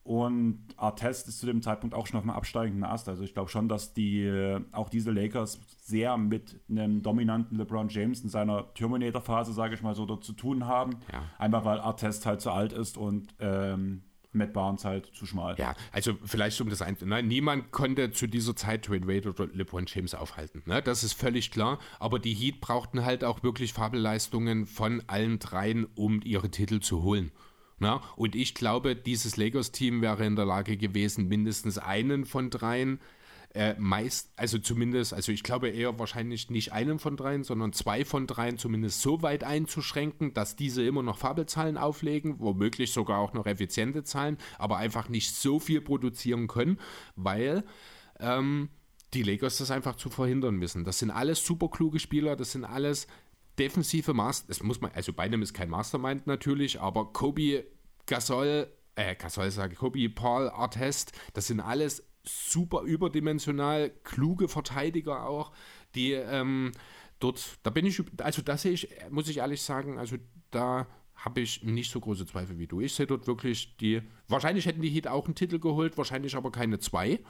Und 0.04 0.66
Artest 0.76 1.28
ist 1.28 1.40
zu 1.40 1.46
dem 1.46 1.62
Zeitpunkt 1.62 1.94
auch 1.94 2.06
schon 2.06 2.18
auf 2.18 2.24
einem 2.24 2.36
absteigenden 2.36 2.84
Ast. 2.84 3.08
Also 3.08 3.22
ich 3.22 3.32
glaube 3.32 3.48
schon, 3.48 3.70
dass 3.70 3.94
die 3.94 4.22
äh, 4.22 4.60
auch 4.72 4.90
diese 4.90 5.10
Lakers 5.10 5.58
sehr 5.82 6.18
mit 6.18 6.60
einem 6.68 7.02
dominanten 7.02 7.56
LeBron 7.56 7.88
James 7.88 8.20
in 8.20 8.28
seiner 8.28 8.72
Terminator-Phase, 8.74 9.54
sage 9.54 9.74
ich 9.74 9.82
mal 9.82 9.94
so, 9.94 10.04
dort 10.04 10.22
zu 10.22 10.34
tun 10.34 10.66
haben. 10.66 10.98
Ja. 11.10 11.22
Einfach 11.38 11.64
weil 11.64 11.80
Artest 11.80 12.26
halt 12.26 12.42
zu 12.42 12.50
alt 12.50 12.74
ist 12.74 12.98
und 12.98 13.34
ähm, 13.40 14.02
Matt 14.34 14.52
Barnes 14.52 14.84
halt 14.84 15.06
zu 15.14 15.26
schmal. 15.26 15.56
Ja, 15.58 15.74
also 15.92 16.14
vielleicht 16.24 16.60
um 16.60 16.68
das 16.68 16.82
ein, 16.82 16.96
ne, 17.02 17.22
niemand 17.22 17.72
konnte 17.72 18.10
zu 18.10 18.26
dieser 18.26 18.54
Zeit 18.54 18.88
Dwayne 18.88 19.06
Wade 19.06 19.30
oder 19.30 19.46
LeBron 19.46 19.86
James 19.86 20.14
aufhalten. 20.14 20.62
Ne? 20.66 20.82
Das 20.82 21.02
ist 21.02 21.14
völlig 21.14 21.50
klar. 21.50 21.78
Aber 21.98 22.18
die 22.18 22.34
Heat 22.34 22.60
brauchten 22.60 23.04
halt 23.04 23.24
auch 23.24 23.42
wirklich 23.42 23.72
Fabelleistungen 23.72 24.66
von 24.66 25.02
allen 25.06 25.38
dreien, 25.38 25.86
um 25.94 26.20
ihre 26.22 26.50
Titel 26.50 26.80
zu 26.80 27.02
holen. 27.02 27.30
Na? 27.84 28.00
Und 28.16 28.34
ich 28.34 28.54
glaube, 28.54 28.96
dieses 28.96 29.36
Lakers-Team 29.36 30.00
wäre 30.00 30.24
in 30.24 30.36
der 30.36 30.46
Lage 30.46 30.78
gewesen, 30.78 31.28
mindestens 31.28 31.76
einen 31.76 32.24
von 32.24 32.48
dreien, 32.48 32.98
äh, 33.52 33.74
meist, 33.78 34.32
also 34.36 34.58
zumindest, 34.58 35.12
also 35.12 35.30
ich 35.30 35.42
glaube 35.42 35.68
eher 35.68 35.98
wahrscheinlich 35.98 36.48
nicht 36.48 36.72
einen 36.72 36.98
von 36.98 37.18
dreien, 37.18 37.44
sondern 37.44 37.74
zwei 37.74 38.06
von 38.06 38.26
dreien 38.26 38.56
zumindest 38.56 39.02
so 39.02 39.20
weit 39.20 39.44
einzuschränken, 39.44 40.32
dass 40.32 40.56
diese 40.56 40.82
immer 40.82 41.02
noch 41.02 41.18
Fabelzahlen 41.18 41.76
auflegen, 41.76 42.40
womöglich 42.40 42.90
sogar 42.90 43.18
auch 43.18 43.34
noch 43.34 43.44
effiziente 43.44 44.02
Zahlen, 44.02 44.38
aber 44.58 44.78
einfach 44.78 45.10
nicht 45.10 45.34
so 45.34 45.60
viel 45.60 45.82
produzieren 45.82 46.48
können, 46.48 46.80
weil 47.16 47.64
ähm, 48.18 48.70
die 49.12 49.22
Lakers 49.22 49.58
das 49.58 49.70
einfach 49.70 49.96
zu 49.96 50.08
verhindern 50.08 50.58
wissen. 50.62 50.84
Das 50.84 51.00
sind 51.00 51.10
alles 51.10 51.44
super 51.44 51.68
kluge 51.68 52.00
Spieler, 52.00 52.34
das 52.34 52.52
sind 52.52 52.64
alles 52.64 53.06
defensive 53.58 54.14
Master, 54.14 54.48
das 54.48 54.62
muss 54.62 54.80
man, 54.80 54.90
also 54.92 55.12
beidem 55.12 55.42
ist 55.42 55.54
kein 55.54 55.70
Mastermind 55.70 56.26
natürlich, 56.26 56.80
aber 56.80 57.12
Kobe, 57.12 57.64
Gasol, 58.06 58.68
äh, 58.96 59.14
Gasol 59.14 59.50
sage 59.50 59.74
ich, 59.74 59.78
Kobe, 59.78 60.08
Paul, 60.08 60.48
Artest, 60.48 61.12
das 61.32 61.46
sind 61.46 61.60
alles 61.60 62.02
super 62.22 62.82
überdimensional 62.82 63.90
kluge 64.02 64.48
Verteidiger 64.48 65.26
auch, 65.26 65.52
die 65.94 66.12
ähm, 66.12 66.72
dort, 67.20 67.58
da 67.62 67.70
bin 67.70 67.86
ich, 67.86 68.02
also 68.18 68.42
da 68.42 68.56
sehe 68.56 68.72
ich, 68.72 68.88
muss 69.10 69.28
ich 69.28 69.38
ehrlich 69.38 69.62
sagen, 69.62 69.98
also 69.98 70.16
da 70.50 70.86
habe 71.14 71.40
ich 71.40 71.62
nicht 71.62 71.90
so 71.90 72.00
große 72.00 72.26
Zweifel 72.26 72.58
wie 72.58 72.66
du. 72.66 72.80
Ich 72.80 72.94
sehe 72.94 73.06
dort 73.06 73.26
wirklich 73.26 73.76
die, 73.76 74.02
wahrscheinlich 74.28 74.66
hätten 74.66 74.82
die 74.82 74.90
Heat 74.90 75.06
auch 75.06 75.26
einen 75.26 75.34
Titel 75.34 75.58
geholt, 75.58 75.96
wahrscheinlich 75.96 76.36
aber 76.36 76.50
keine 76.50 76.78
zwei, 76.78 77.20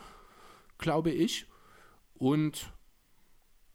glaube 0.78 1.10
ich. 1.10 1.46
Und 2.14 2.72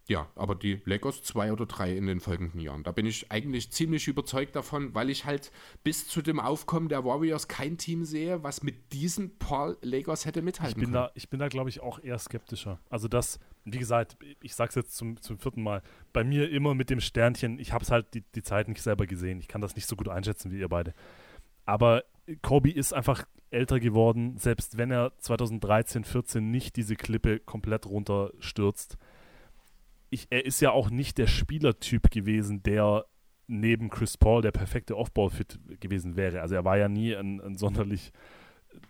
ja, 0.10 0.27
aber 0.36 0.56
die 0.56 0.81
Lakers 0.86 1.22
zwei 1.22 1.53
oder 1.53 1.68
drei 1.68 1.95
in 1.95 2.07
den 2.07 2.19
folgenden 2.19 2.60
Jahren. 2.60 2.81
Da 2.81 2.91
bin 2.91 3.06
ich 3.06 3.31
eigentlich 3.31 3.72
ziemlich 3.72 4.07
überzeugt 4.07 4.56
davon, 4.56 4.95
weil 4.95 5.11
ich 5.11 5.26
halt 5.26 5.52
bis 5.84 6.07
zu 6.07 6.23
dem 6.23 6.40
Aufkommen 6.40 6.90
der 6.90 7.06
Warriors 7.06 7.48
kein 7.48 7.77
Team 7.77 8.03
sehe, 8.03 8.41
was 8.41 8.64
mit 8.64 8.91
diesen 8.91 9.38
Paul 9.38 9.77
Lakers 9.84 10.26
hätte 10.26 10.41
mithalten 10.41 10.72
ich 10.72 10.76
bin 10.76 10.94
können. 10.94 11.06
Da, 11.06 11.11
ich 11.14 11.30
bin 11.30 11.40
da, 11.40 11.48
glaube 11.48 11.69
ich, 11.69 11.81
auch 11.81 11.99
eher 11.99 12.18
skeptischer. 12.18 12.80
Also 12.90 13.07
das, 13.07 13.40
wie 13.65 13.77
gesagt, 13.77 14.18
ich 14.41 14.56
sage 14.56 14.69
es 14.69 14.76
jetzt 14.76 14.98
zum, 14.98 15.22
zum 15.22 15.38
vierten 15.38 15.61
Mal, 15.61 15.84
bei 16.11 16.23
mir 16.23 16.49
immer 16.49 16.73
mit 16.73 16.90
dem 16.90 17.02
Sternchen, 17.02 17.60
ich 17.60 17.72
habe 17.72 17.84
es 17.84 17.91
halt 17.91 18.15
die, 18.15 18.23
die 18.34 18.41
Zeit 18.41 18.68
nicht 18.68 18.81
selber 18.81 19.06
gesehen. 19.06 19.40
Ich 19.40 19.48
kann 19.48 19.61
das 19.61 19.76
nicht 19.76 19.86
so 19.86 19.95
gut 19.95 20.10
einschätzen 20.10 20.49
wie 20.52 20.57
ihr 20.57 20.69
beide. 20.69 20.95
Aber 21.65 22.03
Kobe 22.41 22.72
ist 22.72 22.94
einfach 22.94 23.26
älter 23.52 23.80
geworden, 23.80 24.38
selbst 24.38 24.80
wenn 24.80 24.90
er 24.90 25.15
2013, 25.19 26.03
14 26.03 26.49
nicht 26.49 26.77
diese 26.77 26.95
Klippe 26.95 27.40
komplett 27.40 27.86
runterstürzt 27.86 28.98
ich, 30.10 30.27
er 30.30 30.45
ist 30.45 30.60
ja 30.60 30.72
auch 30.72 30.90
nicht 30.90 31.18
der 31.18 31.27
Spielertyp 31.27 32.10
gewesen, 32.11 32.64
der 32.64 33.06
neben 33.48 33.90
Chris 33.90 34.18
Paul 34.18 34.41
der 34.41 34.52
perfekte 34.52 34.95
Offball-Fit 34.95 35.60
gewesen 35.80 36.15
wäre. 36.15 36.41
Also 36.41 36.56
er 36.56 36.65
war 36.65 36.77
ja 36.77 36.88
nie 36.88 37.15
ein, 37.15 37.41
ein 37.41 37.57
sonderlich 37.57 38.11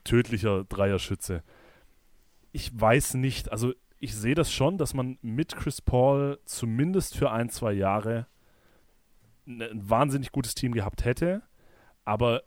tödlicher 0.03 0.65
Dreierschütze. 0.65 1.43
Ich 2.51 2.71
weiß 2.77 3.13
nicht, 3.15 3.51
also 3.51 3.73
ich 3.99 4.15
sehe 4.15 4.35
das 4.35 4.51
schon, 4.51 4.77
dass 4.77 4.93
man 4.93 5.17
mit 5.21 5.55
Chris 5.55 5.81
Paul 5.81 6.39
zumindest 6.45 7.15
für 7.15 7.31
ein, 7.31 7.49
zwei 7.49 7.73
Jahre 7.73 8.27
ein 9.45 9.89
wahnsinnig 9.89 10.31
gutes 10.31 10.55
Team 10.55 10.73
gehabt 10.73 11.05
hätte, 11.05 11.41
aber 12.05 12.43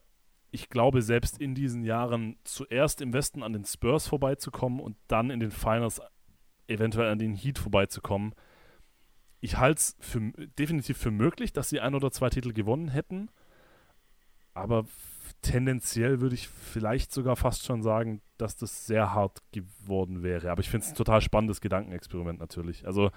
ich 0.51 0.69
glaube, 0.69 1.01
selbst 1.01 1.39
in 1.39 1.55
diesen 1.55 1.83
Jahren 1.83 2.37
zuerst 2.45 3.01
im 3.01 3.13
Westen 3.13 3.43
an 3.43 3.55
den 3.55 3.65
Spurs 3.65 4.07
vorbeizukommen 4.07 4.81
und 4.81 4.97
dann 5.09 5.31
in 5.31 5.41
den 5.41 5.51
Finals 5.51 6.01
eventuell 6.69 7.11
an 7.11 7.19
den 7.19 7.35
Heat 7.35 7.59
vorbeizukommen, 7.59 8.35
ich 9.43 9.59
halte 9.59 9.81
es 9.81 9.97
definitiv 10.59 10.97
für 10.97 11.11
möglich, 11.11 11.53
dass 11.53 11.69
sie 11.69 11.81
ein 11.81 11.97
oder 11.97 12.13
zwei 12.13 12.31
Titel 12.31 12.53
gewonnen 12.53 12.89
hätten. 12.89 13.29
Aber 14.55 14.87
tendenziell 15.43 16.21
würde 16.21 16.37
ich 16.37 16.49
vielleicht 16.49 17.13
sogar 17.13 17.35
fast 17.35 17.65
schon 17.65 17.83
sagen, 17.83 18.23
dass 18.39 18.57
das 18.57 18.87
sehr 18.87 19.13
hart 19.13 19.43
geworden 19.51 20.23
wäre. 20.23 20.53
Aber 20.53 20.61
ich 20.61 20.71
finde 20.71 20.87
es 20.87 20.93
ein 20.93 20.97
total 20.97 21.21
spannendes 21.21 21.61
Gedankenexperiment 21.61 22.39
natürlich. 22.39 22.87
Also, 22.87 23.11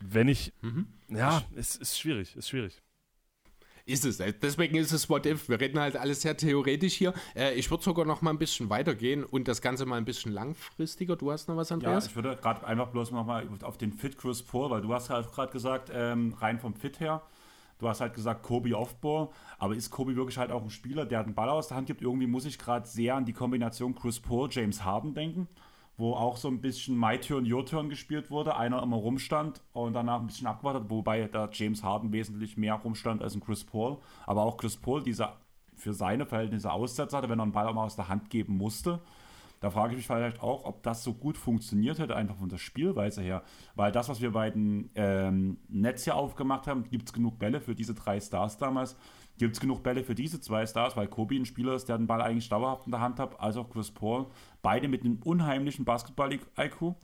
wenn 0.00 0.26
ich. 0.26 0.52
Mhm. 0.62 0.88
Ja, 1.08 1.44
es 1.54 1.76
ist 1.76 1.96
schwierig, 1.96 2.34
ist 2.34 2.48
schwierig. 2.48 2.82
Ist 3.88 4.04
es. 4.04 4.18
Deswegen 4.18 4.76
ist 4.76 4.90
es 4.90 5.08
What 5.08 5.26
If. 5.26 5.48
Wir 5.48 5.60
reden 5.60 5.78
halt 5.78 5.96
alles 5.96 6.22
sehr 6.22 6.36
theoretisch 6.36 6.94
hier. 6.94 7.14
Äh, 7.36 7.54
ich 7.54 7.70
würde 7.70 7.84
sogar 7.84 8.04
noch 8.04 8.20
mal 8.20 8.30
ein 8.30 8.38
bisschen 8.38 8.68
weitergehen 8.68 9.22
und 9.22 9.46
das 9.46 9.62
Ganze 9.62 9.86
mal 9.86 9.96
ein 9.96 10.04
bisschen 10.04 10.32
langfristiger. 10.32 11.14
Du 11.14 11.30
hast 11.30 11.46
noch 11.48 11.56
was, 11.56 11.70
Andreas? 11.70 12.06
Ja, 12.06 12.10
ich 12.10 12.16
würde 12.16 12.36
gerade 12.36 12.66
einfach 12.66 12.88
bloß 12.88 13.12
noch 13.12 13.24
mal 13.24 13.48
auf 13.62 13.78
den 13.78 13.92
Fit 13.92 14.18
Chris 14.18 14.42
Paul, 14.42 14.70
weil 14.70 14.82
du 14.82 14.92
hast 14.92 15.08
halt 15.08 15.30
gerade 15.30 15.52
gesagt, 15.52 15.92
ähm, 15.94 16.34
rein 16.40 16.58
vom 16.58 16.74
Fit 16.74 16.98
her, 16.98 17.22
Du 17.78 17.86
hast 17.88 18.00
halt 18.00 18.14
gesagt, 18.14 18.42
Kobe 18.42 18.74
Offball, 18.74 19.28
aber 19.58 19.74
ist 19.74 19.90
Kobe 19.90 20.16
wirklich 20.16 20.38
halt 20.38 20.50
auch 20.50 20.62
ein 20.62 20.70
Spieler, 20.70 21.04
der 21.04 21.20
einen 21.20 21.34
Ball 21.34 21.50
aus 21.50 21.68
der 21.68 21.76
Hand 21.76 21.86
gibt? 21.88 22.00
Irgendwie 22.00 22.26
muss 22.26 22.46
ich 22.46 22.58
gerade 22.58 22.86
sehr 22.88 23.14
an 23.14 23.26
die 23.26 23.34
Kombination 23.34 23.94
Chris 23.94 24.18
Paul, 24.18 24.48
James 24.50 24.82
Harden 24.82 25.12
denken 25.12 25.46
wo 25.96 26.14
auch 26.14 26.36
so 26.36 26.48
ein 26.48 26.60
bisschen 26.60 26.98
My 26.98 27.18
Turn, 27.18 27.50
Your 27.50 27.64
Turn 27.64 27.88
gespielt 27.88 28.30
wurde. 28.30 28.56
Einer 28.56 28.82
immer 28.82 28.96
rumstand 28.96 29.62
und 29.72 29.94
danach 29.94 30.20
ein 30.20 30.26
bisschen 30.26 30.46
abgewartet, 30.46 30.84
wobei 30.88 31.26
da 31.26 31.48
James 31.50 31.82
Harden 31.82 32.12
wesentlich 32.12 32.56
mehr 32.56 32.74
rumstand 32.74 33.22
als 33.22 33.34
ein 33.34 33.40
Chris 33.40 33.64
Paul. 33.64 33.98
Aber 34.26 34.42
auch 34.42 34.56
Chris 34.56 34.76
Paul, 34.76 35.02
dieser 35.02 35.36
für 35.74 35.92
seine 35.92 36.26
Verhältnisse 36.26 36.72
Aussätze 36.72 37.16
hatte, 37.16 37.28
wenn 37.28 37.38
er 37.38 37.44
einen 37.44 37.52
Ball 37.52 37.66
auch 37.66 37.74
mal 37.74 37.84
aus 37.84 37.96
der 37.96 38.08
Hand 38.08 38.30
geben 38.30 38.56
musste. 38.56 39.00
Da 39.60 39.70
frage 39.70 39.92
ich 39.92 39.96
mich 39.98 40.06
vielleicht 40.06 40.42
auch, 40.42 40.64
ob 40.64 40.82
das 40.82 41.02
so 41.02 41.14
gut 41.14 41.38
funktioniert 41.38 41.98
hätte, 41.98 42.14
einfach 42.14 42.36
von 42.36 42.48
der 42.48 42.58
Spielweise 42.58 43.22
her. 43.22 43.42
Weil 43.74 43.90
das, 43.90 44.08
was 44.08 44.20
wir 44.20 44.32
bei 44.32 44.50
den 44.50 44.90
ähm, 44.94 45.58
Nets 45.68 46.04
hier 46.04 46.14
aufgemacht 46.14 46.66
haben, 46.66 46.84
gibt 46.90 47.08
es 47.08 47.12
genug 47.12 47.38
Bälle 47.38 47.60
für 47.60 47.74
diese 47.74 47.94
drei 47.94 48.20
Stars 48.20 48.58
damals 48.58 48.96
gibt 49.38 49.54
es 49.54 49.60
genug 49.60 49.82
Bälle 49.82 50.04
für 50.04 50.14
diese 50.14 50.40
zwei 50.40 50.66
Stars, 50.66 50.96
weil 50.96 51.08
Kobe 51.08 51.36
ein 51.36 51.44
Spieler 51.44 51.74
ist, 51.74 51.88
der 51.88 51.98
den 51.98 52.06
Ball 52.06 52.22
eigentlich 52.22 52.48
dauerhaft 52.48 52.86
in 52.86 52.92
der 52.92 53.00
Hand 53.00 53.18
hat, 53.18 53.38
als 53.40 53.56
auch 53.56 53.68
Chris 53.70 53.90
Paul. 53.90 54.26
Beide 54.62 54.88
mit 54.88 55.04
einem 55.04 55.18
unheimlichen 55.24 55.84
Basketball-IQ. 55.84 56.94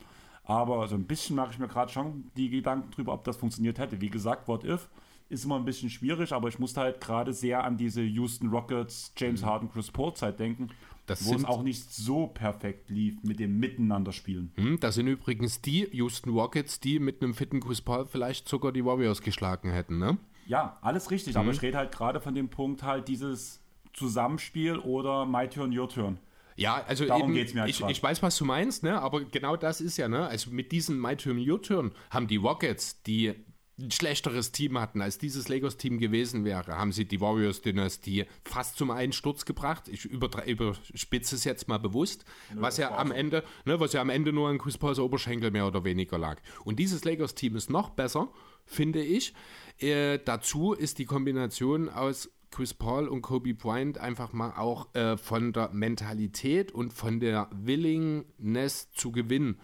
Aber 0.45 0.89
so 0.89 0.97
ein 0.97 1.07
bisschen 1.07 1.37
mache 1.37 1.53
ich 1.53 1.59
mir 1.59 1.69
gerade 1.69 1.93
schon 1.93 2.31
die 2.37 2.51
Gedanken 2.51 2.91
drüber, 2.91 3.13
ob 3.13 3.25
das 3.25 3.37
funktioniert 3.37 3.79
hätte. 3.79 4.01
Wie 4.01 4.11
gesagt, 4.11 4.49
What 4.49 4.65
If 4.65 4.89
ist 5.29 5.45
immer 5.45 5.57
ein 5.57 5.65
bisschen 5.65 5.89
schwierig, 5.89 6.33
aber 6.33 6.49
ich 6.49 6.59
musste 6.59 6.81
halt 6.81 7.01
gerade 7.01 7.33
sehr 7.33 7.65
an 7.65 7.77
diese 7.77 8.03
Houston 8.03 8.49
Rockets, 8.49 9.13
James 9.17 9.43
mhm. 9.43 9.47
Harden, 9.47 9.71
Chris 9.71 9.91
Paul 9.91 10.15
Zeit 10.15 10.39
denken. 10.39 10.69
Das 11.07 11.27
wo 11.27 11.35
es 11.35 11.45
auch 11.45 11.63
nicht 11.63 11.93
so 11.93 12.29
perfekt 12.29 12.89
lief 12.89 13.23
mit 13.25 13.41
dem 13.41 13.59
Miteinanderspielen. 13.59 14.53
Hm, 14.55 14.79
das 14.79 14.95
sind 14.95 15.09
übrigens 15.09 15.61
die 15.61 15.89
Houston 15.93 16.31
Rockets, 16.31 16.79
die 16.79 17.01
mit 17.01 17.23
einem 17.23 17.35
fitten 17.35 17.61
Chris 17.61 17.81
Paul 17.81 18.07
vielleicht 18.07 18.49
sogar 18.49 18.71
die 18.71 18.85
Warriors 18.85 19.21
geschlagen 19.21 19.73
hätten, 19.73 19.99
ne? 19.99 20.19
Ja, 20.47 20.79
alles 20.83 21.11
richtig, 21.11 21.35
mhm. 21.35 21.41
aber 21.41 21.51
ich 21.51 21.63
rede 21.63 21.79
halt 21.79 21.93
gerade 21.93 22.21
von 22.21 22.35
dem 22.35 22.49
Punkt 22.49 22.83
halt 22.83 23.09
dieses 23.09 23.61
Zusammenspiel 23.93 24.79
oder 24.79 25.27
My 25.27 25.49
Turn, 25.49 25.77
Your 25.77 25.89
Turn. 25.89 26.19
Ja, 26.57 26.85
also 26.87 27.07
Darum 27.07 27.35
eben, 27.35 27.55
mir 27.55 27.63
halt 27.63 27.71
ich, 27.71 27.81
ich, 27.81 28.03
weiß, 28.03 28.23
was 28.23 28.37
du 28.37 28.45
meinst, 28.45 28.83
ne? 28.83 29.01
aber 29.01 29.25
genau 29.25 29.57
das 29.57 29.81
ist 29.81 29.97
ja, 29.97 30.09
ne? 30.09 30.27
also 30.27 30.51
mit 30.51 30.71
diesem 30.71 31.01
My 31.01 31.17
Turn, 31.17 31.39
Your 31.39 31.63
Turn 31.63 31.93
haben 32.11 32.27
die 32.27 32.37
Rockets, 32.37 33.03
die 33.03 33.35
ein 33.79 33.91
schlechteres 33.91 34.53
Team 34.53 34.79
hatten, 34.79 35.01
als 35.01 35.19
dieses 35.19 35.49
Lakers-Team 35.49 35.99
gewesen 35.99 36.45
wäre, 36.45 36.77
haben 36.77 36.93
sie 36.93 37.07
die 37.07 37.21
Warriors-Dynastie 37.21 38.27
fast 38.45 38.77
zum 38.77 38.91
Einsturz 38.91 39.45
gebracht. 39.45 39.89
Ich 39.89 40.05
überspitze 40.05 41.35
es 41.35 41.45
jetzt 41.45 41.69
mal 41.69 41.79
bewusst, 41.79 42.25
Nö, 42.55 42.61
was 42.61 42.77
ja 42.77 42.97
am 42.97 43.11
Ende, 43.11 43.43
ne, 43.65 43.81
was 43.81 43.95
ja 43.95 44.03
am 44.03 44.11
Ende 44.11 44.33
nur 44.33 44.49
an 44.49 44.59
Chris 44.59 44.77
Pauls 44.77 44.99
Oberschenkel 44.99 45.51
mehr 45.51 45.67
oder 45.67 45.85
weniger 45.85 46.19
lag. 46.19 46.41
Und 46.65 46.79
dieses 46.79 47.05
Lakers-Team 47.05 47.57
ist 47.57 47.71
noch 47.71 47.91
besser, 47.91 48.29
finde 48.65 49.03
ich. 49.03 49.35
Äh, 49.79 50.19
dazu 50.25 50.73
ist 50.73 50.99
die 50.99 51.07
Kombination 51.07 51.89
aus 51.89 52.31
Chris 52.51 52.75
Paul 52.75 53.09
und 53.09 53.23
Kobe 53.23 53.55
Bryant 53.55 53.99
einfach 53.99 54.33
mal 54.33 54.53
auch 54.53 54.95
äh, 54.95 55.17
von 55.17 55.53
der 55.53 55.71
Mentalität 55.73 56.71
und 56.71 56.93
von 56.93 57.19
der 57.19 57.49
Willingness 57.53 58.93
zu 58.93 59.11
gewinnen 59.11 59.59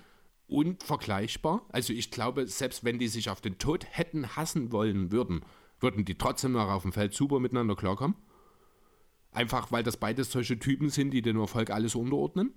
unvergleichbar. 0.48 1.66
Also 1.68 1.92
ich 1.92 2.10
glaube, 2.10 2.46
selbst 2.46 2.82
wenn 2.84 2.98
die 2.98 3.08
sich 3.08 3.30
auf 3.30 3.40
den 3.40 3.58
Tod 3.58 3.86
hätten 3.88 4.34
hassen 4.34 4.72
wollen 4.72 5.12
würden, 5.12 5.42
würden 5.78 6.04
die 6.04 6.16
trotzdem 6.16 6.52
noch 6.52 6.70
auf 6.70 6.82
dem 6.82 6.92
Feld 6.92 7.14
super 7.14 7.38
miteinander 7.38 7.76
klarkommen. 7.76 8.16
Einfach 9.30 9.70
weil 9.70 9.84
das 9.84 9.98
beides 9.98 10.32
solche 10.32 10.58
Typen 10.58 10.88
sind, 10.88 11.10
die 11.10 11.22
dem 11.22 11.38
Erfolg 11.38 11.70
alles 11.70 11.94
unterordnen. 11.94 12.54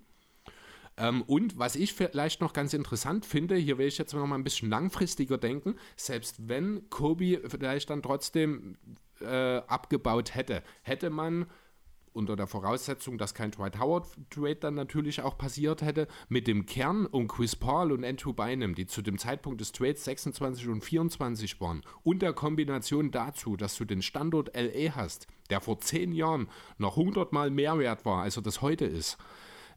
Ähm, 0.97 1.22
und 1.23 1.57
was 1.57 1.76
ich 1.76 1.93
vielleicht 1.93 2.41
noch 2.41 2.53
ganz 2.53 2.73
interessant 2.73 3.26
finde, 3.26 3.55
hier 3.55 3.77
will 3.77 3.88
ich 3.88 3.97
jetzt 3.97 4.13
noch 4.13 4.26
mal 4.26 4.35
ein 4.35 4.43
bisschen 4.43 4.69
langfristiger 4.69 5.38
denken, 5.38 5.76
selbst 5.95 6.47
wenn 6.47 6.89
Kobe 6.89 7.41
vielleicht 7.47 7.89
dann 7.89 8.03
trotzdem 8.03 8.77
äh, 9.22 9.57
abgebaut 9.68 10.35
hätte, 10.35 10.63
hätte 10.84 11.09
man 11.09 11.47
unter 12.13 12.35
der 12.35 12.47
Voraussetzung, 12.47 13.18
dass 13.18 13.34
kein 13.34 13.51
Dwight 13.51 13.80
Howard 13.80 14.05
Trade 14.30 14.55
dann 14.55 14.73
natürlich 14.73 15.22
auch 15.22 15.38
passiert 15.38 15.81
hätte, 15.81 16.07
mit 16.30 16.47
dem 16.47 16.65
Kern 16.65 17.05
um 17.05 17.27
Chris 17.27 17.55
Paul 17.55 17.91
und 17.91 18.03
Andrew 18.03 18.34
Bynum, 18.34 18.76
die 18.76 18.85
zu 18.85 19.01
dem 19.01 19.18
Zeitpunkt 19.18 19.61
des 19.61 19.72
Trades 19.72 20.03
26 20.03 20.68
und 20.68 20.84
24 20.84 21.61
waren, 21.61 21.81
und 22.03 22.22
der 22.22 22.34
Kombination 22.34 23.11
dazu, 23.11 23.55
dass 23.55 23.77
du 23.77 23.85
den 23.85 24.01
Standort 24.01 24.51
LA 24.55 24.95
hast, 24.95 25.27
der 25.49 25.61
vor 25.61 25.80
zehn 25.80 26.11
Jahren 26.11 26.49
noch 26.77 26.95
hundertmal 26.95 27.49
mehr 27.49 27.77
wert 27.80 28.05
war, 28.05 28.23
als 28.23 28.38
er 28.38 28.43
das 28.43 28.61
heute 28.61 28.85
ist, 28.85 29.18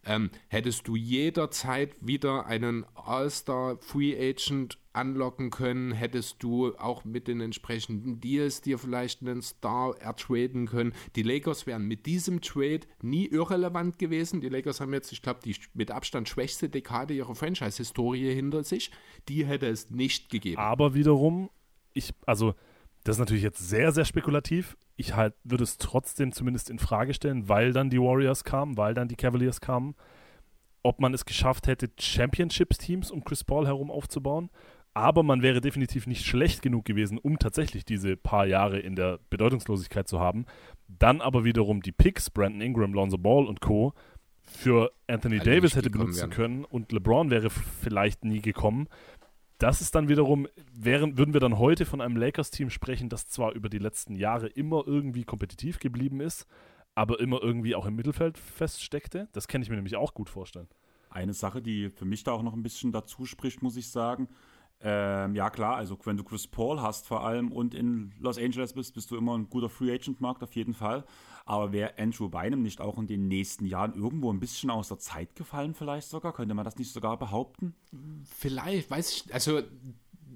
ähm, 0.07 0.31
hättest 0.49 0.89
du 0.89 0.97
jederzeit 0.97 1.97
wieder 2.01 2.47
einen 2.47 2.85
All-Star 2.95 3.79
Free 3.81 4.15
Agent 4.17 4.79
anlocken 4.95 5.51
können, 5.51 5.93
hättest 5.93 6.43
du 6.43 6.75
auch 6.77 7.05
mit 7.05 7.27
den 7.27 7.41
entsprechenden 7.41 8.21
Deals 8.21 8.61
dir 8.61 8.79
vielleicht 8.79 9.23
einen 9.23 9.43
Star 9.43 9.97
ertraden 10.01 10.67
können. 10.67 10.93
Die 11.17 11.23
Lakers 11.23 11.67
wären 11.67 11.87
mit 11.87 12.07
diesem 12.07 12.41
Trade 12.41 12.81
nie 13.03 13.27
irrelevant 13.27 13.99
gewesen. 13.99 14.41
Die 14.41 14.49
Lakers 14.49 14.81
haben 14.81 14.93
jetzt, 14.93 15.13
ich 15.13 15.21
glaube, 15.21 15.41
die 15.45 15.57
mit 15.75 15.91
Abstand 15.91 16.29
schwächste 16.29 16.69
Dekade 16.69 17.15
ihrer 17.15 17.35
Franchise-Historie 17.35 18.33
hinter 18.35 18.63
sich. 18.63 18.91
Die 19.29 19.45
hätte 19.45 19.67
es 19.67 19.91
nicht 19.91 20.31
gegeben. 20.31 20.59
Aber 20.59 20.95
wiederum, 20.95 21.51
ich, 21.93 22.13
also, 22.25 22.55
das 23.03 23.17
ist 23.17 23.21
natürlich 23.21 23.43
jetzt 23.43 23.69
sehr, 23.69 23.93
sehr 23.93 24.05
spekulativ. 24.05 24.77
Ich 24.97 25.15
halt 25.15 25.35
würde 25.45 25.65
es 25.65 25.79
trotzdem 25.79 26.33
zumindest 26.33 26.71
in 26.71 26.79
Frage 26.79 27.15
stellen, 27.15 27.49
weil 27.49 27.73
dann 27.73 27.91
die 27.91 28.01
Warriors 28.01 28.45
kamen, 28.45 28.77
weil 28.77 28.95
dann 28.95 29.09
die 29.09 29.17
Cavaliers 29.17 29.61
kamen, 29.61 29.95
ob 30.83 31.01
man 31.01 31.15
es 31.15 31.25
geschafft 31.25 31.67
hätte, 31.67 31.91
Championships-Teams 31.99 33.11
um 33.11 33.25
Chris 33.25 33.43
Paul 33.43 33.67
herum 33.67 33.91
aufzubauen 33.91 34.51
aber 34.95 35.25
man 35.25 35.43
wäre 35.43 35.61
definitiv 35.61 36.07
nicht 36.07 36.25
schlecht 36.25 36.63
genug 36.63 36.85
gewesen, 36.85 37.19
um 37.19 37.39
tatsächlich 37.39 37.85
diese 37.85 38.17
paar 38.17 38.47
Jahre 38.47 38.79
in 38.79 38.95
der 38.95 39.19
Bedeutungslosigkeit 39.29 40.07
zu 40.07 40.21
haben. 40.21 40.47
Dann 40.87 41.21
aber 41.21 41.45
wiederum 41.45 41.83
die 41.83 41.93
Picks, 41.93 42.31
Brandon 42.31 42.61
Ingram, 42.61 42.95
Lonzo 42.95 43.19
Ball 43.19 43.47
und 43.47 43.61
Co. 43.61 43.93
für 44.43 44.93
Anthony 45.09 45.41
Alle 45.41 45.57
Davis 45.57 45.75
hätte 45.75 45.91
benutzen 45.91 46.21
werden. 46.21 46.31
können 46.31 46.65
und 46.65 46.93
LeBron 46.93 47.31
wäre 47.31 47.51
vielleicht 47.51 48.25
nie 48.25 48.41
gekommen. 48.41 48.87
Das 49.59 49.81
ist 49.81 49.95
dann 49.95 50.09
wiederum, 50.09 50.49
wären, 50.73 51.17
würden 51.17 51.33
wir 51.33 51.41
dann 51.41 51.59
heute 51.59 51.85
von 51.87 52.01
einem 52.01 52.17
Lakers-Team 52.17 52.71
sprechen, 52.71 53.09
das 53.09 53.29
zwar 53.29 53.53
über 53.53 53.69
die 53.69 53.79
letzten 53.79 54.17
Jahre 54.17 54.49
immer 54.49 54.83
irgendwie 54.87 55.25
kompetitiv 55.25 55.79
geblieben 55.79 56.21
ist, 56.21 56.47
aber 56.95 57.21
immer 57.21 57.43
irgendwie 57.43 57.75
auch 57.75 57.87
im 57.87 57.95
Mittelfeld 57.95 58.37
feststeckte. 58.37 59.29
Das 59.33 59.49
kann 59.49 59.63
ich 59.63 59.71
mir 59.71 59.77
nämlich 59.77 59.97
auch 59.97 60.15
gut 60.15 60.29
vorstellen. 60.29 60.69
Eine 61.09 61.35
Sache, 61.35 61.63
die 61.63 61.91
für 61.91 62.05
mich 62.05 62.25
da 62.25 62.33
auch 62.33 62.43
noch 62.43 62.55
ein 62.55 62.63
bisschen 62.63 62.91
dazu 62.91 63.27
spricht, 63.27 63.63
muss 63.63 63.77
ich 63.77 63.89
sagen, 63.89 64.29
ähm, 64.81 65.35
ja, 65.35 65.49
klar, 65.51 65.77
also 65.77 65.97
wenn 66.05 66.17
du 66.17 66.25
Chris 66.25 66.47
Paul 66.47 66.83
hast 66.83 67.07
vor 67.07 67.25
allem 67.25 67.53
und 67.53 67.75
in 67.75 68.13
Los 68.19 68.39
Angeles 68.39 68.73
bist, 68.73 68.95
bist 68.95 69.11
du 69.11 69.17
immer 69.17 69.37
ein 69.39 69.49
guter 69.49 69.69
Free 69.69 69.93
Agent 69.93 70.21
Markt 70.21 70.43
auf 70.43 70.55
jeden 70.55 70.75
Fall. 70.75 71.05
Aber 71.47 71.73
wäre 71.73 71.99
Andrew 71.99 72.29
Bynum 72.29 72.63
nicht 72.63 72.81
auch 72.81 72.99
in 72.99 73.07
den 73.07 73.29
nächsten 73.29 73.67
Jahren 73.67 73.95
irgendwo 73.95 74.33
ein 74.33 74.41
bisschen 74.41 74.71
aus 74.71 74.89
der 74.89 74.99
Zeit 74.99 75.35
gefallen, 75.35 75.75
vielleicht 75.75 76.09
sogar? 76.09 76.33
Könnte 76.33 76.55
man 76.55 76.65
das 76.65 76.77
nicht 76.77 76.93
sogar 76.93 77.19
behaupten? 77.19 77.75
Vielleicht, 78.25 78.91
weiß 78.91 79.11
ich, 79.11 79.35
also 79.35 79.61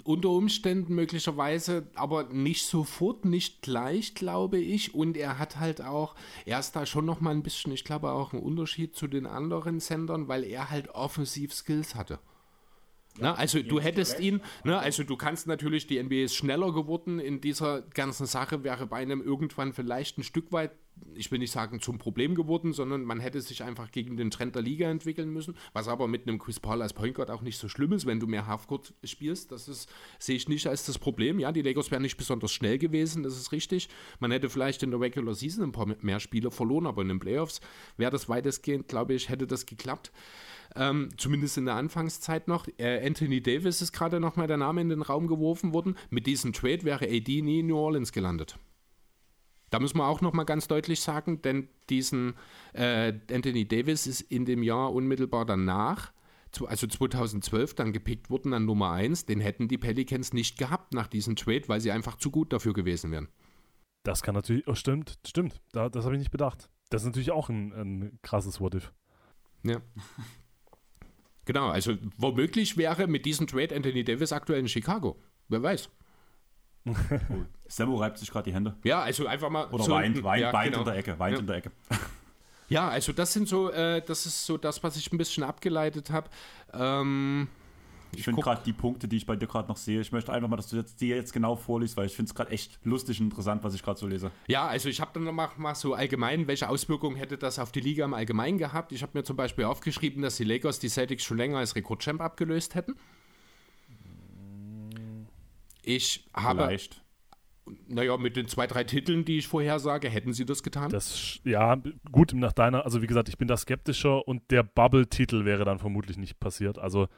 unter 0.05 0.31
Umständen 0.31 0.95
möglicherweise, 0.95 1.87
aber 1.95 2.25
nicht 2.25 2.67
sofort, 2.67 3.25
nicht 3.25 3.63
gleich, 3.63 4.15
glaube 4.15 4.59
ich. 4.59 4.95
Und 4.95 5.17
er 5.17 5.39
hat 5.39 5.59
halt 5.59 5.83
auch, 5.83 6.15
er 6.45 6.59
ist 6.59 6.73
da 6.73 6.87
schon 6.87 7.05
nochmal 7.05 7.35
ein 7.35 7.43
bisschen, 7.43 7.73
ich 7.73 7.85
glaube, 7.85 8.13
auch 8.13 8.33
ein 8.33 8.41
Unterschied 8.41 8.97
zu 8.97 9.07
den 9.07 9.27
anderen 9.27 9.81
Sendern, 9.81 10.29
weil 10.29 10.45
er 10.45 10.71
halt 10.71 10.91
offensiv 10.91 11.53
Skills 11.53 11.95
hatte. 11.95 12.19
Ne? 13.21 13.37
Also 13.37 13.63
du 13.63 13.81
hättest 13.81 14.21
ihn, 14.21 14.41
ne? 14.65 14.79
also 14.79 15.03
du 15.03 15.17
kannst 15.17 15.47
natürlich, 15.47 15.87
die 15.87 16.03
NBA 16.03 16.25
ist 16.25 16.35
schneller 16.35 16.73
geworden 16.73 17.19
in 17.19 17.41
dieser 17.41 17.83
ganzen 17.83 18.27
Sache, 18.27 18.65
wäre 18.65 18.87
bei 18.87 18.99
einem 18.99 19.21
irgendwann 19.21 19.73
vielleicht 19.73 20.19
ein 20.19 20.23
Stück 20.23 20.53
weit, 20.53 20.73
ich 21.15 21.31
will 21.31 21.39
nicht 21.39 21.53
sagen 21.53 21.81
zum 21.81 21.99
Problem 21.99 22.35
geworden, 22.35 22.73
sondern 22.73 23.05
man 23.05 23.21
hätte 23.21 23.41
sich 23.41 23.63
einfach 23.63 23.91
gegen 23.93 24.17
den 24.17 24.31
Trend 24.31 24.55
der 24.55 24.63
Liga 24.63 24.91
entwickeln 24.91 25.33
müssen, 25.33 25.57
was 25.73 25.89
aber 25.89 26.09
mit 26.09 26.27
einem 26.27 26.39
Chris 26.39 26.59
Paul 26.61 26.83
als 26.83 26.93
Point 26.93 27.15
Guard 27.15 27.31
auch 27.31 27.43
nicht 27.43 27.59
so 27.59 27.69
schlimm 27.69 27.93
ist, 27.93 28.07
wenn 28.07 28.21
du 28.21 28.27
mehr 28.27 28.47
Halfcourt 28.47 28.95
spielst, 29.05 29.53
das 29.53 29.69
ist, 29.69 29.89
sehe 30.19 30.37
ich 30.37 30.49
nicht 30.49 30.67
als 30.67 30.87
das 30.87 30.99
Problem. 30.99 31.39
Ja, 31.39 31.53
die 31.53 31.63
Lakers 31.63 31.91
wären 31.91 32.03
nicht 32.03 32.17
besonders 32.17 32.53
schnell 32.53 32.79
gewesen, 32.79 33.23
das 33.23 33.37
ist 33.37 33.53
richtig. 33.53 33.89
Man 34.19 34.31
hätte 34.31 34.49
vielleicht 34.49 34.83
in 34.83 34.91
der 34.91 35.01
Regular 35.01 35.35
Season 35.35 35.65
ein 35.65 35.73
paar 35.73 35.87
mehr 36.01 36.21
Spiele 36.21 36.51
verloren, 36.51 36.87
aber 36.87 37.03
in 37.03 37.09
den 37.09 37.21
Playoffs 37.21 37.61
wäre 37.97 38.11
das 38.11 38.29
weitestgehend, 38.29 38.89
glaube 38.89 39.15
ich, 39.15 39.29
hätte 39.29 39.47
das 39.47 39.67
geklappt 39.67 40.13
ähm, 40.77 41.09
zumindest 41.17 41.57
in 41.59 41.67
der 41.67 41.75
Anfangszeit 41.75 42.49
noch. 42.49 42.67
Äh, 42.79 43.07
Anthony 43.07 43.43
Davis 43.43 43.83
ist 43.83 43.93
gerade 43.93 44.21
nochmal 44.21 44.47
der 44.47 44.57
Name 44.57 44.81
in 44.81 44.89
den 44.89 45.03
Raum 45.03 45.27
geworfen 45.27 45.73
worden. 45.73 45.97
Mit 46.11 46.27
diesem 46.27 46.53
Trade 46.53 46.85
wäre 46.85 47.07
AD 47.07 47.43
nie 47.43 47.61
in 47.61 47.67
New 47.67 47.77
Orleans 47.77 48.13
gelandet. 48.13 48.59
Da 49.71 49.81
muss 49.81 49.95
man 49.95 50.07
auch 50.07 50.21
nochmal 50.21 50.47
ganz 50.47 50.67
deutlich 50.67 51.01
sagen, 51.01 51.43
denn 51.43 51.69
diesen 51.91 52.35
äh, 52.73 53.13
Anthony 53.31 53.67
Davis 53.69 54.07
ist 54.07 54.23
in 54.23 54.45
dem 54.45 54.63
Jahr 54.63 54.93
unmittelbar 54.93 55.45
danach, 55.45 56.13
also 56.67 56.87
2012, 56.87 57.75
dann 57.75 57.93
gepickt 57.93 58.31
worden 58.31 58.55
an 58.55 58.65
Nummer 58.65 58.93
1. 58.93 59.27
Den 59.27 59.41
hätten 59.41 59.69
die 59.69 59.77
Pelicans 59.77 60.33
nicht 60.33 60.57
gehabt 60.57 60.95
nach 60.95 61.07
diesem 61.07 61.37
Trade, 61.37 61.65
weil 61.67 61.81
sie 61.81 61.93
einfach 61.93 62.17
zu 62.17 62.31
gut 62.31 62.53
dafür 62.53 62.73
gewesen 62.73 63.11
wären. 63.11 63.29
Das 64.03 64.23
kann 64.23 64.35
natürlich, 64.35 64.67
oh, 64.67 64.75
stimmt, 64.75 65.19
stimmt, 65.27 65.61
da, 65.73 65.91
das 65.91 66.05
habe 66.05 66.15
ich 66.15 66.21
nicht 66.21 66.31
bedacht. 66.31 66.71
Das 66.89 67.03
ist 67.03 67.07
natürlich 67.07 67.31
auch 67.31 67.51
ein, 67.51 67.73
ein 67.73 68.19
krasses 68.23 68.61
What-If. 68.61 68.93
Ja. 69.65 69.83
Genau, 71.49 71.71
also 71.71 71.95
womöglich 72.19 72.77
wäre 72.77 73.07
mit 73.07 73.25
diesem 73.25 73.47
Trade 73.47 73.75
Anthony 73.75 74.05
Davis 74.05 74.33
aktuell 74.33 74.61
in 74.61 74.69
Chicago. 74.69 75.19
Wer 75.49 75.63
weiß. 75.63 75.89
Sammo 77.69 77.97
reibt 78.01 78.19
sich 78.19 78.31
gerade 78.31 78.51
die 78.51 78.55
Hände. 78.55 78.77
Ja, 78.85 79.01
also 79.01 79.27
einfach 79.27 79.49
mal. 79.49 79.67
Oder 79.69 79.83
so 79.83 79.93
weint, 79.93 80.23
weint, 80.23 80.43
ja, 80.43 80.53
weint 80.53 80.73
genau. 80.73 80.81
in 80.81 80.85
der 80.85 80.97
Ecke, 80.97 81.19
weint 81.19 81.37
ja. 81.37 81.41
in 81.41 81.47
der 81.47 81.57
Ecke. 81.57 81.71
Ja, 82.69 82.91
also 82.91 83.15
das 83.15 83.33
sind 83.33 83.49
so, 83.49 83.71
äh, 83.71 84.03
das 84.03 84.27
ist 84.27 84.45
so 84.45 84.59
das, 84.59 84.83
was 84.83 84.99
ich 84.99 85.11
ein 85.11 85.17
bisschen 85.17 85.43
abgeleitet 85.43 86.11
habe. 86.11 86.29
Ähm, 86.75 87.49
ich, 88.15 88.25
finde 88.25 88.43
gerade 88.43 88.63
die 88.65 88.73
Punkte, 88.73 89.09
die 89.09 89.17
ich 89.17 89.27
bei 89.27 89.37
dir 89.37 89.47
gerade 89.47 89.69
noch 89.69 89.77
sehe, 89.77 90.01
ich 90.01 90.13
möchte 90.13 90.33
einfach 90.33 90.49
mal, 90.49 90.57
dass 90.57 90.69
du 90.69 90.77
jetzt 90.77 91.01
dir 91.01 91.17
jetzt 91.17 91.33
genau 91.33 91.57
vorliest, 91.57 91.97
weil 91.97 92.07
ich 92.07 92.15
finde 92.15 92.31
es 92.31 92.35
gerade 92.35 92.51
echt 92.51 92.79
lustig 92.85 93.21
und 93.21 93.27
interessant, 93.27 93.63
was 93.65 93.75
ich 93.75 93.83
gerade 93.83 93.99
so 93.99 94.07
lese. 94.07 94.31
Ja, 94.47 94.67
also 94.67 94.89
ich 94.89 95.01
habe 95.01 95.11
dann 95.15 95.25
noch 95.25 95.57
mal 95.59 95.75
so 95.75 95.95
allgemein, 95.95 96.47
welche 96.47 96.69
Auswirkungen 96.69 97.17
hätte 97.17 97.39
das 97.39 97.59
auf 97.59 97.73
die 97.73 97.81
Liga 97.81 98.05
im 98.05 98.15
Allgemeinen 98.15 98.59
gehabt? 98.59 98.93
Ich 98.93 99.03
habe 99.03 99.17
mir 99.19 99.25
zum 99.25 99.37
Beispiel 99.37 99.65
aufgeschrieben, 99.65 100.23
dass 100.23 100.37
die 100.37 100.45
Lakers 100.45 100.79
die 100.79 100.89
Celtics 100.89 101.25
schon 101.25 101.37
länger 101.37 101.59
als 101.59 101.77
Rekordchamp 101.77 102.21
abgelöst 102.21 102.75
hätten. 102.75 102.95
Ich 105.83 106.29
habe. 106.35 106.65
Vielleicht. 106.65 107.03
Naja, 107.87 108.17
mit 108.17 108.37
den 108.37 108.49
zwei, 108.49 108.67
drei 108.67 108.85
Titeln, 108.85 109.27
die 109.27 109.39
ich 109.39 109.49
vorher 109.49 109.79
sage, 109.79 110.09
hätten 110.09 110.33
sie 110.33 110.47
das 110.47 110.63
getan? 110.63 110.91
Das, 110.91 111.39
ja, 111.45 111.77
gut, 112.11 112.33
nach 112.35 112.53
deiner, 112.53 112.85
also 112.87 113.03
wie 113.03 113.07
gesagt, 113.07 113.29
ich 113.29 113.37
bin 113.37 113.47
da 113.47 113.59
skeptischer 113.59 114.27
und 114.27 114.51
der 114.51 114.63
Bubble-Titel 114.63 115.45
wäre 115.45 115.67
dann 115.67 115.79
vermutlich 115.79 116.17
nicht 116.17 116.41
passiert. 116.41 116.79
Also 116.79 117.09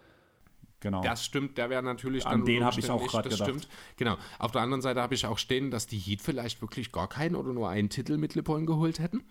Genau. 0.81 1.03
Das 1.03 1.25
stimmt, 1.25 1.59
der 1.59 1.71
wäre 1.71 1.83
natürlich 1.83 2.27
An 2.27 2.45
den 2.45 2.65
habe 2.65 2.81
ich 2.81 2.91
auch 2.91 3.07
gerade 3.07 3.29
gedacht. 3.29 3.49
Stimmt. 3.49 3.69
Genau. 3.97 4.17
Auf 4.39 4.51
der 4.51 4.63
anderen 4.63 4.81
Seite 4.81 5.03
habe 5.03 5.15
ich 5.15 5.27
auch 5.27 5.39
stehen, 5.39 5.71
dass 5.71 5.87
die 5.87 5.99
Heat 5.99 6.23
vielleicht 6.23 6.63
wirklich 6.63 6.91
gar 6.91 7.09
keinen 7.09 7.37
oder 7.37 7.53
nur 7.53 7.69
einen 7.69 7.91
Titel 7.91 8.17
mit 8.17 8.35
LeBron 8.35 8.67
geholt 8.67 8.99
hätten. 8.99 9.23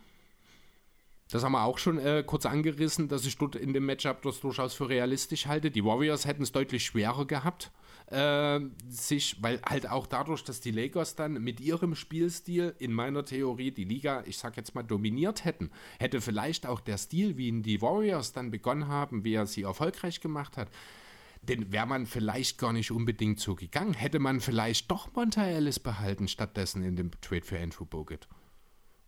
Das 1.31 1.43
haben 1.43 1.51
wir 1.51 1.63
auch 1.63 1.77
schon 1.77 1.99
äh, 1.99 2.23
kurz 2.25 2.45
angerissen, 2.47 3.07
dass 3.07 3.25
ich 3.25 3.37
dort 3.37 3.55
in 3.55 3.73
dem 3.73 3.85
Matchup 3.85 4.23
das 4.23 4.39
durchaus 4.39 4.73
für 4.73 4.89
realistisch 4.89 5.45
halte. 5.45 5.69
Die 5.69 5.85
Warriors 5.85 6.25
hätten 6.25 6.41
es 6.41 6.51
deutlich 6.51 6.83
schwerer 6.83 7.25
gehabt, 7.25 7.71
äh, 8.07 8.59
sich, 8.87 9.37
weil 9.41 9.61
halt 9.61 9.87
auch 9.87 10.07
dadurch, 10.07 10.43
dass 10.43 10.59
die 10.59 10.71
Lakers 10.71 11.15
dann 11.15 11.33
mit 11.33 11.59
ihrem 11.59 11.93
Spielstil 11.93 12.73
in 12.79 12.93
meiner 12.93 13.25
Theorie 13.25 13.69
die 13.69 13.83
Liga, 13.83 14.23
ich 14.25 14.39
sag 14.39 14.57
jetzt 14.57 14.73
mal, 14.73 14.81
dominiert 14.81 15.45
hätten, 15.45 15.69
hätte 15.99 16.19
vielleicht 16.19 16.65
auch 16.65 16.79
der 16.79 16.97
Stil, 16.97 17.37
wie 17.37 17.49
ihn 17.49 17.61
die 17.61 17.79
Warriors 17.79 18.33
dann 18.33 18.49
begonnen 18.49 18.87
haben, 18.87 19.23
wie 19.23 19.35
er 19.35 19.45
sie 19.45 19.63
erfolgreich 19.63 20.21
gemacht 20.21 20.57
hat, 20.57 20.69
den 21.41 21.71
wäre 21.71 21.87
man 21.87 22.05
vielleicht 22.05 22.57
gar 22.57 22.73
nicht 22.73 22.91
unbedingt 22.91 23.39
so 23.39 23.55
gegangen. 23.55 23.93
Hätte 23.93 24.19
man 24.19 24.39
vielleicht 24.39 24.91
doch 24.91 25.13
Monta 25.13 25.45
Ellis 25.45 25.79
behalten, 25.79 26.27
stattdessen 26.27 26.83
in 26.83 26.95
dem 26.95 27.11
Trade 27.21 27.43
für 27.43 27.59
Andrew 27.59 27.85
Bogut. 27.85 28.27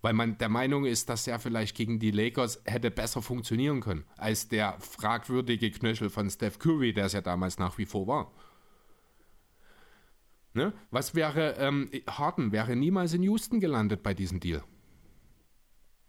Weil 0.02 0.14
man 0.14 0.38
der 0.38 0.50
Meinung 0.50 0.86
ist, 0.86 1.10
dass 1.10 1.28
er 1.28 1.40
vielleicht 1.40 1.78
gegen 1.78 2.00
die 2.00 2.12
Lakers 2.12 2.62
hätte 2.66 2.90
besser 2.90 3.22
funktionieren 3.22 3.82
können, 3.82 4.06
als 4.18 4.48
der 4.48 4.80
fragwürdige 4.80 5.70
Knöchel 5.70 6.10
von 6.10 6.30
Steph 6.30 6.58
Curry, 6.58 6.94
der 6.94 7.06
es 7.06 7.14
ja 7.14 7.22
damals 7.22 7.60
nach 7.60 7.78
wie 7.78 7.86
vor 7.86 8.08
war. 8.08 8.32
Ne? 10.54 10.74
Was 10.90 11.16
wäre, 11.16 11.56
ähm, 11.60 11.90
Harden 12.08 12.52
wäre 12.52 12.76
niemals 12.76 13.14
in 13.14 13.24
Houston 13.24 13.60
gelandet 13.60 14.04
bei 14.04 14.14
diesem 14.14 14.40
Deal. 14.40 14.64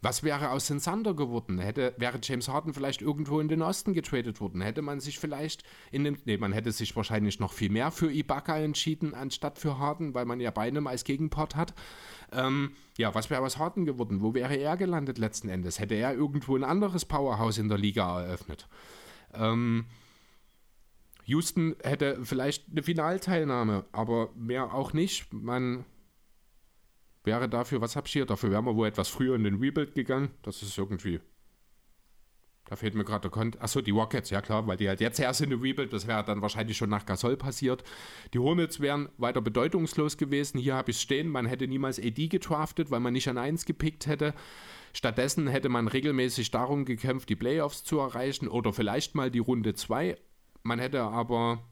Was 0.02 0.24
wäre 0.24 0.50
aus 0.50 0.66
den 0.66 0.80
Sander 0.80 1.14
geworden? 1.14 1.60
Hätte, 1.60 1.94
wäre 1.96 2.18
James 2.20 2.48
Harden 2.48 2.74
vielleicht 2.74 3.02
irgendwo 3.02 3.38
in 3.38 3.46
den 3.46 3.62
Osten 3.62 3.94
getradet 3.94 4.40
worden? 4.40 4.60
Hätte 4.60 4.82
man 4.82 4.98
sich 4.98 5.20
vielleicht 5.20 5.62
in 5.92 6.02
dem, 6.02 6.18
nee, 6.24 6.36
man 6.36 6.52
hätte 6.52 6.72
sich 6.72 6.96
wahrscheinlich 6.96 7.38
noch 7.38 7.52
viel 7.52 7.70
mehr 7.70 7.92
für 7.92 8.10
Ibaka 8.12 8.58
entschieden, 8.58 9.14
anstatt 9.14 9.60
für 9.60 9.78
Harden, 9.78 10.12
weil 10.12 10.24
man 10.24 10.40
ja 10.40 10.50
beide 10.50 10.84
als 10.84 11.04
Gegenpart 11.04 11.54
hat. 11.54 11.72
Ähm, 12.32 12.72
ja, 12.98 13.14
was 13.14 13.30
wäre 13.30 13.42
aus 13.42 13.58
Harden 13.58 13.86
geworden? 13.86 14.22
Wo 14.22 14.34
wäre 14.34 14.56
er 14.56 14.76
gelandet 14.76 15.18
letzten 15.18 15.48
Endes? 15.48 15.78
Hätte 15.78 15.94
er 15.94 16.12
irgendwo 16.14 16.56
ein 16.56 16.64
anderes 16.64 17.04
Powerhouse 17.04 17.58
in 17.58 17.68
der 17.68 17.78
Liga 17.78 18.22
eröffnet? 18.22 18.66
Ähm, 19.34 19.84
Houston 21.26 21.76
hätte 21.84 22.18
vielleicht 22.24 22.64
eine 22.72 22.82
Finalteilnahme, 22.82 23.84
aber 23.92 24.30
mehr 24.34 24.74
auch 24.74 24.92
nicht. 24.92 25.32
Man 25.32 25.84
wäre 27.24 27.48
dafür, 27.48 27.80
was 27.80 27.96
hab 27.96 28.06
ich 28.06 28.12
hier? 28.12 28.26
Dafür 28.26 28.50
wären 28.50 28.64
wir 28.64 28.76
wohl 28.76 28.88
etwas 28.88 29.08
früher 29.08 29.34
in 29.34 29.44
den 29.44 29.56
Rebuild 29.56 29.94
gegangen. 29.94 30.30
Das 30.42 30.62
ist 30.62 30.76
irgendwie. 30.76 31.20
Da 32.66 32.76
fehlt 32.76 32.94
mir 32.94 33.04
gerade 33.04 33.22
der 33.22 33.30
Kont. 33.30 33.60
Achso, 33.60 33.80
die 33.80 33.90
Rockets, 33.90 34.30
ja 34.30 34.40
klar, 34.40 34.66
weil 34.66 34.76
die 34.76 34.88
halt 34.88 35.00
jetzt 35.00 35.20
erst 35.20 35.40
in 35.42 35.50
den 35.50 35.60
Rebuild, 35.60 35.92
das 35.92 36.06
wäre 36.06 36.24
dann 36.24 36.40
wahrscheinlich 36.42 36.76
schon 36.76 36.88
nach 36.88 37.04
Gasol 37.04 37.36
passiert. 37.36 37.84
Die 38.32 38.38
Hornets 38.38 38.80
wären 38.80 39.08
weiter 39.18 39.42
bedeutungslos 39.42 40.16
gewesen. 40.16 40.58
Hier 40.58 40.74
habe 40.74 40.90
ich 40.90 40.96
es 40.96 41.02
stehen, 41.02 41.28
man 41.28 41.44
hätte 41.44 41.66
niemals 41.66 41.98
AD 41.98 42.28
getraftet, 42.28 42.90
weil 42.90 43.00
man 43.00 43.12
nicht 43.12 43.28
an 43.28 43.36
1 43.36 43.66
gepickt 43.66 44.06
hätte. 44.06 44.32
Stattdessen 44.94 45.48
hätte 45.48 45.68
man 45.68 45.88
regelmäßig 45.88 46.50
darum 46.50 46.84
gekämpft, 46.84 47.28
die 47.28 47.36
Playoffs 47.36 47.84
zu 47.84 47.98
erreichen 47.98 48.48
oder 48.48 48.72
vielleicht 48.72 49.14
mal 49.14 49.30
die 49.30 49.38
Runde 49.38 49.74
2. 49.74 50.16
Man 50.62 50.78
hätte 50.78 51.02
aber 51.02 51.62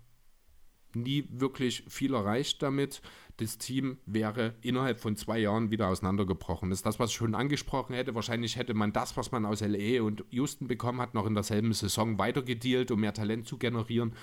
nie 0.94 1.26
wirklich 1.30 1.84
viel 1.88 2.14
erreicht 2.14 2.62
damit. 2.62 3.02
Das 3.38 3.58
Team 3.58 3.98
wäre 4.06 4.54
innerhalb 4.60 5.00
von 5.00 5.16
zwei 5.16 5.38
Jahren 5.38 5.70
wieder 5.70 5.88
auseinandergebrochen. 5.88 6.70
Das 6.70 6.80
ist 6.80 6.86
das, 6.86 6.98
was 6.98 7.10
ich 7.10 7.16
schon 7.16 7.34
angesprochen 7.34 7.94
hätte. 7.94 8.14
Wahrscheinlich 8.14 8.56
hätte 8.56 8.74
man 8.74 8.92
das, 8.92 9.16
was 9.16 9.32
man 9.32 9.46
aus 9.46 9.60
LA 9.60 10.02
und 10.02 10.24
Houston 10.30 10.66
bekommen 10.66 11.00
hat, 11.00 11.14
noch 11.14 11.26
in 11.26 11.34
derselben 11.34 11.72
Saison 11.72 12.18
weitergedealt, 12.18 12.90
um 12.90 13.00
mehr 13.00 13.14
Talent 13.14 13.46
zu 13.46 13.56
generieren. 13.56 14.14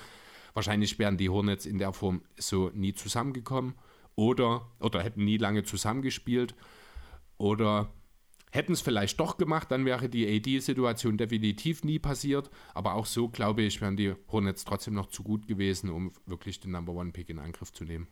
Wahrscheinlich 0.53 0.99
wären 0.99 1.18
die 1.18 1.30
Hornets 1.30 1.65
in 1.65 1.77
der 1.77 1.94
Form 1.94 2.22
so 2.38 2.72
nie 2.73 2.94
zusammengekommen 2.94 3.76
oder, 4.15 4.72
oder 4.80 5.02
hätten 5.03 5.23
nie 5.23 5.38
lange 5.38 5.64
zusammengespielt 5.64 6.56
oder 7.38 7.91
Hätten 8.52 8.72
es 8.72 8.82
vielleicht 8.82 9.19
doch 9.19 9.38
gemacht, 9.38 9.72
dann 9.72 9.86
wäre 9.86 10.07
die 10.07 10.26
AD-Situation 10.26 11.18
definitiv 11.18 11.84
nie 11.84 11.99
passiert. 11.99 12.49
Aber 12.74 12.94
auch 12.94 13.06
so, 13.06 13.28
glaube 13.28 13.61
ich, 13.64 13.82
wären 13.82 13.98
die 13.98 14.15
Hornets 14.32 14.64
trotzdem 14.64 14.94
noch 14.94 15.07
zu 15.07 15.24
gut 15.24 15.48
gewesen, 15.48 15.90
um 15.90 16.14
wirklich 16.26 16.60
den 16.60 16.72
Number 16.72 16.94
One-Pick 16.94 17.30
in 17.30 17.40
Angriff 17.40 17.74
zu 17.74 17.84
nehmen. 17.84 18.07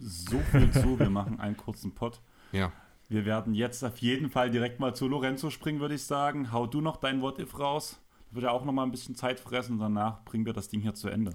So 0.00 0.38
viel 0.52 0.70
zu, 0.70 0.98
wir 0.98 1.10
machen 1.10 1.40
einen 1.40 1.56
kurzen 1.56 1.92
Pot. 1.94 2.20
Ja. 2.52 2.72
Wir 3.08 3.24
werden 3.24 3.54
jetzt 3.54 3.82
auf 3.82 3.98
jeden 3.98 4.30
Fall 4.30 4.50
direkt 4.50 4.80
mal 4.80 4.94
zu 4.94 5.08
Lorenzo 5.08 5.50
springen, 5.50 5.80
würde 5.80 5.94
ich 5.94 6.04
sagen. 6.04 6.52
Hau 6.52 6.66
du 6.66 6.80
noch 6.80 6.96
dein 6.96 7.20
What-If 7.20 7.58
raus. 7.58 8.00
Das 8.26 8.34
wird 8.34 8.44
ja 8.44 8.50
auch 8.50 8.64
noch 8.64 8.72
mal 8.72 8.84
ein 8.84 8.90
bisschen 8.90 9.16
Zeit 9.16 9.40
fressen. 9.40 9.78
Danach 9.78 10.24
bringen 10.24 10.46
wir 10.46 10.52
das 10.52 10.68
Ding 10.68 10.82
hier 10.82 10.94
zu 10.94 11.08
Ende. 11.08 11.32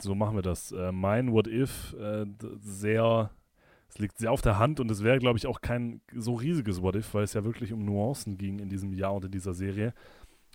So 0.00 0.14
machen 0.14 0.36
wir 0.36 0.42
das. 0.42 0.72
Äh, 0.72 0.92
mein 0.92 1.32
What-If, 1.32 1.94
äh, 1.94 2.26
sehr 2.60 3.30
es 3.88 3.98
liegt 3.98 4.18
sehr 4.18 4.32
auf 4.32 4.42
der 4.42 4.58
Hand 4.58 4.80
und 4.80 4.90
es 4.90 5.02
wäre, 5.02 5.18
glaube 5.18 5.38
ich, 5.38 5.46
auch 5.46 5.60
kein 5.60 6.00
so 6.14 6.34
riesiges 6.34 6.82
What-If, 6.82 7.14
weil 7.14 7.24
es 7.24 7.32
ja 7.32 7.44
wirklich 7.44 7.72
um 7.72 7.84
Nuancen 7.84 8.36
ging 8.36 8.58
in 8.58 8.68
diesem 8.68 8.92
Jahr 8.92 9.14
und 9.14 9.24
in 9.24 9.30
dieser 9.30 9.54
Serie. 9.54 9.94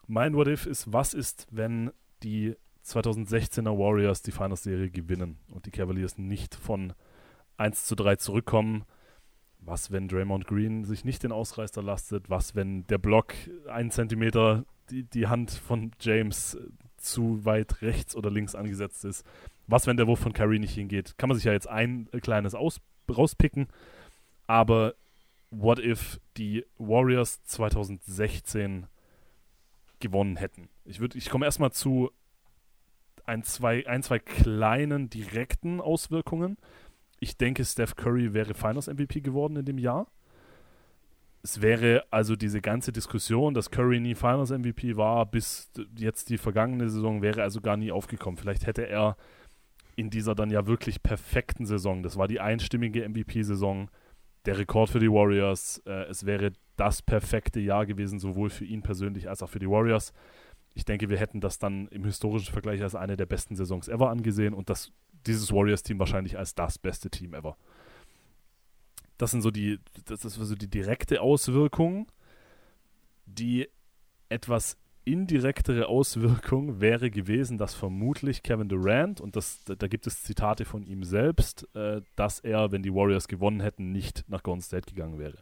Mein 0.07 0.35
What-If 0.35 0.65
ist, 0.65 0.93
was 0.93 1.13
ist, 1.13 1.47
wenn 1.49 1.91
die 2.21 2.55
2016er 2.85 3.77
Warriors 3.77 4.21
die 4.21 4.31
Finals-Serie 4.31 4.91
gewinnen 4.91 5.37
und 5.49 5.65
die 5.65 5.71
Cavaliers 5.71 6.17
nicht 6.17 6.53
von 6.53 6.93
1 7.57 7.85
zu 7.85 7.95
3 7.95 8.17
zurückkommen? 8.17 8.83
Was, 9.59 9.91
wenn 9.91 10.09
Draymond 10.09 10.45
Green 10.45 10.83
sich 10.83 11.05
nicht 11.05 11.23
den 11.23 11.31
Ausreißer 11.31 11.81
lastet? 11.81 12.29
Was, 12.29 12.53
wenn 12.53 12.85
der 12.87 12.97
Block 12.97 13.33
einen 13.67 13.91
Zentimeter 13.91 14.65
die, 14.89 15.03
die 15.03 15.27
Hand 15.27 15.51
von 15.51 15.91
James 15.99 16.57
zu 16.97 17.45
weit 17.45 17.81
rechts 17.81 18.15
oder 18.15 18.29
links 18.29 18.55
angesetzt 18.55 19.05
ist? 19.05 19.25
Was, 19.65 19.87
wenn 19.87 19.97
der 19.97 20.07
Wurf 20.07 20.19
von 20.19 20.33
Kyrie 20.33 20.59
nicht 20.59 20.73
hingeht? 20.73 21.17
Kann 21.17 21.29
man 21.29 21.37
sich 21.37 21.45
ja 21.45 21.53
jetzt 21.53 21.69
ein 21.69 22.09
kleines 22.21 22.53
aus 22.53 22.81
rauspicken. 23.09 23.67
Aber 24.47 24.95
what 25.51 25.79
if 25.79 26.19
die 26.37 26.65
Warriors 26.77 27.43
2016 27.43 28.87
gewonnen 29.99 30.37
hätten? 30.37 30.69
Ich, 30.85 31.01
ich 31.01 31.29
komme 31.29 31.45
erstmal 31.45 31.71
zu 31.71 32.11
ein 33.25 33.43
zwei, 33.43 33.87
ein, 33.87 34.03
zwei 34.03 34.19
kleinen 34.19 35.09
direkten 35.09 35.79
Auswirkungen. 35.79 36.57
Ich 37.19 37.37
denke, 37.37 37.63
Steph 37.63 37.95
Curry 37.95 38.33
wäre 38.33 38.53
Finals 38.53 38.87
MVP 38.87 39.21
geworden 39.21 39.55
in 39.55 39.65
dem 39.65 39.77
Jahr. 39.77 40.07
Es 41.41 41.61
wäre 41.61 42.05
also 42.09 42.35
diese 42.35 42.61
ganze 42.61 42.91
Diskussion, 42.91 43.53
dass 43.53 43.69
Curry 43.69 43.99
nie 43.99 44.15
Finals 44.15 44.49
MVP 44.49 44.95
war, 44.95 45.25
bis 45.25 45.69
jetzt 45.97 46.29
die 46.29 46.37
vergangene 46.37 46.89
Saison, 46.89 47.21
wäre 47.21 47.43
also 47.43 47.59
gar 47.61 47.77
nie 47.77 47.91
aufgekommen. 47.91 48.37
Vielleicht 48.37 48.65
hätte 48.65 48.87
er 48.87 49.17
in 49.95 50.09
dieser 50.09 50.35
dann 50.35 50.49
ja 50.49 50.65
wirklich 50.67 51.03
perfekten 51.03 51.65
Saison. 51.65 52.03
Das 52.03 52.17
war 52.17 52.27
die 52.27 52.39
einstimmige 52.39 53.07
MVP-Saison, 53.07 53.89
der 54.45 54.57
Rekord 54.57 54.89
für 54.89 54.99
die 54.99 55.11
Warriors. 55.11 55.81
Äh, 55.85 56.05
es 56.09 56.25
wäre 56.25 56.51
das 56.75 57.01
perfekte 57.01 57.59
Jahr 57.59 57.85
gewesen, 57.85 58.19
sowohl 58.19 58.49
für 58.49 58.65
ihn 58.65 58.81
persönlich 58.81 59.29
als 59.29 59.43
auch 59.43 59.49
für 59.49 59.59
die 59.59 59.69
Warriors. 59.69 60.13
Ich 60.73 60.85
denke, 60.85 61.09
wir 61.09 61.17
hätten 61.17 61.39
das 61.39 61.59
dann 61.59 61.87
im 61.89 62.03
historischen 62.03 62.51
Vergleich 62.51 62.81
als 62.81 62.95
eine 62.95 63.15
der 63.15 63.27
besten 63.27 63.55
Saisons 63.55 63.87
ever 63.87 64.09
angesehen 64.09 64.53
und 64.53 64.69
das, 64.69 64.91
dieses 65.27 65.51
Warriors-Team 65.51 65.99
wahrscheinlich 65.99 66.37
als 66.37 66.55
das 66.55 66.79
beste 66.79 67.09
Team 67.09 67.33
ever. 67.33 67.55
Das 69.17 69.31
sind 69.31 69.41
so 69.41 69.51
die, 69.51 69.79
das 70.05 70.25
ist 70.25 70.33
so 70.33 70.55
die 70.55 70.69
direkte 70.69 71.21
Auswirkung, 71.21 72.11
die 73.25 73.69
etwas 74.29 74.77
indirektere 75.05 75.87
Auswirkung 75.87 76.79
wäre 76.79 77.11
gewesen, 77.11 77.57
dass 77.57 77.73
vermutlich 77.73 78.43
Kevin 78.43 78.69
Durant, 78.69 79.21
und 79.21 79.35
das, 79.35 79.63
da, 79.65 79.87
gibt 79.87 80.07
es 80.07 80.23
Zitate 80.23 80.65
von 80.65 80.83
ihm 80.83 81.03
selbst, 81.03 81.67
äh, 81.75 82.01
dass 82.15 82.39
er, 82.39 82.71
wenn 82.71 82.83
die 82.83 82.93
Warriors 82.93 83.27
gewonnen 83.27 83.59
hätten, 83.59 83.91
nicht 83.91 84.25
nach 84.27 84.43
Golden 84.43 84.61
State 84.61 84.89
gegangen 84.89 85.19
wäre. 85.19 85.37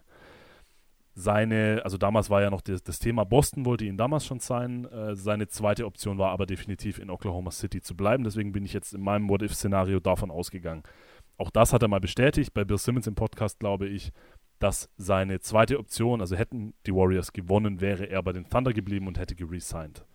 Seine, 1.14 1.82
also 1.84 1.98
damals 1.98 2.30
war 2.30 2.42
ja 2.42 2.50
noch 2.50 2.62
das, 2.62 2.84
das 2.84 3.00
Thema, 3.00 3.26
Boston 3.26 3.66
wollte 3.66 3.86
ihn 3.86 3.98
damals 3.98 4.26
schon 4.26 4.40
sein. 4.40 4.86
Äh, 4.86 5.16
seine 5.16 5.48
zweite 5.48 5.86
Option 5.86 6.18
war 6.18 6.32
aber 6.32 6.46
definitiv 6.46 7.00
in 7.00 7.10
Oklahoma 7.10 7.52
City 7.52 7.82
zu 7.82 7.96
bleiben. 7.96 8.24
Deswegen 8.24 8.54
bin 8.54 8.64
ich 8.64 8.74
jetzt 8.74 8.94
in 8.94 9.02
meinem 9.02 9.30
What-If-Szenario 9.30 10.00
davon 10.00 10.32
ausgegangen. 10.32 10.84
Auch 11.38 11.50
das 11.50 11.74
hat 11.74 11.82
er 11.82 11.88
mal 11.88 12.00
bestätigt 12.00 12.54
bei 12.54 12.64
Bill 12.64 12.78
Simmons 12.78 13.08
im 13.08 13.16
Podcast, 13.16 13.60
glaube 13.60 13.88
ich 13.88 14.12
dass 14.62 14.90
seine 14.96 15.40
zweite 15.40 15.80
Option, 15.80 16.22
also 16.22 16.36
hätten 16.36 16.74
die 16.86 16.94
Warriors 16.94 17.34
gewonnen, 17.34 17.82
wäre 17.82 18.06
er 18.06 18.22
bei 18.22 18.32
den 18.32 18.48
Thunder 18.48 18.74
geblieben 18.74 19.08
und 19.08 19.18
hätte 19.18 19.36
geresigned. 19.36 20.06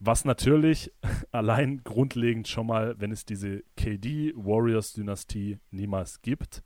Was 0.00 0.24
natürlich 0.24 0.90
allein 1.32 1.82
grundlegend 1.84 2.48
schon 2.48 2.66
mal, 2.66 2.94
wenn 2.98 3.12
es 3.12 3.24
diese 3.24 3.62
KD-Warriors-Dynastie 3.76 5.58
niemals 5.70 6.22
gibt, 6.22 6.62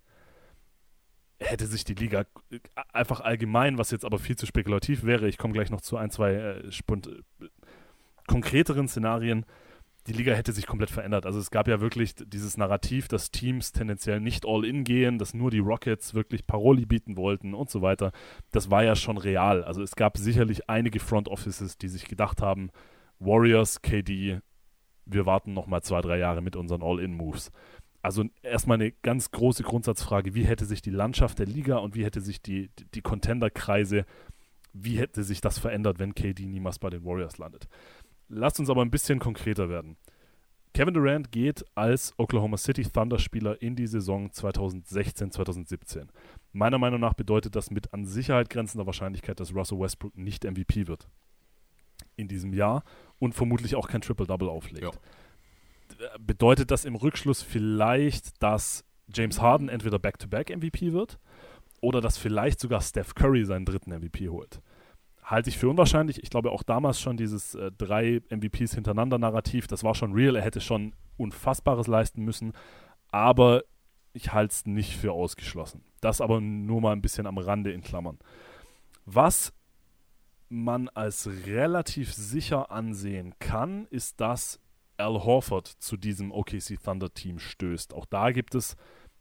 hätte 1.41 1.67
sich 1.67 1.85
die 1.85 1.95
Liga 1.95 2.25
einfach 2.93 3.21
allgemein, 3.21 3.79
was 3.79 3.91
jetzt 3.91 4.05
aber 4.05 4.19
viel 4.19 4.37
zu 4.37 4.47
spekulativ 4.47 5.05
wäre, 5.05 5.29
ich 5.29 5.39
komme 5.39 5.55
gleich 5.55 5.71
noch 5.71 5.81
zu 5.81 5.97
ein, 5.97 6.11
zwei 6.11 6.35
äh, 6.35 6.71
konkreteren 8.27 8.89
Szenarien, 8.89 9.45
die 10.09 10.15
Liga 10.15 10.33
hätte 10.33 10.53
sich 10.53 10.67
komplett 10.67 10.91
verändert. 10.91 11.27
Also 11.27 11.39
es 11.39 11.51
gab 11.51 11.69
ja 11.69 11.81
wirklich 11.81 12.15
dieses 12.15 12.57
Narrativ, 12.57 13.09
dass 13.09 13.31
Teams 13.31 13.73
tendenziell 13.73 14.21
nicht 14.21 14.47
all 14.47 14.65
in 14.65 14.85
gehen, 14.85 15.19
dass 15.19 15.35
nur 15.35 15.51
die 15.51 15.59
Rockets 15.59 16.15
wirklich 16.15 16.47
Paroli 16.47 16.87
bieten 16.87 17.17
wollten 17.17 17.53
und 17.53 17.69
so 17.69 17.83
weiter. 17.83 18.13
Das 18.51 18.71
war 18.71 18.83
ja 18.83 18.97
schon 18.97 19.19
real. 19.19 19.63
Also 19.63 19.83
es 19.83 19.97
gab 19.97 20.17
sicherlich 20.17 20.69
einige 20.71 20.99
Front 20.99 21.29
Offices, 21.29 21.77
die 21.77 21.89
sich 21.89 22.07
gedacht 22.07 22.41
haben, 22.41 22.71
Warriors, 23.19 23.83
KD, 23.83 24.41
wir 25.05 25.27
warten 25.27 25.53
noch 25.53 25.67
mal 25.67 25.83
zwei, 25.83 26.01
drei 26.01 26.19
Jahre 26.19 26.41
mit 26.41 26.57
unseren 26.57 26.83
All-in-Moves. 26.83 27.51
Also 28.01 28.25
erstmal 28.43 28.77
eine 28.77 28.93
ganz 28.93 29.31
große 29.31 29.63
Grundsatzfrage, 29.63 30.35
wie 30.35 30.45
hätte 30.45 30.65
sich 30.65 30.81
die 30.81 30.91
Landschaft 30.91 31.39
der 31.39 31.47
Liga 31.47 31.79
und 31.79 31.95
wie 31.95 32.05
hätte 32.05 32.21
sich 32.21 32.41
die, 32.41 32.71
die 32.95 33.03
Contender-Kreise, 33.03 34.05
wie 34.73 34.99
hätte 34.99 35.25
sich 35.25 35.41
das 35.41 35.59
verändert, 35.59 35.99
wenn 35.99 36.15
KD 36.15 36.47
niemals 36.47 36.79
bei 36.79 36.91
den 36.91 37.05
Warriors 37.05 37.39
landet? 37.39 37.69
Lasst 38.29 38.61
uns 38.61 38.71
aber 38.71 38.83
ein 38.83 38.91
bisschen 38.91 39.19
konkreter 39.19 39.69
werden. 39.69 39.97
Kevin 40.75 40.95
Durant 40.95 41.33
geht 41.33 41.65
als 41.75 42.13
Oklahoma 42.19 42.57
City 42.57 42.83
Thunder-Spieler 42.83 43.61
in 43.61 43.75
die 43.75 43.87
Saison 43.87 44.29
2016-2017. 44.31 46.09
Meiner 46.53 46.79
Meinung 46.79 47.01
nach 47.01 47.15
bedeutet 47.15 47.57
das 47.57 47.71
mit 47.71 47.93
an 47.93 48.05
Sicherheit 48.05 48.51
grenzender 48.51 48.87
Wahrscheinlichkeit, 48.87 49.41
dass 49.41 49.55
Russell 49.55 49.81
Westbrook 49.81 50.17
nicht 50.17 50.45
MVP 50.45 50.87
wird 50.87 51.09
in 52.17 52.29
diesem 52.29 52.53
Jahr 52.53 52.85
und 53.19 53.35
vermutlich 53.35 53.75
auch 53.75 53.89
kein 53.89 54.03
Triple-Double 54.03 54.49
auflegt. 54.49 54.85
Ja. 54.85 56.11
bedeutet 56.21 56.71
das 56.71 56.85
im 56.85 56.95
Rückschluss 56.95 57.43
vielleicht, 57.43 58.41
dass 58.43 58.85
James 59.13 59.41
Harden 59.41 59.69
entweder 59.69 59.99
Back-to-Back-MVP 59.99 60.93
wird 60.93 61.19
oder 61.81 62.01
dass 62.01 62.19
vielleicht 62.19 62.61
sogar 62.61 62.81
Steph 62.83 63.15
Curry 63.15 63.45
seinen 63.45 63.65
dritten 63.65 63.91
MVP 63.91 64.29
holt. 64.29 64.61
Halte 65.29 65.51
ich 65.51 65.59
für 65.59 65.69
unwahrscheinlich. 65.69 66.23
Ich 66.23 66.31
glaube 66.31 66.51
auch 66.51 66.63
damals 66.63 66.99
schon 66.99 67.19
dieses 67.19 67.55
äh, 67.55 67.71
drei 67.71 68.23
MVPs 68.31 68.75
hintereinander 68.75 69.19
Narrativ, 69.19 69.67
das 69.67 69.85
war 69.85 69.95
schon 69.95 70.15
real. 70.15 70.37
Er 70.37 70.43
hätte 70.43 70.63
schon 70.63 70.95
Unfassbares 71.19 71.87
leisten 71.87 72.25
müssen. 72.25 72.55
Aber 73.11 73.65
ich 74.15 74.33
halte 74.33 74.53
es 74.53 74.65
nicht 74.65 74.97
für 74.97 75.13
ausgeschlossen. 75.13 75.85
Das 76.01 76.23
aber 76.23 76.41
nur 76.41 76.81
mal 76.81 76.93
ein 76.93 77.03
bisschen 77.03 77.27
am 77.27 77.37
Rande 77.37 77.73
in 77.73 77.83
Klammern. 77.83 78.19
Was 79.05 79.53
man 80.49 80.89
als 80.89 81.29
relativ 81.45 82.15
sicher 82.15 82.71
ansehen 82.71 83.35
kann, 83.39 83.87
ist, 83.91 84.23
dass 84.23 84.61
Al 84.97 85.25
Horford 85.25 85.67
zu 85.67 85.99
diesem 85.99 86.33
OKC 86.33 86.83
Thunder 86.83 87.13
Team 87.13 87.39
stößt. 87.39 87.93
Auch 87.93 88.07
da 88.07 88.31
gibt 88.31 88.55
es 88.55 88.77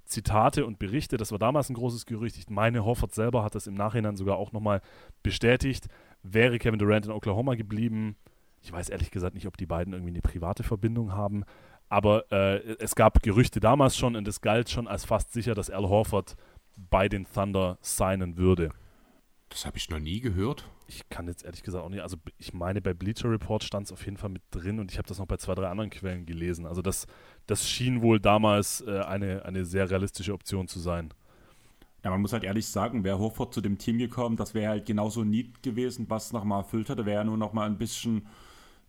Zitate 0.07 0.65
und 0.65 0.79
Berichte. 0.79 1.17
Das 1.17 1.31
war 1.31 1.39
damals 1.39 1.69
ein 1.69 1.75
großes 1.75 2.05
Gerücht. 2.05 2.37
Ich 2.37 2.49
meine, 2.49 2.83
Horford 2.85 3.13
selber 3.13 3.43
hat 3.43 3.55
das 3.55 3.67
im 3.67 3.75
Nachhinein 3.75 4.15
sogar 4.15 4.37
auch 4.37 4.51
nochmal 4.51 4.81
bestätigt. 5.23 5.87
Wäre 6.23 6.59
Kevin 6.59 6.79
Durant 6.79 7.05
in 7.05 7.11
Oklahoma 7.11 7.55
geblieben, 7.55 8.15
ich 8.61 8.71
weiß 8.71 8.89
ehrlich 8.89 9.11
gesagt 9.11 9.35
nicht, 9.35 9.47
ob 9.47 9.57
die 9.57 9.65
beiden 9.65 9.93
irgendwie 9.93 10.11
eine 10.11 10.21
private 10.21 10.63
Verbindung 10.63 11.13
haben, 11.13 11.43
aber 11.89 12.29
äh, 12.31 12.75
es 12.79 12.95
gab 12.95 13.21
Gerüchte 13.23 13.59
damals 13.59 13.95
schon 13.95 14.15
und 14.15 14.27
es 14.27 14.41
galt 14.41 14.69
schon 14.69 14.87
als 14.87 15.05
fast 15.05 15.31
sicher, 15.31 15.55
dass 15.55 15.69
Al 15.69 15.87
Horford 15.87 16.35
bei 16.75 17.07
den 17.07 17.25
Thunder 17.25 17.77
signen 17.81 18.37
würde. 18.37 18.71
Das 19.49 19.65
habe 19.65 19.77
ich 19.77 19.89
noch 19.89 19.99
nie 19.99 20.19
gehört. 20.19 20.69
Ich 20.87 21.07
kann 21.09 21.27
jetzt 21.27 21.45
ehrlich 21.45 21.63
gesagt 21.63 21.83
auch 21.83 21.89
nicht. 21.89 22.01
Also 22.01 22.17
ich 22.37 22.53
meine, 22.53 22.81
bei 22.81 22.93
Bleacher 22.93 23.29
Report 23.29 23.63
stand 23.63 23.85
es 23.85 23.93
auf 23.93 24.03
jeden 24.03 24.17
Fall 24.17 24.29
mit 24.29 24.41
drin 24.51 24.79
und 24.79 24.91
ich 24.91 24.97
habe 24.97 25.07
das 25.07 25.19
noch 25.19 25.25
bei 25.25 25.37
zwei, 25.37 25.55
drei 25.55 25.69
anderen 25.69 25.89
Quellen 25.89 26.25
gelesen. 26.25 26.65
Also 26.65 26.81
das, 26.81 27.07
das 27.47 27.67
schien 27.67 28.01
wohl 28.01 28.19
damals 28.19 28.81
äh, 28.81 28.99
eine, 28.99 29.45
eine 29.45 29.65
sehr 29.65 29.89
realistische 29.89 30.33
Option 30.33 30.67
zu 30.67 30.79
sein. 30.79 31.13
Ja, 32.03 32.11
man 32.11 32.21
muss 32.21 32.33
halt 32.33 32.43
ehrlich 32.43 32.67
sagen, 32.67 33.03
wäre 33.03 33.19
Horford 33.19 33.53
zu 33.53 33.61
dem 33.61 33.77
Team 33.77 33.97
gekommen, 33.97 34.37
das 34.37 34.53
wäre 34.53 34.69
halt 34.69 34.85
genauso 34.85 35.23
Need 35.23 35.63
gewesen, 35.63 36.05
was 36.09 36.31
nochmal 36.31 36.59
erfüllt 36.59 36.89
hatte, 36.89 37.05
wäre 37.05 37.25
nur 37.25 37.37
nochmal 37.37 37.67
ein 37.67 37.77
bisschen 37.77 38.27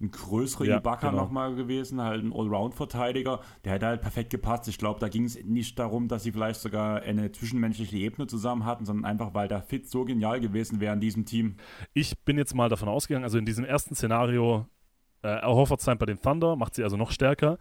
ein 0.01 0.11
größerer 0.11 0.65
ja, 0.65 0.77
Ibaka 0.79 1.11
genau. 1.11 1.23
nochmal 1.23 1.55
gewesen, 1.55 2.01
halt 2.01 2.23
ein 2.23 2.33
Allround-Verteidiger. 2.33 3.41
Der 3.65 3.73
hätte 3.73 3.87
halt 3.87 4.01
perfekt 4.01 4.31
gepasst. 4.31 4.69
Ich 4.69 4.79
glaube, 4.79 5.01
da 5.01 5.09
ging 5.09 5.25
es 5.25 5.43
nicht 5.45 5.79
darum, 5.79 6.07
dass 6.07 6.23
sie 6.23 6.33
vielleicht 6.33 6.61
sogar 6.61 7.03
eine 7.03 7.33
zwischenmenschliche 7.33 7.97
Ebene 7.97 8.29
zusammen 8.29 8.65
hatten, 8.65 8.85
sondern 8.85 9.05
einfach, 9.05 9.35
weil 9.35 9.49
der 9.49 9.63
Fit 9.63 9.89
so 9.89 10.05
genial 10.05 10.41
gewesen 10.41 10.81
wäre 10.81 10.95
in 10.95 11.01
diesem 11.01 11.25
Team. 11.25 11.57
Ich 11.95 12.17
bin 12.21 12.39
jetzt 12.39 12.55
mal 12.55 12.69
davon 12.69 12.89
ausgegangen, 12.89 13.25
also 13.25 13.39
in 13.39 13.45
diesem 13.45 13.65
ersten 13.65 13.95
Szenario, 13.97 14.67
äh, 15.23 15.43
Horford 15.43 15.81
sein 15.81 15.99
bei 15.99 16.07
den 16.07 16.21
Thunder, 16.21 16.55
macht 16.55 16.77
sie 16.77 16.85
also 16.85 16.97
noch 16.97 17.11
stärker. 17.11 17.59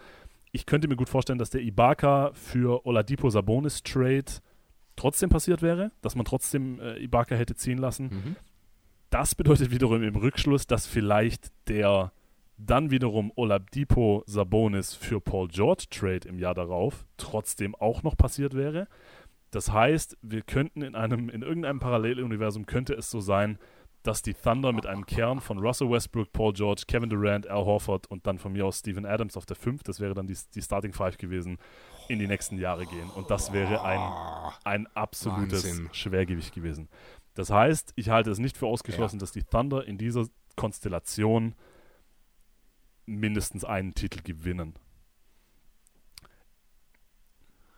Ich 0.57 0.65
könnte 0.65 0.87
mir 0.87 0.95
gut 0.95 1.07
vorstellen, 1.07 1.37
dass 1.37 1.51
der 1.51 1.61
Ibaka 1.61 2.31
für 2.33 2.83
Oladipo 2.87 3.29
Sabonis 3.29 3.83
Trade 3.83 4.25
trotzdem 4.95 5.29
passiert 5.29 5.61
wäre, 5.61 5.91
dass 6.01 6.15
man 6.15 6.25
trotzdem 6.25 6.79
äh, 6.79 6.97
Ibaka 6.97 7.35
hätte 7.35 7.53
ziehen 7.53 7.77
lassen. 7.77 8.05
Mhm. 8.05 8.35
Das 9.11 9.35
bedeutet 9.35 9.69
wiederum 9.69 10.01
im 10.01 10.15
Rückschluss, 10.15 10.65
dass 10.65 10.87
vielleicht 10.87 11.51
der 11.67 12.11
dann 12.57 12.89
wiederum 12.89 13.31
Oladipo 13.35 14.23
Sabonis 14.25 14.95
für 14.95 15.21
Paul 15.21 15.47
George 15.47 15.85
Trade 15.91 16.27
im 16.27 16.39
Jahr 16.39 16.55
darauf 16.55 17.05
trotzdem 17.17 17.75
auch 17.75 18.01
noch 18.01 18.17
passiert 18.17 18.55
wäre. 18.55 18.87
Das 19.51 19.71
heißt, 19.71 20.17
wir 20.23 20.41
könnten 20.41 20.81
in 20.81 20.95
einem, 20.95 21.29
in 21.29 21.43
irgendeinem 21.43 21.79
Paralleluniversum 21.79 22.65
könnte 22.65 22.95
es 22.95 23.11
so 23.11 23.19
sein, 23.19 23.59
dass 24.03 24.21
die 24.21 24.33
Thunder 24.33 24.71
mit 24.71 24.85
einem 24.85 25.05
Kern 25.05 25.41
von 25.41 25.57
Russell 25.59 25.89
Westbrook, 25.89 26.31
Paul 26.31 26.53
George, 26.53 26.83
Kevin 26.87 27.09
Durant, 27.09 27.47
Al 27.47 27.65
Horford 27.65 28.07
und 28.07 28.25
dann 28.25 28.39
von 28.39 28.53
mir 28.53 28.65
aus 28.65 28.79
Steven 28.79 29.05
Adams 29.05 29.35
auf 29.35 29.45
der 29.45 29.55
5, 29.55 29.83
das 29.83 29.99
wäre 29.99 30.13
dann 30.13 30.27
die, 30.27 30.37
die 30.55 30.61
Starting 30.61 30.93
Five 30.93 31.17
gewesen, 31.17 31.57
in 32.07 32.19
die 32.19 32.27
nächsten 32.27 32.57
Jahre 32.57 32.85
gehen. 32.85 33.09
Und 33.09 33.29
das 33.29 33.51
wäre 33.51 33.83
ein, 33.83 33.99
ein 34.63 34.87
absolutes 34.95 35.65
Wahnsinn. 35.65 35.89
Schwergewicht 35.91 36.53
gewesen. 36.53 36.87
Das 37.33 37.49
heißt, 37.49 37.93
ich 37.95 38.09
halte 38.09 38.31
es 38.31 38.39
nicht 38.39 38.57
für 38.57 38.67
ausgeschlossen, 38.67 39.17
ja. 39.17 39.19
dass 39.19 39.31
die 39.31 39.43
Thunder 39.43 39.85
in 39.85 39.97
dieser 39.97 40.25
Konstellation 40.55 41.53
mindestens 43.05 43.63
einen 43.63 43.93
Titel 43.93 44.21
gewinnen. 44.23 44.73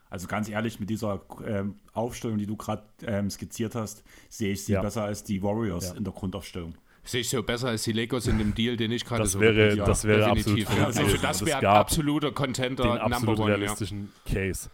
Also 0.09 0.27
ganz 0.27 0.49
ehrlich, 0.49 0.79
mit 0.79 0.89
dieser 0.89 1.21
ähm, 1.45 1.75
Aufstellung, 1.93 2.37
die 2.37 2.47
du 2.47 2.55
gerade 2.55 2.83
ähm, 3.05 3.29
skizziert 3.29 3.75
hast, 3.75 4.03
sehe 4.29 4.53
ich 4.53 4.65
sie 4.65 4.73
ja. 4.73 4.81
besser 4.81 5.03
als 5.03 5.23
die 5.23 5.43
Warriors 5.43 5.89
ja. 5.89 5.95
in 5.95 6.03
der 6.03 6.13
Grundaufstellung. 6.13 6.75
Sehe 7.03 7.21
ich 7.21 7.29
so 7.29 7.41
besser 7.43 7.69
als 7.69 7.83
die 7.83 7.91
Lakers 7.93 8.27
in 8.27 8.37
dem 8.37 8.53
Deal, 8.53 8.75
den 8.75 8.91
ich 8.91 9.05
gerade 9.05 9.25
so 9.25 9.39
wäre, 9.39 9.75
ja, 9.75 9.85
Das 9.85 10.05
wäre 10.05 10.33
definitiv. 10.33 10.69
absolut 10.69 10.79
ja. 10.79 10.85
Also 10.85 11.17
das 11.17 11.45
wäre 11.45 11.69
absoluter 11.69 12.31
Contender, 12.31 12.83
den 12.83 12.97
absolut 12.97 13.39
one, 13.39 13.49
realistischen 13.49 14.11
Case. 14.25 14.69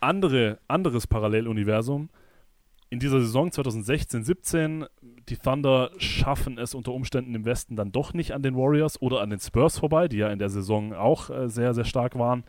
Andere, 0.00 0.58
anderes 0.68 1.06
Paralleluniversum 1.06 2.08
in 2.94 3.00
dieser 3.00 3.20
Saison 3.20 3.48
2016-17, 3.48 4.86
die 5.28 5.36
Thunder 5.36 5.90
schaffen 5.98 6.58
es 6.58 6.74
unter 6.74 6.92
Umständen 6.92 7.34
im 7.34 7.44
Westen 7.44 7.74
dann 7.74 7.90
doch 7.90 8.14
nicht 8.14 8.32
an 8.32 8.42
den 8.42 8.54
Warriors 8.54 9.02
oder 9.02 9.20
an 9.20 9.30
den 9.30 9.40
Spurs 9.40 9.78
vorbei, 9.80 10.06
die 10.06 10.18
ja 10.18 10.28
in 10.28 10.38
der 10.38 10.48
Saison 10.48 10.92
auch 10.92 11.28
äh, 11.28 11.48
sehr, 11.48 11.74
sehr 11.74 11.84
stark 11.84 12.16
waren, 12.16 12.44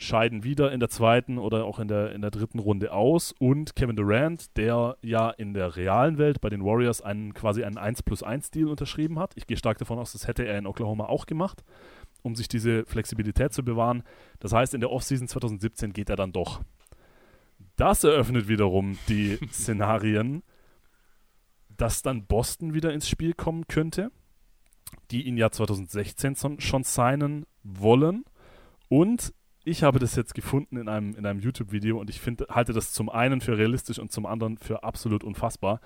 scheiden 0.00 0.44
wieder 0.44 0.72
in 0.72 0.80
der 0.80 0.88
zweiten 0.88 1.36
oder 1.36 1.64
auch 1.64 1.78
in 1.78 1.86
der, 1.86 2.12
in 2.12 2.22
der 2.22 2.30
dritten 2.30 2.58
Runde 2.58 2.92
aus 2.92 3.34
und 3.38 3.76
Kevin 3.76 3.96
Durant, 3.96 4.56
der 4.56 4.96
ja 5.02 5.28
in 5.30 5.52
der 5.52 5.76
realen 5.76 6.16
Welt 6.16 6.40
bei 6.40 6.48
den 6.48 6.64
Warriors 6.64 7.02
einen 7.02 7.34
quasi 7.34 7.64
einen 7.64 7.76
1 7.76 8.02
plus 8.02 8.22
1 8.22 8.50
Deal 8.50 8.68
unterschrieben 8.68 9.18
hat. 9.18 9.32
Ich 9.36 9.46
gehe 9.46 9.58
stark 9.58 9.76
davon 9.76 9.98
aus, 9.98 10.12
das 10.12 10.26
hätte 10.26 10.46
er 10.46 10.58
in 10.58 10.66
Oklahoma 10.66 11.04
auch 11.04 11.26
gemacht, 11.26 11.62
um 12.22 12.34
sich 12.34 12.48
diese 12.48 12.86
Flexibilität 12.86 13.52
zu 13.52 13.62
bewahren. 13.62 14.02
Das 14.38 14.54
heißt, 14.54 14.72
in 14.72 14.80
der 14.80 14.90
Offseason 14.90 15.28
2017 15.28 15.92
geht 15.92 16.08
er 16.08 16.16
dann 16.16 16.32
doch 16.32 16.62
das 17.76 18.02
eröffnet 18.02 18.48
wiederum 18.48 18.98
die 19.08 19.38
Szenarien, 19.52 20.42
dass 21.76 22.00
dann 22.00 22.24
Boston 22.24 22.72
wieder 22.72 22.92
ins 22.94 23.08
Spiel 23.08 23.34
kommen 23.34 23.66
könnte, 23.68 24.10
die 25.10 25.26
ihn 25.26 25.36
ja 25.36 25.50
2016 25.50 26.58
schon 26.58 26.84
signen 26.84 27.44
wollen. 27.62 28.24
Und 28.88 29.34
ich 29.70 29.82
habe 29.82 29.98
das 29.98 30.16
jetzt 30.16 30.34
gefunden 30.34 30.76
in 30.76 30.88
einem, 30.88 31.14
in 31.14 31.24
einem 31.24 31.40
YouTube-Video 31.40 31.98
und 31.98 32.10
ich 32.10 32.20
find, 32.20 32.44
halte 32.50 32.72
das 32.72 32.92
zum 32.92 33.08
einen 33.08 33.40
für 33.40 33.56
realistisch 33.56 33.98
und 33.98 34.10
zum 34.10 34.26
anderen 34.26 34.58
für 34.58 34.82
absolut 34.82 35.24
unfassbar, 35.24 35.80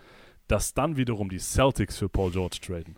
dass 0.49 0.75
dann 0.75 0.97
wiederum 0.97 1.29
die 1.29 1.39
Celtics 1.39 1.99
für 1.99 2.09
Paul 2.09 2.31
George 2.31 2.59
traden. 2.61 2.97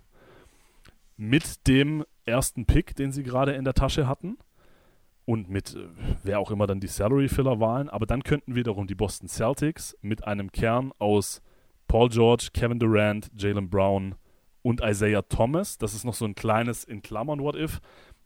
Mit 1.16 1.66
dem 1.66 2.04
ersten 2.24 2.66
Pick, 2.66 2.94
den 2.94 3.12
sie 3.12 3.22
gerade 3.22 3.52
in 3.52 3.64
der 3.64 3.74
Tasche 3.74 4.06
hatten 4.06 4.38
und 5.24 5.50
mit 5.50 5.74
äh, 5.74 5.88
wer 6.22 6.38
auch 6.38 6.50
immer 6.50 6.66
dann 6.66 6.80
die 6.80 6.86
Salary 6.86 7.28
Filler 7.28 7.58
waren, 7.58 7.88
aber 7.88 8.06
dann 8.06 8.22
könnten 8.22 8.54
wiederum 8.54 8.86
die 8.86 8.94
Boston 8.94 9.28
Celtics 9.28 9.96
mit 10.02 10.24
einem 10.26 10.52
Kern 10.52 10.92
aus 10.98 11.42
Paul 11.88 12.08
George, 12.08 12.48
Kevin 12.52 12.78
Durant, 12.78 13.30
Jalen 13.36 13.68
Brown 13.68 14.14
und 14.62 14.80
Isaiah 14.82 15.22
Thomas, 15.22 15.78
das 15.78 15.94
ist 15.94 16.04
noch 16.04 16.14
so 16.14 16.24
ein 16.24 16.34
kleines 16.34 16.84
in 16.84 17.02
Klammern 17.02 17.40
What 17.40 17.56
If. 17.56 17.80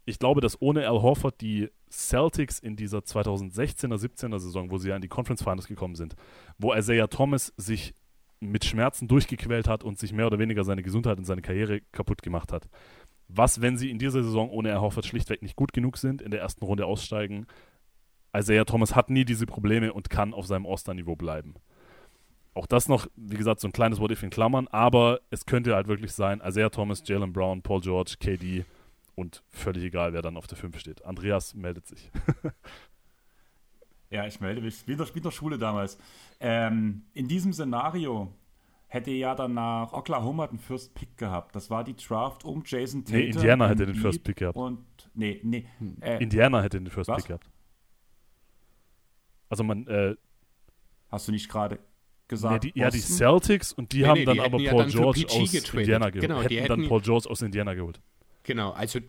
Ich 0.06 0.18
glaube, 0.18 0.40
dass 0.40 0.60
ohne 0.60 0.89
Al 0.89 1.02
Horford 1.02 1.40
die 1.40 1.70
Celtics 1.90 2.58
in 2.58 2.76
dieser 2.76 2.98
2016er, 2.98 3.96
17er 3.96 4.38
Saison, 4.38 4.70
wo 4.70 4.78
sie 4.78 4.90
ja 4.90 4.96
in 4.96 5.02
die 5.02 5.08
Conference 5.08 5.42
Finals 5.42 5.66
gekommen 5.66 5.96
sind, 5.96 6.14
wo 6.58 6.72
Isaiah 6.72 7.08
Thomas 7.08 7.52
sich 7.56 7.94
mit 8.40 8.64
Schmerzen 8.64 9.08
durchgequält 9.08 9.68
hat 9.68 9.84
und 9.84 9.98
sich 9.98 10.12
mehr 10.12 10.26
oder 10.26 10.38
weniger 10.38 10.64
seine 10.64 10.82
Gesundheit 10.82 11.18
und 11.18 11.24
seine 11.24 11.42
Karriere 11.42 11.82
kaputt 11.92 12.22
gemacht 12.22 12.52
hat, 12.52 12.68
was, 13.28 13.60
wenn 13.60 13.76
sie 13.76 13.90
in 13.90 13.98
dieser 13.98 14.22
Saison 14.22 14.50
ohne 14.50 14.70
Erhoffert 14.70 15.06
schlichtweg 15.06 15.42
nicht 15.42 15.56
gut 15.56 15.72
genug 15.72 15.98
sind, 15.98 16.22
in 16.22 16.30
der 16.30 16.40
ersten 16.40 16.64
Runde 16.64 16.86
aussteigen. 16.86 17.46
Isaiah 18.36 18.64
Thomas 18.64 18.94
hat 18.94 19.10
nie 19.10 19.24
diese 19.24 19.46
Probleme 19.46 19.92
und 19.92 20.08
kann 20.08 20.32
auf 20.32 20.46
seinem 20.46 20.64
Oster-Niveau 20.64 21.16
bleiben. 21.16 21.54
Auch 22.54 22.66
das 22.66 22.88
noch, 22.88 23.06
wie 23.16 23.36
gesagt, 23.36 23.60
so 23.60 23.68
ein 23.68 23.72
kleines 23.72 24.00
What-If 24.00 24.22
in 24.22 24.30
Klammern, 24.30 24.68
aber 24.68 25.20
es 25.30 25.46
könnte 25.46 25.74
halt 25.74 25.86
wirklich 25.86 26.12
sein, 26.12 26.42
Isaiah 26.44 26.70
Thomas, 26.70 27.02
Jalen 27.06 27.32
Brown, 27.32 27.62
Paul 27.62 27.80
George, 27.80 28.16
KD 28.18 28.64
und 29.20 29.42
völlig 29.50 29.84
egal, 29.84 30.12
wer 30.12 30.23
dann 30.23 30.36
auf 30.36 30.47
der 30.47 30.57
5 30.57 30.78
steht. 30.78 31.05
Andreas 31.05 31.55
meldet 31.55 31.86
sich. 31.86 32.10
ja, 34.10 34.26
ich 34.26 34.40
melde 34.40 34.62
mich. 34.62 34.86
Wie 34.86 34.92
in 34.92 34.99
der, 34.99 35.07
wie 35.15 35.18
in 35.18 35.23
der 35.23 35.31
Schule 35.31 35.58
damals. 35.58 35.99
Ähm, 36.40 37.02
in 37.12 37.28
diesem 37.28 37.52
Szenario 37.52 38.32
hätte 38.89 39.10
ja 39.10 39.34
danach 39.34 39.92
Oklahoma 39.92 40.47
den 40.47 40.58
First 40.58 40.94
Pick 40.94 41.16
gehabt. 41.16 41.55
Das 41.55 41.70
war 41.70 41.84
die 41.84 41.94
Draft 41.94 42.44
um 42.44 42.62
Jason 42.66 43.05
Tatum. 43.05 43.20
Nee, 43.20 43.26
Indiana 43.26 43.68
hätte 43.68 43.86
den 43.86 43.94
First 43.94 44.24
Pick 44.24 44.36
gehabt. 44.36 44.57
Und, 44.57 44.84
nee, 45.15 45.40
nee. 45.44 45.66
Äh, 46.00 46.23
Indiana 46.23 46.62
hätte 46.62 46.78
den 46.81 46.90
First 46.90 47.08
was? 47.08 47.18
Pick 47.18 47.26
gehabt. 47.28 47.50
Also 49.49 49.65
man, 49.65 49.86
äh, 49.86 50.16
Hast 51.08 51.28
du 51.28 51.32
nicht 51.32 51.49
gerade 51.49 51.78
gesagt? 52.28 52.65
Nee, 52.65 52.73
die, 52.73 52.78
ja, 52.78 52.90
die 52.90 53.00
Celtics 53.00 53.73
und 53.73 53.92
die 53.92 54.02
nee, 54.02 54.07
haben 54.07 54.18
nee, 54.18 54.24
dann 54.24 54.34
die 54.34 54.40
aber 54.40 54.50
Paul 54.50 54.62
ja 54.62 54.74
dann 54.74 54.89
George 54.89 55.26
aus 55.28 55.52
getradet. 55.52 55.81
Indiana 55.81 56.10
geholt. 56.10 56.28
Genau, 56.28 56.42
hätten, 56.42 56.55
hätten 56.55 56.68
dann 56.68 56.89
Paul 56.89 57.00
George 57.00 57.28
aus 57.28 57.42
Indiana 57.42 57.74
geholt. 57.74 58.00
Genau, 58.42 58.70
also 58.70 59.00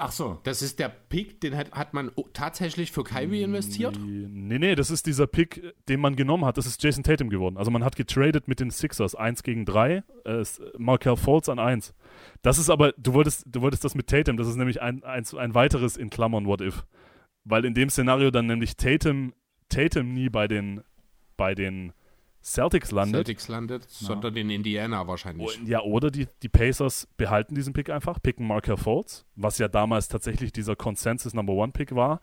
Ach 0.00 0.12
so. 0.12 0.38
Das 0.44 0.62
ist 0.62 0.78
der 0.78 0.88
Pick, 0.88 1.40
den 1.40 1.56
hat, 1.56 1.72
hat 1.72 1.92
man 1.92 2.12
tatsächlich 2.32 2.92
für 2.92 3.02
Kyrie 3.02 3.42
investiert? 3.42 3.98
Nee, 4.00 4.60
nee, 4.60 4.76
das 4.76 4.92
ist 4.92 5.06
dieser 5.06 5.26
Pick, 5.26 5.74
den 5.88 5.98
man 5.98 6.14
genommen 6.14 6.44
hat. 6.44 6.56
Das 6.56 6.66
ist 6.66 6.80
Jason 6.80 7.02
Tatum 7.02 7.30
geworden. 7.30 7.56
Also 7.56 7.72
man 7.72 7.82
hat 7.82 7.96
getradet 7.96 8.46
mit 8.46 8.60
den 8.60 8.70
Sixers 8.70 9.16
1 9.16 9.42
gegen 9.42 9.64
3, 9.64 10.04
äh, 10.24 10.44
Markel 10.78 11.16
Fultz 11.16 11.48
an 11.48 11.58
1. 11.58 11.94
Das 12.42 12.58
ist 12.58 12.70
aber, 12.70 12.92
du 12.92 13.12
wolltest, 13.12 13.42
du 13.46 13.60
wolltest 13.60 13.84
das 13.84 13.96
mit 13.96 14.06
Tatum, 14.06 14.36
das 14.36 14.46
ist 14.46 14.54
nämlich 14.54 14.80
ein, 14.80 15.02
ein, 15.02 15.24
ein 15.36 15.54
weiteres 15.54 15.96
in 15.96 16.10
Klammern 16.10 16.46
What 16.46 16.60
If. 16.60 16.86
Weil 17.42 17.64
in 17.64 17.74
dem 17.74 17.90
Szenario 17.90 18.30
dann 18.30 18.46
nämlich 18.46 18.76
Tatum, 18.76 19.34
Tatum 19.68 20.14
nie 20.14 20.28
bei 20.28 20.46
den, 20.46 20.80
bei 21.36 21.56
den 21.56 21.92
Celtics 22.52 22.90
landet. 22.90 23.26
Celtics 23.26 23.48
landet, 23.48 23.82
ja. 23.82 24.06
sondern 24.06 24.36
in 24.36 24.50
Indiana 24.50 25.06
wahrscheinlich. 25.06 25.60
Ja, 25.64 25.82
oder 25.82 26.10
die, 26.10 26.26
die 26.42 26.48
Pacers 26.48 27.08
behalten 27.16 27.54
diesen 27.54 27.72
Pick 27.72 27.90
einfach, 27.90 28.20
picken 28.22 28.46
Markel 28.46 28.76
Fultz, 28.76 29.24
was 29.36 29.58
ja 29.58 29.68
damals 29.68 30.08
tatsächlich 30.08 30.52
dieser 30.52 30.76
Consensus 30.76 31.34
Number 31.34 31.52
One 31.52 31.72
Pick 31.72 31.94
war. 31.94 32.20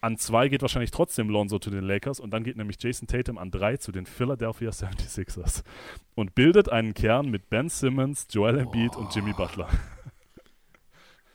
An 0.00 0.18
zwei 0.18 0.48
geht 0.48 0.60
wahrscheinlich 0.60 0.90
trotzdem 0.90 1.30
Lonzo 1.30 1.58
zu 1.58 1.70
den 1.70 1.82
Lakers 1.82 2.20
und 2.20 2.30
dann 2.30 2.44
geht 2.44 2.56
nämlich 2.56 2.76
Jason 2.78 3.08
Tatum 3.08 3.38
an 3.38 3.50
drei 3.50 3.78
zu 3.78 3.90
den 3.90 4.04
Philadelphia 4.04 4.68
76ers 4.68 5.62
und 6.14 6.34
bildet 6.34 6.68
einen 6.68 6.92
Kern 6.92 7.30
mit 7.30 7.48
Ben 7.48 7.70
Simmons, 7.70 8.26
Joel 8.30 8.58
Embiid 8.58 8.92
oh. 8.96 9.00
und 9.00 9.14
Jimmy 9.14 9.32
Butler. 9.32 9.68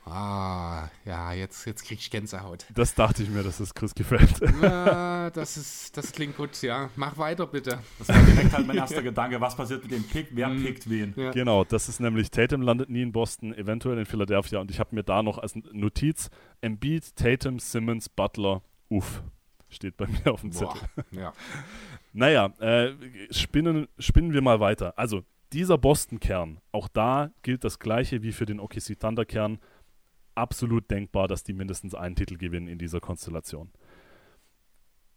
Ah, 0.04 0.88
ja, 1.04 1.32
jetzt, 1.32 1.66
jetzt 1.66 1.84
krieg 1.84 1.98
ich 1.98 2.10
Gänsehaut. 2.10 2.66
Das 2.74 2.94
dachte 2.94 3.22
ich 3.22 3.28
mir, 3.28 3.42
dass 3.42 3.60
es 3.60 3.74
Chris 3.74 3.94
gefällt. 3.94 4.40
Ja, 4.62 5.30
das, 5.30 5.56
ist, 5.56 5.96
das 5.96 6.12
klingt 6.12 6.36
gut, 6.36 6.62
ja. 6.62 6.90
Mach 6.96 7.18
weiter, 7.18 7.46
bitte. 7.46 7.78
Das 7.98 8.08
war 8.08 8.22
direkt 8.22 8.52
halt 8.52 8.66
mein 8.66 8.76
erster 8.76 9.02
Gedanke. 9.02 9.40
Was 9.40 9.56
passiert 9.56 9.82
mit 9.82 9.92
dem 9.92 10.04
Pick? 10.04 10.28
Wer 10.30 10.48
mm, 10.48 10.64
pickt 10.64 10.88
wen? 10.88 11.14
Ja. 11.16 11.30
Genau, 11.32 11.64
das 11.64 11.88
ist 11.88 12.00
nämlich, 12.00 12.30
Tatum 12.30 12.62
landet 12.62 12.88
nie 12.88 13.02
in 13.02 13.12
Boston, 13.12 13.54
eventuell 13.54 13.98
in 13.98 14.06
Philadelphia. 14.06 14.58
Und 14.60 14.70
ich 14.70 14.80
habe 14.80 14.94
mir 14.94 15.04
da 15.04 15.22
noch 15.22 15.38
als 15.38 15.54
Notiz 15.54 16.30
Embiid, 16.60 17.14
Tatum, 17.14 17.58
Simmons, 17.58 18.08
Butler, 18.08 18.62
uff, 18.88 19.22
steht 19.68 19.96
bei 19.96 20.06
mir 20.24 20.32
auf 20.32 20.40
dem 20.40 20.52
Zettel. 20.52 20.80
Boah, 20.96 21.04
ja. 21.20 21.32
naja, 22.12 22.46
äh, 22.58 22.94
spinnen, 23.30 23.86
spinnen 23.98 24.32
wir 24.32 24.42
mal 24.42 24.60
weiter. 24.60 24.94
Also, 24.96 25.22
dieser 25.52 25.78
Boston-Kern, 25.78 26.60
auch 26.72 26.88
da 26.88 27.30
gilt 27.42 27.64
das 27.64 27.78
Gleiche 27.78 28.22
wie 28.22 28.32
für 28.32 28.46
den 28.46 28.60
OKC 28.60 28.98
Thunder-Kern 28.98 29.58
absolut 30.40 30.90
denkbar, 30.90 31.28
dass 31.28 31.44
die 31.44 31.52
mindestens 31.52 31.94
einen 31.94 32.16
Titel 32.16 32.36
gewinnen 32.36 32.68
in 32.68 32.78
dieser 32.78 33.00
Konstellation. 33.00 33.70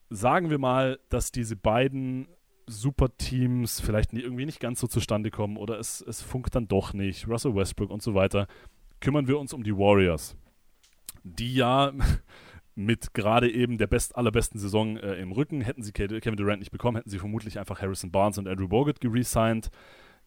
Sagen 0.10 0.50
wir 0.50 0.60
mal, 0.60 1.00
dass 1.10 1.32
diese 1.32 1.56
beiden 1.56 2.28
Superteams 2.68 3.80
vielleicht 3.82 4.14
irgendwie 4.14 4.46
nicht 4.46 4.60
ganz 4.60 4.80
so 4.80 4.88
zustande 4.88 5.32
kommen 5.32 5.58
oder 5.58 5.80
es, 5.80 6.02
es 6.02 6.22
funkt 6.22 6.56
dann 6.56 6.68
doch 6.68 6.94
nicht, 6.94 7.28
Russell 7.28 7.56
Westbrook 7.56 7.90
und 7.90 8.02
so 8.02 8.14
weiter, 8.14 8.48
kümmern 9.00 9.28
wir 9.28 9.40
uns 9.40 9.54
um 9.54 9.64
die 9.64 9.76
Warriors, 9.76 10.38
die 11.24 11.56
ja 11.56 11.92
mit 12.76 13.14
gerade 13.14 13.52
eben 13.52 13.78
der 13.78 13.88
best, 13.88 14.16
allerbesten 14.16 14.60
Saison 14.60 14.98
äh, 14.98 15.16
im 15.16 15.32
Rücken, 15.32 15.62
hätten 15.62 15.84
sie 15.84 15.92
Kevin 15.92 16.38
Durant 16.38 16.60
nicht 16.60 16.72
bekommen, 16.72 16.98
hätten 16.98 17.10
sie 17.10 17.20
vermutlich 17.20 17.60
einfach 17.60 17.82
Harrison 17.82 18.12
Barnes 18.12 18.38
und 18.38 18.48
Andrew 18.48 18.68
Bogut 18.68 19.02
geresigned 19.02 19.70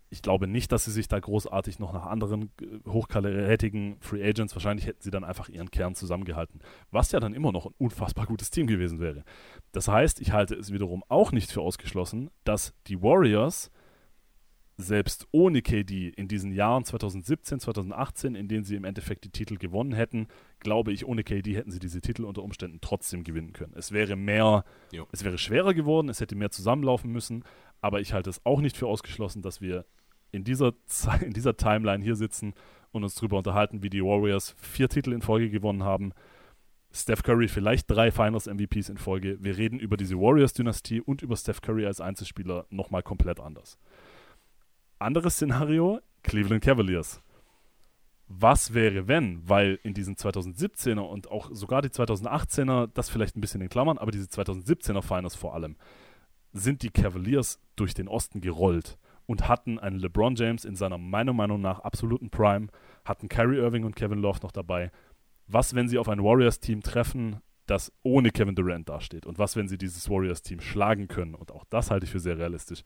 ich 0.09 0.23
glaube 0.23 0.47
nicht, 0.47 0.71
dass 0.73 0.85
sie 0.85 0.93
sich 0.93 1.09
da 1.09 1.19
großartig 1.19 1.79
noch 1.79 1.93
nach 1.93 2.07
anderen 2.07 2.51
äh, 2.61 2.89
hochkarätigen 2.89 3.97
Free 4.01 4.23
Agents, 4.23 4.55
wahrscheinlich 4.55 4.87
hätten 4.87 5.03
sie 5.03 5.11
dann 5.11 5.25
einfach 5.25 5.49
ihren 5.49 5.71
Kern 5.71 5.95
zusammengehalten, 5.95 6.61
was 6.91 7.13
ja 7.13 7.21
dann 7.21 7.35
immer 7.35 7.53
noch 7.53 7.67
ein 7.67 7.75
unfassbar 7.79 8.27
gutes 8.27 8.51
Team 8.51 8.67
gewesen 8.67 9.01
wäre. 9.01 9.25
Das 9.73 9.89
heißt, 9.89 10.21
ich 10.21 10.33
halte 10.33 10.55
es 10.55 10.73
wiederum 10.73 11.03
auch 11.09 11.33
nicht 11.33 11.51
für 11.51 11.61
ausgeschlossen, 11.61 12.31
dass 12.45 12.75
die 12.87 13.03
Warriors 13.03 13.71
selbst 14.79 15.27
ohne 15.33 15.63
KD 15.63 16.09
in 16.11 16.29
diesen 16.29 16.53
Jahren 16.53 16.85
2017, 16.85 17.61
2018, 17.61 18.35
in 18.35 18.47
denen 18.47 18.65
sie 18.65 18.77
im 18.77 18.85
Endeffekt 18.85 19.25
die 19.25 19.31
Titel 19.31 19.57
gewonnen 19.57 19.93
hätten, 19.93 20.29
glaube 20.61 20.93
ich, 20.93 21.07
ohne 21.07 21.25
KD 21.25 21.57
hätten 21.57 21.71
sie 21.71 21.79
diese 21.79 22.01
Titel 22.01 22.25
unter 22.25 22.43
Umständen 22.43 22.79
trotzdem 22.83 23.25
gewinnen 23.25 23.55
können. 23.55 23.73
Es 23.75 23.93
wäre 23.93 24.17
mehr, 24.17 24.65
jo. 24.93 25.07
es 25.13 25.25
wäre 25.25 25.39
schwerer 25.39 25.73
geworden, 25.73 26.11
es 26.11 26.21
hätte 26.21 26.37
mehr 26.37 26.51
zusammenlaufen 26.51 27.11
müssen, 27.11 27.43
aber 27.87 28.01
ich 28.01 28.13
halte 28.13 28.31
es 28.31 28.45
auch 28.45 28.61
nicht 28.61 28.77
für 28.77 28.89
ausgeschlossen, 28.89 29.43
dass 29.43 29.61
wir 29.61 29.85
in 30.33 30.43
dieser, 30.43 30.75
in 31.23 31.33
dieser 31.33 31.57
Timeline 31.57 32.03
hier 32.03 32.17
sitzen 32.17 32.53
und 32.91 33.05
uns 33.05 33.15
darüber 33.15 33.39
unterhalten, 33.39 33.85
wie 33.85 33.91
die 33.91 34.03
Warriors 34.03 34.57
vier 34.59 34.89
Titel 34.89 35.13
in 35.13 35.23
Folge 35.23 35.51
gewonnen 35.51 35.85
haben. 35.85 36.13
Steph 36.93 37.23
Curry 37.23 37.47
vielleicht 37.47 37.89
drei 37.89 38.11
Finals 38.11 38.47
MVPs 38.47 38.89
in 38.89 38.99
Folge. 38.99 39.39
Wir 39.41 39.57
reden 39.57 39.79
über 39.79 39.97
diese 39.97 40.17
Warriors-Dynastie 40.17 41.01
und 41.01 41.23
über 41.23 41.37
Steph 41.37 41.61
Curry 41.61 41.87
als 41.87 42.01
Einzelspieler 42.01 42.67
nochmal 42.71 43.05
komplett 43.05 43.39
anders. 43.39 43.79
Anderes 44.99 45.35
Szenario, 45.35 46.01
Cleveland 46.25 46.65
Cavaliers. 46.65 47.23
Was 48.27 48.75
wäre, 48.75 49.07
wenn, 49.07 49.49
weil 49.49 49.79
in 49.85 49.95
diesen 49.95 50.17
2017er 50.17 50.99
und 50.99 51.31
auch 51.31 51.51
sogar 51.53 51.83
die 51.83 51.91
2018er, 51.91 52.89
das 52.93 53.11
vielleicht 53.11 53.37
ein 53.37 53.41
bisschen 53.41 53.61
in 53.61 53.69
Klammern, 53.69 53.99
aber 53.99 54.11
diese 54.11 54.27
2017er 54.27 55.03
Finals 55.03 55.37
vor 55.37 55.55
allem, 55.55 55.77
sind 56.57 56.83
die 56.83 56.91
Cavaliers 56.91 57.61
durch 57.77 57.95
den 57.95 58.09
Osten 58.09 58.41
gerollt 58.41 58.99
und 59.27 59.49
hatten 59.49 59.79
einen 59.79 59.99
LeBron 59.99 60.37
James 60.37 60.65
in 60.65 60.77
seiner 60.77 60.99
meiner 60.99 61.33
Meinung 61.33 61.61
nach 61.61 61.81
absoluten 61.81 62.31
Prime, 62.31 62.69
hatten 63.05 63.29
Kyrie 63.29 63.59
Irving 63.59 63.85
und 63.85 63.97
Kevin 63.97 64.21
Love 64.21 64.41
noch 64.43 64.53
dabei. 64.53 64.91
Was, 65.49 65.75
wenn 65.75 65.89
sie 65.89 65.99
auf 65.99 66.09
ein 66.09 66.23
Warriors-Team 66.23 66.83
treffen, 66.83 67.41
das 67.67 67.93
ohne 68.03 68.31
Kevin 68.31 68.55
Durant 68.55 68.89
dasteht? 68.89 69.27
Und 69.27 69.39
was, 69.39 69.57
wenn 69.57 69.69
sie 69.69 69.79
dieses 69.79 70.09
Warriors-Team 70.09 70.61
schlagen 70.61 71.09
können? 71.09 71.35
Und 71.35 71.53
auch 71.53 71.65
das 71.71 71.91
halte 71.91 72.05
ich 72.05 72.13
für 72.13 72.21
sehr 72.21 72.39
realistisch. 72.39 72.83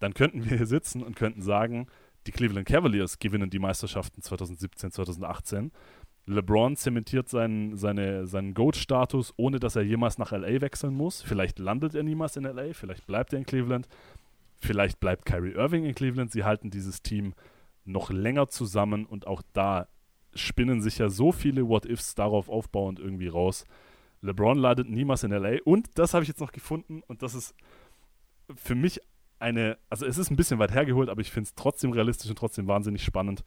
Dann 0.00 0.14
könnten 0.14 0.44
wir 0.44 0.56
hier 0.56 0.66
sitzen 0.66 1.02
und 1.02 1.16
könnten 1.16 1.42
sagen, 1.42 1.86
die 2.26 2.32
Cleveland 2.32 2.66
Cavaliers 2.66 3.18
gewinnen 3.18 3.50
die 3.50 3.58
Meisterschaften 3.58 4.22
2017, 4.22 4.90
2018. 4.90 5.72
LeBron 6.26 6.76
zementiert 6.76 7.28
seinen, 7.28 7.76
seine, 7.76 8.26
seinen 8.26 8.54
GOAT-Status, 8.54 9.34
ohne 9.36 9.60
dass 9.60 9.76
er 9.76 9.82
jemals 9.82 10.18
nach 10.18 10.32
LA 10.32 10.60
wechseln 10.60 10.94
muss. 10.94 11.22
Vielleicht 11.22 11.58
landet 11.58 11.94
er 11.94 12.02
niemals 12.02 12.36
in 12.36 12.44
LA, 12.44 12.72
vielleicht 12.72 13.06
bleibt 13.06 13.32
er 13.32 13.38
in 13.38 13.46
Cleveland. 13.46 13.88
Vielleicht 14.56 15.00
bleibt 15.00 15.26
Kyrie 15.26 15.52
Irving 15.52 15.84
in 15.84 15.94
Cleveland. 15.94 16.32
Sie 16.32 16.44
halten 16.44 16.70
dieses 16.70 17.02
Team 17.02 17.34
noch 17.84 18.10
länger 18.10 18.48
zusammen 18.48 19.04
und 19.04 19.26
auch 19.26 19.42
da 19.52 19.88
spinnen 20.34 20.80
sich 20.80 20.98
ja 20.98 21.10
so 21.10 21.32
viele 21.32 21.68
What-Ifs 21.68 22.14
darauf 22.14 22.48
aufbauend 22.48 22.98
irgendwie 22.98 23.28
raus. 23.28 23.64
LeBron 24.22 24.58
landet 24.58 24.88
niemals 24.88 25.22
in 25.22 25.32
LA 25.32 25.58
und 25.64 25.88
das 25.98 26.14
habe 26.14 26.22
ich 26.22 26.28
jetzt 26.28 26.40
noch 26.40 26.52
gefunden 26.52 27.02
und 27.06 27.22
das 27.22 27.34
ist 27.34 27.54
für 28.54 28.74
mich 28.74 29.00
eine, 29.38 29.76
also 29.90 30.06
es 30.06 30.16
ist 30.16 30.30
ein 30.30 30.36
bisschen 30.36 30.58
weit 30.58 30.72
hergeholt, 30.72 31.10
aber 31.10 31.20
ich 31.20 31.30
finde 31.30 31.48
es 31.48 31.54
trotzdem 31.54 31.92
realistisch 31.92 32.30
und 32.30 32.38
trotzdem 32.38 32.66
wahnsinnig 32.66 33.04
spannend. 33.04 33.44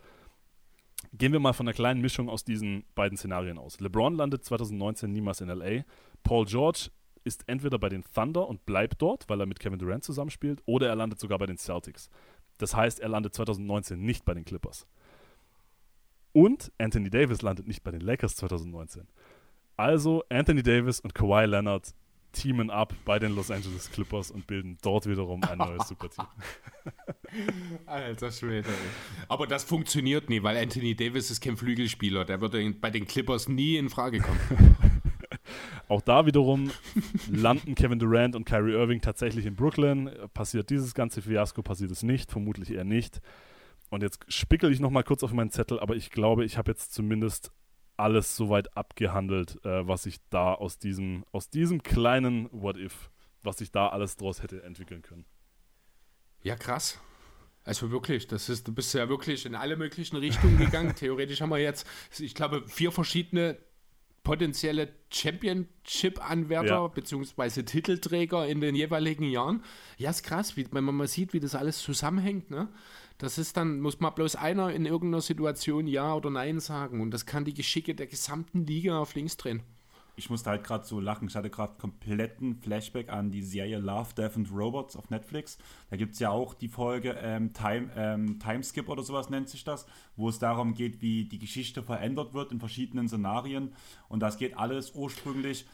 Gehen 1.14 1.32
wir 1.32 1.40
mal 1.40 1.54
von 1.54 1.68
einer 1.68 1.74
kleinen 1.74 2.02
Mischung 2.02 2.30
aus 2.30 2.44
diesen 2.44 2.84
beiden 2.96 3.18
Szenarien 3.18 3.58
aus. 3.58 3.80
LeBron 3.80 4.16
landet 4.16 4.44
2019 4.44 5.12
niemals 5.12 5.42
in 5.42 5.50
LA. 5.50 5.84
Paul 6.24 6.46
George 6.46 6.90
ist 7.24 7.44
entweder 7.48 7.78
bei 7.78 7.90
den 7.90 8.04
Thunder 8.14 8.48
und 8.48 8.66
bleibt 8.66 9.02
dort, 9.02 9.28
weil 9.30 9.40
er 9.40 9.46
mit 9.46 9.60
Kevin 9.60 9.80
Durant 9.80 10.04
zusammenspielt, 10.04 10.62
oder 10.66 10.88
er 10.88 10.96
landet 10.96 11.20
sogar 11.20 11.38
bei 11.38 11.46
den 11.46 11.58
Celtics. 11.58 12.10
Das 12.58 12.76
heißt, 12.76 13.00
er 13.00 13.10
landet 13.10 13.36
2019 13.36 14.00
nicht 14.02 14.26
bei 14.26 14.34
den 14.34 14.46
Clippers. 14.46 14.88
Und 16.34 16.72
Anthony 16.78 17.10
Davis 17.10 17.42
landet 17.42 17.68
nicht 17.68 17.84
bei 17.84 17.92
den 17.92 18.02
Lakers 18.02 18.36
2019. 18.36 19.08
Also 19.76 20.24
Anthony 20.30 20.64
Davis 20.64 21.00
und 21.00 21.14
Kawhi 21.14 21.46
Leonard 21.46 21.94
teamen 22.38 22.70
ab 22.70 22.94
bei 23.06 23.20
den 23.20 23.36
Los 23.36 23.52
Angeles 23.52 23.92
Clippers 23.92 24.32
und 24.32 24.48
bilden 24.48 24.78
dort 24.82 25.08
wiederum 25.08 25.44
ein 25.44 25.58
neues 25.58 25.88
Superteam. 25.88 26.28
Alter 27.86 28.32
Schwede. 28.32 28.70
Aber 29.28 29.48
das 29.48 29.64
funktioniert 29.64 30.30
nie, 30.30 30.44
weil 30.44 30.58
Anthony 30.58 30.96
Davis 30.96 31.32
ist 31.32 31.42
kein 31.42 31.58
Flügelspieler. 31.58 32.26
Der 32.26 32.40
würde 32.42 32.72
bei 32.74 32.92
den 32.92 33.08
Clippers 33.08 33.48
nie 33.48 33.78
in 33.78 33.90
Frage 33.90 34.20
kommen. 34.20 34.40
Auch 35.90 36.02
da 36.02 36.26
wiederum 36.26 36.72
landen 37.32 37.74
Kevin 37.74 38.00
Durant 38.00 38.36
und 38.36 38.46
Kyrie 38.46 38.74
Irving 38.74 39.02
tatsächlich 39.02 39.46
in 39.46 39.56
Brooklyn. 39.56 40.12
Passiert 40.34 40.70
dieses 40.70 40.94
ganze 40.94 41.22
Fiasko, 41.22 41.62
passiert 41.64 41.92
es 41.92 42.04
nicht, 42.04 42.30
vermutlich 42.30 42.72
eher 42.72 42.84
nicht. 42.84 43.22
Und 43.90 44.04
jetzt 44.04 44.26
spickel 44.28 44.72
ich 44.72 44.82
nochmal 44.82 45.04
kurz 45.04 45.24
auf 45.24 45.32
meinen 45.32 45.50
Zettel, 45.50 45.80
aber 45.80 45.96
ich 45.96 46.12
glaube, 46.12 46.44
ich 46.44 46.58
habe 46.58 46.72
jetzt 46.72 46.94
zumindest 46.94 47.52
alles 47.98 48.36
soweit 48.36 48.76
abgehandelt, 48.78 49.64
äh, 49.66 49.88
was 49.88 50.06
ich 50.06 50.18
da 50.30 50.54
aus 50.54 50.80
diesem, 50.80 51.26
aus 51.32 51.50
diesem 51.50 51.84
kleinen 51.84 52.50
What 52.52 52.78
If, 52.78 53.10
was 53.44 53.62
ich 53.62 53.72
da 53.72 53.90
alles 53.90 54.18
draus 54.18 54.42
hätte 54.42 54.64
entwickeln 54.64 55.02
können. 55.02 55.26
Ja, 56.42 56.56
krass. 56.56 57.00
Also 57.64 57.92
wirklich, 57.92 58.28
das 58.28 58.48
ist, 58.48 58.68
du 58.68 58.74
bist 58.74 58.94
ja 58.94 59.10
wirklich 59.10 59.46
in 59.46 59.54
alle 59.54 59.76
möglichen 59.76 60.16
Richtungen 60.16 60.58
gegangen. 60.58 60.96
Theoretisch 60.96 61.42
haben 61.42 61.50
wir 61.50 61.58
jetzt, 61.58 61.86
ich 62.18 62.34
glaube, 62.34 62.64
vier 62.68 62.94
verschiedene 62.94 63.58
potenzielle 64.24 64.90
Championship-Anwärter 65.10 66.68
ja. 66.68 66.88
bzw. 66.88 67.64
Titelträger 67.64 68.46
in 68.46 68.62
den 68.62 68.76
jeweiligen 68.76 69.24
Jahren. 69.30 69.64
Ja, 69.98 70.10
ist 70.10 70.24
krass, 70.24 70.58
wie, 70.58 70.68
wenn 70.72 70.84
man 70.84 70.96
mal 70.96 71.08
sieht, 71.08 71.34
wie 71.34 71.40
das 71.40 71.56
alles 71.56 71.80
zusammenhängt. 71.80 72.52
Ne? 72.52 72.68
Das 73.20 73.40
ist 73.40 73.58
dann, 73.58 73.80
muss 73.80 74.00
man 74.00 74.14
bloß 74.14 74.36
einer 74.36 74.72
in 74.72 74.86
irgendeiner 74.86 75.22
Situation 75.22 75.88
Ja 75.88 76.14
oder 76.14 76.30
Nein 76.30 76.60
sagen 76.60 77.02
und 77.02 77.12
das 77.12 77.26
kann 77.26 77.46
die 77.46 77.54
Geschicke 77.54 77.96
der 77.96 78.06
gesamten 78.06 78.66
Liga 78.66 79.00
auf 79.00 79.16
links 79.16 79.38
drehen. 79.38 79.64
ich 80.18 80.32
musste 80.32 80.50
halt 80.50 80.64
gerade 80.64 80.84
so 80.86 81.00
lachen. 81.00 81.28
Ich 81.28 81.36
hatte 81.36 81.50
gerade 81.50 81.78
kompletten 81.78 82.56
Flashback 82.56 83.10
an 83.10 83.30
die 83.30 83.44
Serie 83.44 83.78
Love, 83.78 84.16
Death 84.16 84.36
and 84.36 84.52
Robots 84.52 84.96
auf 84.96 85.10
Netflix. 85.12 85.60
Da 85.92 85.96
gibt 85.96 86.14
es 86.14 86.20
ja 86.20 86.32
auch 86.32 86.56
die 86.56 86.68
Folge 86.68 87.16
ähm, 87.22 87.54
Time, 87.54 87.92
ähm, 87.96 88.40
Timeskip 88.40 88.90
oder 88.90 89.04
sowas 89.04 89.30
nennt 89.30 89.48
sich 89.48 89.64
das, 89.64 89.86
wo 90.16 90.30
es 90.30 90.40
darum 90.40 90.74
geht, 90.74 91.02
wie 91.02 91.26
die 91.26 91.38
Geschichte 91.38 91.84
verändert 91.84 92.34
wird 92.34 92.52
in 92.52 92.60
verschiedenen 92.60 93.08
Szenarien. 93.08 93.74
Und 94.10 94.22
das 94.22 94.38
geht 94.38 94.58
alles 94.58 94.96
ursprünglich 94.96 95.66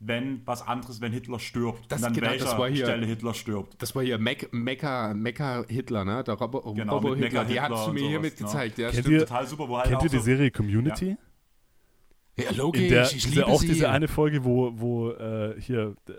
wenn 0.00 0.46
was 0.46 0.62
anderes, 0.66 1.00
wenn 1.00 1.12
Hitler 1.12 1.38
stirbt. 1.40 1.90
Das, 1.90 2.00
und 2.00 2.06
an 2.08 2.12
genau, 2.12 2.28
welcher 2.30 2.44
das 2.44 2.58
war 2.58 2.68
hier, 2.68 2.84
Stelle 2.86 3.04
Hitler 3.06 3.34
stirbt. 3.34 3.82
Das 3.82 3.94
war 3.96 4.02
hier 4.04 4.18
Mecha, 4.18 4.46
Mecha, 4.52 5.12
Mecha 5.14 5.64
Hitler, 5.68 6.04
ne? 6.04 6.22
Der 6.22 6.34
Robo, 6.34 6.72
Genau, 6.72 6.94
Robo 6.94 7.14
Hitler. 7.16 7.44
Die 7.44 7.54
Hitler 7.54 7.68
hast 7.70 7.86
du 7.86 7.88
und 7.90 7.94
mir 7.94 8.08
hier 8.08 8.20
mitgezeigt. 8.20 8.78
Ja, 8.78 8.90
Kennt 8.90 9.00
stimmt. 9.00 9.14
ihr- 9.14 9.26
Total 9.26 9.46
super, 9.46 9.68
wo 9.68 9.76
halt 9.78 9.88
Kennt 9.88 10.02
ihr 10.04 10.08
die 10.10 10.16
so, 10.18 10.22
Serie 10.22 10.50
Community? 10.52 11.16
ja, 12.38 12.50
logisch. 12.52 12.82
In 12.82 12.88
der, 12.90 13.02
ich 13.12 13.28
liebe 13.28 13.46
auch 13.46 13.60
sie. 13.60 13.66
diese 13.68 13.90
eine 13.90 14.06
Folge, 14.06 14.44
wo, 14.44 14.72
wo 14.76 15.10
äh, 15.10 15.60
hier, 15.60 15.96
äh, 16.08 16.12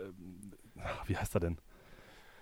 wie 1.08 1.16
heißt 1.16 1.34
er 1.36 1.40
denn? 1.40 1.58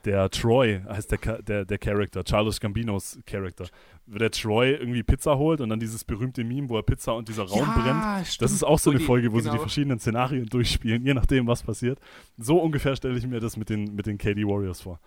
Der 0.06 0.30
Troy 0.30 0.82
heißt 0.88 1.12
der, 1.12 1.42
der, 1.42 1.66
der 1.66 1.78
Charakter, 1.78 2.24
Charles 2.24 2.60
Gambinos 2.60 3.20
Charakter. 3.26 3.68
Der 4.06 4.32
Troy 4.32 4.72
irgendwie 4.72 5.04
Pizza 5.04 5.38
holt 5.38 5.60
und 5.60 5.70
dann 5.70 5.80
dieses 5.80 6.04
berühmte 6.04 6.44
Meme, 6.44 6.70
wo 6.70 6.78
er 6.78 6.84
Pizza 6.84 7.14
und 7.14 7.28
dieser 7.28 7.44
Raum 7.44 7.60
ja, 7.60 7.74
brennt. 7.74 8.28
Stimmt. 8.28 8.42
Das 8.42 8.52
ist 8.52 8.64
auch 8.64 8.80
so 8.80 8.92
eine 8.92 9.00
Folge, 9.00 9.32
wo 9.34 9.40
sie 9.40 9.46
die 9.46 9.50
genau. 9.50 9.62
verschiedenen 9.62 10.00
Szenarien 10.00 10.46
durchspielen, 10.46 11.06
je 11.06 11.14
nachdem, 11.14 11.48
was 11.48 11.64
passiert. 11.64 12.00
So 12.38 12.60
ungefähr 12.60 12.96
stelle 12.96 13.18
ich 13.18 13.28
mir 13.28 13.40
das 13.40 13.58
mit 13.58 13.70
den, 13.70 13.96
mit 13.96 14.06
den 14.06 14.18
KD 14.18 14.46
Warriors 14.46 14.82
vor. 14.82 15.00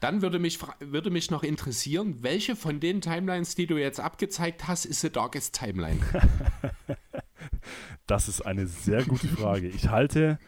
Dann 0.00 0.22
würde 0.22 0.38
mich, 0.38 0.58
würde 0.80 1.10
mich 1.10 1.30
noch 1.30 1.42
interessieren, 1.42 2.22
welche 2.22 2.56
von 2.56 2.80
den 2.80 3.02
Timelines, 3.02 3.54
die 3.54 3.66
du 3.66 3.76
jetzt 3.76 4.00
abgezeigt 4.00 4.66
hast, 4.66 4.86
ist 4.86 5.02
the 5.02 5.10
darkest 5.10 5.54
Timeline? 5.54 6.00
Das 8.06 8.26
ist 8.26 8.40
eine 8.40 8.66
sehr 8.66 9.04
gute 9.04 9.28
Frage. 9.28 9.68
Ich 9.68 9.88
halte 9.88 10.40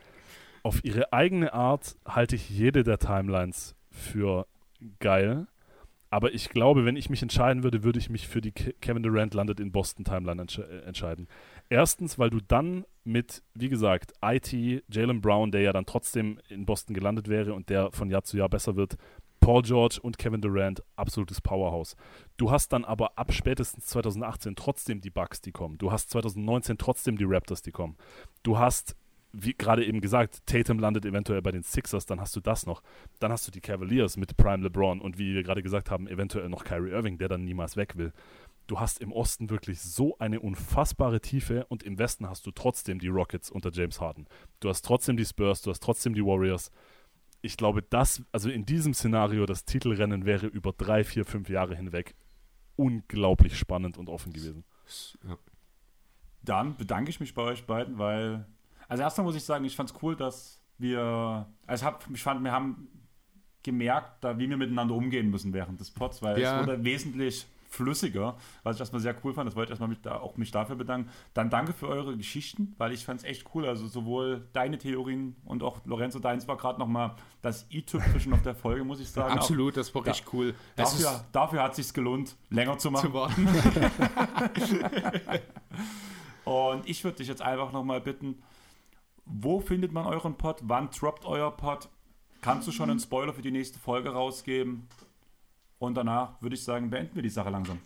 auf 0.62 0.84
ihre 0.84 1.12
eigene 1.12 1.52
Art 1.52 1.96
halte 2.06 2.36
ich 2.36 2.48
jede 2.50 2.84
der 2.84 2.98
Timelines 2.98 3.74
für 3.90 4.46
geil. 5.00 5.46
Aber 6.10 6.34
ich 6.34 6.50
glaube, 6.50 6.84
wenn 6.84 6.96
ich 6.96 7.08
mich 7.08 7.22
entscheiden 7.22 7.62
würde, 7.62 7.84
würde 7.84 7.98
ich 7.98 8.10
mich 8.10 8.28
für 8.28 8.42
die 8.42 8.52
Ke 8.52 8.74
Kevin 8.82 9.02
Durant 9.02 9.32
landet 9.32 9.60
in 9.60 9.72
Boston 9.72 10.04
Timeline 10.04 10.42
entsche 10.42 10.62
äh, 10.62 10.84
entscheiden. 10.84 11.26
Erstens, 11.70 12.18
weil 12.18 12.28
du 12.28 12.38
dann 12.40 12.84
mit, 13.02 13.42
wie 13.54 13.70
gesagt, 13.70 14.12
IT, 14.22 14.52
Jalen 14.88 15.22
Brown, 15.22 15.50
der 15.50 15.62
ja 15.62 15.72
dann 15.72 15.86
trotzdem 15.86 16.38
in 16.50 16.66
Boston 16.66 16.92
gelandet 16.92 17.28
wäre 17.28 17.54
und 17.54 17.70
der 17.70 17.90
von 17.92 18.10
Jahr 18.10 18.24
zu 18.24 18.36
Jahr 18.36 18.50
besser 18.50 18.76
wird, 18.76 18.98
Paul 19.42 19.62
George 19.62 19.98
und 20.00 20.18
Kevin 20.18 20.40
Durant, 20.40 20.84
absolutes 20.94 21.40
Powerhouse. 21.40 21.96
Du 22.36 22.50
hast 22.50 22.72
dann 22.72 22.84
aber 22.84 23.18
ab 23.18 23.32
spätestens 23.32 23.86
2018 23.86 24.54
trotzdem 24.54 25.00
die 25.00 25.10
Bucks, 25.10 25.40
die 25.40 25.50
kommen. 25.50 25.78
Du 25.78 25.90
hast 25.90 26.10
2019 26.10 26.78
trotzdem 26.78 27.18
die 27.18 27.24
Raptors, 27.24 27.60
die 27.62 27.72
kommen. 27.72 27.96
Du 28.44 28.58
hast, 28.58 28.94
wie 29.32 29.54
gerade 29.54 29.84
eben 29.84 30.00
gesagt, 30.00 30.46
Tatum 30.46 30.78
landet 30.78 31.04
eventuell 31.04 31.42
bei 31.42 31.52
den 31.52 31.62
Sixers, 31.62 32.06
dann 32.06 32.20
hast 32.20 32.36
du 32.36 32.40
das 32.40 32.66
noch. 32.66 32.82
Dann 33.18 33.32
hast 33.32 33.46
du 33.46 33.50
die 33.50 33.60
Cavaliers 33.60 34.16
mit 34.16 34.36
Prime 34.36 34.62
LeBron 34.62 35.00
und 35.00 35.18
wie 35.18 35.34
wir 35.34 35.42
gerade 35.42 35.62
gesagt 35.62 35.90
haben, 35.90 36.06
eventuell 36.06 36.48
noch 36.48 36.64
Kyrie 36.64 36.90
Irving, 36.90 37.18
der 37.18 37.28
dann 37.28 37.44
niemals 37.44 37.76
weg 37.76 37.96
will. 37.96 38.12
Du 38.66 38.78
hast 38.78 39.00
im 39.00 39.12
Osten 39.12 39.50
wirklich 39.50 39.80
so 39.80 40.16
eine 40.18 40.40
unfassbare 40.40 41.20
Tiefe 41.20 41.66
und 41.66 41.82
im 41.82 41.98
Westen 41.98 42.28
hast 42.28 42.46
du 42.46 42.50
trotzdem 42.52 42.98
die 42.98 43.08
Rockets 43.08 43.50
unter 43.50 43.70
James 43.72 44.00
Harden. 44.00 44.26
Du 44.60 44.68
hast 44.68 44.82
trotzdem 44.82 45.16
die 45.16 45.24
Spurs, 45.24 45.62
du 45.62 45.70
hast 45.70 45.82
trotzdem 45.82 46.14
die 46.14 46.24
Warriors. 46.24 46.70
Ich 47.40 47.56
glaube, 47.56 47.82
das, 47.82 48.22
also 48.30 48.48
in 48.50 48.64
diesem 48.64 48.94
Szenario, 48.94 49.46
das 49.46 49.64
Titelrennen 49.64 50.24
wäre 50.26 50.46
über 50.46 50.72
drei, 50.72 51.02
vier, 51.02 51.24
fünf 51.24 51.48
Jahre 51.48 51.74
hinweg 51.74 52.14
unglaublich 52.76 53.58
spannend 53.58 53.98
und 53.98 54.08
offen 54.08 54.32
gewesen. 54.32 54.64
Ja. 55.24 55.36
Dann 56.42 56.76
bedanke 56.76 57.10
ich 57.10 57.20
mich 57.20 57.34
bei 57.34 57.42
euch 57.42 57.66
beiden, 57.66 57.98
weil, 57.98 58.46
also 58.92 59.04
erstmal 59.04 59.24
muss 59.24 59.36
ich 59.36 59.44
sagen, 59.44 59.64
ich 59.64 59.74
fand 59.74 59.88
es 59.90 59.96
cool, 60.02 60.14
dass 60.14 60.60
wir, 60.76 61.46
also 61.66 61.82
ich, 61.82 61.86
hab, 61.86 62.04
ich 62.12 62.22
fand, 62.22 62.44
wir 62.44 62.52
haben 62.52 62.88
gemerkt, 63.62 64.22
da, 64.22 64.38
wie 64.38 64.50
wir 64.50 64.58
miteinander 64.58 64.94
umgehen 64.94 65.30
müssen 65.30 65.54
während 65.54 65.80
des 65.80 65.90
Pods, 65.90 66.20
weil 66.20 66.38
Ja. 66.38 66.60
es 66.60 66.66
wurde 66.66 66.84
wesentlich 66.84 67.46
flüssiger, 67.70 68.36
was 68.64 68.76
ich 68.76 68.80
erstmal 68.80 69.00
sehr 69.00 69.14
cool 69.24 69.32
fand. 69.32 69.48
Das 69.48 69.56
wollte 69.56 69.68
ich 69.68 69.70
erstmal 69.70 69.88
mich 69.88 70.02
da, 70.02 70.18
auch 70.20 70.36
mich 70.36 70.50
dafür 70.50 70.76
bedanken. 70.76 71.08
Dann 71.32 71.48
danke 71.48 71.72
für 71.72 71.88
eure 71.88 72.18
Geschichten, 72.18 72.74
weil 72.76 72.92
ich 72.92 73.06
fand 73.06 73.20
es 73.20 73.24
echt 73.24 73.46
cool. 73.54 73.64
Also 73.64 73.86
sowohl 73.86 74.46
deine 74.52 74.76
Theorien 74.76 75.36
und 75.46 75.62
auch 75.62 75.80
Lorenzo, 75.86 76.18
deins 76.18 76.46
war 76.46 76.58
gerade 76.58 76.78
nochmal 76.78 77.14
das 77.40 77.64
i-Tüpfelchen 77.70 78.32
auf 78.34 78.42
der 78.42 78.54
Folge, 78.54 78.84
muss 78.84 79.00
ich 79.00 79.08
sagen. 79.08 79.32
Absolut, 79.38 79.74
das 79.78 79.94
war 79.94 80.04
richtig 80.04 80.30
cool. 80.34 80.54
Auch 80.76 80.82
Es 80.82 80.98
dafür, 80.98 81.24
dafür 81.32 81.62
hat 81.62 81.70
es 81.70 81.76
sich 81.78 81.94
gelohnt, 81.94 82.36
länger 82.50 82.76
zu 82.76 82.90
machen. 82.90 83.06
zu 83.08 83.14
warten. 83.14 83.48
Und 86.44 86.86
ich 86.88 87.02
würde 87.04 87.18
dich 87.18 87.28
jetzt 87.28 87.40
einfach 87.40 87.72
nochmal 87.72 88.00
bitten, 88.02 88.42
wo 89.34 89.60
findet 89.60 89.92
man 89.92 90.06
euren 90.06 90.34
Pod? 90.34 90.60
Wann 90.62 90.90
droppt 90.90 91.24
euer 91.24 91.50
Pod? 91.56 91.88
Kannst 92.40 92.66
du 92.66 92.72
schon 92.72 92.90
einen 92.90 93.00
Spoiler 93.00 93.32
für 93.32 93.42
die 93.42 93.50
nächste 93.50 93.78
Folge 93.78 94.10
rausgeben? 94.10 94.88
Und 95.78 95.94
danach 95.94 96.40
würde 96.40 96.54
ich 96.54 96.62
sagen, 96.62 96.90
beenden 96.90 97.14
wir 97.14 97.22
die 97.22 97.28
Sache 97.28 97.50
langsam. 97.50 97.78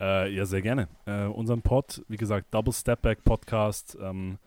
Äh, 0.00 0.34
ja, 0.34 0.46
sehr 0.46 0.62
gerne. 0.62 0.88
Äh, 1.06 1.24
unseren 1.24 1.62
Pod, 1.62 2.02
wie 2.08 2.16
gesagt, 2.16 2.52
Double 2.52 2.72
Step 2.72 3.02
Back 3.02 3.22
Podcast. 3.24 3.96
Ähm, 4.00 4.38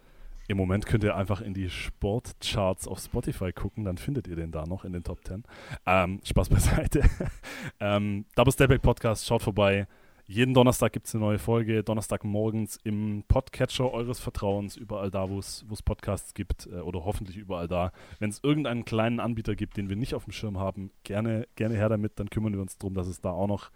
Im 0.47 0.57
Moment 0.57 0.85
könnt 0.85 1.03
ihr 1.03 1.15
einfach 1.15 1.41
in 1.41 1.53
die 1.53 1.69
Sportcharts 1.69 2.88
auf 2.88 2.99
Spotify 2.99 3.53
gucken, 3.53 3.85
dann 3.85 3.97
findet 3.97 4.27
ihr 4.27 4.35
den 4.35 4.51
da 4.51 4.65
noch 4.65 4.83
in 4.83 4.93
den 4.93 5.03
Top 5.03 5.25
10. 5.25 5.43
Ähm, 5.85 6.19
Spaß 6.23 6.49
beiseite. 6.49 7.03
ähm, 7.80 8.25
Double 8.35 8.51
Step 8.51 8.69
Back 8.69 8.81
Podcast, 8.81 9.25
schaut 9.25 9.43
vorbei. 9.43 9.88
Jeden 10.26 10.53
Donnerstag 10.53 10.93
gibt 10.93 11.08
es 11.08 11.14
eine 11.14 11.24
neue 11.24 11.38
Folge. 11.38 11.84
Donnerstagmorgens 11.84 12.80
im 12.84 13.26
Podcatcher 13.27 13.92
eures 13.92 14.19
Vertrauens, 14.22 14.77
überall 14.77 15.11
da, 15.11 15.30
wo 15.30 15.40
es 15.40 15.66
Podcasts 15.84 16.34
gibt 16.34 16.68
äh, 16.68 16.80
oder 16.80 17.03
hoffentlich 17.03 17.35
überall 17.35 17.68
da. 17.68 17.92
Wenn 18.19 18.30
es 18.30 18.40
irgendeinen 18.42 18.85
kleinen 18.85 19.19
Anbieter 19.19 19.56
gibt, 19.56 19.76
den 19.76 19.90
wir 19.90 19.98
nicht 19.98 20.16
auf 20.16 20.24
dem 20.24 20.32
Schirm 20.32 20.58
haben, 20.58 20.92
gerne, 21.03 21.45
gerne 21.56 21.76
her 21.76 21.90
damit. 21.90 22.19
Dann 22.19 22.30
kümmern 22.30 22.53
wir 22.53 22.61
uns 22.61 22.77
darum, 22.77 22.93
dass 22.93 23.08
es 23.08 23.19
da 23.19 23.32
auch 23.32 23.48
noch 23.48 23.69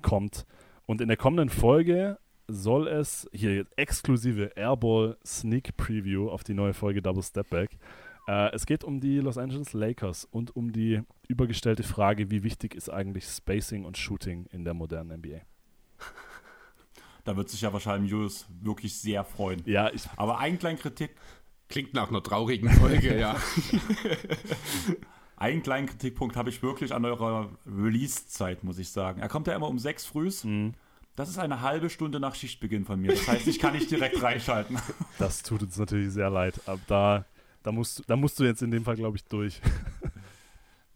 kommt. 0.00 0.46
Und 0.86 1.02
in 1.02 1.08
der 1.08 1.18
kommenden 1.18 1.50
Folge 1.50 2.18
soll 2.48 2.88
es 2.88 3.28
hier 3.32 3.66
exklusive 3.76 4.56
Airball 4.56 5.18
Sneak 5.26 5.76
Preview 5.76 6.30
auf 6.30 6.42
die 6.42 6.54
neue 6.54 6.72
Folge 6.72 7.02
Double 7.02 7.22
Step 7.22 7.50
Back. 7.50 7.78
Äh, 8.26 8.54
es 8.54 8.64
geht 8.64 8.82
um 8.82 8.98
die 8.98 9.18
Los 9.18 9.36
Angeles 9.36 9.74
Lakers 9.74 10.24
und 10.24 10.56
um 10.56 10.72
die 10.72 11.02
übergestellte 11.28 11.82
Frage, 11.82 12.30
wie 12.30 12.42
wichtig 12.42 12.74
ist 12.74 12.88
eigentlich 12.88 13.24
Spacing 13.26 13.84
und 13.84 13.98
Shooting 13.98 14.46
in 14.46 14.64
der 14.64 14.72
modernen 14.72 15.18
NBA. 15.18 15.42
Da 17.24 17.36
wird 17.36 17.48
sich 17.50 17.60
ja 17.60 17.72
wahrscheinlich 17.72 18.10
Julius 18.10 18.46
wirklich 18.62 18.98
sehr 18.98 19.24
freuen. 19.24 19.62
Ja, 19.64 19.90
ich, 19.92 20.02
Aber 20.16 20.38
einen 20.38 20.58
kleinen 20.58 20.78
Kritik, 20.78 21.14
Klingt 21.68 21.94
nach 21.94 22.10
einer 22.10 22.22
traurigen 22.22 22.68
Folge, 22.68 23.18
ja. 23.18 23.34
einen 25.36 25.62
kleinen 25.62 25.86
Kritikpunkt 25.86 26.36
habe 26.36 26.50
ich 26.50 26.62
wirklich 26.62 26.94
an 26.94 27.04
eurer 27.04 27.50
Release-Zeit, 27.66 28.62
muss 28.64 28.78
ich 28.78 28.90
sagen. 28.90 29.20
Er 29.20 29.28
kommt 29.28 29.46
ja 29.46 29.54
immer 29.54 29.68
um 29.68 29.78
sechs 29.78 30.04
frühs. 30.04 30.44
mh, 30.44 30.72
Das 31.16 31.28
ist 31.28 31.38
eine 31.38 31.60
halbe 31.62 31.90
Stunde 31.90 32.20
nach 32.20 32.34
Schichtbeginn 32.34 32.84
von 32.84 33.00
mir. 33.00 33.12
Das 33.12 33.26
heißt, 33.26 33.46
ich 33.46 33.58
kann 33.58 33.72
nicht 33.74 33.90
direkt 33.90 34.22
reinschalten. 34.22 34.78
das 35.18 35.42
tut 35.42 35.62
uns 35.62 35.76
natürlich 35.78 36.12
sehr 36.12 36.30
leid. 36.30 36.60
Aber 36.66 36.80
da, 36.86 37.24
da, 37.62 37.72
musst, 37.72 38.00
du- 38.00 38.02
da 38.06 38.16
musst 38.16 38.38
du 38.38 38.44
jetzt 38.44 38.62
in 38.62 38.70
dem 38.70 38.84
Fall, 38.84 38.96
glaube 38.96 39.16
ich, 39.16 39.24
durch. 39.24 39.60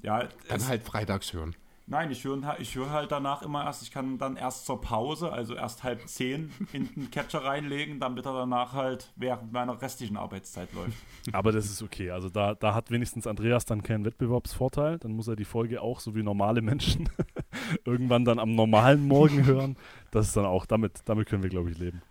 Ja, 0.03 0.29
Dann 0.49 0.67
halt 0.69 0.83
freitags 0.83 1.33
hören. 1.33 1.57
Nein, 1.87 2.11
ich 2.11 2.25
höre 2.25 2.59
ich 2.59 2.75
hör 2.75 2.91
halt 2.91 3.13
danach 3.13 3.43
immer 3.43 3.65
erst, 3.65 3.83
ich 3.83 3.91
kann 3.91 4.19
dann 4.19 4.37
erst 4.37 4.67
zur 4.67 4.81
Pause, 4.81 5.33
also 5.33 5.55
erst 5.55 5.85
halb 5.85 6.07
zehn, 6.09 6.53
in 6.73 6.93
den 6.95 7.11
Catcher 7.11 7.45
reinlegen, 7.45 8.01
damit 8.01 8.27
er 8.27 8.33
danach 8.33 8.73
halt 8.73 9.13
während 9.17 9.53
meiner 9.53 9.81
restlichen 9.81 10.17
Arbeitszeit 10.17 10.73
läuft. 10.73 10.97
Aber 11.33 11.53
das 11.53 11.67
ist 11.67 11.83
okay. 11.83 12.11
Also 12.11 12.29
da, 12.29 12.55
da 12.55 12.75
hat 12.75 12.91
wenigstens 12.91 13.27
Andreas 13.27 13.65
dann 13.65 13.83
keinen 13.83 14.05
Wettbewerbsvorteil. 14.05 14.99
Dann 14.99 15.13
muss 15.13 15.29
er 15.29 15.37
die 15.37 15.45
Folge 15.45 15.81
auch, 15.81 16.01
so 16.01 16.15
wie 16.15 16.23
normale 16.23 16.63
Menschen, 16.63 17.09
irgendwann 17.85 18.25
dann 18.25 18.39
am 18.39 18.55
normalen 18.55 19.07
Morgen 19.07 19.45
hören. 19.47 19.77
Das 20.11 20.29
ist 20.29 20.37
dann 20.37 20.47
auch, 20.47 20.67
damit, 20.67 21.01
damit 21.05 21.29
können 21.29 21.43
wir, 21.43 21.51
glaube 21.51 21.71
ich, 21.71 21.79
leben. 21.79 22.03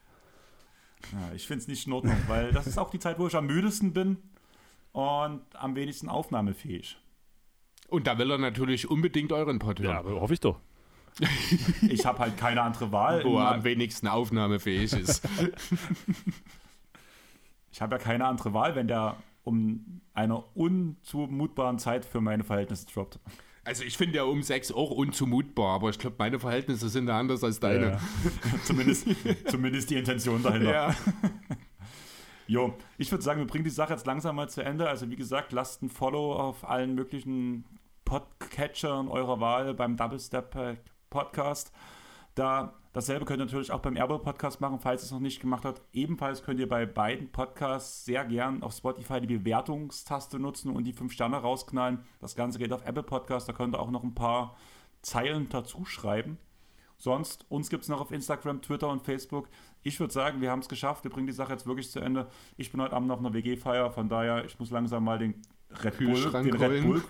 Ja, 1.12 1.36
ich 1.36 1.46
finde 1.46 1.62
es 1.62 1.68
nicht 1.68 1.86
in 1.86 1.94
Ordnung, 1.94 2.18
weil 2.28 2.52
das 2.52 2.68
ist 2.68 2.78
auch 2.78 2.90
die 2.90 3.00
Zeit, 3.00 3.20
wo 3.20 3.28
ich 3.28 3.36
am 3.36 3.46
müdesten 3.46 3.94
bin 3.94 4.18
und 4.92 5.42
am 5.54 5.76
wenigsten 5.76 6.10
aufnahmefähig. 6.10 6.98
Und 7.88 8.08
da 8.08 8.18
will 8.18 8.32
er 8.32 8.38
natürlich 8.38 8.90
unbedingt 8.90 9.32
euren 9.32 9.60
Ja, 9.60 9.66
hören, 9.68 9.98
aber 9.98 10.22
hoffe 10.22 10.34
ich 10.34 10.40
doch. 10.40 10.60
Ich 11.90 12.06
habe 12.06 12.20
halt 12.20 12.38
keine 12.38 12.62
andere 12.62 12.92
Wahl. 12.92 13.24
wo 13.24 13.38
er 13.38 13.54
am 13.54 13.64
wenigsten 13.64 14.08
aufnahmefähig 14.08 14.94
ist. 14.94 15.28
Ich 17.72 17.82
habe 17.82 17.98
ja 17.98 18.02
keine 18.02 18.26
andere 18.26 18.54
Wahl, 18.54 18.74
wenn 18.76 18.88
der 18.88 19.18
um 19.44 20.00
einer 20.14 20.46
unzumutbaren 20.56 21.78
Zeit 21.78 22.06
für 22.06 22.22
meine 22.22 22.46
Verhältnisse 22.46 22.86
droppt. 22.88 23.20
Also 23.66 23.84
ich 23.84 23.98
finde 23.98 24.16
ja 24.16 24.24
um 24.24 24.44
sechs 24.44 24.72
auch 24.72 24.92
unzumutbar, 24.92 25.76
aber 25.76 25.90
ich 25.90 26.00
glaube, 26.00 26.16
meine 26.18 26.40
Verhältnisse 26.40 26.88
sind 26.88 27.08
da 27.08 27.20
anders 27.20 27.44
als 27.44 27.60
deine. 27.60 27.92
Ja. 27.92 28.00
zumindest, 28.64 29.08
zumindest 29.48 29.90
die 29.90 29.96
Intention 29.96 30.42
dahinter. 30.42 30.72
Ja. 30.72 30.96
Jo, 32.48 32.76
ich 32.98 33.12
würde 33.12 33.24
sagen, 33.24 33.40
wir 33.40 33.48
bringen 33.48 33.64
die 33.66 33.72
Sache 33.72 33.92
jetzt 33.92 34.06
langsam 34.06 34.38
mal 34.38 34.48
zu 34.48 34.64
Ende. 34.64 34.88
Also 34.88 35.10
wie 35.10 35.16
gesagt, 35.18 35.52
lasst 35.52 35.82
ein 35.82 35.90
Follow 35.90 36.34
auf 36.34 36.64
allen 36.70 36.96
möglichen 36.96 37.66
Podcatchern 38.06 39.08
eurer 39.08 39.40
Wahl 39.40 39.74
beim 39.74 39.98
Double 39.98 40.20
Step 40.20 40.56
Podcast. 41.10 41.72
Da 42.36 42.74
Dasselbe 42.96 43.26
könnt 43.26 43.42
ihr 43.42 43.46
natürlich 43.46 43.74
auch 43.74 43.82
beim 43.82 43.98
Airball 43.98 44.20
Podcast 44.20 44.62
machen, 44.62 44.80
falls 44.80 45.02
ihr 45.02 45.08
es 45.08 45.12
noch 45.12 45.20
nicht 45.20 45.42
gemacht 45.42 45.66
habt. 45.66 45.82
Ebenfalls 45.92 46.44
könnt 46.44 46.62
ihr 46.62 46.70
bei 46.70 46.86
beiden 46.86 47.30
Podcasts 47.30 48.06
sehr 48.06 48.24
gern 48.24 48.64
auf 48.64 48.74
Spotify 48.74 49.20
die 49.20 49.38
Bewertungstaste 49.38 50.40
nutzen 50.40 50.72
und 50.72 50.86
die 50.86 50.94
5 50.94 51.12
Sterne 51.12 51.36
rausknallen. 51.36 52.06
Das 52.22 52.38
Ganze 52.38 52.58
geht 52.58 52.72
auf 52.72 52.86
Apple 52.86 53.04
Podcast, 53.04 53.50
da 53.50 53.54
könnt 53.54 53.76
ihr 53.76 53.82
auch 53.82 53.92
noch 53.92 54.02
ein 54.02 54.16
paar 54.16 54.56
Zeilen 55.02 55.50
dazu 55.50 55.84
schreiben. 55.84 56.38
Sonst, 56.98 57.46
uns 57.50 57.70
gibt 57.70 57.84
es 57.84 57.90
noch 57.90 58.00
auf 58.00 58.14
Instagram, 58.14 58.62
Twitter 58.62 58.88
und 58.88 59.04
Facebook. 59.04 59.50
Ich 59.84 60.00
würde 60.00 60.14
sagen, 60.14 60.40
wir 60.40 60.50
haben 60.50 60.62
es 60.62 60.70
geschafft. 60.70 61.04
Wir 61.04 61.12
bringen 61.12 61.28
die 61.28 61.34
Sache 61.34 61.52
jetzt 61.52 61.68
wirklich 61.68 61.92
zu 61.92 62.00
Ende. 62.00 62.30
Ich 62.56 62.72
bin 62.72 62.80
heute 62.82 62.96
Abend 62.96 63.12
auf 63.12 63.20
einer 63.20 63.34
WG-Feier, 63.34 63.92
von 63.92 64.08
daher, 64.08 64.46
ich 64.46 64.58
muss 64.58 64.72
langsam 64.72 65.04
mal 65.04 65.20
den 65.20 65.42
Red 65.84 65.98
Bull, 65.98 66.32
den 66.32 66.56
Red. 66.56 66.84
Bull. 66.86 67.04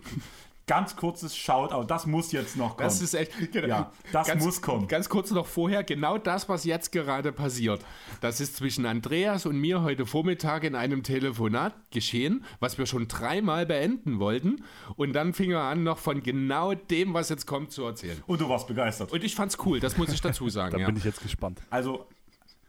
Ganz 0.67 0.95
kurzes 0.95 1.35
Shoutout, 1.37 1.83
das 1.85 2.07
muss 2.07 2.31
jetzt 2.31 2.57
noch 2.57 2.75
kommen. 2.77 2.87
Das 2.87 2.99
ist 2.99 3.13
echt, 3.13 3.31
genau. 3.51 3.67
Ja, 3.67 3.91
das 4.11 4.27
ganz, 4.27 4.43
muss 4.43 4.61
kommen. 4.63 4.87
Ganz 4.87 5.09
kurz 5.09 5.29
noch 5.29 5.45
vorher, 5.45 5.83
genau 5.83 6.17
das, 6.17 6.49
was 6.49 6.63
jetzt 6.63 6.91
gerade 6.91 7.31
passiert. 7.31 7.81
Das 8.21 8.41
ist 8.41 8.55
zwischen 8.55 8.87
Andreas 8.87 9.45
und 9.45 9.59
mir 9.59 9.83
heute 9.83 10.07
Vormittag 10.07 10.63
in 10.63 10.73
einem 10.73 11.03
Telefonat 11.03 11.75
geschehen, 11.91 12.43
was 12.59 12.79
wir 12.79 12.87
schon 12.87 13.07
dreimal 13.07 13.67
beenden 13.67 14.17
wollten. 14.19 14.63
Und 14.95 15.13
dann 15.13 15.33
fing 15.33 15.51
er 15.51 15.61
an, 15.61 15.83
noch 15.83 15.99
von 15.99 16.23
genau 16.23 16.73
dem, 16.73 17.13
was 17.13 17.29
jetzt 17.29 17.45
kommt, 17.45 17.71
zu 17.71 17.83
erzählen. 17.83 18.23
Und 18.25 18.41
du 18.41 18.49
warst 18.49 18.67
begeistert. 18.67 19.11
Und 19.11 19.23
ich 19.23 19.35
fand's 19.35 19.57
cool, 19.65 19.79
das 19.79 19.97
muss 19.97 20.09
ich 20.11 20.21
dazu 20.21 20.45
Da 20.45 20.51
sagen. 20.51 20.79
ja. 20.79 20.87
bin 20.87 20.97
ich 20.97 21.03
jetzt 21.03 21.21
gespannt. 21.21 21.61
Also, 21.69 22.07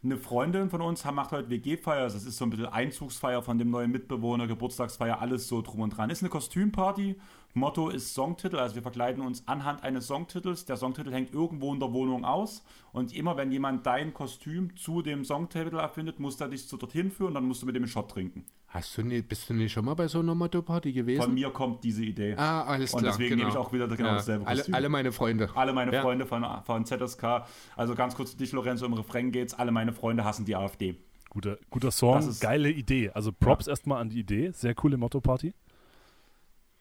eine 0.06 0.16
Freundin 0.16 0.70
von 0.70 0.80
uns 0.80 1.04
macht 1.04 1.32
heute 1.32 1.50
WG-Feier. 1.50 2.04
Das 2.04 2.14
ist 2.14 2.36
so 2.36 2.44
ein 2.44 2.50
bisschen 2.50 2.66
Einzugsfeier 2.66 3.42
von 3.42 3.58
dem 3.58 3.70
neuen 3.70 3.90
Mitbewohner, 3.90 4.46
Geburtstagsfeier, 4.46 5.20
alles 5.20 5.48
so 5.48 5.62
drum 5.62 5.80
und 5.80 5.96
dran. 5.96 6.10
Ist 6.10 6.22
eine 6.22 6.30
Kostümparty. 6.30 7.16
Motto 7.54 7.88
ist 7.88 8.14
Songtitel. 8.14 8.56
Also, 8.56 8.76
wir 8.76 8.82
verkleiden 8.82 9.24
uns 9.24 9.48
anhand 9.48 9.82
eines 9.82 10.06
Songtitels. 10.06 10.64
Der 10.64 10.76
Songtitel 10.76 11.12
hängt 11.12 11.32
irgendwo 11.32 11.72
in 11.72 11.80
der 11.80 11.92
Wohnung 11.92 12.24
aus. 12.24 12.62
Und 12.92 13.16
immer, 13.16 13.36
wenn 13.36 13.50
jemand 13.50 13.84
dein 13.86 14.14
Kostüm 14.14 14.76
zu 14.76 15.02
dem 15.02 15.24
Songtitel 15.24 15.76
erfindet, 15.76 16.20
muss 16.20 16.40
er 16.40 16.48
dich 16.48 16.66
so 16.68 16.76
dorthin 16.76 17.10
führen. 17.10 17.34
Dann 17.34 17.44
musst 17.44 17.62
du 17.62 17.66
mit 17.66 17.74
dem 17.74 17.82
einen 17.82 17.90
Shot 17.90 18.10
trinken. 18.10 18.44
Hast 18.76 18.96
du 18.98 19.02
nicht, 19.02 19.28
bist 19.28 19.48
du 19.48 19.54
nicht 19.54 19.72
schon 19.72 19.84
mal 19.84 19.94
bei 19.94 20.06
so 20.06 20.18
einer 20.20 20.34
Motto-Party 20.34 20.92
gewesen? 20.92 21.22
Von 21.22 21.34
mir 21.34 21.50
kommt 21.50 21.82
diese 21.82 22.04
Idee. 22.04 22.34
ah, 22.36 22.62
alles 22.64 22.92
und 22.92 23.00
klar. 23.00 23.12
deswegen 23.12 23.30
genau. 23.30 23.48
nehme 23.48 23.50
ich 23.50 23.56
auch 23.56 23.72
wieder 23.72 23.88
genau 23.88 24.10
Ja, 24.10 24.14
dasselbe 24.16 24.46
alle, 24.46 24.58
Kostüm. 24.58 24.74
alle 24.74 24.88
meine 24.90 25.12
Freunde. 25.12 25.50
Alle 25.54 25.72
meine 25.72 25.92
Ja. 25.94 26.02
Freunde 26.02 26.26
von, 26.26 26.44
von 26.64 26.84
ZSK, 26.84 27.44
also 27.76 27.94
ganz 27.94 28.14
kurz 28.14 28.32
zu 28.32 28.36
dich, 28.36 28.52
Lorenzo, 28.52 28.84
im 28.86 28.92
Refrain 28.92 29.32
geht's, 29.32 29.54
alle 29.54 29.72
meine 29.72 29.92
Freunde 29.92 30.24
hassen 30.24 30.44
die 30.44 30.54
AfD. 30.54 30.96
Guter, 31.30 31.56
guter 31.70 31.90
Song, 31.90 32.16
Das 32.16 32.26
ist- 32.26 32.40
geile 32.40 32.70
Idee. 32.70 33.10
Also 33.14 33.32
Props 33.32 33.66
erstmal 33.66 34.00
an 34.00 34.10
die 34.10 34.20
Idee. 34.20 34.50
Sehr 34.52 34.74
coole 34.74 34.96
Motto-Party. 34.96 35.54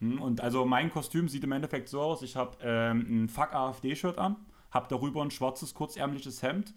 Hm, 0.02 0.22
Und 0.22 0.42
also 0.42 0.66
mein 0.66 0.90
Kostüm 0.92 1.28
sieht 1.30 1.44
im 1.44 1.52
Endeffekt 1.52 1.90
so 1.90 2.02
aus, 2.02 2.22
ich 2.22 2.36
habe 2.36 2.58
ähm, 2.62 3.24
ein 3.26 3.30
Fuck 3.30 3.54
AfD-Shirt 3.54 4.18
an, 4.18 4.36
habe 4.72 4.88
darüber 4.90 5.22
ein 5.24 5.32
schwarzes, 5.32 5.74
kurzärmliches 5.74 6.44
Hemd, 6.44 6.74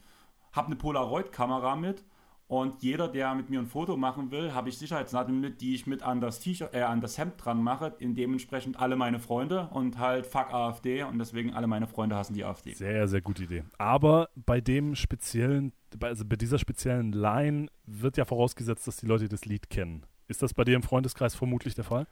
habe 0.52 0.68
eine 0.68 0.76
Polaroid-Kamera 0.76 1.76
mit 1.76 2.04
und 2.48 2.82
jeder, 2.82 3.08
der 3.08 3.34
mit 3.34 3.50
mir 3.50 3.60
ein 3.60 3.66
Foto 3.66 3.98
machen 3.98 4.30
will, 4.30 4.54
habe 4.54 4.70
ich 4.70 4.78
Sicherheitsnadeln 4.78 5.38
mit, 5.38 5.60
die 5.60 5.74
ich 5.74 5.86
mit 5.86 6.02
an 6.02 6.22
das, 6.22 6.40
T-Shirt, 6.40 6.72
äh, 6.72 6.80
an 6.80 7.02
das 7.02 7.18
Hemd 7.18 7.34
dran 7.36 7.62
mache, 7.62 7.94
in 7.98 8.14
dementsprechend 8.14 8.80
alle 8.80 8.96
meine 8.96 9.18
Freunde 9.18 9.68
und 9.70 9.98
halt 9.98 10.26
Fuck 10.26 10.54
AfD 10.54 11.02
und 11.02 11.18
deswegen 11.18 11.52
alle 11.52 11.66
meine 11.66 11.86
Freunde 11.86 12.16
hassen 12.16 12.32
die 12.32 12.44
AfD. 12.44 12.72
Sehr, 12.72 13.06
sehr 13.06 13.20
gute 13.20 13.44
Idee. 13.44 13.64
Aber 13.76 14.30
bei 14.34 14.62
dem 14.62 14.94
speziellen, 14.94 15.74
also 16.00 16.24
bei 16.24 16.36
dieser 16.36 16.58
speziellen 16.58 17.12
Line 17.12 17.66
wird 17.84 18.16
ja 18.16 18.24
vorausgesetzt, 18.24 18.88
dass 18.88 18.96
die 18.96 19.06
Leute 19.06 19.28
das 19.28 19.44
Lied 19.44 19.68
kennen. 19.68 20.06
Ist 20.26 20.40
das 20.40 20.54
bei 20.54 20.64
dir 20.64 20.74
im 20.74 20.82
Freundeskreis 20.82 21.34
vermutlich 21.34 21.74
der 21.74 21.84
Fall? 21.84 22.06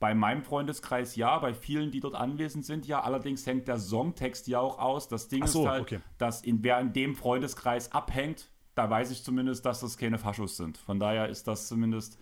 Bei 0.00 0.16
meinem 0.16 0.42
Freundeskreis 0.42 1.14
ja, 1.14 1.38
bei 1.38 1.54
vielen, 1.54 1.92
die 1.92 2.00
dort 2.00 2.16
anwesend 2.16 2.64
sind, 2.64 2.88
ja. 2.88 3.02
Allerdings 3.02 3.46
hängt 3.46 3.68
der 3.68 3.78
Songtext 3.78 4.48
ja 4.48 4.58
auch 4.58 4.80
aus. 4.80 5.06
Das 5.06 5.28
Ding 5.28 5.46
so, 5.46 5.62
ist 5.62 5.68
halt, 5.68 5.82
okay. 5.82 6.00
dass 6.18 6.42
in, 6.42 6.64
wer 6.64 6.80
in 6.80 6.92
dem 6.92 7.14
Freundeskreis 7.14 7.92
abhängt, 7.92 8.51
da 8.74 8.88
weiß 8.88 9.10
ich 9.10 9.22
zumindest, 9.22 9.64
dass 9.66 9.80
das 9.80 9.96
keine 9.96 10.18
Faschos 10.18 10.56
sind. 10.56 10.78
Von 10.78 10.98
daher 10.98 11.28
ist 11.28 11.46
das 11.46 11.68
zumindest. 11.68 12.18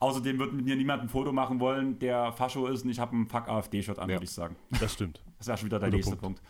Außerdem 0.00 0.38
wird 0.38 0.52
mit 0.52 0.64
mir 0.64 0.76
niemand 0.76 1.02
ein 1.02 1.08
Foto 1.08 1.32
machen 1.32 1.60
wollen, 1.60 1.98
der 1.98 2.32
Fascho 2.32 2.66
ist 2.66 2.84
und 2.84 2.90
ich 2.90 2.98
habe 2.98 3.16
ein 3.16 3.26
Fuck 3.26 3.48
AfD-Shirt 3.48 3.98
an, 3.98 4.08
Ja. 4.10 4.16
würde 4.16 4.24
ich 4.24 4.30
sagen. 4.30 4.56
Das 4.80 4.92
stimmt. 4.92 5.20
Das 5.38 5.48
wäre 5.48 5.58
schon 5.58 5.66
wieder 5.66 5.78
der 5.78 5.88
Guter 5.90 5.96
nächste 5.96 6.16
Punkt. 6.16 6.40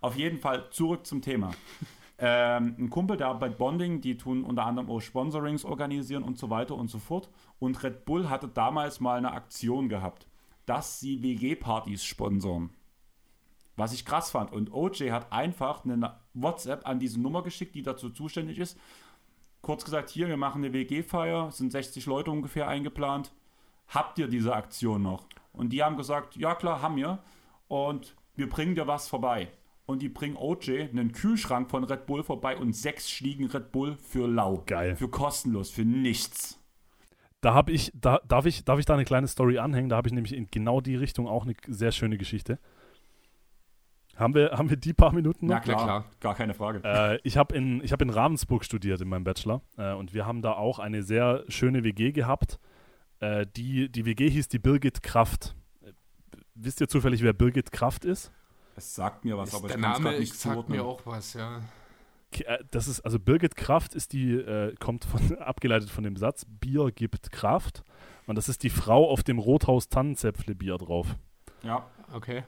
Auf 0.00 0.14
jeden 0.16 0.38
Fall 0.38 0.70
zurück 0.70 1.04
zum 1.06 1.20
Thema. 1.20 1.50
ähm, 2.18 2.76
ein 2.78 2.90
Kumpel, 2.90 3.16
der 3.16 3.28
arbeitet 3.28 3.58
bei 3.58 3.64
Bonding, 3.64 4.00
die 4.00 4.16
tun 4.16 4.44
unter 4.44 4.64
anderem 4.64 4.88
auch 4.90 5.00
Sponsorings 5.00 5.64
organisieren 5.64 6.22
und 6.22 6.38
so 6.38 6.48
weiter 6.48 6.76
und 6.76 6.88
so 6.88 6.98
fort. 6.98 7.28
Und 7.58 7.82
Red 7.82 8.04
Bull 8.04 8.28
hatte 8.30 8.46
damals 8.48 9.00
mal 9.00 9.18
eine 9.18 9.32
Aktion 9.32 9.88
gehabt, 9.88 10.26
dass 10.64 11.00
sie 11.00 11.22
WG-Partys 11.22 12.04
sponsoren. 12.04 12.70
Was 13.76 13.92
ich 13.92 14.04
krass 14.04 14.30
fand. 14.30 14.52
Und 14.52 14.72
OJ 14.72 15.10
hat 15.10 15.32
einfach 15.32 15.84
eine 15.84 16.16
WhatsApp 16.34 16.86
an 16.86 16.98
diese 16.98 17.20
Nummer 17.20 17.42
geschickt, 17.42 17.74
die 17.74 17.82
dazu 17.82 18.10
zuständig 18.10 18.58
ist. 18.58 18.78
Kurz 19.60 19.84
gesagt, 19.84 20.10
hier, 20.10 20.28
wir 20.28 20.36
machen 20.36 20.64
eine 20.64 20.72
WG-Feier, 20.72 21.50
sind 21.50 21.72
60 21.72 22.06
Leute 22.06 22.30
ungefähr 22.30 22.68
eingeplant. 22.68 23.32
Habt 23.88 24.18
ihr 24.18 24.28
diese 24.28 24.54
Aktion 24.54 25.02
noch? 25.02 25.26
Und 25.52 25.70
die 25.70 25.82
haben 25.82 25.96
gesagt, 25.96 26.36
ja 26.36 26.54
klar, 26.54 26.82
haben 26.82 26.96
wir. 26.96 27.18
Und 27.68 28.14
wir 28.34 28.48
bringen 28.48 28.74
dir 28.74 28.86
was 28.86 29.08
vorbei. 29.08 29.48
Und 29.86 30.02
die 30.02 30.08
bringen 30.08 30.36
OJ 30.36 30.88
einen 30.90 31.12
Kühlschrank 31.12 31.70
von 31.70 31.84
Red 31.84 32.06
Bull 32.06 32.24
vorbei 32.24 32.56
und 32.56 32.74
sechs 32.74 33.08
Stiegen 33.08 33.46
Red 33.46 33.72
Bull 33.72 33.96
für 33.96 34.26
lau. 34.26 34.62
Geil. 34.66 34.96
Für 34.96 35.08
kostenlos, 35.08 35.70
für 35.70 35.84
nichts. 35.84 36.60
Da 37.40 37.54
habe 37.54 37.70
ich, 37.70 37.92
da, 37.94 38.20
darf 38.26 38.46
ich, 38.46 38.64
darf 38.64 38.80
ich 38.80 38.84
da 38.84 38.94
eine 38.94 39.04
kleine 39.04 39.28
Story 39.28 39.58
anhängen? 39.58 39.88
Da 39.88 39.96
habe 39.96 40.08
ich 40.08 40.14
nämlich 40.14 40.34
in 40.34 40.48
genau 40.50 40.80
die 40.80 40.96
Richtung 40.96 41.28
auch 41.28 41.44
eine 41.44 41.54
sehr 41.68 41.92
schöne 41.92 42.18
Geschichte. 42.18 42.58
Haben 44.16 44.34
wir, 44.34 44.52
haben 44.52 44.70
wir 44.70 44.76
die 44.78 44.94
paar 44.94 45.12
Minuten 45.12 45.46
noch? 45.46 45.56
Na 45.56 45.60
klar, 45.60 45.82
klar. 45.84 46.04
gar 46.20 46.34
keine 46.34 46.54
Frage. 46.54 46.80
Äh, 46.82 47.18
ich 47.22 47.36
habe 47.36 47.54
in, 47.54 47.82
ich 47.84 47.92
hab 47.92 48.00
in 48.00 48.08
Ravensburg 48.10 48.64
studiert 48.64 49.00
in 49.00 49.08
meinem 49.08 49.24
Bachelor 49.24 49.60
äh, 49.76 49.92
und 49.92 50.14
wir 50.14 50.24
haben 50.26 50.40
da 50.40 50.52
auch 50.52 50.78
eine 50.78 51.02
sehr 51.02 51.44
schöne 51.48 51.84
WG 51.84 52.12
gehabt. 52.12 52.58
Äh, 53.20 53.46
die, 53.56 53.90
die 53.90 54.06
WG 54.06 54.30
hieß 54.30 54.48
die 54.48 54.58
Birgit 54.58 55.02
Kraft. 55.02 55.54
Äh, 55.82 55.92
wisst 56.54 56.80
ihr 56.80 56.88
zufällig, 56.88 57.22
wer 57.22 57.34
Birgit 57.34 57.72
Kraft 57.72 58.04
ist? 58.06 58.32
Es 58.74 58.94
sagt 58.94 59.24
mir 59.24 59.36
was, 59.36 59.54
aber 59.54 59.68
der 59.68 59.76
ich 59.76 59.82
Name 59.82 60.10
grad 60.10 60.18
nicht 60.20 60.34
sagt 60.34 60.54
zuordnen. 60.54 60.78
mir 60.78 60.84
auch 60.84 61.00
was, 61.04 61.34
ja. 61.34 61.60
Äh, 62.32 62.58
Das 62.70 62.88
ist, 62.88 63.00
also 63.00 63.18
Birgit 63.18 63.54
Kraft 63.54 63.94
ist 63.94 64.12
die, 64.14 64.32
äh, 64.32 64.74
kommt 64.76 65.04
von, 65.04 65.36
abgeleitet 65.38 65.90
von 65.90 66.04
dem 66.04 66.16
Satz, 66.16 66.46
Bier 66.48 66.90
gibt 66.90 67.32
Kraft. 67.32 67.84
Und 68.26 68.36
das 68.36 68.48
ist 68.48 68.62
die 68.62 68.70
Frau 68.70 69.10
auf 69.10 69.22
dem 69.22 69.38
Rothaus 69.38 69.88
Tannenzäpfle 69.88 70.54
Bier 70.54 70.78
drauf. 70.78 71.16
Ja, 71.62 71.86
Okay. 72.12 72.44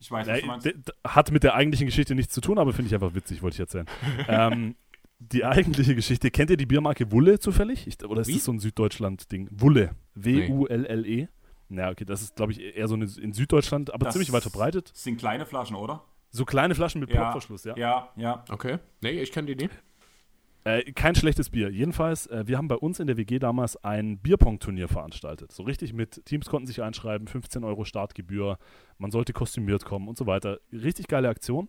Ich 0.00 0.10
weiß, 0.10 0.26
was 0.26 0.40
du 0.40 0.46
meinst. 0.46 0.68
hat 1.06 1.30
mit 1.30 1.42
der 1.42 1.54
eigentlichen 1.54 1.86
Geschichte 1.86 2.14
nichts 2.14 2.32
zu 2.34 2.40
tun, 2.40 2.58
aber 2.58 2.72
finde 2.72 2.88
ich 2.88 2.94
einfach 2.94 3.14
witzig, 3.14 3.42
wollte 3.42 3.54
ich 3.54 3.60
erzählen. 3.60 3.86
ähm, 4.28 4.76
die 5.18 5.44
eigentliche 5.44 5.94
Geschichte, 5.94 6.30
kennt 6.30 6.50
ihr 6.50 6.56
die 6.56 6.66
Biermarke 6.66 7.10
Wulle 7.10 7.38
zufällig? 7.38 7.86
Ich, 7.86 8.04
oder 8.04 8.20
ist 8.20 8.28
Wie? 8.28 8.34
das 8.34 8.44
so 8.44 8.52
ein 8.52 8.58
Süddeutschland-Ding? 8.58 9.48
Wulle. 9.50 9.90
W-U-L-L-E. 10.14 11.28
Ja, 11.68 11.90
okay, 11.90 12.04
das 12.04 12.22
ist, 12.22 12.36
glaube 12.36 12.52
ich, 12.52 12.60
eher 12.76 12.86
so 12.86 12.94
eine, 12.94 13.06
in 13.20 13.32
Süddeutschland, 13.32 13.92
aber 13.92 14.04
Das 14.04 14.12
ziemlich 14.12 14.30
weit 14.32 14.42
verbreitet. 14.42 14.90
sind 14.94 15.18
kleine 15.18 15.46
Flaschen, 15.46 15.74
oder? 15.76 16.04
So 16.30 16.44
kleine 16.44 16.74
Flaschen 16.74 17.00
mit 17.00 17.10
Ja. 17.10 17.22
Plopverschluss, 17.22 17.64
ja. 17.64 17.76
Ja, 17.76 18.10
ja. 18.16 18.44
Okay. 18.50 18.78
Nee, 19.00 19.20
ich 19.22 19.32
kenne 19.32 19.46
die 19.54 19.64
nicht. 19.64 19.74
Äh, 20.66 20.90
kein 20.94 21.14
schlechtes 21.14 21.50
Bier. 21.50 21.70
Jedenfalls, 21.70 22.26
äh, 22.26 22.42
wir 22.48 22.58
haben 22.58 22.66
bei 22.66 22.74
uns 22.74 22.98
in 22.98 23.06
der 23.06 23.16
WG 23.16 23.38
damals 23.38 23.76
ein 23.84 24.18
Bierpong-Turnier 24.18 24.88
veranstaltet. 24.88 25.52
So 25.52 25.62
richtig 25.62 25.92
mit 25.92 26.26
Teams 26.26 26.46
konnten 26.46 26.66
sich 26.66 26.82
einschreiben, 26.82 27.28
15 27.28 27.62
Euro 27.62 27.84
Startgebühr, 27.84 28.58
man 28.98 29.12
sollte 29.12 29.32
kostümiert 29.32 29.84
kommen 29.84 30.08
und 30.08 30.18
so 30.18 30.26
weiter. 30.26 30.58
Richtig 30.72 31.06
geile 31.06 31.28
Aktion. 31.28 31.68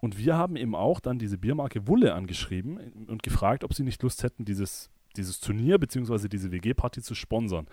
Und 0.00 0.18
wir 0.18 0.36
haben 0.36 0.56
eben 0.56 0.74
auch 0.74 0.98
dann 0.98 1.20
diese 1.20 1.38
Biermarke 1.38 1.86
Wulle 1.86 2.12
angeschrieben 2.12 3.06
und 3.06 3.22
gefragt, 3.22 3.62
ob 3.62 3.72
sie 3.72 3.84
nicht 3.84 4.02
Lust 4.02 4.24
hätten, 4.24 4.44
dieses, 4.44 4.90
dieses 5.16 5.38
Turnier 5.38 5.78
bzw. 5.78 6.26
diese 6.28 6.50
WG-Party 6.50 7.02
zu 7.02 7.14
sponsern. 7.14 7.68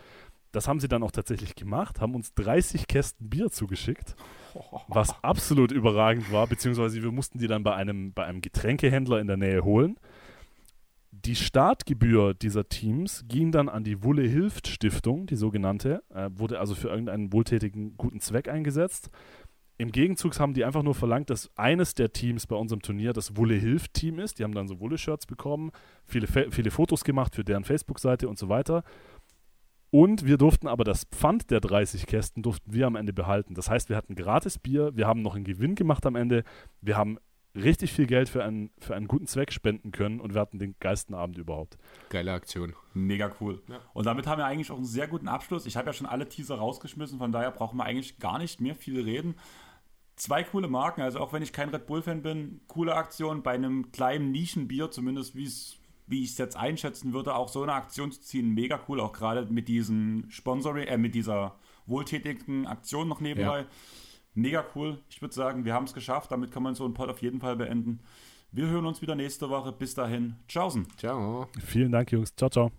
Das 0.52 0.68
haben 0.68 0.80
sie 0.80 0.88
dann 0.88 1.02
auch 1.02 1.12
tatsächlich 1.12 1.56
gemacht, 1.56 2.02
haben 2.02 2.14
uns 2.14 2.36
30 2.36 2.86
Kästen 2.86 3.32
Bier 3.32 3.50
zugeschickt, 3.50 4.16
was 4.88 5.16
absolut 5.24 5.72
überragend 5.72 6.32
war, 6.32 6.46
beziehungsweise 6.46 7.02
wir 7.02 7.12
mussten 7.12 7.40
die 7.40 7.48
dann 7.48 7.64
bei 7.64 7.74
einem, 7.74 8.14
bei 8.14 8.26
einem 8.26 8.42
Getränkehändler 8.42 9.20
in 9.20 9.26
der 9.26 9.38
Nähe 9.38 9.64
holen. 9.64 9.98
Die 11.26 11.36
Startgebühr 11.36 12.34
dieser 12.34 12.68
Teams 12.68 13.26
ging 13.28 13.52
dann 13.52 13.70
an 13.70 13.84
die 13.84 14.04
Wulle 14.04 14.24
Hilft 14.24 14.68
Stiftung, 14.68 15.28
die 15.28 15.36
sogenannte, 15.36 16.04
äh, 16.10 16.30
wurde 16.34 16.60
also 16.60 16.74
für 16.74 16.88
irgendeinen 16.88 17.32
wohltätigen 17.32 17.96
guten 17.96 18.20
Zweck 18.20 18.48
eingesetzt. 18.48 19.12
Im 19.78 19.92
Gegenzug 19.92 20.40
haben 20.40 20.54
die 20.54 20.66
einfach 20.66 20.82
nur 20.82 20.96
verlangt, 20.96 21.30
dass 21.30 21.52
eines 21.56 21.94
der 21.94 22.12
Teams 22.12 22.48
bei 22.48 22.56
unserem 22.56 22.82
Turnier 22.82 23.14
das 23.14 23.38
Wulle 23.38 23.54
Hilft 23.54 23.94
Team 23.94 24.20
ist. 24.20 24.40
Die 24.40 24.44
haben 24.44 24.56
dann 24.56 24.68
so 24.68 24.80
Wulle-Shirts 24.80 25.28
bekommen, 25.28 25.72
viele, 26.06 26.28
viele 26.28 26.72
Fotos 26.72 27.04
gemacht 27.04 27.36
für 27.36 27.44
deren 27.44 27.66
Facebook-Seite 27.66 28.28
und 28.28 28.40
so 28.40 28.50
weiter. 28.50 28.84
Und 29.92 30.26
wir 30.26 30.38
durften 30.38 30.68
aber 30.68 30.84
das 30.84 31.04
Pfand 31.06 31.52
der 31.52 31.60
30 31.60 32.08
Kästen 32.08 32.42
durften 32.42 32.74
wir 32.74 32.88
am 32.88 32.96
Ende 32.96 33.14
behalten. 33.14 33.54
Das 33.54 33.70
heißt, 33.70 33.90
wir 33.90 33.98
hatten 33.98 34.16
gratis 34.16 34.58
Bier, 34.58 34.96
wir 34.96 35.06
haben 35.06 35.22
noch 35.22 35.36
einen 35.36 35.44
Gewinn 35.44 35.76
gemacht 35.76 36.06
am 36.06 36.16
Ende, 36.16 36.44
wir 36.80 36.98
haben 36.98 37.18
richtig 37.56 37.92
viel 37.94 38.08
Geld 38.08 38.30
für 38.30 38.44
einen, 38.44 38.72
für 38.80 38.96
einen 38.96 39.08
guten 39.08 39.28
Zweck 39.28 39.52
spenden 39.52 39.92
können 39.92 40.20
und 40.20 40.34
wir 40.34 40.42
hatten 40.42 40.60
den 40.60 40.76
geilsten 40.80 41.16
Abend 41.16 41.38
überhaupt. 41.38 41.78
Geile 42.10 42.34
Aktion. 42.34 42.74
Mega 42.94 43.32
cool. 43.40 43.62
Ja. 43.68 43.80
Und 43.94 44.06
damit 44.06 44.28
haben 44.28 44.40
wir 44.40 44.46
eigentlich 44.46 44.72
auch 44.72 44.78
einen 44.78 44.86
sehr 44.86 45.08
guten 45.08 45.28
Abschluss. 45.28 45.66
Ich 45.66 45.78
habe 45.78 45.88
ja 45.88 45.94
schon 45.94 46.08
alle 46.08 46.30
Teaser 46.30 46.56
rausgeschmissen, 46.56 47.20
von 47.20 47.32
daher 47.32 47.52
brauchen 47.52 47.78
wir 47.78 47.84
eigentlich 47.84 48.20
gar 48.20 48.38
nicht 48.38 48.62
mehr 48.62 48.76
viel 48.76 49.02
reden. 49.02 49.36
zwei 50.16 50.44
coole 50.44 50.68
Marken. 50.68 51.02
Also 51.02 51.20
auch 51.20 51.34
wenn 51.34 51.44
ich 51.44 51.52
kein 51.54 51.70
Red 51.70 51.88
Bull-Fan 51.88 52.22
bin, 52.22 52.62
coole 52.68 52.96
Aktion 52.96 53.44
bei 53.44 53.52
einem 53.52 53.92
kleinen 53.92 54.32
Nischenbier, 54.32 54.92
zumindest 54.92 55.36
wie 55.36 55.46
es 55.46 55.78
wie 56.08 56.24
ich 56.24 56.32
es 56.32 56.38
jetzt 56.38 56.58
einschätzen 56.58 57.14
würde, 57.14 57.36
auch 57.36 57.48
so 57.48 57.64
eine 57.64 57.74
Aktion 57.74 58.12
zu 58.12 58.20
ziehen, 58.20 58.54
mega 58.54 58.82
cool. 58.90 59.00
Auch 59.00 59.14
gerade 59.14 59.46
mit 59.46 59.70
diesem 59.70 60.26
Sponsoring, 60.30 60.86
äh, 60.88 60.98
mit 60.98 61.16
dieser 61.16 61.56
wohltätigen 61.86 62.68
Aktion 62.68 63.08
noch 63.08 63.22
nebenbei. 63.22 63.60
Ja. 63.62 63.66
Mega 64.34 64.66
cool. 64.76 64.98
Ich 65.10 65.22
würde 65.22 65.34
sagen, 65.34 65.66
wir 65.66 65.74
haben 65.74 65.86
es 65.86 65.94
geschafft. 65.94 66.32
Damit 66.32 66.52
kann 66.52 66.64
man 66.64 66.76
so 66.76 66.86
einen 66.86 66.94
Pod 66.94 67.10
auf 67.10 67.22
jeden 67.22 67.40
Fall 67.40 67.56
beenden. 67.56 68.00
Wir 68.52 68.68
hören 68.68 68.86
uns 68.86 69.02
wieder 69.02 69.16
nächste 69.16 69.50
Woche. 69.50 69.72
Bis 69.72 69.94
dahin. 69.94 70.36
Tschaußen. 70.48 70.88
Ciao. 70.98 71.48
Vielen 71.66 71.92
Dank, 71.92 72.12
Jungs. 72.12 72.36
Ciao, 72.36 72.50
ciao. 72.50 72.72